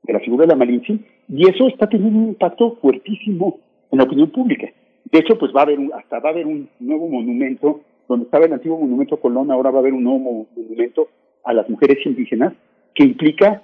de 0.03 0.13
la 0.13 0.19
figura 0.19 0.45
de 0.45 0.49
la 0.49 0.55
Malinche 0.55 0.97
y 1.27 1.49
eso 1.49 1.67
está 1.67 1.87
teniendo 1.87 2.19
un 2.19 2.27
impacto 2.29 2.77
fuertísimo 2.81 3.59
en 3.91 3.97
la 3.97 4.05
opinión 4.05 4.31
pública. 4.31 4.67
De 5.05 5.19
hecho, 5.19 5.37
pues 5.37 5.51
va 5.55 5.61
a 5.61 5.63
haber 5.63 5.79
un, 5.79 5.91
hasta 5.93 6.19
va 6.19 6.29
a 6.29 6.31
haber 6.31 6.45
un 6.45 6.69
nuevo 6.79 7.07
monumento 7.07 7.81
donde 8.07 8.25
estaba 8.25 8.45
el 8.45 8.53
antiguo 8.53 8.79
monumento 8.79 9.19
Colón, 9.19 9.51
ahora 9.51 9.71
va 9.71 9.77
a 9.77 9.81
haber 9.81 9.93
un 9.93 10.03
nuevo 10.03 10.47
monumento 10.55 11.09
a 11.43 11.53
las 11.53 11.69
mujeres 11.69 11.97
indígenas 12.05 12.53
que 12.93 13.03
implica 13.03 13.61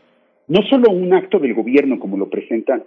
no 0.48 0.62
solo 0.70 0.92
un 0.92 1.14
acto 1.14 1.40
del 1.40 1.56
gobierno 1.56 2.00
como 2.00 2.18
lo 2.18 2.30
presentan 2.30 2.84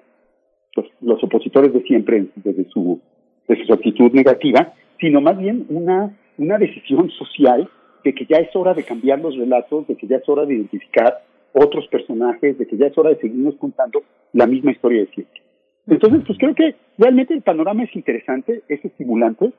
los, 0.77 0.87
los 1.01 1.23
opositores 1.25 1.73
de 1.73 1.83
siempre 1.83 2.27
desde 2.37 2.65
su, 2.71 3.01
desde 3.49 3.67
su 3.67 3.73
actitud 3.73 4.13
negativa, 4.13 4.73
sino 5.01 5.21
más 5.21 5.39
bien 5.39 5.67
una, 5.69 6.17
una 6.37 6.59
decisión 6.59 7.11
social 7.11 7.69
de 8.05 8.15
que 8.15 8.27
ya 8.27 8.39
es 8.39 8.55
hora 8.55 8.75
de 8.75 8.85
cambiar 8.85 9.21
los 9.21 9.37
relatos, 9.37 9.87
de 9.87 9.97
que 9.97 10.07
ya 10.07 10.17
es 10.17 10.29
hora 10.29 10.47
de 10.47 10.55
identificar 10.55 11.23
otros 11.53 11.87
personajes, 11.89 12.59
de 12.59 12.67
que 12.67 12.77
ya 12.77 12.87
es 12.87 12.99
hora 12.99 13.11
de 13.11 13.17
seguirnos 13.17 13.57
contando 13.57 14.03
la 14.33 14.47
misma 14.47 14.73
historia 14.73 15.01
de 15.01 15.07
siempre. 15.09 15.43
Entonces, 15.87 16.23
pues 16.27 16.39
creo 16.39 16.55
que 16.55 16.75
realmente 16.99 17.35
el 17.35 17.43
panorama 17.43 17.85
es 17.85 17.95
interesante, 17.97 18.63
es 18.69 18.85
estimulante. 18.85 19.53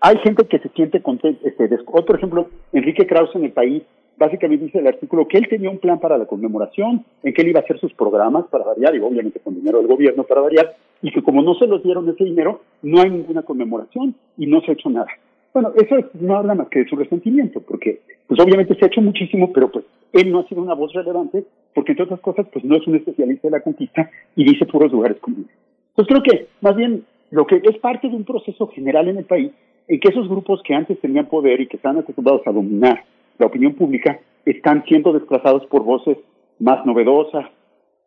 Hay 0.00 0.16
gente 0.18 0.44
que 0.46 0.58
se 0.58 0.68
siente 0.70 1.02
contenta. 1.02 1.46
Este, 1.46 1.68
por 1.84 2.16
ejemplo, 2.16 2.48
Enrique 2.72 3.06
Krause 3.06 3.36
en 3.36 3.44
el 3.44 3.52
país 3.52 3.82
básicamente 4.20 4.66
dice 4.66 4.78
el 4.78 4.86
artículo 4.86 5.26
que 5.26 5.38
él 5.38 5.48
tenía 5.48 5.70
un 5.70 5.78
plan 5.78 5.98
para 5.98 6.18
la 6.18 6.26
conmemoración, 6.26 7.06
en 7.22 7.32
que 7.32 7.40
él 7.40 7.48
iba 7.48 7.60
a 7.60 7.62
hacer 7.62 7.80
sus 7.80 7.94
programas 7.94 8.44
para 8.48 8.64
variar, 8.64 8.94
y 8.94 9.00
obviamente 9.00 9.40
con 9.40 9.54
dinero 9.54 9.78
del 9.78 9.86
gobierno 9.86 10.24
para 10.24 10.42
variar, 10.42 10.76
y 11.00 11.10
que 11.10 11.22
como 11.22 11.42
no 11.42 11.54
se 11.54 11.66
los 11.66 11.82
dieron 11.82 12.06
ese 12.10 12.24
dinero, 12.24 12.60
no 12.82 13.00
hay 13.00 13.08
ninguna 13.08 13.42
conmemoración 13.42 14.14
y 14.36 14.46
no 14.46 14.60
se 14.60 14.70
ha 14.70 14.74
hecho 14.74 14.90
nada. 14.90 15.08
Bueno, 15.54 15.72
eso 15.74 15.96
no 16.20 16.36
habla 16.36 16.54
más 16.54 16.68
que 16.68 16.80
de 16.80 16.88
su 16.88 16.96
resentimiento, 16.96 17.60
porque 17.62 18.00
pues 18.28 18.38
obviamente 18.38 18.74
se 18.74 18.84
ha 18.84 18.88
hecho 18.88 19.00
muchísimo, 19.00 19.52
pero 19.54 19.72
pues 19.72 19.86
él 20.12 20.30
no 20.30 20.40
ha 20.40 20.48
sido 20.48 20.62
una 20.62 20.74
voz 20.74 20.92
relevante, 20.92 21.44
porque 21.74 21.92
entre 21.92 22.04
otras 22.04 22.20
cosas, 22.20 22.46
pues 22.52 22.62
no 22.62 22.76
es 22.76 22.86
un 22.86 22.96
especialista 22.96 23.48
de 23.48 23.52
la 23.52 23.62
conquista 23.62 24.10
y 24.36 24.44
dice 24.44 24.66
puros 24.66 24.92
lugares 24.92 25.18
comunes. 25.18 25.50
Entonces 25.96 26.14
creo 26.14 26.22
que 26.22 26.48
más 26.60 26.76
bien 26.76 27.04
lo 27.30 27.46
que 27.46 27.56
es 27.64 27.78
parte 27.78 28.08
de 28.08 28.14
un 28.14 28.24
proceso 28.24 28.66
general 28.68 29.08
en 29.08 29.16
el 29.16 29.24
país, 29.24 29.50
en 29.88 29.98
que 29.98 30.08
esos 30.08 30.28
grupos 30.28 30.62
que 30.62 30.74
antes 30.74 31.00
tenían 31.00 31.26
poder 31.26 31.62
y 31.62 31.66
que 31.66 31.76
están 31.76 31.98
acostumbrados 31.98 32.46
a 32.46 32.52
dominar 32.52 33.02
la 33.40 33.46
opinión 33.46 33.74
pública 33.74 34.20
están 34.44 34.84
siendo 34.86 35.12
desplazados 35.12 35.66
por 35.66 35.82
voces 35.82 36.18
más 36.58 36.84
novedosas, 36.86 37.46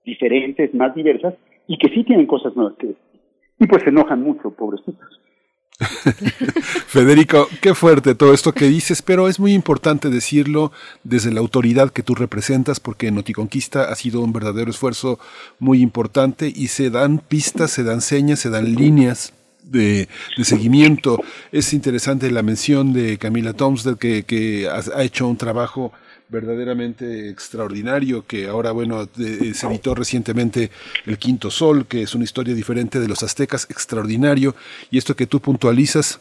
diferentes, 0.06 0.74
más 0.74 0.94
diversas, 0.96 1.34
y 1.68 1.78
que 1.78 1.90
sí 1.90 2.04
tienen 2.04 2.28
cosas 2.28 2.56
nuevas 2.56 2.76
que 2.78 2.88
decir. 2.88 3.02
Y 3.60 3.68
pues 3.68 3.84
se 3.84 3.90
enojan 3.90 4.22
mucho, 4.22 4.52
pobrecitos. 4.52 5.20
Federico, 6.88 7.48
qué 7.62 7.74
fuerte 7.74 8.14
todo 8.14 8.34
esto 8.34 8.52
que 8.52 8.66
dices, 8.66 9.02
pero 9.02 9.28
es 9.28 9.40
muy 9.40 9.54
importante 9.54 10.10
decirlo 10.10 10.72
desde 11.04 11.34
la 11.34 11.40
autoridad 11.40 11.90
que 11.90 12.04
tú 12.04 12.14
representas, 12.14 12.80
porque 12.80 13.12
Noticonquista 13.12 13.86
ha 13.86 13.96
sido 13.96 14.22
un 14.22 14.34
verdadero 14.34 14.70
esfuerzo 14.70 15.20
muy 15.60 15.82
importante 15.82 16.52
y 16.54 16.68
se 16.68 16.92
dan 16.92 17.18
pistas, 17.18 17.72
se 17.72 17.84
dan 17.84 18.02
señas, 18.02 18.40
se 18.40 18.52
dan 18.52 18.76
líneas 18.76 19.34
de, 19.64 20.08
seguimiento. 20.44 21.20
Es 21.52 21.74
interesante 21.74 22.30
la 22.32 22.44
mención 22.44 22.94
de 22.94 23.18
Camila 23.18 23.54
Tomsdale, 23.54 23.98
que, 23.98 24.24
que 24.24 24.68
ha, 24.70 25.04
hecho 25.04 25.28
un 25.28 25.38
trabajo 25.38 25.92
verdaderamente 26.30 27.30
extraordinario, 27.30 28.26
que 28.26 28.48
ahora, 28.48 28.72
bueno, 28.72 29.08
se 29.16 29.68
editó 29.68 29.94
recientemente 29.94 30.72
El 31.06 31.18
Quinto 31.18 31.52
Sol, 31.52 31.86
que 31.86 32.02
es 32.02 32.16
una 32.16 32.24
historia 32.24 32.56
diferente 32.56 33.00
de 33.00 33.08
los 33.08 33.22
aztecas, 33.24 33.68
extraordinario, 33.70 34.56
y 34.90 34.98
esto 34.98 35.16
que 35.16 35.28
tú 35.28 35.40
puntualizas, 35.40 36.20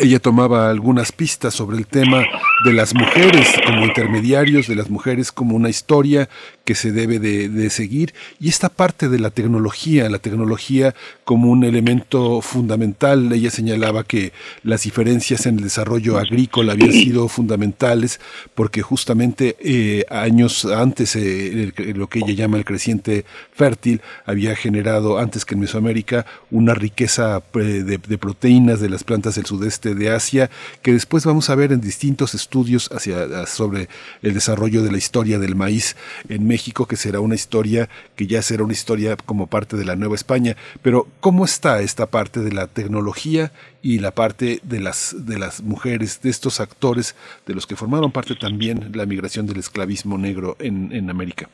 ella 0.00 0.18
tomaba 0.18 0.68
algunas 0.68 1.12
pistas 1.12 1.54
sobre 1.54 1.76
el 1.76 1.86
tema 1.86 2.24
de 2.64 2.72
las 2.72 2.92
mujeres 2.92 3.46
como 3.64 3.86
intermediarios, 3.86 4.66
de 4.66 4.74
las 4.74 4.90
mujeres 4.90 5.30
como 5.30 5.54
una 5.54 5.68
historia 5.68 6.28
que 6.64 6.74
se 6.74 6.90
debe 6.90 7.20
de, 7.20 7.70
seguir 7.70 8.12
y 8.40 8.48
esta 8.48 8.68
parte 8.68 9.08
de 9.08 9.20
la 9.20 9.30
tecnología, 9.30 10.10
la 10.10 10.18
tecnología 10.18 10.92
como 11.22 11.50
un 11.52 11.62
elemento 11.62 12.40
fundamental. 12.40 13.32
Ella 13.32 13.50
señalaba 13.50 14.02
que 14.02 14.32
las 14.64 14.82
diferencias 14.82 15.46
en 15.46 15.58
el 15.58 15.64
desarrollo 15.64 16.18
agrícola 16.18 16.72
habían 16.72 16.92
sido 16.92 17.28
fundamentales 17.28 18.20
porque 18.56 18.82
justamente 18.82 19.56
eh, 19.60 20.04
años 20.10 20.64
antes 20.64 21.14
eh, 21.14 21.72
lo 21.94 22.08
que 22.08 22.18
ella 22.20 22.32
llama 22.32 22.56
el 22.56 22.64
creciente 22.64 23.24
fértil 23.52 24.00
había 24.24 24.56
generado 24.56 25.18
antes 25.18 25.44
que 25.44 25.54
en 25.54 25.60
Mesoamérica 25.60 26.26
una 26.50 26.74
riqueza 26.74 27.40
eh, 27.54 27.58
de, 27.58 27.98
de 27.98 28.18
proteínas 28.18 28.80
de 28.80 28.88
las 28.88 29.04
plantas 29.04 29.36
del 29.36 29.46
sudeste 29.46 29.75
de 29.80 30.10
Asia 30.10 30.50
que 30.82 30.92
después 30.92 31.24
vamos 31.24 31.48
a 31.48 31.54
ver 31.54 31.72
en 31.72 31.80
distintos 31.80 32.34
estudios 32.34 32.90
hacia, 32.92 33.46
sobre 33.46 33.88
el 34.22 34.34
desarrollo 34.34 34.82
de 34.82 34.90
la 34.90 34.98
historia 34.98 35.38
del 35.38 35.54
maíz 35.54 35.96
en 36.28 36.46
México 36.46 36.56
México, 36.56 36.86
que 36.86 36.96
será 36.96 37.20
una 37.20 37.34
historia 37.34 37.90
que 38.16 38.26
ya 38.26 38.40
será 38.40 38.64
una 38.64 38.72
historia 38.72 39.14
como 39.16 39.46
parte 39.46 39.76
de 39.76 39.84
la 39.84 39.94
Nueva 39.94 40.14
España. 40.14 40.56
Pero, 40.80 41.06
¿cómo 41.20 41.44
está 41.44 41.82
esta 41.82 42.06
parte 42.06 42.40
de 42.40 42.50
la 42.50 42.66
tecnología 42.66 43.52
y 43.82 43.98
la 43.98 44.10
parte 44.10 44.60
de 44.62 44.80
las, 44.80 45.14
de 45.26 45.38
las 45.38 45.62
mujeres, 45.62 46.22
de 46.22 46.30
estos 46.30 46.60
actores, 46.60 47.14
de 47.46 47.52
los 47.54 47.66
que 47.66 47.76
formaron 47.76 48.10
parte 48.10 48.34
también 48.36 48.90
la 48.94 49.04
migración 49.04 49.46
del 49.46 49.58
esclavismo 49.58 50.16
negro 50.16 50.56
en, 50.58 50.92
en 50.92 51.10
América? 51.10 51.50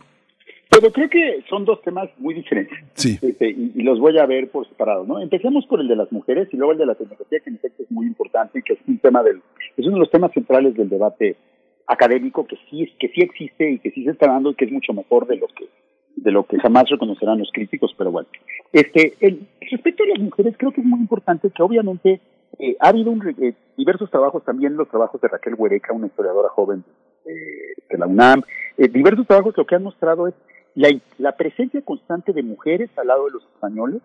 Pero 0.72 0.90
creo 0.90 1.10
que 1.10 1.44
son 1.50 1.66
dos 1.66 1.82
temas 1.82 2.08
muy 2.16 2.32
diferentes. 2.32 2.78
Sí. 2.94 3.18
Este, 3.20 3.50
y, 3.50 3.82
los 3.82 4.00
voy 4.00 4.18
a 4.18 4.24
ver 4.24 4.50
por 4.50 4.66
separado, 4.66 5.04
¿no? 5.04 5.20
Empecemos 5.20 5.66
por 5.66 5.80
el 5.80 5.88
de 5.88 5.96
las 5.96 6.10
mujeres 6.10 6.48
y 6.50 6.56
luego 6.56 6.72
el 6.72 6.78
de 6.78 6.86
la 6.86 6.94
tecnología, 6.94 7.40
que 7.40 7.50
en 7.50 7.56
efecto 7.56 7.82
es 7.82 7.90
muy 7.90 8.06
importante 8.06 8.60
y 8.60 8.62
que 8.62 8.72
es 8.72 8.78
un 8.88 8.98
tema 8.98 9.22
del, 9.22 9.42
es 9.76 9.86
uno 9.86 9.96
de 9.96 10.00
los 10.00 10.10
temas 10.10 10.32
centrales 10.32 10.74
del 10.74 10.88
debate 10.88 11.36
académico 11.86 12.46
que 12.46 12.56
sí 12.70 12.90
que 12.98 13.08
sí 13.08 13.20
existe 13.20 13.72
y 13.72 13.78
que 13.80 13.90
sí 13.90 14.04
se 14.04 14.12
está 14.12 14.28
dando 14.28 14.50
y 14.50 14.54
que 14.54 14.64
es 14.64 14.72
mucho 14.72 14.94
mejor 14.94 15.26
de 15.26 15.36
lo 15.36 15.46
que 15.48 15.66
de 16.16 16.30
lo 16.30 16.44
que 16.44 16.58
jamás 16.58 16.88
reconocerán 16.88 17.38
los 17.38 17.50
críticos, 17.52 17.94
pero 17.98 18.10
bueno. 18.10 18.28
Este, 18.72 19.14
el, 19.20 19.46
respecto 19.70 20.04
a 20.04 20.06
las 20.06 20.20
mujeres, 20.20 20.54
creo 20.56 20.72
que 20.72 20.80
es 20.80 20.86
muy 20.86 21.00
importante 21.00 21.50
que 21.50 21.62
obviamente 21.62 22.20
eh, 22.58 22.76
ha 22.80 22.88
habido 22.88 23.10
un, 23.10 23.28
eh, 23.28 23.54
diversos 23.76 24.10
trabajos, 24.10 24.42
también 24.44 24.76
los 24.76 24.88
trabajos 24.88 25.20
de 25.20 25.28
Raquel 25.28 25.54
Huereca, 25.58 25.92
una 25.92 26.06
historiadora 26.06 26.48
joven 26.48 26.84
eh, 27.26 27.74
de 27.90 27.98
la 27.98 28.06
UNAM, 28.06 28.42
diversos 28.78 29.26
trabajos 29.26 29.54
lo 29.56 29.66
que 29.66 29.74
han 29.74 29.82
mostrado 29.82 30.28
es 30.28 30.34
la, 30.74 30.88
la 31.18 31.32
presencia 31.36 31.82
constante 31.82 32.32
de 32.32 32.42
mujeres 32.42 32.90
al 32.96 33.08
lado 33.08 33.26
de 33.26 33.32
los 33.32 33.44
españoles 33.44 34.00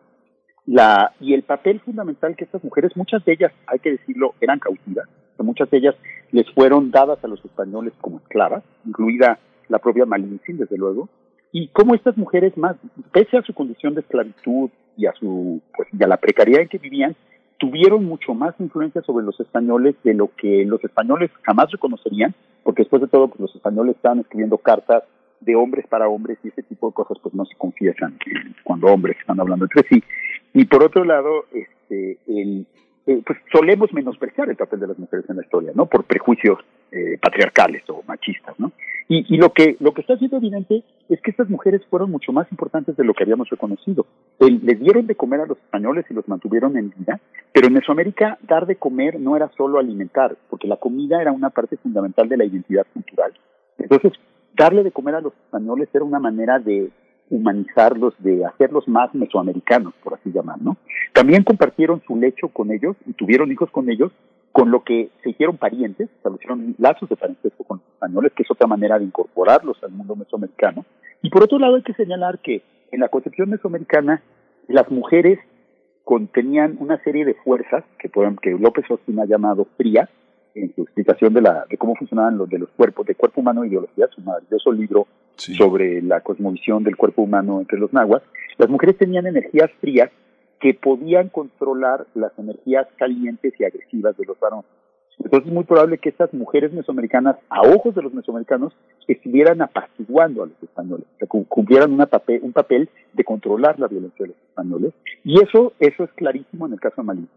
la, 0.66 1.14
y 1.22 1.34
el 1.34 1.44
papel 1.44 1.80
fundamental 1.80 2.36
que 2.36 2.44
estas 2.44 2.64
mujeres, 2.64 2.96
muchas 2.96 3.24
de 3.24 3.34
ellas, 3.34 3.54
hay 3.68 3.80
que 3.80 3.92
decirlo, 3.92 4.36
eran 4.42 4.60
cautivas, 4.60 5.08
muchas 5.44 5.70
de 5.70 5.78
ellas 5.78 5.96
les 6.32 6.50
fueron 6.52 6.92
dadas 6.92 7.24
a 7.24 7.28
los 7.28 7.44
españoles 7.44 7.94
como 8.02 8.20
esclavas, 8.20 8.64
incluida 8.86 9.40
la 9.70 9.80
propia 9.80 10.06
Malinche, 10.06 10.54
desde 10.54 10.78
luego, 10.78 11.10
y 11.52 11.70
cómo 11.70 11.96
estas 11.96 12.18
mujeres 12.18 12.58
más, 12.58 12.76
pese 13.12 13.38
a 13.38 13.42
su 13.44 13.54
condición 13.54 13.96
de 13.96 14.02
esclavitud 14.02 14.70
y 14.98 15.06
a 15.06 15.14
su, 15.14 15.62
pues, 15.76 15.88
y 15.98 16.04
a 16.04 16.08
la 16.08 16.18
precariedad 16.18 16.62
en 16.62 16.68
que 16.68 16.78
vivían, 16.78 17.16
tuvieron 17.58 18.06
mucho 18.06 18.34
más 18.34 18.54
influencia 18.60 19.02
sobre 19.02 19.26
los 19.26 19.40
españoles 19.40 19.96
de 20.04 20.14
lo 20.14 20.30
que 20.36 20.66
los 20.66 20.84
españoles 20.84 21.32
jamás 21.44 21.72
reconocerían, 21.72 22.36
porque 22.64 22.84
después 22.84 23.02
de 23.02 23.08
todo, 23.08 23.30
pues, 23.30 23.40
los 23.40 23.56
españoles 23.56 23.96
estaban 23.96 24.20
escribiendo 24.20 24.58
cartas 24.58 25.04
de 25.40 25.56
hombres 25.56 25.86
para 25.88 26.08
hombres 26.08 26.38
y 26.44 26.50
ese 26.50 26.64
tipo 26.64 26.88
de 26.88 26.94
cosas 26.94 27.18
pues 27.22 27.34
no 27.36 27.46
se 27.46 27.56
confiesan 27.56 28.18
cuando 28.64 28.88
hombres 28.88 29.18
están 29.20 29.40
hablando 29.40 29.66
entre 29.66 29.88
sí. 29.90 30.04
Y 30.54 30.66
por 30.66 30.84
otro 30.84 31.04
lado, 31.04 31.46
este, 31.54 32.18
el, 32.28 32.66
eh, 33.08 33.22
pues 33.26 33.40
solemos 33.54 33.94
menospreciar 33.94 34.50
el 34.50 34.58
papel 34.58 34.82
de 34.82 34.88
las 34.88 35.00
mujeres 35.00 35.30
en 35.30 35.38
la 35.38 35.44
historia, 35.44 35.72
¿no? 35.74 35.86
Por 35.86 36.04
prejuicios 36.04 36.60
eh, 36.92 37.18
patriarcales 37.22 37.84
o 37.90 38.04
machistas, 38.06 38.60
¿no? 38.60 38.74
Y, 39.08 39.34
y, 39.34 39.38
lo 39.38 39.54
que 39.54 39.78
lo 39.80 39.94
que 39.94 40.02
está 40.02 40.18
siendo 40.18 40.36
evidente 40.36 40.84
es 41.08 41.22
que 41.22 41.32
estas 41.32 41.50
mujeres 41.50 41.82
fueron 41.90 42.12
mucho 42.12 42.34
más 42.34 42.52
importantes 42.52 42.98
de 42.98 43.06
lo 43.06 43.14
que 43.14 43.24
habíamos 43.24 43.50
reconocido. 43.50 44.06
les 44.40 44.80
dieron 44.82 45.08
de 45.08 45.16
comer 45.16 45.40
a 45.40 45.46
los 45.46 45.58
españoles 45.58 46.06
y 46.10 46.14
los 46.14 46.28
mantuvieron 46.28 46.76
en 46.76 46.90
vida, 46.90 47.22
pero 47.54 47.68
en 47.68 47.74
Mesoamérica 47.76 48.38
dar 48.42 48.66
de 48.66 48.76
comer 48.76 49.18
no 49.22 49.38
era 49.38 49.50
solo 49.56 49.80
alimentar, 49.80 50.36
porque 50.50 50.68
la 50.68 50.76
comida 50.76 51.22
era 51.22 51.32
una 51.32 51.50
parte 51.50 51.78
fundamental 51.78 52.28
de 52.28 52.36
la 52.36 52.44
identidad 52.44 52.86
cultural. 52.94 53.32
Entonces, 53.78 54.12
darle 54.58 54.84
de 54.84 54.92
comer 54.92 55.16
a 55.16 55.22
los 55.22 55.34
españoles 55.34 55.88
era 55.94 56.04
una 56.04 56.20
manera 56.20 56.60
de 56.60 56.90
humanizarlos, 57.30 58.14
de 58.20 58.46
hacerlos 58.46 58.88
más 58.88 59.14
mesoamericanos, 59.14 59.94
por 60.04 60.16
así 60.16 60.32
llamar, 60.32 60.62
¿no? 60.62 60.78
También 61.14 61.44
compartieron 61.44 62.02
su 62.08 62.16
lecho 62.16 62.48
con 62.50 62.72
ellos 62.72 62.96
y 63.06 63.14
tuvieron 63.14 63.52
hijos 63.52 63.70
con 63.70 63.90
ellos 63.90 64.12
con 64.52 64.72
lo 64.72 64.84
que 64.84 65.12
se 65.22 65.30
hicieron 65.30 65.58
parientes, 65.58 66.10
establecieron 66.10 66.74
lazos 66.80 67.08
de 67.10 67.16
parentesco 67.16 67.64
con 67.64 67.78
los 67.78 67.88
españoles, 67.94 68.32
que 68.36 68.44
es 68.44 68.50
otra 68.50 68.66
manera 68.66 68.98
de 68.98 69.06
incorporarlos 69.06 69.78
al 69.84 69.92
mundo 69.92 70.16
mesoamericano. 70.16 70.84
Y 71.22 71.30
por 71.30 71.44
otro 71.44 71.60
lado 71.60 71.76
hay 71.76 71.84
que 71.84 71.94
señalar 71.94 72.40
que 72.40 72.64
en 72.92 73.02
la 73.02 73.10
concepción 73.10 73.50
mesoamericana 73.50 74.24
las 74.68 74.90
mujeres 74.90 75.40
contenían 76.04 76.78
una 76.80 76.98
serie 77.04 77.26
de 77.26 77.36
fuerzas 77.36 77.84
que, 78.00 78.10
que 78.42 78.52
López 78.52 78.86
Austin 78.90 79.20
ha 79.20 79.26
llamado 79.26 79.68
frías, 79.78 80.10
en 80.62 80.74
su 80.76 80.84
explicación 80.84 81.34
de, 81.34 81.42
la, 81.42 81.66
de 81.70 81.78
cómo 81.78 81.96
funcionaban 81.96 82.38
los 82.38 82.50
de 82.50 82.60
los 82.60 82.70
cuerpos, 82.70 83.06
de 83.06 83.16
cuerpo 83.16 83.42
humano 83.42 83.64
e 83.64 83.68
ideología, 83.68 84.08
su 84.08 84.22
maravilloso 84.22 84.72
libro 84.72 85.08
sobre 85.36 86.02
la 86.02 86.22
cosmovisión 86.22 86.84
del 86.84 86.98
cuerpo 86.98 87.22
humano 87.22 87.60
entre 87.60 87.80
los 87.80 87.94
nahuas, 87.94 88.24
las 88.58 88.70
mujeres 88.70 88.98
tenían 88.98 89.28
energías 89.28 89.70
frías 89.80 90.10
que 90.60 90.74
podían 90.74 91.30
controlar 91.30 92.08
las 92.16 92.32
energías 92.40 92.88
calientes 92.98 93.54
y 93.60 93.64
agresivas 93.64 94.18
de 94.18 94.26
los 94.26 94.40
varones. 94.40 94.66
Entonces 95.20 95.48
es 95.48 95.54
muy 95.54 95.64
probable 95.64 95.98
que 95.98 96.10
estas 96.10 96.34
mujeres 96.34 96.72
mesoamericanas, 96.74 97.38
a 97.50 97.62
ojos 97.62 97.96
de 97.96 98.04
los 98.04 98.14
mesoamericanos, 98.14 98.74
estuvieran 99.08 99.62
apaciguando 99.62 100.44
a 100.44 100.48
los 100.48 100.64
españoles, 100.64 101.06
que 101.20 101.26
cumplieran 101.28 101.92
una 101.92 102.06
papel, 102.06 102.40
un 102.44 102.54
papel 102.54 102.90
de 103.14 103.24
controlar 103.24 103.80
la 103.80 103.88
violencia 103.88 104.24
de 104.24 104.28
los 104.30 104.38
españoles. 104.50 104.94
Y 105.24 105.42
eso, 105.42 105.74
eso 105.80 106.04
es 106.04 106.12
clarísimo 106.12 106.68
en 106.68 106.74
el 106.74 106.80
caso 106.80 107.02
de 107.02 107.06
Malí. 107.06 107.28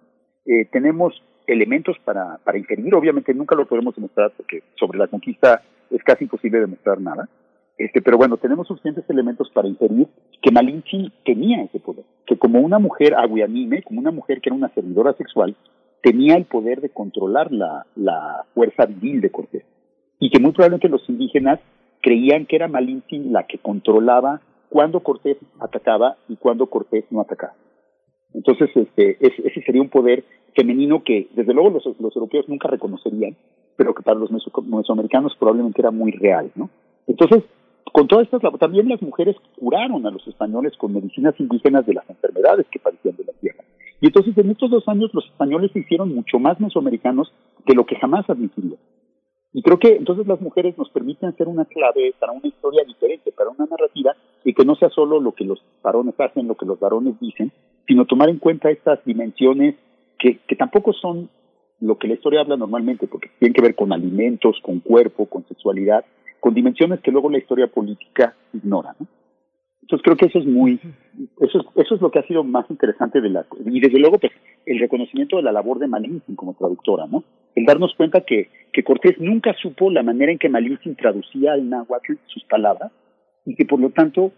Eh, 0.47 0.67
tenemos 0.71 1.23
elementos 1.53 1.97
para, 2.05 2.39
para 2.45 2.59
inferir, 2.59 2.95
obviamente 2.95 3.35
nunca 3.35 3.55
lo 3.55 3.67
podemos 3.67 3.95
demostrar 3.95 4.33
porque 4.37 4.62
sobre 4.79 4.99
la 4.99 5.09
conquista 5.09 5.62
es 5.91 6.03
casi 6.05 6.25
imposible 6.25 6.61
demostrar 6.61 7.01
nada, 7.01 7.29
este, 7.81 8.03
pero 8.03 8.19
bueno, 8.19 8.37
tenemos 8.37 8.69
suficientes 8.69 9.09
elementos 9.09 9.49
para 9.55 9.67
inferir 9.67 10.07
que 10.43 10.51
Malinche 10.51 11.11
tenía 11.25 11.62
ese 11.62 11.81
poder, 11.81 12.05
que 12.27 12.37
como 12.37 12.61
una 12.61 12.79
mujer 12.79 13.15
aguianime, 13.15 13.83
como 13.83 14.01
una 14.01 14.11
mujer 14.11 14.43
que 14.43 14.51
era 14.51 14.57
una 14.57 14.69
servidora 14.75 15.15
sexual, 15.15 15.57
tenía 16.03 16.35
el 16.35 16.45
poder 16.45 16.83
de 16.83 16.91
controlar 16.91 17.51
la, 17.51 17.87
la 17.97 18.45
fuerza 18.53 18.85
viril 18.85 19.23
de 19.23 19.31
Cortés. 19.31 19.65
Y 20.19 20.29
que 20.29 20.39
muy 20.39 20.53
probablemente 20.53 20.91
los 20.91 21.09
indígenas 21.09 21.59
creían 22.03 22.45
que 22.45 22.57
era 22.57 22.69
Malinche 22.69 23.19
la 23.19 23.47
que 23.47 23.57
controlaba 23.57 24.43
cuándo 24.69 25.01
Cortés 25.01 25.39
atacaba 25.59 26.19
y 26.29 26.37
cuándo 26.37 26.67
Cortés 26.67 27.07
no 27.11 27.23
atacaba. 27.23 27.55
Entonces, 28.34 28.70
este, 28.75 29.17
ese 29.20 29.62
sería 29.62 29.83
un 29.83 29.89
poder 29.89 30.25
femenino 30.55 31.02
que, 31.02 31.28
desde 31.34 31.52
luego, 31.52 31.70
los, 31.70 31.86
los, 32.00 32.15
europeos 32.15 32.49
nunca 32.49 32.68
reconocerían, 32.68 33.36
pero 33.76 33.94
que 33.94 34.02
para 34.02 34.18
los 34.18 34.31
mesoamericanos 34.31 35.36
probablemente 35.39 35.81
era 35.81 35.91
muy 35.91 36.12
real, 36.12 36.50
¿no? 36.55 36.70
Entonces, 37.07 37.44
con 37.92 38.07
todas 38.07 38.25
estas, 38.25 38.41
también 38.59 38.89
las 38.89 39.02
mujeres 39.02 39.36
curaron 39.59 40.07
a 40.07 40.10
los 40.10 40.26
españoles 40.26 40.76
con 40.76 40.92
medicinas 40.92 41.34
indígenas 41.39 41.86
de 41.86 41.94
las 41.94 42.09
enfermedades 42.09 42.67
que 42.70 42.78
padecían 42.78 43.17
de 43.17 43.25
la 43.25 43.33
tierra. 43.41 43.65
Y 44.00 44.07
entonces, 44.07 44.36
en 44.39 44.50
estos 44.50 44.70
dos 44.70 44.86
años, 44.89 45.10
los 45.12 45.26
españoles 45.26 45.73
se 45.73 45.81
hicieron 45.81 46.15
mucho 46.15 46.39
más 46.39 46.59
mesoamericanos 46.60 47.33
de 47.67 47.75
lo 47.75 47.84
que 47.84 47.97
jamás 47.97 48.28
admitirían. 48.31 48.78
Y 49.52 49.62
creo 49.62 49.78
que 49.78 49.97
entonces 49.97 50.26
las 50.28 50.41
mujeres 50.41 50.78
nos 50.78 50.89
permiten 50.91 51.36
ser 51.36 51.49
una 51.49 51.65
clave 51.65 52.15
para 52.20 52.33
una 52.33 52.47
historia 52.47 52.84
diferente, 52.84 53.33
para 53.33 53.50
una 53.50 53.67
narrativa, 53.67 54.15
y 54.44 54.55
que 54.55 54.65
no 54.65 54.76
sea 54.76 54.91
solo 54.91 55.18
lo 55.20 55.33
que 55.33 55.44
los 55.44 55.60
varones 55.83 56.15
hacen, 56.18 56.47
lo 56.47 56.55
que 56.55 56.67
los 56.67 56.78
varones 56.78 57.18
dicen, 57.18 57.50
sino 57.86 58.05
tomar 58.05 58.28
en 58.28 58.39
cuenta 58.39 58.70
estas 58.70 59.05
dimensiones 59.05 59.75
que, 60.18 60.39
que 60.47 60.57
tampoco 60.57 60.92
son 60.92 61.28
lo 61.81 61.99
que 61.99 62.09
la 62.09 62.15
historia 62.15 62.41
habla 62.41 62.57
normalmente, 62.57 63.07
porque 63.07 63.31
tienen 63.39 63.55
que 63.55 63.62
ver 63.62 63.75
con 63.75 63.92
alimentos, 63.92 64.59
con 64.62 64.81
cuerpo, 64.81 65.26
con 65.26 65.47
sexualidad, 65.47 66.05
con 66.39 66.55
dimensiones 66.55 67.00
que 67.00 67.10
luego 67.10 67.31
la 67.31 67.39
historia 67.39 67.67
política 67.68 68.34
ignora. 68.52 68.94
¿no? 68.99 69.07
Entonces 69.91 70.05
creo 70.05 70.17
que 70.17 70.26
eso 70.26 70.39
es 70.39 70.47
muy, 70.47 70.78
eso 71.41 71.59
es, 71.59 71.67
eso 71.84 71.94
es 71.97 72.00
lo 72.00 72.10
que 72.10 72.20
ha 72.20 72.26
sido 72.26 72.44
más 72.44 72.65
interesante 72.70 73.20
de 73.20 73.31
la, 73.31 73.44
y 73.65 73.81
desde 73.81 73.99
luego 73.99 74.18
pues 74.18 74.33
el 74.67 74.78
reconocimiento 74.78 75.36
de 75.36 75.42
la 75.42 75.52
labor 75.52 75.78
de 75.78 75.89
Malintzin 75.89 76.36
como 76.36 76.55
traductora, 76.55 77.07
¿no? 77.07 77.25
El 77.57 77.65
darnos 77.65 77.94
cuenta 77.97 78.20
que, 78.20 78.49
que 78.73 78.84
Cortés 78.84 79.18
nunca 79.18 79.52
supo 79.55 79.91
la 79.91 80.05
manera 80.05 80.31
en 80.31 80.39
que 80.39 80.49
Malintzin 80.49 80.94
traducía 80.94 81.55
al 81.55 81.68
náhuatl 81.68 82.12
sus 82.26 82.44
palabras 82.44 82.92
y 83.44 83.57
que 83.57 83.65
por 83.65 83.81
lo 83.81 83.91
tanto 83.91 84.31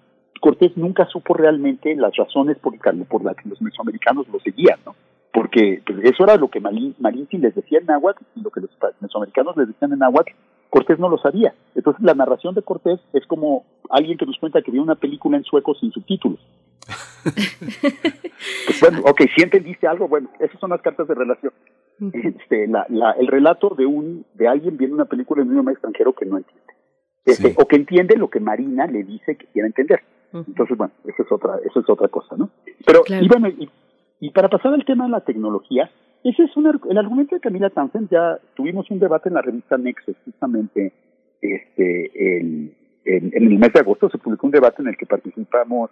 Cortés 0.43 0.77
nunca 0.77 1.07
supo 1.07 1.35
realmente 1.35 1.95
las 1.95 2.17
razones 2.17 2.59
por, 2.59 2.77
por 3.07 3.25
las 3.25 3.37
que 3.37 3.49
los 3.49 3.63
mesoamericanos 3.63 4.27
lo 4.27 4.41
seguían, 4.41 4.81
¿no? 4.85 4.97
Porque 5.33 5.81
pues, 5.87 5.99
eso 6.03 6.25
era 6.25 6.35
lo 6.35 6.49
que 6.49 6.59
Malintzin 6.59 7.41
les 7.41 7.55
decía 7.55 7.79
en 7.79 7.87
náhuatl 7.87 8.25
y 8.35 8.41
lo 8.41 8.51
que 8.51 8.61
los 8.61 8.71
mesoamericanos 8.99 9.57
les 9.57 9.69
decían 9.69 9.93
en 9.93 10.01
náhuatl, 10.01 10.33
Cortés 10.69 10.99
no 10.99 11.09
lo 11.09 11.19
sabía. 11.19 11.55
Entonces 11.77 12.03
la 12.03 12.15
narración 12.15 12.57
de 12.57 12.63
Cortés 12.63 12.99
es 13.13 13.25
como 13.29 13.65
alguien 13.89 14.19
que 14.19 14.27
nos 14.27 14.37
cuenta 14.39 14.63
que 14.63 14.73
vio 14.73 14.83
una 14.83 14.97
película 14.97 15.37
en 15.37 15.45
sueco 15.45 15.77
sin 15.77 15.93
subtítulos. 15.93 16.41
pues 17.23 18.81
bueno, 18.81 18.99
ok, 19.05 19.23
si 19.37 19.45
entendiste 19.45 19.87
algo, 19.87 20.09
bueno, 20.09 20.29
esas 20.41 20.59
son 20.59 20.71
las 20.71 20.83
cartas 20.83 21.07
de 21.07 21.15
relación. 21.15 21.53
Este, 22.13 22.67
la, 22.67 22.85
la, 22.89 23.13
el 23.13 23.29
relato 23.29 23.77
de 23.79 23.87
un 23.87 24.27
de 24.35 24.49
alguien 24.49 24.77
viendo 24.77 24.97
una 24.97 25.05
película 25.05 25.43
en 25.43 25.49
un 25.49 25.55
idioma 25.55 25.71
extranjero 25.71 26.13
que 26.15 26.27
no 26.27 26.39
entiende. 26.39 26.72
Este, 27.25 27.55
O 27.57 27.67
que 27.67 27.77
entiende 27.77 28.17
lo 28.17 28.29
que 28.29 28.41
Marina 28.41 28.87
le 28.87 29.05
dice 29.05 29.37
que 29.37 29.47
quiere 29.47 29.69
entender. 29.69 30.01
Entonces, 30.33 30.77
bueno, 30.77 30.93
eso 31.05 31.23
es 31.23 31.31
otra, 31.31 31.59
eso 31.65 31.81
es 31.81 31.89
otra 31.89 32.09
cosa, 32.09 32.37
¿no? 32.37 32.51
Pero, 32.87 33.03
y 33.07 33.29
bueno, 33.29 33.49
y, 33.49 33.69
y, 34.21 34.31
para 34.31 34.49
pasar 34.49 34.73
al 34.73 34.85
tema 34.85 35.05
de 35.05 35.11
la 35.11 35.21
tecnología, 35.21 35.91
ese 36.25 36.45
es 36.45 36.57
un, 36.57 36.67
el 36.89 36.99
argumento 36.99 37.35
de 37.35 37.41
Camila 37.41 37.69
Townsend, 37.69 38.09
ya 38.11 38.39
tuvimos 38.55 38.91
un 38.91 38.99
debate 38.99 39.29
en 39.29 39.35
la 39.35 39.43
revista 39.43 39.77
Nexus, 39.77 40.17
justamente, 40.25 40.93
este, 41.43 42.39
en, 42.39 42.75
en, 43.05 43.33
el 43.35 43.59
mes 43.59 43.73
de 43.73 43.81
agosto 43.81 44.09
se 44.09 44.19
publicó 44.19 44.47
un 44.47 44.53
debate 44.53 44.81
en 44.81 44.89
el 44.89 44.97
que 44.97 45.07
participamos 45.07 45.91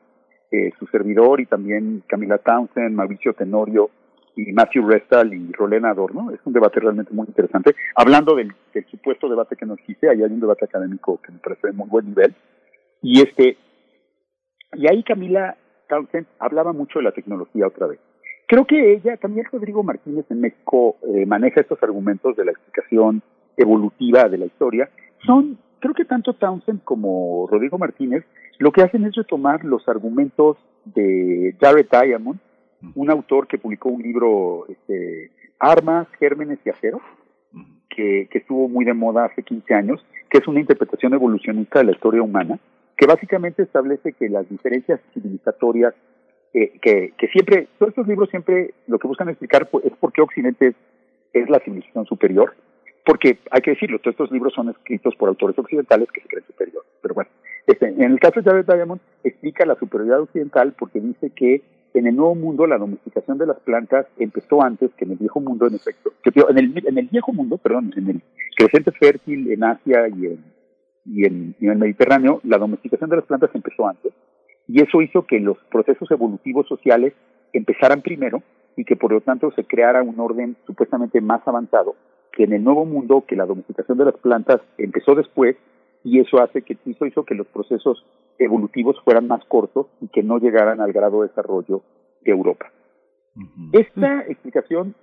eh, 0.50 0.72
su 0.78 0.86
servidor 0.86 1.40
y 1.40 1.46
también 1.46 2.02
Camila 2.06 2.38
Townsend, 2.38 2.94
Mauricio 2.94 3.34
Tenorio 3.34 3.90
y 4.36 4.52
Matthew 4.52 4.88
Restal 4.88 5.32
y 5.34 5.52
Rolena 5.52 5.90
Adorno. 5.90 6.30
Es 6.30 6.40
un 6.44 6.52
debate 6.52 6.80
realmente 6.80 7.12
muy 7.12 7.26
interesante. 7.26 7.74
Hablando 7.94 8.34
del, 8.34 8.52
del 8.72 8.86
supuesto 8.86 9.28
debate 9.28 9.56
que 9.56 9.66
nos 9.66 9.78
hice, 9.88 10.08
ahí 10.08 10.22
hay 10.22 10.30
un 10.30 10.40
debate 10.40 10.64
académico 10.64 11.20
que 11.22 11.32
me 11.32 11.38
parece 11.38 11.68
de 11.68 11.72
muy 11.72 11.88
buen 11.88 12.06
nivel. 12.06 12.34
Y 13.02 13.22
este, 13.22 13.56
y 14.74 14.86
ahí 14.88 15.02
Camila 15.02 15.56
Townsend 15.88 16.26
hablaba 16.38 16.72
mucho 16.72 16.98
de 16.98 17.04
la 17.04 17.12
tecnología 17.12 17.66
otra 17.66 17.86
vez. 17.86 17.98
Creo 18.46 18.66
que 18.66 18.94
ella, 18.94 19.16
también 19.16 19.46
Rodrigo 19.50 19.82
Martínez 19.82 20.26
en 20.28 20.40
México, 20.40 20.96
eh, 21.02 21.24
maneja 21.24 21.60
estos 21.60 21.80
argumentos 21.82 22.36
de 22.36 22.44
la 22.44 22.50
explicación 22.50 23.22
evolutiva 23.56 24.28
de 24.28 24.38
la 24.38 24.46
historia. 24.46 24.90
Son, 25.24 25.58
creo 25.78 25.94
que 25.94 26.04
tanto 26.04 26.34
Townsend 26.34 26.82
como 26.82 27.46
Rodrigo 27.48 27.78
Martínez 27.78 28.24
lo 28.58 28.72
que 28.72 28.82
hacen 28.82 29.04
es 29.04 29.14
retomar 29.14 29.64
los 29.64 29.88
argumentos 29.88 30.58
de 30.84 31.56
Jared 31.60 31.86
Diamond, 31.90 32.40
un 32.94 33.10
autor 33.10 33.46
que 33.46 33.58
publicó 33.58 33.88
un 33.88 34.02
libro, 34.02 34.66
este, 34.68 35.30
Armas, 35.58 36.08
Gérmenes 36.18 36.58
y 36.64 36.70
Acero, 36.70 37.00
que, 37.88 38.28
estuvo 38.32 38.68
muy 38.68 38.84
de 38.84 38.94
moda 38.94 39.26
hace 39.26 39.42
15 39.42 39.74
años, 39.74 40.04
que 40.30 40.38
es 40.38 40.48
una 40.48 40.60
interpretación 40.60 41.12
evolucionista 41.12 41.80
de 41.80 41.86
la 41.86 41.92
historia 41.92 42.22
humana 42.22 42.58
que 42.96 43.06
básicamente 43.06 43.62
establece 43.62 44.12
que 44.12 44.28
las 44.28 44.46
diferencias 44.50 45.00
civilizatorias, 45.14 45.94
eh, 46.52 46.78
que, 46.82 47.14
que 47.16 47.28
siempre, 47.28 47.66
todos 47.78 47.90
estos 47.90 48.06
libros 48.06 48.28
siempre 48.28 48.74
lo 48.88 48.98
que 48.98 49.08
buscan 49.08 49.30
explicar 49.30 49.70
pues, 49.70 49.86
es 49.86 49.92
por 49.92 50.12
qué 50.12 50.20
Occidente 50.20 50.74
es, 51.32 51.48
la 51.48 51.60
civilización 51.60 52.04
superior, 52.04 52.54
porque 53.06 53.38
hay 53.50 53.62
que 53.62 53.70
decirlo, 53.70 54.00
todos 54.00 54.12
estos 54.12 54.30
libros 54.30 54.52
son 54.52 54.68
escritos 54.68 55.14
por 55.16 55.30
autores 55.30 55.58
occidentales 55.58 56.12
que 56.12 56.20
se 56.20 56.28
creen 56.28 56.44
superiores. 56.46 56.90
Pero 57.00 57.14
bueno, 57.14 57.30
este, 57.66 57.86
en 57.86 58.02
el 58.02 58.20
caso 58.20 58.42
de 58.42 58.50
Jared 58.50 58.66
Diamond 58.66 59.00
explica 59.24 59.64
la 59.64 59.76
superioridad 59.76 60.20
occidental 60.20 60.74
porque 60.78 61.00
dice 61.00 61.30
que 61.30 61.62
en 61.94 62.06
el 62.06 62.16
nuevo 62.16 62.34
mundo 62.34 62.66
la 62.66 62.78
domesticación 62.78 63.38
de 63.38 63.46
las 63.46 63.58
plantas 63.60 64.06
empezó 64.18 64.62
antes 64.62 64.90
que 64.96 65.04
en 65.04 65.12
el 65.12 65.18
viejo 65.18 65.40
mundo, 65.40 65.66
en 65.66 65.74
efecto. 65.74 66.12
En, 66.24 66.58
el, 66.58 66.86
en 66.86 66.98
el 66.98 67.08
viejo 67.08 67.32
mundo, 67.32 67.58
perdón, 67.58 67.92
en 67.96 68.08
el 68.08 68.22
creciente 68.56 68.92
fértil 68.92 69.50
en 69.50 69.64
Asia 69.64 70.08
y 70.08 70.26
en 70.26 70.60
y 71.04 71.24
en, 71.24 71.54
el 71.60 71.78
Mediterráneo, 71.78 72.40
la 72.44 72.58
domesticación 72.58 73.10
de 73.10 73.16
las 73.16 73.24
plantas 73.24 73.50
empezó 73.54 73.86
antes 73.86 74.12
y 74.68 74.82
eso 74.82 75.02
hizo 75.02 75.26
que 75.26 75.40
los 75.40 75.58
procesos 75.70 76.10
evolutivos 76.10 76.68
sociales 76.68 77.14
empezaran 77.52 78.02
primero 78.02 78.42
y 78.76 78.84
que 78.84 78.96
por 78.96 79.12
lo 79.12 79.20
tanto 79.20 79.50
se 79.52 79.64
creara 79.64 80.02
un 80.02 80.20
orden 80.20 80.56
supuestamente 80.66 81.20
más 81.20 81.46
avanzado 81.46 81.96
que 82.32 82.44
en 82.44 82.52
el 82.52 82.62
nuevo 82.62 82.84
mundo 82.84 83.24
que 83.26 83.34
la 83.34 83.46
domesticación 83.46 83.98
de 83.98 84.04
las 84.04 84.16
plantas 84.18 84.60
empezó 84.78 85.14
después 85.14 85.56
y 86.04 86.20
eso 86.20 86.42
hace 86.42 86.62
que 86.62 86.76
eso 86.86 87.06
hizo 87.06 87.24
que 87.24 87.34
los 87.34 87.46
procesos 87.48 88.04
evolutivos 88.38 88.96
fueran 89.04 89.26
más 89.26 89.44
cortos 89.46 89.86
y 90.00 90.08
que 90.08 90.22
no 90.22 90.38
llegaran 90.38 90.80
al 90.80 90.92
grado 90.92 91.22
de 91.22 91.28
desarrollo 91.28 91.82
de 92.22 92.30
Europa. 92.30 92.70
Esta 93.72 94.22
explicación 94.22 94.94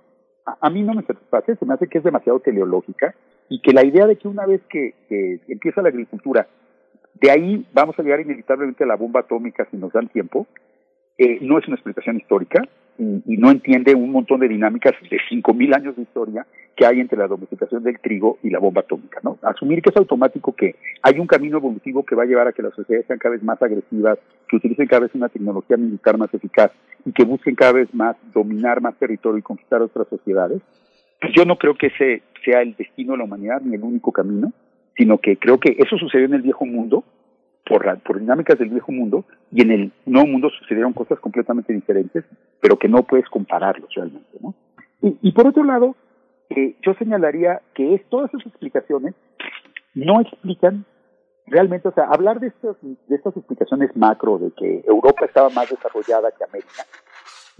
a, 0.60 0.70
mí 0.70 0.82
no 0.82 0.94
me 0.94 1.02
satisface, 1.02 1.56
se 1.56 1.66
me 1.66 1.74
hace 1.74 1.88
que 1.88 1.98
es 1.98 2.04
demasiado 2.04 2.40
teleológica 2.40 3.14
y 3.48 3.60
que 3.60 3.72
la 3.72 3.84
idea 3.84 4.06
de 4.06 4.16
que 4.16 4.28
una 4.28 4.46
vez 4.46 4.60
que, 4.68 4.94
empieza 5.48 5.82
la 5.82 5.88
agricultura, 5.88 6.48
de 7.14 7.30
ahí 7.30 7.66
vamos 7.72 7.98
a 7.98 8.02
llegar 8.02 8.20
inevitablemente 8.20 8.84
a 8.84 8.86
la 8.86 8.96
bomba 8.96 9.20
atómica 9.20 9.66
si 9.70 9.76
nos 9.76 9.92
dan 9.92 10.08
tiempo, 10.08 10.46
eh, 11.18 11.38
no 11.40 11.58
es 11.58 11.66
una 11.66 11.74
explicación 11.74 12.16
histórica 12.16 12.62
y, 12.98 13.36
no 13.36 13.50
entiende 13.50 13.94
un 13.94 14.10
montón 14.10 14.40
de 14.40 14.48
dinámicas 14.48 14.92
de 15.08 15.18
5.000 15.30 15.76
años 15.76 15.96
de 15.96 16.02
historia 16.02 16.46
que 16.76 16.86
hay 16.86 17.00
entre 17.00 17.18
la 17.18 17.26
domesticación 17.26 17.82
del 17.82 17.98
trigo 17.98 18.38
y 18.42 18.50
la 18.50 18.58
bomba 18.58 18.82
atómica. 18.82 19.20
¿no? 19.22 19.38
Asumir 19.42 19.82
que 19.82 19.90
es 19.90 19.96
automático 19.96 20.54
que 20.54 20.76
hay 21.02 21.18
un 21.18 21.26
camino 21.26 21.58
evolutivo 21.58 22.04
que 22.04 22.14
va 22.14 22.22
a 22.22 22.26
llevar 22.26 22.48
a 22.48 22.52
que 22.52 22.62
las 22.62 22.74
sociedades 22.74 23.06
sean 23.06 23.18
cada 23.18 23.34
vez 23.34 23.42
más 23.42 23.60
agresivas, 23.60 24.18
que 24.48 24.56
utilicen 24.56 24.86
cada 24.86 25.02
vez 25.02 25.14
una 25.14 25.28
tecnología 25.28 25.76
militar 25.76 26.18
más 26.18 26.32
eficaz 26.32 26.70
y 27.04 27.12
que 27.12 27.24
busquen 27.24 27.54
cada 27.54 27.72
vez 27.72 27.92
más 27.92 28.16
dominar 28.32 28.80
más 28.80 28.96
territorio 28.96 29.38
y 29.38 29.42
conquistar 29.42 29.82
otras 29.82 30.08
sociedades, 30.08 30.60
pues 31.20 31.32
yo 31.36 31.44
no 31.44 31.56
creo 31.56 31.74
que 31.74 31.88
ese 31.88 32.22
sea 32.44 32.62
el 32.62 32.74
destino 32.76 33.12
de 33.12 33.18
la 33.18 33.24
humanidad 33.24 33.60
ni 33.60 33.74
el 33.74 33.82
único 33.82 34.12
camino, 34.12 34.52
sino 34.96 35.18
que 35.18 35.36
creo 35.36 35.58
que 35.58 35.76
eso 35.78 35.96
sucedió 35.98 36.26
en 36.26 36.34
el 36.34 36.42
viejo 36.42 36.64
mundo, 36.64 37.04
por, 37.68 37.84
la, 37.84 37.96
por 37.96 38.18
dinámicas 38.18 38.58
del 38.58 38.70
viejo 38.70 38.90
mundo, 38.90 39.24
y 39.52 39.62
en 39.62 39.70
el 39.70 39.92
nuevo 40.06 40.26
mundo 40.26 40.50
sucedieron 40.50 40.92
cosas 40.92 41.20
completamente 41.20 41.72
diferentes, 41.72 42.24
pero 42.60 42.78
que 42.78 42.88
no 42.88 43.02
puedes 43.02 43.28
compararlos 43.28 43.90
realmente. 43.94 44.38
¿no? 44.40 44.54
Y, 45.02 45.32
por 45.32 45.46
otro 45.46 45.62
lado, 45.64 45.94
eh, 46.50 46.76
yo 46.84 46.94
señalaría 46.94 47.60
que 47.74 47.94
es, 47.94 48.04
todas 48.08 48.32
esas 48.32 48.46
explicaciones 48.46 49.14
no 49.94 50.20
explican 50.20 50.84
realmente, 51.46 51.88
o 51.88 51.92
sea, 51.92 52.04
hablar 52.04 52.40
de 52.40 52.48
estas, 52.48 52.76
de 52.82 53.14
estas 53.14 53.36
explicaciones 53.36 53.94
macro, 53.96 54.38
de 54.38 54.50
que 54.52 54.84
Europa 54.86 55.24
estaba 55.24 55.50
más 55.50 55.70
desarrollada 55.70 56.30
que 56.32 56.44
América, 56.44 56.84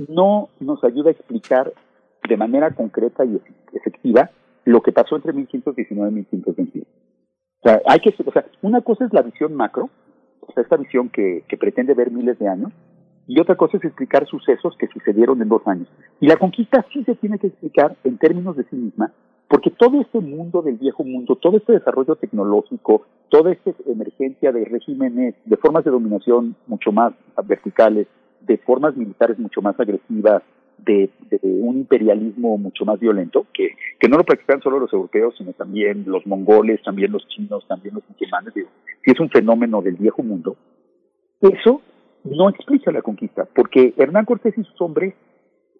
no 0.09 0.49
nos 0.61 0.83
ayuda 0.85 1.11
a 1.11 1.13
explicar 1.13 1.73
de 2.29 2.37
manera 2.37 2.71
concreta 2.73 3.25
y 3.25 3.41
efectiva 3.73 4.31
lo 4.65 4.83
que 4.83 4.93
pasó 4.93 5.17
entre 5.17 5.33
1519 5.33 6.11
y 6.11 6.15
1521. 6.15 6.87
O 7.61 7.69
sea, 7.69 7.81
hay 7.87 7.99
que, 8.01 8.15
o 8.25 8.33
sea, 8.33 8.45
una 8.63 8.81
cosa 8.83 9.05
es 9.05 9.13
la 9.13 9.23
visión 9.23 9.55
macro, 9.55 9.91
o 10.41 10.53
sea, 10.53 10.63
esta 10.63 10.77
visión 10.77 11.09
que, 11.09 11.45
que 11.49 11.57
pretende 11.57 11.95
ver 11.95 12.11
miles 12.11 12.39
de 12.39 12.49
años, 12.49 12.73
y 13.27 13.39
otra 13.41 13.57
cosa 13.57 13.77
es 13.77 13.85
explicar 13.85 14.27
sucesos 14.27 14.75
que 14.79 14.89
sucedieron 14.89 15.43
en 15.43 15.49
dos 15.49 15.67
años. 15.67 15.89
Y 16.19 16.27
la 16.27 16.37
conquista 16.37 16.85
sí 16.93 17.05
se 17.05 17.15
tiene 17.17 17.39
que 17.39 17.49
explicar 17.49 17.97
en 18.05 18.17
términos 18.17 18.57
de 18.57 18.65
sí 18.65 18.77
misma, 18.77 19.13
porque 19.49 19.71
todo 19.71 20.01
este 20.01 20.21
mundo 20.21 20.63
del 20.63 20.77
viejo 20.77 21.05
mundo, 21.05 21.37
todo 21.37 21.57
este 21.57 21.73
desarrollo 21.73 22.17
tecnológico, 22.17 23.07
toda 23.29 23.53
esta 23.53 23.73
emergencia 23.87 24.53
de 24.53 24.65
regímenes, 24.65 25.35
de 25.45 25.57
formas 25.57 25.85
de 25.85 25.91
dominación 25.91 26.57
mucho 26.67 26.93
más 26.93 27.13
verticales, 27.45 28.07
de 28.41 28.59
formas 28.59 28.97
militares 28.97 29.39
mucho 29.39 29.61
más 29.61 29.79
agresivas, 29.81 30.43
de, 30.79 31.11
un 31.43 31.79
imperialismo 31.79 32.57
mucho 32.59 32.85
más 32.85 32.99
violento, 32.99 33.47
que, 33.53 33.77
que 33.99 34.09
no 34.09 34.17
lo 34.17 34.25
practican 34.25 34.63
solo 34.63 34.79
los 34.79 34.93
europeos, 34.93 35.35
sino 35.37 35.53
también 35.53 36.05
los 36.07 36.27
mongoles, 36.27 36.83
también 36.83 37.13
los 37.13 37.27
chinos, 37.29 37.67
también 37.69 37.95
los 37.95 38.05
musulmanes, 38.09 38.55
que 38.55 39.13
es 39.13 39.21
un 39.21 39.31
fenómeno 39.31 39.83
del 39.83 39.97
viejo 39.97 40.23
mundo, 40.23 40.57
eso 41.41 41.83
no 42.25 42.49
explica 42.49 42.91
la 42.91 43.03
conquista, 43.03 43.47
porque 43.55 43.95
Hernán 43.97 44.25
Cortés 44.25 44.57
y 44.57 44.65
sus 44.65 44.81
hombres 44.81 45.15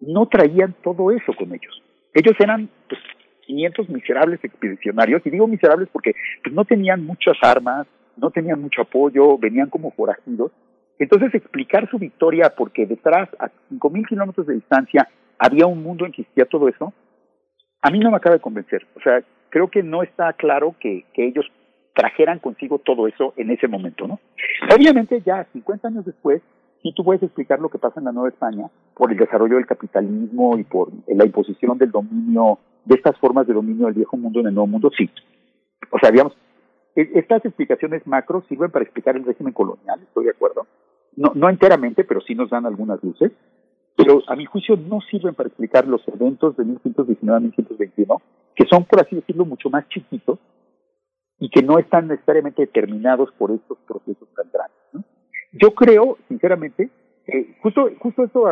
no 0.01 0.27
traían 0.27 0.75
todo 0.83 1.11
eso 1.11 1.33
con 1.37 1.49
ellos. 1.49 1.81
Ellos 2.13 2.33
eran 2.39 2.69
pues, 2.87 3.01
500 3.45 3.89
miserables 3.89 4.43
expedicionarios, 4.43 5.21
y 5.25 5.29
digo 5.29 5.47
miserables 5.47 5.89
porque 5.91 6.13
pues, 6.43 6.55
no 6.55 6.65
tenían 6.65 7.05
muchas 7.05 7.35
armas, 7.41 7.87
no 8.17 8.31
tenían 8.31 8.61
mucho 8.61 8.81
apoyo, 8.81 9.37
venían 9.37 9.69
como 9.69 9.91
forajidos, 9.91 10.51
entonces 10.99 11.33
explicar 11.33 11.89
su 11.89 11.97
victoria 11.97 12.53
porque 12.55 12.85
detrás, 12.85 13.29
a 13.39 13.49
5.000 13.71 14.07
kilómetros 14.07 14.47
de 14.47 14.55
distancia, 14.55 15.07
había 15.37 15.65
un 15.65 15.81
mundo 15.81 16.05
en 16.05 16.11
que 16.11 16.21
existía 16.21 16.45
todo 16.45 16.67
eso, 16.67 16.93
a 17.81 17.89
mí 17.89 17.99
no 17.99 18.11
me 18.11 18.17
acaba 18.17 18.35
de 18.35 18.41
convencer. 18.41 18.85
O 18.95 19.01
sea, 19.01 19.23
creo 19.49 19.69
que 19.69 19.81
no 19.81 20.03
está 20.03 20.33
claro 20.33 20.75
que, 20.79 21.05
que 21.13 21.25
ellos 21.25 21.45
trajeran 21.95 22.39
consigo 22.39 22.79
todo 22.79 23.07
eso 23.07 23.33
en 23.37 23.51
ese 23.51 23.67
momento, 23.67 24.07
¿no? 24.07 24.19
Obviamente 24.73 25.21
ya 25.25 25.45
50 25.51 25.87
años 25.87 26.05
después, 26.05 26.41
si 26.81 26.93
tú 26.93 27.03
puedes 27.03 27.23
explicar 27.23 27.59
lo 27.59 27.69
que 27.69 27.77
pasa 27.77 27.99
en 27.99 28.05
la 28.05 28.11
Nueva 28.11 28.29
España 28.29 28.67
por 28.93 29.11
el 29.11 29.17
desarrollo 29.17 29.55
del 29.55 29.65
capitalismo 29.65 30.57
y 30.57 30.63
por 30.63 30.89
la 31.07 31.25
imposición 31.25 31.77
del 31.77 31.91
dominio, 31.91 32.59
de 32.85 32.95
estas 32.95 33.17
formas 33.19 33.47
de 33.47 33.53
dominio 33.53 33.85
del 33.87 33.95
viejo 33.95 34.17
mundo 34.17 34.39
en 34.39 34.47
el 34.47 34.53
nuevo 34.53 34.67
mundo, 34.67 34.91
sí. 34.97 35.09
O 35.91 35.99
sea, 35.99 36.11
digamos, 36.11 36.37
e, 36.95 37.09
estas 37.15 37.43
explicaciones 37.45 38.05
macro 38.07 38.43
sirven 38.47 38.71
para 38.71 38.83
explicar 38.83 39.15
el 39.17 39.25
régimen 39.25 39.53
colonial, 39.53 39.99
estoy 40.01 40.25
de 40.25 40.31
acuerdo, 40.31 40.67
no, 41.15 41.31
no 41.35 41.49
enteramente, 41.49 42.03
pero 42.03 42.21
sí 42.21 42.35
nos 42.35 42.49
dan 42.49 42.65
algunas 42.65 43.03
luces, 43.03 43.31
pero 43.95 44.21
a 44.27 44.35
mi 44.35 44.45
juicio 44.45 44.77
no 44.77 45.01
sirven 45.01 45.35
para 45.35 45.47
explicar 45.47 45.87
los 45.87 46.01
eventos 46.07 46.55
de 46.55 46.63
1519 46.63 47.37
a 47.37 47.39
1521, 47.41 48.21
que 48.55 48.65
son, 48.65 48.85
por 48.85 49.01
así 49.01 49.15
decirlo, 49.15 49.45
mucho 49.45 49.69
más 49.69 49.87
chiquitos 49.89 50.39
y 51.39 51.49
que 51.49 51.63
no 51.63 51.79
están 51.79 52.07
necesariamente 52.07 52.61
determinados 52.61 53.31
por 53.37 53.51
estos 53.51 53.77
procesos 53.87 54.27
tan 54.35 54.49
grandes. 54.51 55.11
Yo 55.51 55.73
creo, 55.73 56.17
sinceramente, 56.27 56.89
justo, 57.61 57.89
justo 57.99 58.23
eso 58.23 58.45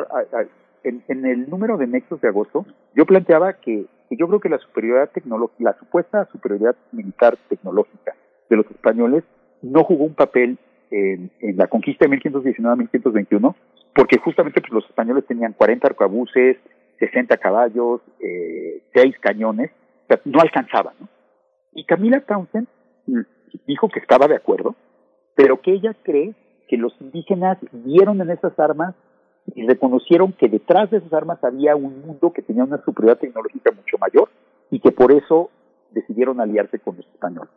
en, 0.83 1.03
en, 1.07 1.25
el 1.25 1.49
número 1.49 1.77
de 1.77 1.87
nexos 1.87 2.19
de 2.21 2.29
agosto, 2.29 2.65
yo 2.95 3.05
planteaba 3.05 3.53
que, 3.53 3.85
que 4.09 4.17
yo 4.17 4.27
creo 4.27 4.39
que 4.39 4.49
la 4.49 4.57
superioridad 4.59 5.11
tecnológica, 5.11 5.63
la 5.63 5.79
supuesta 5.79 6.27
superioridad 6.31 6.75
militar 6.91 7.37
tecnológica 7.49 8.15
de 8.49 8.55
los 8.55 8.65
españoles 8.71 9.23
no 9.61 9.83
jugó 9.83 10.05
un 10.05 10.15
papel 10.15 10.57
en, 10.91 11.31
la 11.57 11.67
conquista 11.67 12.05
de 12.05 12.09
1519 12.09 12.73
a 12.73 12.75
1521, 12.77 13.55
porque 13.95 14.17
justamente 14.19 14.61
pues, 14.61 14.71
los 14.71 14.85
españoles 14.85 15.25
tenían 15.25 15.53
40 15.53 15.87
arcabuces, 15.87 16.57
60 16.99 17.37
caballos, 17.37 18.01
eh, 18.19 18.81
6 18.93 19.15
cañones, 19.19 19.71
o 20.03 20.07
sea, 20.07 20.21
no 20.25 20.39
alcanzaban. 20.39 20.95
Y 21.73 21.83
Camila 21.83 22.21
Townsend 22.21 22.67
dijo 23.65 23.89
que 23.89 23.99
estaba 23.99 24.27
de 24.27 24.35
acuerdo, 24.35 24.75
pero 25.35 25.61
que 25.61 25.73
ella 25.73 25.95
cree 26.03 26.33
que 26.67 26.77
los 26.77 26.93
indígenas 26.99 27.57
vieron 27.71 28.21
en 28.21 28.31
esas 28.31 28.57
armas 28.59 28.95
y 29.55 29.65
reconocieron 29.65 30.33
que 30.33 30.49
detrás 30.49 30.89
de 30.91 30.97
esas 30.97 31.13
armas 31.13 31.41
había 31.43 31.75
un 31.75 32.01
mundo 32.01 32.33
que 32.33 32.41
tenía 32.41 32.63
una 32.63 32.83
superioridad 32.83 33.19
tecnológica 33.19 33.71
mucho 33.71 33.97
mayor 33.97 34.29
y 34.69 34.79
que 34.79 34.91
por 34.91 35.11
eso 35.11 35.49
decidieron 35.91 36.41
aliarse 36.41 36.79
con 36.79 36.97
los 36.97 37.07
españoles. 37.07 37.49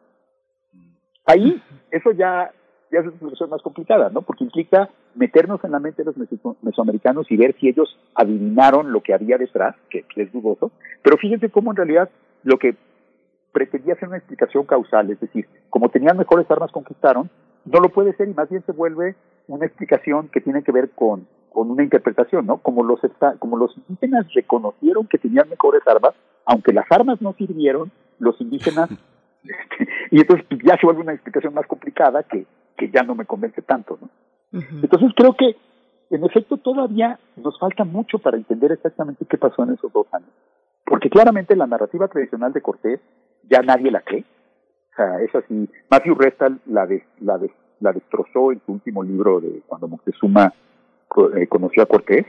Ahí, 1.27 1.61
eso 1.91 2.13
ya 2.13 2.53
ya 2.91 3.01
es 3.01 3.07
una 3.07 3.19
solución 3.19 3.51
más 3.51 3.63
complicada, 3.63 4.11
¿no? 4.11 4.23
Porque 4.23 4.45
implica 4.45 4.89
meternos 5.15 5.63
en 5.65 5.73
la 5.73 5.79
mente 5.79 6.03
de 6.03 6.13
los 6.13 6.57
mesoamericanos 6.63 7.31
y 7.31 7.37
ver 7.37 7.55
si 7.59 7.69
ellos 7.69 7.99
adivinaron 8.15 8.93
lo 8.93 9.03
que 9.03 9.15
había 9.15 9.39
detrás, 9.39 9.77
que, 9.89 10.05
es 10.17 10.33
dudoso, 10.33 10.73
pero 11.03 11.17
fíjense 11.17 11.51
cómo 11.51 11.71
en 11.71 11.77
realidad 11.77 12.11
lo 12.43 12.59
que 12.59 12.77
pretendía 13.53 13.97
ser 13.97 14.09
una 14.09 14.19
explicación 14.19 14.65
causal, 14.65 15.11
es 15.11 15.21
decir, 15.21 15.47
como 15.71 15.89
tenían 15.89 16.17
mejores 16.17 16.51
armas 16.51 16.73
conquistaron, 16.73 17.31
no 17.65 17.81
lo 17.81 17.91
puede 17.91 18.15
ser 18.15 18.29
y 18.29 18.35
más 18.35 18.49
bien 18.49 18.65
se 18.65 18.73
vuelve 18.73 19.17
una 19.49 19.67
explicación 19.67 20.29
que 20.29 20.41
tiene 20.41 20.63
que 20.63 20.73
ver 20.73 20.91
con, 20.91 21.27
con 21.53 21.71
una 21.71 21.83
interpretación, 21.83 22.47
¿no? 22.47 22.59
Como 22.59 22.85
los, 22.85 23.01
como 23.39 23.57
los 23.57 23.77
indígenas 23.77 24.33
reconocieron 24.33 25.07
que 25.07 25.19
tenían 25.19 25.49
mejores 25.49 25.83
armas, 25.87 26.15
aunque 26.45 26.73
las 26.73 26.91
armas 26.91 27.21
no 27.21 27.35
sirvieron, 27.35 27.91
los 28.19 28.41
indígenas 28.41 28.89
y 30.11 30.21
entonces 30.21 30.47
ya 30.65 30.77
se 30.77 30.87
vuelve 30.87 31.03
una 31.03 31.13
explicación 31.13 31.55
más 31.55 31.67
complicada 31.67 32.23
que, 32.23 32.47
que 32.81 32.91
ya 32.91 33.03
no 33.03 33.15
me 33.15 33.27
convence 33.27 33.61
tanto, 33.61 33.99
¿no? 34.01 34.09
Entonces 34.83 35.13
creo 35.15 35.35
que, 35.35 35.55
en 36.09 36.25
efecto, 36.25 36.57
todavía 36.57 37.21
nos 37.37 37.59
falta 37.59 37.85
mucho 37.85 38.19
para 38.19 38.39
entender 38.39 38.73
exactamente 38.73 39.27
qué 39.27 39.37
pasó 39.37 39.65
en 39.65 39.75
esos 39.75 39.93
dos 39.93 40.07
años. 40.13 40.31
Porque 40.87 41.11
claramente 41.11 41.55
la 41.55 41.67
narrativa 41.67 42.09
tradicional 42.09 42.55
de 42.55 42.63
Cortés 42.63 43.01
ya 43.49 43.61
nadie 43.61 43.91
la 43.91 44.01
cree. 44.01 44.25
O 44.93 44.97
sea, 44.97 45.21
es 45.21 45.33
así. 45.35 45.69
Matthew 45.91 46.15
Restal 46.15 46.59
la, 46.67 46.89
la, 47.21 47.39
la 47.81 47.93
destrozó 47.93 48.51
en 48.51 48.63
su 48.65 48.73
último 48.73 49.05
libro 49.05 49.41
de 49.41 49.63
cuando 49.67 49.87
Moctezuma 49.87 50.53
eh, 51.37 51.47
conoció 51.47 51.83
a 51.83 51.87
Cortés 51.87 52.27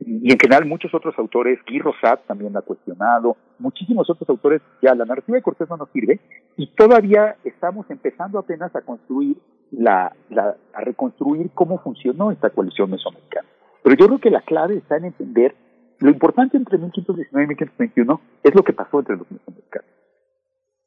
y 0.00 0.32
en 0.32 0.38
general 0.38 0.64
muchos 0.64 0.94
otros 0.94 1.18
autores, 1.18 1.58
Guy 1.66 1.80
Rosat 1.80 2.24
también 2.26 2.56
ha 2.56 2.62
cuestionado, 2.62 3.36
muchísimos 3.58 4.08
otros 4.08 4.28
autores, 4.28 4.62
ya 4.80 4.94
la 4.94 5.04
narrativa 5.04 5.36
de 5.36 5.42
Cortés 5.42 5.68
no 5.68 5.76
nos 5.76 5.90
sirve 5.90 6.20
y 6.56 6.68
todavía 6.68 7.36
estamos 7.42 7.90
empezando 7.90 8.38
apenas 8.38 8.74
a 8.76 8.82
construir 8.82 9.36
la, 9.70 10.14
la, 10.30 10.56
a 10.72 10.80
reconstruir 10.80 11.50
cómo 11.54 11.78
funcionó 11.78 12.30
esta 12.30 12.50
coalición 12.50 12.90
mesoamericana. 12.90 13.48
Pero 13.82 13.96
yo 13.96 14.06
creo 14.06 14.18
que 14.18 14.30
la 14.30 14.42
clave 14.42 14.76
está 14.76 14.96
en 14.96 15.06
entender 15.06 15.54
lo 16.00 16.10
importante 16.10 16.56
entre 16.56 16.78
1519 16.78 17.44
y 17.44 17.48
1521 17.48 18.20
es 18.44 18.54
lo 18.54 18.62
que 18.62 18.72
pasó 18.72 19.00
entre 19.00 19.16
los 19.16 19.30
mesoamericanos. 19.30 19.90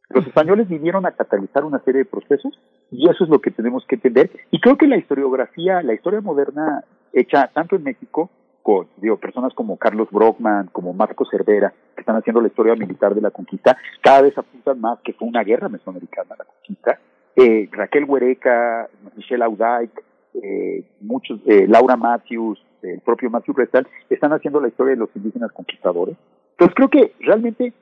Los 0.10 0.28
españoles 0.28 0.68
vinieron 0.68 1.06
a 1.06 1.12
catalizar 1.12 1.64
una 1.64 1.80
serie 1.80 2.00
de 2.00 2.06
procesos 2.06 2.60
y 2.92 3.10
eso 3.10 3.24
es 3.24 3.30
lo 3.30 3.40
que 3.40 3.52
tenemos 3.52 3.86
que 3.88 3.96
entender. 3.96 4.30
Y 4.52 4.60
creo 4.60 4.78
que 4.78 4.88
la 4.88 4.98
historiografía, 4.98 5.82
la 5.82 5.94
historia 5.94 6.22
moderna 6.22 6.84
hecha 7.14 7.50
tanto 7.54 7.76
en 7.76 7.84
México 7.84 8.30
con 8.64 8.88
digo, 8.98 9.18
personas 9.18 9.54
como 9.54 9.78
Carlos 9.78 10.08
Brockman, 10.12 10.68
como 10.68 10.94
Marco 10.94 11.26
Cervera, 11.26 11.74
que 11.96 12.02
están 12.02 12.16
haciendo 12.16 12.42
la 12.42 12.48
historia 12.48 12.76
militar 12.76 13.16
de 13.16 13.22
la 13.22 13.32
conquista, 13.32 13.76
cada 14.02 14.22
vez 14.22 14.38
apuntan 14.38 14.80
más 14.80 15.00
que 15.00 15.14
fue 15.14 15.28
una 15.28 15.44
guerra 15.44 15.68
mesoamericana 15.68 16.36
la 16.38 16.46
conquista. 16.46 17.00
Eh, 17.36 17.70
Raquel 17.72 18.06
Huereca, 18.06 18.90
Michelle 19.16 19.44
Audaik, 19.44 19.92
eh, 20.34 20.84
muchos, 21.00 21.40
eh, 21.46 21.66
Laura 21.68 21.96
Matthews, 21.96 22.64
el 22.82 23.00
propio 23.02 23.30
Matthew 23.30 23.56
Restal, 23.56 23.88
están 24.10 24.34
haciendo 24.34 24.60
la 24.60 24.68
historia 24.68 24.92
de 24.94 25.00
los 25.00 25.10
indígenas 25.16 25.52
conquistadores. 25.52 26.16
Entonces 26.52 26.76
creo 26.76 26.90
que 26.90 27.14
realmente 27.20 27.74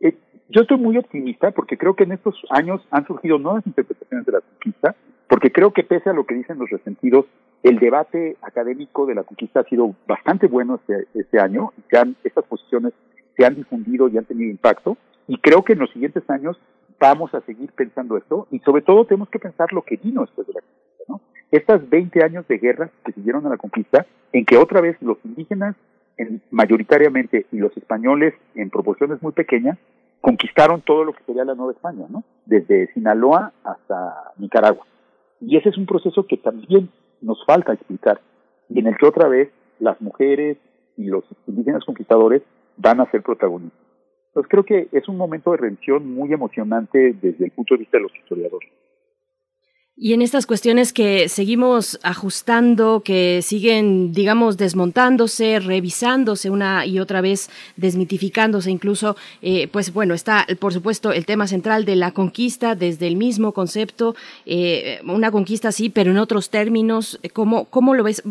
eh, 0.00 0.16
yo 0.48 0.62
estoy 0.62 0.78
muy 0.78 0.96
optimista 0.98 1.50
porque 1.50 1.78
creo 1.78 1.94
que 1.94 2.04
en 2.04 2.12
estos 2.12 2.40
años 2.50 2.86
han 2.90 3.06
surgido 3.06 3.38
nuevas 3.38 3.66
interpretaciones 3.66 4.26
de 4.26 4.32
la 4.32 4.40
conquista, 4.40 4.94
porque 5.28 5.50
creo 5.50 5.72
que 5.72 5.82
pese 5.82 6.10
a 6.10 6.12
lo 6.12 6.26
que 6.26 6.34
dicen 6.34 6.58
los 6.58 6.68
resentidos, 6.68 7.26
el 7.62 7.78
debate 7.78 8.36
académico 8.42 9.06
de 9.06 9.14
la 9.14 9.22
conquista 9.22 9.60
ha 9.60 9.64
sido 9.64 9.94
bastante 10.06 10.46
bueno 10.46 10.76
este, 10.76 11.06
este 11.14 11.40
año, 11.40 11.72
y 11.76 12.16
estas 12.24 12.44
posiciones 12.44 12.92
se 13.36 13.46
han 13.46 13.54
difundido 13.54 14.08
y 14.08 14.18
han 14.18 14.24
tenido 14.24 14.50
impacto, 14.50 14.96
y 15.28 15.38
creo 15.38 15.62
que 15.62 15.72
en 15.72 15.78
los 15.78 15.90
siguientes 15.90 16.28
años 16.28 16.60
vamos 17.02 17.34
a 17.34 17.40
seguir 17.40 17.72
pensando 17.72 18.16
esto, 18.16 18.46
y 18.52 18.60
sobre 18.60 18.82
todo 18.82 19.04
tenemos 19.04 19.28
que 19.28 19.40
pensar 19.40 19.72
lo 19.72 19.82
que 19.82 19.96
vino 19.96 20.20
después 20.20 20.46
de 20.46 20.52
la 20.52 20.60
conquista, 20.60 21.04
¿no? 21.08 21.20
Estas 21.50 21.90
20 21.90 22.22
años 22.22 22.46
de 22.46 22.58
guerra 22.58 22.90
que 23.04 23.12
siguieron 23.12 23.44
a 23.44 23.48
la 23.48 23.56
conquista, 23.56 24.06
en 24.32 24.44
que 24.46 24.56
otra 24.56 24.80
vez 24.80 24.96
los 25.02 25.18
indígenas 25.24 25.74
mayoritariamente 26.52 27.46
y 27.50 27.58
los 27.58 27.76
españoles 27.76 28.34
en 28.54 28.70
proporciones 28.70 29.20
muy 29.20 29.32
pequeñas 29.32 29.76
conquistaron 30.20 30.82
todo 30.82 31.02
lo 31.02 31.12
que 31.12 31.24
sería 31.24 31.44
la 31.44 31.56
Nueva 31.56 31.72
España, 31.72 32.06
¿no? 32.08 32.22
Desde 32.46 32.92
Sinaloa 32.92 33.52
hasta 33.64 34.32
Nicaragua. 34.38 34.86
Y 35.40 35.56
ese 35.56 35.70
es 35.70 35.76
un 35.76 35.86
proceso 35.86 36.24
que 36.28 36.36
también 36.36 36.88
nos 37.20 37.44
falta 37.44 37.72
explicar 37.72 38.20
y 38.68 38.78
en 38.78 38.86
el 38.86 38.96
que 38.96 39.06
otra 39.06 39.26
vez 39.26 39.50
las 39.80 40.00
mujeres 40.00 40.56
y 40.96 41.06
los 41.06 41.24
indígenas 41.48 41.84
conquistadores 41.84 42.42
van 42.76 43.00
a 43.00 43.10
ser 43.10 43.22
protagonistas. 43.22 43.81
Entonces 44.32 44.50
creo 44.50 44.64
que 44.64 44.88
es 44.92 45.08
un 45.08 45.18
momento 45.18 45.50
de 45.50 45.58
redención 45.58 46.10
muy 46.10 46.32
emocionante 46.32 47.14
desde 47.20 47.44
el 47.44 47.50
punto 47.50 47.74
de 47.74 47.80
vista 47.80 47.98
de 47.98 48.04
los 48.04 48.16
historiadores. 48.16 48.70
Y 49.94 50.14
en 50.14 50.22
estas 50.22 50.46
cuestiones 50.46 50.94
que 50.94 51.28
seguimos 51.28 52.00
ajustando, 52.02 53.02
que 53.04 53.40
siguen, 53.42 54.14
digamos, 54.14 54.56
desmontándose, 54.56 55.60
revisándose 55.60 56.48
una 56.48 56.86
y 56.86 56.98
otra 56.98 57.20
vez, 57.20 57.50
desmitificándose 57.76 58.70
incluso, 58.70 59.16
eh, 59.42 59.68
pues 59.68 59.92
bueno, 59.92 60.14
está, 60.14 60.46
por 60.58 60.72
supuesto, 60.72 61.12
el 61.12 61.26
tema 61.26 61.46
central 61.46 61.84
de 61.84 61.96
la 61.96 62.12
conquista 62.12 62.74
desde 62.74 63.06
el 63.06 63.16
mismo 63.16 63.52
concepto, 63.52 64.16
eh, 64.46 65.00
una 65.04 65.30
conquista 65.30 65.72
sí, 65.72 65.90
pero 65.90 66.10
en 66.10 66.16
otros 66.16 66.48
términos. 66.48 67.20
¿Cómo, 67.34 67.66
¿Cómo 67.66 67.92
lo 67.92 68.02
ves? 68.02 68.22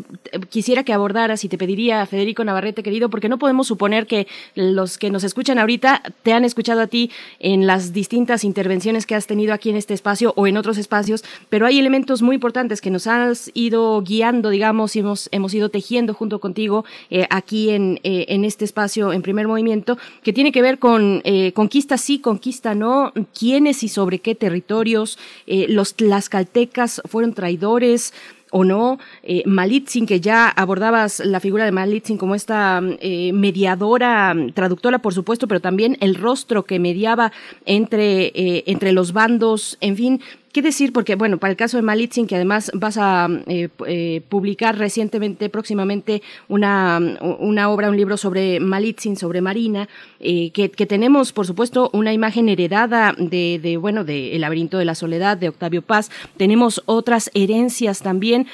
Quisiera 0.50 0.84
que 0.84 0.94
abordaras 0.94 1.44
y 1.46 1.48
te 1.48 1.60
pediría, 1.60 2.04
Federico 2.08 2.44
Navarrete, 2.44 2.82
querido, 2.82 3.12
porque 3.12 3.30
no 3.30 3.38
podemos 3.38 3.68
suponer 3.68 4.08
que 4.08 4.26
los 4.56 4.98
que 4.98 5.12
nos 5.12 5.24
escuchan 5.24 5.60
ahorita 5.60 6.02
te 6.24 6.34
han 6.34 6.44
escuchado 6.44 6.82
a 6.82 6.88
ti 6.88 7.12
en 7.40 7.68
las 7.68 7.94
distintas 7.94 8.44
intervenciones 8.44 9.06
que 9.06 9.14
has 9.14 9.28
tenido 9.28 9.54
aquí 9.54 9.70
en 9.70 9.76
este 9.76 9.94
espacio 9.94 10.34
o 10.36 10.48
en 10.48 10.58
otros 10.58 10.80
espacios, 10.80 11.24
pero 11.52 11.66
hay 11.66 11.78
elementos 11.78 12.22
muy 12.22 12.36
importantes 12.36 12.80
que 12.80 12.90
nos 12.90 13.08
has 13.08 13.52
ido 13.54 14.02
guiando, 14.02 14.50
digamos, 14.50 14.96
y 14.96 15.00
hemos, 15.00 15.28
hemos 15.34 15.54
ido 15.54 15.68
tejiendo 15.68 16.14
junto 16.14 16.40
contigo 16.40 16.86
eh, 17.10 17.28
aquí 17.30 17.72
en, 17.72 18.00
eh, 18.04 18.26
en 18.30 18.46
este 18.46 18.64
espacio, 18.64 19.12
en 19.12 19.22
primer 19.22 19.50
movimiento, 19.50 19.98
que 20.24 20.32
tiene 20.32 20.54
que 20.54 20.62
ver 20.62 20.80
con 20.80 21.22
eh, 21.26 21.52
conquista 21.52 21.98
sí, 21.98 22.20
conquista 22.20 22.74
no, 22.74 23.12
quiénes 23.38 23.84
y 23.84 23.90
sobre 23.90 24.20
qué 24.20 24.34
territorios, 24.34 25.20
los 25.46 25.96
tlaxcaltecas 25.96 27.02
fueron 27.06 27.34
traidores, 27.34 28.14
o 28.52 28.64
no. 28.64 29.00
Eh, 29.24 29.44
Malitzin, 29.46 30.06
que 30.06 30.20
ya 30.20 30.48
abordabas 30.48 31.20
la 31.26 31.40
figura 31.40 31.66
de 31.66 31.72
Malitzin 31.72 32.18
como 32.18 32.36
esta 32.36 32.82
eh, 33.00 33.34
mediadora, 33.34 34.36
traductora, 34.54 35.00
por 35.00 35.14
supuesto, 35.14 35.48
pero 35.48 35.60
también 35.60 35.98
el 36.02 36.16
rostro 36.16 36.64
que 36.64 36.78
mediaba 36.78 37.32
entre, 37.66 38.28
eh, 38.28 38.64
entre 38.68 38.92
los 38.92 39.14
bandos, 39.14 39.78
en 39.82 39.96
fin, 39.98 40.22
¿Qué 40.52 40.62
decir? 40.62 40.92
Porque, 40.92 41.16
bueno, 41.16 41.38
para 41.38 41.52
el 41.52 41.58
caso 41.58 41.78
de 41.78 41.84
Malitzin, 41.84 42.28
que 42.28 42.36
además 42.36 42.72
vas 42.74 42.98
a 42.98 43.30
eh, 43.48 43.70
eh, 43.88 44.22
publicar 44.28 44.78
recientemente, 44.78 45.50
próximamente, 45.50 46.22
una, 46.50 47.00
una, 47.40 47.70
obra, 47.70 47.90
un 47.90 47.96
libro 47.96 48.18
sobre 48.18 48.60
Malitzin, 48.60 49.16
sobre 49.16 49.40
Marina, 49.40 49.88
eh, 50.20 50.52
que, 50.52 50.68
tenemos, 50.86 51.32
por 51.32 51.48
supuesto, 51.48 51.90
una 51.94 52.12
imagen 52.12 52.50
heredada 52.50 53.16
de, 53.18 53.62
de, 53.64 53.78
bueno, 53.78 54.04
de 54.04 54.36
El 54.36 54.42
laberinto 54.42 54.78
de 54.78 54.84
la 54.84 54.96
soledad, 54.96 55.38
de 55.38 55.48
Octavio 55.48 55.84
Paz. 55.84 56.12
Tenemos 56.36 56.84
otras 56.86 57.32
herencias 57.34 58.02
también, 58.02 58.46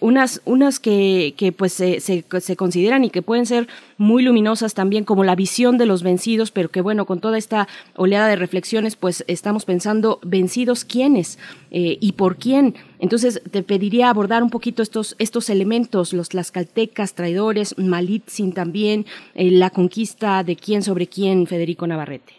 unas, 0.00 0.42
unas 0.44 0.78
que, 0.78 1.32
que 1.38 1.52
pues 1.52 1.72
se, 1.72 2.00
se 2.00 2.56
consideran 2.56 3.04
y 3.04 3.10
que 3.10 3.22
pueden 3.22 3.46
ser 3.46 3.66
muy 3.96 4.22
luminosas 4.22 4.74
también, 4.74 5.04
como 5.04 5.24
la 5.24 5.34
visión 5.34 5.76
de 5.76 5.86
los 5.86 6.02
vencidos, 6.02 6.50
pero 6.50 6.70
que, 6.70 6.80
bueno, 6.80 7.04
con 7.04 7.20
toda 7.20 7.36
esta 7.36 7.68
oleada 7.96 8.28
de 8.28 8.36
reflexiones, 8.36 8.96
pues 8.96 9.24
estamos 9.26 9.66
pensando, 9.66 10.18
¿vencidos 10.22 10.84
quiénes? 10.84 11.29
Eh, 11.70 11.98
y 12.00 12.12
por 12.12 12.36
quién. 12.36 12.74
Entonces 12.98 13.42
te 13.50 13.62
pediría 13.62 14.10
abordar 14.10 14.42
un 14.42 14.50
poquito 14.50 14.82
estos, 14.82 15.14
estos 15.18 15.50
elementos, 15.50 16.12
los 16.12 16.30
tlaxcaltecas, 16.30 17.14
traidores, 17.14 17.78
Malitzin 17.78 18.52
también, 18.52 19.04
eh, 19.34 19.50
la 19.50 19.70
conquista 19.70 20.42
de 20.42 20.56
quién 20.56 20.82
sobre 20.82 21.06
quién, 21.06 21.46
Federico 21.46 21.86
Navarrete. 21.86 22.32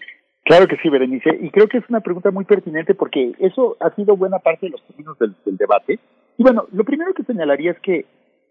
Claro 0.43 0.67
que 0.67 0.77
sí, 0.77 0.89
Berenice, 0.89 1.37
y 1.39 1.49
creo 1.51 1.67
que 1.67 1.77
es 1.77 1.83
una 1.87 1.99
pregunta 1.99 2.31
muy 2.31 2.45
pertinente 2.45 2.95
porque 2.95 3.33
eso 3.39 3.77
ha 3.79 3.93
sido 3.95 4.17
buena 4.17 4.39
parte 4.39 4.65
de 4.65 4.71
los 4.71 4.83
términos 4.87 5.17
del, 5.19 5.35
debate. 5.45 5.99
Y 6.37 6.43
bueno, 6.43 6.65
lo 6.71 6.83
primero 6.83 7.13
que 7.13 7.23
señalaría 7.23 7.71
es 7.71 7.79
que 7.79 8.05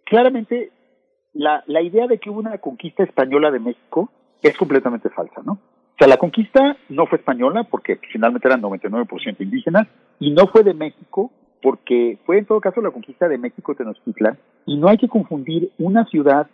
claramente 0.05 0.70
la, 1.33 1.65
la 1.67 1.83
idea 1.83 2.07
de 2.07 2.19
que 2.19 2.31
hubo 2.31 2.39
una 2.39 2.57
conquista 2.59 3.02
española 3.02 3.51
de 3.51 3.59
México 3.59 4.10
es 4.43 4.57
completamente 4.57 5.10
falsa, 5.10 5.43
¿no? 5.44 5.59
Sea, 6.01 6.09
la 6.09 6.17
conquista 6.17 6.77
no 6.89 7.07
fue 7.07 7.19
española 7.19 7.65
porque 7.65 8.01
finalmente 8.11 8.49
eran 8.49 8.62
99% 8.62 9.37
indígenas 9.41 9.87
y 10.19 10.31
no 10.31 10.47
fue 10.47 10.62
de 10.62 10.73
México 10.73 11.31
porque 11.62 12.19
fue 12.25 12.39
en 12.39 12.47
todo 12.47 12.61
caso 12.61 12.81
la 12.81 12.91
conquista 12.91 13.29
de 13.29 13.37
México 13.37 13.75
Tenochtitlan. 13.75 14.39
Y 14.65 14.79
no 14.79 14.89
hay 14.89 14.97
que 14.97 15.09
confundir 15.09 15.70
una 15.79 16.07
ciudad 16.07 16.47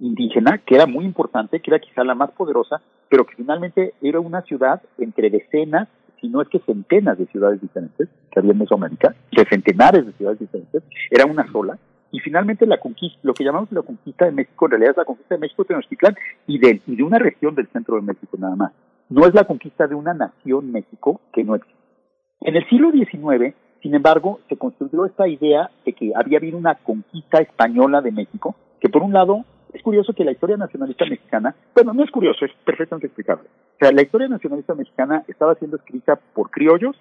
indígena 0.00 0.58
que 0.58 0.74
era 0.74 0.86
muy 0.86 1.04
importante, 1.04 1.60
que 1.60 1.70
era 1.70 1.78
quizá 1.78 2.02
la 2.02 2.16
más 2.16 2.32
poderosa, 2.32 2.82
pero 3.08 3.24
que 3.24 3.36
finalmente 3.36 3.94
era 4.02 4.18
una 4.18 4.42
ciudad 4.42 4.82
entre 4.98 5.30
decenas, 5.30 5.88
si 6.20 6.28
no 6.28 6.42
es 6.42 6.48
que 6.48 6.58
centenas 6.60 7.16
de 7.16 7.26
ciudades 7.26 7.60
diferentes 7.60 8.08
que 8.30 8.40
había 8.40 8.52
en 8.52 8.58
Mesoamérica, 8.58 9.14
de 9.30 9.44
centenares 9.46 10.04
de 10.04 10.12
ciudades 10.14 10.40
diferentes, 10.40 10.82
era 11.10 11.26
una 11.26 11.50
sola, 11.52 11.78
y 12.12 12.20
finalmente 12.20 12.66
la 12.66 12.78
conquista, 12.78 13.18
lo 13.22 13.34
que 13.34 13.44
llamamos 13.44 13.70
la 13.72 13.82
conquista 13.82 14.24
de 14.24 14.32
México, 14.32 14.66
en 14.66 14.70
realidad 14.70 14.90
es 14.92 14.96
la 14.96 15.04
conquista 15.04 15.34
de 15.34 15.40
México 15.40 15.64
Tenochtitlán 15.64 16.16
y 16.46 16.58
de, 16.58 16.80
y 16.86 16.96
de 16.96 17.02
una 17.02 17.18
región 17.18 17.54
del 17.54 17.68
centro 17.68 17.96
de 17.96 18.02
México 18.02 18.36
nada 18.38 18.56
más. 18.56 18.72
No 19.08 19.26
es 19.26 19.34
la 19.34 19.44
conquista 19.44 19.86
de 19.86 19.94
una 19.94 20.14
nación 20.14 20.72
México 20.72 21.20
que 21.32 21.44
no 21.44 21.54
existe. 21.54 21.78
En 22.40 22.56
el 22.56 22.66
siglo 22.68 22.90
XIX, 22.90 23.54
sin 23.82 23.94
embargo, 23.94 24.40
se 24.48 24.56
construyó 24.56 25.04
esta 25.04 25.28
idea 25.28 25.70
de 25.84 25.92
que 25.92 26.12
había 26.14 26.38
habido 26.38 26.58
una 26.58 26.76
conquista 26.76 27.38
española 27.38 28.00
de 28.00 28.12
México, 28.12 28.56
que 28.80 28.88
por 28.88 29.02
un 29.02 29.12
lado 29.12 29.44
es 29.72 29.82
curioso 29.82 30.12
que 30.12 30.24
la 30.24 30.32
historia 30.32 30.56
nacionalista 30.56 31.04
mexicana, 31.04 31.54
bueno, 31.74 31.92
no 31.92 32.02
es 32.02 32.10
curioso, 32.10 32.44
es 32.44 32.52
perfectamente 32.64 33.06
explicable. 33.06 33.48
O 33.74 33.78
sea, 33.78 33.92
la 33.92 34.02
historia 34.02 34.28
nacionalista 34.28 34.74
mexicana 34.74 35.24
estaba 35.28 35.54
siendo 35.56 35.76
escrita 35.76 36.18
por 36.34 36.50
criollos 36.50 36.96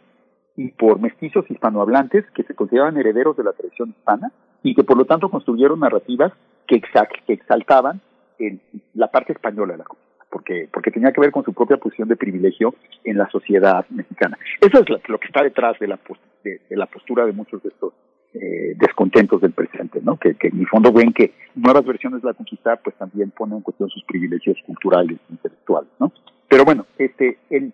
y 0.55 0.69
por 0.69 0.99
mestizos 0.99 1.49
hispanohablantes 1.49 2.25
que 2.31 2.43
se 2.43 2.53
consideraban 2.53 2.97
herederos 2.97 3.37
de 3.37 3.43
la 3.43 3.53
tradición 3.53 3.89
hispana 3.89 4.31
y 4.63 4.75
que 4.75 4.83
por 4.83 4.97
lo 4.97 5.05
tanto 5.05 5.29
construyeron 5.29 5.79
narrativas 5.79 6.33
que, 6.67 6.81
que 7.25 7.33
exaltaban 7.33 8.01
en 8.37 8.61
la 8.93 9.07
parte 9.07 9.33
española 9.33 9.73
de 9.73 9.79
la 9.79 9.85
cosa 9.85 10.09
porque, 10.29 10.69
porque 10.71 10.91
tenía 10.91 11.11
que 11.11 11.21
ver 11.21 11.31
con 11.31 11.43
su 11.43 11.53
propia 11.53 11.77
posición 11.77 12.07
de 12.07 12.15
privilegio 12.15 12.75
en 13.03 13.17
la 13.17 13.29
sociedad 13.29 13.85
mexicana. 13.89 14.37
Eso 14.61 14.79
es 14.79 14.89
lo, 15.09 15.19
que 15.19 15.27
está 15.27 15.43
detrás 15.43 15.77
de 15.79 15.87
la, 15.87 15.99
de, 16.43 16.59
la 16.69 16.85
postura 16.85 17.25
de 17.25 17.33
muchos 17.33 17.61
de 17.63 17.69
estos 17.69 17.93
eh, 18.33 18.75
descontentos 18.77 19.41
del 19.41 19.53
presente, 19.53 19.99
¿no? 20.03 20.17
Que, 20.17 20.35
que 20.35 20.49
en 20.49 20.59
mi 20.59 20.65
fondo 20.65 20.93
ven 20.93 21.13
que 21.13 21.33
nuevas 21.55 21.83
versiones 21.83 22.21
de 22.21 22.27
la 22.27 22.33
conquista 22.33 22.75
pues 22.77 22.95
también 22.95 23.31
ponen 23.31 23.57
en 23.57 23.63
cuestión 23.63 23.89
sus 23.89 24.03
privilegios 24.03 24.57
culturales, 24.65 25.17
intelectuales, 25.29 25.89
¿no? 25.99 26.11
Pero 26.47 26.63
bueno, 26.63 26.85
este, 26.97 27.39
el, 27.49 27.73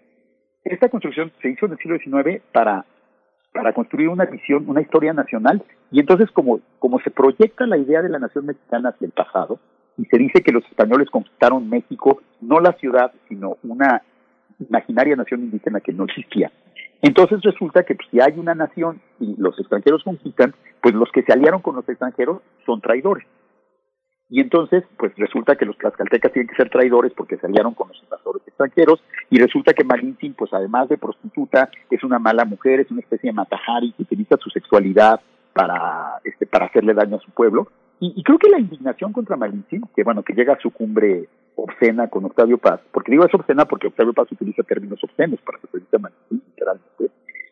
esta 0.64 0.90
construcción 0.90 1.32
se 1.42 1.50
hizo 1.50 1.66
en 1.66 1.74
el 1.74 1.78
siglo 1.78 1.98
XIX 1.98 2.42
para, 2.52 2.86
para 3.56 3.72
construir 3.74 4.10
una 4.10 4.26
visión, 4.26 4.66
una 4.68 4.82
historia 4.82 5.14
nacional, 5.14 5.64
y 5.90 6.02
entonces 6.02 6.30
como, 6.32 6.60
como 6.78 7.00
se 7.00 7.10
proyecta 7.10 7.66
la 7.66 7.78
idea 7.78 8.02
de 8.02 8.10
la 8.10 8.20
nación 8.20 8.46
mexicana 8.46 8.90
hacia 8.90 9.06
el 9.06 9.14
pasado, 9.14 9.60
y 9.98 10.04
se 10.06 10.18
dice 10.18 10.44
que 10.44 10.52
los 10.52 10.66
españoles 10.66 11.10
conquistaron 11.10 11.70
México, 11.70 12.22
no 12.42 12.60
la 12.60 12.74
ciudad, 12.74 13.14
sino 13.30 13.58
una 13.64 14.02
imaginaria 14.60 15.16
nación 15.16 15.42
indígena 15.42 15.80
que 15.80 15.94
no 15.94 16.04
existía. 16.04 16.52
Entonces 17.02 17.42
resulta 17.44 17.84
que 17.84 17.96
pues, 17.96 18.08
si 18.12 18.20
hay 18.20 18.38
una 18.38 18.56
nación 18.56 19.00
y 19.22 19.36
los 19.38 19.58
extranjeros 19.58 20.04
conquistan, 20.04 20.54
pues 20.82 20.94
los 20.94 21.10
que 21.14 21.24
se 21.24 21.32
aliaron 21.32 21.62
con 21.62 21.76
los 21.76 21.88
extranjeros 21.88 22.42
son 22.66 22.82
traidores. 22.82 23.26
Y 24.30 24.42
entonces, 24.42 24.84
pues 24.98 25.14
resulta 25.18 25.56
que 25.56 25.66
los 25.66 25.78
tlaxcaltecas 25.78 26.32
tienen 26.34 26.48
que 26.48 26.56
ser 26.56 26.70
traidores 26.70 27.14
porque 27.14 27.38
se 27.38 27.46
aliaron 27.46 27.76
con 27.76 27.90
los 27.90 28.02
invasores 28.02 28.42
extranjeros, 28.48 29.04
y 29.30 29.40
resulta 29.40 29.74
que 29.74 29.84
Malintzin, 29.84 30.34
pues 30.34 30.54
además 30.54 30.90
de 30.90 30.98
prostituta, 30.98 31.70
es 31.90 32.04
una 32.04 32.20
mala 32.20 32.46
mujer, 32.46 32.80
es 32.80 32.92
una 32.92 33.02
especie 33.02 33.30
de 33.30 33.36
matajari 33.36 33.92
que 33.94 34.04
utiliza 34.04 34.38
su 34.38 34.50
sexualidad 34.50 35.20
para, 35.54 36.20
este, 36.24 36.46
para 36.46 36.66
hacerle 36.66 36.94
daño 36.94 37.18
a 37.18 37.20
su 37.20 37.32
pueblo. 37.32 37.68
Y, 38.00 38.22
creo 38.24 38.38
que 38.38 38.50
la 38.50 38.60
indignación 38.60 39.14
contra 39.14 39.38
Malintzin, 39.38 39.84
que 39.96 40.04
bueno, 40.04 40.22
que 40.22 40.34
llega 40.34 40.54
a 40.54 40.60
su 40.60 40.70
cumbre 40.72 41.30
obscena 41.56 42.10
con 42.10 42.26
Octavio 42.26 42.58
Paz, 42.58 42.82
porque 42.92 43.12
digo 43.12 43.26
es 43.26 43.34
obscena 43.34 43.66
porque 43.66 43.88
Octavio 43.88 44.12
Paz 44.12 44.30
utiliza 44.32 44.64
términos 44.64 45.02
obscenos 45.02 45.40
para 45.42 45.60
referirse 45.60 45.96
a 45.96 46.00
Malintzin, 46.00 46.44
literalmente, 46.46 47.12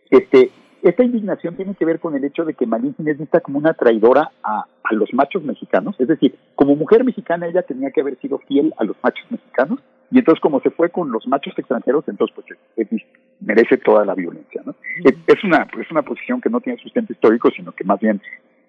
este, 0.09 0.51
esta 0.83 1.03
indignación 1.03 1.55
tiene 1.55 1.75
que 1.75 1.85
ver 1.85 1.99
con 1.99 2.15
el 2.15 2.23
hecho 2.23 2.45
de 2.45 2.53
que 2.53 2.67
Malintzin 2.67 3.07
es 3.07 3.17
vista 3.17 3.39
como 3.39 3.57
una 3.57 3.73
traidora 3.73 4.31
a, 4.43 4.65
a, 4.83 4.93
los 4.93 5.13
machos 5.13 5.43
mexicanos, 5.43 5.95
es 5.97 6.07
decir, 6.07 6.35
como 6.55 6.75
mujer 6.75 7.03
mexicana 7.03 7.47
ella 7.47 7.63
tenía 7.63 7.91
que 7.91 8.01
haber 8.01 8.17
sido 8.19 8.37
fiel 8.39 8.73
a 8.77 8.83
los 8.83 8.97
machos 9.01 9.25
mexicanos, 9.31 9.79
y 10.13 10.19
entonces 10.19 10.41
como 10.41 10.59
se 10.59 10.69
fue 10.69 10.89
con 10.89 11.11
los 11.11 11.25
machos 11.25 11.57
extranjeros, 11.57 12.03
entonces 12.07 12.35
pues 12.35 13.01
merece 13.39 13.77
toda 13.77 14.05
la 14.05 14.13
violencia. 14.13 14.61
¿no? 14.63 14.75
Es, 15.03 15.43
una, 15.43 15.67
es 15.79 15.89
una 15.89 16.03
posición 16.03 16.39
que 16.39 16.51
no 16.51 16.61
tiene 16.61 16.77
sustento 16.79 17.13
histórico, 17.13 17.49
sino 17.49 17.71
que 17.71 17.83
más 17.83 17.99
bien 17.99 18.21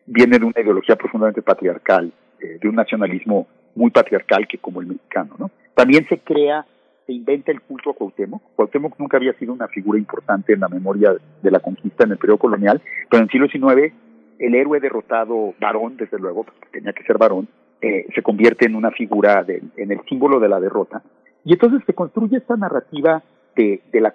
viene 0.06 0.38
de 0.38 0.46
una 0.46 0.58
ideología 0.58 0.96
profundamente 0.96 1.42
patriarcal, 1.42 2.10
eh, 2.40 2.58
de 2.60 2.68
un 2.68 2.76
nacionalismo 2.76 3.46
muy 3.74 3.90
patriarcal 3.90 4.46
que 4.48 4.56
como 4.56 4.80
el 4.80 4.86
mexicano. 4.86 5.34
¿no? 5.38 5.50
También 5.74 6.06
se 6.08 6.18
crea 6.18 6.64
se 7.06 7.12
inventa 7.12 7.52
el 7.52 7.60
culto 7.60 7.90
a 7.90 7.94
Cuauhtémoc. 7.94 8.42
Cuauhtémoc 8.56 8.98
nunca 8.98 9.16
había 9.16 9.34
sido 9.34 9.52
una 9.52 9.68
figura 9.68 9.98
importante 9.98 10.52
en 10.52 10.60
la 10.60 10.68
memoria 10.68 11.14
de 11.42 11.50
la 11.50 11.60
conquista 11.60 12.04
en 12.04 12.12
el 12.12 12.18
periodo 12.18 12.38
colonial, 12.38 12.80
pero 13.10 13.22
en 13.22 13.24
el 13.24 13.30
siglo 13.30 13.48
XIX 13.48 13.92
el 14.38 14.54
héroe 14.54 14.80
derrotado, 14.80 15.54
varón 15.60 15.96
desde 15.96 16.18
luego, 16.18 16.44
porque 16.44 16.68
tenía 16.72 16.92
que 16.92 17.04
ser 17.04 17.18
varón, 17.18 17.48
eh, 17.80 18.06
se 18.14 18.22
convierte 18.22 18.66
en 18.66 18.74
una 18.74 18.90
figura, 18.90 19.44
en 19.48 19.92
el 19.92 20.00
símbolo 20.08 20.40
de 20.40 20.48
la 20.48 20.60
derrota. 20.60 21.02
Y 21.44 21.52
entonces 21.52 21.82
se 21.86 21.94
construye 21.94 22.38
esta 22.38 22.56
narrativa 22.56 23.22
de, 23.54 23.82
de, 23.92 24.00
la, 24.00 24.12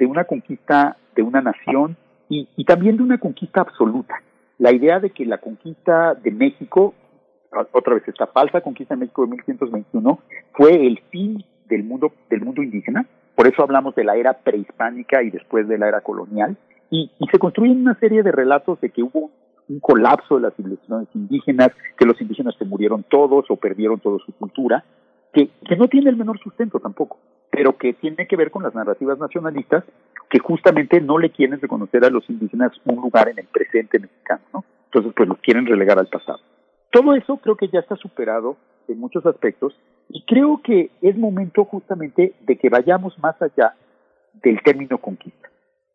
una 0.00 0.24
conquista 0.24 0.96
de 1.14 1.22
una 1.22 1.40
nación 1.40 1.96
y, 2.28 2.48
y 2.56 2.64
también 2.64 2.96
de 2.96 3.02
una 3.02 3.18
conquista 3.18 3.60
absoluta. 3.60 4.22
La 4.58 4.72
idea 4.72 4.98
de 4.98 5.10
que 5.10 5.24
la 5.24 5.38
conquista 5.38 6.14
de 6.14 6.30
México, 6.30 6.94
otra 7.72 7.94
vez 7.94 8.08
esta 8.08 8.26
falsa 8.26 8.60
conquista 8.62 8.94
de 8.94 9.00
México 9.00 9.22
de 9.22 9.30
1121, 9.32 10.18
fue 10.52 10.86
el 10.86 11.00
fin 11.10 11.44
del 11.72 11.84
mundo, 11.84 12.12
del 12.28 12.42
mundo 12.42 12.62
indígena. 12.62 13.06
Por 13.34 13.46
eso 13.46 13.62
hablamos 13.62 13.94
de 13.94 14.04
la 14.04 14.16
era 14.16 14.34
prehispánica 14.34 15.22
y 15.22 15.30
después 15.30 15.66
de 15.66 15.78
la 15.78 15.88
era 15.88 16.02
colonial. 16.02 16.56
Y, 16.90 17.10
se 17.30 17.38
construyen 17.38 17.80
una 17.80 17.98
serie 17.98 18.22
de 18.22 18.30
relatos 18.30 18.78
de 18.82 18.90
que 18.90 19.02
hubo 19.02 19.30
un 19.68 19.80
colapso 19.80 20.36
de 20.36 20.42
las 20.42 20.54
civilizaciones 20.54 21.08
indígenas, 21.14 21.70
que 21.96 22.04
los 22.04 22.20
indígenas 22.20 22.54
se 22.58 22.66
murieron 22.66 23.04
todos 23.08 23.46
o 23.48 23.56
perdieron 23.56 23.98
toda 24.00 24.18
su 24.26 24.32
cultura, 24.32 24.84
que, 25.32 25.48
que 25.66 25.76
no 25.76 25.88
tiene 25.88 26.10
el 26.10 26.16
menor 26.16 26.38
sustento 26.40 26.78
tampoco, 26.78 27.16
pero 27.50 27.78
que 27.78 27.94
tiene 27.94 28.26
que 28.26 28.36
ver 28.36 28.50
con 28.50 28.62
las 28.62 28.74
narrativas 28.74 29.18
nacionalistas 29.18 29.84
que 30.28 30.38
justamente 30.40 31.00
no 31.00 31.16
le 31.16 31.30
quieren 31.30 31.58
reconocer 31.58 32.04
a 32.04 32.10
los 32.10 32.28
indígenas 32.28 32.72
un 32.84 32.96
lugar 32.96 33.30
en 33.30 33.38
el 33.38 33.46
presente 33.46 33.98
mexicano, 33.98 34.42
¿no? 34.52 34.64
Entonces, 34.86 35.12
pues 35.16 35.26
los 35.26 35.38
quieren 35.38 35.64
relegar 35.64 35.98
al 35.98 36.08
pasado. 36.08 36.40
Todo 36.90 37.14
eso 37.14 37.38
creo 37.38 37.56
que 37.56 37.68
ya 37.68 37.80
está 37.80 37.96
superado 37.96 38.58
en 38.88 39.00
muchos 39.00 39.24
aspectos 39.24 39.74
y 40.12 40.22
creo 40.22 40.60
que 40.62 40.90
es 41.00 41.16
momento 41.16 41.64
justamente 41.64 42.34
de 42.40 42.56
que 42.56 42.68
vayamos 42.68 43.18
más 43.18 43.40
allá 43.40 43.74
del 44.42 44.62
término 44.62 44.98
conquista. 44.98 45.48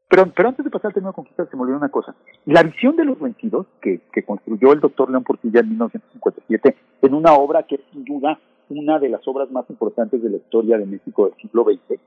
Pero, 0.10 0.32
pero 0.36 0.50
antes 0.50 0.66
de 0.66 0.72
pasar 0.72 0.90
al 0.90 0.94
término 0.94 1.14
conquista, 1.14 1.46
se 1.46 1.56
me 1.56 1.62
olvidó 1.62 1.78
una 1.78 1.90
cosa. 1.90 2.16
La 2.46 2.64
visión 2.64 2.96
de 2.96 3.06
los 3.06 3.20
vencidos, 3.20 3.68
que, 3.82 4.00
que 4.12 4.24
construyó 4.24 4.74
el 4.74 4.80
doctor 4.80 5.12
León 5.12 5.24
Portilla 5.24 5.60
en 5.60 5.70
1957, 5.70 6.76
en 7.04 7.14
una 7.14 7.34
obra 7.34 7.64
que 7.64 7.76
es 7.76 7.82
sin 7.92 8.06
duda 8.06 8.40
una 8.70 8.98
de 9.00 9.10
las 9.10 9.26
obras 9.28 9.52
más 9.52 9.70
importantes 9.70 10.22
de 10.22 10.30
la 10.30 10.38
historia 10.38 10.78
de 10.78 10.86
México 10.86 11.26
del 11.26 11.36
siglo 11.40 11.64
XX, 11.66 12.00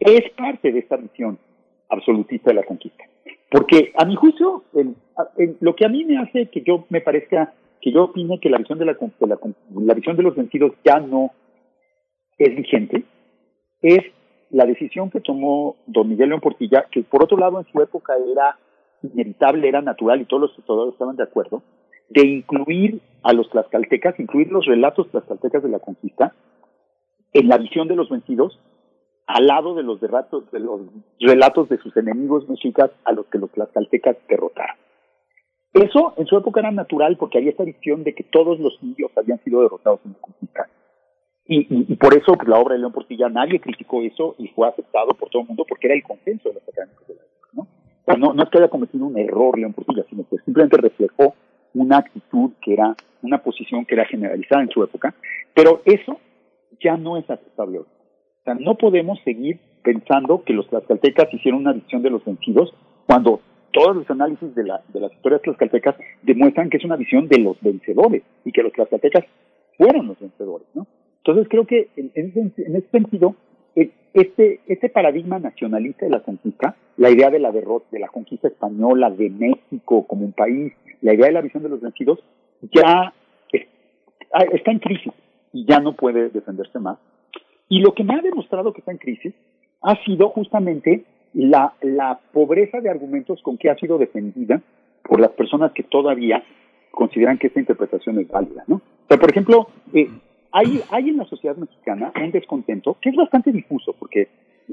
es 0.00 0.30
parte 0.36 0.70
de 0.70 0.80
esta 0.80 0.96
visión 0.96 1.38
absolutista 1.88 2.50
de 2.50 2.56
la 2.56 2.64
conquista. 2.64 3.04
Porque 3.50 3.92
a 3.96 4.04
mi 4.04 4.16
juicio, 4.16 4.64
lo 5.60 5.76
que 5.76 5.86
a 5.86 5.88
mí 5.88 6.04
me 6.04 6.18
hace 6.18 6.50
que 6.50 6.62
yo 6.62 6.84
me 6.90 7.00
parezca, 7.00 7.54
que 7.80 7.90
yo 7.92 8.04
opine 8.04 8.38
que 8.40 8.50
la 8.50 8.58
visión 8.58 8.78
de 8.78 8.84
la, 8.84 8.96
la, 9.20 9.38
la 9.76 9.94
visión 9.94 10.16
de 10.16 10.22
los 10.22 10.36
vencidos 10.36 10.72
ya 10.84 10.98
no 10.98 11.30
es 12.38 12.56
vigente, 12.56 13.04
es 13.82 14.00
la 14.50 14.66
decisión 14.66 15.10
que 15.10 15.20
tomó 15.20 15.76
don 15.86 16.08
Miguel 16.08 16.30
León 16.30 16.40
Portilla, 16.40 16.86
que 16.90 17.02
por 17.02 17.24
otro 17.24 17.36
lado 17.36 17.58
en 17.58 17.66
su 17.72 17.80
época 17.82 18.14
era 18.16 18.58
inevitable, 19.02 19.68
era 19.68 19.82
natural 19.82 20.20
y 20.20 20.26
todos 20.26 20.42
los 20.42 20.58
historiadores 20.58 20.94
estaban 20.94 21.16
de 21.16 21.24
acuerdo, 21.24 21.62
de 22.08 22.26
incluir 22.26 23.00
a 23.22 23.32
los 23.32 23.48
tlaxcaltecas, 23.50 24.18
incluir 24.20 24.50
los 24.50 24.66
relatos 24.66 25.10
tlaxcaltecas 25.10 25.62
de 25.62 25.68
la 25.68 25.78
conquista 25.78 26.34
en 27.32 27.48
la 27.48 27.58
visión 27.58 27.88
de 27.88 27.96
los 27.96 28.08
vencidos, 28.08 28.58
al 29.26 29.46
lado 29.46 29.74
de 29.74 29.82
los 29.82 30.00
relatos 30.00 30.50
de, 30.52 30.60
los 30.60 30.82
relatos 31.18 31.68
de 31.68 31.78
sus 31.78 31.96
enemigos 31.96 32.48
mexicas 32.48 32.90
a 33.04 33.12
los 33.12 33.26
que 33.26 33.38
los 33.38 33.50
tlaxcaltecas 33.50 34.16
derrotaron. 34.28 34.76
Eso 35.72 36.14
en 36.16 36.26
su 36.26 36.36
época 36.36 36.60
era 36.60 36.70
natural 36.70 37.16
porque 37.16 37.38
había 37.38 37.50
esta 37.50 37.64
visión 37.64 38.04
de 38.04 38.14
que 38.14 38.22
todos 38.22 38.60
los 38.60 38.78
indios 38.82 39.10
habían 39.16 39.42
sido 39.42 39.62
derrotados 39.62 40.00
en 40.04 40.12
la 40.12 40.18
conquista 40.20 40.68
y, 41.46 41.94
por 41.96 42.16
eso 42.16 42.32
pues, 42.34 42.48
la 42.48 42.58
obra 42.58 42.74
de 42.74 42.80
León 42.80 42.92
Portilla 42.92 43.28
nadie 43.28 43.60
criticó 43.60 44.02
eso 44.02 44.34
y 44.38 44.48
fue 44.48 44.68
aceptado 44.68 45.08
por 45.14 45.28
todo 45.28 45.42
el 45.42 45.48
mundo 45.48 45.64
porque 45.68 45.88
era 45.88 45.96
el 45.96 46.02
consenso 46.02 46.48
de 46.48 46.54
los 46.54 46.68
académicos 46.68 47.06
de 47.06 47.14
la 47.14 47.20
época. 47.20 47.48
¿no? 47.52 48.16
no, 48.16 48.34
no 48.34 48.42
es 48.42 48.48
que 48.48 48.58
haya 48.58 48.68
cometido 48.68 49.04
un 49.04 49.18
error 49.18 49.58
León 49.58 49.74
Portilla, 49.74 50.04
sino 50.08 50.26
que 50.28 50.38
simplemente 50.38 50.78
reflejó 50.78 51.34
una 51.74 51.98
actitud 51.98 52.52
que 52.62 52.72
era, 52.72 52.96
una 53.22 53.38
posición 53.42 53.84
que 53.84 53.94
era 53.94 54.06
generalizada 54.06 54.62
en 54.62 54.70
su 54.70 54.82
época, 54.82 55.14
pero 55.54 55.82
eso 55.84 56.18
ya 56.80 56.96
no 56.96 57.18
es 57.18 57.28
aceptable 57.28 57.78
hoy. 57.78 57.84
O 57.84 58.44
sea, 58.44 58.54
no 58.54 58.76
podemos 58.76 59.18
seguir 59.24 59.60
pensando 59.82 60.42
que 60.44 60.54
los 60.54 60.66
tlaxcaltecas 60.68 61.32
hicieron 61.32 61.60
una 61.60 61.72
visión 61.72 62.02
de 62.02 62.10
los 62.10 62.24
vencidos 62.24 62.72
cuando 63.06 63.40
todos 63.72 63.96
los 63.96 64.08
análisis 64.08 64.54
de, 64.54 64.64
la, 64.64 64.82
de 64.88 65.00
las 65.00 65.12
historias 65.12 65.42
tlaxcaltecas 65.42 65.96
demuestran 66.22 66.70
que 66.70 66.78
es 66.78 66.84
una 66.84 66.96
visión 66.96 67.28
de 67.28 67.38
los 67.38 67.60
vencedores 67.60 68.22
y 68.44 68.52
que 68.52 68.62
los 68.62 68.72
tlaxcaltecas 68.72 69.24
fueron 69.76 70.06
los 70.06 70.18
vencedores, 70.18 70.68
¿no? 70.74 70.86
Entonces 71.26 71.48
creo 71.48 71.66
que 71.66 71.88
en, 71.96 72.10
ese 72.14 72.88
sentido, 72.90 73.34
eh, 73.74 73.90
este, 74.12 74.60
este 74.66 74.90
paradigma 74.90 75.38
nacionalista 75.38 76.04
de 76.04 76.10
la 76.10 76.20
conquista, 76.20 76.76
la 76.98 77.10
idea 77.10 77.30
de 77.30 77.38
la 77.38 77.50
derrota, 77.50 77.86
de 77.90 77.98
la 77.98 78.08
conquista 78.08 78.48
española, 78.48 79.08
de 79.08 79.30
México 79.30 80.06
como 80.06 80.26
un 80.26 80.32
país, 80.32 80.74
la 81.00 81.14
idea 81.14 81.26
de 81.26 81.32
la 81.32 81.40
visión 81.40 81.62
de 81.62 81.70
los 81.70 81.80
vencidos, 81.80 82.22
ya 82.72 83.14
ah, 84.34 84.44
está 84.52 84.70
en 84.70 84.80
crisis 84.80 85.14
y 85.54 85.64
ya 85.64 85.80
no 85.80 85.94
puede 85.94 86.28
defenderse 86.28 86.78
más. 86.78 86.98
Y 87.70 87.80
lo 87.80 87.94
que 87.94 88.04
me 88.04 88.14
ha 88.14 88.20
demostrado 88.20 88.74
que 88.74 88.80
está 88.80 88.92
en 88.92 88.98
crisis 88.98 89.32
ha 89.80 89.96
sido 90.04 90.28
justamente 90.28 91.04
la, 91.32 91.72
la 91.80 92.20
pobreza 92.34 92.82
de 92.82 92.90
argumentos 92.90 93.40
con 93.42 93.56
que 93.56 93.70
ha 93.70 93.76
sido 93.76 93.96
defendida 93.96 94.60
por 95.02 95.20
las 95.20 95.30
personas 95.30 95.72
que 95.72 95.84
todavía 95.84 96.44
consideran 96.90 97.38
que 97.38 97.46
esta 97.46 97.60
interpretación 97.60 98.18
es 98.18 98.28
válida, 98.28 98.64
¿no? 98.66 98.76
O 98.76 99.06
sea, 99.08 99.18
por 99.18 99.30
ejemplo, 99.30 99.68
eh, 99.94 100.08
hay, 100.54 100.80
hay 100.90 101.08
en 101.08 101.16
la 101.16 101.24
sociedad 101.24 101.56
mexicana 101.56 102.12
un 102.14 102.30
descontento 102.30 102.96
que 103.00 103.10
es 103.10 103.16
bastante 103.16 103.50
difuso, 103.50 103.92
porque 103.98 104.28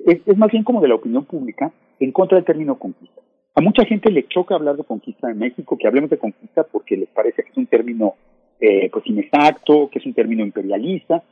es, 0.05 0.37
más 0.37 0.51
bien 0.51 0.63
como 0.63 0.79
de 0.79 0.87
la 0.87 0.95
opinión 0.95 1.25
pública 1.25 1.71
en 1.99 2.11
contra 2.11 2.35
del 2.35 2.45
término 2.45 2.77
conquista. 2.77 3.19
A 3.55 3.61
mucha 3.61 3.83
gente 3.85 4.11
le 4.11 4.27
choca 4.27 4.53
hablar 4.53 4.77
de 4.77 4.83
conquista 4.83 5.31
en 5.31 5.39
México, 5.39 5.77
que 5.77 5.87
hablemos 5.87 6.11
de 6.11 6.19
conquista 6.19 6.63
porque 6.71 6.95
les 6.95 7.09
parece 7.09 7.43
que 7.43 7.49
es 7.49 7.57
un 7.57 7.65
término 7.65 8.13
eh, 8.59 8.91
pues 8.91 9.07
inexacto, 9.07 9.89
que 9.89 9.97
es 9.97 10.05
un 10.05 10.13
término 10.13 10.43
imperialista. 10.43 11.23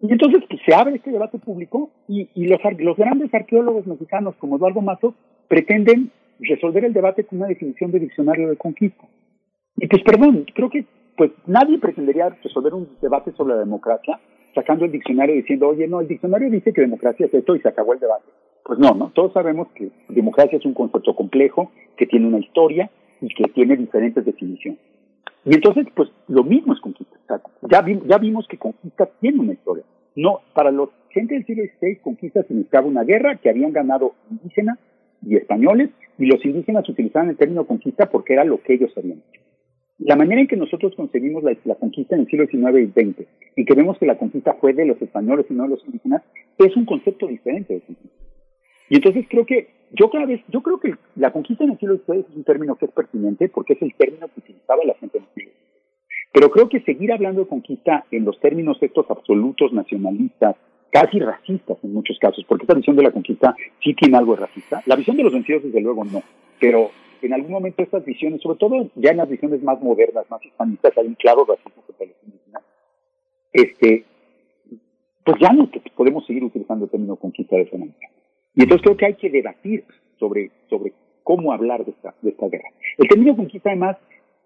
Y 0.00 0.12
entonces 0.12 0.44
pues, 0.48 0.60
se 0.64 0.72
abre 0.72 0.94
este 0.94 1.10
debate 1.10 1.38
público 1.38 1.90
y, 2.06 2.28
y 2.34 2.46
los, 2.46 2.60
los 2.78 2.96
grandes 2.96 3.34
arqueólogos 3.34 3.84
mexicanos 3.84 4.36
como 4.36 4.58
Eduardo 4.58 4.80
Mazo 4.80 5.14
pretenden 5.48 6.12
resolver 6.38 6.84
el 6.84 6.92
debate 6.92 7.24
con 7.24 7.38
una 7.38 7.48
definición 7.48 7.90
de 7.90 7.98
diccionario 7.98 8.48
de 8.48 8.56
conquista. 8.56 9.08
Y 9.76 9.88
pues 9.88 10.04
perdón, 10.04 10.46
creo 10.54 10.70
que 10.70 10.86
pues 11.20 11.32
nadie 11.46 11.78
pretendería 11.78 12.30
resolver 12.30 12.72
un 12.72 12.96
debate 13.02 13.32
sobre 13.32 13.52
la 13.52 13.60
democracia 13.60 14.18
sacando 14.54 14.86
el 14.86 14.90
diccionario 14.90 15.34
diciendo, 15.34 15.68
oye, 15.68 15.86
no, 15.86 16.00
el 16.00 16.08
diccionario 16.08 16.48
dice 16.48 16.72
que 16.72 16.80
democracia 16.80 17.26
es 17.26 17.34
esto 17.34 17.54
y 17.54 17.60
se 17.60 17.68
acabó 17.68 17.92
el 17.92 18.00
debate. 18.00 18.24
Pues 18.64 18.78
no, 18.78 18.94
¿no? 18.94 19.10
Todos 19.14 19.34
sabemos 19.34 19.68
que 19.74 19.90
democracia 20.08 20.56
es 20.56 20.64
un 20.64 20.72
concepto 20.72 21.14
complejo, 21.14 21.72
que 21.98 22.06
tiene 22.06 22.26
una 22.26 22.38
historia 22.38 22.90
y 23.20 23.28
que 23.34 23.50
tiene 23.52 23.76
diferentes 23.76 24.24
definiciones. 24.24 24.80
Y 25.44 25.56
entonces, 25.56 25.88
pues 25.94 26.08
lo 26.28 26.42
mismo 26.42 26.72
es 26.72 26.80
conquista. 26.80 27.18
ya, 27.68 27.84
ya 28.06 28.16
vimos 28.16 28.48
que 28.48 28.56
conquista 28.56 29.06
tiene 29.20 29.40
una 29.40 29.52
historia. 29.52 29.84
No, 30.16 30.40
para 30.54 30.70
los 30.70 30.88
gente 31.10 31.34
del 31.34 31.44
siglo 31.44 31.64
XVI, 31.64 31.96
conquista 31.96 32.44
significaba 32.44 32.86
una 32.86 33.04
guerra 33.04 33.36
que 33.36 33.50
habían 33.50 33.74
ganado 33.74 34.14
indígenas 34.30 34.78
y 35.20 35.36
españoles, 35.36 35.90
y 36.16 36.24
los 36.24 36.42
indígenas 36.46 36.88
utilizaban 36.88 37.28
el 37.28 37.36
término 37.36 37.66
conquista 37.66 38.08
porque 38.08 38.32
era 38.32 38.44
lo 38.44 38.62
que 38.62 38.72
ellos 38.72 38.90
habían 38.96 39.18
hecho. 39.18 39.49
La 40.00 40.16
manera 40.16 40.40
en 40.40 40.46
que 40.46 40.56
nosotros 40.56 40.94
concebimos 40.96 41.44
la, 41.44 41.74
conquista 41.74 42.14
en 42.14 42.22
el 42.22 42.26
siglo 42.28 42.46
XIX 42.46 42.78
y 42.78 42.86
XX, 42.86 43.28
y 43.56 43.64
que 43.66 43.74
vemos 43.74 43.98
que 43.98 44.06
la 44.06 44.16
conquista 44.16 44.54
fue 44.54 44.72
de 44.72 44.86
los 44.86 45.00
españoles 45.02 45.44
y 45.50 45.54
no 45.54 45.64
de 45.64 45.70
los 45.70 45.84
indígenas, 45.84 46.22
es 46.56 46.74
un 46.74 46.86
concepto 46.86 47.26
diferente 47.26 47.74
de 47.74 47.80
conquista. 47.80 48.16
Y 48.88 48.96
entonces 48.96 49.26
creo 49.28 49.44
que, 49.44 49.68
yo 49.92 50.08
cada 50.08 50.24
vez, 50.24 50.40
yo 50.48 50.62
creo 50.62 50.80
que 50.80 50.94
la 51.16 51.32
conquista 51.32 51.64
en 51.64 51.72
el 51.72 51.78
siglo 51.78 51.96
XIX 51.96 52.26
es 52.30 52.36
un 52.36 52.44
término 52.44 52.76
que 52.76 52.86
es 52.86 52.92
pertinente 52.92 53.48
porque 53.50 53.74
es 53.74 53.82
el 53.82 53.94
término 53.94 54.26
que 54.28 54.40
utilizaba 54.40 54.82
la 54.84 54.94
gente 54.94 55.18
en 55.18 55.24
el 55.24 55.34
siglo 55.34 55.52
Pero 56.32 56.50
creo 56.50 56.68
que 56.70 56.80
seguir 56.80 57.12
hablando 57.12 57.42
de 57.42 57.48
conquista 57.48 58.06
en 58.10 58.24
los 58.24 58.40
términos 58.40 58.78
estos 58.80 59.10
absolutos, 59.10 59.72
nacionalistas, 59.74 60.56
casi 60.90 61.18
racistas 61.18 61.76
en 61.82 61.92
muchos 61.92 62.18
casos, 62.18 62.44
porque 62.48 62.64
esta 62.64 62.74
visión 62.74 62.96
de 62.96 63.02
la 63.02 63.12
conquista 63.12 63.54
sí 63.84 63.92
tiene 63.94 64.16
algo 64.16 64.34
de 64.34 64.40
racista. 64.40 64.82
La 64.86 64.96
visión 64.96 65.18
de 65.18 65.24
los 65.24 65.32
vencidos, 65.34 65.62
desde 65.62 65.80
luego, 65.80 66.04
no. 66.06 66.22
Pero 66.58 66.90
en 67.22 67.34
algún 67.34 67.52
momento 67.52 67.82
estas 67.82 68.04
visiones, 68.04 68.40
sobre 68.42 68.58
todo 68.58 68.90
ya 68.96 69.10
en 69.10 69.18
las 69.18 69.28
visiones 69.28 69.62
más 69.62 69.80
modernas, 69.80 70.24
más 70.30 70.44
hispanistas, 70.44 70.96
hay 70.96 71.06
un 71.06 71.14
claro 71.14 71.44
racismo 71.44 71.82
contra 71.86 72.06
los 72.06 72.16
este, 73.52 74.04
pues 75.24 75.36
ya 75.40 75.52
no 75.52 75.68
podemos 75.96 76.26
seguir 76.26 76.44
utilizando 76.44 76.84
el 76.84 76.90
término 76.90 77.16
conquista 77.16 77.56
de 77.56 77.62
esa. 77.62 77.76
Y 77.76 78.62
entonces 78.62 78.82
creo 78.82 78.96
que 78.96 79.06
hay 79.06 79.14
que 79.14 79.30
debatir 79.30 79.84
sobre, 80.18 80.50
sobre 80.68 80.92
cómo 81.22 81.52
hablar 81.52 81.84
de 81.84 81.92
esta, 81.92 82.14
de 82.22 82.30
esta 82.30 82.48
guerra. 82.48 82.68
El 82.98 83.08
término 83.08 83.36
conquista 83.36 83.70
además 83.70 83.96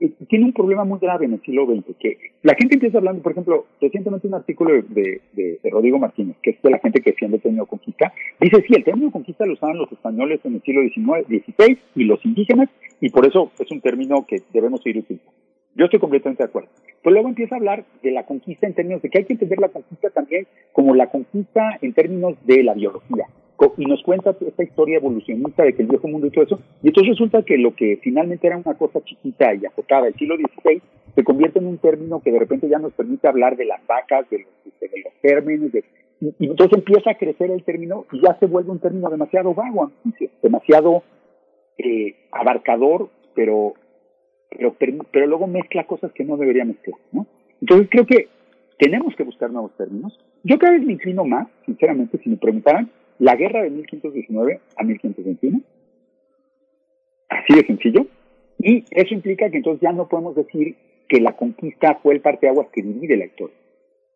eh, 0.00 0.10
tiene 0.28 0.46
un 0.46 0.52
problema 0.52 0.84
muy 0.84 0.98
grave 0.98 1.26
en 1.26 1.34
el 1.34 1.42
siglo 1.42 1.66
XX, 1.66 1.96
que 1.98 2.18
la 2.42 2.54
gente 2.54 2.74
empieza 2.74 2.98
hablando, 2.98 3.22
por 3.22 3.32
ejemplo, 3.32 3.66
recientemente 3.80 4.26
un 4.26 4.34
artículo 4.34 4.82
de, 4.88 5.20
de, 5.32 5.70
Rodrigo 5.70 5.98
Martínez, 5.98 6.36
que 6.42 6.50
es 6.50 6.62
de 6.62 6.70
la 6.70 6.78
gente 6.78 7.00
que 7.00 7.10
defiende 7.10 7.36
el 7.36 7.42
término 7.42 7.66
conquista, 7.66 8.12
dice, 8.40 8.64
sí, 8.66 8.74
el 8.74 8.84
término 8.84 9.10
conquista 9.10 9.46
lo 9.46 9.54
usaban 9.54 9.78
los 9.78 9.90
españoles 9.90 10.40
en 10.44 10.54
el 10.54 10.62
siglo 10.62 10.82
XIX, 10.82 11.26
XVI 11.26 11.78
y 11.94 12.04
los 12.04 12.24
indígenas, 12.24 12.68
y 13.00 13.10
por 13.10 13.26
eso 13.26 13.50
es 13.58 13.70
un 13.70 13.80
término 13.80 14.24
que 14.26 14.42
debemos 14.52 14.82
seguir 14.82 15.02
utilizando. 15.02 15.32
Yo 15.76 15.86
estoy 15.86 15.98
completamente 15.98 16.42
de 16.42 16.48
acuerdo. 16.48 16.68
Pues 17.02 17.12
luego 17.12 17.28
empieza 17.28 17.56
a 17.56 17.58
hablar 17.58 17.84
de 18.02 18.12
la 18.12 18.24
conquista 18.24 18.66
en 18.66 18.74
términos 18.74 19.02
de 19.02 19.10
que 19.10 19.18
hay 19.18 19.24
que 19.24 19.32
entender 19.32 19.58
la 19.58 19.68
conquista 19.68 20.08
también 20.10 20.46
como 20.72 20.94
la 20.94 21.10
conquista 21.10 21.78
en 21.82 21.92
términos 21.92 22.36
de 22.46 22.62
la 22.62 22.74
biología. 22.74 23.26
y 23.76 23.86
nos 23.86 24.02
cuenta 24.02 24.36
esta 24.40 24.62
historia 24.62 24.98
evolucionista 24.98 25.64
de 25.64 25.74
que 25.74 25.82
el 25.82 25.88
viejo 25.88 26.06
mundo 26.06 26.26
y 26.26 26.30
todo 26.30 26.44
eso, 26.44 26.60
y 26.82 26.88
entonces 26.88 27.10
resulta 27.10 27.42
que 27.42 27.58
lo 27.58 27.74
que 27.74 27.98
finalmente 28.02 28.46
era 28.46 28.56
una 28.56 28.74
cosa 28.74 29.00
chiquita 29.02 29.54
y 29.54 29.66
acotada 29.66 30.04
del 30.04 30.14
siglo 30.14 30.36
XVI 30.36 30.80
se 31.14 31.24
convierte 31.24 31.58
en 31.58 31.66
un 31.66 31.78
término 31.78 32.20
que 32.20 32.32
de 32.32 32.38
repente 32.38 32.68
ya 32.68 32.78
nos 32.78 32.92
permite 32.92 33.28
hablar 33.28 33.56
de 33.56 33.64
las 33.64 33.84
vacas, 33.86 34.28
de 34.30 34.40
los, 34.40 34.80
de 34.80 35.02
los 35.02 35.12
términos, 35.22 35.72
de, 35.72 35.84
y, 36.20 36.32
entonces 36.38 36.78
empieza 36.78 37.10
a 37.10 37.18
crecer 37.18 37.50
el 37.50 37.64
término 37.64 38.06
y 38.12 38.20
ya 38.20 38.38
se 38.38 38.46
vuelve 38.46 38.70
un 38.70 38.78
término 38.78 39.10
demasiado 39.10 39.54
vago, 39.54 39.92
demasiado 40.42 41.02
eh, 41.78 42.14
abarcador, 42.30 43.10
pero, 43.34 43.74
pero, 44.50 44.74
pero 45.10 45.26
luego 45.26 45.46
mezcla 45.46 45.86
cosas 45.86 46.12
que 46.12 46.24
no 46.24 46.36
debería 46.36 46.64
mezclar, 46.64 46.98
¿no? 47.12 47.26
Entonces 47.60 47.88
creo 47.90 48.06
que 48.06 48.28
tenemos 48.78 49.14
que 49.16 49.24
buscar 49.24 49.50
nuevos 49.50 49.76
términos. 49.76 50.18
Yo 50.42 50.58
cada 50.58 50.72
vez 50.72 50.82
me 50.82 50.92
inclino 50.92 51.24
más, 51.24 51.48
sinceramente, 51.64 52.18
si 52.18 52.30
me 52.30 52.36
preguntaran, 52.36 52.90
la 53.18 53.36
guerra 53.36 53.62
de 53.62 53.70
1519 53.70 54.60
a 54.76 54.82
1521. 54.84 55.60
Así 57.28 57.54
de 57.54 57.66
sencillo. 57.66 58.06
Y 58.58 58.84
eso 58.90 59.14
implica 59.14 59.50
que 59.50 59.58
entonces 59.58 59.82
ya 59.82 59.92
no 59.92 60.08
podemos 60.08 60.34
decir 60.34 60.76
que 61.08 61.20
la 61.20 61.36
conquista 61.36 61.96
fue 62.02 62.14
el 62.14 62.20
parteaguas 62.20 62.68
que 62.72 62.82
divide 62.82 63.16
la 63.16 63.26
historia. 63.26 63.56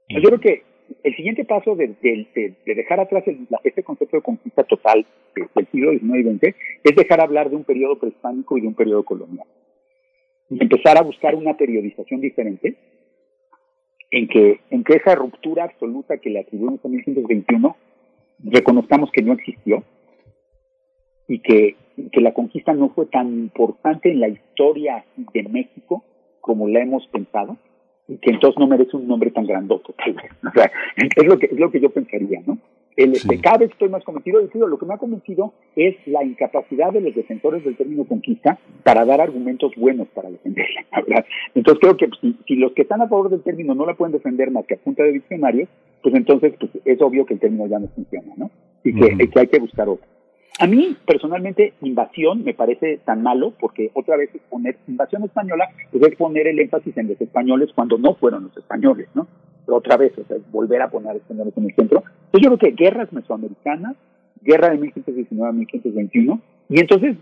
Yo 0.09 0.23
creo 0.23 0.41
que 0.41 0.63
el 1.03 1.17
siguiente 1.17 1.45
paso 1.45 1.75
de, 1.75 1.95
dejar 2.65 3.01
atrás 3.01 3.25
este 3.65 3.83
concepto 3.83 4.17
de 4.17 4.23
conquista 4.23 4.65
total 4.65 5.07
del 5.35 5.67
siglo 5.71 5.93
XIX 5.93 6.19
y 6.19 6.23
XX 6.23 6.57
es 6.85 6.97
dejar 6.97 7.21
hablar 7.21 7.51
de 7.51 7.57
un 7.57 7.65
periodo 7.65 7.99
prehispánico 7.99 8.59
y 8.59 8.63
de 8.63 8.69
un 8.69 8.75
periodo 8.75 9.05
colonial. 9.05 9.47
Y 10.51 10.63
empezar 10.63 10.99
a 10.99 11.03
buscar 11.03 11.35
una 11.35 11.57
periodización 11.57 12.21
diferente 12.21 12.77
en 14.11 14.29
que, 14.29 14.61
en 14.71 14.85
que 14.85 14.95
esa 14.95 15.15
ruptura 15.15 15.65
absoluta 15.65 16.19
que 16.19 16.31
le 16.31 16.41
atribuimos 16.41 16.85
a 16.85 16.89
1521 16.89 17.77
reconozcamos 18.45 19.11
que 19.13 19.23
no 19.23 19.35
existió 19.35 19.85
y 21.27 21.41
que, 21.41 21.77
que 22.11 22.21
la 22.21 22.33
conquista 22.33 22.73
no 22.73 22.91
fue 22.91 23.07
tan 23.07 23.29
importante 23.29 24.11
en 24.11 24.21
la 24.21 24.29
historia 24.29 25.05
de 25.35 25.43
México 25.43 26.03
como 26.41 26.69
la 26.69 26.81
hemos 26.81 27.07
pensado 27.09 27.59
que 28.09 28.31
entonces 28.31 28.59
no 28.59 28.67
merece 28.67 28.97
un 28.97 29.07
nombre 29.07 29.31
tan 29.31 29.47
grandote, 29.47 29.93
tal 29.93 30.15
vez. 30.15 30.31
O 30.47 30.51
sea, 30.53 30.71
es 30.97 31.27
lo 31.27 31.39
que, 31.39 31.47
es 31.47 31.59
lo 31.59 31.71
que 31.71 31.81
yo 31.81 31.91
pensaría, 31.91 32.41
¿no? 32.47 32.59
El, 32.97 33.13
este, 33.13 33.39
Cada 33.39 33.59
vez 33.59 33.71
estoy 33.71 33.91
más 33.91 34.03
convencido, 34.03 34.41
de 34.41 34.49
lo 34.59 34.77
que 34.79 34.87
me 34.87 34.95
ha 34.95 34.99
convencido 34.99 35.53
es 35.77 35.95
la 36.07 36.25
incapacidad 36.25 36.93
de 36.93 37.01
los 37.01 37.15
defensores 37.15 37.63
del 37.65 37.77
término 37.77 38.05
conquista 38.05 38.59
para 38.83 39.05
dar 39.05 39.21
argumentos 39.21 39.73
buenos 39.77 40.09
para 40.09 40.31
defenderla, 40.31 40.85
¿verdad? 41.07 41.25
Entonces 41.55 41.81
creo 41.81 41.97
que 41.97 42.09
si, 42.21 42.37
si, 42.47 42.57
los 42.57 42.73
que 42.73 42.83
están 42.83 43.03
a 43.03 43.09
favor 43.09 43.31
del 43.31 43.43
término 43.43 43.75
no 43.75 43.87
la 43.87 43.95
pueden 43.95 44.13
defender 44.13 44.51
más 44.51 44.67
que 44.67 44.75
a 44.75 44.79
punta 44.79 45.05
de 45.05 45.13
diccionarios, 45.13 45.69
pues 46.03 46.15
entonces 46.15 46.55
pues, 46.59 46.73
es 46.85 47.01
obvio 47.01 47.25
que 47.25 47.35
el 47.35 47.41
término 47.41 47.67
ya 47.69 47.79
no 47.79 47.89
funciona, 47.89 48.33
¿no? 48.37 48.51
Y 48.83 48.95
que, 48.95 49.29
que 49.29 49.39
hay 49.39 49.47
que 49.47 49.61
buscar 49.61 49.89
otro. 49.89 50.18
A 50.61 50.67
mí, 50.67 50.97
personalmente, 51.07 51.75
invasión 51.83 52.43
me 52.43 52.53
parece 52.53 52.99
tan 53.05 53.23
malo 53.23 53.53
porque 53.61 53.93
otra 53.95 54.17
vez 54.17 54.35
es 54.35 54.43
poner 54.51 54.77
invasión 54.89 55.23
española, 55.23 55.69
es 55.93 56.17
poner 56.17 56.49
el 56.49 56.59
énfasis 56.59 56.97
en 56.97 57.07
los 57.07 57.21
españoles 57.21 57.71
cuando 57.73 57.97
no 57.97 58.15
fueron 58.17 58.45
los 58.45 58.57
españoles, 58.57 59.09
¿no? 59.15 59.29
otra 59.69 59.97
vez, 59.97 60.17
o 60.19 60.25
sea, 60.25 60.37
es 60.37 60.51
volver 60.51 60.83
a 60.83 60.91
poner 60.91 61.17
españoles 61.17 61.55
en 61.57 61.67
el 61.67 61.75
centro. 61.75 62.03
Entonces 62.03 62.43
yo 62.43 62.57
creo 62.57 62.59
que 62.59 62.85
guerras 62.85 63.13
mesoamericanas, 63.13 63.97
guerra 64.43 64.71
de 64.71 64.79
1519 64.79 65.49
a 65.49 65.53
1521, 65.53 66.41
y 66.71 66.81
entonces 66.81 67.17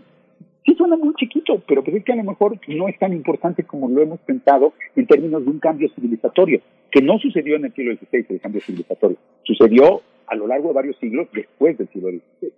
sí 0.65 0.73
suena 0.75 0.95
muy 0.95 1.13
chiquito, 1.15 1.61
pero 1.67 1.83
pues 1.83 1.97
es 1.97 2.03
que 2.03 2.13
a 2.13 2.15
lo 2.15 2.23
mejor 2.23 2.57
no 2.67 2.87
es 2.87 2.97
tan 2.97 3.13
importante 3.13 3.63
como 3.63 3.89
lo 3.89 4.01
hemos 4.01 4.19
pensado 4.21 4.73
en 4.95 5.05
términos 5.05 5.43
de 5.43 5.51
un 5.51 5.59
cambio 5.59 5.89
civilizatorio, 5.93 6.61
que 6.89 7.01
no 7.01 7.19
sucedió 7.19 7.57
en 7.57 7.65
el 7.65 7.73
siglo 7.73 7.95
XVI, 7.95 8.25
el 8.29 8.41
cambio 8.41 8.61
civilizatorio, 8.61 9.17
sucedió 9.43 10.01
a 10.25 10.35
lo 10.35 10.47
largo 10.47 10.69
de 10.69 10.73
varios 10.73 10.97
siglos 10.97 11.27
después 11.33 11.77
del 11.77 11.87
siglo 11.89 12.09
XVI. 12.09 12.51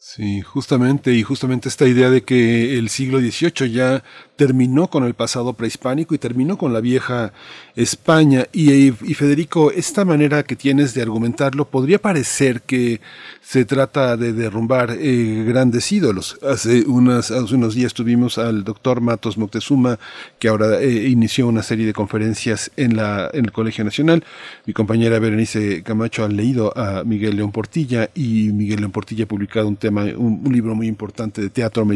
Sí, 0.00 0.42
justamente, 0.42 1.12
y 1.12 1.24
justamente 1.24 1.68
esta 1.68 1.86
idea 1.86 2.08
de 2.08 2.22
que 2.22 2.78
el 2.78 2.88
siglo 2.88 3.18
XVIII 3.18 3.70
ya 3.72 4.04
terminó 4.38 4.86
con 4.86 5.02
el 5.02 5.14
pasado 5.14 5.54
prehispánico 5.54 6.14
y 6.14 6.18
terminó 6.18 6.56
con 6.56 6.72
la 6.72 6.80
vieja 6.80 7.32
España. 7.74 8.46
Y, 8.52 8.92
Federico, 8.92 9.72
esta 9.72 10.04
manera 10.04 10.44
que 10.44 10.54
tienes 10.54 10.94
de 10.94 11.02
argumentarlo 11.02 11.64
podría 11.64 11.98
parecer 11.98 12.62
que 12.62 13.00
se 13.42 13.64
trata 13.64 14.16
de 14.16 14.32
derrumbar 14.32 14.96
eh, 14.98 15.44
grandes 15.46 15.90
ídolos. 15.90 16.38
Hace 16.42 16.84
unos 16.86 17.74
días 17.74 17.94
tuvimos 17.94 18.38
al 18.38 18.62
doctor 18.62 19.00
Matos 19.00 19.36
Moctezuma, 19.38 19.98
que 20.38 20.46
ahora 20.46 20.80
eh, 20.80 21.08
inició 21.08 21.48
una 21.48 21.64
serie 21.64 21.84
de 21.84 21.92
conferencias 21.92 22.70
en, 22.76 22.96
la, 22.96 23.28
en 23.32 23.46
el 23.46 23.52
Colegio 23.52 23.84
Nacional. 23.84 24.22
Mi 24.66 24.72
compañera 24.72 25.18
Berenice 25.18 25.82
Camacho 25.82 26.24
ha 26.24 26.28
leído 26.28 26.72
a 26.78 27.02
Miguel 27.02 27.34
León 27.34 27.50
Portilla 27.50 28.10
y 28.14 28.52
Miguel 28.52 28.80
León 28.80 28.92
Portilla 28.92 29.24
ha 29.24 29.28
publicado 29.28 29.66
un 29.66 29.76
tema, 29.76 29.87
un, 29.88 30.42
libro 30.50 30.74
muy 30.74 30.86
importante 30.86 31.40
de 31.40 31.50
teatro 31.50 31.86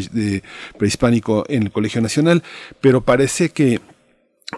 prehispánico 0.79 1.45
en 1.49 1.65
el 1.65 1.73
Colegio 1.73 2.01
Nacional, 2.01 2.43
pero 2.81 3.01
parece 3.03 3.51
que 3.51 3.81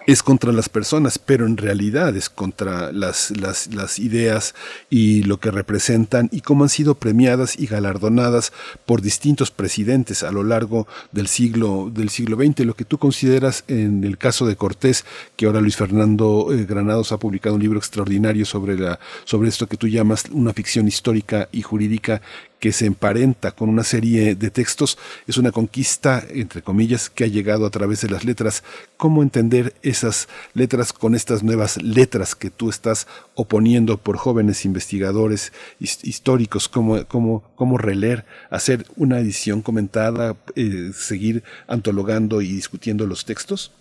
es 0.07 0.23
contra 0.23 0.53
las 0.53 0.69
personas, 0.69 1.19
pero 1.19 1.47
en 1.47 1.57
realidad 1.57 2.15
es 2.17 2.29
contra 2.29 2.93
las, 2.93 3.31
las, 3.31 3.69
las, 3.69 3.99
ideas 3.99 4.55
y 4.91 5.23
lo 5.23 5.39
que 5.39 5.51
representan 5.51 6.29
y 6.33 6.41
cómo 6.41 6.65
han 6.65 6.69
sido 6.69 6.97
premiadas 6.97 7.59
y 7.59 7.67
galardonadas 7.67 8.53
por 8.85 9.01
distintos 9.01 9.51
presidentes 9.51 10.23
a 10.23 10.33
lo 10.33 10.43
largo 10.43 10.87
del 11.13 11.29
siglo, 11.29 11.91
del 11.93 12.11
siglo 12.11 12.37
XX. 12.37 12.67
Lo 12.67 12.75
que 12.75 12.85
tú 12.85 12.99
consideras 12.99 13.65
en 13.69 14.05
el 14.05 14.19
caso 14.19 14.47
de 14.47 14.57
Cortés, 14.57 15.05
que 15.37 15.47
ahora 15.47 15.61
Luis 15.61 15.77
Fernando 15.77 16.53
eh, 16.53 16.67
Granados 16.67 17.13
ha 17.13 17.19
publicado 17.19 17.55
un 17.55 17.63
libro 17.63 17.79
extraordinario 17.79 18.45
sobre, 18.45 18.79
la, 18.79 18.99
sobre 19.25 19.49
esto 19.49 19.69
que 19.69 19.77
tú 19.77 19.89
llamas 19.89 20.25
una 20.33 20.53
ficción 20.53 20.87
histórica 20.87 21.49
y 21.53 21.63
jurídica 21.63 22.21
que 22.65 22.73
se 22.73 22.87
emparenta 22.87 23.51
con 23.51 23.69
una 23.69 23.83
serie 23.83 24.35
de 24.37 24.51
textos, 24.51 24.97
es 25.29 25.37
una 25.37 25.53
conquista, 25.53 26.23
entre 26.31 26.63
comillas, 26.63 27.11
que 27.11 27.25
ha 27.25 27.27
llegado 27.27 27.67
a 27.67 27.71
través 27.71 28.01
de 28.01 28.09
las 28.09 28.25
letras. 28.25 28.65
¿Cómo 28.97 29.23
entender 29.23 29.75
esas 29.83 30.31
letras 30.55 30.95
con 30.95 31.15
estas 31.15 31.43
nuevas 31.43 31.83
letras 31.83 32.35
que 32.35 32.49
tú 32.49 32.71
estás 32.71 33.07
oponiendo 33.35 33.99
por 33.99 34.17
jóvenes 34.17 34.65
investigadores 34.65 35.53
históricos? 35.79 36.71
¿Cómo, 36.71 37.05
cómo, 37.07 37.43
cómo 37.55 37.77
releer, 37.77 38.25
hacer 38.49 38.87
una 38.97 39.19
edición 39.19 39.61
comentada, 39.61 40.35
eh, 40.57 40.89
seguir 40.95 41.43
antologando 41.69 42.41
y 42.41 42.47
discutiendo 42.47 43.07
los 43.07 43.27
textos? 43.27 43.75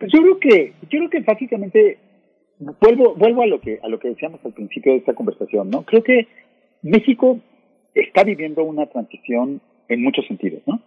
Pues 0.00 0.10
yo 0.12 0.20
creo 0.20 0.40
que, 0.40 0.72
yo 0.90 0.98
creo 0.98 1.10
que 1.10 1.20
básicamente 1.20 1.98
vuelvo, 2.80 3.14
vuelvo 3.14 3.42
a 3.42 3.46
lo 3.46 3.60
que, 3.60 3.78
a 3.84 3.86
lo 3.86 4.00
que 4.00 4.08
decíamos 4.08 4.40
al 4.44 4.52
principio 4.52 4.90
de 4.90 4.98
esta 4.98 5.14
conversación, 5.14 5.70
¿no? 5.70 5.84
Creo 5.84 6.02
que 6.02 6.26
México 6.82 7.38
está 7.94 8.24
viviendo 8.24 8.64
una 8.64 8.86
transición 8.86 9.60
en 9.88 10.02
muchos 10.02 10.26
sentidos, 10.26 10.62
¿no? 10.66 10.80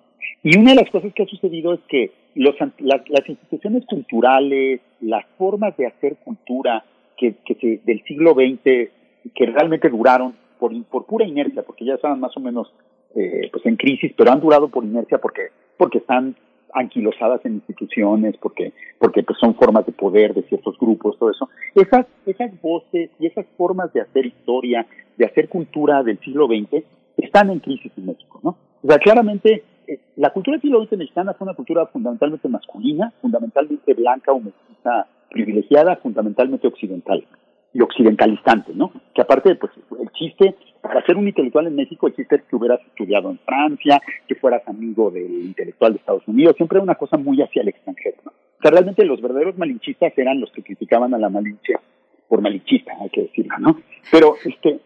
Y 0.43 0.57
una 0.57 0.71
de 0.71 0.81
las 0.81 0.89
cosas 0.89 1.13
que 1.13 1.23
ha 1.23 1.27
sucedido 1.27 1.73
es 1.73 1.79
que 1.87 2.11
los, 2.35 2.55
las, 2.79 3.29
instituciones 3.29 3.85
culturales, 3.85 4.81
las 5.01 5.25
formas 5.37 5.75
de 5.77 5.87
hacer 5.87 6.17
cultura 6.17 6.83
que, 7.17 7.35
que 7.45 7.81
del 7.83 8.03
siglo 8.03 8.33
XX, 8.33 8.91
que 9.33 9.45
realmente 9.45 9.89
duraron 9.89 10.35
por, 10.59 10.71
por 10.85 11.05
pura 11.05 11.25
inercia, 11.25 11.63
porque 11.63 11.85
ya 11.85 11.95
estaban 11.95 12.19
más 12.19 12.35
o 12.37 12.39
menos 12.39 12.71
eh, 13.15 13.49
pues 13.51 13.65
en 13.65 13.77
crisis, 13.77 14.13
pero 14.15 14.31
han 14.31 14.39
durado 14.39 14.67
por 14.67 14.83
inercia 14.83 15.17
porque, 15.17 15.47
porque 15.77 15.99
están 15.99 16.35
anquilosadas 16.73 17.43
en 17.45 17.53
instituciones, 17.55 18.35
porque, 18.37 18.73
porque 18.99 19.23
pues 19.23 19.39
son 19.39 19.55
formas 19.55 19.85
de 19.85 19.91
poder 19.93 20.33
de 20.33 20.43
ciertos 20.43 20.77
grupos, 20.77 21.17
todo 21.17 21.31
eso. 21.31 21.49
Esas, 21.73 22.05
esas 22.25 22.61
voces 22.61 23.09
y 23.19 23.27
esas 23.27 23.45
formas 23.57 23.91
de 23.93 24.01
hacer 24.01 24.25
historia, 24.25 24.85
de 25.17 25.25
hacer 25.25 25.49
cultura 25.49 26.03
del 26.03 26.19
siglo 26.19 26.47
XX, 26.47 26.83
están 27.17 27.49
en 27.49 27.59
crisis 27.59 27.91
en 27.97 28.05
México, 28.05 28.39
¿no? 28.43 28.57
O 28.83 28.87
sea, 28.87 28.97
claramente, 28.99 29.63
eh, 29.87 29.99
la 30.17 30.31
cultura 30.31 30.57
del 30.57 30.97
mexicana 30.97 31.33
fue 31.33 31.45
una 31.45 31.55
cultura 31.55 31.87
fundamentalmente 31.87 32.47
masculina, 32.47 33.11
fundamentalmente 33.21 33.93
blanca 33.93 34.31
o 34.31 34.39
mestiza 34.39 35.07
privilegiada, 35.29 35.97
fundamentalmente 35.97 36.67
occidental 36.67 37.25
y 37.73 37.81
occidentalizante, 37.81 38.73
¿no? 38.73 38.91
Que 39.13 39.21
aparte, 39.21 39.55
pues, 39.55 39.71
el 39.99 40.09
chiste, 40.11 40.55
para 40.81 41.05
ser 41.05 41.17
un 41.17 41.27
intelectual 41.27 41.67
en 41.67 41.75
México, 41.75 42.07
el 42.07 42.15
chiste 42.15 42.37
es 42.37 42.43
que 42.43 42.55
hubieras 42.55 42.79
estudiado 42.87 43.29
en 43.29 43.39
Francia, 43.39 44.01
que 44.27 44.35
fueras 44.35 44.67
amigo 44.67 45.11
del 45.11 45.45
intelectual 45.45 45.93
de 45.93 45.99
Estados 45.99 46.27
Unidos, 46.27 46.55
siempre 46.55 46.79
una 46.79 46.95
cosa 46.95 47.17
muy 47.17 47.41
hacia 47.41 47.61
el 47.61 47.69
extranjero, 47.69 48.17
¿no? 48.25 48.31
O 48.31 48.61
sea, 48.61 48.71
realmente 48.71 49.05
los 49.05 49.21
verdaderos 49.21 49.57
malinchistas 49.57 50.17
eran 50.17 50.39
los 50.39 50.51
que 50.51 50.63
criticaban 50.63 51.13
a 51.13 51.19
la 51.19 51.29
malinche 51.29 51.73
por 52.27 52.41
malinchista, 52.41 52.93
hay 52.99 53.09
que 53.09 53.21
decirlo, 53.23 53.57
¿no? 53.59 53.77
Pero, 54.11 54.35
este, 54.43 54.79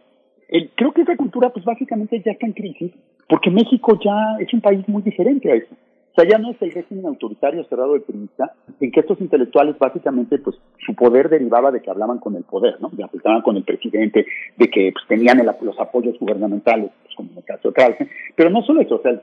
creo 0.75 0.91
que 0.91 1.01
esa 1.01 1.15
cultura, 1.15 1.49
pues 1.49 1.65
básicamente 1.65 2.21
ya 2.25 2.33
está 2.33 2.45
en 2.45 2.53
crisis, 2.53 2.91
porque 3.27 3.49
México 3.49 3.97
ya 4.03 4.37
es 4.39 4.53
un 4.53 4.61
país 4.61 4.87
muy 4.87 5.01
diferente 5.01 5.51
a 5.51 5.55
eso. 5.55 5.73
O 6.11 6.13
sea, 6.13 6.29
ya 6.29 6.37
no 6.37 6.51
es 6.51 6.61
el 6.61 6.73
régimen 6.73 7.05
autoritario 7.05 7.63
cerrado 7.65 7.93
del 7.93 8.01
primista, 8.01 8.53
en 8.81 8.91
que 8.91 8.99
estos 8.99 9.21
intelectuales 9.21 9.79
básicamente, 9.79 10.39
pues, 10.39 10.57
su 10.85 10.93
poder 10.93 11.29
derivaba 11.29 11.71
de 11.71 11.81
que 11.81 11.89
hablaban 11.89 12.19
con 12.19 12.35
el 12.35 12.43
poder, 12.43 12.81
¿no? 12.81 12.89
De 12.89 13.05
hablaban 13.05 13.41
con 13.41 13.55
el 13.55 13.63
presidente, 13.63 14.25
de 14.57 14.69
que 14.69 14.91
pues, 14.91 15.05
tenían 15.07 15.37
los 15.61 15.79
apoyos 15.79 16.19
gubernamentales, 16.19 16.91
pues, 17.03 17.15
como 17.15 17.31
en 17.31 17.37
el 17.37 17.43
caso 17.45 17.71
de. 17.71 18.09
Pero 18.35 18.49
no 18.49 18.61
solo 18.63 18.81
eso, 18.81 18.95
o 18.95 19.01
sea, 19.01 19.21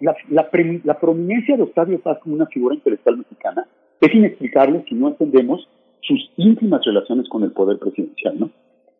la, 0.00 0.14
la 0.84 1.00
prominencia 1.00 1.56
de 1.56 1.62
Octavio 1.62 1.98
Paz 2.00 2.18
como 2.22 2.34
una 2.34 2.46
figura 2.46 2.74
intelectual 2.74 3.16
mexicana 3.16 3.66
es 4.02 4.14
inexplicable 4.14 4.84
si 4.88 4.94
no 4.94 5.08
entendemos 5.08 5.66
sus 6.02 6.30
íntimas 6.36 6.84
relaciones 6.84 7.30
con 7.30 7.44
el 7.44 7.52
poder 7.52 7.78
presidencial, 7.78 8.38
¿no? 8.38 8.50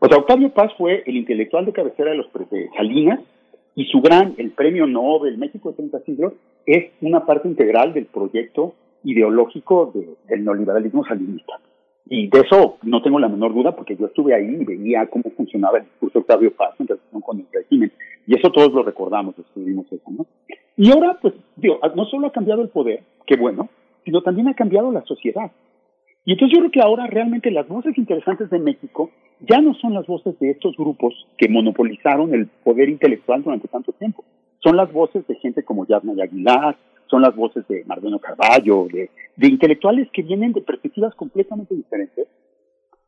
O 0.03 0.07
Octavio 0.07 0.49
Paz 0.55 0.73
fue 0.79 1.03
el 1.05 1.15
intelectual 1.15 1.67
de 1.67 1.75
cabecera 1.75 2.13
de 2.13 2.17
los 2.17 2.27
de 2.51 2.71
Salinas 2.75 3.21
y 3.75 3.85
su 3.85 4.01
gran, 4.01 4.35
el 4.39 4.51
premio 4.53 4.87
Nobel 4.87 5.37
México 5.37 5.71
de 5.71 5.77
30 5.77 6.01
siglos, 6.01 6.33
es 6.65 6.91
una 7.03 7.27
parte 7.27 7.49
integral 7.49 7.93
del 7.93 8.07
proyecto 8.07 8.75
ideológico 9.05 9.93
del 10.27 10.45
neoliberalismo 10.45 11.05
salinista. 11.05 11.61
Y 12.09 12.29
de 12.29 12.41
eso 12.41 12.79
no 12.83 13.03
tengo 13.03 13.19
la 13.19 13.29
menor 13.29 13.53
duda 13.53 13.77
porque 13.77 13.95
yo 13.95 14.07
estuve 14.07 14.35
ahí 14.35 14.57
y 14.61 14.65
veía 14.65 15.07
cómo 15.07 15.25
funcionaba 15.37 15.79
el 15.79 15.85
discurso 15.85 16.19
de 16.19 16.23
Octavio 16.23 16.57
Paz 16.57 16.75
en 16.79 16.89
relación 16.89 17.21
con 17.21 17.39
el 17.39 17.47
régimen. 17.53 17.93
Y 18.27 18.39
eso 18.39 18.51
todos 18.51 18.73
lo 18.73 18.83
recordamos, 18.83 19.39
estuvimos 19.39 19.85
eso, 19.93 20.11
¿no? 20.11 20.27
Y 20.79 20.91
ahora, 20.93 21.19
pues, 21.21 21.35
digo, 21.57 21.79
no 21.95 22.07
solo 22.07 22.29
ha 22.29 22.33
cambiado 22.33 22.63
el 22.63 22.71
poder, 22.71 23.03
qué 23.27 23.37
bueno, 23.37 23.69
sino 24.07 24.23
también 24.23 24.49
ha 24.49 24.55
cambiado 24.55 24.91
la 24.91 25.03
sociedad. 25.03 25.51
Y 26.25 26.33
entonces 26.33 26.57
yo 26.57 26.61
creo 26.61 26.71
que 26.71 26.81
ahora 26.81 27.07
realmente 27.07 27.51
las 27.51 27.67
voces 27.67 27.97
interesantes 27.97 28.51
de 28.51 28.59
México 28.59 29.11
ya 29.41 29.61
no 29.61 29.75
son 29.75 29.95
las 29.95 30.07
voces 30.07 30.39
de 30.39 30.51
estos 30.51 30.77
grupos 30.77 31.15
que 31.39 31.49
monopolizaron 31.49 32.35
el 32.35 32.47
poder 32.63 32.89
intelectual 32.89 33.43
durante 33.43 33.69
tanto 33.69 33.93
tiempo. 33.93 34.25
Son 34.63 34.77
las 34.77 34.93
voces 34.93 35.27
de 35.27 35.37
gente 35.37 35.63
como 35.63 35.87
Yasna 35.87 36.23
Aguilar, 36.23 36.77
son 37.07 37.23
las 37.23 37.35
voces 37.35 37.67
de 37.69 37.85
Mardeno 37.87 38.19
Carballo, 38.19 38.87
de, 38.93 39.11
de 39.37 39.49
intelectuales 39.49 40.09
que 40.13 40.23
vienen 40.23 40.53
de 40.53 40.61
perspectivas 40.61 41.15
completamente 41.15 41.75
diferentes, 41.75 42.29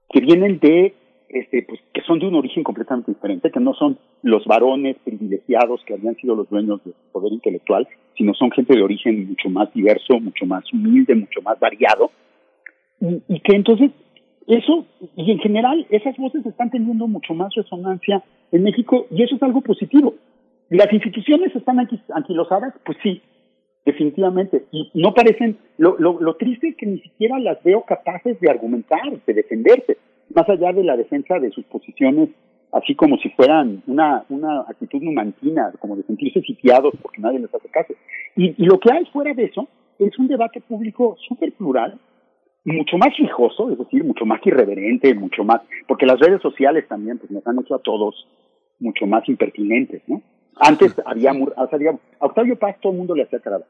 que 0.09 0.21
vienen 0.21 0.59
de, 0.59 0.95
este, 1.29 1.63
pues, 1.63 1.81
que 1.93 2.01
son 2.03 2.19
de 2.19 2.27
un 2.27 2.35
origen 2.35 2.65
completamente 2.65 3.13
diferente, 3.13 3.51
que 3.51 3.61
no 3.61 3.75
son 3.75 3.99
los 4.23 4.45
varones 4.47 4.97
privilegiados 5.05 5.85
que 5.85 5.95
habían 5.95 6.17
sido 6.17 6.35
los 6.35 6.49
dueños 6.49 6.83
del 6.85 6.95
poder 7.13 7.33
intelectual, 7.33 7.87
sino 8.17 8.35
son 8.35 8.51
gente 8.51 8.75
de 8.75 8.83
origen 8.83 9.29
mucho 9.29 9.51
más 9.51 9.73
diverso, 9.75 10.19
mucho 10.19 10.47
más 10.47 10.65
humilde, 10.73 11.15
mucho 11.15 11.43
más 11.43 11.61
variado, 11.61 12.11
y, 13.29 13.41
que 13.41 13.57
entonces 13.57 13.91
eso, 14.47 14.87
y 15.17 15.31
en 15.33 15.39
general, 15.39 15.87
esas 15.91 16.17
voces 16.17 16.45
están 16.47 16.71
teniendo 16.71 17.07
mucho 17.09 17.35
más 17.35 17.55
resonancia 17.55 18.23
en 18.53 18.63
México, 18.63 19.07
y 19.11 19.23
eso 19.23 19.37
es 19.37 19.43
algo 19.43 19.61
positivo. 19.61 20.15
¿Las 20.71 20.93
instituciones 20.93 21.55
están 21.55 21.79
anquilosadas? 22.15 22.75
Pues 22.85 22.99
sí, 23.03 23.21
definitivamente. 23.85 24.65
Y 24.71 24.91
no 24.95 25.15
parecen, 25.15 25.59
lo, 25.79 25.97
lo, 25.99 26.21
lo 26.21 26.37
triste 26.37 26.69
es 26.69 26.77
que 26.77 26.87
ni 26.87 27.01
siquiera 27.01 27.39
las 27.39 27.63
veo 27.63 27.83
capaces 27.83 28.39
de 28.41 28.51
argumentar, 28.51 29.03
de 29.27 29.35
defenderse, 29.35 29.99
más 30.35 30.49
allá 30.49 30.73
de 30.73 30.85
la 30.85 30.97
defensa 30.97 31.39
de 31.39 31.51
sus 31.51 31.65
posiciones, 31.65 32.31
así 32.73 32.95
como 32.95 33.19
si 33.19 33.29
fueran 33.31 33.83
una, 33.87 34.25
una 34.29 34.61
actitud 34.61 35.03
numantina, 35.03 35.73
como 35.79 35.97
de 35.97 36.05
sentirse 36.05 36.41
sitiados 36.41 36.95
porque 37.03 37.21
nadie 37.21 37.41
les 37.41 37.55
hace 37.55 37.69
caso. 37.69 37.95
Y, 38.37 38.55
y 38.63 38.67
lo 38.67 38.79
que 38.79 38.93
hay 38.93 39.05
fuera 39.07 39.35
de 39.35 39.45
eso 39.45 39.69
es 39.99 40.19
un 40.19 40.29
debate 40.29 40.61
público 40.61 41.17
súper 41.29 41.53
plural, 41.53 41.99
mucho 42.65 42.97
más 42.97 43.15
fijoso, 43.17 43.71
es 43.71 43.79
decir, 43.79 44.05
mucho 44.05 44.25
más 44.25 44.41
irreverente, 44.47 45.15
mucho 45.15 45.45
más, 45.45 45.63
porque 45.89 46.07
las 46.07 46.21
redes 46.21 46.41
sociales 46.41 46.87
también 46.89 47.19
pues 47.19 47.31
nos 47.31 47.47
han 47.47 47.59
hecho 47.61 47.75
a 47.75 47.83
todos 47.83 48.27
mucho 48.79 49.07
más 49.07 49.29
impertinentes, 49.29 50.03
¿no? 50.07 50.23
Antes 50.57 50.95
había, 51.07 51.31
había 51.31 51.91
a 52.21 52.27
Octavio 52.27 52.59
Paz 52.59 52.77
todo 52.81 52.93
el 52.93 52.99
mundo 52.99 53.15
le 53.15 53.23
hacía 53.23 53.41
caravanas. 53.41 53.69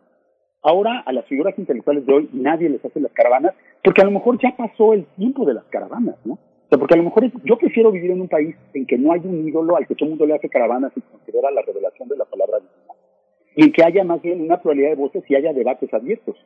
Ahora 0.62 1.00
a 1.06 1.12
las 1.12 1.26
figuras 1.26 1.58
intelectuales 1.58 2.06
de 2.06 2.12
hoy 2.12 2.28
nadie 2.32 2.68
les 2.68 2.84
hace 2.84 3.00
las 3.00 3.12
caravanas 3.12 3.54
porque 3.82 4.00
a 4.00 4.04
lo 4.04 4.10
mejor 4.10 4.38
ya 4.40 4.54
pasó 4.56 4.92
el 4.92 5.06
tiempo 5.16 5.44
de 5.44 5.54
las 5.54 5.64
caravanas, 5.64 6.16
¿no? 6.24 6.34
O 6.34 6.68
sea, 6.68 6.78
porque 6.78 6.94
a 6.94 6.96
lo 6.96 7.04
mejor 7.04 7.30
yo 7.44 7.58
prefiero 7.58 7.92
vivir 7.92 8.10
en 8.10 8.20
un 8.20 8.28
país 8.28 8.56
en 8.72 8.86
que 8.86 8.96
no 8.96 9.12
hay 9.12 9.20
un 9.24 9.46
ídolo 9.46 9.76
al 9.76 9.86
que 9.86 9.94
todo 9.94 10.06
el 10.06 10.10
mundo 10.10 10.26
le 10.26 10.34
hace 10.34 10.48
caravanas 10.48 10.92
y 10.96 11.00
considera 11.02 11.50
la 11.50 11.62
revelación 11.62 12.08
de 12.08 12.16
la 12.16 12.24
palabra 12.24 12.58
divina. 12.58 12.94
Y 13.56 13.64
en 13.64 13.72
que 13.72 13.84
haya 13.84 14.04
más 14.04 14.22
bien 14.22 14.40
una 14.40 14.60
pluralidad 14.60 14.90
de 14.90 14.94
voces 14.96 15.22
y 15.28 15.34
haya 15.34 15.52
debates 15.52 15.92
abiertos. 15.92 16.36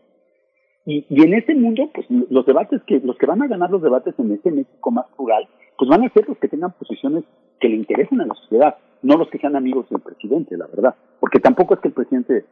Y, 0.87 1.05
y 1.09 1.23
en 1.23 1.35
este 1.35 1.55
mundo, 1.55 1.91
pues 1.93 2.07
los 2.31 2.47
debates 2.47 2.81
que, 2.87 3.01
los 3.01 3.19
que 3.19 3.27
van 3.27 3.43
a 3.43 3.49
ganar 3.49 3.71
los 3.71 3.83
debates 3.83 4.15
en 4.19 4.33
este 4.33 4.51
México 4.51 4.91
más 4.91 5.07
plural, 5.17 5.47
pues 5.77 5.91
van 5.91 6.05
a 6.05 6.11
ser 6.11 6.29
los 6.29 6.39
que 6.39 6.49
tengan 6.49 6.73
posiciones 6.73 7.25
que 7.61 7.69
le 7.69 7.77
interesen 7.77 8.21
a 8.21 8.27
la 8.27 8.35
sociedad 8.35 8.77
no 9.03 9.17
los 9.17 9.29
que 9.29 9.39
sean 9.39 9.57
amigos 9.57 9.89
del 9.89 10.01
presidente, 10.01 10.57
la 10.57 10.67
verdad, 10.67 10.95
porque 11.21 11.39
tampoco 11.39 11.75
es 11.75 11.81
que 11.81 11.89
el 11.89 11.95
presidente, 11.95 12.45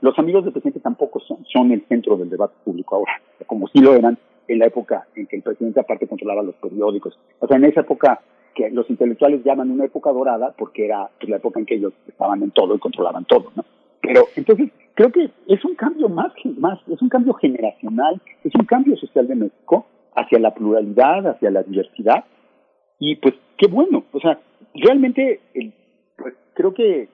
los 0.00 0.18
amigos 0.18 0.44
del 0.44 0.52
presidente 0.52 0.80
tampoco 0.80 1.20
son, 1.20 1.44
son 1.46 1.72
el 1.72 1.84
centro 1.86 2.16
del 2.16 2.30
debate 2.30 2.54
público 2.64 2.96
ahora, 2.96 3.12
como 3.46 3.68
sí 3.68 3.80
lo 3.80 3.94
eran 3.94 4.18
en 4.46 4.58
la 4.58 4.66
época 4.66 5.06
en 5.14 5.26
que 5.26 5.36
el 5.36 5.42
presidente 5.42 5.80
aparte 5.80 6.06
controlaba 6.06 6.42
los 6.42 6.54
periódicos, 6.56 7.18
o 7.38 7.46
sea, 7.46 7.56
en 7.56 7.64
esa 7.64 7.80
época 7.80 8.20
que 8.54 8.70
los 8.70 8.88
intelectuales 8.88 9.42
llaman 9.44 9.70
una 9.70 9.86
época 9.86 10.12
dorada 10.12 10.54
porque 10.56 10.84
era 10.84 11.08
pues, 11.18 11.28
la 11.28 11.36
época 11.36 11.58
en 11.58 11.66
que 11.66 11.74
ellos 11.74 11.92
estaban 12.06 12.42
en 12.42 12.50
todo 12.50 12.74
y 12.74 12.78
controlaban 12.78 13.24
todo, 13.24 13.50
¿no? 13.56 13.64
Pero 14.00 14.26
entonces 14.36 14.70
creo 14.94 15.10
que 15.12 15.30
es 15.48 15.64
un 15.64 15.74
cambio 15.74 16.08
más, 16.08 16.32
es 16.88 17.02
un 17.02 17.08
cambio 17.08 17.34
generacional, 17.34 18.20
es 18.42 18.54
un 18.54 18.66
cambio 18.66 18.96
social 18.96 19.26
de 19.26 19.34
México 19.34 19.86
hacia 20.14 20.38
la 20.38 20.54
pluralidad, 20.54 21.26
hacia 21.26 21.50
la 21.50 21.62
diversidad, 21.62 22.24
y 22.98 23.16
pues 23.16 23.34
qué 23.58 23.66
bueno, 23.66 24.04
o 24.12 24.20
sea, 24.20 24.40
realmente 24.74 25.40
pues 26.16 26.34
creo 26.54 26.72
que 26.72 27.08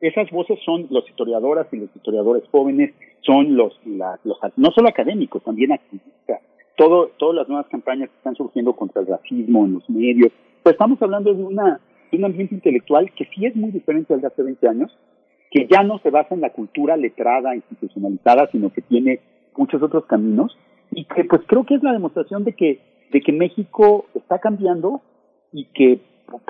esas 0.00 0.30
voces 0.30 0.58
son 0.64 0.86
los 0.90 1.08
historiadoras 1.08 1.66
y 1.72 1.78
los 1.78 1.94
historiadores 1.94 2.44
jóvenes, 2.50 2.94
son 3.22 3.56
los, 3.56 3.78
los 3.84 4.38
no 4.56 4.70
solo 4.70 4.88
académicos, 4.88 5.42
también 5.42 5.72
activistas. 5.72 6.40
Todo, 6.76 7.10
todas 7.16 7.36
las 7.36 7.48
nuevas 7.48 7.66
campañas 7.68 8.10
que 8.10 8.16
están 8.16 8.34
surgiendo 8.34 8.74
contra 8.74 9.00
el 9.00 9.08
racismo 9.08 9.64
en 9.64 9.74
los 9.74 9.88
medios. 9.88 10.30
Pues 10.62 10.74
estamos 10.74 11.00
hablando 11.00 11.32
de, 11.32 11.42
una, 11.42 11.80
de 12.12 12.18
un 12.18 12.24
ambiente 12.26 12.54
intelectual 12.54 13.10
que 13.12 13.24
sí 13.34 13.46
es 13.46 13.56
muy 13.56 13.70
diferente 13.70 14.12
al 14.12 14.20
de 14.20 14.26
hace 14.26 14.42
20 14.42 14.68
años, 14.68 14.96
que 15.56 15.66
ya 15.70 15.82
no 15.82 15.98
se 16.00 16.10
basa 16.10 16.34
en 16.34 16.42
la 16.42 16.50
cultura 16.50 16.98
letrada, 16.98 17.54
institucionalizada, 17.54 18.46
sino 18.52 18.70
que 18.70 18.82
tiene 18.82 19.20
muchos 19.56 19.82
otros 19.82 20.04
caminos 20.04 20.54
y 20.90 21.04
que 21.06 21.24
pues 21.24 21.40
creo 21.46 21.64
que 21.64 21.76
es 21.76 21.82
la 21.82 21.92
demostración 21.94 22.44
de 22.44 22.52
que, 22.52 22.80
de 23.10 23.20
que 23.22 23.32
México 23.32 24.04
está 24.14 24.38
cambiando 24.38 25.00
y 25.52 25.64
que 25.72 26.00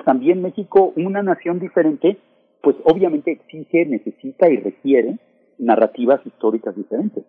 también 0.03 0.41
México, 0.41 0.91
una 0.97 1.23
nación 1.23 1.59
diferente, 1.59 2.17
pues 2.61 2.75
obviamente 2.83 3.31
exige, 3.31 3.85
necesita 3.85 4.49
y 4.49 4.57
requiere 4.57 5.17
narrativas 5.57 6.19
históricas 6.25 6.75
diferentes. 6.75 7.23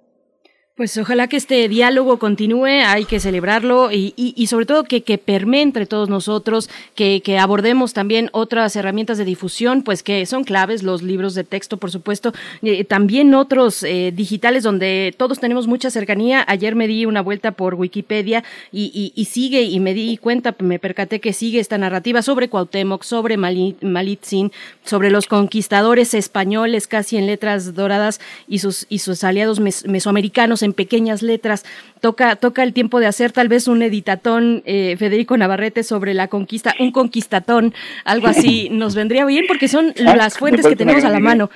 Pues 0.78 0.96
ojalá 0.96 1.26
que 1.26 1.36
este 1.36 1.68
diálogo 1.68 2.20
continúe, 2.20 2.84
hay 2.86 3.04
que 3.04 3.18
celebrarlo 3.18 3.90
y, 3.90 4.14
y, 4.14 4.46
sobre 4.46 4.64
todo 4.64 4.84
que, 4.84 5.02
que 5.02 5.18
permee 5.18 5.62
entre 5.62 5.86
todos 5.86 6.08
nosotros, 6.08 6.70
que, 6.94 7.20
que, 7.20 7.36
abordemos 7.36 7.94
también 7.94 8.30
otras 8.30 8.76
herramientas 8.76 9.18
de 9.18 9.24
difusión, 9.24 9.82
pues 9.82 10.04
que 10.04 10.24
son 10.24 10.44
claves, 10.44 10.84
los 10.84 11.02
libros 11.02 11.34
de 11.34 11.42
texto, 11.42 11.78
por 11.78 11.90
supuesto, 11.90 12.32
eh, 12.62 12.84
también 12.84 13.34
otros 13.34 13.82
eh, 13.82 14.12
digitales 14.14 14.62
donde 14.62 15.12
todos 15.18 15.40
tenemos 15.40 15.66
mucha 15.66 15.90
cercanía. 15.90 16.44
Ayer 16.46 16.76
me 16.76 16.86
di 16.86 17.06
una 17.06 17.22
vuelta 17.22 17.50
por 17.50 17.74
Wikipedia 17.74 18.44
y, 18.70 19.12
y, 19.16 19.24
sigue, 19.24 19.62
y 19.62 19.80
me 19.80 19.94
di 19.94 20.16
cuenta, 20.16 20.54
me 20.60 20.78
percaté 20.78 21.18
que 21.18 21.32
sigue 21.32 21.58
esta 21.58 21.76
narrativa 21.76 22.22
sobre 22.22 22.48
Cuauhtémoc, 22.48 23.02
sobre 23.02 23.36
Malitzin, 23.36 24.52
sobre 24.84 25.10
los 25.10 25.26
conquistadores 25.26 26.14
españoles 26.14 26.86
casi 26.86 27.16
en 27.16 27.26
letras 27.26 27.74
doradas 27.74 28.20
y 28.46 28.60
sus, 28.60 28.86
y 28.88 29.00
sus 29.00 29.24
aliados 29.24 29.58
mesoamericanos 29.58 30.62
en 30.68 30.72
pequeñas 30.74 31.22
letras. 31.22 31.64
Toca, 32.00 32.36
toca 32.36 32.62
el 32.62 32.72
tiempo 32.72 33.00
de 33.00 33.06
hacer 33.06 33.32
tal 33.32 33.48
vez 33.48 33.66
un 33.66 33.82
editatón, 33.82 34.62
eh, 34.64 34.96
Federico 34.98 35.36
Navarrete, 35.36 35.82
sobre 35.82 36.14
la 36.14 36.28
conquista, 36.28 36.74
un 36.78 36.92
conquistatón, 36.92 37.74
algo 38.04 38.26
así, 38.28 38.68
nos 38.70 38.94
vendría 38.94 39.24
bien 39.24 39.44
porque 39.48 39.68
son 39.68 39.92
ah, 40.06 40.16
las 40.16 40.38
fuentes 40.38 40.66
que 40.66 40.76
tenemos 40.76 41.04
a 41.04 41.10
la 41.10 41.20
mano. 41.20 41.50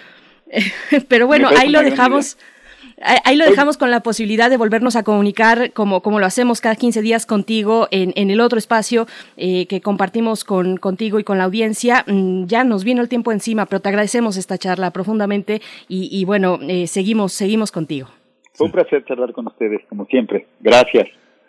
Pero 1.09 1.27
bueno, 1.27 1.49
ahí 1.57 1.69
lo 1.69 1.83
dejamos. 1.83 2.37
Ahí 3.25 3.35
lo 3.35 3.45
dejamos 3.45 3.79
con 3.79 3.91
la 3.91 4.01
posibilidad 4.01 4.49
de 4.49 4.57
volvernos 4.57 4.95
a 4.95 5.03
comunicar 5.03 5.73
como, 5.73 6.03
como 6.03 6.21
lo 6.21 6.27
hacemos 6.27 6.61
cada 6.61 6.77
15 6.77 7.03
días 7.03 7.27
contigo 7.27 7.89
en, 7.91 8.13
en 8.15 8.31
el 8.31 8.41
otro 8.41 8.61
espacio 8.61 9.09
eh, 9.37 9.67
que 9.67 9.81
compartimos 9.81 10.45
con, 10.45 10.77
contigo 10.77 11.19
y 11.19 11.25
con 11.25 11.37
la 11.37 11.45
audiencia. 11.45 12.05
Mm, 12.07 12.47
ya 12.47 12.63
nos 12.63 12.85
vino 12.85 13.03
el 13.03 13.09
tiempo 13.09 13.33
encima, 13.33 13.67
pero 13.67 13.81
te 13.81 13.89
agradecemos 13.89 14.37
esta 14.37 14.57
charla 14.57 14.93
profundamente 14.93 15.63
y, 15.89 16.09
y 16.17 16.25
bueno, 16.25 16.61
eh, 16.63 16.87
seguimos, 16.87 17.33
seguimos 17.33 17.73
contigo. 17.73 18.09
Fue 18.63 18.67
un 18.67 18.73
placer 18.73 19.05
charlar 19.05 19.33
con 19.33 19.49
ustedes, 19.49 19.81
como 19.89 20.07
siempre. 20.07 20.47
Gracias. 20.61 21.09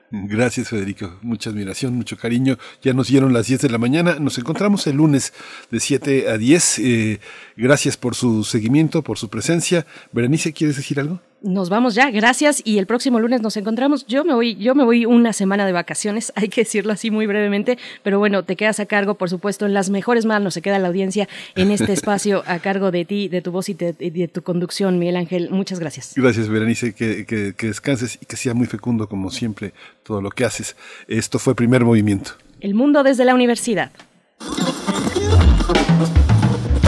Gracias, 0.10 0.70
Federico. 0.70 1.20
Mucha 1.22 1.52
admiración, 1.52 1.94
mucho 1.94 2.18
cariño. 2.18 2.58
Ya 2.82 2.94
nos 2.94 3.10
dieron 3.10 3.34
las 3.34 3.48
10 3.48 3.62
de 3.62 3.70
la 3.70 3.78
mañana. 3.78 4.18
Nos 4.20 4.40
encontramos 4.40 4.88
el 4.88 4.96
lunes 4.98 5.32
de 5.70 5.80
7 5.80 6.30
a 6.30 6.40
10. 6.40 6.80
Eh, 6.80 7.20
gracias 7.56 7.98
por 7.98 8.16
su 8.16 8.44
seguimiento, 8.44 9.04
por 9.04 9.20
su 9.20 9.30
presencia. 9.30 9.86
Berenice, 10.12 10.54
¿quieres 10.54 10.76
decir 10.76 11.00
algo? 11.00 11.20
Nos 11.44 11.70
vamos 11.70 11.94
ya, 11.94 12.10
gracias 12.10 12.62
y 12.66 12.80
el 12.80 12.88
próximo 12.88 13.20
lunes 13.20 13.42
nos 13.42 13.58
encontramos. 13.58 14.06
Yo 14.08 14.24
me 14.24 14.34
voy, 14.34 14.56
yo 14.56 14.76
me 14.76 14.84
voy 14.84 15.06
una 15.06 15.34
semana 15.34 15.66
de 15.66 15.74
vacaciones, 15.74 16.32
hay 16.36 16.50
que 16.50 16.62
decirlo 16.62 16.94
así 16.94 17.12
muy 17.12 17.28
brevemente, 17.28 17.78
pero 18.02 18.18
bueno, 18.18 18.44
te 18.44 18.56
quedas 18.56 18.80
a 18.80 18.86
cargo, 18.86 19.16
por 19.16 19.30
supuesto, 19.30 19.66
en 19.66 19.74
las 19.74 19.90
mejores 19.90 20.26
manos 20.26 20.54
se 20.54 20.62
queda 20.62 20.80
la 20.80 20.88
audiencia 20.88 21.28
en 21.56 21.72
este 21.72 21.94
espacio 21.94 22.44
a 22.48 22.60
cargo 22.60 22.92
de 22.92 23.06
ti, 23.06 23.28
de 23.28 23.42
tu 23.42 23.52
voz 23.52 23.70
y 23.70 23.74
de, 23.74 24.30
tu 24.32 24.42
conducción, 24.42 24.98
Miguel 24.98 25.18
Ángel. 25.18 25.50
Muchas 25.52 25.80
gracias. 25.80 26.14
Gracias, 26.16 26.48
Berenice, 26.48 26.94
que, 26.94 27.26
que, 27.26 27.54
que 27.56 27.68
descanses 27.68 28.18
y 28.22 28.26
que 28.26 28.38
sea 28.38 28.54
muy 28.54 28.68
fecundo 28.68 29.08
como 29.08 29.30
siempre 29.30 29.74
todo 30.04 30.22
lo 30.22 30.30
que 30.30 30.46
haces. 30.46 30.76
Esto 31.08 31.40
fue 31.40 31.56
Primer 31.56 31.84
Movimiento. 31.84 32.32
El 32.62 32.74
mundo 32.74 33.04
desde 33.04 33.26
la 33.26 33.36
universidad. 33.36 33.92